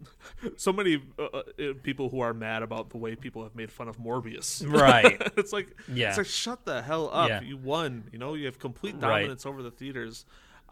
So 0.56 0.72
many 0.72 1.02
uh, 1.18 1.22
uh, 1.24 1.42
people 1.82 2.08
who 2.08 2.20
are 2.20 2.32
mad 2.32 2.62
about 2.62 2.88
the 2.88 2.96
way 2.96 3.14
people 3.16 3.42
have 3.42 3.54
made 3.54 3.70
fun 3.70 3.86
of 3.88 3.98
Morbius. 3.98 4.66
Right. 4.66 5.20
it's 5.36 5.52
like, 5.52 5.76
Yeah. 5.92 6.08
it's 6.08 6.16
like 6.18 6.26
shut 6.26 6.64
the 6.64 6.80
hell 6.80 7.10
up. 7.12 7.28
Yeah. 7.28 7.42
You 7.42 7.58
won. 7.58 8.04
You 8.10 8.18
know, 8.18 8.32
you 8.32 8.46
have 8.46 8.58
complete 8.58 8.94
Right. 8.94 9.00
dominance 9.20 9.44
over 9.44 9.62
the 9.62 9.70
theaters. 9.70 10.24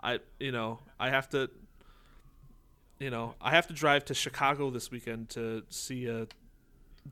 I, 0.02 0.20
you 0.40 0.50
know, 0.52 0.80
I 0.98 1.10
have 1.10 1.28
to, 1.30 1.50
you 2.98 3.10
know, 3.10 3.34
I 3.40 3.50
have 3.50 3.66
to 3.68 3.72
drive 3.74 4.04
to 4.06 4.14
Chicago 4.14 4.70
this 4.70 4.90
weekend 4.90 5.28
to 5.30 5.62
see 5.70 6.06
a 6.06 6.26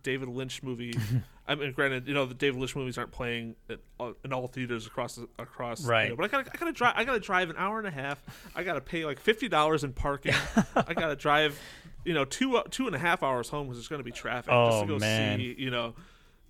David 0.02 0.28
Lynch 0.28 0.62
movie. 0.62 0.94
I 1.48 1.54
mean, 1.54 1.70
granted, 1.72 2.08
you 2.08 2.14
know, 2.14 2.26
the 2.26 2.34
David 2.34 2.58
Lynch 2.58 2.74
movies 2.74 2.98
aren't 2.98 3.12
playing 3.12 3.54
at, 3.70 3.78
all- 3.98 4.14
in 4.24 4.32
all 4.32 4.48
theaters 4.48 4.86
across 4.86 5.14
the, 5.14 5.28
across. 5.38 5.84
you 5.84 5.88
Right. 5.90 6.08
know, 6.10 6.16
but 6.16 6.24
I 6.24 6.28
gotta, 6.28 6.50
I 6.52 6.56
gotta 6.58 6.72
drive. 6.72 6.94
I 6.96 7.04
gotta 7.04 7.20
drive 7.20 7.50
an 7.50 7.56
hour 7.56 7.78
and 7.78 7.86
a 7.86 7.90
half. 7.92 8.20
I 8.56 8.64
gotta 8.64 8.80
pay 8.80 9.04
like 9.04 9.20
fifty 9.20 9.48
dollars 9.48 9.84
in 9.84 9.92
parking. 9.92 10.34
I 10.76 10.92
gotta 10.92 11.14
drive, 11.16 11.58
you 12.04 12.14
know, 12.14 12.24
two 12.24 12.60
two 12.70 12.86
and 12.86 12.96
a 12.96 12.98
half 12.98 13.22
hours 13.22 13.48
home 13.48 13.66
because 13.68 13.78
there's 13.78 13.88
gonna 13.88 14.02
be 14.02 14.10
traffic. 14.10 14.50
just 14.50 14.76
Oh, 14.76 14.80
to 14.82 14.86
go 14.88 14.98
man. 14.98 15.38
see, 15.38 15.54
you 15.56 15.70
know, 15.70 15.94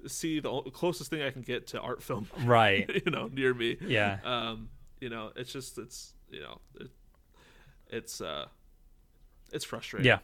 see 0.06 0.40
the 0.40 0.62
closest 0.72 1.10
thing 1.10 1.20
I 1.22 1.30
can 1.30 1.42
get 1.42 1.66
to 1.68 1.80
art 1.80 2.02
film. 2.02 2.26
right. 2.44 2.90
you 3.04 3.10
know, 3.12 3.28
near 3.32 3.52
me. 3.52 3.76
Yeah. 3.86 4.18
Um, 4.24 4.70
you 4.98 5.10
know, 5.10 5.30
it's 5.36 5.52
just 5.52 5.76
it's 5.76 6.14
you 6.30 6.40
know, 6.40 6.58
it, 6.80 6.88
it's 7.88 8.22
uh, 8.22 8.46
it's 9.52 9.64
frustrating. 9.64 10.06
Yeah. 10.06 10.18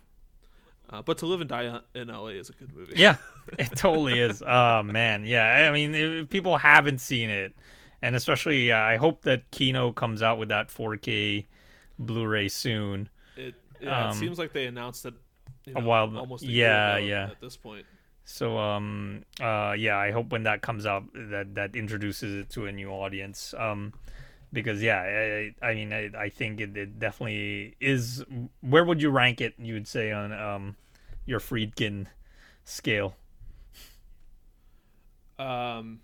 Uh, 0.90 1.00
but 1.00 1.16
to 1.18 1.26
live 1.26 1.40
and 1.40 1.48
die 1.48 1.80
in 1.94 2.08
LA 2.08 2.28
is 2.28 2.50
a 2.50 2.52
good 2.52 2.74
movie. 2.74 2.92
Yeah, 2.96 3.16
it 3.58 3.70
totally 3.76 4.18
is. 4.20 4.42
Oh 4.46 4.82
man, 4.82 5.24
yeah. 5.24 5.68
I 5.68 5.72
mean, 5.72 5.94
if 5.94 6.28
people 6.28 6.58
haven't 6.58 6.98
seen 7.00 7.30
it, 7.30 7.54
and 8.02 8.14
especially, 8.14 8.70
uh, 8.72 8.76
I 8.78 8.96
hope 8.96 9.22
that 9.22 9.50
Kino 9.50 9.92
comes 9.92 10.22
out 10.22 10.38
with 10.38 10.48
that 10.50 10.68
4K 10.68 11.46
Blu-ray 11.98 12.48
soon. 12.48 13.08
It, 13.36 13.54
yeah, 13.80 14.08
Um, 14.08 14.10
it 14.10 14.20
seems 14.20 14.38
like 14.38 14.52
they 14.52 14.66
announced 14.66 15.06
it 15.06 15.14
you 15.64 15.72
know, 15.74 15.80
a 15.80 15.84
while- 15.84 16.18
almost 16.18 16.44
a 16.44 16.48
yeah, 16.48 16.98
yeah. 16.98 17.30
At 17.30 17.40
this 17.40 17.56
point, 17.56 17.86
So, 18.24 18.58
um, 18.58 19.24
uh, 19.40 19.74
yeah, 19.78 19.96
I 19.96 20.10
hope 20.10 20.30
when 20.30 20.42
that 20.42 20.60
comes 20.62 20.84
out, 20.84 21.04
that 21.14 21.54
that 21.54 21.74
introduces 21.74 22.34
it 22.42 22.50
to 22.50 22.66
a 22.66 22.72
new 22.72 22.90
audience. 22.90 23.54
Um, 23.56 23.94
because 24.52 24.82
yeah, 24.82 25.00
I, 25.00 25.54
I 25.66 25.74
mean, 25.74 25.92
I, 25.92 26.10
I 26.16 26.28
think 26.28 26.60
it, 26.60 26.76
it 26.76 26.98
definitely 26.98 27.76
is. 27.80 28.24
Where 28.60 28.84
would 28.84 29.00
you 29.02 29.10
rank 29.10 29.40
it? 29.40 29.54
You 29.58 29.74
would 29.74 29.88
say 29.88 30.12
on 30.12 30.32
um, 30.32 30.76
your 31.26 31.40
Friedkin 31.40 32.06
scale. 32.64 33.16
um, 35.38 36.00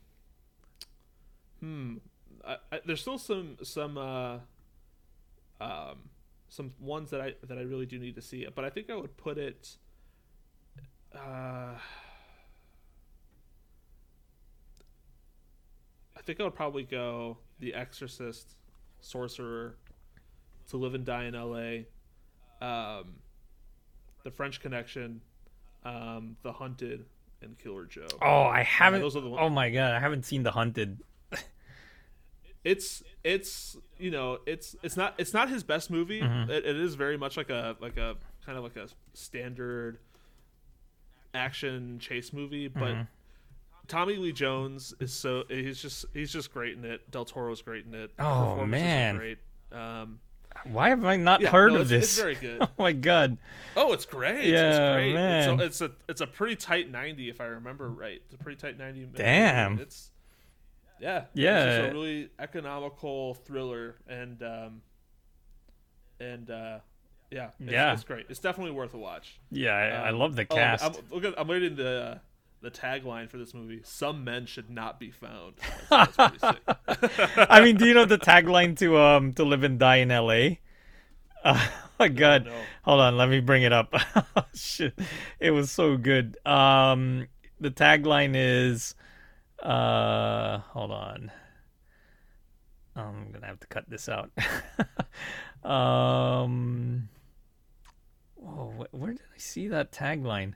hmm, 1.61 1.97
I, 2.47 2.57
I, 2.73 2.81
there's 2.87 3.01
still 3.01 3.19
some 3.19 3.57
some 3.63 3.99
uh, 3.99 4.39
um, 5.61 6.11
some 6.49 6.73
ones 6.81 7.11
that 7.11 7.21
I 7.21 7.35
that 7.43 7.59
I 7.59 7.63
really 7.63 7.87
do 7.87 7.99
need 7.99 8.15
to 8.17 8.23
see, 8.23 8.47
but 8.55 8.65
I 8.65 8.71
think 8.71 8.91
I 8.91 8.97
would 8.97 9.17
put 9.17 9.39
it. 9.39 9.77
Uh, 11.15 11.75
I 16.17 16.21
think 16.25 16.41
I 16.41 16.45
would 16.45 16.55
probably 16.55 16.83
go 16.85 17.39
The 17.61 17.75
Exorcist, 17.75 18.55
Sorcerer, 19.01 19.77
To 20.71 20.77
Live 20.77 20.95
and 20.95 21.05
Die 21.05 21.25
in 21.25 21.35
L.A., 21.35 21.87
um, 22.61 23.15
The 24.25 24.31
French 24.31 24.61
Connection, 24.61 25.21
um, 25.85 26.37
The 26.43 26.53
Hunted, 26.53 27.05
and 27.43 27.57
Killer 27.59 27.85
Joe. 27.85 28.07
Oh, 28.21 28.43
I 28.45 28.63
haven't. 28.65 29.01
those 29.01 29.17
are 29.17 29.21
the 29.21 29.29
one- 29.29 29.41
oh 29.43 29.49
my 29.51 29.71
god, 29.71 29.93
I 29.95 30.01
haven't 30.01 30.25
seen 30.25 30.43
The 30.43 30.51
Hunted. 30.53 30.99
it's 32.65 33.03
it's 33.23 33.77
you 33.99 34.11
know 34.11 34.39
it's 34.47 34.75
it's 34.83 34.97
not 34.97 35.15
it's 35.19 35.33
not 35.33 35.49
his 35.49 35.63
best 35.63 35.91
movie. 35.91 36.21
Mm-hmm. 36.21 36.51
It, 36.51 36.67
it 36.67 36.77
is 36.77 36.95
very 36.97 37.17
much 37.17 37.37
like 37.37 37.51
a 37.51 37.77
like 37.81 37.97
a 37.97 38.17
kind 38.45 38.59
of 38.59 38.65
like 38.65 38.77
a 38.77 38.89
standard 39.15 39.99
action 41.35 41.99
chase 42.01 42.33
movie, 42.33 42.69
but 42.69 42.81
Mm-hmm. 42.83 43.03
Tommy 43.89 44.17
Lee 44.17 44.33
Jones 44.33 44.95
is 45.01 45.13
so 45.13 45.45
he's 45.49 45.81
just 45.81 46.05
he's 46.15 46.33
just 46.33 46.53
great 46.53 46.77
in 46.77 46.85
it. 46.85 47.11
Del 47.11 47.25
Toro's 47.25 47.63
great 47.63 47.87
in 47.87 47.95
it. 47.95 48.13
Oh, 48.19 48.65
man. 48.67 49.17
great. 49.17 49.39
Um, 49.73 50.21
Why 50.65 50.91
have 50.91 51.05
I 51.05 51.17
not 51.17 51.41
yeah, 51.41 51.51
heard 51.51 51.73
no, 51.73 51.81
of 51.81 51.89
this? 51.89 52.05
It's 52.05 52.19
very 52.21 52.35
good. 52.35 52.61
Oh 52.63 52.69
my 52.79 52.93
god. 52.93 53.39
Oh, 53.77 53.93
it's 53.93 54.05
great. 54.05 54.45
Yeah, 54.45 54.69
it's 54.69 54.79
great. 54.79 55.15
man. 55.15 55.61
It's, 55.61 55.61
a, 55.61 55.65
it's 55.65 55.81
a 55.81 55.91
it's 56.09 56.21
a 56.21 56.27
pretty 56.27 56.57
tight 56.57 56.91
ninety 56.91 57.29
if 57.29 57.41
I 57.41 57.47
remember 57.47 57.89
right. 57.89 58.21
It's 58.27 58.35
a 58.35 58.39
pretty 58.39 58.61
tight 58.61 58.79
ninety. 58.79 59.05
Damn. 59.15 59.79
It's 59.79 60.11
yeah. 61.01 61.25
Yeah. 61.35 61.65
It's 61.65 61.77
just 61.79 61.91
a 61.91 61.93
really 61.99 62.31
economical 62.39 63.35
thriller 63.35 63.97
and 64.09 64.43
um 64.43 64.83
and 66.21 66.51
uh 66.51 66.79
yeah. 67.31 67.51
It's, 67.61 67.71
Yeah. 67.73 67.93
It's 67.93 68.05
great. 68.05 68.27
It's 68.29 68.41
definitely 68.41 68.73
worth 68.73 68.95
a 68.95 68.99
watch. 68.99 69.39
Yeah, 69.51 69.73
I, 69.73 70.07
I 70.07 70.11
Um, 70.11 70.19
love 70.19 70.35
the 70.37 70.47
oh, 70.51 70.55
cast. 70.55 70.85
I'm, 70.85 70.93
look 71.11 71.25
at, 71.25 71.39
I'm 71.39 71.51
reading 71.51 71.77
the 71.77 71.91
uh, 72.03 72.19
the 72.61 72.71
tagline 72.71 73.29
for 73.31 73.39
this 73.39 73.55
movie. 73.55 73.81
Some 73.85 74.25
men 74.25 74.47
should 74.47 74.69
not 74.71 74.99
be 74.99 75.11
found. 75.11 75.55
That's, 75.91 76.17
that's 76.17 76.41
sick. 76.41 76.61
I 77.51 77.61
mean, 77.63 77.77
do 77.77 77.87
you 77.87 77.95
know 77.95 78.05
the 78.05 78.19
tagline 78.19 78.77
to 78.79 78.99
um 78.99 79.33
to 79.35 79.45
live 79.45 79.63
and 79.63 79.79
die 79.79 79.97
in 79.97 80.11
L.A.? 80.11 80.61
Uh, 81.45 81.57
oh 81.57 81.91
my 82.01 82.09
god. 82.09 82.47
no. 82.47 82.53
Hold 82.83 83.01
on, 83.01 83.17
let 83.17 83.29
me 83.29 83.39
bring 83.39 83.63
it 83.63 83.73
up. 83.73 83.95
Oh, 84.37 84.43
Shit, 84.55 84.99
it 85.39 85.53
was 85.53 85.71
so 85.71 85.97
good. 85.97 86.37
Um, 86.45 87.29
the 87.61 87.71
tagline 87.71 88.33
is, 88.35 88.97
uh, 89.63 90.59
hold 90.59 90.91
on. 90.91 91.31
I'm 92.97 93.31
gonna 93.31 93.47
have 93.47 93.61
to 93.61 93.69
cut 93.69 93.89
this 93.89 94.09
out. 94.09 94.33
um, 95.65 97.09
wh- 98.37 98.93
where 98.93 99.13
did 99.13 99.23
I 99.35 99.39
see 99.39 99.69
that 99.69 99.93
tagline? 99.93 100.55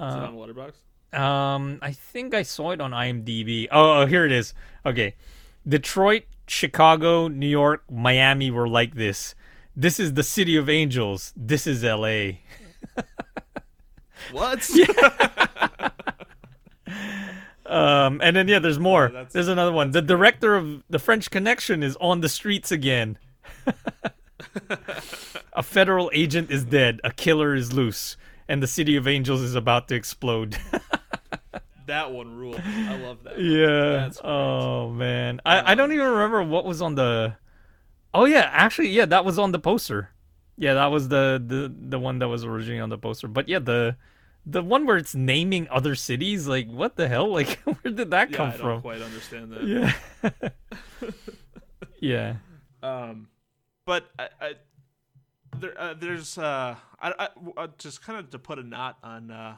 Is 0.00 0.14
it 0.14 0.18
Uh, 0.18 0.26
on 0.28 0.34
Letterboxd? 0.36 1.18
um, 1.18 1.78
I 1.82 1.92
think 1.92 2.34
I 2.34 2.42
saw 2.42 2.70
it 2.72 2.80
on 2.80 2.90
IMDb. 2.92 3.68
Oh, 3.70 4.02
oh, 4.02 4.06
here 4.06 4.24
it 4.26 4.32
is. 4.32 4.52
Okay, 4.84 5.14
Detroit, 5.66 6.24
Chicago, 6.46 7.28
New 7.28 7.46
York, 7.48 7.84
Miami 7.90 8.50
were 8.50 8.68
like 8.68 8.94
this. 8.94 9.34
This 9.76 9.98
is 10.00 10.14
the 10.14 10.22
city 10.22 10.56
of 10.56 10.68
angels. 10.68 11.32
This 11.36 11.66
is 11.66 11.84
L.A. 11.84 12.40
What? 14.32 14.68
Um, 17.66 18.20
and 18.22 18.36
then 18.36 18.46
yeah, 18.46 18.58
there's 18.58 18.78
more. 18.78 19.08
that's- 19.08 19.32
there's 19.32 19.48
another 19.48 19.72
one. 19.72 19.90
The 19.92 20.02
director 20.02 20.54
of 20.54 20.84
The 20.90 20.98
French 20.98 21.30
Connection 21.30 21.82
is 21.82 21.96
on 21.98 22.20
the 22.20 22.28
streets 22.28 22.70
again. 22.70 23.16
a 25.54 25.62
federal 25.62 26.10
agent 26.12 26.50
is 26.50 26.64
dead. 26.64 27.00
A 27.04 27.10
killer 27.10 27.54
is 27.54 27.72
loose, 27.72 28.16
and 28.48 28.62
the 28.62 28.66
city 28.66 28.96
of 28.96 29.06
angels 29.08 29.40
is 29.42 29.54
about 29.54 29.88
to 29.88 29.94
explode. 29.94 30.56
that 31.86 32.12
one 32.12 32.36
ruled. 32.36 32.60
I 32.64 32.96
love 32.96 33.22
that. 33.24 33.36
one. 33.36 33.44
Yeah. 33.44 34.10
Oh 34.22 34.90
man, 34.90 35.40
I 35.44 35.72
I 35.72 35.74
don't 35.74 35.92
even 35.92 36.06
remember 36.06 36.42
what 36.42 36.64
was 36.64 36.80
on 36.82 36.94
the 36.94 37.36
Oh 38.12 38.26
yeah, 38.26 38.48
actually, 38.52 38.90
yeah, 38.90 39.06
that 39.06 39.24
was 39.24 39.38
on 39.38 39.52
the 39.52 39.58
poster. 39.58 40.10
Yeah, 40.56 40.74
that 40.74 40.86
was 40.86 41.08
the 41.08 41.42
the 41.44 41.72
the 41.90 41.98
one 41.98 42.20
that 42.20 42.28
was 42.28 42.44
originally 42.44 42.80
on 42.80 42.88
the 42.88 42.98
poster. 42.98 43.26
But 43.28 43.48
yeah, 43.48 43.58
the 43.58 43.96
the 44.46 44.62
one 44.62 44.86
where 44.86 44.96
it's 44.96 45.14
naming 45.14 45.66
other 45.70 45.94
cities, 45.94 46.46
like 46.46 46.68
what 46.68 46.96
the 46.96 47.08
hell? 47.08 47.28
Like 47.32 47.58
where 47.64 47.92
did 47.92 48.10
that 48.12 48.30
Yeah, 48.30 48.36
come 48.36 48.48
I 48.48 48.50
don't 48.52 48.60
from? 48.60 48.80
quite 48.82 49.02
understand 49.02 49.52
that. 49.52 49.64
Yeah. 49.66 51.10
yeah. 52.00 52.36
Um, 52.82 53.28
but 53.86 54.06
I, 54.18 54.28
I 54.40 54.52
there, 55.60 55.80
uh, 55.80 55.94
there's 55.94 56.38
uh, 56.38 56.76
I, 57.00 57.12
I, 57.18 57.28
uh, 57.56 57.68
just 57.78 58.02
kind 58.02 58.18
of 58.18 58.30
to 58.30 58.38
put 58.38 58.58
a 58.58 58.62
knot 58.62 58.98
on 59.02 59.30
uh, 59.30 59.56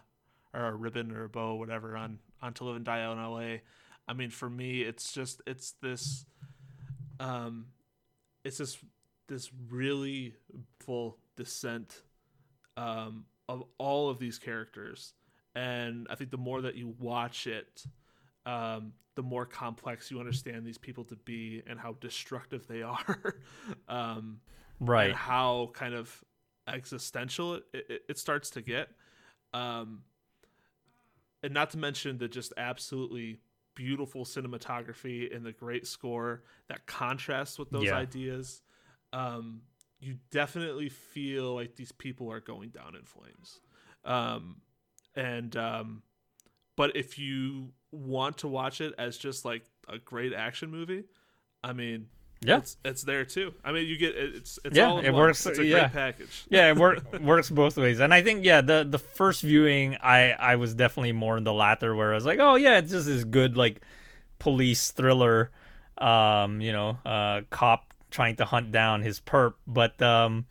or 0.55 0.66
a 0.66 0.75
ribbon 0.75 1.12
or 1.12 1.25
a 1.25 1.28
bow, 1.28 1.55
whatever, 1.55 1.97
on 1.97 2.18
on 2.42 2.55
to 2.55 2.65
live 2.65 2.76
and 2.76 2.84
die 2.84 3.10
in 3.10 3.18
L.A. 3.18 3.62
I 4.08 4.12
mean, 4.12 4.31
for 4.31 4.49
me, 4.49 4.83
it's 4.83 5.12
just 5.12 5.42
it's 5.47 5.73
this, 5.83 6.25
um, 7.20 7.66
it's 8.44 8.58
this 8.58 8.78
this 9.28 9.50
really 9.70 10.34
full 10.81 11.18
descent, 11.36 12.02
um, 12.76 13.25
of 13.49 13.65
all 13.78 14.08
of 14.08 14.18
these 14.18 14.39
characters, 14.39 15.15
and 15.55 16.07
I 16.10 16.15
think 16.15 16.31
the 16.31 16.39
more 16.39 16.62
that 16.62 16.76
you 16.76 16.94
watch 16.99 17.47
it, 17.47 17.84
um, 18.44 18.92
the 19.16 19.23
more 19.23 19.47
complex 19.47 20.10
you 20.10 20.20
understand 20.20 20.65
these 20.65 20.78
people 20.78 21.05
to 21.05 21.16
be 21.16 21.62
and 21.66 21.81
how 21.81 21.97
destructive 22.00 22.66
they 22.66 22.83
are, 22.83 23.36
um, 23.89 24.41
Right. 24.80 25.08
and 25.08 25.16
how 25.16 25.70
kind 25.74 25.94
of 25.94 26.24
existential 26.68 27.55
it, 27.55 27.64
it, 27.72 28.02
it 28.08 28.18
starts 28.18 28.50
to 28.50 28.62
get. 28.62 28.88
Um, 29.55 30.02
and 31.42 31.55
not 31.55 31.70
to 31.70 31.78
mention 31.78 32.18
the 32.18 32.28
just 32.28 32.52
absolutely 32.56 33.38
beautiful 33.74 34.24
cinematography 34.24 35.34
and 35.34 35.44
the 35.44 35.52
great 35.52 35.86
score 35.86 36.42
that 36.68 36.86
contrasts 36.86 37.58
with 37.58 37.70
those 37.70 37.84
Yeah. 37.84 37.96
ideas. 37.98 38.62
Um, 39.12 39.62
you 40.00 40.16
definitely 40.30 40.88
feel 40.88 41.55
like 41.55 41.76
these 41.76 41.92
people 41.92 42.30
are 42.32 42.40
going 42.40 42.70
down 42.70 42.94
in 42.96 43.05
flames. 43.05 43.60
Um, 44.05 44.56
and 45.14 45.56
um, 45.56 46.02
but 46.76 46.96
if 46.96 47.18
you 47.18 47.72
want 47.92 48.38
to 48.38 48.48
watch 48.48 48.80
it 48.80 48.94
as 48.98 49.16
just 49.16 49.44
like 49.44 49.64
a 49.88 49.98
great 49.98 50.32
action 50.32 50.70
movie, 50.70 51.05
I 51.64 51.72
mean, 51.72 52.08
Yeah. 52.42 52.58
it's 52.58 52.76
it's 52.84 53.02
there 53.02 53.24
too. 53.24 53.55
I 53.65 53.73
mean, 53.73 53.86
you 53.86 53.97
get 53.97 54.15
it's 54.15 54.58
it's 54.65 54.76
Yeah, 54.76 54.89
all 54.90 54.98
it 54.98 55.10
one. 55.10 55.15
works, 55.23 55.44
It's 55.47 55.58
a 55.58 55.65
yeah. 55.65 55.81
great 55.81 55.92
package. 55.92 56.44
yeah, 56.48 56.68
it 56.70 56.76
work, 56.76 57.12
works 57.20 57.50
both 57.50 57.76
ways, 57.76 57.98
and 58.00 58.12
I 58.15 58.23
think 58.23 58.44
yeah, 58.44 58.60
the 58.60 58.86
the 58.89 58.98
first 58.98 59.42
viewing, 59.42 59.97
I 60.02 60.32
I 60.32 60.56
was 60.56 60.74
definitely 60.74 61.12
more 61.12 61.36
in 61.39 61.44
the 61.44 61.52
latter, 61.52 61.94
where 61.94 62.12
I 62.12 62.15
was 62.15 62.26
like, 62.26 62.39
oh 62.39 62.56
yeah, 62.56 62.78
it's 62.78 62.90
just 62.92 63.06
this 63.06 63.24
good 63.24 63.56
like 63.56 63.81
police 64.39 64.90
thriller, 64.90 65.50
um, 65.98 66.60
you 66.60 66.73
know, 66.73 66.98
uh, 67.06 67.40
cop 67.50 67.92
trying 68.10 68.36
to 68.36 68.44
hunt 68.44 68.70
down 68.70 69.02
his 69.02 69.18
perp, 69.20 69.55
but 69.66 70.00
um, 70.02 70.47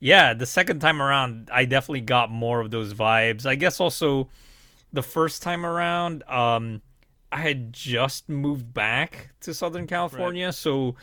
yeah, 0.00 0.34
the 0.34 0.46
second 0.46 0.80
time 0.80 1.00
around, 1.00 1.48
I 1.52 1.64
definitely 1.64 2.02
got 2.02 2.30
more 2.30 2.60
of 2.60 2.70
those 2.70 2.92
vibes. 2.94 3.46
I 3.46 3.54
guess 3.54 3.80
also 3.80 4.28
the 4.92 5.02
first 5.02 5.42
time 5.42 5.64
around, 5.64 6.22
um, 6.24 6.82
I 7.32 7.38
had 7.40 7.72
just 7.72 8.28
moved 8.28 8.74
back 8.74 9.30
to 9.42 9.54
Southern 9.54 9.86
California, 9.86 10.52
so 10.52 10.96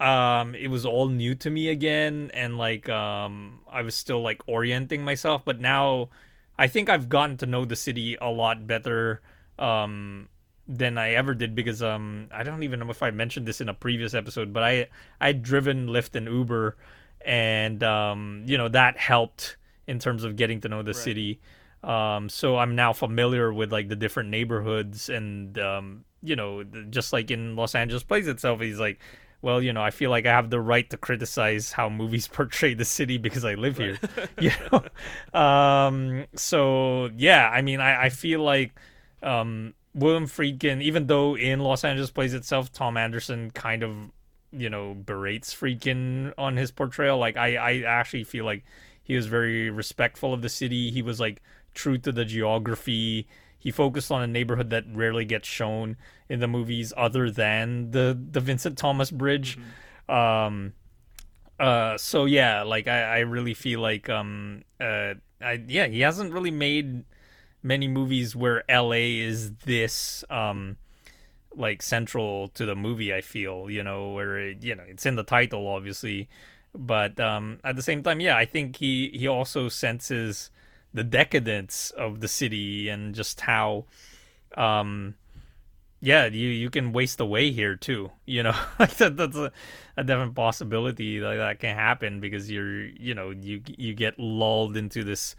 um 0.00 0.54
it 0.54 0.68
was 0.68 0.86
all 0.86 1.08
new 1.08 1.34
to 1.34 1.50
me 1.50 1.68
again 1.68 2.30
and 2.32 2.56
like 2.56 2.88
um 2.88 3.60
I 3.70 3.82
was 3.82 3.94
still 3.94 4.22
like 4.22 4.42
orienting 4.48 5.04
myself 5.04 5.42
but 5.44 5.60
now 5.60 6.08
I 6.58 6.66
think 6.68 6.88
I've 6.88 7.08
gotten 7.08 7.36
to 7.38 7.46
know 7.46 7.64
the 7.64 7.76
city 7.76 8.16
a 8.20 8.30
lot 8.30 8.66
better 8.66 9.20
um 9.58 10.28
than 10.66 10.96
I 10.96 11.10
ever 11.12 11.34
did 11.34 11.54
because 11.54 11.82
um 11.82 12.28
I 12.32 12.42
don't 12.44 12.62
even 12.62 12.80
know 12.80 12.90
if 12.90 13.02
I 13.02 13.10
mentioned 13.10 13.46
this 13.46 13.60
in 13.60 13.68
a 13.68 13.74
previous 13.74 14.14
episode 14.14 14.52
but 14.54 14.62
I 14.62 14.88
I'd 15.20 15.42
driven 15.42 15.88
Lyft 15.88 16.14
and 16.16 16.26
Uber 16.26 16.76
and 17.22 17.82
um 17.82 18.44
you 18.46 18.56
know 18.56 18.68
that 18.68 18.96
helped 18.96 19.56
in 19.86 19.98
terms 19.98 20.24
of 20.24 20.36
getting 20.36 20.60
to 20.62 20.68
know 20.68 20.82
the 20.82 20.94
city. 20.94 21.40
Um 21.84 22.30
so 22.30 22.56
I'm 22.56 22.74
now 22.74 22.94
familiar 22.94 23.52
with 23.52 23.70
like 23.70 23.88
the 23.88 23.96
different 23.96 24.30
neighborhoods 24.30 25.10
and 25.10 25.58
um 25.58 26.04
you 26.22 26.36
know 26.36 26.64
just 26.88 27.12
like 27.12 27.30
in 27.30 27.56
Los 27.56 27.74
Angeles 27.74 28.02
plays 28.02 28.28
itself 28.28 28.60
he's 28.60 28.78
like 28.80 28.98
well, 29.42 29.62
you 29.62 29.72
know, 29.72 29.82
I 29.82 29.90
feel 29.90 30.10
like 30.10 30.26
I 30.26 30.32
have 30.32 30.50
the 30.50 30.60
right 30.60 30.88
to 30.90 30.96
criticize 30.96 31.72
how 31.72 31.88
movies 31.88 32.28
portray 32.32 32.74
the 32.74 32.84
city 32.84 33.18
because 33.18 33.44
I 33.44 33.54
live 33.54 33.78
here. 33.78 33.98
you 34.40 34.50
know, 34.70 35.38
um, 35.38 36.26
so 36.34 37.10
yeah, 37.16 37.48
I 37.48 37.62
mean, 37.62 37.80
I, 37.80 38.04
I 38.04 38.08
feel 38.10 38.42
like 38.42 38.78
um, 39.22 39.74
William 39.94 40.26
Friedkin, 40.26 40.82
even 40.82 41.06
though 41.06 41.36
in 41.36 41.60
Los 41.60 41.84
Angeles 41.84 42.10
plays 42.10 42.34
itself, 42.34 42.72
Thom 42.72 42.96
Andersen 42.96 43.50
kind 43.50 43.82
of, 43.82 43.92
you 44.52 44.68
know, 44.68 44.94
berates 44.94 45.54
Friedkin 45.54 46.32
on 46.36 46.56
his 46.56 46.70
portrayal. 46.70 47.18
Like, 47.18 47.36
I, 47.36 47.56
I 47.56 47.82
actually 47.82 48.24
feel 48.24 48.44
like 48.44 48.64
he 49.02 49.16
was 49.16 49.26
very 49.26 49.70
respectful 49.70 50.32
of 50.32 50.42
the 50.42 50.48
city. 50.48 50.90
He 50.90 51.02
was 51.02 51.18
like 51.18 51.42
true 51.74 51.98
to 51.98 52.12
the 52.12 52.24
geography. 52.24 53.26
He 53.60 53.70
focused 53.70 54.10
on 54.10 54.22
a 54.22 54.26
neighborhood 54.26 54.70
that 54.70 54.84
rarely 54.90 55.26
gets 55.26 55.46
shown 55.46 55.96
in 56.28 56.40
the 56.40 56.48
movies, 56.48 56.92
other 56.96 57.30
than 57.30 57.90
the 57.90 58.18
the 58.18 58.40
Vincent 58.40 58.78
Thomas 58.78 59.10
Bridge. 59.10 59.58
Um, 60.08 60.72
uh, 61.60 61.98
so 61.98 62.24
yeah, 62.24 62.62
like 62.62 62.88
I, 62.88 63.02
I 63.02 63.18
really 63.18 63.52
feel 63.52 63.80
like 63.80 64.08
um, 64.08 64.62
uh, 64.80 65.14
I 65.42 65.62
yeah, 65.68 65.86
he 65.86 66.00
hasn't 66.00 66.32
really 66.32 66.50
made 66.50 67.04
many 67.62 67.86
movies 67.86 68.34
where 68.34 68.64
L.A. 68.70 69.18
is 69.18 69.52
this 69.66 70.24
um, 70.30 70.78
like 71.54 71.82
central 71.82 72.48
to 72.48 72.64
the 72.64 72.74
movie. 72.74 73.12
I 73.12 73.20
feel 73.20 73.70
you 73.70 73.82
know 73.82 74.12
where 74.12 74.38
it, 74.38 74.64
you 74.64 74.74
know 74.74 74.84
it's 74.88 75.04
in 75.04 75.16
the 75.16 75.22
title, 75.22 75.68
obviously, 75.68 76.30
but 76.74 77.20
um, 77.20 77.60
at 77.62 77.76
the 77.76 77.82
same 77.82 78.02
time, 78.02 78.20
yeah, 78.20 78.38
I 78.38 78.46
think 78.46 78.76
he 78.76 79.10
he 79.12 79.28
also 79.28 79.68
senses 79.68 80.50
the 80.92 81.04
decadence 81.04 81.90
of 81.96 82.20
the 82.20 82.28
city 82.28 82.88
and 82.88 83.14
just 83.14 83.40
how 83.42 83.84
um 84.56 85.14
yeah 86.00 86.26
you 86.26 86.48
you 86.48 86.70
can 86.70 86.92
waste 86.92 87.20
away 87.20 87.50
here 87.52 87.76
too 87.76 88.10
you 88.26 88.42
know? 88.42 88.54
Like 88.78 88.96
that, 88.96 89.16
that's 89.16 89.36
a, 89.36 89.52
a 89.96 90.04
definite 90.04 90.34
possibility 90.34 91.18
that 91.18 91.36
that 91.36 91.60
can 91.60 91.76
happen 91.76 92.20
because 92.20 92.50
you're 92.50 92.86
you 92.86 93.14
know 93.14 93.30
you 93.30 93.62
you 93.66 93.94
get 93.94 94.18
lulled 94.18 94.76
into 94.76 95.04
this 95.04 95.36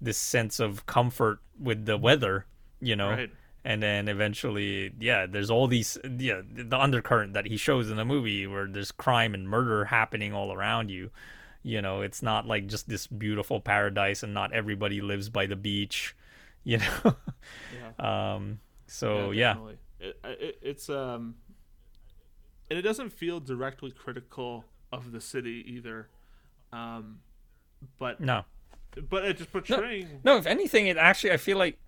this 0.00 0.18
sense 0.18 0.60
of 0.60 0.86
comfort 0.86 1.40
with 1.58 1.86
the 1.86 1.96
weather 1.96 2.46
you 2.80 2.96
know? 2.96 3.10
Right. 3.10 3.30
and 3.64 3.82
then 3.82 4.08
eventually 4.08 4.92
yeah 5.00 5.26
there's 5.26 5.50
all 5.50 5.66
these 5.66 5.98
yeah 6.18 6.42
the 6.52 6.78
undercurrent 6.78 7.32
that 7.34 7.46
he 7.46 7.56
shows 7.56 7.90
in 7.90 7.96
the 7.96 8.04
movie 8.04 8.46
where 8.46 8.66
there's 8.66 8.92
crime 8.92 9.34
and 9.34 9.48
murder 9.48 9.86
happening 9.86 10.32
all 10.32 10.52
around 10.52 10.90
you 10.90 11.10
you 11.62 11.80
know 11.82 12.00
it's 12.02 12.22
not 12.22 12.46
like 12.46 12.66
just 12.66 12.88
this 12.88 13.06
beautiful 13.06 13.60
paradise 13.60 14.22
and 14.22 14.34
not 14.34 14.52
everybody 14.52 15.00
lives 15.00 15.28
by 15.28 15.46
the 15.46 15.56
beach 15.56 16.14
you 16.64 16.78
know 16.78 18.04
um 18.04 18.58
so 18.86 19.30
yeah, 19.30 19.54
definitely. 19.54 19.76
It, 20.00 20.16
it, 20.24 20.58
it's 20.60 20.88
um, 20.90 21.36
and 22.68 22.78
it 22.78 22.82
doesn't 22.82 23.10
feel 23.10 23.40
directly 23.40 23.90
critical 23.90 24.64
of 24.92 25.12
the 25.12 25.20
city 25.20 25.64
either, 25.66 26.08
um, 26.72 27.20
but 27.98 28.20
no 28.20 28.44
but 29.08 29.24
it's 29.24 29.38
just 29.38 29.50
portraying. 29.52 30.20
no 30.24 30.36
if 30.36 30.46
anything 30.46 30.86
it 30.86 30.98
actually 30.98 31.32
i 31.32 31.38
feel 31.38 31.56
like 31.56 31.78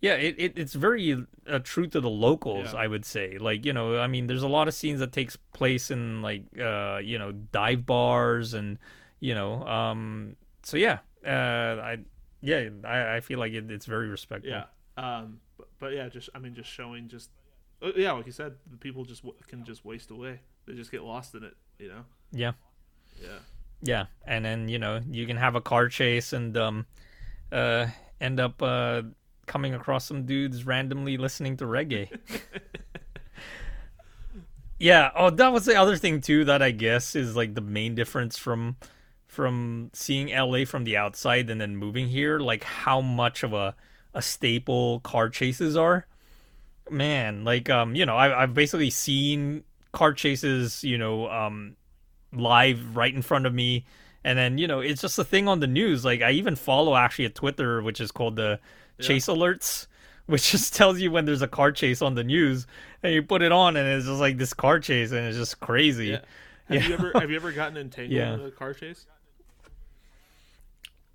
yeah 0.00 0.14
it, 0.14 0.34
it 0.38 0.52
it's 0.58 0.74
very 0.74 1.24
uh, 1.48 1.60
true 1.60 1.86
to 1.86 2.00
the 2.00 2.10
locals 2.10 2.72
Yeah. 2.72 2.80
i 2.80 2.86
would 2.88 3.04
say 3.04 3.38
like 3.38 3.64
you 3.64 3.72
know 3.72 3.98
i 4.00 4.08
mean 4.08 4.26
there's 4.26 4.42
a 4.42 4.48
lot 4.48 4.66
of 4.66 4.74
scenes 4.74 4.98
that 4.98 5.12
takes 5.12 5.36
place 5.36 5.92
in 5.92 6.22
like 6.22 6.42
uh 6.60 6.98
you 7.02 7.18
know 7.18 7.30
dive 7.30 7.86
bars 7.86 8.52
and 8.52 8.78
you 9.20 9.34
know 9.34 9.62
um 9.66 10.34
so 10.62 10.76
yeah 10.76 10.98
uh 11.26 11.80
i 11.82 11.98
yeah 12.40 12.68
i, 12.84 13.16
I 13.16 13.20
feel 13.20 13.38
like 13.38 13.52
it, 13.52 13.70
it's 13.70 13.86
very 13.86 14.08
respectful 14.08 14.50
Yeah. 14.50 14.64
Um. 14.96 15.40
But, 15.56 15.68
but 15.78 15.92
yeah, 15.92 16.08
just 16.08 16.28
I 16.34 16.38
mean, 16.38 16.54
just 16.54 16.70
showing 16.70 17.08
just 17.08 17.30
uh, 17.82 17.92
yeah, 17.96 18.12
like 18.12 18.26
you 18.26 18.32
said, 18.32 18.54
the 18.70 18.76
people 18.76 19.04
just 19.04 19.22
can 19.46 19.64
just 19.64 19.84
waste 19.84 20.10
away. 20.10 20.40
They 20.66 20.74
just 20.74 20.90
get 20.90 21.02
lost 21.02 21.34
in 21.34 21.44
it. 21.44 21.56
You 21.78 21.88
know. 21.88 22.04
yeah 22.32 22.52
Yeah. 23.20 23.38
Yeah, 23.82 24.06
and 24.26 24.44
then 24.44 24.68
you 24.68 24.78
know 24.78 25.00
you 25.10 25.26
can 25.26 25.38
have 25.38 25.54
a 25.54 25.60
car 25.60 25.88
chase 25.88 26.34
and 26.34 26.54
um, 26.58 26.86
uh, 27.50 27.86
end 28.20 28.38
up 28.38 28.62
uh 28.62 29.02
coming 29.46 29.74
across 29.74 30.04
some 30.04 30.26
dudes 30.26 30.66
randomly 30.66 31.16
listening 31.16 31.56
to 31.58 31.64
reggae. 31.64 32.10
yeah. 34.78 35.10
Oh, 35.16 35.30
that 35.30 35.52
was 35.52 35.64
the 35.64 35.76
other 35.76 35.96
thing 35.96 36.20
too 36.20 36.44
that 36.44 36.60
I 36.60 36.72
guess 36.72 37.16
is 37.16 37.36
like 37.36 37.54
the 37.54 37.62
main 37.62 37.94
difference 37.94 38.36
from 38.36 38.76
from 39.30 39.90
seeing 39.92 40.28
LA 40.28 40.64
from 40.64 40.84
the 40.84 40.96
outside 40.96 41.48
and 41.48 41.60
then 41.60 41.76
moving 41.76 42.08
here. 42.08 42.38
Like 42.38 42.64
how 42.64 43.00
much 43.00 43.42
of 43.42 43.52
a 43.52 43.74
a 44.12 44.20
staple 44.22 45.00
car 45.00 45.28
chases 45.28 45.76
are. 45.76 46.06
Man, 46.90 47.44
like 47.44 47.70
um, 47.70 47.94
you 47.94 48.04
know, 48.04 48.16
I, 48.16 48.42
I've 48.42 48.54
basically 48.54 48.90
seen 48.90 49.62
car 49.92 50.12
chases, 50.12 50.82
you 50.82 50.98
know, 50.98 51.28
um, 51.30 51.76
live 52.32 52.96
right 52.96 53.14
in 53.14 53.22
front 53.22 53.46
of 53.46 53.54
me 53.54 53.84
and 54.22 54.38
then 54.38 54.56
you 54.58 54.66
know 54.68 54.78
it's 54.80 55.00
just 55.00 55.18
a 55.18 55.24
thing 55.24 55.48
on 55.48 55.58
the 55.58 55.66
news 55.66 56.04
like 56.04 56.22
i 56.22 56.30
even 56.30 56.54
follow 56.54 56.94
actually 56.94 57.24
a 57.24 57.30
twitter 57.30 57.82
which 57.82 58.00
is 58.00 58.12
called 58.12 58.36
the 58.36 58.60
chase 59.00 59.26
alerts 59.26 59.88
which 60.26 60.52
just 60.52 60.76
tells 60.76 61.00
you 61.00 61.10
when 61.10 61.24
there's 61.24 61.42
a 61.42 61.48
car 61.48 61.72
chase 61.72 62.00
on 62.02 62.14
the 62.14 62.22
news 62.22 62.68
and 63.02 63.12
you 63.12 63.20
put 63.22 63.42
it 63.42 63.50
on 63.50 63.76
and 63.76 63.88
it's 63.88 64.06
just 64.06 64.20
like 64.20 64.36
this 64.36 64.54
car 64.54 64.78
chase 64.78 65.10
and 65.10 65.26
it's 65.26 65.36
just 65.36 65.58
crazy 65.58 66.08
Yeah. 66.08 66.20
Have 66.68 66.84
you 66.84 66.94
ever 66.94 67.12
have 67.14 67.30
you 67.30 67.36
ever 67.36 67.50
gotten 67.50 67.76
entangled 67.78 68.12
Yeah. 68.12 68.34
in 68.34 68.40
a 68.42 68.50
car 68.52 68.74
chase? 68.74 69.06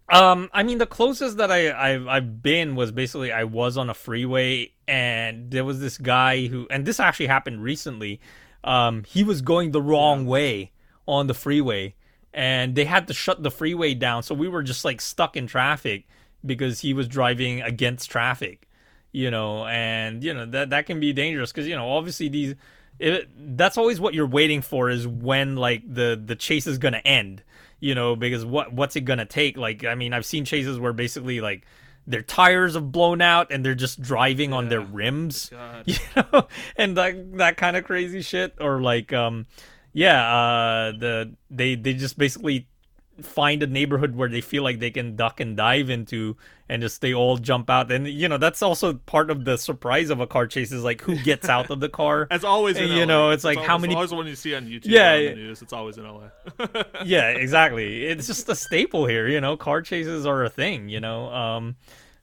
Um, 0.08 0.50
I 0.54 0.64
mean, 0.64 0.78
the 0.78 0.86
closest 0.86 1.38
that 1.38 1.52
I 1.52 1.72
I've, 1.72 2.08
I've 2.08 2.44
been 2.44 2.76
was 2.76 2.92
basically 2.92 3.32
I 3.32 3.44
was 3.44 3.76
on 3.78 3.90
a 3.90 3.94
freeway 3.94 4.72
and 4.88 5.50
there 5.50 5.66
was 5.66 5.80
this 5.80 5.98
guy 5.98 6.46
who, 6.48 6.68
and 6.70 6.86
this 6.86 7.00
actually 7.00 7.28
happened 7.28 7.64
recently. 7.64 8.20
Um, 8.64 9.04
he 9.04 9.24
was 9.24 9.42
going 9.42 9.72
the 9.72 9.82
wrong 9.82 10.26
way 10.26 10.72
on 11.08 11.28
the 11.28 11.34
freeway, 11.34 11.96
and 12.34 12.76
they 12.76 12.86
had 12.86 13.08
to 13.08 13.14
shut 13.14 13.44
the 13.44 13.52
freeway 13.52 13.94
down, 13.94 14.24
so 14.24 14.34
we 14.34 14.48
were 14.48 14.64
just 14.64 14.84
like 14.84 15.02
stuck 15.02 15.38
in 15.38 15.48
traffic 15.48 16.08
because 16.46 16.80
he 16.80 16.94
was 16.94 17.08
driving 17.08 17.62
against 17.62 18.10
traffic, 18.10 18.68
you 19.12 19.30
know, 19.30 19.66
and 19.68 20.24
you 20.24 20.34
know 20.34 20.46
that 20.48 20.72
that 20.72 20.88
can 20.88 21.00
be 21.00 21.14
dangerous 21.14 21.52
because 21.52 21.68
you 21.68 21.76
know 21.76 21.90
obviously 21.92 22.28
these. 22.28 22.56
It, 22.98 23.28
that's 23.58 23.78
always 23.78 24.00
what 24.00 24.14
you're 24.14 24.26
waiting 24.26 24.62
for 24.62 24.90
is 24.90 25.06
when 25.06 25.58
like 25.58 25.84
the 25.86 26.20
the 26.24 26.36
chase 26.36 26.66
is 26.66 26.78
gonna 26.78 27.02
end 27.04 27.44
you 27.80 27.96
know 27.96 28.16
because 28.16 28.46
what 28.46 28.74
what's 28.74 28.96
it 28.96 29.02
gonna 29.02 29.26
take? 29.26 29.58
Like 29.58 29.84
i 29.86 29.96
mean 29.96 30.14
i've 30.14 30.26
seen 30.26 30.46
chases 30.46 30.80
where 30.80 30.94
basically 30.94 31.42
like 31.42 31.66
their 32.08 32.22
tires 32.22 32.76
have 32.76 32.92
blown 32.92 33.22
out 33.22 33.52
and 33.52 33.66
they're 33.66 33.76
just 33.76 34.02
driving 34.02 34.54
on 34.54 34.70
their 34.70 34.82
rims 34.82 35.50
God. 35.50 35.84
you 35.86 35.98
know 36.16 36.48
and 36.76 36.98
that 36.98 37.38
that 37.38 37.58
kind 37.58 37.76
of 37.78 37.84
crazy 37.84 38.22
shit. 38.22 38.56
Or 38.60 38.82
like 38.82 39.14
um 39.14 39.48
yeah 39.94 40.36
uh 40.36 40.92
the 40.92 41.34
they 41.50 41.76
they 41.76 41.94
just 41.94 42.18
basically 42.18 42.68
find 43.22 43.64
a 43.64 43.68
neighborhood 43.68 44.16
where 44.16 44.28
they 44.30 44.42
feel 44.42 44.64
like 44.64 44.80
they 44.80 44.92
can 44.92 45.16
duck 45.16 45.40
and 45.40 45.56
dive 45.56 45.90
into 45.90 46.36
and 46.68 46.82
just 46.82 47.00
they 47.02 47.14
all 47.14 47.38
jump 47.38 47.70
out 47.70 47.92
and 47.92 48.08
you 48.08 48.28
know 48.28 48.38
that's 48.38 48.62
also 48.62 48.94
part 48.94 49.30
of 49.30 49.46
the 49.46 49.58
surprise 49.58 50.10
of 50.10 50.20
a 50.20 50.28
car 50.28 50.48
chase 50.48 50.72
is 50.72 50.84
like 50.84 51.02
who 51.02 51.16
gets 51.24 51.48
out 51.48 51.70
of 51.70 51.80
the 51.80 51.88
car 51.88 52.28
As 52.32 52.44
always, 52.44 52.78
in 52.78 52.90
You 52.90 53.06
know, 53.06 53.30
it's 53.30 53.44
like 53.44 53.58
always, 53.58 53.68
how 53.70 53.78
many- 53.78 53.96
Always 53.96 54.14
when 54.14 54.28
you 54.28 54.36
see 54.36 54.54
on 54.56 54.66
YouTube, 54.66 54.88
Yeah, 54.88 55.14
on 55.14 55.26
the 55.26 55.36
news, 55.36 55.62
it's 55.62 55.74
always 55.74 55.98
in 55.98 56.04
LA. 56.06 56.30
yeah, 57.06 57.30
exactly. 57.30 58.06
It's 58.06 58.28
just 58.28 58.50
a 58.50 58.56
staple 58.56 59.06
here, 59.06 59.28
you 59.28 59.40
know. 59.40 59.56
Car 59.56 59.82
chases 59.82 60.26
are 60.26 60.44
a 60.44 60.50
thing, 60.50 60.90
you 60.90 61.00
know. 61.00 61.30
Um, 61.32 61.76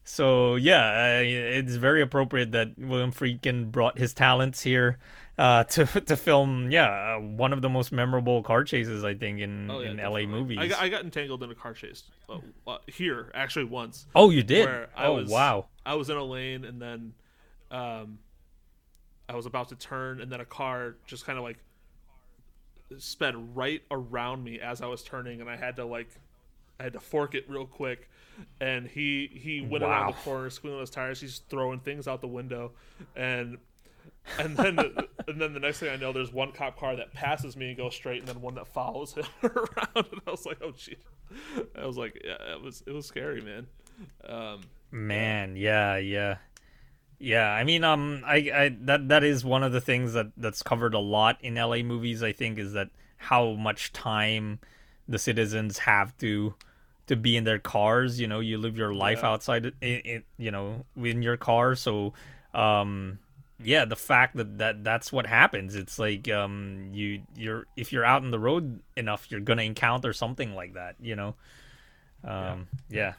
so 0.05 0.57
yeah, 0.57 1.21
it's 1.21 1.77
very 1.77 2.03
appropriate 2.03 2.53
that 2.53 2.77
William 2.77 3.13
Friedkin 3.13 3.71
brought 3.71 3.99
his 3.99 4.13
talents 4.13 4.61
here 4.63 4.99
uh, 5.39 5.65
to 5.75 5.87
to 5.87 6.17
film. 6.17 6.71
Yeah, 6.71 7.17
uh, 7.17 7.21
one 7.21 7.53
of 7.53 7.63
the 7.63 7.69
most 7.69 7.93
memorable 7.93 8.43
car 8.43 8.65
chases 8.65 9.05
I 9.05 9.15
think 9.15 9.41
in 9.41 9.71
Oh, 9.71 9.81
yeah, 9.81 9.91
in 9.91 9.97
LA 9.97 10.27
movies. 10.27 10.59
I 10.61 10.67
got, 10.69 10.83
I 10.83 10.89
got 10.89 11.05
entangled 11.05 11.43
in 11.43 11.51
a 11.51 11.55
car 11.55 11.75
chase 11.75 12.05
uh, 12.29 12.39
uh, 12.67 12.79
here 12.87 13.31
actually 13.35 13.65
once. 13.65 14.07
oh, 14.15 14.31
you 14.31 14.43
did? 14.43 14.67
Where 14.67 14.89
I 14.97 15.07
oh, 15.07 15.15
was, 15.15 15.31
wow. 15.31 15.67
I 15.85 15.95
was 15.95 16.11
in 16.11 16.17
a 16.17 16.25
lane 16.25 16.65
and 16.65 16.81
then, 16.81 17.15
um, 17.71 18.19
I 19.29 19.37
was 19.37 19.47
about 19.47 19.71
to 19.71 19.77
turn 19.77 20.21
and 20.21 20.31
then 20.31 20.41
a 20.41 20.45
car 20.45 20.97
just 21.07 21.25
kind 21.25 21.39
of 21.39 21.45
like 21.45 21.59
sped 22.99 23.57
right 23.57 23.83
around 23.91 24.45
me 24.45 24.61
as 24.61 24.83
I 24.83 24.87
was 24.87 25.03
turning 25.03 25.41
and 25.41 25.49
I 25.49 25.57
had 25.57 25.77
to 25.77 25.85
like, 25.87 26.09
I 26.79 26.85
had 26.85 26.93
to 26.93 27.01
fork 27.01 27.35
it 27.35 27.49
real 27.49 27.67
quick. 27.67 28.11
And 28.61 28.87
he 28.87 29.31
he 29.33 29.61
went 29.61 29.85
around 29.85 30.09
the 30.09 30.19
corner, 30.21 30.51
squealing 30.51 30.81
his 30.81 30.91
tires. 30.91 31.21
He's 31.21 31.43
throwing 31.51 31.81
things 31.81 32.09
out 32.09 32.23
the 32.23 32.29
window, 32.29 32.73
and 33.15 33.59
and 34.39 34.57
then 34.57 34.79
and 35.27 35.41
then 35.41 35.53
the 35.55 35.61
next 35.61 35.79
thing 35.81 35.91
I 35.91 35.97
know, 35.97 36.13
there's 36.13 36.33
one 36.33 36.53
cop 36.53 36.79
car 36.79 36.97
that 36.97 37.13
passes 37.13 37.57
me 37.57 37.69
and 37.69 37.77
goes 37.77 37.95
straight, 37.95 38.21
and 38.21 38.29
then 38.29 38.41
one 38.41 38.55
that 38.55 38.69
follows 38.69 39.15
him 39.15 39.25
around. 39.43 40.07
And 40.13 40.21
I 40.27 40.31
was 40.31 40.47
like, 40.47 40.59
oh 40.63 40.73
jeez. 40.73 40.97
I 41.81 41.87
was 41.87 41.97
like, 41.97 42.21
yeah, 42.25 42.55
it 42.55 42.63
was 42.63 42.83
it 42.87 42.93
was 42.93 43.07
scary, 43.07 43.41
man. 43.41 43.67
Um, 44.29 44.61
Man, 44.91 45.57
yeah, 45.57 45.97
yeah. 45.97 46.37
Yeah, 47.19 47.49
I 47.51 47.63
mean, 47.65 47.85
um, 47.85 48.23
I, 48.27 48.37
I 48.55 48.77
that 48.83 49.09
that 49.09 49.23
is 49.25 49.45
one 49.45 49.63
of 49.63 49.73
the 49.73 49.81
things 49.81 50.13
that 50.15 50.33
that's 50.37 50.63
covered 50.63 50.93
a 50.95 50.99
lot 50.99 51.39
in 51.41 51.55
LA 51.55 51.79
movies. 51.79 52.23
I 52.23 52.33
think 52.33 52.59
is 52.59 52.73
that 52.73 52.91
how 53.17 53.53
much 53.53 53.93
time 53.93 54.59
the 55.09 55.19
citizens 55.19 55.79
have 55.79 56.17
to 56.19 56.55
to 57.07 57.17
be 57.17 57.37
in 57.37 57.45
their 57.45 57.59
cars. 57.61 58.21
You 58.21 58.27
know, 58.27 58.41
you 58.41 58.59
live 58.59 58.77
your 58.77 58.93
life 58.93 59.21
Yeah. 59.23 59.31
outside, 59.31 59.67
it, 59.67 59.75
it, 59.81 60.25
you 60.37 60.51
know, 60.51 60.85
in 60.97 61.23
your 61.23 61.37
car. 61.37 61.75
So, 61.77 62.13
um, 62.55 63.19
yeah, 63.65 63.85
the 63.85 63.97
fact 63.97 64.37
that, 64.37 64.59
that 64.59 64.85
that's 64.85 65.13
what 65.13 65.27
happens. 65.27 65.75
It's 65.75 65.99
like 65.99 66.29
um, 66.31 66.91
you 66.93 67.23
you're 67.37 67.67
if 67.77 67.93
you're 67.93 68.05
out 68.05 68.23
on 68.23 68.31
the 68.31 68.39
road 68.39 68.81
enough, 68.97 69.31
you're 69.31 69.41
gonna 69.41 69.63
encounter 69.63 70.13
something 70.13 70.55
like 70.55 70.75
that. 70.75 70.97
You 71.01 71.17
know, 71.17 71.35
um, 72.25 72.69
yeah. 72.89 73.15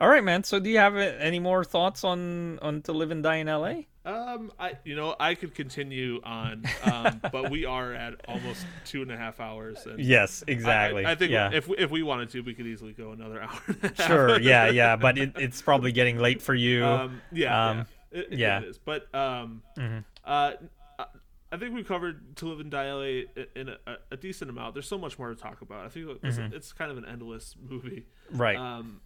All 0.00 0.08
right, 0.08 0.22
man. 0.22 0.44
So, 0.44 0.60
do 0.60 0.68
you 0.68 0.78
have 0.78 0.94
uh, 0.94 0.98
any 0.98 1.38
more 1.38 1.64
thoughts 1.64 2.04
on 2.04 2.58
on 2.60 2.82
to 2.82 2.92
live 2.92 3.10
and 3.10 3.22
die 3.22 3.36
in 3.36 3.48
L.A.? 3.48 3.86
um, 4.06 4.52
I 4.58 4.74
you 4.84 4.94
know 4.94 5.16
I 5.18 5.34
could 5.34 5.54
continue 5.54 6.20
on, 6.22 6.64
um, 6.84 7.20
but 7.32 7.50
we 7.50 7.64
are 7.64 7.92
at 7.92 8.14
almost 8.28 8.64
two 8.84 9.02
and 9.02 9.10
a 9.10 9.16
half 9.16 9.40
hours. 9.40 9.84
And 9.86 9.98
Yes, 9.98 10.44
exactly. 10.46 11.04
I, 11.04 11.12
I 11.12 11.14
think 11.16 11.32
yeah. 11.32 11.50
if 11.52 11.66
we, 11.66 11.76
if 11.78 11.90
we 11.90 12.02
wanted 12.02 12.30
to, 12.30 12.40
we 12.42 12.54
could 12.54 12.66
easily 12.66 12.92
go 12.92 13.12
another 13.12 13.42
hour. 13.42 13.60
and 13.66 13.84
a 13.84 13.88
half. 13.88 14.06
sure. 14.06 14.40
Yeah, 14.40 14.68
yeah. 14.68 14.96
But 14.96 15.18
it, 15.18 15.32
it's 15.36 15.60
probably 15.60 15.92
getting 15.92 16.18
late 16.18 16.40
for 16.40 16.54
you. 16.54 16.84
Um, 16.84 17.20
yeah, 17.32 17.68
Um, 17.70 17.78
yeah, 17.78 17.84
it, 18.10 18.32
yeah. 18.32 18.58
it 18.60 18.64
is. 18.64 18.78
But 18.78 19.12
um, 19.14 19.62
Mhm. 19.78 20.04
uh, 20.24 20.52
I- 20.98 21.56
think 21.58 21.74
we 21.74 21.82
covered 21.84 22.36
to 22.36 22.46
live 22.48 22.60
and 22.60 22.70
die 22.70 22.90
LA 22.92 23.24
in 23.54 23.68
a, 23.70 23.78
a 24.10 24.16
decent 24.16 24.50
amount. 24.50 24.74
There's 24.74 24.88
so 24.88 24.98
much 24.98 25.18
more 25.18 25.28
to 25.30 25.34
talk 25.34 25.62
about. 25.62 25.86
I 25.86 25.88
think 25.88 26.08
it's, 26.22 26.36
Mm-hmm. 26.36 26.54
it's 26.54 26.72
kind 26.72 26.90
of 26.90 26.98
an 26.98 27.06
endless 27.06 27.56
movie. 27.70 28.06
right. 28.30 28.56
Um, 28.56 29.00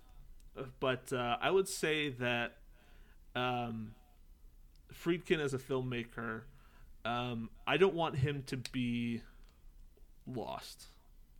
but 0.80 1.12
uh, 1.12 1.36
I 1.40 1.50
would 1.50 1.68
say 1.68 2.08
that 2.10 2.56
um, 3.36 3.94
Friedkin 4.92 5.38
as 5.38 5.54
a 5.54 5.58
filmmaker, 5.58 6.42
um, 7.04 7.50
I 7.66 7.76
don't 7.76 7.94
want 7.94 8.16
him 8.16 8.42
to 8.48 8.56
be 8.56 9.22
lost. 10.26 10.86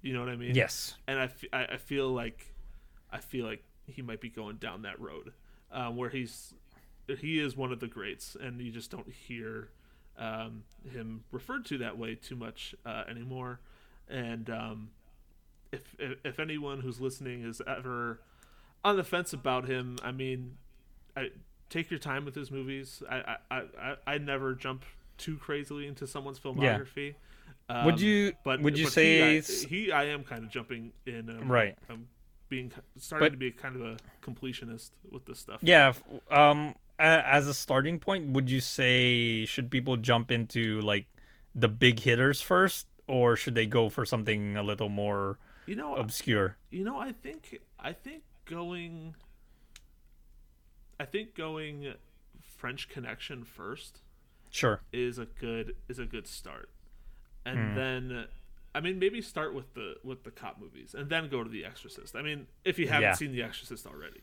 You 0.03 0.13
know 0.15 0.21
what 0.21 0.29
I 0.29 0.37
mean? 0.37 0.55
yes. 0.55 0.97
and 1.09 1.19
I, 1.19 1.25
f- 1.25 1.45
I- 1.53 1.67
I 1.73 1.77
feel 1.77 2.09
like 2.11 2.55
I 3.11 3.19
feel 3.19 3.45
like 3.45 3.65
he 3.87 4.01
might 4.03 4.21
be 4.21 4.29
going 4.31 4.57
down 4.57 4.83
that 4.83 5.01
road 5.01 5.33
um, 5.73 5.97
where 5.97 6.09
he's 6.09 6.55
he 7.19 7.39
is 7.41 7.57
one 7.57 7.73
of 7.73 7.81
the 7.81 7.87
greats, 7.89 8.37
and 8.41 8.61
you 8.61 8.71
just 8.71 8.91
don't 8.91 9.11
hear 9.13 9.71
um, 10.19 10.65
him 10.93 11.25
referred 11.33 11.65
to 11.67 11.79
that 11.79 11.97
way 11.99 12.15
too 12.15 12.37
much 12.37 12.75
uh, 12.87 13.05
anymore. 13.09 13.61
And 14.09 14.49
um, 14.51 14.91
if, 15.73 15.81
if 15.99 16.19
if 16.25 16.41
anyone 16.41 16.81
who's 16.81 17.01
listening 17.01 17.43
is 17.45 17.61
ever 17.67 18.21
on 18.85 18.97
the 18.97 19.05
fence 19.05 19.33
about 19.33 19.67
him, 19.69 19.97
I 20.03 20.13
mean, 20.13 20.57
I 21.17 21.31
take 21.69 21.91
your 21.91 22.01
time 22.01 22.25
with 22.25 22.35
his 22.35 22.51
movies. 22.51 23.03
I 23.09 23.37
I, 23.51 23.63
I, 23.81 23.95
I 24.07 24.19
never 24.19 24.55
jump 24.55 24.85
too 25.17 25.37
crazily 25.37 25.87
into 25.87 26.07
someone's 26.07 26.39
filmography. 26.41 27.15
Um, 27.69 27.85
Would 27.87 28.01
you- 28.01 28.33
But 28.43 28.63
would 28.63 28.77
you 28.77 28.87
but 28.87 28.93
say 28.93 29.39
he, 29.39 29.39
I, 29.39 29.41
he? 29.69 29.93
I 29.93 30.05
am 30.07 30.25
kind 30.25 30.43
of 30.45 30.51
jumping 30.51 30.93
in. 31.07 31.31
Um, 31.31 31.47
Right. 31.49 31.77
I'm 31.89 32.09
being 32.49 32.73
starting 32.97 33.27
But- 33.27 33.33
to 33.33 33.37
be 33.37 33.53
kind 33.53 33.77
of 33.77 33.83
a 33.83 33.97
completionist 34.23 34.91
with 35.09 35.25
this 35.27 35.39
stuff. 35.39 35.61
Yeah. 35.63 35.93
Um. 36.33 36.75
As 37.01 37.49
a 37.49 37.55
starting 37.55 37.99
point, 37.99 38.31
would 38.33 38.51
you 38.51 38.61
say 38.61 39.47
should 39.47 39.71
people 39.71 39.97
jump 39.97 40.31
into 40.31 40.81
like 40.83 41.07
the 41.55 41.69
big 41.69 42.01
hitters 42.01 42.43
first, 42.43 42.87
or 43.07 43.37
should 43.37 43.55
they 43.55 43.67
go 43.67 43.89
for 43.89 44.05
something 44.05 44.57
a 44.57 44.63
little 44.63 44.89
more 44.91 45.39
You 45.67 45.77
know, 45.77 45.95
obscure? 45.97 46.57
you 46.71 46.85
know, 46.85 46.99
I 46.99 47.13
think 47.13 47.59
I 47.79 47.93
think 47.93 48.23
going. 48.45 49.15
I 50.99 51.07
think 51.07 51.35
going 51.35 51.95
French 52.43 52.89
Connection 52.89 53.45
first 53.45 54.03
Sure. 54.51 54.83
is 54.93 55.19
a 55.19 55.25
good 55.27 55.77
is 55.89 55.99
a 55.99 56.05
good 56.07 56.27
start, 56.27 56.71
and 57.45 57.71
Hmm. 57.71 57.75
then. 57.75 58.29
I 58.73 58.79
mean, 58.79 59.01
maybe 59.01 59.21
start 59.21 59.53
with 59.53 59.75
the 59.75 59.97
with 60.05 60.23
the 60.23 60.31
cop 60.31 60.61
movies, 60.61 60.95
and 60.95 61.11
then 61.11 61.29
go 61.29 61.43
to 61.43 61.51
The 61.51 61.65
Exorcist. 61.65 62.15
I 62.15 62.23
mean, 62.23 62.47
if 62.65 62.79
you 62.79 62.87
haven't 62.87 63.03
Yeah. 63.03 63.15
seen 63.15 63.33
The 63.33 63.43
Exorcist 63.43 63.85
already, 63.85 64.21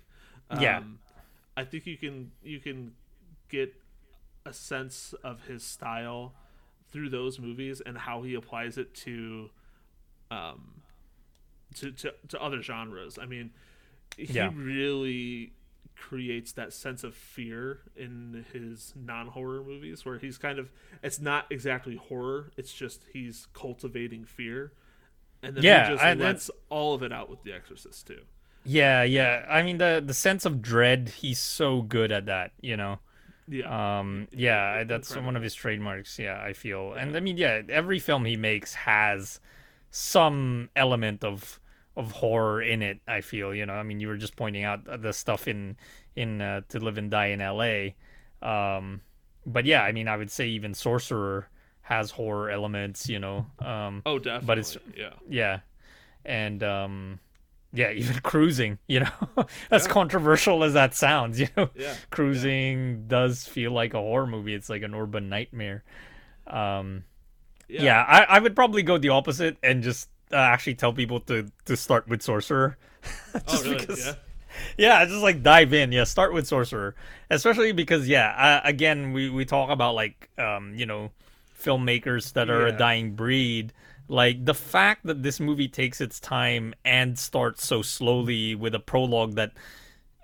Yeah. 0.61 0.83
I 1.57 1.65
think 1.65 1.87
you 1.87 1.97
can 1.97 2.31
you 2.43 2.61
can 2.61 2.93
get 3.49 3.73
a 4.45 4.53
sense 4.53 5.13
of 5.25 5.43
his 5.47 5.63
style 5.63 6.35
through 6.91 7.09
those 7.09 7.39
movies 7.39 7.81
and 7.85 7.97
how 7.97 8.23
he 8.23 8.35
applies 8.35 8.77
it 8.77 8.95
to 8.95 9.49
um 10.31 10.83
to 11.75 11.91
to, 11.91 12.13
to 12.29 12.41
other 12.41 12.61
genres. 12.61 13.17
I 13.19 13.25
mean, 13.25 13.51
he 14.17 14.33
Yeah. 14.33 14.51
really 14.55 15.53
creates 15.95 16.51
that 16.53 16.73
sense 16.73 17.03
of 17.03 17.15
fear 17.15 17.81
in 17.95 18.45
his 18.53 18.93
non-horror 18.95 19.63
movies 19.63 20.05
where 20.05 20.19
he's 20.19 20.37
kind 20.37 20.59
of 20.59 20.71
it's 21.03 21.19
not 21.19 21.47
exactly 21.51 21.95
horror 21.95 22.51
it's 22.55 22.71
just 22.73 23.03
he's 23.13 23.47
cultivating 23.53 24.23
fear 24.23 24.73
and 25.41 25.57
then 25.57 25.63
Yeah, 25.63 25.87
he 25.89 25.93
just 25.93 26.03
I- 26.03 26.13
lets 26.13 26.51
all 26.69 26.93
of 26.93 27.03
it 27.03 27.11
out 27.11 27.29
with 27.31 27.43
the 27.43 27.51
exorcist 27.53 28.05
too 28.07 28.21
Yeah, 28.69 29.03
yeah. 29.03 29.45
I 29.49 29.61
mean 29.63 29.77
the 29.77 30.03
the 30.05 30.13
sense 30.13 30.45
of 30.45 30.61
dread, 30.61 31.09
he's 31.09 31.39
so 31.39 31.81
good 31.81 32.11
at 32.11 32.25
that, 32.25 32.51
you 32.61 32.75
know. 32.75 32.99
yeah 33.47 33.99
Um 33.99 34.27
yeah, 34.31 34.83
that's 34.83 35.15
Incredible. 35.15 35.25
one 35.25 35.35
of 35.37 35.43
his 35.43 35.55
trademarks, 35.55 36.19
yeah, 36.19 36.41
I 36.41 36.53
feel. 36.53 36.93
And 36.93 37.15
I 37.15 37.19
mean, 37.21 37.37
yeah, 37.37 37.61
every 37.69 37.99
film 37.99 38.25
he 38.25 38.35
makes 38.37 38.73
has 38.73 39.39
some 39.91 40.69
element 40.75 41.23
of 41.23 41.59
of 41.95 42.11
horror 42.13 42.61
in 42.61 42.81
it, 42.83 42.99
I 43.07 43.21
feel, 43.21 43.55
you 43.55 43.65
know. 43.65 43.73
I 43.73 43.83
mean, 43.83 43.99
you 43.99 44.07
were 44.09 44.17
just 44.17 44.35
pointing 44.35 44.63
out 44.63 44.85
the 45.01 45.13
stuff 45.13 45.47
in 45.47 45.77
in 46.15 46.41
uh, 46.41 46.61
To 46.69 46.79
Live 46.79 46.97
and 46.97 47.09
Die 47.11 47.27
in 47.27 47.39
LA. 47.41 47.93
Um 48.41 49.01
but 49.45 49.65
yeah, 49.65 49.83
I 49.83 49.91
mean, 49.93 50.07
I 50.09 50.17
would 50.17 50.29
say 50.31 50.47
even 50.49 50.73
Sorcerer 50.73 51.49
has 51.83 52.11
horror 52.11 52.49
elements, 52.51 53.07
you 53.07 53.19
know. 53.19 53.45
Um, 53.59 54.03
oh, 54.05 54.19
definitely. 54.19 54.45
but 54.45 54.57
it's 54.59 54.77
yeah, 54.95 55.13
yeah, 55.29 55.59
and 56.25 56.61
um, 56.63 57.19
yeah, 57.73 57.91
even 57.95 58.19
cruising, 58.21 58.79
you 58.87 59.01
know, 59.01 59.11
as 59.71 59.85
Yeah. 59.85 59.91
controversial 59.91 60.63
as 60.63 60.73
that 60.73 60.93
sounds, 60.95 61.39
you 61.41 61.47
know, 61.57 61.69
yeah. 61.75 61.95
cruising 62.09 63.07
does 63.07 63.45
feel 63.45 63.71
like 63.71 63.93
a 63.93 63.99
horror 63.99 64.27
movie. 64.27 64.53
It's 64.53 64.69
like 64.69 64.81
an 64.83 64.93
urban 64.95 65.29
nightmare. 65.29 65.83
Um, 66.45 67.03
yeah, 67.67 68.03
I, 68.07 68.23
I 68.23 68.39
would 68.39 68.55
probably 68.55 68.83
go 68.83 68.97
the 68.97 69.09
opposite 69.09 69.57
and 69.61 69.83
just 69.83 70.09
uh, 70.31 70.37
actually 70.37 70.75
tell 70.75 70.93
people 70.93 71.19
to 71.21 71.47
to 71.65 71.75
start 71.77 72.07
with 72.07 72.21
sorcerer. 72.21 72.77
Oh, 73.47 73.63
really? 73.63 73.77
because 73.77 74.05
Yeah. 74.05 74.13
yeah 74.77 75.05
just 75.05 75.21
like 75.21 75.43
dive 75.43 75.71
in 75.73 75.91
yeah 75.91 76.03
start 76.03 76.33
with 76.33 76.47
sorcerer 76.47 76.95
especially 77.29 77.71
because 77.73 78.07
yeah 78.07 78.61
uh, 78.63 78.67
again 78.67 79.13
we 79.13 79.29
we 79.29 79.45
talk 79.45 79.69
about 79.69 79.93
like 79.93 80.29
um 80.39 80.73
you 80.75 80.85
know 80.85 81.11
filmmakers 81.61 82.33
that 82.33 82.49
are 82.49 82.65
a 82.65 82.71
dying 82.71 83.11
breed 83.13 83.71
like 84.07 84.45
the 84.45 84.53
fact 84.53 85.05
that 85.05 85.23
this 85.23 85.39
movie 85.39 85.67
takes 85.67 85.99
its 86.01 86.19
time 86.19 86.73
and 86.85 87.17
starts 87.19 87.65
so 87.65 87.81
slowly 87.81 88.55
with 88.55 88.73
a 88.75 88.79
prologue 88.79 89.35
that 89.35 89.51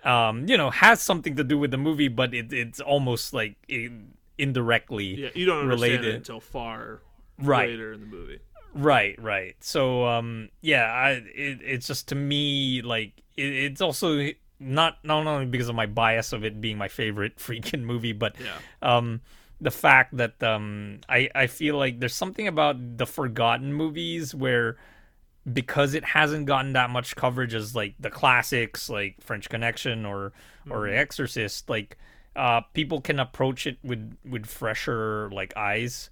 um 0.04 0.48
you 0.48 0.58
know 0.58 0.70
has 0.70 1.02
something 1.02 1.36
to 1.36 1.44
do 1.44 1.58
with 1.58 1.72
the 1.72 1.78
movie 1.78 2.08
but 2.10 2.34
it, 2.34 2.52
it's 2.52 2.80
almost 2.80 3.34
like 3.34 3.56
in, 3.68 4.14
indirectly 4.38 5.06
Yeah, 5.16 5.30
you 5.34 5.46
don't 5.46 5.60
understand 5.60 5.96
related. 5.98 6.06
it 6.14 6.16
until 6.18 6.40
far 6.40 7.02
Right. 7.40 7.70
later 7.70 7.92
in 7.94 8.00
the 8.00 8.06
movie. 8.06 8.40
Right, 8.76 9.22
right. 9.22 9.56
So, 9.60 10.06
um, 10.06 10.50
yeah, 10.62 10.86
I 10.86 11.10
it, 11.12 11.60
it's 11.64 11.88
just 11.88 12.08
to 12.10 12.16
me 12.16 12.82
like 12.82 13.22
it, 13.38 13.44
it's 13.46 13.82
also 13.82 14.30
not 14.60 14.98
not 15.04 15.28
only 15.28 15.46
because 15.46 15.70
of 15.70 15.76
my 15.76 15.86
bias 15.86 16.34
of 16.34 16.44
it 16.44 16.60
being 16.62 16.78
my 16.78 16.88
favorite 16.88 17.38
Friedkin 17.38 17.82
movie, 17.82 18.14
but 18.14 18.36
Yeah. 18.40 18.60
um, 18.82 19.22
the 19.64 19.72
fact 19.72 20.18
that 20.18 20.44
um, 20.44 21.00
I 21.10 21.30
I 21.34 21.48
feel 21.48 21.78
like 21.78 22.00
there's 22.00 22.16
something 22.16 22.48
about 22.48 22.98
the 22.98 23.06
forgotten 23.06 23.74
movies 23.74 24.36
where 24.36 24.78
because 25.52 25.94
it 25.94 26.04
hasn't 26.04 26.46
gotten 26.46 26.74
that 26.74 26.90
much 26.90 27.16
coverage 27.16 27.54
as 27.54 27.76
like 27.76 27.96
the 28.00 28.10
classics 28.10 28.90
like 28.90 29.22
French 29.22 29.50
Connection 29.50 30.06
or 30.06 30.34
or 30.70 30.88
Exorcist, 30.88 31.70
like 31.70 31.98
uh, 32.36 32.62
people 32.74 33.02
can 33.02 33.20
approach 33.20 33.66
it 33.66 33.78
with 33.84 34.18
with 34.26 34.46
fresher 34.46 35.30
like 35.32 35.56
eyes 35.56 36.10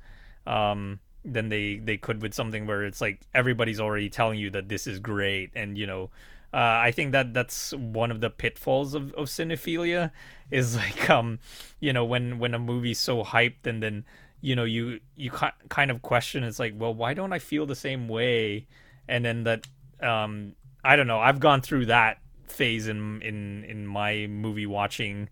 um, 0.48 1.00
than 1.26 1.50
they 1.50 1.78
they 1.78 1.98
could 1.98 2.22
with 2.22 2.34
something 2.34 2.68
where 2.68 2.84
it's 2.86 3.02
like 3.02 3.22
everybody's 3.34 3.80
already 3.80 4.10
telling 4.10 4.40
you 4.40 4.50
that 4.52 4.70
this 4.70 4.88
is 4.88 5.00
great, 5.00 5.52
and 5.56 5.78
you 5.78 5.88
know. 5.88 6.10
Uh, 6.54 6.84
I 6.84 6.92
think 6.92 7.14
that 7.14 7.34
that's 7.34 7.72
one 7.74 8.12
of 8.12 8.20
the 8.20 8.30
pitfalls 8.30 8.94
of, 8.94 9.14
of 9.14 9.28
cinephilia 9.28 10.12
is 10.50 10.76
like 10.84 11.10
um 11.10 11.40
you 11.80 11.94
know 11.94 12.04
when 12.04 12.40
when 12.40 12.54
a 12.54 12.60
movie's 12.60 13.00
so 13.00 13.24
hyped 13.24 13.66
and 13.66 13.82
then 13.82 14.04
you 14.42 14.56
know 14.56 14.66
you 14.66 15.00
you 15.16 15.32
ki- 15.32 15.58
kind 15.70 15.90
of 15.92 16.02
question 16.02 16.44
it's 16.44 16.60
like 16.60 16.74
well 16.76 16.94
why 16.94 17.14
don't 17.14 17.32
I 17.34 17.40
feel 17.40 17.66
the 17.66 17.76
same 17.76 18.08
way? 18.08 18.68
And 19.08 19.24
then 19.24 19.44
that 19.46 19.68
um 20.02 20.54
I 20.84 20.96
don't 20.96 21.08
know 21.08 21.20
I've 21.20 21.40
gone 21.40 21.62
through 21.62 21.86
that 21.88 22.20
phase 22.48 22.88
in 22.88 23.22
in 23.22 23.64
in 23.64 23.88
my 23.88 24.28
movie 24.28 24.66
watching 24.66 25.30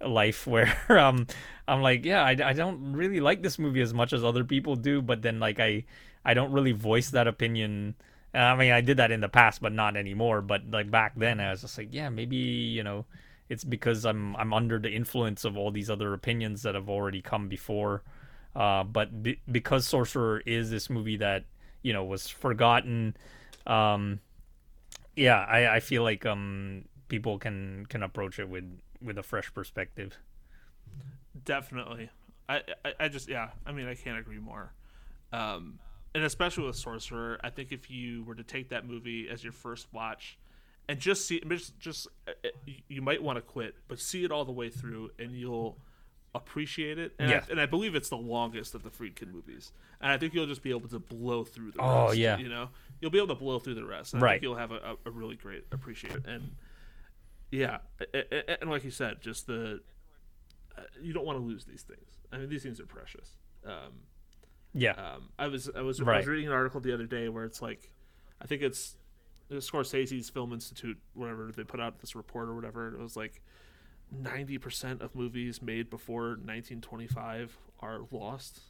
life 0.00 0.46
where 0.52 0.74
um 0.88 1.26
I'm 1.68 1.82
like 1.82 2.04
yeah 2.04 2.22
I, 2.24 2.30
I 2.30 2.52
don't 2.54 2.92
really 2.92 3.20
like 3.20 3.42
this 3.42 3.58
movie 3.58 3.80
as 3.82 3.94
much 3.94 4.12
as 4.12 4.24
other 4.24 4.44
people 4.44 4.76
do 4.76 5.02
but 5.02 5.22
then 5.22 5.38
like 5.38 5.60
I 5.60 5.84
I 6.24 6.34
don't 6.34 6.52
really 6.52 6.72
voice 6.72 7.10
that 7.10 7.26
opinion 7.28 7.94
I 8.34 8.54
mean 8.56 8.72
I 8.72 8.80
did 8.80 8.96
that 8.98 9.10
in 9.10 9.20
the 9.20 9.28
past 9.28 9.60
but 9.60 9.72
not 9.72 9.96
anymore 9.96 10.40
but 10.42 10.62
like 10.70 10.90
back 10.90 11.14
then 11.16 11.40
I 11.40 11.50
was 11.50 11.62
just 11.62 11.78
like 11.78 11.88
yeah 11.92 12.08
maybe 12.08 12.36
you 12.36 12.82
know 12.82 13.04
it's 13.48 13.64
because 13.64 14.04
I'm 14.04 14.36
I'm 14.36 14.52
under 14.54 14.78
the 14.78 14.90
influence 14.90 15.44
of 15.44 15.56
all 15.56 15.70
these 15.70 15.90
other 15.90 16.14
opinions 16.14 16.62
that 16.62 16.74
have 16.74 16.88
already 16.88 17.20
come 17.22 17.48
before 17.48 18.02
uh 18.56 18.84
but 18.84 19.22
be- 19.22 19.40
because 19.50 19.86
Sorcerer 19.86 20.42
is 20.46 20.70
this 20.70 20.88
movie 20.90 21.16
that 21.18 21.44
you 21.82 21.92
know 21.92 22.04
was 22.04 22.28
forgotten 22.28 23.16
um 23.66 24.20
yeah 25.16 25.40
I 25.48 25.76
I 25.76 25.80
feel 25.80 26.02
like 26.02 26.24
um 26.26 26.84
people 27.08 27.38
can 27.38 27.86
can 27.88 28.02
approach 28.02 28.38
it 28.38 28.48
with 28.48 28.64
with 29.02 29.18
a 29.18 29.22
fresh 29.22 29.52
perspective 29.52 30.18
Definitely. 31.44 32.10
I, 32.48 32.62
I 32.84 32.94
I 33.00 33.08
just 33.08 33.28
yeah. 33.28 33.50
I 33.66 33.72
mean, 33.72 33.86
I 33.86 33.94
can't 33.94 34.18
agree 34.18 34.38
more. 34.38 34.72
Um, 35.32 35.78
and 36.14 36.24
especially 36.24 36.66
with 36.66 36.76
Sorcerer, 36.76 37.38
I 37.42 37.50
think 37.50 37.72
if 37.72 37.90
you 37.90 38.24
were 38.24 38.34
to 38.34 38.42
take 38.44 38.68
that 38.70 38.86
movie 38.86 39.28
as 39.30 39.42
your 39.42 39.52
first 39.52 39.86
watch, 39.92 40.38
and 40.88 40.98
just 40.98 41.26
see, 41.26 41.40
just 41.48 41.78
just 41.78 42.08
uh, 42.28 42.32
uh, 42.44 42.48
you 42.88 43.00
might 43.02 43.22
want 43.22 43.36
to 43.36 43.42
quit, 43.42 43.74
but 43.88 43.98
see 44.00 44.24
it 44.24 44.32
all 44.32 44.44
the 44.44 44.52
way 44.52 44.68
through, 44.68 45.10
and 45.18 45.32
you'll 45.32 45.78
appreciate 46.34 46.98
it. 46.98 47.12
And, 47.18 47.30
Yeah. 47.30 47.44
I, 47.46 47.50
and 47.50 47.60
I 47.60 47.66
believe 47.66 47.94
it's 47.94 48.08
the 48.08 48.16
longest 48.16 48.74
of 48.74 48.82
the 48.82 48.90
Friedkin 48.90 49.32
movies, 49.32 49.72
and 50.00 50.10
I 50.10 50.18
think 50.18 50.34
you'll 50.34 50.46
just 50.46 50.62
be 50.62 50.70
able 50.70 50.88
to 50.88 50.98
blow 50.98 51.44
through 51.44 51.72
the 51.72 51.80
Oh, 51.80 52.06
rest. 52.06 52.18
yeah. 52.18 52.38
you 52.38 52.48
know, 52.48 52.70
you'll 53.00 53.10
be 53.10 53.18
able 53.18 53.28
to 53.28 53.34
blow 53.34 53.58
through 53.58 53.74
the 53.74 53.84
rest. 53.84 54.14
And 54.14 54.22
I 54.22 54.26
Right. 54.26 54.32
think 54.34 54.42
you'll 54.42 54.56
have 54.56 54.72
a, 54.72 54.96
a, 55.06 55.10
really 55.10 55.36
great 55.36 55.64
appreciation. 55.72 56.24
And 56.26 56.56
yeah, 57.50 57.78
and 58.60 58.70
like 58.70 58.82
you 58.84 58.90
said, 58.90 59.20
just 59.20 59.46
the 59.46 59.80
uh, 60.76 60.82
you 61.00 61.12
don't 61.12 61.26
want 61.26 61.38
to 61.38 61.44
lose 61.44 61.64
these 61.66 61.82
things. 61.82 62.18
I 62.32 62.38
mean, 62.38 62.48
these 62.48 62.62
things 62.62 62.80
are 62.80 62.86
precious. 62.86 63.36
Um, 63.64 63.92
yeah 64.74 64.92
um, 64.92 65.28
I 65.38 65.48
was 65.48 65.70
I 65.74 65.82
was 65.82 66.00
I 66.00 66.16
was 66.16 66.26
reading 66.26 66.46
an 66.46 66.52
article 66.52 66.80
the 66.80 66.92
other 66.92 67.06
day 67.06 67.28
where 67.28 67.44
it's 67.44 67.60
like, 67.60 67.92
I 68.40 68.46
think 68.46 68.62
it's 68.62 68.96
the 69.48 69.56
Scorsese's 69.56 70.30
Film 70.30 70.52
Institute, 70.52 70.98
whatever 71.14 71.50
they 71.54 71.64
put 71.64 71.80
out 71.80 72.00
this 72.00 72.14
report 72.14 72.48
or 72.48 72.54
whatever. 72.54 72.88
It 72.88 72.98
was 72.98 73.16
like 73.16 73.42
ninety 74.10 74.58
percent 74.58 75.02
of 75.02 75.14
movies 75.14 75.60
made 75.60 75.90
before 75.90 76.30
1925 76.30 77.56
are 77.80 78.00
lost. 78.10 78.60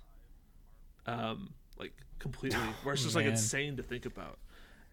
Um, 1.06 1.54
like 1.78 1.92
completely, 2.18 2.58
where 2.82 2.94
it's 2.94 3.02
just 3.02 3.16
like 3.16 3.26
insane 3.26 3.76
to 3.76 3.82
think 3.82 4.06
about, 4.06 4.38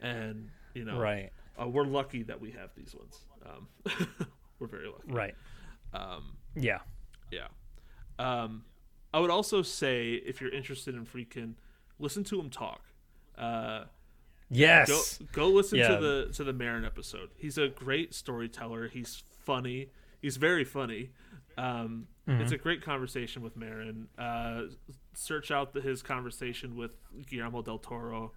and 0.01 0.49
you 0.73 0.85
know, 0.85 0.99
right 0.99 1.31
uh, 1.59 1.67
we're 1.67 1.85
lucky 1.85 2.23
that 2.23 2.39
we 2.39 2.51
have 2.51 2.69
these 2.75 2.95
ones. 2.95 3.19
Um, 3.45 3.67
we're 4.59 4.67
very 4.67 4.87
lucky. 4.87 5.11
right 5.11 5.35
Um, 5.93 6.37
yeah 6.55 6.79
yeah. 7.31 7.47
Um, 8.17 8.63
I 9.13 9.19
would 9.19 9.29
also 9.31 9.61
say 9.61 10.13
if 10.13 10.39
you're 10.41 10.51
interested 10.53 10.95
in 10.95 11.05
Friedkin, 11.05 11.53
listen 11.99 12.23
to 12.25 12.39
him 12.39 12.49
talk. 12.49 12.81
Uh, 13.37 13.85
yes 14.51 15.19
go 15.19 15.47
go 15.47 15.47
listen 15.49 15.77
Yeah. 15.77 15.89
to 15.89 15.97
the 16.01 16.29
to 16.33 16.43
the 16.43 16.53
Maron 16.53 16.83
episode. 16.85 17.29
He's 17.37 17.57
a 17.57 17.67
great 17.67 18.13
storyteller. 18.13 18.87
He's 18.87 19.23
funny. 19.45 19.89
He's 20.21 20.37
very 20.37 20.63
funny. 20.65 21.11
Um, 21.57 22.07
Mm-hmm. 22.27 22.41
It's 22.41 22.51
a 22.51 22.59
great 22.59 22.83
conversation 22.83 23.41
with 23.41 23.57
Maron. 23.57 24.07
Uh, 24.15 24.65
search 25.15 25.49
out 25.49 25.73
the, 25.73 25.81
his 25.81 26.03
conversation 26.03 26.75
with 26.75 26.95
Guillermo 27.27 27.63
del 27.63 27.79
Toro. 27.79 28.33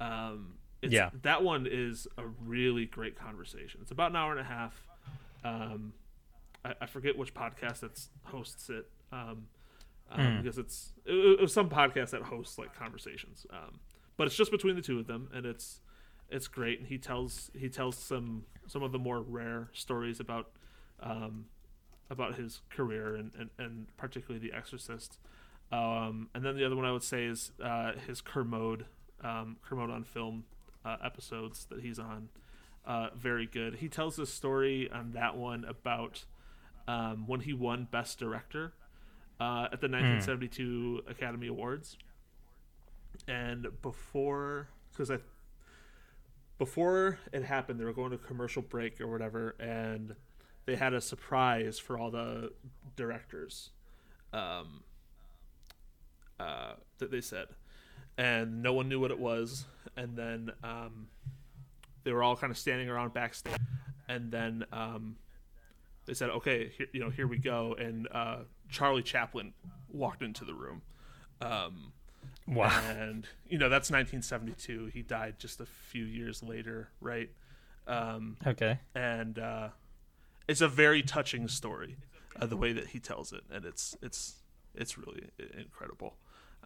Um, 0.00 0.58
Yeah. 0.82 1.08
that 1.22 1.42
one 1.42 1.66
is 1.66 2.06
a 2.18 2.26
really 2.26 2.84
great 2.84 3.16
conversation. 3.16 3.80
It's 3.80 3.90
about 3.90 4.10
an 4.10 4.16
hour 4.16 4.32
and 4.32 4.40
a 4.40 4.44
half. 4.44 4.86
Um, 5.44 5.94
I, 6.62 6.74
I 6.82 6.84
forget 6.86 7.16
which 7.16 7.32
podcast 7.32 7.80
that's 7.80 8.10
hosts 8.24 8.68
it. 8.68 8.86
Um, 10.14 10.36
Hmm. 10.36 10.42
because 10.42 10.58
it's 10.58 10.92
it, 11.06 11.12
it 11.14 11.40
was 11.40 11.52
some 11.54 11.70
podcast 11.70 12.10
that 12.10 12.22
hosts 12.22 12.58
like 12.58 12.74
conversations. 12.74 13.46
Um, 13.50 13.80
but 14.16 14.26
it's 14.26 14.36
just 14.36 14.50
between 14.50 14.76
the 14.76 14.82
two 14.82 14.98
of 14.98 15.06
them, 15.06 15.28
and 15.32 15.46
it's 15.46 15.80
it's 16.28 16.48
great. 16.48 16.78
And 16.80 16.88
he 16.88 16.98
tells 16.98 17.50
he 17.54 17.68
tells 17.68 17.96
some 17.96 18.44
some 18.66 18.82
of 18.82 18.92
the 18.92 18.98
more 18.98 19.20
rare 19.22 19.68
stories 19.72 20.20
about 20.20 20.50
um, 21.00 21.46
about 22.10 22.34
his 22.34 22.60
career 22.70 23.14
and, 23.16 23.32
and, 23.38 23.50
and 23.58 23.96
particularly 23.96 24.46
The 24.46 24.54
Exorcist. 24.54 25.18
Um, 25.70 26.28
and 26.34 26.44
then 26.44 26.56
the 26.56 26.64
other 26.66 26.76
one 26.76 26.84
I 26.84 26.92
would 26.92 27.02
say 27.02 27.24
is 27.24 27.52
uh, 27.62 27.92
his 28.06 28.20
Kermode 28.20 28.84
um, 29.24 29.56
Kermode 29.62 29.90
on 29.90 30.04
film 30.04 30.44
uh, 30.84 30.96
episodes 31.02 31.64
that 31.70 31.80
he's 31.80 31.98
on. 31.98 32.28
Uh, 32.84 33.08
very 33.16 33.46
good. 33.46 33.76
He 33.76 33.88
tells 33.88 34.18
a 34.18 34.26
story 34.26 34.90
on 34.92 35.12
that 35.12 35.36
one 35.36 35.64
about 35.64 36.24
um, 36.88 37.26
when 37.26 37.40
he 37.40 37.52
won 37.52 37.86
Best 37.90 38.18
Director 38.18 38.74
uh, 39.42 39.64
at 39.72 39.80
the 39.80 39.88
1972 39.88 41.02
Academy 41.08 41.48
Awards, 41.48 41.96
and 43.26 43.66
before 43.82 44.68
because 44.92 45.10
I 45.10 45.18
before 46.58 47.18
it 47.32 47.42
happened, 47.42 47.80
they 47.80 47.84
were 47.84 47.92
going 47.92 48.12
to 48.12 48.18
commercial 48.18 48.62
break 48.62 49.00
or 49.00 49.08
whatever, 49.08 49.56
and 49.58 50.14
they 50.64 50.76
had 50.76 50.94
a 50.94 51.00
surprise 51.00 51.80
for 51.80 51.98
all 51.98 52.12
the 52.12 52.52
directors 52.94 53.70
um, 54.32 54.84
uh, 56.38 56.74
that 56.98 57.10
they 57.10 57.20
said, 57.20 57.48
and 58.16 58.62
no 58.62 58.72
one 58.72 58.88
knew 58.88 59.00
what 59.00 59.10
it 59.10 59.18
was, 59.18 59.64
and 59.96 60.16
then 60.16 60.52
um, 60.62 61.08
they 62.04 62.12
were 62.12 62.22
all 62.22 62.36
kind 62.36 62.52
of 62.52 62.58
standing 62.58 62.88
around 62.88 63.12
backstage, 63.12 63.58
and 64.08 64.30
then 64.30 64.64
um, 64.72 65.16
they 66.06 66.14
said, 66.14 66.30
"Okay, 66.30 66.70
here, 66.78 66.86
you 66.92 67.00
know, 67.00 67.10
here 67.10 67.26
we 67.26 67.38
go," 67.38 67.74
and 67.76 68.06
uh, 68.12 68.36
Charlie 68.72 69.02
Chaplin 69.02 69.52
walked 69.90 70.22
into 70.22 70.44
the 70.44 70.54
room. 70.54 70.82
Um, 71.40 71.92
wow 72.46 72.82
and 72.88 73.28
you 73.48 73.56
know 73.56 73.68
that's 73.68 73.88
1972 73.88 74.86
he 74.92 75.00
died 75.00 75.38
just 75.38 75.60
a 75.60 75.66
few 75.66 76.04
years 76.04 76.42
later 76.42 76.88
right 77.00 77.30
um, 77.86 78.36
okay 78.44 78.80
and 78.96 79.38
uh, 79.38 79.68
it's 80.48 80.60
a 80.60 80.66
very 80.66 81.02
touching 81.02 81.46
story 81.46 81.96
uh, 82.40 82.46
the 82.46 82.56
way 82.56 82.72
that 82.72 82.88
he 82.88 82.98
tells 82.98 83.32
it 83.32 83.42
and 83.48 83.64
it's 83.64 83.96
it's 84.02 84.42
it's 84.74 84.98
really 84.98 85.22
incredible 85.56 86.16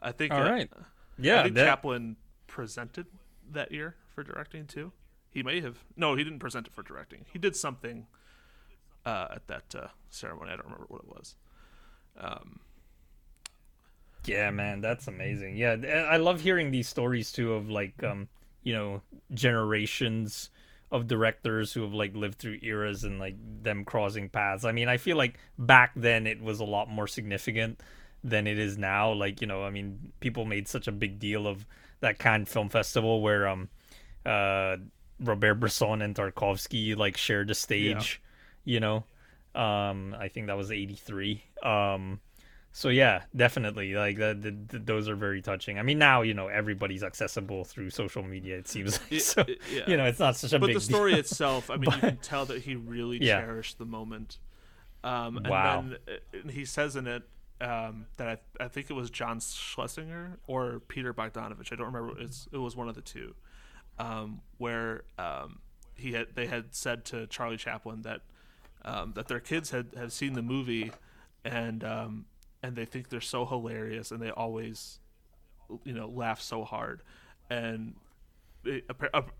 I 0.00 0.12
think. 0.12 0.32
All 0.32 0.42
uh, 0.42 0.50
right. 0.50 0.70
Yeah, 1.18 1.40
I 1.40 1.42
think 1.44 1.54
that- 1.56 1.66
Chaplin 1.66 2.16
presented 2.46 3.06
that 3.50 3.72
year 3.72 3.96
for 4.08 4.22
directing 4.22 4.66
too. 4.66 4.92
He 5.30 5.42
may 5.42 5.60
have. 5.60 5.78
No, 5.96 6.14
he 6.14 6.24
didn't 6.24 6.38
present 6.38 6.66
it 6.66 6.72
for 6.72 6.82
directing. 6.82 7.26
He 7.32 7.38
did 7.38 7.56
something 7.56 8.06
uh, 9.04 9.28
at 9.30 9.46
that 9.48 9.74
uh, 9.74 9.88
ceremony. 10.10 10.50
I 10.52 10.56
don't 10.56 10.64
remember 10.64 10.86
what 10.88 11.02
it 11.02 11.08
was. 11.08 11.36
Um, 12.18 12.60
Yeah, 14.24 14.50
man, 14.50 14.80
that's 14.80 15.06
amazing. 15.06 15.56
Yeah, 15.56 15.76
I 16.10 16.16
love 16.16 16.40
hearing 16.40 16.70
these 16.70 16.88
stories 16.88 17.30
too 17.30 17.54
of 17.54 17.70
like 17.70 18.02
um, 18.02 18.28
you 18.62 18.72
know, 18.72 19.02
generations 19.32 20.50
of 20.90 21.06
directors 21.06 21.72
who 21.72 21.82
have 21.82 21.92
like 21.94 22.14
lived 22.14 22.38
through 22.38 22.58
eras 22.62 23.04
and 23.04 23.18
like 23.18 23.36
them 23.62 23.84
crossing 23.84 24.28
paths. 24.28 24.64
I 24.64 24.72
mean, 24.72 24.88
I 24.88 24.96
feel 24.96 25.16
like 25.16 25.38
back 25.58 25.92
then 25.96 26.26
it 26.26 26.40
was 26.42 26.60
a 26.60 26.64
lot 26.64 26.88
more 26.88 27.06
significant 27.06 27.80
than 28.24 28.46
it 28.46 28.58
is 28.58 28.76
now. 28.78 29.12
Like, 29.12 29.40
you 29.40 29.46
know, 29.46 29.64
I 29.64 29.70
mean, 29.70 30.12
people 30.20 30.44
made 30.44 30.66
such 30.68 30.88
a 30.88 30.92
big 30.92 31.18
deal 31.18 31.46
of 31.46 31.64
that 32.00 32.18
Cannes 32.18 32.46
Film 32.46 32.68
Festival 32.68 33.20
where 33.22 33.46
um 33.48 33.68
uh 34.24 34.76
Robert 35.20 35.54
Bresson 35.54 36.02
and 36.02 36.14
Tarkovsky 36.14 36.96
like 36.96 37.16
shared 37.16 37.48
the 37.48 37.54
stage, 37.54 38.20
you 38.64 38.80
know. 38.80 39.04
Um 39.56 40.14
I 40.18 40.28
think 40.28 40.46
that 40.48 40.56
was 40.56 40.70
83. 40.70 41.42
Um 41.62 42.20
so 42.72 42.90
yeah, 42.90 43.22
definitely. 43.34 43.94
Like 43.94 44.18
that, 44.18 44.42
th 44.42 44.54
th 44.70 44.82
those 44.84 45.08
are 45.08 45.16
very 45.16 45.40
touching. 45.40 45.78
I 45.78 45.82
mean, 45.82 45.98
now 45.98 46.20
you 46.22 46.34
know 46.34 46.48
everybody's 46.48 47.02
accessible 47.02 47.64
through 47.64 47.88
social 47.90 48.22
media. 48.22 48.58
It 48.58 48.68
seems 48.68 49.00
like 49.10 49.20
so. 49.32 49.44
y- 49.48 49.56
yeah. 49.72 49.84
You 49.88 49.96
know, 49.96 50.04
it's 50.04 50.18
not 50.20 50.36
such 50.36 50.52
a 50.52 50.58
but 50.58 50.66
big 50.66 50.74
the 50.74 50.80
story 50.82 51.12
deal. 51.12 51.20
itself, 51.20 51.70
I 51.70 51.76
mean, 51.80 51.90
you 51.92 51.98
can 52.00 52.18
tell 52.18 52.44
that 52.46 52.62
he 52.62 52.76
really 52.76 53.18
Yeah. 53.22 53.40
cherished 53.40 53.78
the 53.78 53.86
moment. 53.86 54.38
Um, 55.04 55.38
and 55.38 55.48
Wow. 55.48 55.80
then 55.82 55.96
uh, 56.06 56.38
and 56.42 56.50
he 56.50 56.64
says 56.66 56.96
in 56.96 57.06
it 57.06 57.22
um, 57.62 58.06
that 58.18 58.28
I, 58.60 58.64
I 58.64 58.68
think 58.68 58.90
it 58.90 58.94
was 58.94 59.08
John 59.08 59.40
Schlesinger 59.40 60.38
or 60.46 60.80
Peter 60.88 61.14
Bogdanovich. 61.14 61.72
I 61.72 61.76
don't 61.76 61.86
remember. 61.94 62.20
It's, 62.20 62.46
it 62.52 62.58
was 62.58 62.76
one 62.76 62.88
of 62.90 62.94
the 62.94 63.00
two, 63.00 63.34
um, 63.98 64.42
where 64.58 65.04
um, 65.18 65.60
he 65.94 66.12
had 66.12 66.26
they 66.34 66.46
had 66.46 66.74
said 66.74 67.06
to 67.06 67.26
Charlie 67.28 67.56
Chaplin 67.56 68.02
that 68.02 68.20
um, 68.86 69.12
that 69.14 69.28
their 69.28 69.40
kids 69.40 69.70
had, 69.70 69.88
had 69.96 70.12
seen 70.12 70.32
the 70.32 70.42
movie 70.42 70.92
and 71.44 71.84
um, 71.84 72.24
and 72.62 72.76
they 72.76 72.84
think 72.84 73.08
they're 73.10 73.20
so 73.20 73.44
hilarious 73.44 74.10
and 74.10 74.22
they 74.22 74.30
always 74.30 74.98
you 75.84 75.92
know 75.92 76.08
laugh 76.08 76.40
so 76.40 76.64
hard 76.64 77.02
and 77.50 77.94
it, 78.66 78.84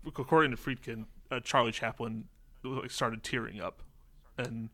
according 0.05 0.51
to 0.51 0.57
Friedkin, 0.57 1.05
uh, 1.31 1.39
Charlie 1.41 1.71
Chaplin 1.71 2.25
like, 2.63 2.91
started 2.91 3.23
tearing 3.23 3.61
up, 3.61 3.81
and 4.37 4.69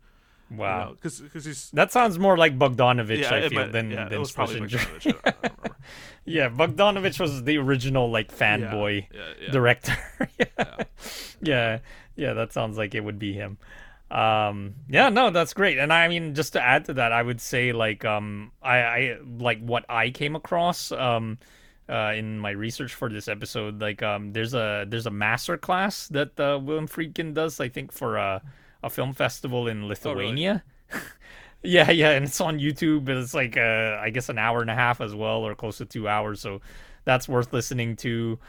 wow. 0.52 0.92
because 0.92 1.20
because 1.20 1.46
he's 1.46 1.70
That 1.72 1.92
sounds 1.92 2.20
more 2.20 2.38
like 2.38 2.58
Bogdanovich, 2.58 3.22
yeah, 3.22 3.34
I 3.34 3.50
feel, 3.50 3.62
might- 3.62 3.72
than 3.72 3.92
yeah, 3.92 4.06
than 4.06 4.14
it 4.14 4.20
was 4.20 4.32
probably. 4.32 4.62
Bogdanovich, 4.62 5.08
I 5.08 5.12
don't- 5.12 5.22
I 5.26 5.32
don't 5.32 5.44
remember. 5.44 5.78
yeah, 6.26 6.50
Bogdanovich 6.50 7.20
was 7.20 7.44
the 7.44 7.58
original 7.58 8.10
like 8.10 8.36
fanboy 8.36 9.08
yeah, 9.14 9.20
yeah. 9.42 9.52
director. 9.52 9.98
yeah. 10.40 10.84
yeah, 11.42 11.80
yeah, 12.16 12.34
that 12.34 12.54
sounds 12.54 12.78
like 12.78 12.96
it 12.96 13.04
would 13.04 13.20
be 13.20 13.34
him. 13.34 13.58
Um, 14.14 14.76
yeah, 14.88 15.10
no, 15.10 15.32
that's 15.32 15.54
great. 15.54 15.80
And 15.80 15.92
I 15.92 16.08
mean, 16.08 16.36
just 16.36 16.54
to 16.54 16.62
add 16.62 16.86
to 16.86 16.94
that, 16.96 17.12
I 17.12 17.24
would 17.24 17.42
say 17.42 17.74
like 17.74 18.06
um, 18.06 18.52
I, 18.62 18.78
I 18.78 19.18
like 19.40 19.60
what 19.62 19.86
I 19.90 20.12
came 20.12 20.36
across 20.36 20.92
um. 20.92 21.40
Uh, 21.90 22.14
in 22.16 22.40
my 22.40 22.52
research 22.52 22.94
for 22.96 23.10
this 23.10 23.28
episode, 23.28 23.82
like 23.82 24.02
um, 24.02 24.32
there's 24.32 24.54
a 24.54 24.86
there's 24.88 25.06
a 25.06 25.12
master 25.12 25.58
class 25.58 26.08
that 26.08 26.40
uh, 26.40 26.58
William 26.64 26.88
Friedkin 26.88 27.34
does, 27.34 27.60
I 27.60 27.68
think, 27.68 27.92
for 27.92 28.16
a 28.16 28.42
a 28.82 28.90
film 28.90 29.14
festival 29.14 29.68
in 29.68 29.88
Lithuania. 29.90 30.64
Yeah, 31.66 31.92
yeah, 31.92 32.12
and 32.12 32.26
it's 32.26 32.42
on 32.42 32.60
YouTube. 32.60 33.08
and 33.10 33.20
It's 33.20 33.34
like 33.34 33.58
uh, 33.58 33.98
I 34.02 34.10
guess 34.10 34.30
an 34.30 34.38
hour 34.38 34.62
and 34.62 34.70
a 34.70 34.76
half 34.76 35.02
as 35.02 35.16
well, 35.16 35.48
or 35.48 35.56
close 35.56 35.78
to 35.78 35.86
two 35.86 36.08
hours. 36.08 36.42
So 36.42 36.62
that's 37.06 37.28
worth 37.28 37.54
listening 37.54 37.96
to. 37.98 38.40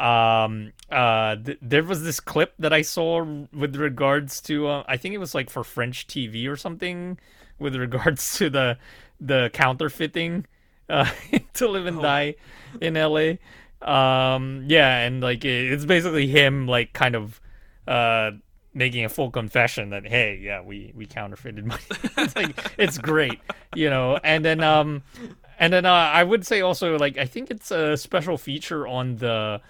Um, 0.00 0.72
uh, 0.90 1.36
th- 1.36 1.58
there 1.60 1.82
was 1.84 2.02
this 2.02 2.20
clip 2.20 2.54
that 2.58 2.72
I 2.72 2.82
saw 2.82 3.22
with 3.52 3.76
regards 3.76 4.40
to 4.42 4.66
uh, 4.68 4.84
I 4.88 4.96
think 4.96 5.14
it 5.14 5.18
was 5.18 5.34
like 5.34 5.50
for 5.50 5.62
French 5.64 6.06
TV 6.06 6.48
or 6.48 6.56
something 6.56 7.18
with 7.58 7.76
regards 7.76 8.34
to 8.38 8.48
the 8.50 8.78
the 9.20 9.50
counterfeiting 9.52 10.46
uh, 10.88 11.10
to 11.54 11.68
live 11.68 11.86
and 11.86 12.00
die 12.00 12.36
in 12.80 12.94
LA. 12.94 13.34
Um, 13.82 14.64
yeah, 14.66 14.98
and 15.00 15.20
like 15.22 15.44
it- 15.44 15.72
it's 15.72 15.84
basically 15.84 16.26
him 16.26 16.66
like 16.66 16.92
kind 16.92 17.14
of 17.14 17.40
uh 17.86 18.30
making 18.72 19.04
a 19.04 19.08
full 19.08 19.30
confession 19.30 19.90
that 19.90 20.06
hey 20.06 20.38
yeah 20.40 20.62
we 20.62 20.92
we 20.94 21.06
counterfeited 21.06 21.66
money. 21.72 21.82
It's 22.16 22.36
like 22.36 22.72
it's 22.78 22.98
great 22.98 23.40
you 23.74 23.90
know? 23.90 24.18
And 24.22 24.44
then 24.44 24.62
um 24.62 25.02
and 25.58 25.72
then 25.72 25.84
uh, 25.86 25.92
i 25.92 26.22
would 26.22 26.46
say 26.46 26.60
also 26.60 26.96
like 26.98 27.18
i 27.18 27.24
think 27.26 27.50
it's 27.50 27.70
a 27.70 27.96
special 27.96 28.38
feature 28.38 28.86
on 28.86 29.16
the 29.16 29.60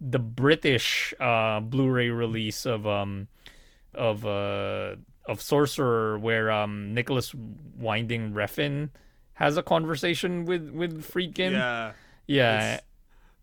the 0.00 0.18
british 0.18 1.12
uh 1.20 1.60
blu-ray 1.60 2.08
release 2.08 2.64
of 2.66 2.86
um 2.86 3.28
of 3.94 4.24
uh 4.26 4.94
of 5.26 5.40
sorcerer 5.42 6.18
where 6.18 6.50
um 6.50 6.94
nicholas 6.94 7.34
winding 7.78 8.32
refn 8.32 8.88
has 9.34 9.56
a 9.56 9.62
conversation 9.62 10.44
with 10.44 10.70
with 10.70 11.04
friedkin 11.04 11.52
yeah. 11.52 11.92
yeah 12.26 12.56
It's- 12.74 12.82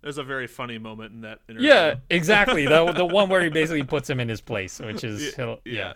There's 0.02 0.18
a 0.20 0.24
very 0.24 0.48
funny 0.48 0.78
moment 0.78 1.12
in 1.14 1.22
that 1.22 1.40
interview. 1.50 1.68
yeah, 1.68 1.96
exactly. 2.10 2.66
The 2.66 2.92
the 2.94 3.06
one 3.20 3.30
where 3.30 3.44
he 3.44 3.50
basically 3.50 3.84
puts 3.84 4.08
him 4.10 4.20
in 4.20 4.30
his 4.30 4.40
place, 4.42 4.80
which 4.80 5.04
is 5.04 5.36
Yeah, 5.38 5.56
yeah. 5.66 5.74
yeah. 5.74 5.94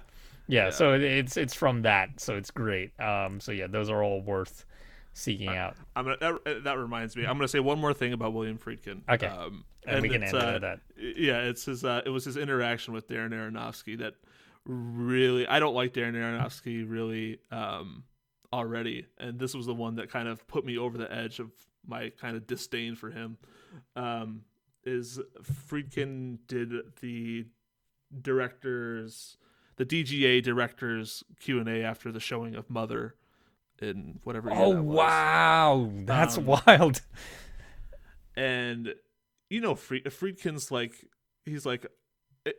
yeah. 0.48 0.70
So 0.72 0.94
it's 0.94 1.38
it's 1.38 1.54
from 1.54 1.84
that, 1.84 2.20
so 2.20 2.36
it's 2.36 2.52
great. 2.52 3.00
Um, 3.00 3.40
so 3.40 3.52
yeah, 3.54 3.68
those 3.68 3.90
are 3.90 4.04
all 4.04 4.20
worth 4.22 4.66
seeking 5.14 5.50
out. 5.50 5.76
I'm 5.96 6.06
gonna, 6.06 6.18
that, 6.20 6.64
that 6.64 6.78
reminds 6.78 7.16
me. 7.16 7.24
I'm 7.24 7.38
going 7.38 7.42
to 7.42 7.48
say 7.48 7.60
one 7.60 7.80
more 7.80 7.94
thing 7.94 8.14
about 8.14 8.34
William 8.34 8.58
Friedkin. 8.58 9.02
Okay. 9.10 9.28
Um, 9.28 9.66
And 9.86 10.02
we 10.02 10.10
can 10.10 10.24
end 10.24 10.36
uh, 10.36 10.60
that. 10.60 10.80
Yeah, 10.98 11.42
it's 11.42 11.66
his. 11.66 11.84
Uh, 11.84 12.02
it 12.06 12.10
was 12.10 12.26
his 12.26 12.38
interaction 12.38 12.94
with 12.94 13.08
Darren 13.08 13.32
Aronofsky 13.32 13.98
that 14.00 14.14
really. 14.66 15.48
I 15.48 15.60
don't 15.60 15.74
like 15.74 15.94
Darren 15.94 16.14
Aronofsky 16.14 16.86
really 16.88 17.40
um, 17.52 18.04
already, 18.54 19.08
and 19.18 19.40
this 19.40 19.56
was 19.56 19.66
the 19.66 19.74
one 19.74 19.96
that 19.96 20.10
kind 20.10 20.28
of 20.28 20.48
put 20.48 20.66
me 20.66 20.78
over 20.78 20.98
the 20.98 21.12
edge 21.12 21.40
of 21.40 21.52
my 21.88 22.10
kind 22.10 22.38
of 22.38 22.46
disdain 22.46 22.96
for 22.96 23.10
him. 23.10 23.38
Um, 23.96 24.42
is 24.84 25.20
Friedkin 25.68 26.40
did 26.48 26.72
the 27.02 27.46
directors, 28.22 29.38
the 29.78 29.86
DGA 29.86 30.44
directors 30.44 31.24
Q 31.40 31.60
and 31.60 31.70
A 31.70 31.84
after 31.84 32.12
the 32.12 32.20
showing 32.20 32.56
of 32.56 32.70
Mother 32.70 33.16
in 33.82 34.20
whatever. 34.24 34.52
Oh 34.54 34.74
that 34.74 34.84
wow, 34.84 35.90
that's 36.06 36.38
Um, 36.38 36.46
wild. 36.46 37.02
and 38.36 38.94
you 39.50 39.62
know 39.62 39.76
Fried, 39.76 40.04
Friedkin's 40.06 40.72
like 40.72 40.94
he's 41.46 41.66
like 41.66 41.86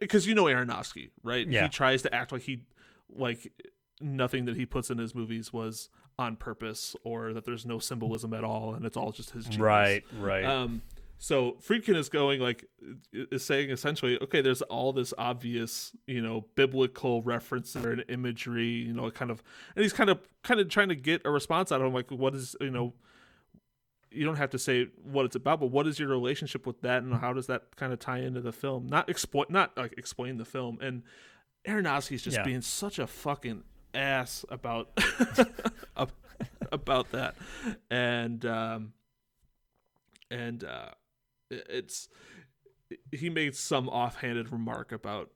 because 0.00 0.26
you 0.26 0.34
know 0.34 0.44
Aronofsky 0.44 1.10
right 1.22 1.46
Yeah. 1.46 1.64
he 1.64 1.68
tries 1.68 2.02
to 2.02 2.14
act 2.14 2.32
like 2.32 2.42
he 2.42 2.64
like 3.08 3.52
nothing 4.00 4.44
that 4.46 4.56
he 4.56 4.66
puts 4.66 4.90
in 4.90 4.98
his 4.98 5.14
movies 5.14 5.52
was 5.52 5.88
on 6.18 6.36
purpose 6.36 6.94
or 7.04 7.32
that 7.32 7.44
there's 7.44 7.64
no 7.64 7.78
symbolism 7.78 8.34
at 8.34 8.44
all 8.44 8.74
and 8.74 8.84
it's 8.84 8.96
all 8.96 9.12
just 9.12 9.30
his 9.30 9.44
genius. 9.44 9.60
Right, 9.60 10.04
right. 10.18 10.44
um 10.44 10.82
so 11.24 11.52
Friedkin 11.64 11.94
is 11.94 12.08
going 12.08 12.40
like 12.40 12.64
is 13.12 13.44
saying 13.44 13.70
essentially 13.70 14.18
okay 14.20 14.40
there's 14.40 14.60
all 14.62 14.92
this 14.92 15.14
obvious 15.16 15.92
you 16.08 16.20
know 16.20 16.46
biblical 16.56 17.22
references 17.22 17.84
and 17.84 18.04
imagery 18.08 18.66
you 18.66 18.92
know 18.92 19.08
kind 19.12 19.30
of 19.30 19.40
and 19.76 19.84
he's 19.84 19.92
kind 19.92 20.10
of 20.10 20.18
kind 20.42 20.58
of 20.58 20.68
trying 20.68 20.88
to 20.88 20.96
get 20.96 21.22
a 21.24 21.30
response 21.30 21.70
out 21.70 21.80
of 21.80 21.86
him 21.86 21.94
like 21.94 22.10
what 22.10 22.34
is 22.34 22.56
you 22.60 22.70
know 22.70 22.92
you 24.10 24.24
don't 24.26 24.36
have 24.36 24.50
to 24.50 24.58
say 24.58 24.88
what 25.02 25.24
it's 25.24 25.36
about, 25.36 25.58
but 25.60 25.68
what 25.70 25.86
is 25.86 25.98
your 25.98 26.08
relationship 26.08 26.66
with 26.66 26.82
that, 26.82 27.02
and 27.02 27.14
how 27.14 27.32
does 27.32 27.46
that 27.46 27.76
kind 27.76 27.94
of 27.94 27.98
tie 27.98 28.18
into 28.18 28.42
the 28.42 28.52
film? 28.52 28.86
Not 28.86 29.08
exploit, 29.08 29.48
not 29.48 29.74
like 29.74 29.94
explain 29.96 30.36
the 30.36 30.44
film. 30.44 30.76
And 30.82 31.02
Aronofsky's 31.66 32.20
just 32.20 32.36
Yeah. 32.36 32.42
being 32.44 32.60
such 32.60 32.98
a 32.98 33.06
fucking 33.06 33.62
ass 33.94 34.44
about 34.50 34.90
about 36.70 37.10
that, 37.12 37.36
and 37.90 38.44
um, 38.44 38.92
and 40.30 40.62
uh, 40.64 40.90
it's 41.52 42.08
he 43.10 43.30
made 43.30 43.54
some 43.54 43.88
offhanded 43.88 44.52
remark 44.52 44.92
about 44.92 45.30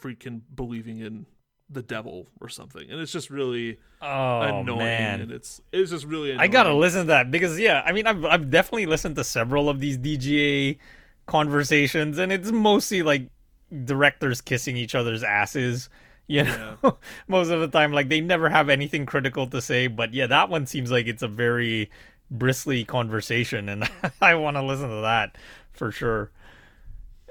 Friedkin 0.00 0.42
believing 0.54 0.98
in 0.98 1.26
the 1.70 1.82
devil 1.82 2.28
or 2.40 2.48
something, 2.48 2.90
and 2.90 3.00
it's 3.00 3.12
just 3.12 3.30
really 3.30 3.78
oh 4.00 4.40
annoying, 4.40 4.78
man. 4.78 5.20
and 5.20 5.32
it's 5.32 5.60
it's 5.72 5.90
just 5.90 6.04
really. 6.04 6.30
Annoying. 6.30 6.40
I 6.40 6.52
gotta 6.52 6.74
listen 6.74 7.02
to 7.02 7.06
that 7.08 7.30
because 7.30 7.58
yeah, 7.58 7.82
I 7.84 7.92
mean 7.92 8.06
I've 8.06 8.24
I've 8.24 8.50
definitely 8.50 8.86
listened 8.86 9.16
to 9.16 9.24
several 9.24 9.68
of 9.68 9.80
these 9.80 9.98
DGA 9.98 10.78
conversations, 11.26 12.18
and 12.18 12.32
it's 12.32 12.50
mostly 12.50 13.02
like 13.02 13.28
directors 13.84 14.40
kissing 14.40 14.76
each 14.76 14.94
other's 14.94 15.22
asses. 15.22 15.88
You 16.28 16.44
know, 16.44 16.98
most 17.28 17.50
of 17.50 17.60
the 17.60 17.68
time, 17.68 17.92
like 17.92 18.08
they 18.08 18.20
never 18.20 18.48
have 18.48 18.68
anything 18.68 19.06
critical 19.06 19.46
to 19.48 19.60
say. 19.60 19.86
But 19.86 20.14
yeah, 20.14 20.26
that 20.26 20.48
one 20.48 20.66
seems 20.66 20.90
like 20.90 21.06
it's 21.06 21.22
a 21.22 21.28
very 21.28 21.90
bristly 22.32 22.84
conversation, 22.84 23.68
and 23.68 23.88
I 24.20 24.34
want 24.34 24.56
to 24.56 24.62
listen 24.62 24.88
to 24.88 25.02
that 25.02 25.36
for 25.72 25.92
sure. 25.92 26.30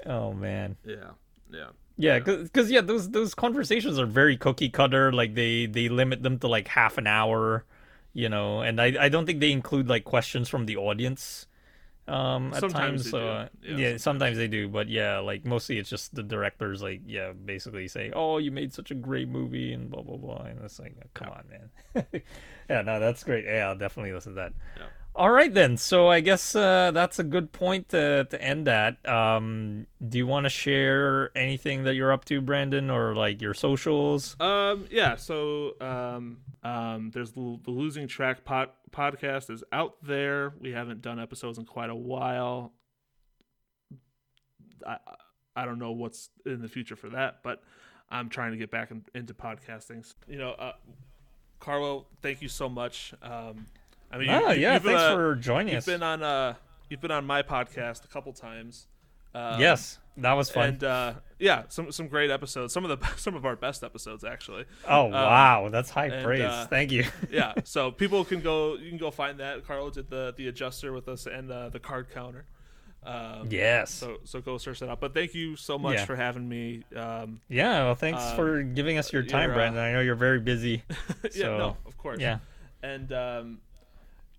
Oh 0.06 0.32
man. 0.32 0.76
Yeah, 0.84 1.10
yeah. 1.50 1.68
Yeah, 1.98 2.18
because 2.20 2.70
yeah, 2.70 2.80
those 2.80 3.10
those 3.10 3.34
conversations 3.34 3.98
are 3.98 4.06
very 4.06 4.36
cookie 4.36 4.70
cutter. 4.70 5.12
Like 5.12 5.34
they 5.34 5.66
they 5.66 5.88
limit 5.88 6.22
them 6.22 6.38
to 6.38 6.48
like 6.48 6.66
half 6.66 6.96
an 6.96 7.06
hour, 7.06 7.64
you 8.14 8.28
know, 8.28 8.62
and 8.62 8.80
I 8.80 8.94
I 8.98 9.08
don't 9.10 9.26
think 9.26 9.40
they 9.40 9.52
include 9.52 9.88
like 9.88 10.04
questions 10.04 10.48
from 10.48 10.66
the 10.66 10.76
audience. 10.76 11.46
Um, 12.08 12.52
at 12.52 12.60
Sometimes 12.60 13.04
times, 13.04 13.10
so 13.10 13.28
uh, 13.28 13.48
Yeah, 13.62 13.76
yeah, 13.76 13.96
sometimes 13.96 14.36
they 14.36 14.48
do, 14.48 14.68
but 14.68 14.88
yeah, 14.88 15.20
like 15.20 15.44
mostly 15.44 15.78
it's 15.78 15.88
just 15.88 16.14
the 16.14 16.22
directors, 16.22 16.82
like 16.82 17.00
yeah, 17.06 17.32
basically 17.32 17.86
say, 17.86 18.10
"Oh, 18.12 18.38
you 18.38 18.50
made 18.50 18.74
such 18.74 18.90
a 18.90 18.94
great 18.94 19.28
movie," 19.28 19.72
and 19.72 19.88
blah 19.88 20.02
blah 20.02 20.16
blah, 20.16 20.42
and 20.42 20.58
it's 20.64 20.80
like, 20.80 20.96
come 21.14 21.28
on, 21.28 21.44
man. 21.48 22.04
yeah, 22.68 22.82
no, 22.82 22.98
that's 22.98 23.22
great. 23.22 23.44
Yeah, 23.44 23.68
I'll 23.68 23.78
definitely 23.78 24.12
listen 24.12 24.32
to 24.32 24.36
that. 24.36 24.52
Yeah. 24.76 24.86
All 25.14 25.30
right 25.30 25.52
then. 25.52 25.76
So 25.76 26.08
I 26.08 26.20
guess 26.20 26.54
uh, 26.54 26.90
that's 26.92 27.18
a 27.18 27.24
good 27.24 27.52
point 27.52 27.90
to 27.90 28.24
to 28.30 28.42
end 28.42 28.66
at. 28.66 29.06
Um, 29.06 29.86
do 30.06 30.18
you 30.18 30.26
want 30.26 30.44
to 30.44 30.50
share 30.50 31.36
anything 31.36 31.84
that 31.84 31.94
you're 31.94 32.12
up 32.12 32.24
to, 32.26 32.40
Brandon, 32.40 32.88
or 32.90 33.14
like 33.14 33.42
your 33.42 33.52
socials? 33.52 34.36
Um, 34.40 34.86
yeah. 34.90 35.16
So, 35.16 35.74
um, 35.80 36.38
um, 36.62 37.10
there's 37.12 37.32
the, 37.32 37.58
losing 37.66 38.08
track 38.08 38.44
pod, 38.44 38.70
podcast 38.90 39.50
is 39.50 39.62
out 39.70 39.96
there. 40.02 40.54
We 40.60 40.72
haven't 40.72 41.02
done 41.02 41.20
episodes 41.20 41.58
in 41.58 41.66
quite 41.66 41.90
a 41.90 41.94
while. 41.94 42.72
I 44.86 44.96
I 45.54 45.66
don't 45.66 45.78
know 45.78 45.92
what's 45.92 46.30
in 46.46 46.62
the 46.62 46.68
future 46.68 46.96
for 46.96 47.10
that, 47.10 47.42
but 47.42 47.62
I'm 48.10 48.30
trying 48.30 48.52
to 48.52 48.56
get 48.56 48.70
back 48.70 48.90
in, 48.90 49.04
into 49.14 49.34
podcasting. 49.34 50.10
You 50.26 50.38
know, 50.38 50.50
uh, 50.52 50.72
Carlo, 51.60 52.06
thank 52.22 52.40
you 52.40 52.48
so 52.48 52.70
much. 52.70 53.12
Um, 53.22 53.66
I 54.12 54.18
mean, 54.18 54.28
Ah, 54.30 54.50
you- 54.52 54.60
yeah. 54.62 54.78
Thanks 54.78 55.00
uh, 55.00 55.14
for 55.14 55.34
joining 55.36 55.68
You've 55.74 55.78
us. 55.78 55.86
been 55.86 56.02
on 56.02 56.22
uh, 56.22 56.54
you've 56.88 57.00
been 57.00 57.10
on 57.10 57.24
my 57.26 57.42
podcast 57.42 58.04
a 58.04 58.08
couple 58.08 58.32
times. 58.32 58.86
Um, 59.34 59.58
yes, 59.58 59.98
that 60.18 60.34
was 60.34 60.50
fun. 60.50 60.68
and 60.68 60.84
uh, 60.84 61.12
yeah, 61.38 61.62
some 61.68 61.90
some 61.90 62.06
great 62.08 62.30
episodes. 62.30 62.74
Some 62.74 62.84
of 62.84 63.00
the 63.00 63.06
some 63.16 63.34
of 63.34 63.46
our 63.46 63.56
best 63.56 63.82
episodes 63.82 64.24
actually. 64.24 64.66
oh 64.86 65.06
wow, 65.06 65.68
that's 65.70 65.88
high 65.88 66.06
and, 66.08 66.22
praise. 66.24 66.42
uh, 66.42 66.66
Thank 66.68 66.92
you. 66.92 67.04
yeah, 67.30 67.54
so 67.64 67.90
people 67.90 68.22
can 68.24 68.40
go. 68.42 68.74
You 68.76 68.90
can 68.90 68.98
go 68.98 69.10
find 69.10 69.40
that. 69.40 69.66
Carlo 69.66 69.88
did 69.88 70.10
the 70.10 70.34
the 70.36 70.48
adjuster 70.48 70.92
with 70.92 71.08
us 71.08 71.26
and 71.26 71.50
uh, 71.50 71.70
the 71.70 71.80
card 71.80 72.10
counter. 72.12 72.44
Um, 73.04 73.48
yes. 73.50 73.90
So 73.90 74.18
so 74.24 74.40
go 74.42 74.58
search 74.58 74.80
that 74.80 74.90
out. 74.90 75.00
But 75.00 75.14
thank 75.14 75.34
you 75.34 75.56
so 75.56 75.78
much 75.78 75.94
Yeah. 75.96 76.04
for 76.04 76.14
having 76.14 76.46
me. 76.46 76.84
Um, 76.94 77.40
yeah. 77.48 77.84
Well, 77.84 77.94
thanks 77.94 78.22
um, 78.22 78.36
for 78.36 78.62
giving 78.62 78.98
us 78.98 79.12
your 79.14 79.22
time, 79.22 79.50
uh, 79.50 79.54
Brandon. 79.54 79.82
I 79.82 79.92
know 79.92 80.00
you're 80.00 80.14
very 80.14 80.38
busy. 80.40 80.82
yeah, 81.24 81.30
So, 81.30 81.58
no, 81.58 81.76
of 81.86 81.96
course. 81.96 82.20
Yeah. 82.20 82.38
and 82.82 83.10
um, 83.12 83.58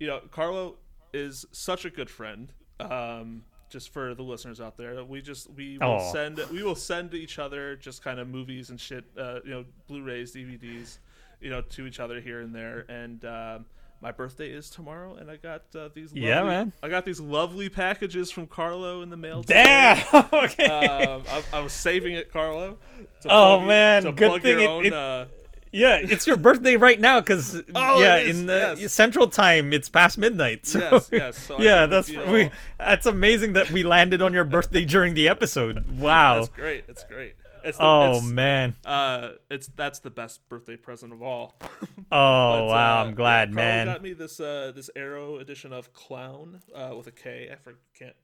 you 0.04 0.10
know, 0.10 0.20
Carlo 0.32 0.76
is 1.14 1.46
such 1.54 1.86
a 1.86 1.90
good 1.90 2.10
friend. 2.10 2.52
Um, 2.82 3.44
just 3.70 3.94
for 3.94 4.14
the 4.14 4.22
listeners 4.22 4.60
out 4.60 4.76
there, 4.76 5.02
we 5.06 5.22
just 5.22 5.50
we 5.52 5.78
will 5.78 5.88
Aw. 5.88 6.12
send 6.12 6.42
we 6.52 6.62
will 6.62 6.76
send 6.76 7.14
each 7.14 7.40
other 7.40 7.78
just 7.78 8.04
kind 8.04 8.20
of 8.20 8.28
movies 8.28 8.70
and 8.70 8.78
shit, 8.80 9.06
uh, 9.18 9.40
you 9.46 9.52
know, 9.52 9.66
Blu-rays, 9.88 10.36
DVDs, 10.36 10.98
you 11.40 11.50
know, 11.50 11.62
to 11.62 11.88
each 11.88 12.02
other 12.02 12.20
here 12.20 12.42
and 12.42 12.54
there. 12.54 12.86
And 12.90 13.24
um, 13.24 13.66
my 14.02 14.12
birthday 14.12 14.50
is 14.50 14.70
tomorrow, 14.70 15.16
and 15.16 15.32
I 15.32 15.38
got 15.38 15.64
uh, 15.74 15.88
these. 15.96 16.10
Lovely, 16.12 16.28
Yeah, 16.28 16.44
man. 16.44 16.74
I 16.84 16.90
got 16.90 17.06
these 17.06 17.22
lovely 17.22 17.70
packages 17.70 18.30
from 18.30 18.46
Carlo 18.48 19.02
in 19.04 19.10
the 19.10 19.16
mail. 19.18 19.42
today. 19.44 19.64
Damn. 20.12 20.26
okay. 20.34 20.66
Um, 20.66 21.24
I, 21.30 21.44
I 21.54 21.60
was 21.62 21.72
saving 21.72 22.14
it, 22.16 22.30
Carlo. 22.34 22.78
Oh, 23.26 23.56
plug- 23.60 23.68
man, 23.68 24.04
good 24.16 24.42
thing 24.42 24.60
your 24.60 24.60
it- 24.60 24.68
own, 24.70 24.86
it- 24.88 24.94
uh, 24.94 25.26
Yeah, 25.74 25.98
it's 26.02 26.28
your 26.28 26.38
birthday 26.38 26.76
right 26.78 27.00
now 27.00 27.20
because 27.20 27.62
Oh, 27.76 28.00
yeah, 28.00 28.18
in 28.18 28.46
the 28.46 28.78
yes. 28.80 28.94
Central 28.94 29.28
Time 29.28 29.74
it's 29.74 29.90
past 29.90 30.18
midnight. 30.18 30.66
So, 30.68 30.80
Yes, 30.80 31.10
yes, 31.12 31.38
so 31.38 31.60
yeah, 31.60 31.88
that's 31.88 32.10
we. 32.10 32.52
That's 32.78 33.06
amazing 33.08 33.54
that 33.54 33.72
we 33.72 33.84
landed 33.84 34.22
on 34.22 34.34
your 34.34 34.44
birthday 34.46 34.86
during 34.86 35.16
the 35.16 35.28
episode. 35.28 36.00
Wow. 36.00 36.36
That's 36.36 36.50
great. 36.50 36.86
It's 36.88 37.04
great. 37.04 37.34
It's 37.66 37.78
the, 37.78 37.84
oh 37.86 38.18
it's, 38.18 38.26
man. 38.26 38.76
Uh, 38.86 39.32
it's 39.50 39.68
that's 39.68 40.00
the 40.00 40.10
best 40.12 40.48
birthday 40.50 40.76
present 40.78 41.12
of 41.12 41.22
all. 41.22 41.56
Oh 42.12 42.60
But, 42.60 42.66
wow. 42.68 43.02
uh, 43.02 43.06
I'm 43.06 43.16
glad, 43.16 43.50
Carlo 43.54 43.56
man. 43.68 43.88
got 43.88 44.04
me 44.04 44.14
this 44.14 44.40
uh 44.40 44.72
this 44.76 44.92
Arrow 44.96 45.38
edition 45.40 45.74
of 45.74 45.94
Clown 45.94 46.62
uh 46.76 46.94
with 46.96 47.08
a 47.08 47.12
K. 47.12 47.50
I 47.52 47.56
for, 47.56 47.74
can't 47.98 48.16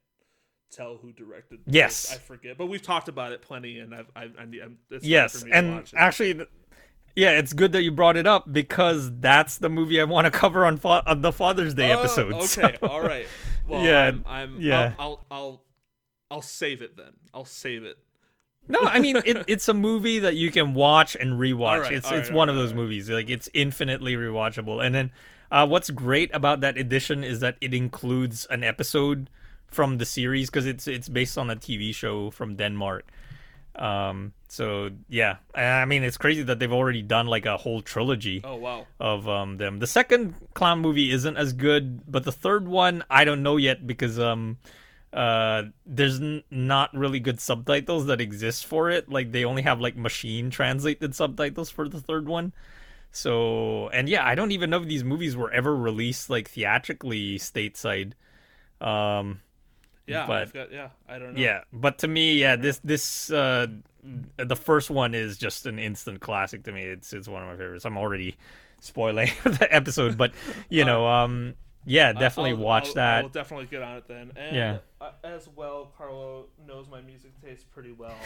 tell 0.70 0.98
who 0.98 1.10
directed. 1.12 1.60
this. 1.66 1.74
Yes. 1.74 2.12
I 2.14 2.18
forget, 2.18 2.56
but 2.56 2.66
we've 2.66 2.82
talked 2.82 3.08
about 3.08 3.32
it 3.32 3.42
plenty, 3.42 3.80
and 3.80 3.92
I've 3.92 4.06
I, 4.14 4.28
I 4.38 4.44
need 4.44 4.60
I'm, 4.62 4.78
it's 4.90 5.04
Yes, 5.04 5.40
for 5.40 5.46
me 5.46 5.50
to 5.50 5.56
and 5.56 5.92
actually, 5.96 6.46
yeah, 7.16 7.30
it's 7.38 7.52
good 7.52 7.72
that 7.72 7.82
you 7.82 7.90
brought 7.92 8.16
it 8.16 8.26
up 8.26 8.52
because 8.52 9.10
that's 9.20 9.58
the 9.58 9.68
movie 9.68 10.00
I 10.00 10.04
want 10.04 10.26
to 10.26 10.30
cover 10.30 10.64
on, 10.66 10.76
fa- 10.78 11.02
on 11.06 11.20
the 11.22 11.32
Father's 11.32 11.74
Day 11.74 11.92
Oh, 11.92 11.98
episode. 12.00 12.32
Okay, 12.34 12.46
so- 12.46 12.86
all 12.88 13.00
right. 13.02 13.26
Well, 13.68 13.84
Yeah, 13.84 14.06
I'm, 14.08 14.24
I'm 14.26 14.60
yeah. 14.60 14.94
I'll, 14.98 15.24
I'll 15.30 15.38
I'll 15.38 15.62
I'll 16.32 16.42
save 16.42 16.82
it 16.82 16.96
then. 16.96 17.12
I'll 17.32 17.44
save 17.44 17.84
it. 17.84 17.98
No, 18.66 18.80
I 18.82 18.98
mean 18.98 19.16
it, 19.18 19.44
it's 19.48 19.68
a 19.68 19.74
movie 19.74 20.18
that 20.20 20.34
you 20.34 20.50
can 20.50 20.74
watch 20.74 21.14
and 21.14 21.34
rewatch. 21.34 21.76
Alright, 21.76 21.92
it's 21.92 22.06
alright, 22.06 22.20
it's 22.20 22.30
one 22.32 22.48
of 22.48 22.56
those 22.56 22.74
movies 22.74 23.08
like 23.08 23.30
it's 23.30 23.48
infinitely 23.54 24.14
rewatchable. 24.14 24.84
And 24.84 24.92
then 24.94 25.10
uh, 25.52 25.66
what's 25.68 25.90
great 25.90 26.30
about 26.34 26.60
that 26.62 26.78
edition 26.78 27.22
is 27.22 27.38
that 27.40 27.56
it 27.60 27.72
includes 27.72 28.44
an 28.50 28.64
episode 28.64 29.30
from 29.68 29.98
the 29.98 30.04
series 30.04 30.50
because 30.50 30.66
it's 30.66 30.88
it's 30.88 31.08
based 31.08 31.38
on 31.38 31.48
a 31.48 31.54
TV 31.56 31.94
show 31.94 32.30
from 32.30 32.56
Denmark. 32.56 33.06
Um, 33.76 34.32
so 34.52 34.90
yeah, 35.08 35.36
I 35.54 35.84
mean 35.84 36.02
it's 36.02 36.18
crazy 36.18 36.42
that 36.42 36.58
they've 36.58 36.72
already 36.72 37.02
done 37.02 37.28
like 37.28 37.46
a 37.46 37.56
whole 37.56 37.80
trilogy 37.82 38.40
Oh 38.42 38.56
wow. 38.56 38.86
of 38.98 39.28
um 39.28 39.58
them. 39.58 39.78
The 39.78 39.86
second 39.86 40.34
clown 40.54 40.80
movie 40.80 41.12
isn't 41.12 41.36
as 41.36 41.52
good, 41.54 42.02
but 42.10 42.24
the 42.24 42.32
third 42.34 42.66
one 42.66 43.04
I 43.08 43.22
don't 43.22 43.44
know 43.44 43.56
yet 43.58 43.86
because 43.86 44.18
um 44.18 44.58
uh 45.12 45.62
there's 45.86 46.20
n- 46.20 46.42
not 46.50 46.90
really 46.96 47.20
good 47.20 47.38
subtitles 47.40 48.06
that 48.06 48.20
exist 48.20 48.66
for 48.66 48.90
it. 48.90 49.08
Like 49.08 49.30
they 49.30 49.44
only 49.44 49.62
have 49.62 49.80
like 49.80 49.96
machine 49.96 50.50
translated 50.50 51.14
subtitles 51.14 51.70
for 51.70 51.88
the 51.88 52.00
third 52.00 52.26
one. 52.26 52.52
So 53.12 53.88
and 53.90 54.08
yeah, 54.08 54.26
I 54.26 54.34
don't 54.34 54.50
even 54.50 54.70
know 54.70 54.82
if 54.82 54.88
these 54.88 55.04
movies 55.04 55.36
were 55.36 55.52
ever 55.52 55.76
released 55.76 56.28
like 56.28 56.48
theatrically 56.50 57.38
stateside. 57.38 58.14
Um 58.80 59.40
Yeah, 60.06 60.26
But- 60.26 60.42
I've 60.42 60.52
got, 60.52 60.72
yeah. 60.72 60.88
I 61.08 61.18
don't 61.20 61.34
know. 61.34 61.40
yeah, 61.40 61.62
but 61.72 61.98
to 61.98 62.08
me, 62.08 62.34
yeah, 62.40 62.56
this 62.56 62.80
this 62.82 63.30
uh 63.30 63.66
the 64.36 64.56
first 64.56 64.90
one 64.90 65.14
is 65.14 65.36
just 65.38 65.66
an 65.66 65.78
instant 65.78 66.20
classic 66.20 66.64
to 66.64 66.72
me. 66.72 66.82
It's 66.82 67.12
it's 67.12 67.28
one 67.28 67.42
of 67.42 67.48
my 67.48 67.56
favorites. 67.56 67.84
I'm 67.84 67.98
already 67.98 68.36
spoiling 68.80 69.28
the 69.44 69.68
episode, 69.70 70.16
but 70.16 70.32
you 70.68 70.84
know, 70.86 71.06
um 71.06 71.54
yeah, 71.86 72.12
definitely 72.12 72.50
I'll- 72.50 72.56
watch 72.58 72.88
I'll- 72.88 72.94
that. 72.94 73.24
I'll 73.24 73.30
definitely 73.30 73.66
get 73.66 73.82
on 73.82 73.96
it 73.96 74.04
then. 74.08 74.32
And 74.36 74.56
Yeah. 74.56 74.78
uh, 75.00 75.12
as 75.24 75.48
well, 75.56 75.92
Carlo 75.96 76.46
knows 76.66 76.86
my 76.90 77.00
music 77.00 77.32
taste 77.42 77.70
pretty 77.72 77.92
well. 77.92 78.16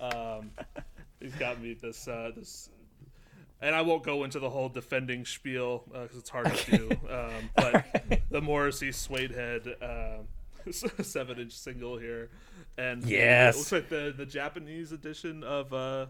Um, 0.00 0.50
he's 1.20 1.34
got 1.34 1.60
me 1.60 1.74
this 1.74 2.06
uh, 2.08 2.30
this, 2.36 2.68
and 3.62 3.74
I 3.74 3.82
won't 3.82 4.02
go 4.02 4.24
into 4.24 4.38
the 4.38 4.48
whole 4.50 4.68
defending 4.68 5.24
spiel 5.26 5.84
because 5.92 6.16
it's 6.16 6.30
hard 6.30 6.54
to 6.54 6.76
do. 6.76 6.90
Um, 7.10 7.50
but 7.56 8.20
the 8.30 8.40
Morrissey 8.40 8.90
Suedehead 8.90 9.66
um, 9.82 10.26
seven 11.02 11.38
inch 11.38 11.52
single 11.52 11.98
here, 11.98 12.30
and 12.78 13.04
Yes. 13.04 13.54
it 13.54 13.58
looks 13.58 13.72
like 13.72 13.88
the 13.88 14.14
the 14.16 14.26
Japanese 14.26 14.92
edition 14.92 15.42
of 15.44 15.72
uh, 15.72 16.06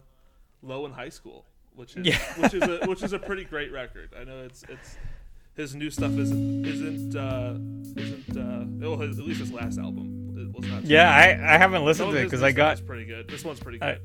Low 0.63 0.85
in 0.87 0.93
High 0.93 1.09
School, 1.09 1.47
which 1.75 1.97
is 1.97 2.07
Yeah. 2.07 2.19
which 2.43 2.55
is 2.55 2.63
a 2.63 2.87
which 2.87 3.03
is 3.03 3.13
a 3.13 3.19
pretty 3.19 3.45
great 3.45 3.73
record. 3.73 4.11
I 4.19 4.25
know 4.25 4.43
it's 4.43 4.63
it's 4.69 4.97
his 5.55 5.75
new 5.75 5.91
stuff 5.91 6.13
isn't 6.13 6.65
isn't 6.67 7.17
uh, 7.17 7.55
isn't 8.01 8.37
uh, 8.37 8.65
well, 8.89 8.99
his, 8.99 9.19
at 9.19 9.25
least 9.25 9.41
his 9.41 9.53
last 9.53 9.79
album 9.79 10.37
it 10.39 10.57
was 10.59 10.69
not. 10.71 10.85
yeah, 10.85 11.11
I 11.11 11.55
I 11.55 11.59
haven't 11.59 11.85
listened 11.85 12.09
of 12.11 12.15
to 12.15 12.21
it 12.21 12.25
because 12.25 12.43
I 12.43 12.53
got 12.53 12.85
pretty 12.87 13.05
good. 13.05 13.29
This 13.29 13.45
one's 13.45 13.61
pretty 13.61 13.81
I- 13.83 13.93
good. 13.95 14.01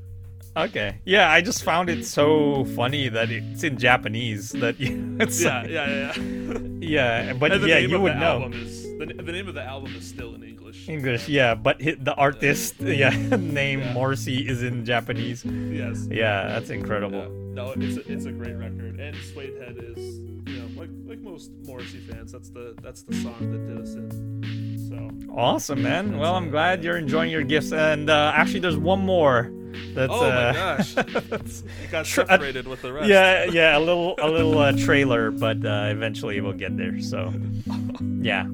Okay. 0.56 0.98
Yeah, 1.04 1.30
I 1.30 1.42
just 1.42 1.62
found 1.62 1.90
it 1.90 2.06
so 2.06 2.64
funny 2.76 3.08
that 3.10 3.30
it's 3.30 3.62
in 3.62 3.76
Japanese 3.76 4.52
that 4.52 4.80
you 4.80 5.16
it's 5.20 5.42
yeah, 5.42 5.60
like- 5.62 5.70
yeah, 5.70 5.88
yeah, 5.88 6.12
yeah. 6.16 6.58
yeah, 6.80 7.32
but 7.34 7.60
yeah, 7.62 7.78
you 7.78 8.00
would 8.00 8.16
know. 8.16 8.48
is 8.52 8.82
the, 8.98 9.06
the 9.06 9.32
name 9.32 9.48
of 9.48 9.54
the 9.54 9.62
album 9.62 9.94
is 9.94 10.06
still 10.08 10.34
in 10.34 10.42
English. 10.42 10.88
English, 10.88 11.28
yeah, 11.28 11.54
but 11.54 11.78
the 11.78 12.14
artist, 12.16 12.76
yeah, 12.80 13.10
name 13.36 13.80
Yeah. 13.80 13.92
Morrissey 13.92 14.48
is 14.48 14.62
in 14.62 14.84
Japanese. 14.86 15.44
Yes. 15.44 16.06
Yeah, 16.10 16.48
that's 16.48 16.70
incredible. 16.70 17.18
Yeah. 17.20 17.54
No, 17.54 17.72
it's 17.76 17.96
a, 17.96 18.12
it's 18.12 18.24
a 18.26 18.32
great 18.32 18.54
record, 18.54 18.98
and 19.00 19.14
Suedehead 19.16 19.76
is 19.96 20.18
you 20.48 20.58
know 20.60 20.80
like 20.80 20.90
like 21.06 21.18
most 21.20 21.50
Morrissey 21.66 22.00
fans, 22.00 22.32
that's 22.32 22.48
the 22.50 22.74
that's 22.82 23.02
the 23.02 23.14
song 23.16 23.50
that 23.52 23.66
did 23.68 23.78
us 23.80 23.94
in. 23.94 24.65
So 24.96 25.10
Awesome, 25.34 25.82
man. 25.82 26.18
Well, 26.18 26.34
I'm 26.34 26.50
glad 26.50 26.82
you're 26.82 26.96
enjoying 26.96 27.30
your 27.30 27.42
gifts. 27.42 27.72
And 27.72 28.08
uh, 28.08 28.32
actually, 28.34 28.60
there's 28.60 28.76
one 28.78 29.00
more. 29.00 29.52
That's 29.94 30.10
oh 30.12 30.24
uh, 30.24 30.52
my 30.54 30.58
gosh, 30.58 30.94
that's- 30.94 31.62
it 31.84 31.90
got 31.90 32.06
Tr- 32.06 32.22
uh, 32.22 32.26
separated 32.26 32.66
with 32.66 32.80
the 32.80 32.92
rest. 32.94 33.08
yeah, 33.08 33.44
yeah, 33.44 33.76
a 33.76 33.80
little, 33.80 34.14
a 34.18 34.28
little 34.30 34.58
uh, 34.58 34.72
trailer, 34.72 35.30
but 35.30 35.62
uh, 35.66 35.88
eventually 35.90 36.40
we'll 36.40 36.54
get 36.54 36.78
there. 36.78 36.98
So, 37.00 37.30
yeah, 38.22 38.46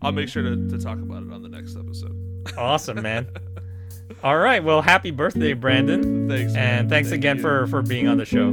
I'll 0.00 0.12
make 0.12 0.30
sure 0.30 0.42
to, 0.42 0.56
to 0.70 0.78
talk 0.78 0.98
about 0.98 1.22
it 1.24 1.32
on 1.32 1.42
the 1.42 1.50
next 1.50 1.76
episode. 1.76 2.16
awesome, 2.56 3.02
man. 3.02 3.28
All 4.24 4.38
right, 4.38 4.64
well, 4.64 4.80
happy 4.80 5.10
birthday, 5.10 5.52
Brandon, 5.52 6.28
Thanks. 6.28 6.54
man. 6.54 6.78
and 6.80 6.88
thanks 6.88 7.10
Thank 7.10 7.20
again 7.20 7.36
you. 7.36 7.42
for 7.42 7.66
for 7.66 7.82
being 7.82 8.08
on 8.08 8.16
the 8.16 8.24
show. 8.24 8.48